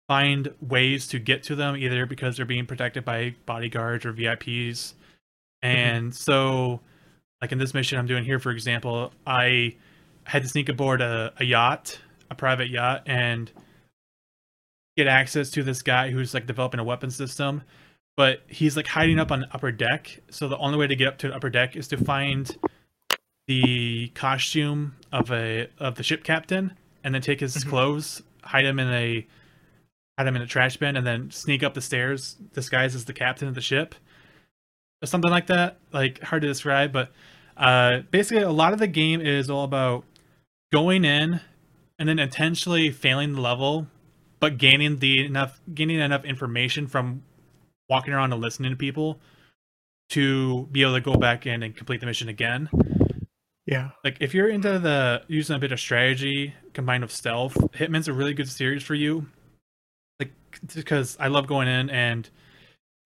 find 0.07 0.53
ways 0.61 1.07
to 1.09 1.19
get 1.19 1.43
to 1.45 1.55
them 1.55 1.77
either 1.77 2.05
because 2.05 2.37
they're 2.37 2.45
being 2.45 2.67
protected 2.67 3.05
by 3.05 3.37
bodyguards 3.47 4.05
or 4.05 4.13
vips 4.13 4.95
and 5.63 6.15
so 6.15 6.81
like 7.43 7.53
in 7.53 7.59
this 7.59 7.75
mission 7.75 7.99
i'm 7.99 8.07
doing 8.07 8.25
here 8.25 8.39
for 8.39 8.51
example 8.51 9.13
i 9.27 9.75
had 10.25 10.43
to 10.43 10.49
sneak 10.49 10.69
aboard 10.69 11.01
a, 11.01 11.33
a 11.39 11.45
yacht 11.45 11.99
a 12.31 12.35
private 12.35 12.71
yacht 12.71 13.03
and 13.07 13.51
get 14.97 15.07
access 15.07 15.51
to 15.51 15.63
this 15.63 15.83
guy 15.83 16.11
who's 16.11 16.35
like 16.35 16.47
developing 16.47 16.79
a 16.81 16.85
weapon 16.85 17.11
system. 17.11 17.63
But 18.17 18.43
he's 18.49 18.77
like 18.77 18.87
hiding 18.87 19.19
up 19.19 19.33
on 19.33 19.41
the 19.41 19.49
upper 19.55 19.73
deck. 19.73 20.21
So 20.31 20.47
the 20.49 20.59
only 20.59 20.77
way 20.79 20.87
to 20.87 20.95
get 20.95 21.09
up 21.09 21.19
to 21.19 21.29
the 21.29 21.35
upper 21.35 21.49
deck 21.49 21.75
is 21.75 21.89
to 21.89 21.97
find 21.97 22.55
the 23.47 24.09
costume 24.15 24.95
of 25.11 25.33
a 25.33 25.69
of 25.79 25.95
the 25.95 26.03
ship 26.03 26.23
captain 26.23 26.75
and 27.03 27.15
then 27.15 27.23
take 27.23 27.41
his 27.41 27.57
Mhm. 27.57 27.69
clothes 27.69 28.23
hide 28.43 28.65
him 28.65 28.79
in 28.79 28.89
a 28.89 29.27
hide 30.19 30.27
him 30.27 30.37
in 30.37 30.43
a 30.43 30.47
trash 30.47 30.77
bin 30.77 30.97
and 30.97 31.07
then 31.07 31.31
sneak 31.31 31.63
up 31.63 31.75
the 31.75 31.81
stairs 31.81 32.35
disguised 32.53 32.95
as 32.95 33.07
the 33.07 33.13
captain 33.13 33.49
of 33.49 33.55
the 33.55 33.61
ship 33.61 33.95
something 35.09 35.31
like 35.31 35.47
that 35.47 35.79
like 35.93 36.21
hard 36.23 36.43
to 36.43 36.49
describe 36.49 36.93
but 36.93 37.11
uh 37.57 38.01
basically 38.11 38.43
a 38.43 38.51
lot 38.51 38.73
of 38.73 38.79
the 38.79 38.87
game 38.87 39.21
is 39.21 39.49
all 39.49 39.65
about 39.65 40.05
going 40.73 41.05
in 41.05 41.41
and 41.99 42.09
then 42.09 42.19
intentionally 42.19 42.91
failing 42.91 43.35
the 43.35 43.41
level 43.41 43.87
but 44.41 44.59
gaining 44.59 44.99
the 44.99 45.25
enough 45.25 45.61
gaining 45.75 45.99
enough 45.99 46.25
information 46.25 46.87
from 46.87 47.23
walking 47.89 48.13
around 48.13 48.33
and 48.33 48.41
listening 48.43 48.71
to 48.71 48.77
people 48.77 49.19
to 50.11 50.67
be 50.73 50.83
able 50.83 50.95
to 50.95 51.01
go 51.01 51.15
back 51.15 51.47
in 51.47 51.63
and 51.63 51.77
complete 51.77 52.01
the 52.01 52.07
mission 52.07 52.29
again 52.29 52.69
Yeah. 53.67 53.91
like 54.05 54.17
if 54.21 54.35
you're 54.35 54.49
into 54.49 54.79
the 54.79 55.23
using 55.29 55.57
a 55.57 55.59
bit 55.59 55.73
of 55.73 55.81
strategy 55.81 56.55
combined 56.75 57.03
with 57.03 57.13
stealth 57.13 57.55
hitman's 57.73 58.07
a 58.09 58.13
really 58.13 58.35
good 58.35 58.49
series 58.49 58.83
for 58.83 58.95
you 58.95 59.27
like 60.19 60.33
because 60.75 61.17
i 61.21 61.29
love 61.29 61.47
going 61.47 61.69
in 61.69 61.91
and 61.91 62.29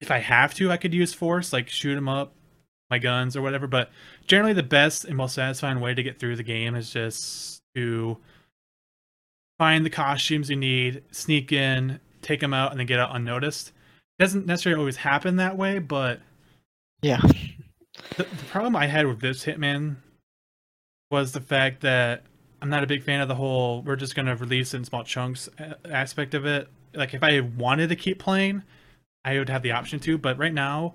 if 0.04 0.10
i 0.10 0.18
have 0.18 0.54
to 0.54 0.70
i 0.70 0.76
could 0.76 0.94
use 0.94 1.12
force 1.12 1.52
like 1.52 1.68
shoot 1.68 1.94
them 1.94 2.08
up 2.08 2.32
my 2.90 2.98
guns 2.98 3.34
or 3.36 3.42
whatever 3.42 3.66
but 3.66 3.90
generally 4.26 4.52
the 4.52 4.62
best 4.62 5.04
and 5.04 5.16
most 5.16 5.34
satisfying 5.34 5.80
way 5.80 5.94
to 5.94 6.02
get 6.02 6.18
through 6.18 6.36
the 6.36 6.42
game 6.42 6.74
is 6.74 6.90
just 6.90 7.60
to 7.74 8.16
find 9.58 9.84
the 9.84 9.90
costumes 9.90 10.50
you 10.50 10.56
need 10.56 11.02
sneak 11.10 11.50
in 11.52 11.98
take 12.22 12.40
them 12.40 12.52
out 12.54 12.70
and 12.70 12.78
then 12.78 12.86
get 12.86 12.98
out 12.98 13.14
unnoticed 13.16 13.68
it 14.18 14.22
doesn't 14.22 14.46
necessarily 14.46 14.78
always 14.78 14.96
happen 14.96 15.36
that 15.36 15.56
way 15.56 15.78
but 15.78 16.20
Yeah. 17.02 17.20
the, 18.16 18.24
the 18.24 18.44
problem 18.50 18.76
I 18.76 18.86
had 18.86 19.06
with 19.06 19.20
this 19.20 19.44
Hitman 19.44 19.96
was 21.10 21.32
the 21.32 21.40
fact 21.40 21.80
that 21.82 22.22
I'm 22.60 22.70
not 22.70 22.82
a 22.82 22.86
big 22.86 23.02
fan 23.02 23.20
of 23.20 23.28
the 23.28 23.34
whole 23.34 23.82
we're 23.82 23.96
just 23.96 24.14
going 24.14 24.26
to 24.26 24.36
release 24.36 24.74
it 24.74 24.78
in 24.78 24.84
small 24.84 25.04
chunks 25.04 25.48
aspect 25.84 26.34
of 26.34 26.44
it. 26.46 26.68
Like 26.94 27.12
if 27.14 27.22
I 27.22 27.40
wanted 27.40 27.88
to 27.90 27.96
keep 27.96 28.18
playing, 28.18 28.62
I 29.24 29.38
would 29.38 29.48
have 29.48 29.62
the 29.62 29.72
option 29.72 30.00
to, 30.00 30.18
but 30.18 30.38
right 30.38 30.52
now 30.52 30.94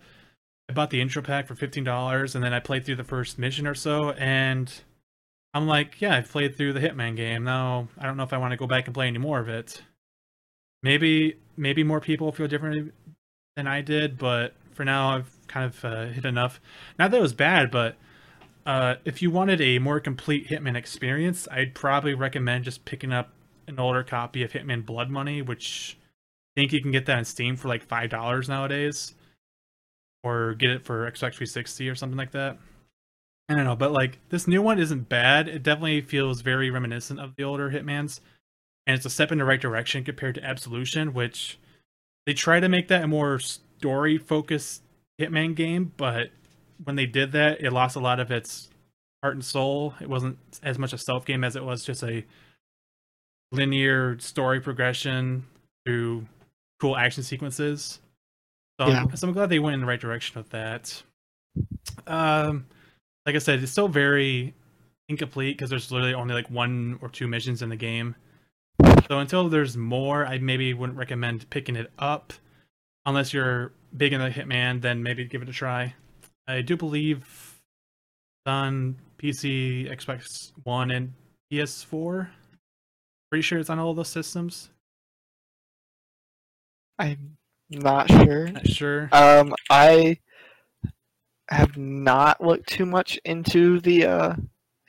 I 0.69 0.73
bought 0.73 0.91
the 0.91 1.01
intro 1.01 1.21
pack 1.21 1.47
for 1.47 1.55
fifteen 1.55 1.83
dollars, 1.83 2.35
and 2.35 2.43
then 2.43 2.53
I 2.53 2.59
played 2.59 2.85
through 2.85 2.97
the 2.97 3.03
first 3.03 3.39
mission 3.39 3.65
or 3.65 3.75
so, 3.75 4.11
and 4.11 4.71
I'm 5.53 5.67
like, 5.67 5.99
yeah, 5.99 6.15
I've 6.15 6.29
played 6.29 6.55
through 6.55 6.73
the 6.73 6.79
Hitman 6.79 7.15
game. 7.15 7.43
Now 7.43 7.87
I 7.97 8.05
don't 8.05 8.17
know 8.17 8.23
if 8.23 8.33
I 8.33 8.37
want 8.37 8.51
to 8.51 8.57
go 8.57 8.67
back 8.67 8.85
and 8.85 8.93
play 8.93 9.07
any 9.07 9.17
more 9.17 9.39
of 9.39 9.49
it. 9.49 9.81
Maybe 10.83 11.37
maybe 11.57 11.83
more 11.83 11.99
people 11.99 12.31
feel 12.31 12.47
differently 12.47 12.91
than 13.55 13.67
I 13.67 13.81
did, 13.81 14.17
but 14.17 14.53
for 14.73 14.85
now 14.85 15.15
I've 15.15 15.47
kind 15.47 15.65
of 15.65 15.83
uh, 15.83 16.05
hit 16.05 16.23
enough. 16.25 16.61
Not 16.97 17.11
that 17.11 17.17
it 17.17 17.21
was 17.21 17.33
bad, 17.33 17.71
but 17.71 17.97
uh, 18.65 18.95
if 19.03 19.21
you 19.21 19.31
wanted 19.31 19.59
a 19.59 19.79
more 19.79 19.99
complete 19.99 20.47
Hitman 20.47 20.75
experience, 20.75 21.47
I'd 21.51 21.73
probably 21.73 22.13
recommend 22.13 22.65
just 22.65 22.85
picking 22.85 23.11
up 23.11 23.31
an 23.67 23.79
older 23.79 24.03
copy 24.03 24.43
of 24.43 24.51
Hitman 24.51 24.85
Blood 24.85 25.09
Money, 25.09 25.41
which 25.41 25.97
think 26.59 26.73
you 26.73 26.81
can 26.81 26.91
get 26.91 27.05
that 27.05 27.17
on 27.17 27.25
Steam 27.25 27.55
for 27.55 27.69
like 27.69 27.83
five 27.83 28.09
dollars 28.09 28.49
nowadays, 28.49 29.13
or 30.23 30.55
get 30.55 30.71
it 30.71 30.85
for 30.85 31.09
Xbox 31.09 31.35
360 31.35 31.89
or 31.89 31.95
something 31.95 32.17
like 32.17 32.31
that. 32.31 32.57
I 33.47 33.55
don't 33.55 33.63
know, 33.63 33.75
but 33.75 33.93
like 33.93 34.19
this 34.29 34.47
new 34.47 34.61
one 34.61 34.77
isn't 34.77 35.09
bad. 35.09 35.47
It 35.47 35.63
definitely 35.63 36.01
feels 36.01 36.41
very 36.41 36.69
reminiscent 36.69 37.19
of 37.19 37.35
the 37.35 37.43
older 37.43 37.71
Hitman's, 37.71 38.19
and 38.85 38.95
it's 38.95 39.05
a 39.05 39.09
step 39.09 39.31
in 39.31 39.37
the 39.37 39.45
right 39.45 39.61
direction 39.61 40.03
compared 40.03 40.35
to 40.35 40.43
Absolution, 40.43 41.13
which 41.13 41.57
they 42.25 42.33
try 42.33 42.59
to 42.59 42.69
make 42.69 42.89
that 42.89 43.03
a 43.03 43.07
more 43.07 43.39
story 43.39 44.17
focused 44.17 44.83
Hitman 45.19 45.55
game, 45.55 45.93
but 45.97 46.29
when 46.83 46.95
they 46.95 47.05
did 47.05 47.31
that, 47.31 47.61
it 47.61 47.71
lost 47.71 47.95
a 47.95 47.99
lot 47.99 48.19
of 48.19 48.31
its 48.31 48.69
heart 49.23 49.35
and 49.35 49.43
soul. 49.43 49.95
It 49.99 50.09
wasn't 50.09 50.37
as 50.61 50.77
much 50.77 50.93
a 50.93 50.97
stealth 50.97 51.25
game 51.25 51.43
as 51.43 51.55
it 51.55 51.63
was 51.63 51.83
just 51.83 52.03
a 52.03 52.25
linear 53.51 54.19
story 54.19 54.59
progression 54.59 55.45
through 55.85 56.27
cool 56.79 56.95
action 56.95 57.23
sequences. 57.23 57.99
So, 58.79 58.87
Yeah. 58.87 59.03
I'm, 59.03 59.15
so 59.15 59.27
I'm 59.27 59.33
glad 59.33 59.49
they 59.49 59.59
went 59.59 59.73
in 59.73 59.81
the 59.81 59.85
right 59.85 59.99
direction 59.99 60.39
with 60.39 60.49
that. 60.49 61.01
Um, 62.07 62.65
like 63.25 63.35
I 63.35 63.39
said, 63.39 63.61
it's 63.61 63.71
still 63.71 63.87
very 63.87 64.53
incomplete 65.09 65.57
because 65.57 65.69
there's 65.69 65.91
literally 65.91 66.13
only 66.13 66.33
like 66.33 66.49
one 66.49 66.97
or 67.01 67.09
two 67.09 67.27
missions 67.27 67.61
in 67.61 67.69
the 67.69 67.75
game. 67.75 68.15
So 69.07 69.19
until 69.19 69.49
there's 69.49 69.75
more, 69.75 70.25
I 70.25 70.37
maybe 70.37 70.73
wouldn't 70.73 70.97
recommend 70.97 71.49
picking 71.49 71.75
it 71.75 71.91
up 71.99 72.31
unless 73.05 73.33
you're 73.33 73.73
big 73.97 74.13
into 74.13 74.29
Hitman. 74.29 74.81
Then 74.81 75.03
maybe 75.03 75.25
give 75.25 75.41
it 75.41 75.49
a 75.49 75.53
try. 75.53 75.93
I 76.47 76.61
do 76.61 76.77
believe 76.77 77.59
on 78.45 78.95
PC, 79.17 79.91
Xbox 79.91 80.51
One, 80.63 80.91
and 80.91 81.13
PS4. 81.51 82.29
Pretty 83.29 83.41
sure 83.41 83.59
it's 83.59 83.69
on 83.69 83.79
all 83.79 83.93
those 83.93 84.07
systems. 84.09 84.69
I'm 86.99 87.37
not 87.69 88.09
sure. 88.11 88.47
Not 88.49 88.67
sure. 88.67 89.09
Um, 89.11 89.55
I 89.69 90.17
have 91.49 91.77
not 91.77 92.43
looked 92.43 92.67
too 92.67 92.85
much 92.85 93.19
into 93.25 93.79
the 93.79 94.05
uh, 94.05 94.35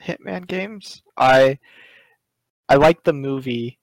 Hitman 0.03 0.45
games. 0.45 1.01
I 1.17 1.57
I 2.67 2.75
like 2.75 3.03
the 3.03 3.13
movie 3.13 3.79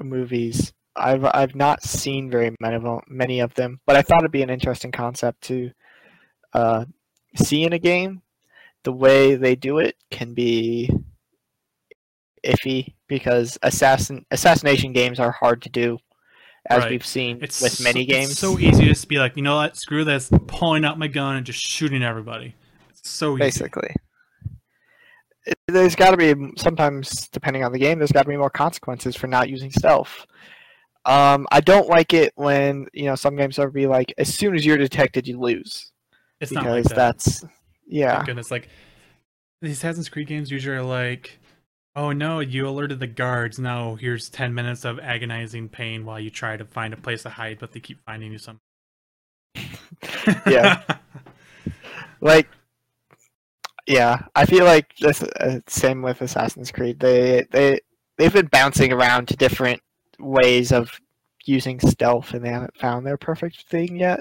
movies. 0.00 0.72
I've 0.94 1.24
I've 1.24 1.54
not 1.54 1.82
seen 1.82 2.30
very 2.30 2.54
many 2.60 2.76
of 2.76 2.82
them, 2.82 3.00
many 3.08 3.40
of 3.40 3.54
them, 3.54 3.80
but 3.86 3.96
I 3.96 4.02
thought 4.02 4.20
it'd 4.20 4.30
be 4.30 4.42
an 4.42 4.50
interesting 4.50 4.92
concept 4.92 5.42
to 5.42 5.70
uh, 6.52 6.84
see 7.34 7.64
in 7.64 7.72
a 7.72 7.78
game. 7.78 8.22
The 8.84 8.92
way 8.92 9.34
they 9.34 9.56
do 9.56 9.78
it 9.78 9.96
can 10.10 10.32
be 10.32 10.90
iffy 12.44 12.94
because 13.08 13.58
assassin 13.62 14.24
assassination 14.30 14.92
games 14.92 15.18
are 15.18 15.32
hard 15.32 15.62
to 15.62 15.68
do, 15.68 15.98
as 16.68 16.80
Right. 16.82 16.90
we've 16.90 17.06
seen 17.06 17.38
It's 17.42 17.60
with 17.60 17.80
many 17.82 18.04
so, 18.06 18.12
games. 18.12 18.30
It's 18.32 18.38
so 18.40 18.58
easy 18.58 18.82
to 18.84 18.88
just 18.88 19.08
be 19.08 19.16
like, 19.18 19.36
you 19.36 19.42
know 19.42 19.56
what? 19.56 19.76
Screw 19.76 20.04
this. 20.04 20.30
Pulling 20.46 20.84
out 20.84 20.98
my 20.98 21.06
gun 21.08 21.36
and 21.36 21.46
just 21.46 21.60
shooting 21.60 22.02
everybody. 22.02 22.54
It's 22.90 23.08
so 23.10 23.34
easy. 23.34 23.38
basically. 23.40 23.94
It, 25.46 25.58
there's 25.68 25.94
got 25.94 26.10
to 26.10 26.16
be 26.16 26.34
sometimes, 26.56 27.28
depending 27.28 27.62
on 27.64 27.72
the 27.72 27.78
game, 27.78 27.98
there's 27.98 28.12
got 28.12 28.24
to 28.24 28.28
be 28.28 28.36
more 28.36 28.50
consequences 28.50 29.14
for 29.14 29.26
not 29.28 29.48
using 29.48 29.70
stealth. 29.70 30.26
Um, 31.04 31.46
I 31.52 31.60
don't 31.60 31.88
like 31.88 32.12
it 32.14 32.32
when 32.34 32.86
you 32.92 33.04
know 33.04 33.14
some 33.14 33.36
games 33.36 33.58
are 33.60 33.70
be 33.70 33.86
like, 33.86 34.12
as 34.18 34.34
soon 34.34 34.56
as 34.56 34.66
you're 34.66 34.76
detected, 34.76 35.28
you 35.28 35.38
lose 35.38 35.92
It's 36.40 36.50
because 36.50 36.64
not 36.64 36.72
like 36.72 36.84
that. 36.84 36.96
that's 36.96 37.44
yeah, 37.86 38.14
Thank 38.16 38.26
goodness. 38.26 38.50
Like 38.50 38.68
these 39.62 39.72
Assassin's 39.76 40.08
Creed 40.08 40.26
games 40.26 40.50
usually 40.50 40.76
are 40.76 40.82
like, 40.82 41.38
oh 41.96 42.12
no, 42.12 42.40
you 42.40 42.68
alerted 42.68 43.00
the 43.00 43.06
guards. 43.08 43.58
Now 43.58 43.96
here's 43.96 44.28
ten 44.28 44.54
minutes 44.54 44.84
of 44.84 45.00
agonizing 45.00 45.68
pain 45.68 46.04
while 46.04 46.20
you 46.20 46.30
try 46.30 46.56
to 46.56 46.64
find 46.64 46.94
a 46.94 46.96
place 46.96 47.22
to 47.22 47.30
hide, 47.30 47.58
but 47.58 47.72
they 47.72 47.80
keep 47.80 48.04
finding 48.04 48.32
you 48.32 48.38
some. 48.38 48.60
Yeah. 50.46 50.82
like 52.20 52.48
yeah. 53.86 54.22
I 54.34 54.46
feel 54.46 54.64
like 54.64 54.94
this 54.96 55.22
uh, 55.22 55.60
same 55.68 56.02
with 56.02 56.20
Assassin's 56.22 56.70
Creed. 56.70 57.00
They 57.00 57.46
they 57.50 57.80
they've 58.18 58.32
been 58.32 58.46
bouncing 58.46 58.92
around 58.92 59.28
to 59.28 59.36
different 59.36 59.80
ways 60.18 60.72
of 60.72 61.00
using 61.44 61.80
stealth, 61.80 62.34
and 62.34 62.44
they 62.44 62.50
haven't 62.50 62.76
found 62.76 63.06
their 63.06 63.16
perfect 63.16 63.62
thing 63.68 63.96
yet. 63.96 64.20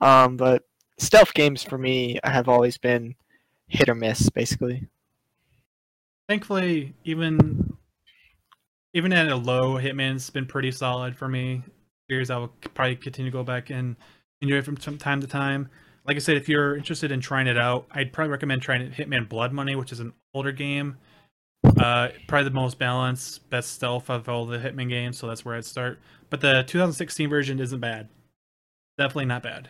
Um, 0.00 0.36
but 0.36 0.62
stealth 0.98 1.34
games 1.34 1.62
for 1.62 1.78
me 1.78 2.20
have 2.24 2.48
always 2.48 2.78
been 2.78 3.14
hit 3.68 3.88
or 3.88 3.94
miss, 3.94 4.28
basically. 4.30 4.88
Thankfully, 6.28 6.94
even 7.04 7.76
even 8.94 9.12
at 9.12 9.28
a 9.28 9.36
low, 9.36 9.74
Hitman's 9.74 10.30
been 10.30 10.46
pretty 10.46 10.70
solid 10.70 11.16
for 11.16 11.28
me. 11.28 11.62
Years 12.08 12.30
I 12.30 12.38
will 12.38 12.52
probably 12.74 12.96
continue 12.96 13.30
to 13.30 13.36
go 13.36 13.42
back 13.42 13.70
and 13.70 13.96
enjoy 14.40 14.56
it 14.56 14.64
from 14.64 14.76
time 14.76 15.20
to 15.20 15.26
time. 15.26 15.68
Like 16.06 16.16
I 16.16 16.20
said, 16.20 16.36
if 16.36 16.48
you're 16.48 16.76
interested 16.76 17.10
in 17.10 17.20
trying 17.20 17.46
it 17.46 17.58
out, 17.58 17.86
I'd 17.90 18.12
probably 18.12 18.30
recommend 18.30 18.62
trying 18.62 18.90
Hitman 18.90 19.28
Blood 19.28 19.52
Money, 19.52 19.74
which 19.74 19.90
is 19.90 20.00
an 20.00 20.12
older 20.34 20.52
game. 20.52 20.96
Uh, 21.78 22.08
probably 22.28 22.44
the 22.44 22.54
most 22.54 22.78
balanced, 22.78 23.48
best 23.48 23.72
stealth 23.72 24.10
of 24.10 24.28
all 24.28 24.44
the 24.44 24.58
Hitman 24.58 24.88
games, 24.88 25.18
so 25.18 25.26
that's 25.26 25.44
where 25.44 25.56
I'd 25.56 25.64
start. 25.64 25.98
But 26.30 26.40
the 26.40 26.62
2016 26.66 27.28
version 27.28 27.58
isn't 27.58 27.80
bad. 27.80 28.08
Definitely 28.98 29.26
not 29.26 29.42
bad. 29.42 29.68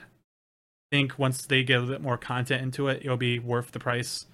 I 0.93 0.97
think 0.97 1.19
once 1.19 1.47
they 1.47 1.63
get 1.63 1.81
a 1.81 1.87
bit 1.87 2.03
more 2.03 2.19
content 2.19 2.63
into 2.63 2.89
it, 2.89 3.03
it'll 3.05 3.17
be 3.17 3.39
worth 3.39 3.71
the 3.71 3.79
price. 3.79 4.27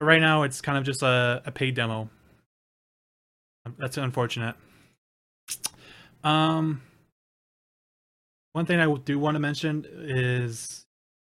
But 0.00 0.06
right 0.06 0.20
now, 0.20 0.42
it's 0.42 0.60
kind 0.60 0.76
of 0.78 0.84
just 0.84 1.02
a, 1.02 1.42
a 1.46 1.50
paid 1.50 1.74
demo. 1.74 2.08
Um, 3.64 3.74
That's 3.78 3.96
unfortunate. 3.96 4.54
Um, 6.22 6.82
one 8.52 8.66
thing 8.66 8.80
I 8.80 8.92
do 9.04 9.18
want 9.18 9.34
to 9.36 9.38
mention 9.38 9.86
is 9.92 10.84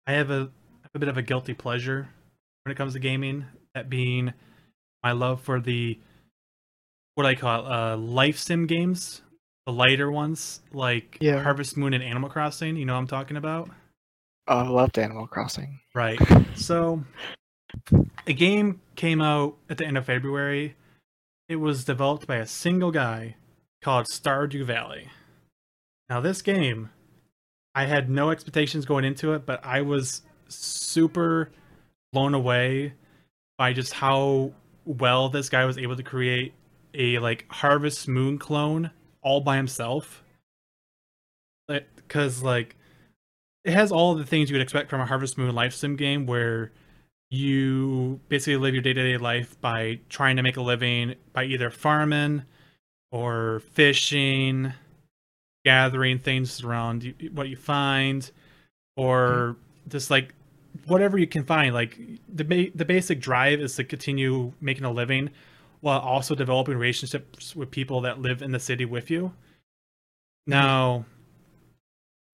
I 0.07 0.13
have 0.13 0.29
a, 0.31 0.49
a 0.93 0.99
bit 0.99 1.09
of 1.09 1.17
a 1.17 1.21
guilty 1.21 1.53
pleasure 1.53 2.09
when 2.63 2.71
it 2.71 2.75
comes 2.75 2.93
to 2.93 2.99
gaming. 2.99 3.45
That 3.75 3.89
being 3.89 4.33
my 5.03 5.11
love 5.11 5.41
for 5.41 5.59
the 5.59 5.99
what 7.15 7.25
I 7.25 7.35
call 7.35 7.65
it, 7.65 7.71
uh, 7.71 7.97
life 7.97 8.37
sim 8.39 8.65
games, 8.65 9.21
the 9.65 9.71
lighter 9.71 10.11
ones 10.11 10.61
like 10.73 11.17
Yeah. 11.21 11.41
Harvest 11.41 11.77
Moon 11.77 11.93
and 11.93 12.03
Animal 12.03 12.29
Crossing. 12.29 12.75
You 12.77 12.85
know 12.85 12.93
what 12.93 12.99
I'm 12.99 13.07
talking 13.07 13.37
about? 13.37 13.69
Oh, 14.47 14.57
I 14.57 14.67
loved 14.67 14.97
Animal 14.97 15.27
Crossing. 15.27 15.79
Right. 15.93 16.19
So, 16.55 17.03
a 18.27 18.33
game 18.33 18.81
came 18.95 19.21
out 19.21 19.55
at 19.69 19.77
the 19.77 19.85
end 19.85 19.97
of 19.97 20.05
February. 20.05 20.75
It 21.47 21.57
was 21.57 21.83
developed 21.83 22.27
by 22.27 22.37
a 22.37 22.47
single 22.47 22.91
guy 22.91 23.35
called 23.81 24.07
Stardew 24.07 24.65
Valley. 24.65 25.09
Now, 26.09 26.21
this 26.21 26.41
game, 26.41 26.89
I 27.75 27.85
had 27.85 28.09
no 28.09 28.29
expectations 28.31 28.85
going 28.85 29.05
into 29.05 29.33
it, 29.33 29.45
but 29.45 29.65
I 29.65 29.81
was 29.81 30.21
super 30.47 31.51
blown 32.11 32.33
away 32.33 32.93
by 33.57 33.73
just 33.73 33.93
how 33.93 34.53
well 34.85 35.29
this 35.29 35.49
guy 35.49 35.65
was 35.65 35.77
able 35.77 35.95
to 35.95 36.03
create 36.03 36.53
a 36.93 37.19
like 37.19 37.45
Harvest 37.49 38.07
Moon 38.07 38.37
clone 38.37 38.91
all 39.21 39.41
by 39.41 39.57
himself. 39.57 40.23
Because 41.67 42.41
like 42.41 42.75
it 43.63 43.73
has 43.73 43.91
all 43.91 44.15
the 44.15 44.25
things 44.25 44.49
you 44.49 44.55
would 44.55 44.63
expect 44.63 44.89
from 44.89 45.01
a 45.01 45.05
Harvest 45.05 45.37
Moon 45.37 45.53
life 45.53 45.73
sim 45.73 45.95
game 45.95 46.25
where 46.25 46.71
you 47.29 48.19
basically 48.27 48.57
live 48.57 48.73
your 48.73 48.81
day-to-day 48.81 49.17
life 49.17 49.59
by 49.61 49.99
trying 50.09 50.35
to 50.37 50.43
make 50.43 50.57
a 50.57 50.61
living 50.61 51.15
by 51.33 51.43
either 51.43 51.69
farming 51.69 52.43
or 53.11 53.61
fishing, 53.71 54.73
gathering 55.63 56.19
things 56.19 56.63
around 56.63 57.03
you, 57.03 57.13
what 57.33 57.49
you 57.49 57.55
find, 57.55 58.31
or 58.95 59.55
hmm. 59.83 59.89
just 59.89 60.09
like 60.09 60.33
whatever 60.87 61.17
you 61.17 61.27
can 61.27 61.43
find. 61.43 61.73
Like 61.73 61.99
the 62.33 62.43
ba- 62.43 62.71
the 62.73 62.85
basic 62.85 63.19
drive 63.19 63.59
is 63.59 63.75
to 63.75 63.83
continue 63.83 64.53
making 64.59 64.85
a 64.85 64.91
living 64.91 65.29
while 65.81 65.99
also 65.99 66.35
developing 66.35 66.77
relationships 66.77 67.55
with 67.55 67.71
people 67.71 68.01
that 68.01 68.21
live 68.21 68.41
in 68.41 68.51
the 68.51 68.59
city 68.59 68.85
with 68.85 69.11
you. 69.11 69.27
Hmm. 70.47 70.51
Now, 70.51 71.05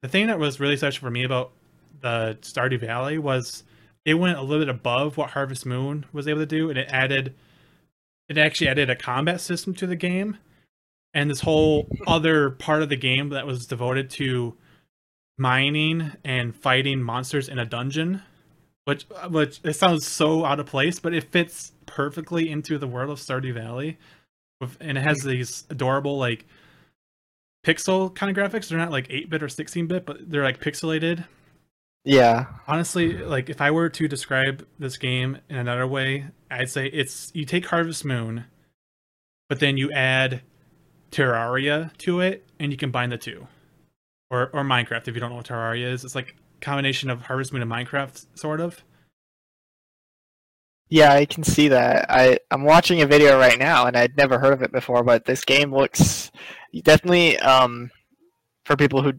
the 0.01 0.07
thing 0.07 0.27
that 0.27 0.39
was 0.39 0.59
really 0.59 0.77
special 0.77 1.01
for 1.01 1.11
me 1.11 1.23
about 1.23 1.51
the 1.99 2.37
Stardew 2.41 2.79
Valley 2.79 3.17
was 3.17 3.63
it 4.05 4.13
went 4.13 4.37
a 4.37 4.41
little 4.41 4.65
bit 4.65 4.69
above 4.69 5.17
what 5.17 5.31
Harvest 5.31 5.65
Moon 5.65 6.05
was 6.13 6.27
able 6.27 6.39
to 6.39 6.45
do, 6.45 6.69
and 6.69 6.77
it 6.77 6.87
added, 6.89 7.33
it 8.29 8.37
actually 8.37 8.67
added 8.67 8.89
a 8.89 8.95
combat 8.95 9.41
system 9.41 9.73
to 9.73 9.87
the 9.87 9.95
game, 9.95 10.37
and 11.13 11.29
this 11.29 11.41
whole 11.41 11.87
other 12.07 12.51
part 12.51 12.81
of 12.83 12.89
the 12.89 12.95
game 12.95 13.29
that 13.29 13.47
was 13.47 13.65
devoted 13.65 14.09
to 14.11 14.55
mining 15.37 16.11
and 16.23 16.55
fighting 16.55 17.01
monsters 17.01 17.49
in 17.49 17.59
a 17.59 17.65
dungeon, 17.65 18.21
which 18.85 19.05
which 19.29 19.59
it 19.63 19.73
sounds 19.73 20.05
so 20.05 20.45
out 20.45 20.59
of 20.59 20.67
place, 20.67 20.99
but 20.99 21.13
it 21.13 21.31
fits 21.31 21.71
perfectly 21.85 22.49
into 22.49 22.77
the 22.77 22.87
world 22.87 23.09
of 23.09 23.19
Stardew 23.19 23.53
Valley. 23.53 23.97
With, 24.61 24.77
and 24.79 24.97
it 24.97 25.03
has 25.03 25.21
these 25.21 25.65
adorable 25.69 26.17
like 26.17 26.45
pixel 27.65 28.13
kind 28.13 28.29
of 28.29 28.37
graphics. 28.37 28.69
They're 28.69 28.77
not 28.77 28.91
like 28.91 29.07
8-bit 29.09 29.43
or 29.43 29.47
16-bit, 29.47 30.05
but 30.05 30.29
they're 30.29 30.43
like 30.43 30.61
pixelated. 30.61 31.25
Yeah. 32.05 32.45
Honestly, 32.67 33.17
like 33.17 33.49
if 33.49 33.59
I 33.59 33.71
were 33.71 33.89
to 33.89 34.07
describe 34.07 34.65
this 34.77 34.95
game 34.95 35.39
in 35.49 35.57
another 35.57 35.87
way, 35.87 36.27
I'd 36.51 36.69
say 36.69 36.85
it's 36.85 37.31
you 37.33 37.45
take 37.45 37.65
Harvest 37.65 38.05
Moon, 38.05 38.45
but 39.49 39.59
then 39.59 39.75
you 39.75 39.91
add 39.91 40.41
Terraria 41.11 41.95
to 41.97 42.21
it, 42.21 42.45
and 42.59 42.71
you 42.71 42.77
combine 42.77 43.09
the 43.09 43.17
two, 43.17 43.47
or 44.29 44.49
or 44.53 44.63
Minecraft 44.63 45.07
if 45.07 45.15
you 45.15 45.19
don't 45.19 45.31
know 45.31 45.37
what 45.37 45.47
Terraria 45.47 45.91
is. 45.91 46.05
It's 46.05 46.15
like 46.15 46.35
a 46.61 46.65
combination 46.65 47.09
of 47.09 47.21
Harvest 47.21 47.51
Moon 47.51 47.63
and 47.63 47.71
Minecraft, 47.71 48.25
sort 48.35 48.61
of. 48.61 48.83
Yeah, 50.89 51.11
I 51.11 51.25
can 51.25 51.43
see 51.43 51.69
that. 51.69 52.05
I 52.09 52.37
I'm 52.51 52.63
watching 52.63 53.01
a 53.01 53.07
video 53.07 53.39
right 53.39 53.57
now, 53.57 53.87
and 53.87 53.97
I'd 53.97 54.15
never 54.15 54.37
heard 54.37 54.53
of 54.53 54.61
it 54.61 54.71
before. 54.71 55.03
But 55.03 55.25
this 55.25 55.43
game 55.43 55.73
looks 55.73 56.31
definitely 56.83 57.39
um, 57.39 57.89
for 58.63 58.75
people 58.75 59.01
who 59.01 59.13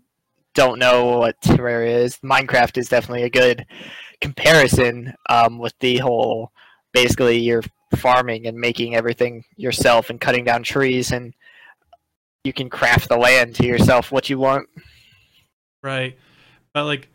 don't 0.57 0.79
know 0.79 1.19
what 1.19 1.41
Terraria 1.43 2.03
is. 2.03 2.17
Minecraft 2.25 2.79
is 2.79 2.89
definitely 2.89 3.23
a 3.23 3.31
good 3.31 3.65
comparison 4.21 5.15
um, 5.29 5.59
with 5.59 5.75
the 5.79 5.99
whole. 5.99 6.51
Basically, 6.93 7.39
you're 7.39 7.63
farming 7.97 8.47
and 8.47 8.59
making 8.59 8.97
everything 8.97 9.45
yourself 9.57 10.11
and 10.11 10.21
cutting 10.21 10.45
down 10.45 10.63
trees, 10.63 11.13
and 11.13 11.35
you 12.43 12.53
can 12.53 12.71
craft 12.71 13.09
the 13.09 13.19
land 13.19 13.55
to 13.57 13.67
yourself 13.67 14.11
what 14.11 14.31
you 14.31 14.39
want. 14.39 14.67
Right, 15.83 16.19
but 16.73 16.87
like 16.87 17.09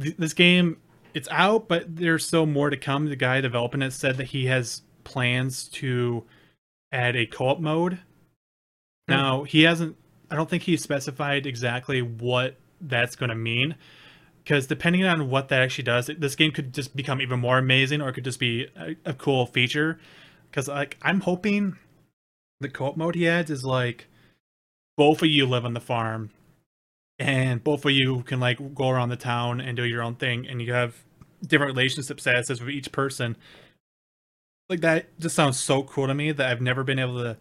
th- 0.00 0.16
this 0.18 0.34
game, 0.34 0.76
it's 1.14 1.28
out, 1.30 1.68
but 1.68 1.96
there's 1.96 2.26
still 2.26 2.46
more 2.46 2.70
to 2.70 2.76
come. 2.76 3.08
The 3.08 3.16
guy 3.16 3.40
developing 3.40 3.82
it 3.82 3.92
said 3.92 4.18
that 4.18 4.26
he 4.26 4.46
has 4.46 4.82
plans 5.02 5.64
to 5.70 6.24
add 6.92 7.16
a 7.16 7.26
co-op 7.26 7.58
mode. 7.58 7.98
Now 9.08 9.44
he 9.44 9.62
hasn't. 9.62 9.96
I 10.30 10.36
don't 10.36 10.48
think 10.48 10.62
he 10.62 10.76
specified 10.76 11.46
exactly 11.46 12.02
what 12.02 12.56
that's 12.82 13.16
going 13.16 13.30
to 13.30 13.34
mean. 13.36 13.76
Because 14.42 14.66
depending 14.66 15.04
on 15.04 15.30
what 15.30 15.48
that 15.48 15.62
actually 15.62 15.84
does 15.84 16.10
this 16.18 16.34
game 16.34 16.50
could 16.50 16.74
just 16.74 16.96
become 16.96 17.20
even 17.20 17.38
more 17.38 17.58
amazing 17.58 18.00
or 18.00 18.08
it 18.08 18.14
could 18.14 18.24
just 18.24 18.40
be 18.40 18.66
a, 18.76 18.96
a 19.04 19.14
cool 19.14 19.46
feature. 19.46 19.98
Because 20.50 20.68
like 20.68 20.98
i'm 21.02 21.20
hoping 21.20 21.76
the 22.60 22.68
co-op 22.68 22.96
mode 22.96 23.14
he 23.14 23.28
adds 23.28 23.50
is 23.50 23.64
like 23.64 24.06
both 24.96 25.22
of 25.22 25.28
you 25.28 25.46
live 25.46 25.64
on 25.64 25.74
the 25.74 25.80
farm 25.80 26.30
and 27.18 27.62
both 27.64 27.84
of 27.84 27.92
you 27.92 28.22
can 28.22 28.40
like 28.40 28.74
go 28.74 28.88
around 28.90 29.08
the 29.08 29.16
town 29.16 29.60
and 29.60 29.76
do 29.76 29.84
your 29.84 30.02
own 30.02 30.14
thing 30.16 30.46
and 30.46 30.60
you 30.60 30.72
have 30.72 30.96
different 31.46 31.74
relationship 31.74 32.18
statuses 32.18 32.60
with 32.60 32.70
each 32.70 32.92
person. 32.92 33.36
Like 34.68 34.80
that 34.80 35.18
just 35.18 35.34
sounds 35.34 35.58
so 35.58 35.82
cool 35.82 36.06
to 36.06 36.14
me 36.14 36.32
that 36.32 36.50
i've 36.50 36.60
never 36.60 36.82
been 36.84 36.98
able 36.98 37.22
to 37.22 37.36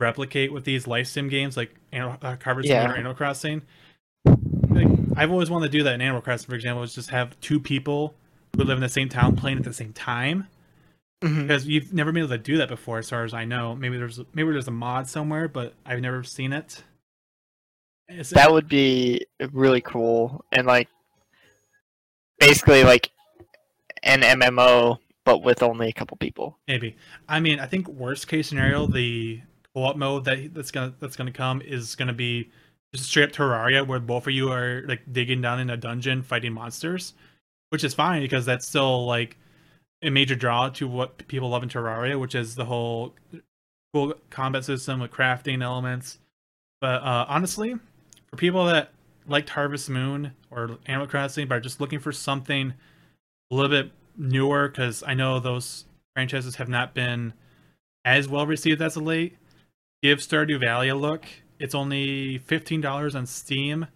replicate 0.00 0.52
with 0.52 0.64
these 0.64 0.86
life 0.86 1.06
sim 1.06 1.28
games 1.28 1.56
like 1.56 1.74
Animal, 1.92 2.18
uh, 2.20 2.36
Harvest 2.42 2.68
Yeah. 2.68 2.90
or 2.90 2.94
Animal 2.94 3.14
Crossing 3.14 3.62
I've 5.16 5.30
always 5.30 5.50
wanted 5.50 5.70
to 5.72 5.78
do 5.78 5.84
that 5.84 5.94
in 5.94 6.00
Animal 6.00 6.20
Crossing, 6.22 6.48
for 6.48 6.54
example, 6.54 6.82
is 6.82 6.94
just 6.94 7.10
have 7.10 7.38
two 7.40 7.60
people 7.60 8.14
who 8.56 8.64
live 8.64 8.78
in 8.78 8.82
the 8.82 8.88
same 8.88 9.08
town 9.08 9.36
playing 9.36 9.58
at 9.58 9.64
the 9.64 9.72
same 9.72 9.92
time. 9.92 10.48
Mhm. 11.22 11.42
Because 11.42 11.66
you've 11.66 11.92
never 11.92 12.12
been 12.12 12.24
able 12.24 12.30
to 12.36 12.38
do 12.38 12.56
that 12.58 12.68
before, 12.68 12.98
as 12.98 13.08
far 13.08 13.24
as 13.24 13.32
I 13.32 13.44
know. 13.44 13.74
Maybe 13.74 13.96
there's 13.96 14.20
maybe 14.34 14.50
there's 14.52 14.68
a 14.68 14.72
mod 14.72 15.08
somewhere, 15.08 15.48
but 15.48 15.74
I've 15.86 16.00
never 16.00 16.22
seen 16.22 16.52
it. 16.52 16.82
It's- 18.08 18.30
That 18.30 18.52
would 18.52 18.68
be 18.68 19.24
really 19.52 19.80
cool, 19.80 20.44
and 20.52 20.66
like 20.66 20.88
basically 22.38 22.84
like 22.84 23.10
an 24.02 24.20
MMO, 24.22 24.98
but 25.24 25.38
with 25.42 25.62
only 25.62 25.88
a 25.88 25.92
couple 25.92 26.16
people. 26.18 26.58
maybe. 26.68 26.96
I 27.28 27.40
mean, 27.40 27.58
I 27.60 27.66
think 27.66 27.88
worst 27.88 28.28
case 28.28 28.48
scenario, 28.48 28.86
the 28.86 29.40
co-op 29.74 29.96
mode 29.96 30.24
that 30.26 30.52
that's 30.52 30.70
gonna 30.70 30.94
that's 31.00 31.16
gonna 31.16 31.32
come 31.32 31.62
is 31.62 31.94
gonna 31.94 32.12
be 32.12 32.50
straight 32.94 33.24
up 33.24 33.32
Terraria, 33.32 33.86
where 33.86 34.00
both 34.00 34.26
of 34.26 34.32
you 34.32 34.50
are 34.50 34.82
like 34.86 35.02
digging 35.12 35.40
down 35.40 35.60
in 35.60 35.70
a 35.70 35.76
dungeon 35.76 36.22
fighting 36.22 36.52
monsters, 36.52 37.14
which 37.70 37.84
is 37.84 37.94
fine 37.94 38.22
because 38.22 38.46
that's 38.46 38.66
still 38.66 39.06
like 39.06 39.36
a 40.02 40.10
major 40.10 40.34
draw 40.34 40.68
to 40.68 40.86
what 40.86 41.26
people 41.28 41.48
love 41.48 41.62
in 41.62 41.68
Terraria, 41.68 42.18
which 42.18 42.34
is 42.34 42.54
the 42.54 42.64
whole 42.64 43.14
cool 43.92 44.14
combat 44.30 44.64
system 44.64 45.00
with 45.00 45.10
crafting 45.10 45.62
elements. 45.62 46.18
But 46.80 47.02
uh, 47.02 47.26
honestly, 47.28 47.76
for 48.28 48.36
people 48.36 48.66
that 48.66 48.90
liked 49.26 49.48
Harvest 49.48 49.88
Moon 49.88 50.32
or 50.50 50.78
Animal 50.86 51.06
Crossing, 51.06 51.48
but 51.48 51.56
are 51.56 51.60
just 51.60 51.80
looking 51.80 51.98
for 51.98 52.12
something 52.12 52.74
a 53.50 53.54
little 53.54 53.70
bit 53.70 53.90
newer, 54.16 54.68
because 54.68 55.02
I 55.06 55.14
know 55.14 55.40
those 55.40 55.86
franchises 56.14 56.56
have 56.56 56.68
not 56.68 56.94
been 56.94 57.32
as 58.04 58.28
well 58.28 58.46
received 58.46 58.82
as 58.82 58.96
of 58.96 59.04
late, 59.04 59.36
give 60.02 60.18
Stardew 60.18 60.60
Valley 60.60 60.88
a 60.88 60.94
look. 60.94 61.24
It's 61.64 61.74
only 61.74 62.36
fifteen 62.36 62.82
dollars 62.82 63.14
on 63.14 63.24
Steam. 63.24 63.86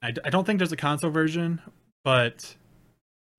I 0.00 0.12
don't 0.12 0.44
think 0.44 0.58
there's 0.58 0.70
a 0.70 0.76
console 0.76 1.10
version, 1.10 1.60
but 2.04 2.54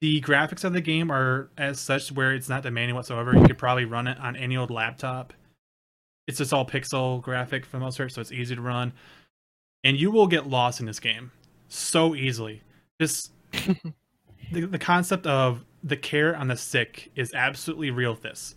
the 0.01 0.19
graphics 0.19 0.65
of 0.65 0.73
the 0.73 0.81
game 0.81 1.09
are 1.09 1.49
as 1.57 1.79
such 1.79 2.11
where 2.11 2.33
it's 2.33 2.49
not 2.49 2.63
demanding 2.63 2.97
whatsoever. 2.97 3.33
You 3.33 3.45
could 3.45 3.57
probably 3.57 3.85
run 3.85 4.07
it 4.07 4.19
on 4.19 4.35
any 4.35 4.57
old 4.57 4.71
laptop. 4.71 5.31
It's 6.27 6.39
just 6.39 6.51
all 6.51 6.65
pixel 6.65 7.21
graphic 7.21 7.65
for 7.65 7.77
the 7.77 7.85
most 7.85 7.97
part, 7.97 8.11
so 8.11 8.19
it's 8.19 8.33
easy 8.33 8.55
to 8.55 8.61
run. 8.61 8.91
And 9.85 9.95
you 9.95 10.11
will 10.11 10.27
get 10.27 10.47
lost 10.47 10.81
in 10.81 10.85
this 10.85 10.99
game 10.99 11.31
so 11.69 12.15
easily. 12.15 12.61
Just 12.99 13.31
the, 14.51 14.65
the 14.67 14.79
concept 14.79 15.25
of 15.27 15.63
the 15.81 15.95
care 15.95 16.35
on 16.35 16.49
the 16.49 16.57
sick 16.57 17.09
is 17.15 17.33
absolutely 17.33 17.89
real 17.89 18.11
with 18.11 18.21
this. 18.21 18.55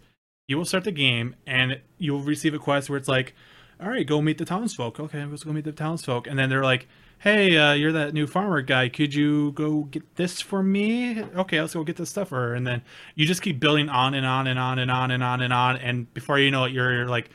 You 0.48 0.58
will 0.58 0.64
start 0.64 0.82
the 0.82 0.90
game 0.90 1.36
and 1.46 1.80
you'll 1.98 2.22
receive 2.22 2.54
a 2.54 2.58
quest 2.58 2.90
where 2.90 2.98
it's 2.98 3.08
like, 3.08 3.32
all 3.80 3.88
right, 3.88 4.06
go 4.06 4.22
meet 4.22 4.38
the 4.38 4.44
townsfolk. 4.44 4.98
Okay, 4.98 5.24
let's 5.24 5.44
go 5.44 5.52
meet 5.52 5.64
the 5.64 5.72
townsfolk. 5.72 6.26
And 6.26 6.38
then 6.38 6.48
they're 6.48 6.64
like, 6.64 6.88
hey, 7.18 7.56
uh, 7.56 7.72
you're 7.72 7.92
that 7.92 8.14
new 8.14 8.26
farmer 8.26 8.62
guy. 8.62 8.88
Could 8.88 9.14
you 9.14 9.52
go 9.52 9.82
get 9.84 10.16
this 10.16 10.40
for 10.40 10.62
me? 10.62 11.22
Okay, 11.22 11.60
let's 11.60 11.74
go 11.74 11.84
get 11.84 11.96
this 11.96 12.10
stuff 12.10 12.28
for 12.28 12.36
her. 12.36 12.54
And 12.54 12.66
then 12.66 12.82
you 13.14 13.26
just 13.26 13.42
keep 13.42 13.60
building 13.60 13.88
on 13.88 14.14
and 14.14 14.24
on 14.24 14.46
and 14.46 14.58
on 14.58 14.78
and 14.78 14.90
on 14.90 15.10
and 15.10 15.22
on 15.22 15.42
and 15.42 15.52
on. 15.52 15.76
And 15.76 16.12
before 16.14 16.38
you 16.38 16.50
know 16.50 16.64
it, 16.64 16.72
you're 16.72 17.06
like 17.06 17.30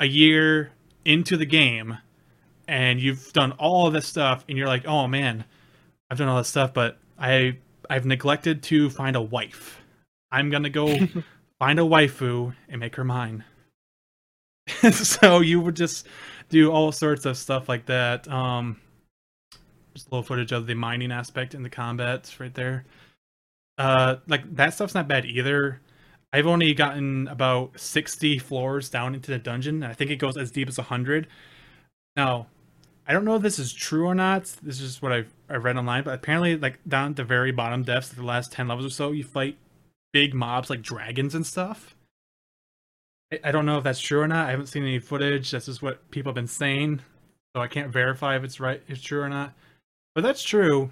a 0.00 0.06
year 0.06 0.72
into 1.04 1.36
the 1.36 1.46
game 1.46 1.98
and 2.68 3.00
you've 3.00 3.32
done 3.32 3.52
all 3.52 3.86
of 3.86 3.92
this 3.92 4.06
stuff 4.06 4.44
and 4.48 4.58
you're 4.58 4.66
like, 4.66 4.86
oh 4.86 5.06
man, 5.06 5.44
I've 6.10 6.18
done 6.18 6.28
all 6.28 6.38
this 6.38 6.48
stuff, 6.48 6.74
but 6.74 6.98
I 7.18 7.58
I've 7.88 8.06
neglected 8.06 8.62
to 8.64 8.90
find 8.90 9.16
a 9.16 9.22
wife. 9.22 9.80
I'm 10.32 10.50
gonna 10.50 10.70
go 10.70 10.88
find 11.58 11.78
a 11.78 11.82
waifu 11.82 12.54
and 12.68 12.80
make 12.80 12.96
her 12.96 13.04
mine. 13.04 13.44
so 14.92 15.40
you 15.40 15.60
would 15.60 15.76
just 15.76 16.06
do 16.48 16.70
all 16.70 16.92
sorts 16.92 17.24
of 17.24 17.36
stuff 17.36 17.68
like 17.68 17.86
that. 17.86 18.28
Um, 18.28 18.80
just 19.94 20.08
a 20.08 20.10
little 20.10 20.22
footage 20.22 20.52
of 20.52 20.66
the 20.66 20.74
mining 20.74 21.12
aspect 21.12 21.54
in 21.54 21.62
the 21.62 21.70
combat 21.70 22.34
right 22.38 22.54
there. 22.54 22.84
Uh, 23.78 24.16
like 24.26 24.54
that 24.56 24.74
stuff's 24.74 24.94
not 24.94 25.08
bad 25.08 25.24
either. 25.24 25.80
I've 26.32 26.46
only 26.46 26.74
gotten 26.74 27.28
about 27.28 27.80
60 27.80 28.38
floors 28.38 28.90
down 28.90 29.14
into 29.14 29.30
the 29.30 29.38
dungeon, 29.38 29.76
and 29.82 29.90
I 29.90 29.94
think 29.94 30.10
it 30.10 30.16
goes 30.16 30.36
as 30.36 30.50
deep 30.50 30.68
as 30.68 30.76
100. 30.76 31.28
Now, 32.14 32.46
I 33.06 33.14
don't 33.14 33.24
know 33.24 33.36
if 33.36 33.42
this 33.42 33.58
is 33.58 33.72
true 33.72 34.06
or 34.06 34.14
not. 34.14 34.44
This 34.62 34.80
is 34.82 35.00
what 35.00 35.12
I've, 35.12 35.32
I've 35.48 35.64
read 35.64 35.78
online, 35.78 36.04
but 36.04 36.12
apparently, 36.14 36.56
like 36.58 36.78
down 36.86 37.10
at 37.10 37.16
the 37.16 37.24
very 37.24 37.52
bottom 37.52 37.84
depths, 37.84 38.10
the 38.10 38.22
last 38.22 38.52
10 38.52 38.68
levels 38.68 38.86
or 38.86 38.90
so, 38.90 39.12
you 39.12 39.24
fight 39.24 39.56
big 40.12 40.34
mobs 40.34 40.68
like 40.68 40.82
dragons 40.82 41.34
and 41.34 41.46
stuff. 41.46 41.95
I, 43.42 43.50
don't 43.50 43.66
know 43.66 43.78
if 43.78 43.84
that's 43.84 44.00
true 44.00 44.20
or 44.20 44.28
not. 44.28 44.46
I 44.46 44.50
haven't 44.50 44.66
seen 44.66 44.84
any 44.84 44.98
footage. 44.98 45.50
That's 45.50 45.66
just 45.66 45.82
what 45.82 46.10
people 46.10 46.30
have 46.30 46.36
been 46.36 46.46
saying, 46.46 47.00
so 47.54 47.62
I 47.62 47.66
can't 47.66 47.90
verify 47.90 48.36
if 48.36 48.44
it's 48.44 48.60
right, 48.60 48.80
if 48.86 48.96
it's 48.96 49.02
true 49.02 49.20
or 49.20 49.28
not. 49.28 49.52
But 50.14 50.22
that's 50.22 50.42
true. 50.42 50.90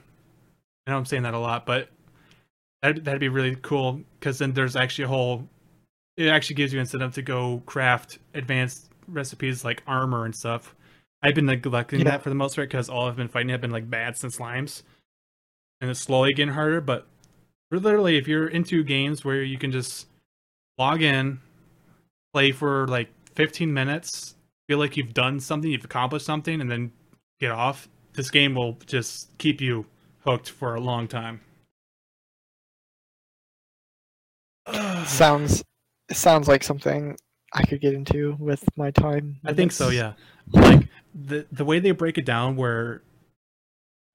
I 0.86 0.90
know 0.90 0.98
I'm 0.98 1.06
saying 1.06 1.22
that 1.22 1.34
a 1.34 1.38
lot, 1.38 1.64
but 1.64 1.88
that'd, 2.82 3.04
that'd 3.04 3.20
be 3.20 3.28
really 3.28 3.56
cool 3.62 4.00
because 4.18 4.38
then 4.38 4.52
there's 4.52 4.76
actually 4.76 5.04
a 5.04 5.08
whole. 5.08 5.48
It 6.16 6.28
actually 6.28 6.56
gives 6.56 6.72
you 6.72 6.80
incentive 6.80 7.14
to 7.14 7.22
go 7.22 7.62
craft 7.66 8.18
advanced 8.34 8.90
recipes 9.08 9.64
like 9.64 9.82
armor 9.86 10.24
and 10.24 10.34
stuff. 10.34 10.74
I've 11.22 11.34
been 11.34 11.46
neglecting 11.46 12.00
Yeah. 12.00 12.10
that 12.10 12.22
for 12.22 12.28
the 12.28 12.34
most 12.34 12.56
part 12.56 12.68
because 12.68 12.88
all 12.88 13.08
I've 13.08 13.16
been 13.16 13.28
fighting 13.28 13.48
have 13.48 13.60
been 13.60 13.70
like 13.70 13.88
bats 13.88 14.22
and 14.24 14.32
slimes, 14.32 14.82
and 15.80 15.90
it's 15.90 16.00
slowly 16.00 16.34
getting 16.34 16.54
harder. 16.54 16.80
But 16.80 17.06
literally, 17.70 18.16
if 18.16 18.28
you're 18.28 18.48
into 18.48 18.84
games 18.84 19.24
where 19.24 19.42
you 19.42 19.56
can 19.56 19.72
just 19.72 20.06
log 20.76 21.00
in, 21.00 21.40
play 22.34 22.50
for 22.50 22.88
like 22.88 23.08
15 23.36 23.72
minutes, 23.72 24.34
feel 24.68 24.78
like 24.78 24.96
you've 24.96 25.14
done 25.14 25.38
something, 25.38 25.70
you've 25.70 25.84
accomplished 25.84 26.26
something, 26.26 26.60
and 26.60 26.68
then 26.68 26.90
get 27.40 27.52
off, 27.52 27.88
this 28.14 28.28
game 28.28 28.56
will 28.56 28.76
just 28.86 29.36
keep 29.38 29.60
you 29.60 29.86
hooked 30.24 30.50
for 30.50 30.74
a 30.74 30.80
long 30.80 31.06
time. 31.06 31.40
sounds 35.06 35.62
sounds 36.10 36.48
like 36.48 36.64
something 36.64 37.16
I 37.52 37.62
could 37.62 37.80
get 37.80 37.94
into 37.94 38.36
with 38.40 38.64
my 38.76 38.90
time. 38.90 39.38
I 39.44 39.52
think 39.52 39.70
so, 39.70 39.90
yeah. 39.90 40.14
Like 40.52 40.88
the 41.14 41.46
the 41.52 41.64
way 41.64 41.78
they 41.78 41.92
break 41.92 42.18
it 42.18 42.24
down 42.24 42.56
where 42.56 43.02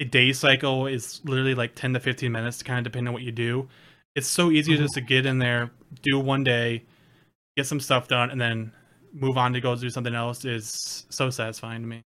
a 0.01 0.05
day 0.05 0.33
cycle 0.33 0.87
is 0.87 1.21
literally 1.23 1.55
like 1.55 1.75
10 1.75 1.93
to 1.93 1.99
15 1.99 2.31
minutes, 2.31 2.63
kind 2.63 2.79
of 2.79 2.91
depending 2.91 3.07
on 3.09 3.13
what 3.13 3.23
you 3.23 3.31
do. 3.31 3.69
It's 4.15 4.27
so 4.27 4.51
easy 4.51 4.73
Mhm. 4.73 4.77
just 4.77 4.93
to 4.95 5.01
get 5.01 5.25
in 5.25 5.39
there, 5.39 5.71
do 6.01 6.19
one 6.19 6.43
day, 6.43 6.83
get 7.59 7.67
some 7.67 7.79
stuff 7.81 8.07
done, 8.07 8.31
and 8.31 8.39
then 8.39 8.71
move 9.13 9.37
on 9.37 9.51
to 9.51 9.59
go 9.59 9.75
do 9.75 9.89
something 9.89 10.15
else 10.15 10.45
is 10.45 11.05
so 11.09 11.29
satisfying 11.29 11.81
to 11.81 11.87
me. 11.87 12.01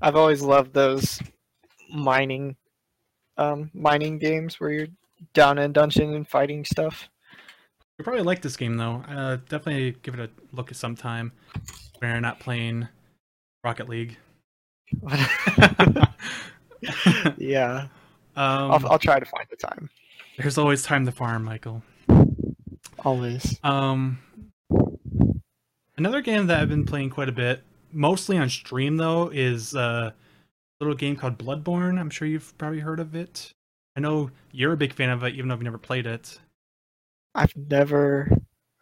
I've 0.00 0.14
always 0.14 0.42
loved 0.42 0.72
those 0.72 1.20
mining 1.92 2.56
um 3.36 3.70
mining 3.74 4.18
games 4.18 4.60
where 4.60 4.70
you're 4.70 4.86
down 5.32 5.58
in 5.58 5.72
dungeon 5.72 6.14
and 6.14 6.28
fighting 6.28 6.64
stuff. 6.64 7.08
You 7.98 8.04
probably 8.04 8.22
like 8.22 8.42
this 8.42 8.56
game 8.56 8.76
though. 8.76 9.02
Uh, 9.08 9.38
definitely 9.48 9.96
give 10.02 10.14
it 10.14 10.20
a 10.20 10.30
look 10.52 10.70
at 10.70 10.76
some 10.76 10.94
time 10.94 11.32
when 11.98 12.12
you're 12.12 12.20
not 12.20 12.38
playing 12.38 12.86
Rocket 13.64 13.88
League. 13.88 14.16
yeah, 17.38 17.88
um, 18.36 18.70
I'll, 18.70 18.88
I'll 18.88 18.98
try 19.00 19.18
to 19.18 19.26
find 19.26 19.46
the 19.50 19.56
time. 19.56 19.90
there's 20.38 20.58
always 20.58 20.84
time 20.84 21.06
to 21.06 21.12
farm, 21.12 21.42
Michael. 21.42 21.82
Always. 23.04 23.58
Um, 23.62 24.18
another 25.96 26.22
game 26.22 26.46
that 26.46 26.60
I've 26.60 26.68
been 26.68 26.86
playing 26.86 27.10
quite 27.10 27.28
a 27.28 27.32
bit, 27.32 27.62
mostly 27.92 28.38
on 28.38 28.48
stream 28.48 28.96
though, 28.96 29.28
is 29.28 29.74
uh, 29.74 30.10
a 30.10 30.14
little 30.80 30.96
game 30.96 31.16
called 31.16 31.38
Bloodborne. 31.38 31.98
I'm 31.98 32.10
sure 32.10 32.26
you've 32.26 32.56
probably 32.58 32.80
heard 32.80 33.00
of 33.00 33.14
it. 33.14 33.52
I 33.96 34.00
know 34.00 34.30
you're 34.52 34.72
a 34.72 34.76
big 34.76 34.92
fan 34.92 35.10
of 35.10 35.22
it, 35.22 35.34
even 35.34 35.48
though 35.48 35.54
you've 35.54 35.62
never 35.62 35.78
played 35.78 36.06
it. 36.06 36.40
I've 37.34 37.54
never 37.56 38.30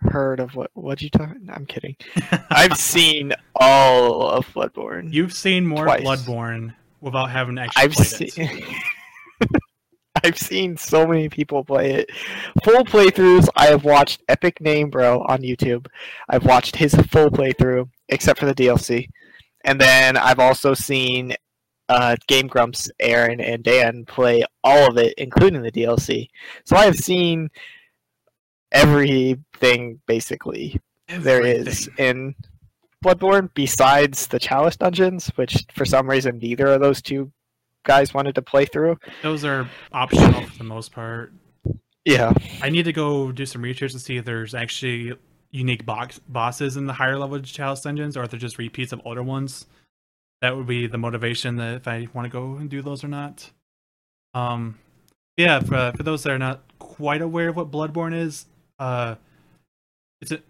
heard 0.00 0.40
of 0.40 0.54
what 0.54 0.70
what 0.74 1.02
you 1.02 1.10
talking. 1.10 1.48
I'm 1.52 1.66
kidding. 1.66 1.96
I've 2.50 2.76
seen 2.76 3.32
all 3.56 4.28
of 4.28 4.46
Bloodborne. 4.48 5.12
You've 5.12 5.32
seen 5.32 5.66
more 5.66 5.84
Twice. 5.84 6.02
Bloodborne 6.02 6.74
without 7.00 7.30
having 7.30 7.58
actually 7.58 7.82
I've 7.82 7.92
played 7.92 8.32
it. 8.36 8.74
I've 10.24 10.38
seen 10.38 10.76
so 10.76 11.06
many 11.06 11.28
people 11.28 11.64
play 11.64 11.92
it. 11.92 12.10
Full 12.64 12.84
playthroughs. 12.84 13.48
I 13.56 13.66
have 13.66 13.84
watched 13.84 14.22
Epic 14.28 14.60
Name 14.60 14.90
Bro 14.90 15.22
on 15.22 15.40
YouTube. 15.40 15.86
I've 16.28 16.44
watched 16.44 16.76
his 16.76 16.94
full 16.94 17.30
playthrough, 17.30 17.88
except 18.08 18.38
for 18.38 18.46
the 18.46 18.54
DLC. 18.54 19.08
And 19.64 19.80
then 19.80 20.16
I've 20.16 20.38
also 20.38 20.74
seen 20.74 21.34
uh, 21.88 22.16
Game 22.26 22.46
Grumps, 22.46 22.90
Arin, 23.00 23.42
and 23.42 23.62
Dan 23.62 24.04
play 24.04 24.44
all 24.64 24.90
of 24.90 24.96
it, 24.98 25.14
including 25.18 25.62
the 25.62 25.72
DLC. 25.72 26.28
So 26.64 26.76
I 26.76 26.84
have 26.84 26.96
seen 26.96 27.50
everything 28.72 30.00
basically 30.06 30.80
there 31.08 31.44
is 31.44 31.90
in 31.98 32.34
Bloodborne 33.04 33.50
besides 33.54 34.26
the 34.26 34.38
Chalice 34.38 34.76
dungeons, 34.76 35.28
which 35.34 35.66
for 35.74 35.84
some 35.84 36.08
reason 36.08 36.38
neither 36.38 36.66
of 36.68 36.80
those 36.80 37.02
two 37.02 37.30
guys 37.84 38.14
wanted 38.14 38.34
to 38.34 38.42
play 38.42 38.64
through. 38.64 38.98
Those 39.22 39.44
are 39.44 39.68
optional 39.92 40.42
for 40.42 40.58
the 40.58 40.64
most 40.64 40.92
part. 40.92 41.32
Yeah. 42.04 42.32
I 42.60 42.70
need 42.70 42.84
to 42.84 42.92
go 42.92 43.32
do 43.32 43.46
some 43.46 43.62
research 43.62 43.92
to 43.92 43.98
see 43.98 44.16
if 44.16 44.24
there's 44.24 44.54
actually 44.54 45.16
unique 45.50 45.84
box 45.84 46.18
bosses 46.28 46.76
in 46.76 46.86
the 46.86 46.92
higher 46.92 47.18
level 47.18 47.38
Chalice 47.40 47.82
dungeons, 47.82 48.16
or 48.16 48.24
if 48.24 48.30
they're 48.30 48.40
just 48.40 48.58
repeats 48.58 48.92
of 48.92 49.00
older 49.04 49.22
ones. 49.22 49.66
That 50.40 50.56
would 50.56 50.66
be 50.66 50.86
the 50.88 50.98
motivation 50.98 51.56
that 51.56 51.74
if 51.74 51.88
I 51.88 52.08
want 52.12 52.26
to 52.26 52.30
go 52.30 52.56
and 52.56 52.68
do 52.68 52.82
those 52.82 53.04
or 53.04 53.08
not. 53.08 53.48
Um, 54.34 54.78
yeah. 55.36 55.60
For, 55.60 55.92
for 55.96 56.02
those 56.02 56.22
that 56.24 56.32
are 56.32 56.38
not 56.38 56.62
quite 56.78 57.22
aware 57.22 57.48
of 57.48 57.56
what 57.56 57.70
Bloodborne 57.70 58.14
is, 58.14 58.46
uh, 58.78 59.14
it's 60.20 60.32
a 60.32 60.40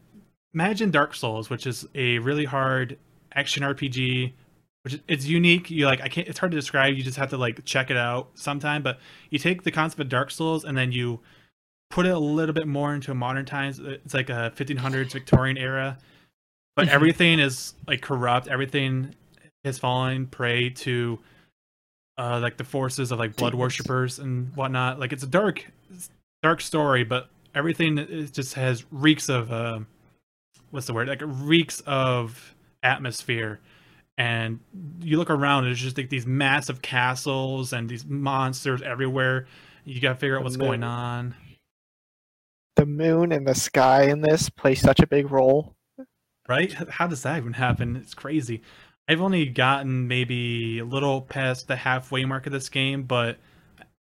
imagine 0.55 0.91
Dark 0.91 1.15
Souls, 1.15 1.51
which 1.51 1.67
is 1.67 1.87
a 1.95 2.19
really 2.19 2.45
hard 2.45 2.99
action 3.35 3.63
RPG. 3.63 4.33
Which 4.83 5.01
it's 5.07 5.27
unique. 5.27 5.71
You 5.71 5.87
like 5.87 6.01
I 6.01 6.09
can't. 6.09 6.27
It's 6.27 6.39
hard 6.39 6.51
to 6.53 6.57
describe. 6.59 6.95
You 6.97 7.03
just 7.05 7.17
have 7.17 7.31
to 7.31 7.37
like 7.37 7.65
check 7.65 7.91
it 7.91 7.97
out 7.97 8.31
sometime. 8.35 8.83
But 8.83 8.99
you 9.31 9.39
take 9.39 9.63
the 9.63 9.71
concept 9.71 10.01
of 10.01 10.09
Dark 10.09 10.31
Souls 10.31 10.65
and 10.65 10.77
then 10.77 10.91
you 10.91 11.21
put 11.91 12.07
it 12.07 12.11
a 12.11 12.19
little 12.19 12.53
bit 12.55 12.67
more 12.67 12.95
into 12.95 13.15
modern 13.15 13.45
times. 13.45 13.79
It's 13.79 14.15
like 14.15 14.29
a 14.31 14.53
1500s 14.57 15.13
Victorian 15.13 15.57
era, 15.57 15.99
but 16.75 16.89
Mhm. 16.89 16.91
everything 16.91 17.39
is 17.39 17.75
like 17.87 18.01
corrupt. 18.01 18.49
Everything 18.49 19.15
has 19.65 19.79
fallen 19.79 20.27
prey 20.27 20.71
to 20.71 21.21
uh 22.19 22.41
like 22.41 22.57
the 22.57 22.65
forces 22.65 23.13
of 23.13 23.19
like 23.21 23.37
blood 23.37 23.55
worshippers 23.55 24.19
and 24.19 24.55
whatnot. 24.57 24.99
Like 24.99 25.13
it's 25.13 25.23
a 25.23 25.29
dark, 25.29 25.65
dark 26.43 26.61
story, 26.61 27.05
but 27.05 27.29
everything 27.55 27.99
is 27.99 28.33
just 28.33 28.55
has 28.55 28.85
reeks 28.91 29.29
of 29.29 29.53
uh, 29.53 29.81
what's 30.71 30.87
the 30.89 30.93
word? 30.93 31.07
Like 31.07 31.23
reeks 31.25 31.81
of 31.87 32.55
atmosphere. 32.83 33.61
And 34.19 34.61
you 35.01 35.17
look 35.17 35.31
around, 35.31 35.65
and 35.65 35.73
it's 35.73 35.81
just 35.81 35.97
like 35.97 36.11
these 36.11 36.27
massive 36.27 36.83
castles 36.83 37.73
and 37.73 37.89
these 37.89 38.05
monsters 38.05 38.83
everywhere. 38.83 39.47
You 39.85 40.01
gotta 40.01 40.17
figure 40.17 40.37
out 40.37 40.45
what's 40.45 40.57
going 40.57 40.85
on. 40.85 41.35
The 42.77 42.87
moon 42.87 43.33
and 43.33 43.47
the 43.47 43.55
sky 43.55 44.05
in 44.05 44.21
this 44.21 44.49
play 44.49 44.75
such 44.75 45.01
a 45.01 45.07
big 45.07 45.31
role. 45.31 45.75
right? 46.49 46.73
How 46.73 47.07
does 47.07 47.23
that 47.23 47.39
even 47.39 47.55
happen? 47.55 47.97
It's 47.97 48.15
crazy. 48.15 48.63
I've 49.09 49.21
only 49.21 49.47
gotten 49.47 50.07
maybe 50.09 50.79
a 50.79 50.85
little 50.85 51.23
past 51.23 51.69
the 51.69 51.77
halfway 51.77 52.25
mark 52.25 52.47
of 52.47 52.53
this 52.53 52.69
game, 52.69 53.03
but 53.03 53.39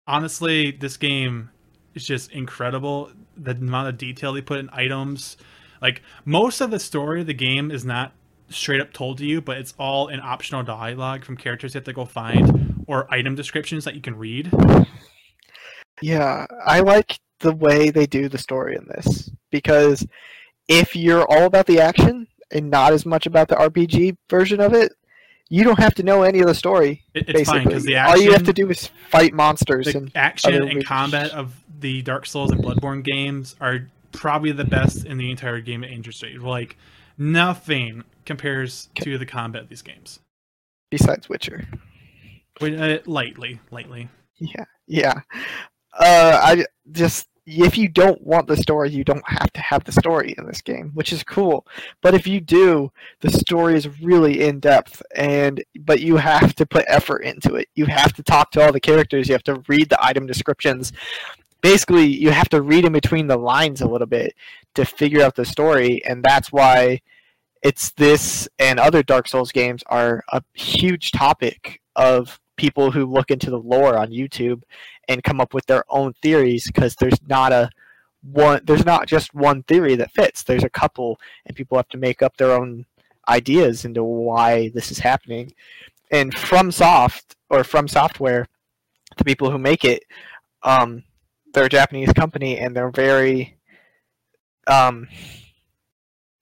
honestly, 0.08 0.72
this 0.72 0.98
game 0.98 1.50
is 1.94 2.06
just 2.06 2.32
incredible. 2.32 3.12
The 3.38 3.52
amount 3.52 3.90
of 3.90 3.98
detail 3.98 4.34
they 4.34 4.42
put 4.42 4.60
in 4.60 4.70
items. 4.72 5.38
Like 5.82 6.02
most 6.26 6.62
of 6.62 6.72
the 6.72 6.80
story 6.80 7.22
of 7.22 7.28
the 7.28 7.34
game 7.34 7.72
is 7.72 7.86
not 7.86 8.14
straight 8.54 8.82
up 8.82 8.94
told 8.94 9.18
to 9.20 9.26
you, 9.26 9.42
but 9.42 9.58
it's 9.58 9.74
all 9.78 10.08
in 10.08 10.20
optional 10.20 10.64
dialogue 10.64 11.26
from 11.26 11.38
characters 11.38 11.74
you 11.74 11.80
have 11.80 11.86
to 11.86 11.94
go 11.94 12.06
find 12.06 12.84
or 12.88 13.12
item 13.14 13.36
descriptions 13.36 13.86
that 13.86 13.96
you 13.96 14.02
can 14.02 14.16
read. 14.16 14.52
Yeah, 16.02 16.46
I 16.66 16.82
like 16.82 17.20
the 17.40 17.54
way 17.54 17.90
they 17.90 18.06
do 18.06 18.30
the 18.30 18.38
story 18.38 18.76
in 18.76 18.86
this 18.88 19.30
because 19.52 20.06
if 20.68 20.96
you're 20.96 21.26
all 21.30 21.46
about 21.46 21.66
the 21.68 21.80
action 21.80 22.28
and 22.52 22.70
not 22.70 22.94
as 22.94 23.06
much 23.06 23.26
about 23.26 23.48
the 23.48 23.56
RPG 23.56 24.18
version 24.30 24.60
of 24.60 24.74
it, 24.74 24.94
you 25.50 25.64
don't 25.64 25.80
have 25.80 25.94
to 25.96 26.04
know 26.04 26.24
any 26.24 26.40
of 26.40 26.48
the 26.48 26.56
story. 26.56 27.04
It, 27.14 27.30
it's 27.30 27.50
fine 27.50 27.66
because 27.66 27.84
the 27.84 27.98
all 27.98 28.18
you 28.18 28.32
have 28.32 28.44
to 28.44 28.54
do 28.54 28.70
is 28.70 28.88
fight 29.10 29.34
monsters 29.34 29.86
the 29.86 29.98
and 29.98 30.12
action 30.16 30.68
and 30.68 30.86
combat 30.86 31.32
of 31.32 31.54
the 31.80 32.02
Dark 32.02 32.26
Souls 32.26 32.52
and 32.52 32.64
Bloodborne 32.64 33.04
games 33.04 33.56
are 33.60 33.88
probably 34.14 34.52
the 34.52 34.64
best 34.64 35.06
in 35.06 35.18
the 35.18 35.30
entire 35.30 35.60
game 35.60 35.84
industry. 35.84 36.38
Like 36.38 36.78
nothing 37.18 38.04
compares 38.26 38.90
to 38.96 39.18
the 39.18 39.26
combat 39.26 39.64
of 39.64 39.70
these 39.70 39.82
games. 39.82 40.20
besides 40.92 41.28
Witcher. 41.30 41.68
Wait, 42.62 42.80
uh, 42.80 43.00
lightly, 43.06 43.60
lightly. 43.72 44.10
Yeah, 44.38 44.66
yeah. 44.88 45.22
Uh, 45.98 46.40
I 46.42 46.66
just 46.92 47.28
if 47.46 47.78
you 47.78 47.90
don't 47.90 48.22
want 48.26 48.48
the 48.48 48.56
story, 48.56 48.90
you 48.90 49.04
don't 49.04 49.24
have 49.28 49.52
to 49.52 49.60
have 49.62 49.84
the 49.84 49.92
story 49.92 50.34
in 50.38 50.46
this 50.46 50.62
game, 50.62 50.92
which 50.94 51.12
is 51.12 51.24
cool. 51.24 51.68
But 52.02 52.14
if 52.14 52.26
you 52.26 52.40
do, 52.40 52.92
the 53.20 53.30
story 53.30 53.76
is 53.76 54.02
really 54.02 54.44
in 54.44 54.60
depth, 54.60 55.02
and 55.16 55.64
but 55.82 56.00
you 56.00 56.16
have 56.18 56.56
to 56.56 56.66
put 56.66 56.86
effort 56.88 57.20
into 57.20 57.56
it. 57.56 57.68
You 57.76 57.86
have 57.88 58.14
to 58.14 58.24
talk 58.24 58.52
to 58.52 58.64
all 58.64 58.72
the 58.72 58.80
characters. 58.80 59.28
You 59.28 59.34
have 59.34 59.44
to 59.44 59.64
read 59.68 59.90
the 59.90 60.04
item 60.04 60.26
descriptions. 60.26 60.94
Basically, 61.62 62.06
you 62.06 62.30
have 62.30 62.50
to 62.50 62.62
read 62.62 62.86
in 62.86 62.94
between 62.94 63.28
the 63.28 63.38
lines 63.38 63.82
a 63.82 63.88
little 63.88 64.08
bit 64.08 64.36
to 64.76 64.86
figure 64.86 65.22
out 65.24 65.36
the 65.36 65.46
story, 65.46 66.04
and 66.06 66.24
that's 66.24 66.52
why 66.52 67.02
it's 67.64 67.92
this 67.92 68.48
and 68.60 68.80
other 68.80 69.02
Dark 69.02 69.28
Souls 69.28 69.52
games 69.52 69.84
are 69.88 70.24
a 70.32 70.44
huge 70.54 71.12
topic 71.12 71.82
of 71.96 72.40
people 72.58 72.92
who 72.92 73.06
look 73.06 73.32
into 73.32 73.50
the 73.50 73.58
lore 73.58 73.98
on 73.98 74.12
YouTube 74.12 74.62
and 75.08 75.24
come 75.24 75.42
up 75.42 75.54
with 75.54 75.66
their 75.66 75.86
own 75.90 76.14
theories 76.22 76.68
because 76.68 76.96
there's 76.96 77.20
not 77.28 77.52
a 77.52 77.70
one 78.22 78.62
there's 78.66 78.86
not 78.86 79.08
just 79.08 79.34
one 79.34 79.64
theory 79.64 79.96
that 79.96 80.12
fits. 80.12 80.44
There's 80.44 80.64
a 80.64 80.70
couple 80.70 81.20
and 81.46 81.56
people 81.56 81.78
have 81.78 81.90
to 81.90 81.98
make 81.98 82.22
up 82.22 82.38
their 82.38 82.52
own 82.52 82.86
ideas 83.30 83.86
into 83.86 84.04
why 84.04 84.70
this 84.70 84.92
is 84.92 85.00
happening. 85.00 85.54
And 86.12 86.38
from 86.38 86.70
soft 86.72 87.36
or 87.50 87.64
from 87.64 87.88
software 87.88 88.48
the 89.18 89.24
people 89.24 89.50
who 89.50 89.58
make 89.58 89.86
it 89.86 90.04
um 90.64 91.04
they're 91.54 91.66
a 91.66 91.70
japanese 91.70 92.12
company 92.14 92.58
and 92.58 92.76
they're 92.76 92.90
very 92.90 93.58
um 94.68 95.08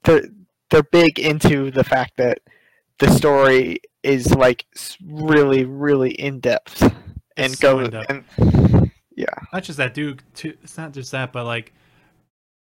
they're 0.04 0.24
they're 0.72 0.84
big 0.84 1.20
into 1.20 1.70
the 1.70 1.84
fact 1.84 2.18
that 2.18 2.40
the 3.00 3.12
story 3.12 3.80
is 4.04 4.34
like 4.34 4.66
really 5.06 5.66
really 5.66 6.12
in 6.12 6.40
depth 6.40 6.92
and 7.38 7.54
so 7.54 7.80
in-depth. 7.80 8.10
and 8.10 8.92
Not 9.54 9.64
just 9.64 9.78
that, 9.78 9.94
dude. 9.94 10.24
Too, 10.34 10.58
it's 10.64 10.78
not 10.78 10.94
just 10.94 11.12
that, 11.12 11.32
but 11.32 11.46
like 11.46 11.74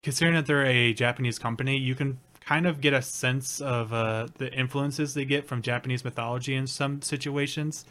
considering 0.01 0.35
that 0.35 0.45
they're 0.45 0.65
a 0.65 0.93
Japanese 0.93 1.39
company, 1.39 1.77
you 1.77 1.95
can 1.95 2.19
kind 2.41 2.67
of 2.67 2.81
get 2.81 2.93
a 2.93 3.01
sense 3.01 3.61
of 3.61 3.93
uh, 3.93 4.27
the 4.38 4.51
influences 4.53 5.13
they 5.13 5.25
get 5.25 5.47
from 5.47 5.61
Japanese 5.61 6.03
mythology 6.03 6.55
in 6.55 6.67
some 6.67 7.01
situations. 7.01 7.85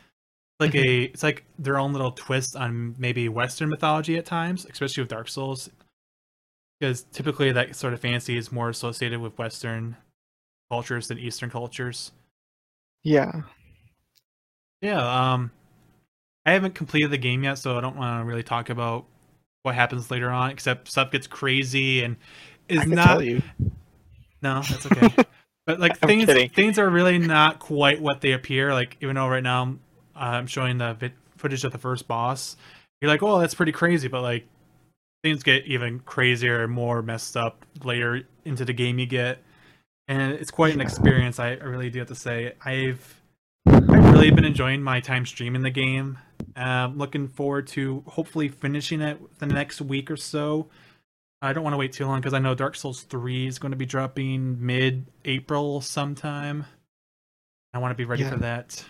Like 0.60 0.74
a, 0.76 1.05
it's 1.05 1.24
like 1.24 1.44
their 1.58 1.78
own 1.78 1.92
little 1.92 2.12
twist 2.12 2.55
on 2.55 2.94
maybe 2.97 3.28
Western 3.28 3.68
mythology 3.68 4.16
at 4.16 4.26
times, 4.26 4.64
especially 4.70 5.02
with 5.02 5.10
Dark 5.10 5.28
Souls, 5.28 5.70
because 6.82 7.04
typically 7.12 7.52
that 7.52 7.76
sort 7.76 7.94
of 7.94 8.00
fantasy 8.00 8.36
is 8.36 8.50
more 8.50 8.68
associated 8.68 9.20
with 9.20 9.38
Western 9.38 9.96
cultures 10.68 11.06
than 11.06 11.16
Eastern 11.16 11.48
cultures. 11.48 12.10
yeah 13.04 13.42
Yeah, 14.80 15.32
um 15.32 15.52
I 16.44 16.50
haven't 16.50 16.74
completed 16.74 17.12
the 17.12 17.18
game 17.18 17.44
yet, 17.44 17.58
so 17.58 17.78
I 17.78 17.80
don't 17.80 17.94
want 17.94 18.20
to 18.20 18.28
really 18.28 18.42
talk 18.42 18.68
about 18.68 19.04
what 19.62 19.76
happens 19.76 20.10
later 20.10 20.28
on, 20.28 20.50
except 20.50 20.90
stuff 20.90 21.12
gets 21.12 21.28
crazy 21.28 22.02
and 22.02 22.16
is 22.68 22.84
not 22.84 23.06
tell 23.06 23.22
you. 23.22 23.42
No, 24.42 24.62
that's 24.68 24.84
okay. 24.86 25.08
but 25.66 25.78
like 25.78 25.96
I'm 26.02 26.08
things 26.08 26.26
kidding. 26.26 26.48
things 26.48 26.80
are 26.80 26.90
really 26.90 27.18
not 27.18 27.60
quite 27.60 28.00
what 28.00 28.20
they 28.22 28.32
appear. 28.32 28.72
Like 28.72 28.96
even 29.00 29.14
though 29.14 29.28
right 29.28 29.42
now 29.42 29.76
uh, 30.16 30.18
I'm 30.18 30.48
showing 30.48 30.78
the 30.78 30.94
vid- 30.94 31.12
footage 31.36 31.62
of 31.62 31.70
the 31.70 31.78
first 31.78 32.08
boss, 32.08 32.56
you're 33.00 33.08
like, 33.10 33.22
oh, 33.22 33.38
that's 33.38 33.54
pretty 33.54 33.70
crazy. 33.70 34.08
But 34.08 34.22
like 34.22 34.48
things 35.23 35.42
get 35.42 35.67
even 35.67 36.01
crazier 36.01 36.65
and 36.65 36.73
more 36.73 37.02
messed 37.02 37.36
up 37.36 37.65
later 37.84 38.23
into 38.44 38.65
the 38.65 38.73
game 38.73 38.99
you 38.99 39.07
get, 39.07 39.39
and 40.09 40.33
it's 40.33 40.51
quite 40.51 40.75
an 40.75 40.81
experience. 40.81 41.39
I, 41.39 41.52
really 41.52 41.91
do 41.91 42.01
have 42.01 42.09
to 42.09 42.15
say 42.15 42.55
I've 42.65 43.20
I've 43.67 43.89
really 43.89 44.31
been 44.31 44.44
enjoying 44.44 44.83
my 44.83 45.01
time 45.01 45.25
streaming 45.26 45.62
the 45.62 45.70
game. 45.70 46.18
Um, 46.57 46.99
looking 46.99 47.28
forward 47.28 47.67
to 47.68 48.02
hopefully 48.07 48.49
finishing 48.49 49.01
it 49.01 49.18
the 49.39 49.47
next 49.47 49.81
week 49.81 50.10
or 50.10 50.17
so. 50.17 50.68
I 51.41 51.52
don't 51.52 51.65
want 51.65 51.75
to 51.75 51.78
wait 51.78 51.92
too 51.92 52.07
long 52.07 52.20
because 52.20 52.34
I 52.34 52.39
know 52.39 52.55
Dark 52.55 52.76
Souls 52.76 53.02
3 53.02 53.47
is 53.47 53.59
going 53.59 53.73
to 53.73 53.76
be 53.76 53.86
dropping 53.86 54.65
mid 54.65 55.07
April 55.25 55.81
sometime. 55.81 56.67
I 57.75 57.78
want 57.78 57.91
to 57.92 57.97
be 57.97 58.05
ready 58.05 58.23
Yeah. 58.23 58.31
for 58.31 58.36
that. 58.39 58.84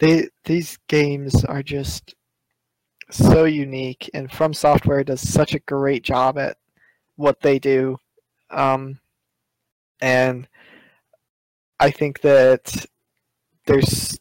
They 0.00 0.28
these 0.44 0.78
games 0.88 1.44
are 1.44 1.62
just 1.62 2.14
so 3.10 3.44
unique, 3.44 4.10
and 4.14 4.30
From 4.30 4.52
Software 4.52 5.04
does 5.04 5.20
such 5.20 5.54
a 5.54 5.60
great 5.60 6.02
job 6.02 6.38
at 6.38 6.56
what 7.16 7.40
they 7.40 7.58
do. 7.58 7.98
Um, 8.50 8.98
and 10.00 10.48
I 11.80 11.90
think 11.90 12.20
that 12.22 12.86
there's 13.66 14.18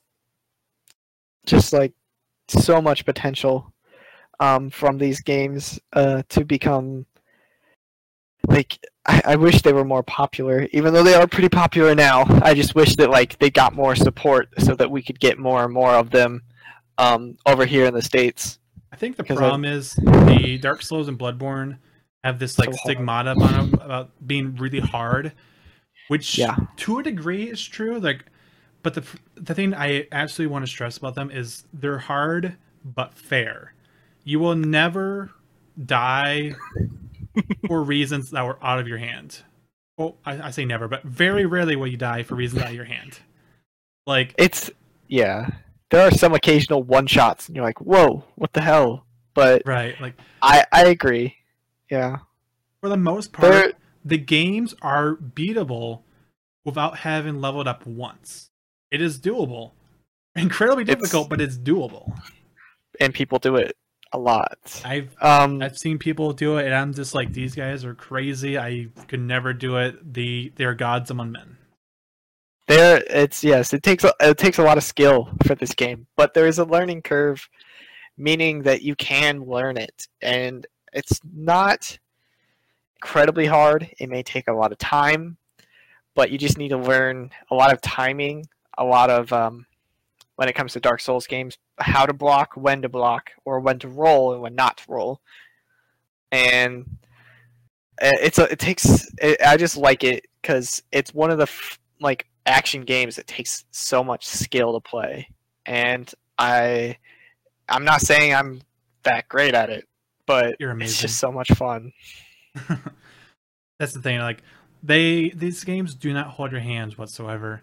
just 1.46 1.74
like 1.74 1.94
so 2.48 2.82
much 2.82 3.06
potential 3.06 3.74
um, 4.40 4.70
from 4.70 4.98
these 4.98 5.22
games 5.22 5.80
uh, 5.94 6.24
to 6.30 6.46
become 6.46 7.06
like 8.48 8.80
I, 9.06 9.22
I 9.26 9.36
wish 9.36 9.62
they 9.62 9.74
were 9.74 9.84
more 9.84 10.04
popular 10.04 10.68
even 10.72 10.94
though 10.94 11.04
they 11.04 11.16
are 11.16 11.28
pretty 11.28 11.50
popular 11.50 11.96
now 11.96 12.24
i 12.44 12.54
just 12.54 12.76
wish 12.76 12.96
that 12.96 13.10
like 13.10 13.38
they 13.40 13.50
got 13.50 13.74
more 13.74 13.96
support 13.96 14.50
so 14.60 14.76
that 14.76 14.90
we 14.90 15.02
could 15.02 15.20
get 15.20 15.40
more 15.40 15.64
and 15.64 15.74
more 15.74 15.94
of 15.94 16.12
them 16.12 16.44
um, 16.98 17.38
over 17.46 17.66
here 17.66 17.86
in 17.86 17.94
the 17.94 18.02
states 18.02 18.60
I 18.92 18.96
think 18.96 19.16
the 19.18 19.24
Because 19.24 19.38
I- 19.38 19.42
problem 19.42 19.66
is 19.66 19.94
the 19.96 20.58
Dark 20.62 20.82
Souls 20.82 21.08
and 21.08 21.18
Bloodborne 21.20 21.78
have 22.24 22.40
this 22.40 22.58
like 22.58 22.72
So 22.74 22.80
stigmata 22.84 23.32
about 23.32 23.74
about 23.74 24.28
being 24.28 24.56
really 24.56 24.80
hard, 24.80 25.34
which 26.08 26.38
Yeah. 26.38 26.56
to 26.78 27.00
a 27.00 27.04
degree 27.04 27.44
is 27.50 27.64
true. 27.66 28.00
Like, 28.00 28.26
but 28.84 28.94
the 28.94 29.04
the 29.36 29.54
thing 29.54 29.74
I 29.74 30.08
absolutely 30.12 30.52
want 30.52 30.66
to 30.66 30.72
stress 30.72 30.98
about 30.98 31.16
them 31.16 31.30
is 31.32 31.66
they're 31.74 31.98
hard 32.00 32.56
but 32.84 33.14
fair. 33.14 33.74
You 34.24 34.40
will 34.40 34.56
never 34.56 35.32
die 35.86 36.56
for 37.68 37.84
reasons 37.84 38.32
that 38.32 38.46
were 38.46 38.58
out 38.64 38.80
of 38.80 38.88
your 38.88 38.98
hand. 38.98 39.44
Well, 39.98 40.18
I, 40.26 40.48
I 40.48 40.52
say 40.52 40.64
never, 40.66 40.88
but 40.88 41.04
very 41.04 41.46
rarely 41.46 41.76
will 41.76 41.88
you 41.88 41.98
die 41.98 42.24
for 42.24 42.36
reasons 42.36 42.62
out 42.62 42.70
of 42.70 42.76
your 42.76 42.86
hand. 42.86 43.20
Like, 44.06 44.34
it's 44.38 44.70
yeah 45.08 45.50
there 45.90 46.02
are 46.08 46.12
some 46.12 46.34
occasional 46.34 46.84
one 46.84 47.08
shots 47.08 47.48
and 47.48 47.56
you're 47.56 47.66
like 47.66 47.80
whoa 47.82 48.24
what 48.36 48.54
the 48.54 48.62
hell 48.62 49.06
but 49.34 49.62
right, 49.66 50.00
like 50.02 50.16
i 50.42 50.64
i 50.72 50.86
agree 50.86 51.36
yeah 51.90 52.18
for 52.82 52.90
the 52.90 52.98
most 52.98 53.32
part, 53.34 53.52
there 53.52 53.72
the 54.06 54.18
games 54.18 54.74
are 54.82 55.16
beatable 55.16 56.02
without 56.64 56.98
having 57.00 57.42
leveled 57.42 57.68
up 57.68 57.86
once. 57.86 58.52
It 58.92 59.02
is 59.02 59.20
doable. 59.20 59.72
Incredibly 60.36 60.84
It's- 60.84 60.96
difficult, 60.98 61.30
but 61.30 61.42
it's 61.42 61.58
doable. 61.58 62.18
and 63.02 63.14
people 63.14 63.40
do 63.40 63.56
it 63.56 63.76
a 64.14 64.18
lot 64.18 64.82
I've 64.86 65.14
um 65.22 65.62
I've 65.62 65.78
seen 65.78 65.98
people 65.98 66.32
do 66.34 66.58
it, 66.58 66.66
and 66.66 66.74
I'm 66.74 66.94
just 66.94 67.14
like, 67.16 67.34
these 67.34 67.56
guys 67.56 67.84
are 67.84 67.94
crazy. 67.96 68.58
I 68.58 68.88
could 69.08 69.20
never 69.22 69.52
do 69.54 69.78
it. 69.78 70.14
The 70.14 70.54
they 70.56 70.64
are 70.66 70.76
gods 70.76 71.10
among 71.12 71.32
men. 71.34 71.58
There 72.68 73.04
it's 73.10 73.44
yes 73.44 73.74
it 73.74 73.82
takes 73.82 74.04
a, 74.04 74.14
it 74.20 74.38
takes 74.38 74.58
a 74.58 74.64
lot 74.64 74.78
of 74.78 74.84
skill 74.84 75.30
for 75.46 75.56
this 75.56 75.74
game 75.74 76.06
but 76.16 76.34
there 76.34 76.48
is 76.48 76.60
a 76.60 76.66
learning 76.66 77.02
curve 77.02 77.48
meaning 78.18 78.64
that 78.64 78.82
you 78.82 78.96
can 78.96 79.44
learn 79.44 79.78
it 79.78 80.08
and 80.22 80.68
it's 80.94 81.22
not 81.36 82.00
incredibly 82.98 83.46
hard. 83.46 83.92
It 84.00 84.10
may 84.10 84.24
take 84.24 84.48
a 84.48 84.54
lot 84.54 84.72
of 84.72 84.78
time 84.80 85.38
but 86.16 86.32
you 86.32 86.38
just 86.38 86.58
need 86.58 86.70
to 86.70 86.78
learn 86.78 87.30
a 87.52 87.56
lot 87.56 87.72
of 87.72 87.80
timing 87.80 88.44
a 88.80 88.84
lot 88.84 89.10
of 89.10 89.32
um, 89.32 89.66
when 90.36 90.50
it 90.50 90.54
comes 90.54 90.74
to 90.74 90.80
dark 90.80 91.00
souls 91.00 91.28
games 91.28 91.58
how 91.80 92.06
to 92.06 92.14
block 92.14 92.54
when 92.56 92.82
to 92.82 92.90
block 92.90 93.32
or 93.46 93.60
when 93.60 93.78
to 93.80 93.88
roll 93.88 94.34
and 94.34 94.42
when 94.42 94.56
not 94.56 94.78
to 94.78 94.84
roll. 94.88 95.22
And 96.32 96.98
uh, 98.02 98.12
it's 98.22 98.40
a, 98.40 98.52
it 98.52 98.60
takes 98.60 99.08
it, 99.20 99.40
i 99.42 99.58
just 99.58 99.78
like 99.78 100.04
it 100.04 100.26
because 100.42 100.84
it's 100.92 101.14
one 101.14 101.32
of 101.32 101.38
the 101.38 101.44
f- 101.44 101.80
like 102.00 102.28
action 102.48 102.82
games 102.84 103.16
that 103.16 103.28
takes 103.28 103.66
so 103.72 104.04
much 104.04 104.26
skill 104.26 104.74
to 104.74 104.80
play 104.80 105.28
and 105.66 106.14
i 106.40 106.96
i'm 107.70 107.84
not 107.84 108.02
saying 108.02 108.34
i'm 108.34 108.62
that 109.04 109.28
great 109.30 109.54
at 109.54 109.70
it 109.70 109.86
but 110.26 110.56
You're 110.60 110.72
amazing. 110.72 110.92
it's 110.92 111.02
just 111.02 111.20
so 111.20 111.32
much 111.32 111.50
fun 111.54 111.92
That's 113.80 113.94
the 113.94 114.02
thing. 114.02 114.20
Like 114.20 114.42
they 114.84 115.30
these 115.30 115.64
games 115.64 115.94
do 115.94 116.14
not 116.14 116.28
hold 116.28 116.52
your 116.52 116.62
hands 116.62 116.98
whatsoever. 116.98 117.62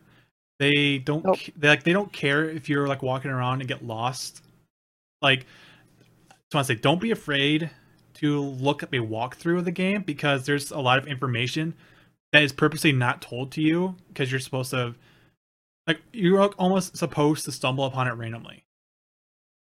They 0.59 0.99
don't 0.99 1.25
nope. 1.25 1.39
they 1.57 1.69
like 1.69 1.83
they 1.83 1.93
don't 1.93 2.13
care 2.13 2.49
if 2.49 2.69
you're 2.69 2.87
like 2.87 3.03
walking 3.03 3.31
around 3.31 3.61
and 3.61 3.69
get 3.69 3.85
lost. 3.85 4.43
Like 5.21 5.47
I 6.31 6.35
just 6.35 6.55
want 6.55 6.67
to 6.67 6.75
say 6.75 6.81
don't 6.81 7.01
be 7.01 7.11
afraid 7.11 7.71
to 8.15 8.41
look 8.41 8.83
up 8.83 8.93
a 8.93 8.99
walkthrough 8.99 9.59
of 9.59 9.65
the 9.65 9.73
game 9.73 10.03
because 10.03 10.47
there's 10.47 10.71
a 10.71 10.79
lot 10.79 10.99
of 10.99 11.09
information 11.09 11.75
that 12.35 12.43
is 12.43 12.51
purposely 12.53 12.91
not 12.91 13.23
told 13.23 13.53
to 13.53 13.63
you 13.63 13.95
because 14.09 14.29
you're 14.29 14.41
supposed 14.41 14.71
to 14.73 14.93
like 15.87 16.01
you're 16.13 16.43
almost 16.55 16.97
supposed 16.97 17.45
to 17.45 17.53
stumble 17.53 17.85
upon 17.85 18.09
it 18.09 18.13
randomly. 18.15 18.65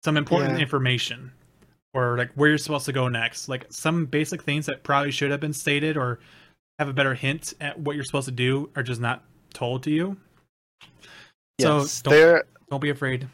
Some 0.04 0.18
important 0.18 0.52
Yeah. 0.58 0.62
information 0.62 1.32
or 1.94 2.18
like 2.18 2.30
where 2.34 2.50
you're 2.50 2.58
supposed 2.58 2.84
to 2.84 2.92
go 2.92 3.08
next. 3.08 3.48
Like 3.48 3.64
some 3.70 4.04
basic 4.04 4.42
things 4.42 4.66
that 4.66 4.82
probably 4.82 5.10
should 5.12 5.30
have 5.30 5.40
been 5.40 5.54
stated 5.54 5.96
or 5.96 6.20
have 6.78 6.88
a 6.88 6.92
better 6.92 7.14
hint 7.14 7.54
at 7.58 7.80
what 7.80 7.96
you're 7.96 8.04
supposed 8.04 8.26
to 8.26 8.32
do 8.32 8.68
are 8.76 8.82
just 8.82 9.00
not 9.00 9.24
told 9.54 9.82
to 9.84 9.90
you. 9.90 10.18
So 11.58 11.78
yes 11.78 12.02
don't, 12.02 12.12
there 12.12 12.44
don't 12.68 12.82
be 12.82 12.90
afraid. 12.90 13.26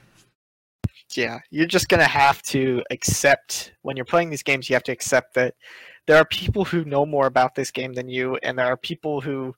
yeah 1.16 1.40
you're 1.50 1.66
just 1.66 1.88
gonna 1.88 2.04
have 2.04 2.40
to 2.42 2.84
accept 2.92 3.72
when 3.82 3.96
you're 3.96 4.04
playing 4.04 4.30
these 4.30 4.44
games 4.44 4.70
you 4.70 4.74
have 4.76 4.84
to 4.84 4.92
accept 4.92 5.34
that 5.34 5.56
there 6.07 6.16
are 6.16 6.24
people 6.26 6.65
who 6.65 6.84
know 6.84 7.07
more 7.07 7.26
about 7.26 7.55
this 7.55 7.70
game 7.70 7.92
than 7.92 8.08
you 8.08 8.36
and 8.42 8.58
there 8.58 8.66
are 8.66 8.76
people 8.76 9.20
who 9.20 9.55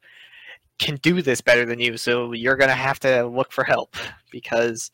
can 0.79 0.97
do 0.97 1.23
this 1.23 1.41
better 1.41 1.65
than 1.65 1.79
you 1.79 1.97
so 1.97 2.33
you're 2.33 2.57
gonna 2.57 2.75
have 2.75 3.01
to 3.01 3.27
look 3.27 3.53
for 3.53 3.65
help 3.65 3.97
because 4.31 4.91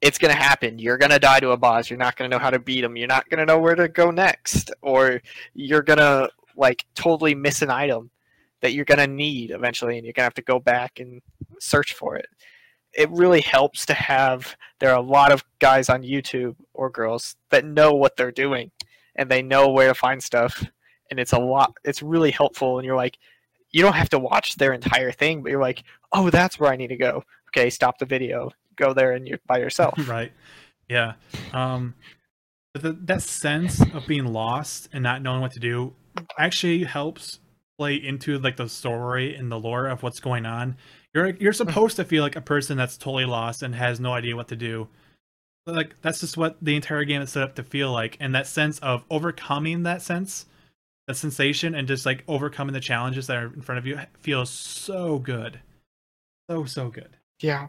it's 0.00 0.18
gonna 0.18 0.34
happen. 0.34 0.78
You're 0.78 0.98
gonna 0.98 1.18
die 1.18 1.40
to 1.40 1.50
a 1.50 1.56
boss. 1.56 1.88
You're 1.88 1.98
not 1.98 2.16
gonna 2.16 2.28
know 2.28 2.38
how 2.38 2.50
to 2.50 2.58
beat 2.58 2.84
him 2.84 2.96
you're 2.96 3.08
not 3.08 3.28
gonna 3.28 3.46
know 3.46 3.58
where 3.58 3.74
to 3.74 3.88
go 3.88 4.10
next 4.10 4.72
or 4.82 5.20
you're 5.54 5.82
gonna 5.82 6.28
like 6.56 6.84
totally 6.94 7.34
miss 7.34 7.62
an 7.62 7.70
item 7.70 8.10
that 8.60 8.72
you're 8.72 8.84
gonna 8.84 9.06
need 9.06 9.50
eventually 9.50 9.96
and 9.96 10.04
you're 10.04 10.12
gonna 10.12 10.24
have 10.24 10.34
to 10.34 10.42
go 10.42 10.58
back 10.58 11.00
and 11.00 11.20
search 11.60 11.94
for 11.94 12.16
it. 12.16 12.26
It 12.92 13.10
really 13.10 13.40
helps 13.40 13.86
to 13.86 13.94
have 13.94 14.56
there 14.78 14.90
are 14.90 14.98
a 14.98 15.02
lot 15.02 15.32
of 15.32 15.44
guys 15.58 15.88
on 15.88 16.02
YouTube 16.02 16.56
or 16.72 16.90
girls 16.90 17.36
that 17.50 17.64
know 17.64 17.92
what 17.92 18.16
they're 18.16 18.30
doing 18.30 18.70
and 19.16 19.30
they 19.30 19.42
know 19.42 19.68
where 19.70 19.88
to 19.88 19.94
find 19.94 20.22
stuff 20.22 20.64
and 21.10 21.20
it's 21.20 21.32
a 21.32 21.38
lot 21.38 21.76
it's 21.84 22.02
really 22.02 22.30
helpful 22.30 22.78
and 22.78 22.86
you're 22.86 22.96
like 22.96 23.18
you 23.70 23.82
don't 23.82 23.94
have 23.94 24.08
to 24.08 24.18
watch 24.18 24.54
their 24.56 24.72
entire 24.72 25.12
thing 25.12 25.42
but 25.42 25.50
you're 25.50 25.60
like 25.60 25.84
oh 26.12 26.30
that's 26.30 26.58
where 26.58 26.72
I 26.72 26.76
need 26.76 26.88
to 26.88 26.96
go 26.96 27.22
okay 27.50 27.70
stop 27.70 27.98
the 27.98 28.06
video 28.06 28.50
go 28.76 28.92
there 28.92 29.12
and 29.12 29.26
you're 29.26 29.40
by 29.46 29.58
yourself 29.58 29.94
right. 30.08 30.32
Yeah. 30.88 31.14
Um 31.52 31.94
but 32.72 32.82
the, 32.82 32.92
that 33.04 33.22
sense 33.22 33.80
of 33.80 34.06
being 34.08 34.26
lost 34.26 34.88
and 34.92 35.02
not 35.02 35.22
knowing 35.22 35.40
what 35.40 35.52
to 35.52 35.60
do 35.60 35.94
actually 36.38 36.82
helps 36.84 37.38
play 37.78 37.94
into 37.94 38.38
like 38.38 38.56
the 38.56 38.68
story 38.68 39.34
and 39.34 39.50
the 39.50 39.58
lore 39.58 39.86
of 39.86 40.02
what's 40.02 40.20
going 40.20 40.46
on. 40.46 40.76
You're 41.14 41.30
you're 41.36 41.52
supposed 41.52 41.96
to 41.96 42.04
feel 42.04 42.22
like 42.22 42.36
a 42.36 42.40
person 42.40 42.76
that's 42.76 42.96
totally 42.96 43.24
lost 43.24 43.62
and 43.62 43.74
has 43.74 44.00
no 44.00 44.12
idea 44.12 44.36
what 44.36 44.48
to 44.48 44.56
do. 44.56 44.88
Like 45.66 45.94
that's 46.02 46.20
just 46.20 46.36
what 46.36 46.56
the 46.60 46.76
entire 46.76 47.04
game 47.04 47.22
is 47.22 47.30
set 47.30 47.42
up 47.42 47.54
to 47.54 47.62
feel 47.62 47.90
like 47.90 48.16
and 48.20 48.34
that 48.34 48.46
sense 48.46 48.78
of 48.80 49.04
overcoming 49.10 49.84
that 49.84 50.02
sense 50.02 50.46
that 51.06 51.16
sensation 51.16 51.74
and 51.74 51.86
just 51.88 52.06
like 52.06 52.24
overcoming 52.28 52.72
the 52.72 52.80
challenges 52.80 53.26
that 53.26 53.36
are 53.36 53.46
in 53.46 53.62
front 53.62 53.78
of 53.78 53.86
you 53.86 53.98
feels 54.20 54.50
so 54.50 55.18
good. 55.18 55.60
So 56.50 56.64
so 56.64 56.88
good. 56.88 57.16
Yeah. 57.40 57.68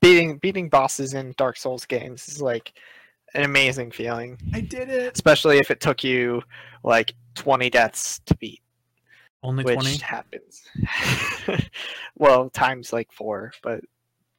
Beating 0.00 0.38
beating 0.38 0.68
bosses 0.68 1.14
in 1.14 1.34
Dark 1.36 1.56
Souls 1.56 1.86
games 1.86 2.28
is 2.28 2.40
like 2.40 2.72
an 3.34 3.42
amazing 3.42 3.90
feeling. 3.90 4.38
I 4.52 4.60
did 4.60 4.88
it. 4.88 5.14
Especially 5.14 5.58
if 5.58 5.70
it 5.70 5.80
took 5.80 6.04
you 6.04 6.42
like 6.82 7.14
20 7.36 7.70
deaths 7.70 8.20
to 8.26 8.36
beat. 8.36 8.60
Only 9.42 9.64
which 9.64 9.74
20 9.74 9.96
happens. 9.98 10.62
well, 12.16 12.48
times 12.50 12.92
like 12.94 13.12
four, 13.12 13.52
but 13.62 13.80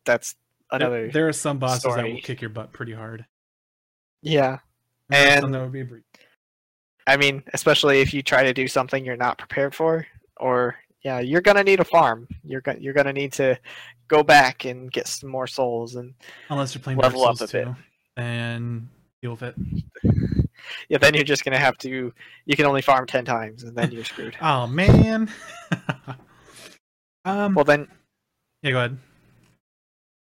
that's 0.04 0.36
another. 0.72 1.04
There, 1.04 1.12
there 1.12 1.28
are 1.28 1.34
some 1.34 1.58
bosses 1.60 1.84
that 1.96 2.04
will 2.04 2.20
kick 2.22 2.42
your 2.42 2.50
butt 2.50 2.72
pretty 2.74 2.94
hard. 2.94 3.26
yeah, 4.22 4.60
There 5.10 5.28
are 5.28 5.36
some 5.36 5.46
And- 5.46 5.54
that 5.54 5.62
would 5.62 5.72
be 5.72 5.82
a 5.82 5.86
breeze. 5.86 6.04
I 7.08 7.18
mean, 7.18 7.44
especially 7.54 8.02
if 8.02 8.14
you 8.16 8.24
try 8.24 8.42
to 8.44 8.52
do 8.54 8.68
something 8.68 9.06
you're 9.06 9.16
not 9.16 9.38
prepared 9.38 9.76
for, 9.76 10.08
or 10.38 10.76
yeah, 11.04 11.20
you're 11.20 11.42
gonna 11.42 11.64
need 11.64 11.80
a 11.80 11.86
farm. 11.86 12.28
You're 12.44 12.62
gonna 12.62 12.80
you're 12.80 12.96
gonna 12.96 13.14
need 13.14 13.32
to 13.34 13.60
go 14.08 14.24
back 14.24 14.66
and 14.66 14.92
get 14.92 15.08
some 15.08 15.30
more 15.30 15.46
souls, 15.46 15.96
and 15.98 16.16
unless 16.50 16.74
you're 16.74 16.82
playing 16.82 16.98
level 16.98 17.22
Dark 17.22 17.34
up 17.34 17.38
Souls 17.38 17.50
a 17.54 17.66
bit. 17.66 17.68
and 18.18 18.88
deal 19.22 19.32
with 19.38 19.44
it. 19.44 19.56
yeah, 20.90 20.98
then 20.98 21.14
you're 21.14 21.24
just 21.24 21.46
gonna 21.46 21.60
have 21.60 21.78
to. 21.78 22.12
You 22.48 22.56
can 22.56 22.66
only 22.66 22.82
farm 22.82 23.06
ten 23.06 23.24
times, 23.24 23.62
and 23.62 23.78
then 23.78 23.92
you're 23.92 24.04
screwed. 24.12 24.36
Oh 24.42 24.66
man. 24.66 25.30
um. 27.26 27.54
well, 27.54 27.66
then 27.66 27.88
yeah, 28.64 28.72
go 28.72 28.78
ahead. 28.80 28.98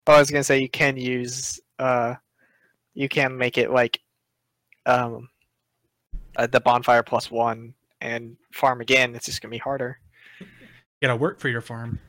Oh, 0.07 0.15
I 0.15 0.19
was 0.19 0.31
gonna 0.31 0.45
say 0.45 0.61
you 0.61 0.69
can 0.69 0.97
use 0.97 1.61
uh, 1.79 2.15
you 2.95 3.09
can 3.09 3.37
make 3.37 3.57
it 3.59 3.71
like 3.71 4.01
um, 4.87 5.29
uh, 6.37 6.47
the 6.47 6.61
bonfire 6.61 7.03
plus 7.03 7.31
one 7.31 7.75
and 8.01 8.37
farm 8.53 8.81
again. 8.81 9.15
It's 9.15 9.27
just 9.27 9.41
gonna 9.41 9.51
be 9.51 9.59
harder, 9.59 9.99
You 10.41 10.47
gotta 11.03 11.17
work 11.17 11.39
for 11.39 11.49
your 11.49 11.61
farm. 11.61 12.01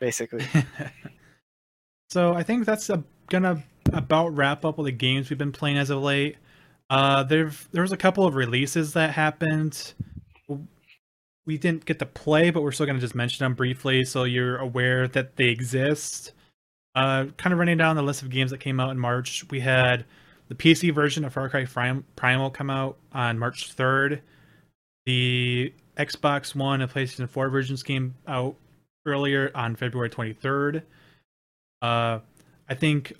basically. 0.00 0.44
so 2.10 2.34
I 2.34 2.42
think 2.42 2.66
that's 2.66 2.90
a, 2.90 3.04
gonna 3.28 3.62
about 3.92 4.28
wrap 4.36 4.64
up 4.64 4.78
all 4.78 4.84
the 4.84 4.92
games 4.92 5.30
we've 5.30 5.38
been 5.38 5.52
playing 5.52 5.78
as 5.78 5.90
of 5.90 6.02
late. 6.02 6.36
Uh, 6.88 7.22
there 7.22 7.52
there 7.70 7.82
was 7.82 7.92
a 7.92 7.96
couple 7.96 8.26
of 8.26 8.34
releases 8.34 8.94
that 8.94 9.12
happened. 9.12 9.94
We 11.46 11.56
didn't 11.56 11.84
get 11.84 11.98
to 12.00 12.06
play, 12.06 12.50
but 12.50 12.62
we're 12.62 12.72
still 12.72 12.86
gonna 12.86 12.98
just 12.98 13.14
mention 13.14 13.44
them 13.44 13.54
briefly, 13.54 14.04
so 14.04 14.24
you're 14.24 14.56
aware 14.56 15.06
that 15.06 15.36
they 15.36 15.46
exist. 15.46 16.32
Uh, 16.94 17.26
kind 17.36 17.52
of 17.52 17.58
running 17.58 17.78
down 17.78 17.96
the 17.96 18.02
list 18.02 18.22
of 18.22 18.30
games 18.30 18.50
that 18.50 18.58
came 18.58 18.80
out 18.80 18.90
in 18.90 18.98
March. 18.98 19.44
We 19.50 19.60
had 19.60 20.04
the 20.48 20.54
PC 20.54 20.92
version 20.92 21.24
of 21.24 21.32
Far 21.32 21.48
Cry 21.48 21.64
Prim- 21.64 22.04
Primal 22.16 22.50
come 22.50 22.70
out 22.70 22.96
on 23.12 23.38
March 23.38 23.76
3rd. 23.76 24.20
The 25.06 25.72
Xbox 25.96 26.54
One 26.54 26.80
and 26.80 26.90
PlayStation 26.90 27.28
4 27.28 27.48
versions 27.48 27.82
came 27.82 28.14
out 28.26 28.56
earlier 29.06 29.50
on 29.54 29.76
February 29.76 30.10
23rd. 30.10 30.82
Uh, 31.80 32.18
I 32.68 32.74
think 32.74 33.12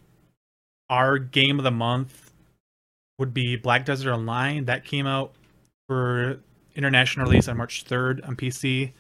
our 0.88 1.18
game 1.18 1.58
of 1.58 1.64
the 1.64 1.70
month 1.70 2.32
would 3.18 3.32
be 3.32 3.56
Black 3.56 3.84
Desert 3.84 4.12
Online. 4.12 4.64
That 4.64 4.84
came 4.84 5.06
out 5.06 5.32
for 5.88 6.40
international 6.74 7.26
release 7.26 7.48
on 7.48 7.56
March 7.56 7.84
3rd 7.84 8.26
on 8.26 8.36
PC. 8.36 8.92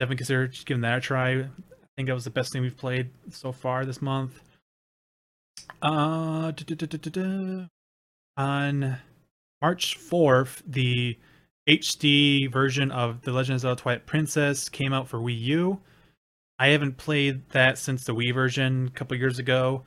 Definitely 0.00 0.16
consider 0.16 0.48
just 0.48 0.66
giving 0.66 0.80
that 0.82 0.98
a 0.98 1.00
try. 1.00 1.46
I 1.94 2.00
think 2.00 2.08
that 2.08 2.14
was 2.14 2.24
the 2.24 2.30
best 2.30 2.52
thing 2.52 2.62
we've 2.62 2.76
played 2.76 3.10
so 3.30 3.52
far 3.52 3.84
this 3.84 4.02
month. 4.02 4.40
Uh, 5.80 6.50
on 8.36 8.98
March 9.62 9.96
4th, 9.96 10.62
the 10.66 11.16
HD 11.68 12.50
version 12.50 12.90
of 12.90 13.22
The 13.22 13.30
Legend 13.30 13.54
of 13.54 13.60
Zelda 13.60 13.80
Twilight 13.80 14.06
Princess 14.06 14.68
came 14.68 14.92
out 14.92 15.06
for 15.06 15.20
Wii 15.20 15.40
U. 15.40 15.80
I 16.58 16.68
haven't 16.68 16.96
played 16.96 17.48
that 17.50 17.78
since 17.78 18.04
the 18.04 18.14
Wii 18.14 18.34
version 18.34 18.88
a 18.88 18.90
couple 18.90 19.16
years 19.16 19.38
ago, 19.38 19.84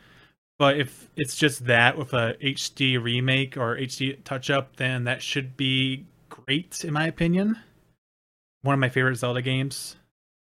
but 0.58 0.80
if 0.80 1.10
it's 1.18 1.36
just 1.36 1.66
that 1.66 1.98
with 1.98 2.14
a 2.14 2.36
HD 2.42 3.02
remake 3.02 3.58
or 3.58 3.76
HD 3.76 4.24
touch 4.24 4.50
up, 4.50 4.78
then 4.78 5.04
that 5.04 5.22
should 5.22 5.58
be 5.58 6.06
great 6.30 6.86
in 6.86 6.94
my 6.94 7.06
opinion. 7.06 7.58
One 8.62 8.74
of 8.74 8.80
my 8.80 8.90
favorite 8.90 9.18
Zelda 9.18 9.42
games. 9.42 9.97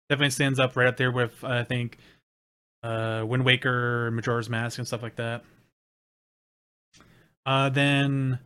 Definitely 0.09 0.31
stands 0.31 0.59
up 0.59 0.77
right 0.77 0.87
up 0.87 0.97
there 0.97 1.13
with 1.13 1.45
I 1.45 1.65
think 1.65 1.99
uh 2.83 3.25
Wind 3.27 3.45
Waker, 3.45 4.11
Majora's 4.11 4.49
Mask, 4.49 4.79
and 4.79 4.87
stuff 4.87 5.03
like 5.03 5.17
that. 5.17 5.45
Uh, 7.47 7.71
then 7.71 8.39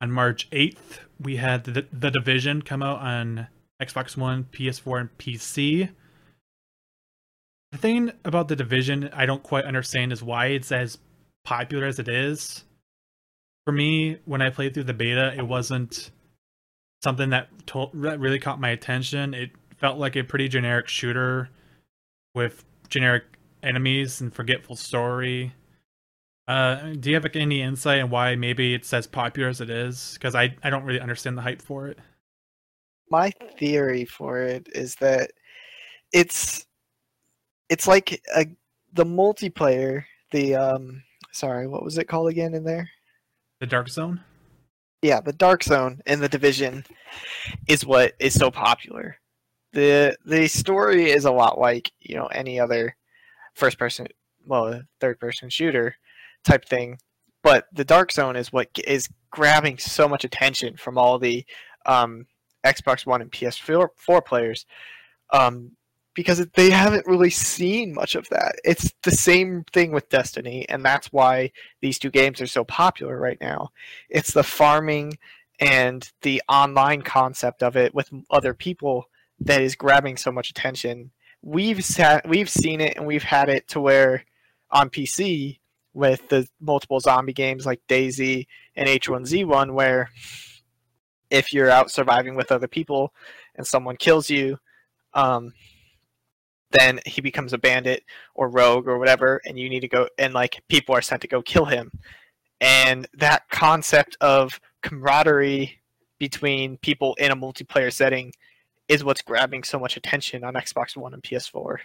on 0.00 0.12
March 0.12 0.48
8th, 0.50 1.00
we 1.20 1.36
had 1.36 1.64
the, 1.64 1.86
the 1.92 2.10
Division 2.10 2.62
come 2.62 2.84
out 2.84 3.00
on 3.00 3.48
Xbox 3.82 4.16
One, 4.16 4.44
PS4, 4.52 5.00
and 5.00 5.18
PC. 5.18 5.88
The 7.72 7.78
thing 7.78 8.12
about 8.24 8.46
the 8.46 8.54
Division 8.54 9.10
I 9.12 9.26
don't 9.26 9.42
quite 9.42 9.64
understand 9.64 10.12
is 10.12 10.22
why 10.22 10.46
it's 10.46 10.70
as 10.70 10.98
popular 11.44 11.86
as 11.86 11.98
it 11.98 12.06
is. 12.06 12.64
For 13.66 13.72
me, 13.72 14.18
when 14.24 14.40
I 14.40 14.50
played 14.50 14.74
through 14.74 14.84
the 14.84 14.94
beta, 14.94 15.34
it 15.36 15.46
wasn't 15.46 16.10
something 17.02 17.30
that, 17.30 17.48
to- 17.68 17.90
that 17.94 18.20
really 18.20 18.38
caught 18.38 18.60
my 18.60 18.70
attention. 18.70 19.34
It 19.34 19.50
felt 19.84 19.98
like 19.98 20.16
a 20.16 20.24
pretty 20.24 20.48
generic 20.48 20.88
shooter 20.88 21.50
with 22.34 22.64
generic 22.88 23.24
enemies 23.62 24.22
and 24.22 24.32
forgetful 24.32 24.76
story. 24.76 25.52
Uh, 26.48 26.94
do 26.98 27.10
you 27.10 27.16
have 27.16 27.22
like, 27.22 27.36
any 27.36 27.60
insight 27.60 28.00
on 28.00 28.08
why 28.08 28.34
maybe 28.34 28.72
it's 28.72 28.94
as 28.94 29.06
popular 29.06 29.50
as 29.50 29.60
it 29.60 29.68
is? 29.68 30.14
Because 30.14 30.34
I, 30.34 30.56
I 30.62 30.70
don't 30.70 30.84
really 30.84 31.00
understand 31.00 31.36
the 31.36 31.42
hype 31.42 31.60
for 31.60 31.86
it. 31.88 31.98
My 33.10 33.30
theory 33.58 34.06
for 34.06 34.40
it 34.40 34.66
is 34.74 34.94
that 35.00 35.32
it's 36.14 36.64
it's 37.68 37.86
like 37.86 38.22
a 38.34 38.46
the 38.94 39.04
multiplayer. 39.04 40.04
The 40.32 40.54
um, 40.54 41.02
sorry, 41.30 41.66
what 41.66 41.84
was 41.84 41.98
it 41.98 42.08
called 42.08 42.30
again 42.30 42.54
in 42.54 42.64
there? 42.64 42.88
The 43.60 43.66
Dark 43.66 43.90
Zone. 43.90 44.18
yeah, 45.02 45.20
the 45.20 45.34
Dark 45.34 45.62
Zone 45.62 46.00
in 46.06 46.20
the 46.20 46.28
Division 46.30 46.86
is 47.68 47.84
what 47.84 48.14
is 48.18 48.32
so 48.32 48.50
popular. 48.50 49.18
The 49.74 50.16
The 50.24 50.48
story 50.48 51.10
is 51.10 51.24
a 51.24 51.32
lot 51.32 51.58
like 51.58 51.92
you 52.00 52.14
know 52.16 52.26
any 52.26 52.58
other 52.58 52.96
first 53.54 53.78
person, 53.78 54.06
well, 54.46 54.82
third 55.00 55.20
person 55.20 55.50
shooter 55.50 55.96
type 56.44 56.64
thing, 56.64 56.98
but 57.42 57.66
the 57.72 57.84
Dark 57.84 58.12
Zone 58.12 58.36
is 58.36 58.52
what 58.52 58.68
is 58.86 59.08
grabbing 59.30 59.78
so 59.78 60.08
much 60.08 60.24
attention 60.24 60.76
from 60.76 60.96
all 60.98 61.18
the 61.18 61.44
um, 61.86 62.26
Xbox 62.64 63.04
One 63.06 63.20
and 63.20 63.30
PS4 63.30 63.88
four 63.96 64.22
players. 64.22 64.66
Um, 65.32 65.72
because 66.14 66.46
they 66.54 66.70
haven't 66.70 67.08
really 67.08 67.30
seen 67.30 67.92
much 67.92 68.14
of 68.14 68.28
that. 68.28 68.54
It's 68.64 68.92
the 69.02 69.10
same 69.10 69.64
thing 69.72 69.90
with 69.90 70.08
Destiny, 70.08 70.64
and 70.68 70.84
that's 70.84 71.08
why 71.12 71.50
these 71.82 71.98
two 71.98 72.10
games 72.10 72.40
are 72.40 72.46
so 72.46 72.64
popular 72.64 73.18
right 73.18 73.38
now. 73.40 73.70
It's 74.08 74.32
the 74.32 74.44
farming 74.44 75.18
and 75.58 76.08
the 76.22 76.40
online 76.48 77.02
concept 77.02 77.64
of 77.64 77.76
it 77.76 77.94
with 77.94 78.10
other 78.30 78.54
people 78.54 79.06
that 79.44 79.60
is 79.60 79.74
grabbing 79.74 80.16
so 80.16 80.32
much 80.32 80.50
attention. 80.50 81.10
We've 81.42 81.84
sat, 81.84 82.26
we've 82.28 82.48
seen 82.48 82.80
it 82.80 82.96
and 82.96 83.06
we've 83.06 83.22
had 83.22 83.48
it 83.48 83.68
to 83.68 83.80
where 83.80 84.24
on 84.70 84.90
PC 84.90 85.58
with 85.92 86.28
the 86.28 86.48
multiple 86.60 86.98
zombie 87.00 87.32
games 87.32 87.66
like 87.66 87.80
DayZ 87.88 88.46
and 88.74 88.88
H1Z1 88.88 89.72
where 89.72 90.10
if 91.30 91.52
you're 91.52 91.70
out 91.70 91.90
surviving 91.90 92.34
with 92.34 92.50
other 92.50 92.68
people 92.68 93.12
and 93.54 93.66
someone 93.66 93.96
kills 93.96 94.30
you, 94.30 94.58
um, 95.12 95.52
then 96.70 97.00
he 97.06 97.20
becomes 97.20 97.52
a 97.52 97.58
bandit 97.58 98.02
or 98.34 98.48
rogue 98.48 98.88
or 98.88 98.98
whatever, 98.98 99.40
and 99.44 99.58
you 99.58 99.68
need 99.68 99.80
to 99.80 99.88
go 99.88 100.08
and 100.18 100.34
like 100.34 100.62
people 100.68 100.94
are 100.94 101.02
sent 101.02 101.22
to 101.22 101.28
go 101.28 101.40
kill 101.40 101.66
him. 101.66 101.92
And 102.60 103.06
that 103.14 103.48
concept 103.50 104.16
of 104.20 104.60
camaraderie 104.82 105.80
between 106.18 106.78
people 106.78 107.14
in 107.14 107.30
a 107.30 107.36
multiplayer 107.36 107.92
setting 107.92 108.32
is 108.88 109.04
what's 109.04 109.22
grabbing 109.22 109.62
so 109.62 109.78
much 109.78 109.96
attention 109.96 110.44
on 110.44 110.54
Xbox 110.54 110.96
One 110.96 111.14
and 111.14 111.22
PS4. 111.22 111.78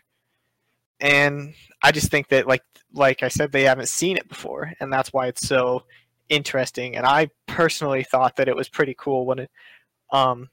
And 0.99 1.53
I 1.81 1.91
just 1.91 2.11
think 2.11 2.27
that 2.29 2.47
like 2.47 2.63
like 2.93 3.23
I 3.23 3.29
said, 3.29 3.51
they 3.51 3.63
haven't 3.63 3.89
seen 3.89 4.17
it 4.17 4.27
before, 4.27 4.73
and 4.79 4.91
that's 4.91 5.13
why 5.13 5.27
it's 5.27 5.47
so 5.47 5.83
interesting. 6.27 6.95
And 6.95 7.05
I 7.05 7.29
personally 7.47 8.03
thought 8.03 8.35
that 8.35 8.47
it 8.47 8.55
was 8.55 8.69
pretty 8.69 8.95
cool 8.97 9.25
when 9.25 9.39
it 9.39 9.51
um 10.11 10.49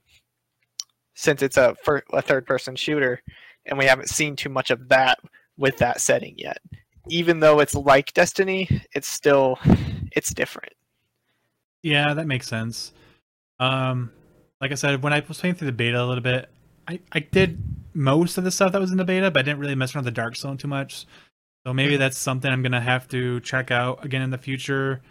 since 1.15 1.41
it's 1.41 1.57
a, 1.57 1.75
fir- 1.83 2.03
a 2.13 2.21
third 2.21 2.45
person 2.45 2.75
shooter 2.75 3.19
and 3.65 3.77
we 3.77 3.85
haven't 3.85 4.07
seen 4.07 4.35
too 4.35 4.49
much 4.49 4.69
of 4.69 4.87
that 4.89 5.17
with 5.57 5.75
that 5.77 5.99
setting 5.99 6.35
yet. 6.37 6.59
Even 7.09 7.39
though 7.39 7.59
it's 7.59 7.73
like 7.73 8.13
Destiny, 8.13 8.69
it's 8.93 9.07
still 9.07 9.57
it's 10.11 10.33
different. 10.33 10.73
Yeah, 11.83 12.13
that 12.13 12.27
makes 12.27 12.47
sense. 12.47 12.93
Um, 13.59 14.11
like 14.61 14.71
I 14.71 14.75
said, 14.75 15.03
when 15.03 15.13
I 15.13 15.23
was 15.27 15.39
playing 15.39 15.55
through 15.55 15.67
the 15.67 15.71
beta 15.71 16.01
a 16.01 16.05
little 16.05 16.23
bit, 16.23 16.49
I, 16.87 16.99
I 17.11 17.19
did 17.19 17.61
most 17.93 18.37
of 18.37 18.43
the 18.43 18.51
stuff 18.51 18.71
that 18.71 18.81
was 18.81 18.91
in 18.91 18.97
the 18.97 19.05
beta, 19.05 19.29
but 19.31 19.39
I 19.39 19.43
didn't 19.43 19.59
really 19.59 19.75
mess 19.75 19.95
around 19.95 20.05
with 20.05 20.13
the 20.13 20.21
Dark 20.21 20.35
Zone 20.35 20.57
too 20.57 20.67
much. 20.67 21.05
So 21.65 21.73
maybe 21.73 21.97
that's 21.97 22.17
something 22.17 22.51
I'm 22.51 22.63
gonna 22.63 22.79
have 22.79 23.07
to 23.09 23.39
check 23.41 23.71
out 23.71 24.05
again 24.05 24.21
in 24.21 24.29
the 24.29 24.37
future. 24.37 25.01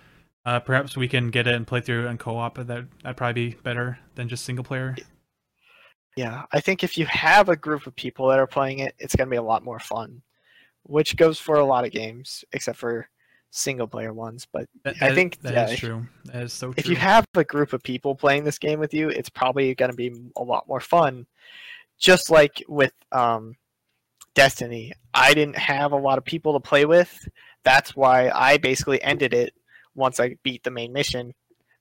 Uh, 0.46 0.60
perhaps 0.60 0.96
we 0.96 1.08
can 1.08 1.30
get 1.30 1.46
it 1.46 1.54
and 1.54 1.66
play 1.66 1.80
through 1.80 2.06
and 2.06 2.18
co-op. 2.18 2.54
That 2.56 2.86
that'd 3.02 3.16
probably 3.16 3.50
be 3.50 3.56
better 3.62 3.98
than 4.14 4.28
just 4.28 4.44
single 4.44 4.64
player. 4.64 4.96
Yeah, 6.16 6.44
I 6.52 6.60
think 6.60 6.82
if 6.82 6.96
you 6.96 7.04
have 7.06 7.50
a 7.50 7.56
group 7.56 7.86
of 7.86 7.94
people 7.94 8.28
that 8.28 8.38
are 8.38 8.46
playing 8.46 8.78
it, 8.78 8.94
it's 8.98 9.14
going 9.14 9.26
to 9.26 9.30
be 9.30 9.36
a 9.36 9.42
lot 9.42 9.62
more 9.62 9.78
fun, 9.78 10.22
which 10.84 11.16
goes 11.16 11.38
for 11.38 11.56
a 11.56 11.64
lot 11.64 11.84
of 11.84 11.92
games, 11.92 12.42
except 12.52 12.78
for 12.78 13.06
single 13.50 13.86
player 13.86 14.12
ones. 14.12 14.46
But 14.52 14.66
That, 14.84 14.96
I 15.00 15.14
think 15.14 15.40
that 15.40 15.54
yeah, 15.54 15.68
is 15.68 15.78
true. 15.78 16.06
That 16.26 16.44
is 16.44 16.52
so 16.52 16.68
true. 16.68 16.74
if 16.76 16.88
you 16.88 16.96
have 16.96 17.24
a 17.34 17.44
group 17.44 17.72
of 17.72 17.82
people 17.82 18.14
playing 18.14 18.44
this 18.44 18.58
game 18.58 18.78
with 18.78 18.94
you, 18.94 19.08
it's 19.08 19.28
probably 19.28 19.74
going 19.74 19.90
to 19.90 19.96
be 19.96 20.12
a 20.36 20.42
lot 20.42 20.68
more 20.68 20.80
fun. 20.80 21.26
Just 21.98 22.30
like 22.30 22.62
with 22.68 22.92
um, 23.12 23.54
Destiny, 24.34 24.92
I 25.14 25.32
didn't 25.32 25.56
have 25.56 25.92
a 25.92 25.96
lot 25.96 26.18
of 26.18 26.24
people 26.24 26.52
to 26.52 26.60
play 26.60 26.84
with. 26.84 27.26
That's 27.64 27.96
why 27.96 28.30
I 28.30 28.58
basically 28.58 29.02
ended 29.02 29.32
it 29.32 29.54
once 29.94 30.20
I 30.20 30.36
beat 30.42 30.62
the 30.62 30.70
main 30.70 30.92
mission, 30.92 31.34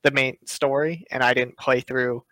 the 0.04 0.12
main 0.12 0.38
story, 0.46 1.06
and 1.12 1.22
I 1.22 1.34
didn't 1.34 1.58
play 1.58 1.82
through 1.82 2.24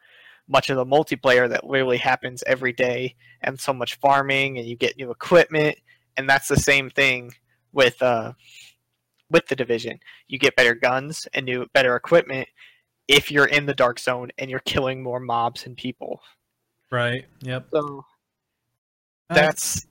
much 0.47 0.69
of 0.69 0.77
the 0.77 0.85
multiplayer 0.85 1.49
that 1.49 1.65
literally 1.65 1.97
happens 1.97 2.43
every 2.45 2.73
day 2.73 3.15
and 3.41 3.59
so 3.59 3.73
much 3.73 3.95
farming 3.95 4.57
and 4.57 4.67
you 4.67 4.75
get 4.75 4.97
new 4.97 5.09
equipment 5.09 5.77
and 6.17 6.29
that's 6.29 6.47
the 6.47 6.57
same 6.57 6.89
thing 6.89 7.31
with 7.71 8.01
uh 8.01 8.33
with 9.33 9.45
the 9.47 9.55
division 9.55 9.99
you 10.27 10.39
get 10.39 10.55
better 10.55 10.73
guns 10.75 11.27
and 11.33 11.45
new 11.45 11.65
better 11.73 11.95
equipment 11.97 12.47
if 13.09 13.29
you're 13.29 13.47
in 13.47 13.65
the 13.65 13.73
dark 13.73 13.99
zone 13.99 14.29
and 14.37 14.49
you're 14.49 14.61
killing 14.61 15.03
more 15.03 15.19
mobs 15.19 15.65
and 15.65 15.75
people 15.75 16.21
Right. 16.91 17.25
Yep. 17.41 17.67
so 17.73 18.05
that's 19.29 19.85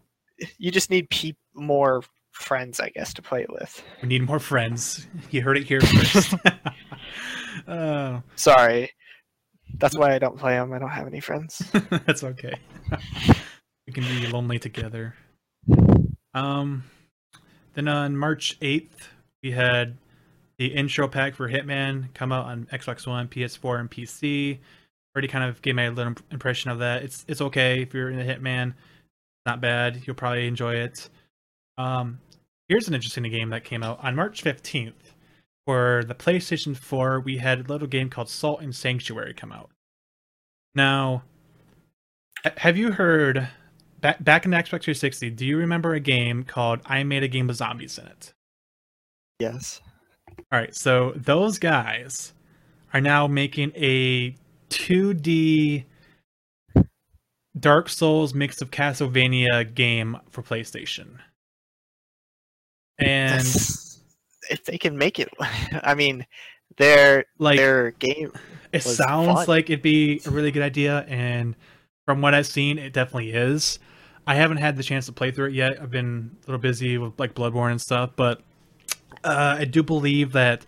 you 0.59 0.71
just 0.71 0.89
need 0.89 1.11
peop 1.11 1.37
more 1.55 2.03
friends 2.31 2.81
i 2.81 2.89
guess 2.89 3.13
to 3.15 3.23
play 3.23 3.45
with 3.51 3.83
we 4.01 4.09
need 4.09 4.25
more 4.27 4.39
friends. 4.39 5.07
You 5.31 5.43
heard 5.43 5.59
it 5.59 5.65
here 5.65 5.81
first. 5.83 6.35
uh, 7.67 8.21
sorry 8.37 8.91
that's 9.79 9.97
why 9.97 10.15
i 10.15 10.19
don't 10.19 10.39
play 10.39 10.55
them 10.55 10.73
i 10.73 10.79
don't 10.79 10.91
have 10.91 11.07
any 11.07 11.21
friends 11.21 11.63
that's 12.07 12.23
okay. 12.25 12.55
we 13.87 13.93
can 13.93 14.05
be 14.05 14.27
lonely 14.29 14.59
together. 14.59 15.15
Um, 16.35 16.85
then 17.75 17.89
on 17.89 18.17
March 18.17 18.57
eighth, 18.63 19.09
we 19.43 19.51
had 19.51 19.97
the 20.59 20.67
intro 20.67 21.09
pack 21.09 21.35
for 21.35 21.49
Hitman 21.49 22.13
come 22.15 22.33
out 22.33 22.47
on 22.47 22.67
Xbox 22.73 23.07
One, 23.07 23.29
PS4, 23.29 23.81
and 23.81 23.91
PC. 23.91 24.59
Already 25.15 25.29
kind 25.29 25.45
of 25.45 25.61
gave 25.63 25.75
my 25.75 25.89
little 25.89 26.15
impression 26.31 26.71
of 26.71 26.79
that. 26.79 27.03
It's 27.03 27.25
it's 27.29 27.41
okay 27.41 27.83
if 27.83 27.93
you're 27.93 28.11
in 28.11 28.21
a 28.21 28.25
Hitman. 28.25 28.75
Not 29.45 29.61
bad. 29.61 30.03
You'll 30.07 30.17
probably 30.17 30.47
enjoy 30.47 30.77
it. 30.77 31.11
Um, 31.77 32.21
here's 32.69 32.89
an 32.89 32.95
interesting 32.95 33.25
game 33.25 33.51
that 33.51 33.65
came 33.65 33.83
out 33.83 34.03
on 34.03 34.15
March 34.15 34.43
fifteenth. 34.43 35.15
For 35.67 36.03
the 36.05 36.15
PlayStation 36.15 36.77
4, 36.77 37.21
we 37.21 37.37
had 37.37 37.61
a 37.61 37.73
little 37.73 37.87
game 37.87 38.11
called 38.11 38.29
Salt 38.29 38.63
and 38.63 38.75
Sanctuary 38.75 39.33
come 39.33 39.53
out. 39.53 39.71
Now, 40.75 41.23
have 42.57 42.77
you 42.77 42.91
heard 42.91 43.49
back 44.01 44.23
back 44.25 44.45
in 44.45 44.51
the 44.51 44.57
Xbox 44.57 44.83
360? 44.83 45.31
Do 45.31 45.47
you 45.47 45.57
remember 45.59 45.95
a 45.95 46.01
game 46.01 46.43
called 46.43 46.81
I 46.85 47.05
Made 47.05 47.23
a 47.23 47.29
Game 47.29 47.47
with 47.47 47.57
Zombies 47.57 47.99
in 47.99 48.07
it? 48.07 48.33
Yes 49.43 49.81
All 50.51 50.59
right, 50.59 50.75
so 50.75 51.13
those 51.17 51.59
guys 51.59 52.33
are 52.95 53.01
now 53.01 53.27
making 53.27 53.73
a 53.75 54.35
2D 54.71 55.85
Dark 57.59 57.89
Souls 57.89 58.33
mix 58.35 58.63
of 58.63 58.71
Castlevania 58.71 59.75
game 59.75 60.19
for 60.31 60.43
PlayStation. 60.43 61.19
And 62.99 63.41
That's- 63.41 64.01
if 64.51 64.65
they 64.65 64.77
can 64.77 64.99
make 64.99 65.19
it 65.21 65.29
i 65.85 65.95
mean 65.95 66.27
their 66.77 67.25
like 67.39 67.59
their 67.59 67.93
game 67.93 68.33
it 68.73 68.83
sounds 68.83 69.29
fun. 69.29 69.47
like 69.47 69.71
it'd 69.71 69.83
be 69.83 70.21
a 70.27 70.31
really 70.31 70.51
good 70.51 70.63
idea 70.65 71.05
and 71.09 71.55
from 72.07 72.21
what 72.21 72.35
I've 72.35 72.47
seen 72.49 72.79
it 72.79 72.93
definitely 72.93 73.31
is. 73.33 73.79
I 74.27 74.35
haven't 74.35 74.57
had 74.57 74.77
the 74.77 74.83
chance 74.83 75.07
to 75.07 75.13
play 75.13 75.31
through 75.31 75.49
it 75.49 75.55
yet. 75.55 75.81
I've 75.81 75.91
been 75.93 76.33
a 76.43 76.47
little 76.51 76.61
busy 76.61 76.99
with 76.99 77.19
like 77.21 77.35
Bloodborne 77.35 77.71
and 77.71 77.81
stuff, 77.81 78.11
but 78.17 78.41
uh, 79.25 79.57
I 79.59 79.65
do 79.65 79.83
believe 79.83 80.33
that 80.33 80.65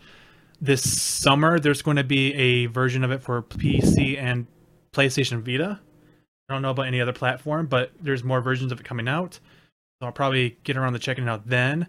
this 0.61 0.83
summer 0.83 1.59
there's 1.59 1.83
going 1.83 1.97
to 1.97 2.05
be 2.05 2.33
a 2.35 2.67
version 2.67 3.05
of 3.05 3.11
it 3.11 3.23
for 3.23 3.43
PC 3.43 4.19
and 4.19 4.47
PlayStation 4.93 5.43
Vita. 5.43 5.81
I 6.49 6.53
don't 6.53 6.63
know 6.63 6.71
about 6.71 6.87
any 6.87 7.01
other 7.01 7.13
platform, 7.13 7.67
but 7.67 7.93
there's 8.01 8.23
more 8.23 8.41
versions 8.41 8.73
of 8.73 8.81
it 8.81 8.85
coming 8.85 9.09
out. 9.09 9.35
So 10.01 10.07
I'll 10.07 10.13
probably 10.13 10.59
get 10.65 10.77
around 10.77 10.93
to 10.95 10.99
checking 10.99 11.25
it 11.25 11.31
out 11.31 11.49
then. 11.49 11.87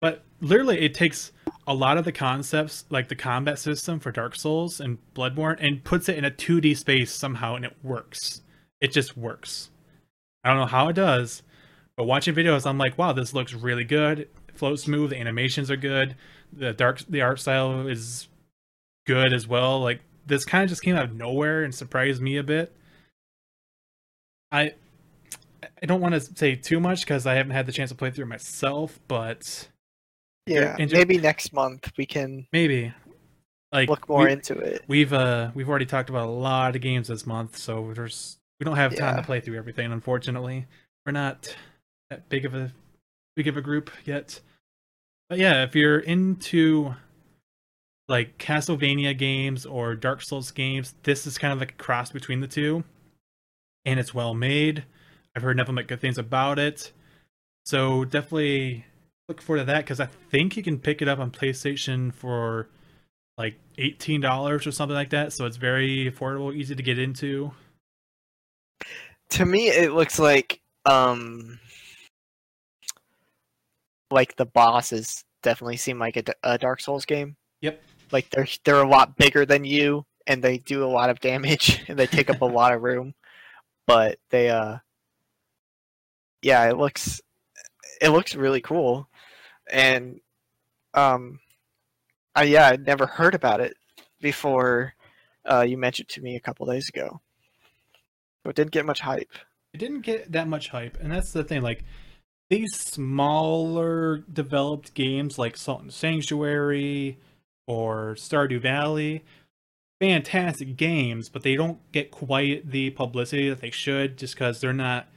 But 0.00 0.24
literally, 0.40 0.80
it 0.80 0.94
takes 0.94 1.32
a 1.66 1.74
lot 1.74 1.96
of 1.96 2.04
the 2.04 2.12
concepts, 2.12 2.84
like 2.90 3.08
the 3.08 3.16
combat 3.16 3.58
system 3.58 4.00
for 4.00 4.12
Dark 4.12 4.36
Souls 4.36 4.80
and 4.80 4.98
Bloodborne, 5.14 5.56
and 5.60 5.82
puts 5.82 6.08
it 6.08 6.18
in 6.18 6.24
a 6.24 6.30
2D 6.30 6.76
space 6.76 7.12
somehow, 7.12 7.54
and 7.54 7.64
it 7.64 7.76
works. 7.82 8.42
It 8.80 8.92
just 8.92 9.16
works. 9.16 9.70
I 10.42 10.50
don't 10.50 10.58
know 10.58 10.66
how 10.66 10.88
it 10.88 10.94
does, 10.94 11.42
but 11.96 12.04
watching 12.04 12.34
videos, 12.34 12.66
I'm 12.66 12.76
like, 12.76 12.98
wow, 12.98 13.12
this 13.12 13.32
looks 13.32 13.54
really 13.54 13.84
good. 13.84 14.28
Flows 14.54 14.82
smooth. 14.82 15.10
The 15.10 15.18
animations 15.18 15.70
are 15.70 15.76
good. 15.76 16.16
The 16.52 16.72
dark, 16.72 17.00
the 17.08 17.22
art 17.22 17.40
style 17.40 17.86
is 17.86 18.28
good 19.06 19.32
as 19.32 19.46
well. 19.46 19.80
Like 19.80 20.00
this 20.26 20.44
kind 20.44 20.62
of 20.64 20.70
just 20.70 20.82
came 20.82 20.96
out 20.96 21.04
of 21.04 21.14
nowhere 21.14 21.64
and 21.64 21.74
surprised 21.74 22.22
me 22.22 22.36
a 22.36 22.42
bit. 22.42 22.74
I 24.52 24.74
I 25.82 25.86
don't 25.86 26.00
want 26.00 26.14
to 26.14 26.20
say 26.20 26.54
too 26.54 26.80
much 26.80 27.00
because 27.00 27.26
I 27.26 27.34
haven't 27.34 27.52
had 27.52 27.66
the 27.66 27.72
chance 27.72 27.90
to 27.90 27.96
play 27.96 28.10
through 28.10 28.24
it 28.24 28.28
myself, 28.28 28.98
but 29.08 29.68
yeah 30.46 30.76
maybe 30.78 31.16
next 31.16 31.54
month 31.54 31.90
we 31.96 32.04
can 32.04 32.46
maybe 32.52 32.92
like 33.72 33.88
look 33.88 34.06
more 34.06 34.26
we, 34.26 34.32
into 34.32 34.52
it 34.58 34.84
we've 34.88 35.14
uh 35.14 35.50
we've 35.54 35.70
already 35.70 35.86
talked 35.86 36.10
about 36.10 36.26
a 36.26 36.30
lot 36.30 36.76
of 36.76 36.82
games 36.82 37.08
this 37.08 37.26
month, 37.26 37.56
so 37.56 37.92
there's 37.94 38.36
we 38.60 38.64
don't 38.64 38.76
have 38.76 38.94
time 38.94 39.14
Yeah. 39.14 39.20
to 39.20 39.26
play 39.26 39.40
through 39.40 39.56
everything. 39.56 39.90
Unfortunately, 39.90 40.66
we're 41.04 41.12
not 41.12 41.56
that 42.10 42.28
big 42.28 42.44
of 42.44 42.54
a 42.54 42.72
big 43.36 43.48
of 43.48 43.56
a 43.56 43.62
group 43.62 43.90
yet. 44.04 44.40
But 45.28 45.38
yeah, 45.38 45.64
if 45.64 45.74
you're 45.74 45.98
into 45.98 46.94
like 48.08 48.36
Castlevania 48.38 49.16
games 49.16 49.64
or 49.64 49.94
Dark 49.94 50.22
Souls 50.22 50.50
games, 50.50 50.94
this 51.02 51.26
is 51.26 51.38
kind 51.38 51.52
of 51.52 51.58
like 51.58 51.72
a 51.72 51.82
cross 51.82 52.10
between 52.10 52.40
the 52.40 52.46
two, 52.46 52.84
and 53.84 53.98
it's 53.98 54.14
well 54.14 54.34
made. 54.34 54.84
I've 55.34 55.42
heard 55.42 55.56
nothing 55.56 55.74
but 55.74 55.88
good 55.88 56.00
things 56.00 56.18
about 56.18 56.58
it, 56.58 56.92
so 57.64 58.04
definitely 58.04 58.84
look 59.28 59.40
forward 59.40 59.60
to 59.60 59.64
that 59.64 59.84
because 59.84 60.00
I 60.00 60.06
think 60.30 60.56
you 60.56 60.62
can 60.62 60.78
pick 60.78 61.00
it 61.00 61.08
up 61.08 61.18
on 61.18 61.30
PlayStation 61.30 62.12
for 62.12 62.68
like 63.38 63.56
eighteen 63.78 64.20
dollars 64.20 64.66
or 64.66 64.72
something 64.72 64.94
like 64.94 65.10
that. 65.10 65.32
So 65.32 65.46
it's 65.46 65.56
very 65.56 66.10
affordable, 66.10 66.54
easy 66.54 66.74
to 66.74 66.82
get 66.82 66.98
into. 66.98 67.52
to 69.30 69.46
me 69.46 69.68
it 69.68 69.92
looks 69.92 70.18
like 70.18 70.60
um 70.84 71.58
like 74.14 74.36
the 74.36 74.46
bosses 74.46 75.24
definitely 75.42 75.76
seem 75.76 75.98
like 75.98 76.16
a 76.42 76.58
dark 76.58 76.80
souls 76.80 77.04
game 77.04 77.36
Yep. 77.60 77.82
like 78.12 78.30
they're 78.30 78.48
they're 78.64 78.82
a 78.82 78.88
lot 78.88 79.16
bigger 79.16 79.44
than 79.44 79.64
you 79.64 80.04
and 80.26 80.42
they 80.42 80.56
do 80.58 80.84
a 80.84 80.86
lot 80.88 81.10
of 81.10 81.20
damage 81.20 81.82
and 81.88 81.98
they 81.98 82.06
take 82.06 82.30
up 82.30 82.40
a 82.40 82.46
lot 82.46 82.72
of 82.72 82.82
room 82.82 83.14
but 83.86 84.18
they 84.30 84.48
uh 84.48 84.78
yeah 86.42 86.68
it 86.68 86.76
looks 86.78 87.20
it 88.00 88.08
looks 88.10 88.34
really 88.34 88.60
cool 88.60 89.08
and 89.70 90.18
um 90.94 91.38
I 92.34 92.44
yeah 92.44 92.68
I'd 92.68 92.86
never 92.86 93.06
heard 93.06 93.34
about 93.34 93.60
it 93.60 93.76
before 94.20 94.94
uh 95.48 95.64
you 95.68 95.76
mentioned 95.76 96.08
to 96.10 96.22
me 96.22 96.36
a 96.36 96.40
couple 96.40 96.66
days 96.66 96.88
ago 96.88 97.20
so 98.42 98.50
it 98.50 98.56
didn't 98.56 98.72
get 98.72 98.86
much 98.86 99.00
hype 99.00 99.32
It 99.72 99.78
didn't 99.78 100.02
get 100.02 100.32
that 100.32 100.48
much 100.48 100.68
hype, 100.68 100.98
and 101.00 101.10
that's 101.10 101.32
the 101.32 101.42
thing. 101.44 101.62
Like 101.62 101.84
these 102.50 102.74
smaller 102.74 104.18
developed 104.32 104.94
games, 104.94 105.38
like 105.38 105.56
Salt 105.56 105.82
and 105.82 105.92
Sanctuary 105.92 107.18
or 107.66 108.14
Stardew 108.14 108.60
Valley, 108.60 109.24
fantastic 110.00 110.76
games, 110.76 111.28
but 111.28 111.42
they 111.42 111.56
don't 111.56 111.78
get 111.92 112.10
quite 112.10 112.70
the 112.70 112.90
publicity 112.90 113.48
that 113.48 113.60
they 113.60 113.70
should, 113.70 114.16
just 114.18 114.34
because 114.34 114.60
they're 114.60 114.72
not 114.72 115.08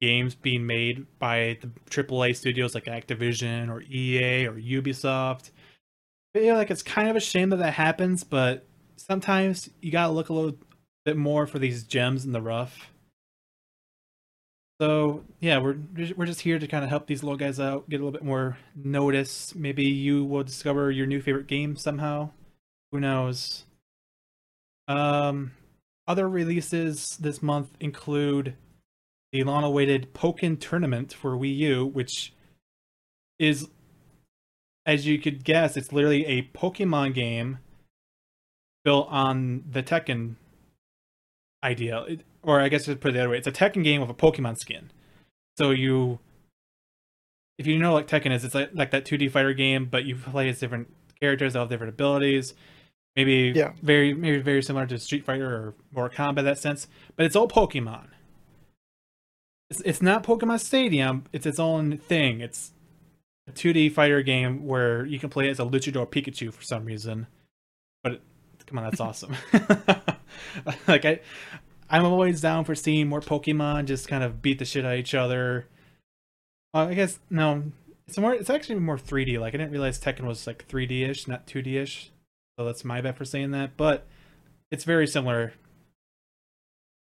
games 0.00 0.34
being 0.34 0.66
made 0.66 1.06
by 1.18 1.58
the 1.62 1.68
AAA 1.88 2.36
studios 2.36 2.74
like 2.74 2.84
Activision 2.84 3.70
or 3.70 3.82
EA 3.82 4.46
or 4.46 4.54
Ubisoft. 4.54 5.50
I 6.34 6.40
feel 6.40 6.54
like 6.54 6.70
it's 6.70 6.82
kind 6.82 7.08
of 7.08 7.16
a 7.16 7.20
shame 7.20 7.48
that 7.50 7.56
that 7.56 7.72
happens, 7.72 8.22
but 8.22 8.66
sometimes 8.96 9.70
you 9.80 9.90
gotta 9.90 10.12
look 10.12 10.28
a 10.28 10.34
little 10.34 10.58
bit 11.06 11.16
more 11.16 11.46
for 11.46 11.58
these 11.58 11.84
gems 11.84 12.26
in 12.26 12.32
the 12.32 12.42
rough. 12.42 12.90
So 14.80 15.24
yeah, 15.40 15.58
we're 15.58 15.78
we're 16.16 16.26
just 16.26 16.42
here 16.42 16.58
to 16.58 16.66
kind 16.66 16.84
of 16.84 16.90
help 16.90 17.06
these 17.06 17.22
little 17.22 17.38
guys 17.38 17.58
out, 17.58 17.88
get 17.88 17.96
a 17.96 18.04
little 18.04 18.12
bit 18.12 18.24
more 18.24 18.58
notice. 18.74 19.54
Maybe 19.54 19.84
you 19.84 20.24
will 20.24 20.42
discover 20.42 20.90
your 20.90 21.06
new 21.06 21.22
favorite 21.22 21.46
game 21.46 21.76
somehow. 21.76 22.30
Who 22.92 23.00
knows? 23.00 23.64
Um, 24.86 25.52
other 26.06 26.28
releases 26.28 27.16
this 27.16 27.42
month 27.42 27.70
include 27.80 28.54
the 29.32 29.42
long-awaited 29.42 30.14
Pokken 30.14 30.60
Tournament 30.60 31.12
for 31.12 31.36
Wii 31.36 31.56
U, 31.56 31.86
which 31.86 32.32
is, 33.38 33.68
as 34.84 35.06
you 35.06 35.18
could 35.18 35.42
guess, 35.42 35.76
it's 35.76 35.92
literally 35.92 36.24
a 36.26 36.42
Pokemon 36.54 37.14
game 37.14 37.58
built 38.84 39.08
on 39.10 39.64
the 39.68 39.82
Tekken 39.82 40.36
idea. 41.64 42.02
It, 42.02 42.20
or 42.46 42.60
I 42.60 42.68
guess 42.70 42.84
to 42.86 42.96
put 42.96 43.10
it 43.10 43.12
the 43.12 43.20
other 43.20 43.28
way, 43.30 43.38
it's 43.38 43.46
a 43.46 43.52
Tekken 43.52 43.84
game 43.84 44.00
with 44.00 44.08
a 44.08 44.14
Pokemon 44.14 44.56
skin. 44.58 44.90
So 45.58 45.70
you, 45.72 46.18
if 47.58 47.66
you 47.66 47.78
know 47.78 47.92
like 47.92 48.06
Tekken 48.06 48.32
is, 48.32 48.44
it's 48.44 48.54
like, 48.54 48.70
like 48.72 48.90
that 48.92 49.04
2D 49.04 49.30
fighter 49.30 49.52
game, 49.52 49.86
but 49.86 50.04
you 50.04 50.16
play 50.16 50.48
as 50.48 50.58
different 50.60 50.92
characters 51.20 51.52
that 51.54 51.58
have 51.60 51.68
different 51.68 51.92
abilities. 51.94 52.54
Maybe 53.16 53.52
Yeah. 53.56 53.72
very 53.82 54.12
maybe 54.14 54.38
very 54.40 54.62
similar 54.62 54.86
to 54.86 54.98
Street 54.98 55.24
Fighter 55.24 55.46
or 55.46 55.74
Mortal 55.92 56.16
Kombat 56.16 56.38
in 56.40 56.44
that 56.44 56.58
sense, 56.58 56.86
but 57.16 57.24
it's 57.26 57.34
all 57.34 57.48
Pokemon. 57.48 58.08
it's, 59.70 59.80
it's 59.86 60.02
not 60.02 60.22
Pokemon 60.22 60.60
Stadium. 60.60 61.24
It's 61.32 61.46
its 61.46 61.58
own 61.58 61.96
thing. 61.98 62.40
It's 62.42 62.72
a 63.48 63.52
2D 63.52 63.92
fighter 63.92 64.22
game 64.22 64.66
where 64.66 65.06
you 65.06 65.18
can 65.18 65.30
play 65.30 65.48
as 65.48 65.58
a 65.58 65.64
Luchador 65.64 66.06
Pikachu 66.06 66.52
for 66.52 66.62
some 66.62 66.84
reason. 66.84 67.26
But 68.02 68.12
it, 68.12 68.22
come 68.66 68.78
on, 68.78 68.84
that's 68.84 69.00
awesome. 69.08 69.34
like 70.86 71.04
I, 71.06 71.20
I'm 71.88 72.04
always 72.04 72.40
down 72.40 72.64
for 72.64 72.74
seeing 72.74 73.08
more 73.08 73.20
Pokemon 73.20 73.86
just 73.86 74.08
kind 74.08 74.24
of 74.24 74.42
beat 74.42 74.58
the 74.58 74.64
shit 74.64 74.84
out 74.84 74.94
of 74.94 74.98
each 74.98 75.14
other. 75.14 75.66
Uh, 76.74 76.86
I 76.86 76.94
guess 76.94 77.18
no, 77.30 77.64
it's 78.06 78.18
more. 78.18 78.34
It's 78.34 78.50
actually 78.50 78.80
more 78.80 78.98
3D. 78.98 79.38
Like 79.38 79.54
I 79.54 79.58
didn't 79.58 79.72
realize 79.72 80.00
Tekken 80.00 80.24
was 80.24 80.46
like 80.46 80.66
3D 80.68 81.08
ish, 81.08 81.28
not 81.28 81.46
2D 81.46 81.74
ish. 81.74 82.10
So 82.58 82.64
that's 82.64 82.84
my 82.84 83.00
bad 83.00 83.16
for 83.16 83.24
saying 83.24 83.52
that. 83.52 83.76
But 83.76 84.06
it's 84.70 84.84
very 84.84 85.06
similar. 85.06 85.52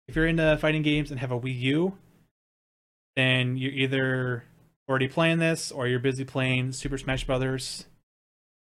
If 0.06 0.16
you're 0.16 0.26
into 0.26 0.56
fighting 0.58 0.82
games 0.82 1.10
and 1.10 1.20
have 1.20 1.32
a 1.32 1.38
Wii 1.38 1.58
U, 1.60 1.94
then 3.16 3.56
you're 3.56 3.72
either 3.72 4.44
already 4.88 5.08
playing 5.08 5.38
this 5.38 5.70
or 5.70 5.86
you're 5.86 5.98
busy 5.98 6.24
playing 6.24 6.72
Super 6.72 6.96
Smash 6.96 7.24
Brothers. 7.26 7.84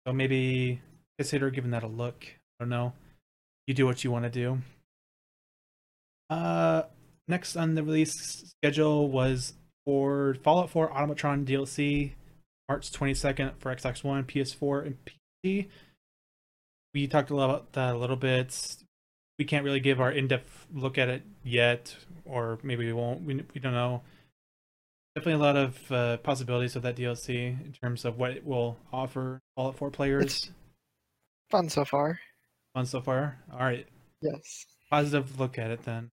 So 0.07 0.13
maybe 0.13 0.81
consider 1.19 1.51
giving 1.51 1.73
that 1.73 1.83
a 1.83 1.89
look. 1.89 2.25
I 2.25 2.65
don't 2.65 2.71
know. 2.71 2.93
You 3.67 3.75
do 3.75 3.87
what 3.87 4.05
you 4.05 4.11
want 4.11 4.25
to 4.25 4.31
do. 4.31 4.61
Uh, 6.31 6.83
next 7.29 7.57
on 7.57 7.75
the 7.75 7.83
release 7.83 8.55
schedule 8.63 9.09
was 9.11 9.55
for 9.85 10.37
Fallout 10.43 10.71
4 10.71 10.91
Automatron 10.91 11.45
DLC, 11.45 12.13
March 12.69 12.91
22nd 12.91 13.53
for 13.59 13.75
Xbox 13.75 14.03
One, 14.03 14.25
PS4, 14.25 14.87
and 14.87 14.97
PC. 15.45 15.69
We 16.95 17.07
talked 17.09 17.31
a 17.31 17.37
lot 17.37 17.51
about 17.51 17.73
that 17.73 17.95
a 17.95 17.99
little 17.99 18.17
bit. 18.17 18.57
We 19.39 19.45
can't 19.45 19.65
really 19.65 19.81
give 19.81 20.01
our 20.01 20.13
in-depth 20.13 20.67
look 20.73 20.97
at 20.97 21.09
it 21.09 21.23
yet, 21.43 21.95
or 22.25 22.59
maybe 22.63 22.87
we 22.87 22.93
won't. 22.93 23.23
We, 23.23 23.35
we 23.53 23.61
don't 23.61 23.73
know. 23.73 24.03
Definitely 25.17 25.43
a 25.43 25.45
lot 25.45 25.57
of 25.57 25.93
uh, 25.93 26.17
possibilities 26.19 26.77
of 26.77 26.83
that 26.83 26.97
DLC 26.97 27.47
in 27.65 27.73
terms 27.73 28.05
of 28.05 28.17
what 28.19 28.31
it 28.33 28.45
will 28.47 28.77
offer 28.93 29.41
Fallout 29.57 29.77
4 29.77 29.91
players. 29.91 30.25
It's 30.25 30.51
fun 31.51 31.69
so 31.69 31.85
far. 31.85 32.19
Fun 32.75 32.87
so 32.87 33.01
far. 33.01 33.39
All 33.53 33.61
right, 33.61 33.87
Yes. 34.23 34.67
positive 34.91 35.39
look 35.39 35.59
at 35.59 35.71
it 35.71 35.85
then. 35.85 36.11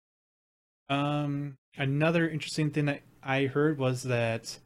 Um, 0.88 1.56
another 1.76 2.28
interesting 2.28 2.70
thing 2.70 2.86
that 2.86 3.02
I 3.22 3.46
heard 3.46 3.78
was 3.78 4.04
that 4.04 4.58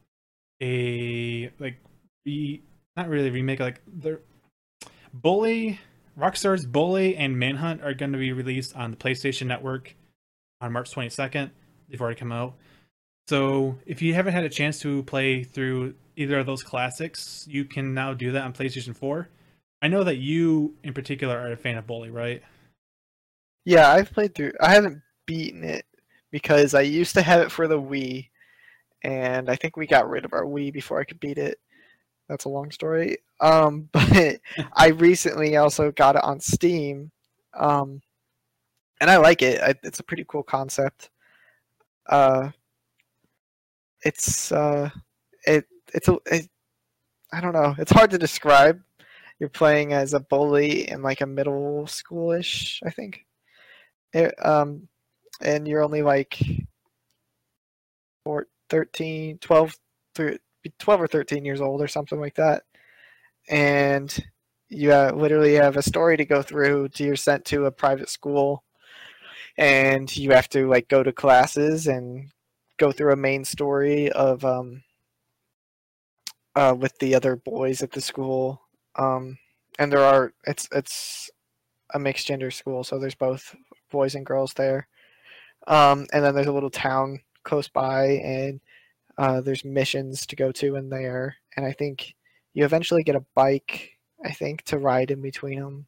a 0.61 1.51
like 1.59 1.77
re, 2.25 2.61
not 2.95 3.09
really 3.09 3.29
remake 3.29 3.59
like 3.59 3.81
the 3.87 4.19
Bully, 5.13 5.79
Rockstar's 6.17 6.65
Bully 6.65 7.15
and 7.15 7.37
Manhunt 7.37 7.83
are 7.83 7.93
going 7.93 8.13
to 8.13 8.17
be 8.17 8.31
released 8.31 8.75
on 8.75 8.91
the 8.91 8.97
PlayStation 8.97 9.47
Network 9.47 9.95
on 10.61 10.71
March 10.71 10.91
22nd. 10.91 11.51
They've 11.89 12.01
already 12.01 12.19
come 12.19 12.31
out. 12.31 12.55
So 13.27 13.77
if 13.85 14.01
you 14.01 14.13
haven't 14.13 14.33
had 14.33 14.43
a 14.43 14.49
chance 14.49 14.79
to 14.79 15.03
play 15.03 15.43
through 15.43 15.95
either 16.15 16.39
of 16.39 16.45
those 16.45 16.63
classics, 16.63 17.45
you 17.49 17.65
can 17.65 17.93
now 17.93 18.13
do 18.13 18.31
that 18.31 18.43
on 18.43 18.53
PlayStation 18.53 18.95
4. 18.95 19.29
I 19.81 19.87
know 19.87 20.03
that 20.03 20.17
you 20.17 20.75
in 20.83 20.93
particular 20.93 21.37
are 21.37 21.51
a 21.51 21.57
fan 21.57 21.77
of 21.77 21.85
Bully, 21.85 22.09
right? 22.09 22.41
Yeah, 23.65 23.91
I've 23.91 24.11
played 24.11 24.35
through. 24.35 24.53
I 24.61 24.73
haven't 24.73 25.01
beaten 25.25 25.63
it 25.63 25.85
because 26.33 26.73
I 26.73 26.81
used 26.81 27.13
to 27.13 27.21
have 27.21 27.41
it 27.41 27.51
for 27.51 27.67
the 27.67 27.79
Wii, 27.79 28.27
and 29.03 29.51
I 29.51 29.55
think 29.55 29.77
we 29.77 29.85
got 29.85 30.09
rid 30.09 30.25
of 30.25 30.33
our 30.33 30.45
Wii 30.45 30.73
before 30.73 30.99
I 30.99 31.03
could 31.03 31.19
beat 31.19 31.37
it. 31.37 31.59
That's 32.27 32.45
a 32.45 32.49
long 32.49 32.71
story. 32.71 33.19
Um, 33.39 33.87
but 33.93 34.39
I 34.73 34.87
recently 34.87 35.55
also 35.57 35.91
got 35.91 36.15
it 36.15 36.23
on 36.23 36.39
Steam, 36.39 37.11
um, 37.53 38.01
and 38.99 39.11
I 39.11 39.17
like 39.17 39.43
it. 39.43 39.61
I, 39.61 39.75
it's 39.83 39.99
a 39.99 40.03
pretty 40.03 40.25
cool 40.27 40.41
concept. 40.41 41.11
Uh, 42.09 42.49
it's 44.03 44.51
uh, 44.51 44.89
it 45.45 45.65
it's 45.93 46.07
a 46.07 46.17
it, 46.25 46.49
I 47.31 47.41
don't 47.41 47.53
know. 47.53 47.75
It's 47.77 47.91
hard 47.91 48.09
to 48.09 48.17
describe. 48.17 48.81
You're 49.39 49.49
playing 49.49 49.93
as 49.93 50.15
a 50.15 50.19
bully 50.19 50.89
in 50.89 51.03
like 51.03 51.21
a 51.21 51.27
middle 51.27 51.85
schoolish, 51.85 52.79
I 52.83 52.89
think. 52.89 53.23
It, 54.13 54.33
um, 54.43 54.87
and 55.43 55.67
you're 55.67 55.83
only 55.83 56.01
like 56.01 56.39
four, 58.23 58.47
13, 58.69 59.37
12, 59.39 59.77
thir- 60.15 60.37
12 60.79 61.01
or 61.01 61.07
13 61.07 61.45
years 61.45 61.61
old 61.61 61.81
or 61.81 61.87
something 61.87 62.19
like 62.19 62.35
that. 62.35 62.63
And 63.49 64.17
you 64.69 64.93
literally 64.93 65.53
have 65.53 65.77
a 65.77 65.83
story 65.83 66.17
to 66.17 66.25
go 66.25 66.41
through. 66.41 66.89
To 66.89 67.03
you're 67.03 67.15
sent 67.15 67.45
to 67.45 67.65
a 67.65 67.71
private 67.71 68.09
school, 68.09 68.63
and 69.57 70.15
you 70.15 70.31
have 70.31 70.49
to 70.49 70.67
like 70.67 70.87
go 70.87 71.03
to 71.03 71.11
classes 71.11 71.87
and 71.87 72.29
go 72.77 72.91
through 72.91 73.13
a 73.13 73.17
main 73.17 73.45
story 73.45 74.11
of 74.11 74.43
um, 74.45 74.81
uh, 76.55 76.75
with 76.77 76.97
the 76.99 77.15
other 77.15 77.35
boys 77.35 77.83
at 77.83 77.91
the 77.91 78.01
school. 78.01 78.61
Um, 78.95 79.37
and 79.79 79.91
there 79.91 80.03
are 80.03 80.33
it's 80.45 80.67
it's 80.71 81.29
a 81.93 81.99
mixed 81.99 82.27
gender 82.27 82.51
school, 82.51 82.83
so 82.83 82.97
there's 82.97 83.15
both 83.15 83.55
boys 83.91 84.15
and 84.15 84.25
girls 84.25 84.53
there. 84.53 84.87
Um, 85.67 86.07
and 86.11 86.23
then 86.23 86.35
there's 86.35 86.47
a 86.47 86.53
little 86.53 86.69
town 86.69 87.19
close 87.43 87.67
by, 87.67 88.05
and 88.05 88.59
uh, 89.17 89.41
there's 89.41 89.63
missions 89.63 90.25
to 90.27 90.35
go 90.35 90.51
to 90.53 90.75
in 90.75 90.89
there. 90.89 91.37
And 91.55 91.65
I 91.65 91.71
think 91.71 92.15
you 92.53 92.65
eventually 92.65 93.03
get 93.03 93.15
a 93.15 93.25
bike, 93.35 93.91
I 94.23 94.31
think, 94.31 94.63
to 94.63 94.77
ride 94.77 95.11
in 95.11 95.21
between 95.21 95.59
them. 95.59 95.87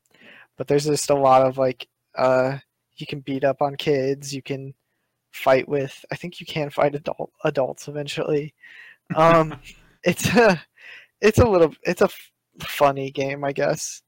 But 0.57 0.67
there's 0.67 0.85
just 0.85 1.09
a 1.09 1.15
lot 1.15 1.41
of 1.41 1.57
like, 1.57 1.87
uh, 2.15 2.59
you 2.97 3.05
can 3.05 3.19
beat 3.19 3.43
up 3.43 3.61
on 3.61 3.75
kids. 3.75 4.33
You 4.33 4.41
can 4.41 4.73
fight 5.31 5.67
with. 5.67 6.05
I 6.11 6.15
think 6.15 6.39
you 6.39 6.45
can 6.45 6.69
fight 6.69 6.95
adult 6.95 7.31
adults 7.43 7.87
eventually. 7.87 8.53
Um, 9.15 9.59
it's 10.03 10.33
a, 10.35 10.61
it's 11.21 11.39
a 11.39 11.45
little, 11.45 11.73
it's 11.83 12.01
a 12.01 12.05
f- 12.05 12.31
funny 12.61 13.11
game, 13.11 13.43
I 13.43 13.51
guess. 13.51 14.01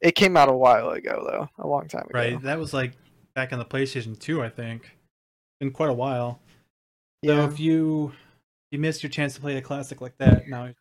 It 0.00 0.14
came 0.14 0.36
out 0.36 0.48
a 0.48 0.56
while 0.56 0.90
ago, 0.90 1.24
though, 1.30 1.48
a 1.62 1.66
long 1.66 1.88
time 1.88 2.06
ago. 2.08 2.18
Right. 2.18 2.42
That 2.42 2.58
was 2.58 2.72
like 2.72 2.92
back 3.34 3.52
on 3.52 3.58
the 3.58 3.64
PlayStation 3.64 4.18
2, 4.18 4.42
I 4.42 4.48
think. 4.48 4.96
Been 5.62 5.70
quite 5.70 5.90
a 5.90 5.94
while. 5.94 6.40
So 7.24 7.36
Yeah. 7.36 7.46
if 7.48 7.60
you 7.60 8.12
you 8.72 8.80
missed 8.80 9.04
your 9.04 9.10
chance 9.10 9.34
to 9.36 9.40
play 9.40 9.56
a 9.56 9.62
classic 9.62 10.00
like 10.00 10.18
that, 10.18 10.48
now 10.48 10.72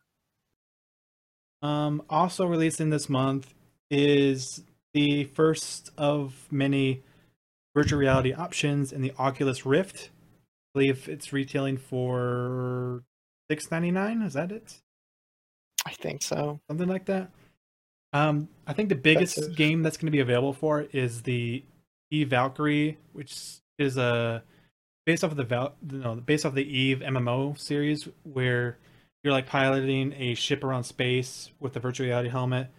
um 1.62 2.02
also 2.10 2.48
releasing 2.48 2.90
this 2.90 3.08
month 3.08 3.54
is 3.92 4.64
the 4.96 5.26
first 5.26 5.92
of 6.00 6.48
many 6.50 7.04
virtual 7.76 8.00
reality 8.00 8.34
options 8.34 8.92
in 8.92 9.04
the 9.04 9.14
Oculus 9.20 9.68
Rift. 9.68 10.10
I 10.10 10.80
believe 10.80 11.08
it's 11.08 11.32
retailing 11.32 11.78
for 11.78 13.04
six 13.52 13.70
ninety 13.70 13.92
nine. 13.92 14.24
Is 14.24 14.34
that 14.34 14.52
it? 14.52 14.82
I 15.86 15.92
think 15.92 16.24
so. 16.24 16.60
something 16.68 16.90
like 16.90 17.06
that. 17.06 17.30
Um, 18.14 18.50
I 18.66 18.74
think 18.74 18.90
the 18.90 18.96
biggest 18.96 19.38
Expensive. 19.38 19.58
game 19.58 19.84
that's 19.84 19.98
going 19.98 20.08
to 20.08 20.12
be 20.12 20.22
available 20.22 20.54
for 20.54 20.88
is 20.92 21.22
the 21.22 21.64
E 22.10 22.24
Valkyrie, 22.24 22.98
which 23.14 23.32
is 23.78 23.98
a 23.98 24.42
based 25.06 25.24
off 25.24 25.32
of 25.32 25.38
the 25.38 25.44
Val, 25.44 25.76
no, 25.82 26.16
based 26.16 26.46
off 26.46 26.54
the 26.54 26.66
Eve 26.66 27.00
MMO 27.00 27.60
series, 27.60 28.08
where 28.24 28.78
you're 29.24 29.34
like 29.34 29.48
piloting 29.48 30.14
a 30.14 30.34
ship 30.36 30.64
around 30.64 30.84
space 30.84 31.52
with 31.60 31.76
a 31.76 31.80
virtual 31.80 32.08
reality 32.08 32.30
helmet. 32.30 32.70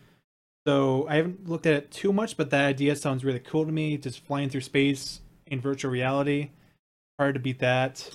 So 0.67 1.07
I 1.09 1.17
haven't 1.17 1.49
looked 1.49 1.67
at 1.67 1.75
it 1.75 1.91
too 1.91 2.13
much, 2.13 2.37
but 2.37 2.51
that 2.51 2.65
idea 2.65 2.95
sounds 2.97 3.25
really 3.25 3.41
cool 3.41 3.67
to 3.67 3.73
me. 3.73 3.97
Just 3.99 4.25
flying 4.25 4.49
through 4.49 4.61
space 4.61 5.21
in 5.47 5.61
virtual 5.61 5.91
reality, 5.91 6.51
hard 7.19 7.35
to 7.35 7.41
beat 7.41 7.59
that. 7.61 8.09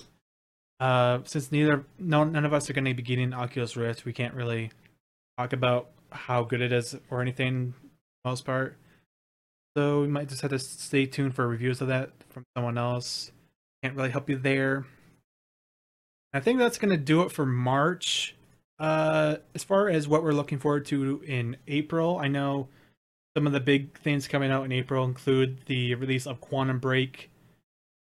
Uh, 0.80 1.20
since 1.24 1.50
neither 1.50 1.84
no 1.98 2.24
none 2.24 2.44
of 2.44 2.52
us 2.52 2.70
are 2.70 2.72
going 2.72 2.84
to 2.84 2.94
be 2.94 3.02
getting 3.02 3.34
Oculus 3.34 3.76
Rift, 3.76 4.04
we 4.04 4.12
can't 4.12 4.34
really 4.34 4.70
talk 5.36 5.52
about 5.52 5.90
how 6.10 6.42
good 6.42 6.60
it 6.60 6.72
is 6.72 6.96
or 7.10 7.20
anything 7.20 7.74
most 8.24 8.44
part. 8.44 8.76
So 9.76 10.00
we 10.00 10.08
might 10.08 10.28
just 10.28 10.42
have 10.42 10.50
to 10.50 10.58
stay 10.58 11.06
tuned 11.06 11.34
for 11.34 11.46
reviews 11.46 11.80
of 11.80 11.88
that 11.88 12.10
from 12.30 12.44
someone 12.56 12.78
else. 12.78 13.30
Can't 13.82 13.96
really 13.96 14.10
help 14.10 14.28
you 14.28 14.36
there. 14.36 14.86
I 16.32 16.40
think 16.40 16.58
that's 16.58 16.78
gonna 16.78 16.96
do 16.96 17.22
it 17.22 17.32
for 17.32 17.46
March. 17.46 18.34
Uh, 18.78 19.36
as 19.54 19.64
far 19.64 19.88
as 19.88 20.06
what 20.06 20.22
we're 20.22 20.32
looking 20.32 20.58
forward 20.58 20.86
to 20.86 21.22
in 21.26 21.56
April, 21.66 22.18
I 22.18 22.28
know 22.28 22.68
some 23.36 23.46
of 23.46 23.52
the 23.52 23.60
big 23.60 23.98
things 23.98 24.28
coming 24.28 24.50
out 24.50 24.64
in 24.64 24.72
April 24.72 25.04
include 25.04 25.60
the 25.66 25.94
release 25.94 26.26
of 26.26 26.40
Quantum 26.40 26.78
Break, 26.78 27.30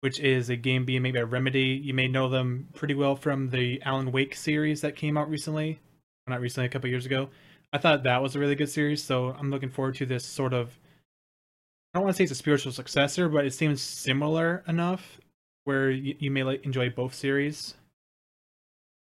which 0.00 0.20
is 0.20 0.50
a 0.50 0.56
game 0.56 0.84
being 0.84 1.02
made 1.02 1.14
by 1.14 1.20
Remedy. 1.20 1.80
You 1.82 1.94
may 1.94 2.08
know 2.08 2.28
them 2.28 2.68
pretty 2.74 2.94
well 2.94 3.16
from 3.16 3.50
the 3.50 3.80
Alan 3.82 4.12
Wake 4.12 4.34
series 4.34 4.80
that 4.80 4.96
came 4.96 5.16
out 5.16 5.30
recently. 5.30 5.80
Not 6.26 6.40
recently, 6.40 6.66
a 6.66 6.68
couple 6.68 6.90
years 6.90 7.06
ago. 7.06 7.28
I 7.72 7.78
thought 7.78 8.02
that 8.02 8.22
was 8.22 8.36
a 8.36 8.38
really 8.38 8.54
good 8.54 8.68
series, 8.68 9.02
so 9.02 9.30
I'm 9.38 9.50
looking 9.50 9.70
forward 9.70 9.94
to 9.96 10.06
this 10.06 10.24
sort 10.24 10.52
of. 10.52 10.78
I 11.94 11.98
don't 11.98 12.04
want 12.04 12.14
to 12.14 12.18
say 12.18 12.24
it's 12.24 12.32
a 12.32 12.36
spiritual 12.36 12.72
successor, 12.72 13.28
but 13.28 13.44
it 13.44 13.54
seems 13.54 13.80
similar 13.80 14.62
enough 14.66 15.18
where 15.64 15.90
you, 15.90 16.14
you 16.18 16.30
may 16.30 16.42
like 16.42 16.64
enjoy 16.64 16.90
both 16.90 17.14
series. 17.14 17.74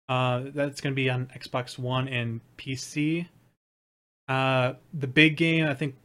Uh, 0.08 0.44
that's 0.54 0.80
going 0.80 0.92
to 0.92 0.96
be 0.96 1.08
on 1.08 1.30
Xbox 1.36 1.78
One 1.78 2.08
and 2.08 2.40
PC. 2.58 3.26
Uh, 4.28 4.74
the 4.92 5.06
big 5.06 5.36
game 5.36 5.66
I 5.66 5.74
think 5.74 5.96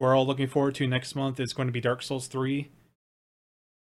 we're 0.00 0.14
all 0.14 0.26
looking 0.26 0.48
forward 0.48 0.74
to 0.76 0.86
next 0.86 1.14
month 1.14 1.38
is 1.40 1.52
going 1.52 1.68
to 1.68 1.72
be 1.72 1.80
Dark 1.80 2.02
Souls 2.02 2.26
3. 2.26 2.68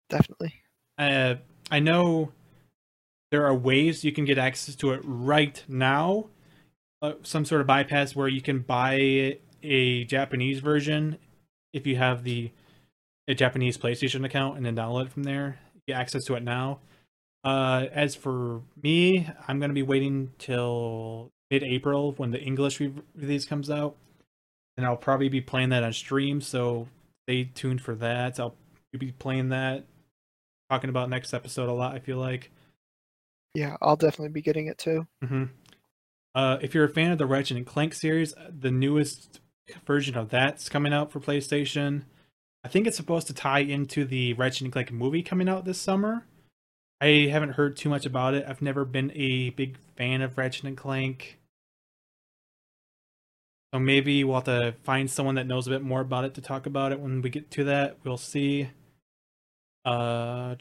Definitely. 0.09 0.53
Uh, 0.97 1.35
I 1.71 1.79
know 1.79 2.31
there 3.31 3.45
are 3.45 3.55
ways 3.55 4.03
you 4.03 4.11
can 4.11 4.25
get 4.25 4.37
access 4.37 4.75
to 4.75 4.91
it 4.91 5.01
right 5.03 5.63
now. 5.67 6.27
Uh, 7.01 7.13
some 7.23 7.45
sort 7.45 7.61
of 7.61 7.67
bypass 7.67 8.15
where 8.15 8.27
you 8.27 8.41
can 8.41 8.59
buy 8.59 9.37
a 9.63 10.03
Japanese 10.03 10.59
version 10.59 11.17
if 11.73 11.87
you 11.87 11.95
have 11.95 12.23
the 12.23 12.51
a 13.27 13.33
Japanese 13.33 13.77
PlayStation 13.77 14.25
account 14.25 14.57
and 14.57 14.65
then 14.65 14.75
download 14.75 15.05
it 15.05 15.11
from 15.11 15.23
there. 15.23 15.59
Access 15.91 16.23
to 16.25 16.35
it 16.35 16.43
now. 16.43 16.79
Uh, 17.43 17.87
as 17.91 18.15
for 18.15 18.61
me, 18.81 19.29
I'm 19.47 19.59
gonna 19.59 19.73
be 19.73 19.81
waiting 19.81 20.31
till 20.37 21.29
mid-April 21.51 22.13
when 22.13 22.31
the 22.31 22.39
English 22.41 22.79
re- 22.79 22.93
release 23.15 23.45
comes 23.45 23.69
out, 23.69 23.97
and 24.77 24.85
I'll 24.85 24.95
probably 24.95 25.27
be 25.27 25.41
playing 25.41 25.69
that 25.69 25.83
on 25.83 25.91
stream. 25.91 26.39
So 26.39 26.87
stay 27.27 27.43
tuned 27.43 27.81
for 27.81 27.95
that. 27.95 28.39
I'll 28.39 28.55
be 28.97 29.11
playing 29.11 29.49
that, 29.49 29.83
talking 30.69 30.89
about 30.89 31.09
next 31.09 31.33
episode 31.33 31.67
a 31.67 31.73
lot. 31.73 31.93
I 31.95 31.99
feel 31.99 32.17
like. 32.17 32.49
Yeah, 33.53 33.75
I'll 33.81 33.97
definitely 33.97 34.29
be 34.29 34.41
getting 34.41 34.67
it 34.67 34.77
too. 34.77 35.05
hmm 35.21 35.45
Uh, 36.33 36.57
if 36.61 36.73
you're 36.73 36.85
a 36.85 36.89
fan 36.89 37.11
of 37.11 37.17
the 37.17 37.25
Ratchet 37.27 37.57
and 37.57 37.65
Clank 37.65 37.93
series, 37.93 38.33
the 38.49 38.71
newest 38.71 39.41
version 39.85 40.15
of 40.17 40.29
that's 40.29 40.69
coming 40.69 40.93
out 40.93 41.11
for 41.11 41.19
PlayStation. 41.19 42.03
I 42.63 42.69
think 42.69 42.87
it's 42.87 42.97
supposed 42.97 43.27
to 43.27 43.33
tie 43.33 43.59
into 43.59 44.05
the 44.05 44.33
Ratchet 44.33 44.61
and 44.61 44.71
Clank 44.71 44.91
movie 44.91 45.21
coming 45.21 45.49
out 45.49 45.65
this 45.65 45.79
summer. 45.79 46.25
I 47.01 47.27
haven't 47.29 47.51
heard 47.51 47.75
too 47.75 47.89
much 47.89 48.05
about 48.05 48.33
it. 48.33 48.45
I've 48.47 48.61
never 48.61 48.85
been 48.85 49.11
a 49.13 49.49
big 49.49 49.77
fan 49.97 50.21
of 50.21 50.37
Ratchet 50.37 50.63
and 50.63 50.77
Clank. 50.77 51.39
So 53.73 53.79
maybe 53.79 54.23
we'll 54.23 54.35
have 54.35 54.45
to 54.45 54.75
find 54.83 55.09
someone 55.11 55.35
that 55.35 55.47
knows 55.47 55.67
a 55.67 55.71
bit 55.71 55.81
more 55.81 55.99
about 55.99 56.25
it 56.25 56.35
to 56.35 56.41
talk 56.41 56.65
about 56.65 56.91
it 56.91 56.99
when 56.99 57.21
we 57.21 57.29
get 57.29 57.51
to 57.51 57.65
that. 57.65 57.97
We'll 58.03 58.17
see. 58.17 58.69
Uh, 59.83 60.55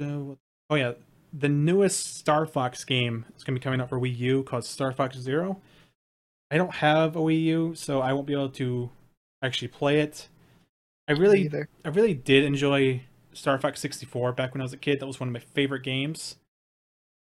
oh 0.00 0.36
yeah, 0.74 0.94
the 1.32 1.48
newest 1.48 2.16
Star 2.16 2.46
Fox 2.46 2.84
game 2.84 3.26
is 3.36 3.44
going 3.44 3.54
to 3.54 3.60
be 3.60 3.62
coming 3.62 3.80
out 3.80 3.90
for 3.90 4.00
Wii 4.00 4.16
U 4.18 4.42
called 4.42 4.64
Star 4.64 4.92
Fox 4.92 5.16
Zero. 5.18 5.60
I 6.50 6.56
don't 6.56 6.74
have 6.74 7.16
a 7.16 7.20
Wii 7.20 7.42
U, 7.44 7.74
so 7.74 8.00
I 8.00 8.12
won't 8.12 8.26
be 8.26 8.32
able 8.32 8.48
to 8.50 8.90
actually 9.42 9.68
play 9.68 10.00
it. 10.00 10.28
I 11.08 11.12
really, 11.12 11.42
either. 11.42 11.68
I 11.84 11.88
really 11.88 12.14
did 12.14 12.44
enjoy 12.44 13.02
Star 13.32 13.58
Fox 13.58 13.80
64 13.80 14.32
back 14.32 14.54
when 14.54 14.60
I 14.60 14.64
was 14.64 14.72
a 14.72 14.78
kid. 14.78 15.00
That 15.00 15.06
was 15.06 15.20
one 15.20 15.28
of 15.28 15.32
my 15.32 15.40
favorite 15.40 15.82
games. 15.82 16.36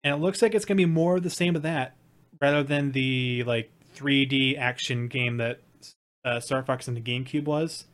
And 0.03 0.15
it 0.15 0.19
looks 0.19 0.41
like 0.41 0.55
it's 0.55 0.65
going 0.65 0.77
to 0.77 0.87
be 0.87 0.91
more 0.91 1.17
of 1.17 1.23
the 1.23 1.31
same 1.31 1.57
of 1.57 1.63
that 1.63 1.97
rather 2.41 2.63
than 2.63 2.93
the 2.93 3.43
like 3.45 3.71
3D 3.97 4.59
action 4.59 5.09
game 5.09 5.39
that 5.39 5.61
uh, 6.25 6.41
Star 6.41 6.63
Fox 6.63 6.89
and 6.89 6.97
the 6.97 7.01
GameCube 7.01 7.45
was. 7.45 7.87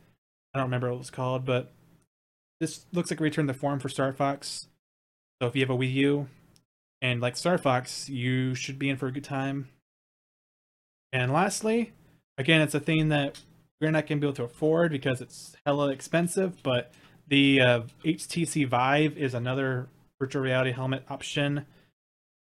I 0.54 0.58
don't 0.58 0.66
remember 0.66 0.88
what 0.88 0.96
it 0.96 0.98
was 0.98 1.10
called, 1.10 1.44
but 1.44 1.72
this 2.60 2.86
looks 2.92 3.10
like 3.10 3.20
a 3.20 3.24
return 3.24 3.46
to 3.46 3.54
form 3.54 3.80
for 3.80 3.88
Star 3.88 4.12
Fox. 4.12 4.68
So 5.40 5.48
if 5.48 5.56
you 5.56 5.62
have 5.62 5.70
a 5.70 5.76
Wii 5.76 5.92
U 5.94 6.28
and 7.00 7.20
like 7.20 7.36
Star 7.36 7.58
Fox, 7.58 8.08
you 8.08 8.54
should 8.54 8.78
be 8.78 8.88
in 8.88 8.96
for 8.96 9.06
a 9.06 9.12
good 9.12 9.24
time. 9.24 9.68
And 11.12 11.32
lastly, 11.32 11.92
again, 12.38 12.60
it's 12.60 12.74
a 12.74 12.80
thing 12.80 13.08
that 13.08 13.40
we're 13.82 13.90
not 13.90 14.06
going 14.06 14.20
to 14.20 14.24
be 14.24 14.28
able 14.28 14.36
to 14.36 14.44
afford 14.44 14.92
because 14.92 15.20
it's 15.20 15.56
hella 15.66 15.88
expensive, 15.90 16.62
but 16.62 16.92
the 17.26 17.60
uh, 17.60 17.80
HTC 18.04 18.68
Vive 18.68 19.18
is 19.18 19.34
another 19.34 19.88
virtual 20.20 20.42
reality 20.42 20.70
helmet 20.70 21.04
option. 21.10 21.54
Going 21.54 21.64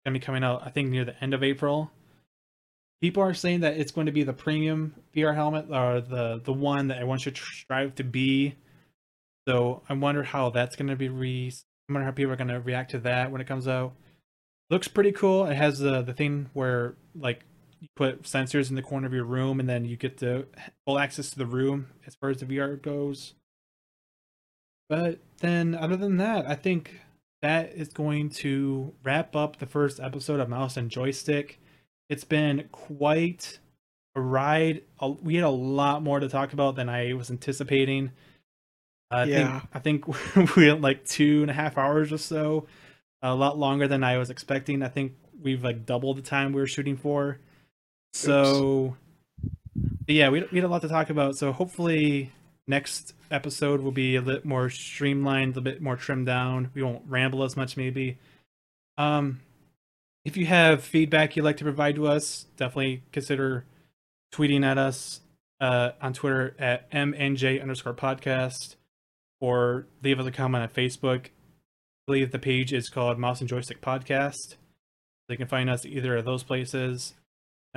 to 0.06 0.10
be 0.12 0.20
coming 0.20 0.42
out, 0.42 0.62
I 0.64 0.70
think, 0.70 0.88
near 0.88 1.04
the 1.04 1.22
end 1.22 1.34
of 1.34 1.42
April. 1.42 1.90
People 3.02 3.22
are 3.22 3.34
saying 3.34 3.60
that 3.60 3.76
it's 3.76 3.92
going 3.92 4.06
to 4.06 4.12
be 4.12 4.22
the 4.22 4.32
premium 4.32 4.94
VR 5.14 5.34
helmet 5.34 5.66
or 5.70 6.00
the 6.00 6.40
the 6.42 6.52
one 6.52 6.88
that 6.88 6.96
everyone 6.96 7.18
should 7.18 7.36
strive 7.36 7.94
to 7.96 8.04
be. 8.04 8.56
So 9.46 9.82
I 9.88 9.92
wonder 9.92 10.22
how 10.22 10.50
that's 10.50 10.76
going 10.76 10.88
to 10.88 10.96
be 10.96 11.08
re. 11.08 11.52
I 11.88 11.92
wonder 11.92 12.06
how 12.06 12.12
people 12.12 12.32
are 12.32 12.36
going 12.36 12.48
to 12.48 12.60
react 12.60 12.90
to 12.92 12.98
that 13.00 13.30
when 13.30 13.40
it 13.40 13.46
comes 13.46 13.68
out. 13.68 13.92
Looks 14.70 14.88
pretty 14.88 15.12
cool. 15.12 15.46
It 15.46 15.54
has 15.54 15.78
the 15.78 16.02
the 16.02 16.12
thing 16.12 16.50
where 16.54 16.94
like 17.14 17.44
you 17.80 17.88
put 17.96 18.22
sensors 18.22 18.70
in 18.70 18.76
the 18.76 18.82
corner 18.82 19.06
of 19.06 19.12
your 19.12 19.24
room 19.24 19.60
and 19.60 19.68
then 19.68 19.84
you 19.84 19.96
get 19.96 20.18
the 20.18 20.46
full 20.86 20.98
access 20.98 21.30
to 21.30 21.38
the 21.38 21.46
room 21.46 21.88
as 22.06 22.14
far 22.14 22.30
as 22.30 22.38
the 22.38 22.46
VR 22.46 22.80
goes. 22.80 23.34
But 24.88 25.18
then, 25.38 25.74
other 25.74 25.96
than 25.96 26.16
that, 26.16 26.48
I 26.48 26.54
think 26.54 27.00
that 27.42 27.72
is 27.74 27.88
going 27.88 28.30
to 28.30 28.94
wrap 29.04 29.36
up 29.36 29.58
the 29.58 29.66
first 29.66 30.00
episode 30.00 30.40
of 30.40 30.48
Mouse 30.48 30.76
and 30.76 30.90
Joystick. 30.90 31.60
It's 32.08 32.24
been 32.24 32.68
quite 32.72 33.58
a 34.16 34.20
ride. 34.20 34.82
We 35.22 35.34
had 35.36 35.44
a 35.44 35.50
lot 35.50 36.02
more 36.02 36.20
to 36.20 36.28
talk 36.28 36.52
about 36.52 36.74
than 36.76 36.88
I 36.88 37.12
was 37.12 37.30
anticipating. 37.30 38.12
I 39.10 39.24
Yeah. 39.24 39.60
think 39.60 39.70
I 39.74 39.78
think 39.78 40.56
we 40.56 40.66
had 40.66 40.80
like 40.80 41.04
two 41.04 41.42
and 41.42 41.50
a 41.50 41.54
half 41.54 41.76
hours 41.78 42.12
or 42.12 42.18
so, 42.18 42.66
a 43.22 43.34
lot 43.34 43.58
longer 43.58 43.86
than 43.86 44.02
I 44.02 44.16
was 44.16 44.30
expecting. 44.30 44.82
I 44.82 44.88
think 44.88 45.12
we've 45.40 45.62
like 45.62 45.84
doubled 45.86 46.16
the 46.16 46.22
time 46.22 46.52
we 46.52 46.60
were 46.60 46.66
shooting 46.66 46.96
for. 46.96 47.38
So, 48.12 48.96
yeah, 50.06 50.28
we, 50.30 50.44
we 50.50 50.58
had 50.58 50.64
a 50.64 50.68
lot 50.68 50.82
to 50.82 50.88
talk 50.88 51.10
about. 51.10 51.36
So 51.36 51.52
hopefully 51.52 52.32
next 52.66 53.14
episode 53.30 53.80
will 53.80 53.92
be 53.92 54.16
a 54.16 54.22
bit 54.22 54.44
more 54.44 54.70
streamlined, 54.70 55.56
a 55.56 55.60
bit 55.60 55.82
more 55.82 55.96
trimmed 55.96 56.26
down. 56.26 56.70
We 56.74 56.82
won't 56.82 57.02
ramble 57.06 57.44
as 57.44 57.56
much, 57.56 57.76
maybe. 57.76 58.18
Um, 58.96 59.40
if 60.24 60.36
you 60.36 60.46
have 60.46 60.82
feedback 60.82 61.36
you'd 61.36 61.44
like 61.44 61.56
to 61.58 61.64
provide 61.64 61.94
to 61.96 62.06
us, 62.08 62.46
definitely 62.56 63.02
consider 63.12 63.64
tweeting 64.32 64.64
at 64.64 64.76
us 64.76 65.20
uh, 65.60 65.90
on 66.02 66.12
Twitter 66.12 66.54
at 66.58 66.90
mnj 66.90 67.60
underscore 67.60 67.94
podcast 67.94 68.76
or 69.40 69.86
leave 70.02 70.20
us 70.20 70.26
a 70.26 70.30
comment 70.30 70.62
on 70.62 70.68
Facebook. 70.68 71.26
I 71.26 71.30
believe 72.06 72.32
the 72.32 72.38
page 72.38 72.72
is 72.72 72.88
called 72.88 73.18
Mouse 73.18 73.40
and 73.40 73.48
Joystick 73.48 73.80
Podcast. 73.80 74.50
So 74.50 75.30
you 75.30 75.36
can 75.36 75.48
find 75.48 75.68
us 75.70 75.84
either 75.84 76.16
of 76.16 76.24
those 76.24 76.42
places. 76.42 77.14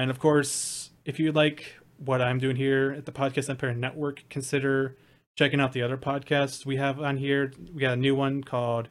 And 0.01 0.09
of 0.09 0.17
course, 0.17 0.89
if 1.05 1.19
you 1.19 1.31
like 1.31 1.75
what 2.03 2.23
I'm 2.23 2.39
doing 2.39 2.55
here 2.55 2.91
at 2.97 3.05
the 3.05 3.11
Podcast 3.11 3.51
Empire 3.51 3.75
Network, 3.75 4.23
consider 4.31 4.97
checking 5.37 5.61
out 5.61 5.73
the 5.73 5.83
other 5.83 5.95
podcasts 5.95 6.65
we 6.65 6.77
have 6.77 6.99
on 6.99 7.17
here. 7.17 7.53
We 7.71 7.81
got 7.81 7.93
a 7.93 7.97
new 7.97 8.15
one 8.15 8.43
called 8.43 8.89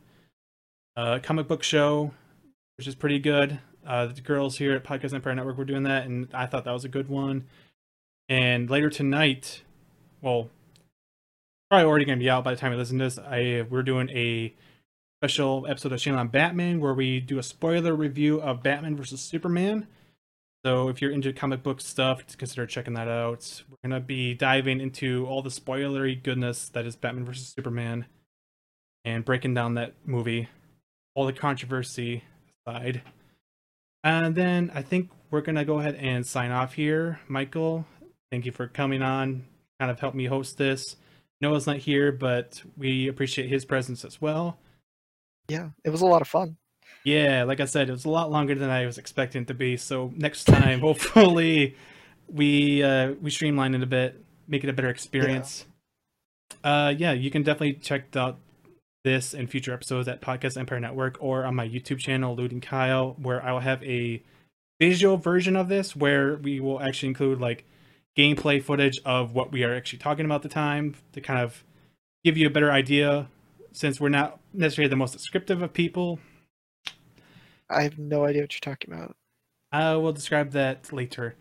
uh, 0.96 1.18
Comic 1.20 1.48
Book 1.48 1.64
Show, 1.64 2.12
which 2.78 2.86
is 2.86 2.94
pretty 2.94 3.18
good. 3.18 3.58
Uh, 3.84 4.06
the 4.06 4.20
girls 4.20 4.58
here 4.58 4.72
at 4.72 4.84
Podcast 4.84 5.12
Empire 5.12 5.34
Network 5.34 5.58
were 5.58 5.64
doing 5.64 5.82
that, 5.82 6.06
and 6.06 6.28
I 6.32 6.46
thought 6.46 6.62
that 6.62 6.70
was 6.70 6.84
a 6.84 6.88
good 6.88 7.08
one. 7.08 7.48
And 8.28 8.70
later 8.70 8.88
tonight, 8.88 9.64
well, 10.22 10.48
probably 11.70 11.86
already 11.86 12.04
going 12.04 12.20
to 12.20 12.22
be 12.22 12.30
out 12.30 12.44
by 12.44 12.54
the 12.54 12.60
time 12.60 12.70
you 12.70 12.78
listen 12.78 12.98
to 12.98 13.04
this. 13.06 13.18
I 13.18 13.66
we're 13.68 13.82
doing 13.82 14.10
a 14.10 14.54
special 15.18 15.66
episode 15.68 15.90
of 15.90 15.98
Channel 15.98 16.20
on 16.20 16.28
Batman 16.28 16.78
where 16.78 16.94
we 16.94 17.18
do 17.18 17.40
a 17.40 17.42
spoiler 17.42 17.96
review 17.96 18.40
of 18.40 18.62
Batman 18.62 18.94
versus 18.94 19.20
Superman. 19.20 19.88
So 20.64 20.88
if 20.88 21.00
you're 21.00 21.10
into 21.10 21.32
comic 21.32 21.62
book 21.62 21.80
stuff, 21.80 22.22
consider 22.36 22.66
checking 22.66 22.94
that 22.94 23.08
out. 23.08 23.62
We're 23.68 23.78
gonna 23.82 24.00
be 24.00 24.34
diving 24.34 24.80
into 24.80 25.26
all 25.26 25.40
the 25.40 25.48
spoilery 25.48 26.22
goodness 26.22 26.68
that 26.70 26.84
is 26.84 26.96
Batman 26.96 27.24
versus 27.24 27.48
Superman, 27.48 28.06
and 29.04 29.24
breaking 29.24 29.54
down 29.54 29.74
that 29.74 29.94
movie, 30.04 30.48
all 31.14 31.24
the 31.24 31.32
controversy 31.32 32.24
aside. 32.66 33.00
And 34.04 34.34
then 34.34 34.70
I 34.74 34.82
think 34.82 35.10
we're 35.30 35.40
gonna 35.40 35.64
go 35.64 35.78
ahead 35.78 35.94
and 35.94 36.26
sign 36.26 36.50
off 36.50 36.74
here. 36.74 37.20
Michael, 37.26 37.86
thank 38.30 38.44
you 38.44 38.52
for 38.52 38.66
coming 38.66 39.00
on, 39.00 39.46
kind 39.78 39.90
of 39.90 39.98
helped 39.98 40.16
me 40.16 40.26
host 40.26 40.58
this. 40.58 40.96
Noah's 41.40 41.66
not 41.66 41.78
here, 41.78 42.12
but 42.12 42.62
we 42.76 43.08
appreciate 43.08 43.48
his 43.48 43.64
presence 43.64 44.04
as 44.04 44.20
well. 44.20 44.58
Yeah, 45.48 45.70
it 45.84 45.90
was 45.90 46.02
a 46.02 46.06
lot 46.06 46.20
of 46.20 46.28
fun. 46.28 46.58
Yeah, 47.04 47.44
like 47.44 47.60
I 47.60 47.64
said, 47.64 47.88
it 47.88 47.92
was 47.92 48.04
a 48.04 48.10
lot 48.10 48.30
longer 48.30 48.54
than 48.54 48.70
I 48.70 48.86
was 48.86 48.98
expecting 48.98 49.42
it 49.42 49.48
to 49.48 49.54
be. 49.54 49.76
So 49.76 50.12
next 50.16 50.44
time, 50.44 50.80
hopefully, 50.80 51.76
we 52.28 52.82
uh, 52.82 53.12
we 53.20 53.30
streamline 53.30 53.74
it 53.74 53.82
a 53.82 53.86
bit, 53.86 54.22
make 54.48 54.64
it 54.64 54.70
a 54.70 54.72
better 54.72 54.90
experience. 54.90 55.66
Uh, 56.62 56.92
yeah, 56.96 57.12
you 57.12 57.30
can 57.30 57.42
definitely 57.42 57.74
check 57.74 58.14
out 58.16 58.38
this 59.02 59.32
and 59.32 59.48
future 59.50 59.72
episodes 59.72 60.08
at 60.08 60.20
Podcast 60.20 60.58
Empire 60.58 60.80
Network 60.80 61.16
or 61.20 61.44
on 61.44 61.54
my 61.54 61.66
YouTube 61.66 61.98
channel, 61.98 62.36
Looting 62.36 62.60
Kyle, 62.60 63.16
where 63.20 63.42
I 63.42 63.52
will 63.52 63.60
have 63.60 63.82
a 63.82 64.22
visual 64.78 65.16
version 65.16 65.56
of 65.56 65.68
this 65.68 65.96
where 65.96 66.36
we 66.36 66.60
will 66.60 66.80
actually 66.80 67.08
include 67.08 67.40
like 67.40 67.64
gameplay 68.16 68.62
footage 68.62 69.00
of 69.04 69.34
what 69.34 69.52
we 69.52 69.62
are 69.62 69.74
actually 69.74 69.98
talking 69.98 70.26
about 70.26 70.36
at 70.36 70.42
the 70.42 70.48
time 70.48 70.96
to 71.12 71.20
kind 71.20 71.40
of 71.40 71.64
give 72.24 72.36
you 72.36 72.46
a 72.46 72.50
better 72.50 72.70
idea 72.70 73.28
since 73.72 74.00
we're 74.00 74.08
not 74.08 74.38
necessarily 74.52 74.88
the 74.88 74.96
most 74.96 75.12
descriptive 75.12 75.62
of 75.62 75.72
people 75.72 76.18
I 77.70 77.82
have 77.82 77.98
no 77.98 78.24
idea 78.24 78.42
what 78.42 78.52
you're 78.52 78.74
talking 78.74 78.92
about. 78.92 79.16
I 79.72 79.94
will 79.96 80.12
describe 80.12 80.50
that 80.52 80.92
later. 80.92 81.36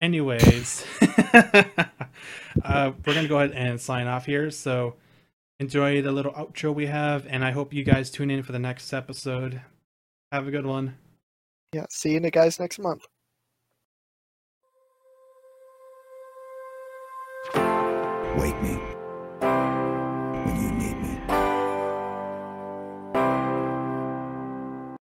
Anyways, 0.00 0.84
uh, 1.00 2.92
we're 3.04 3.14
gonna 3.14 3.28
go 3.28 3.38
ahead 3.38 3.52
and 3.52 3.80
sign 3.80 4.06
off 4.06 4.26
here. 4.26 4.50
So 4.50 4.94
enjoy 5.58 6.02
the 6.02 6.12
little 6.12 6.32
outro 6.32 6.74
we 6.74 6.86
have, 6.86 7.26
and 7.28 7.44
I 7.44 7.50
hope 7.50 7.72
you 7.72 7.84
guys 7.84 8.10
tune 8.10 8.30
in 8.30 8.42
for 8.42 8.52
the 8.52 8.58
next 8.58 8.92
episode. 8.92 9.60
Have 10.30 10.46
a 10.46 10.50
good 10.50 10.66
one. 10.66 10.96
Yeah, 11.72 11.86
see 11.90 12.12
you 12.12 12.20
guys 12.20 12.60
next 12.60 12.78
month. 12.78 13.06
Wake 18.36 18.60
me 18.62 18.83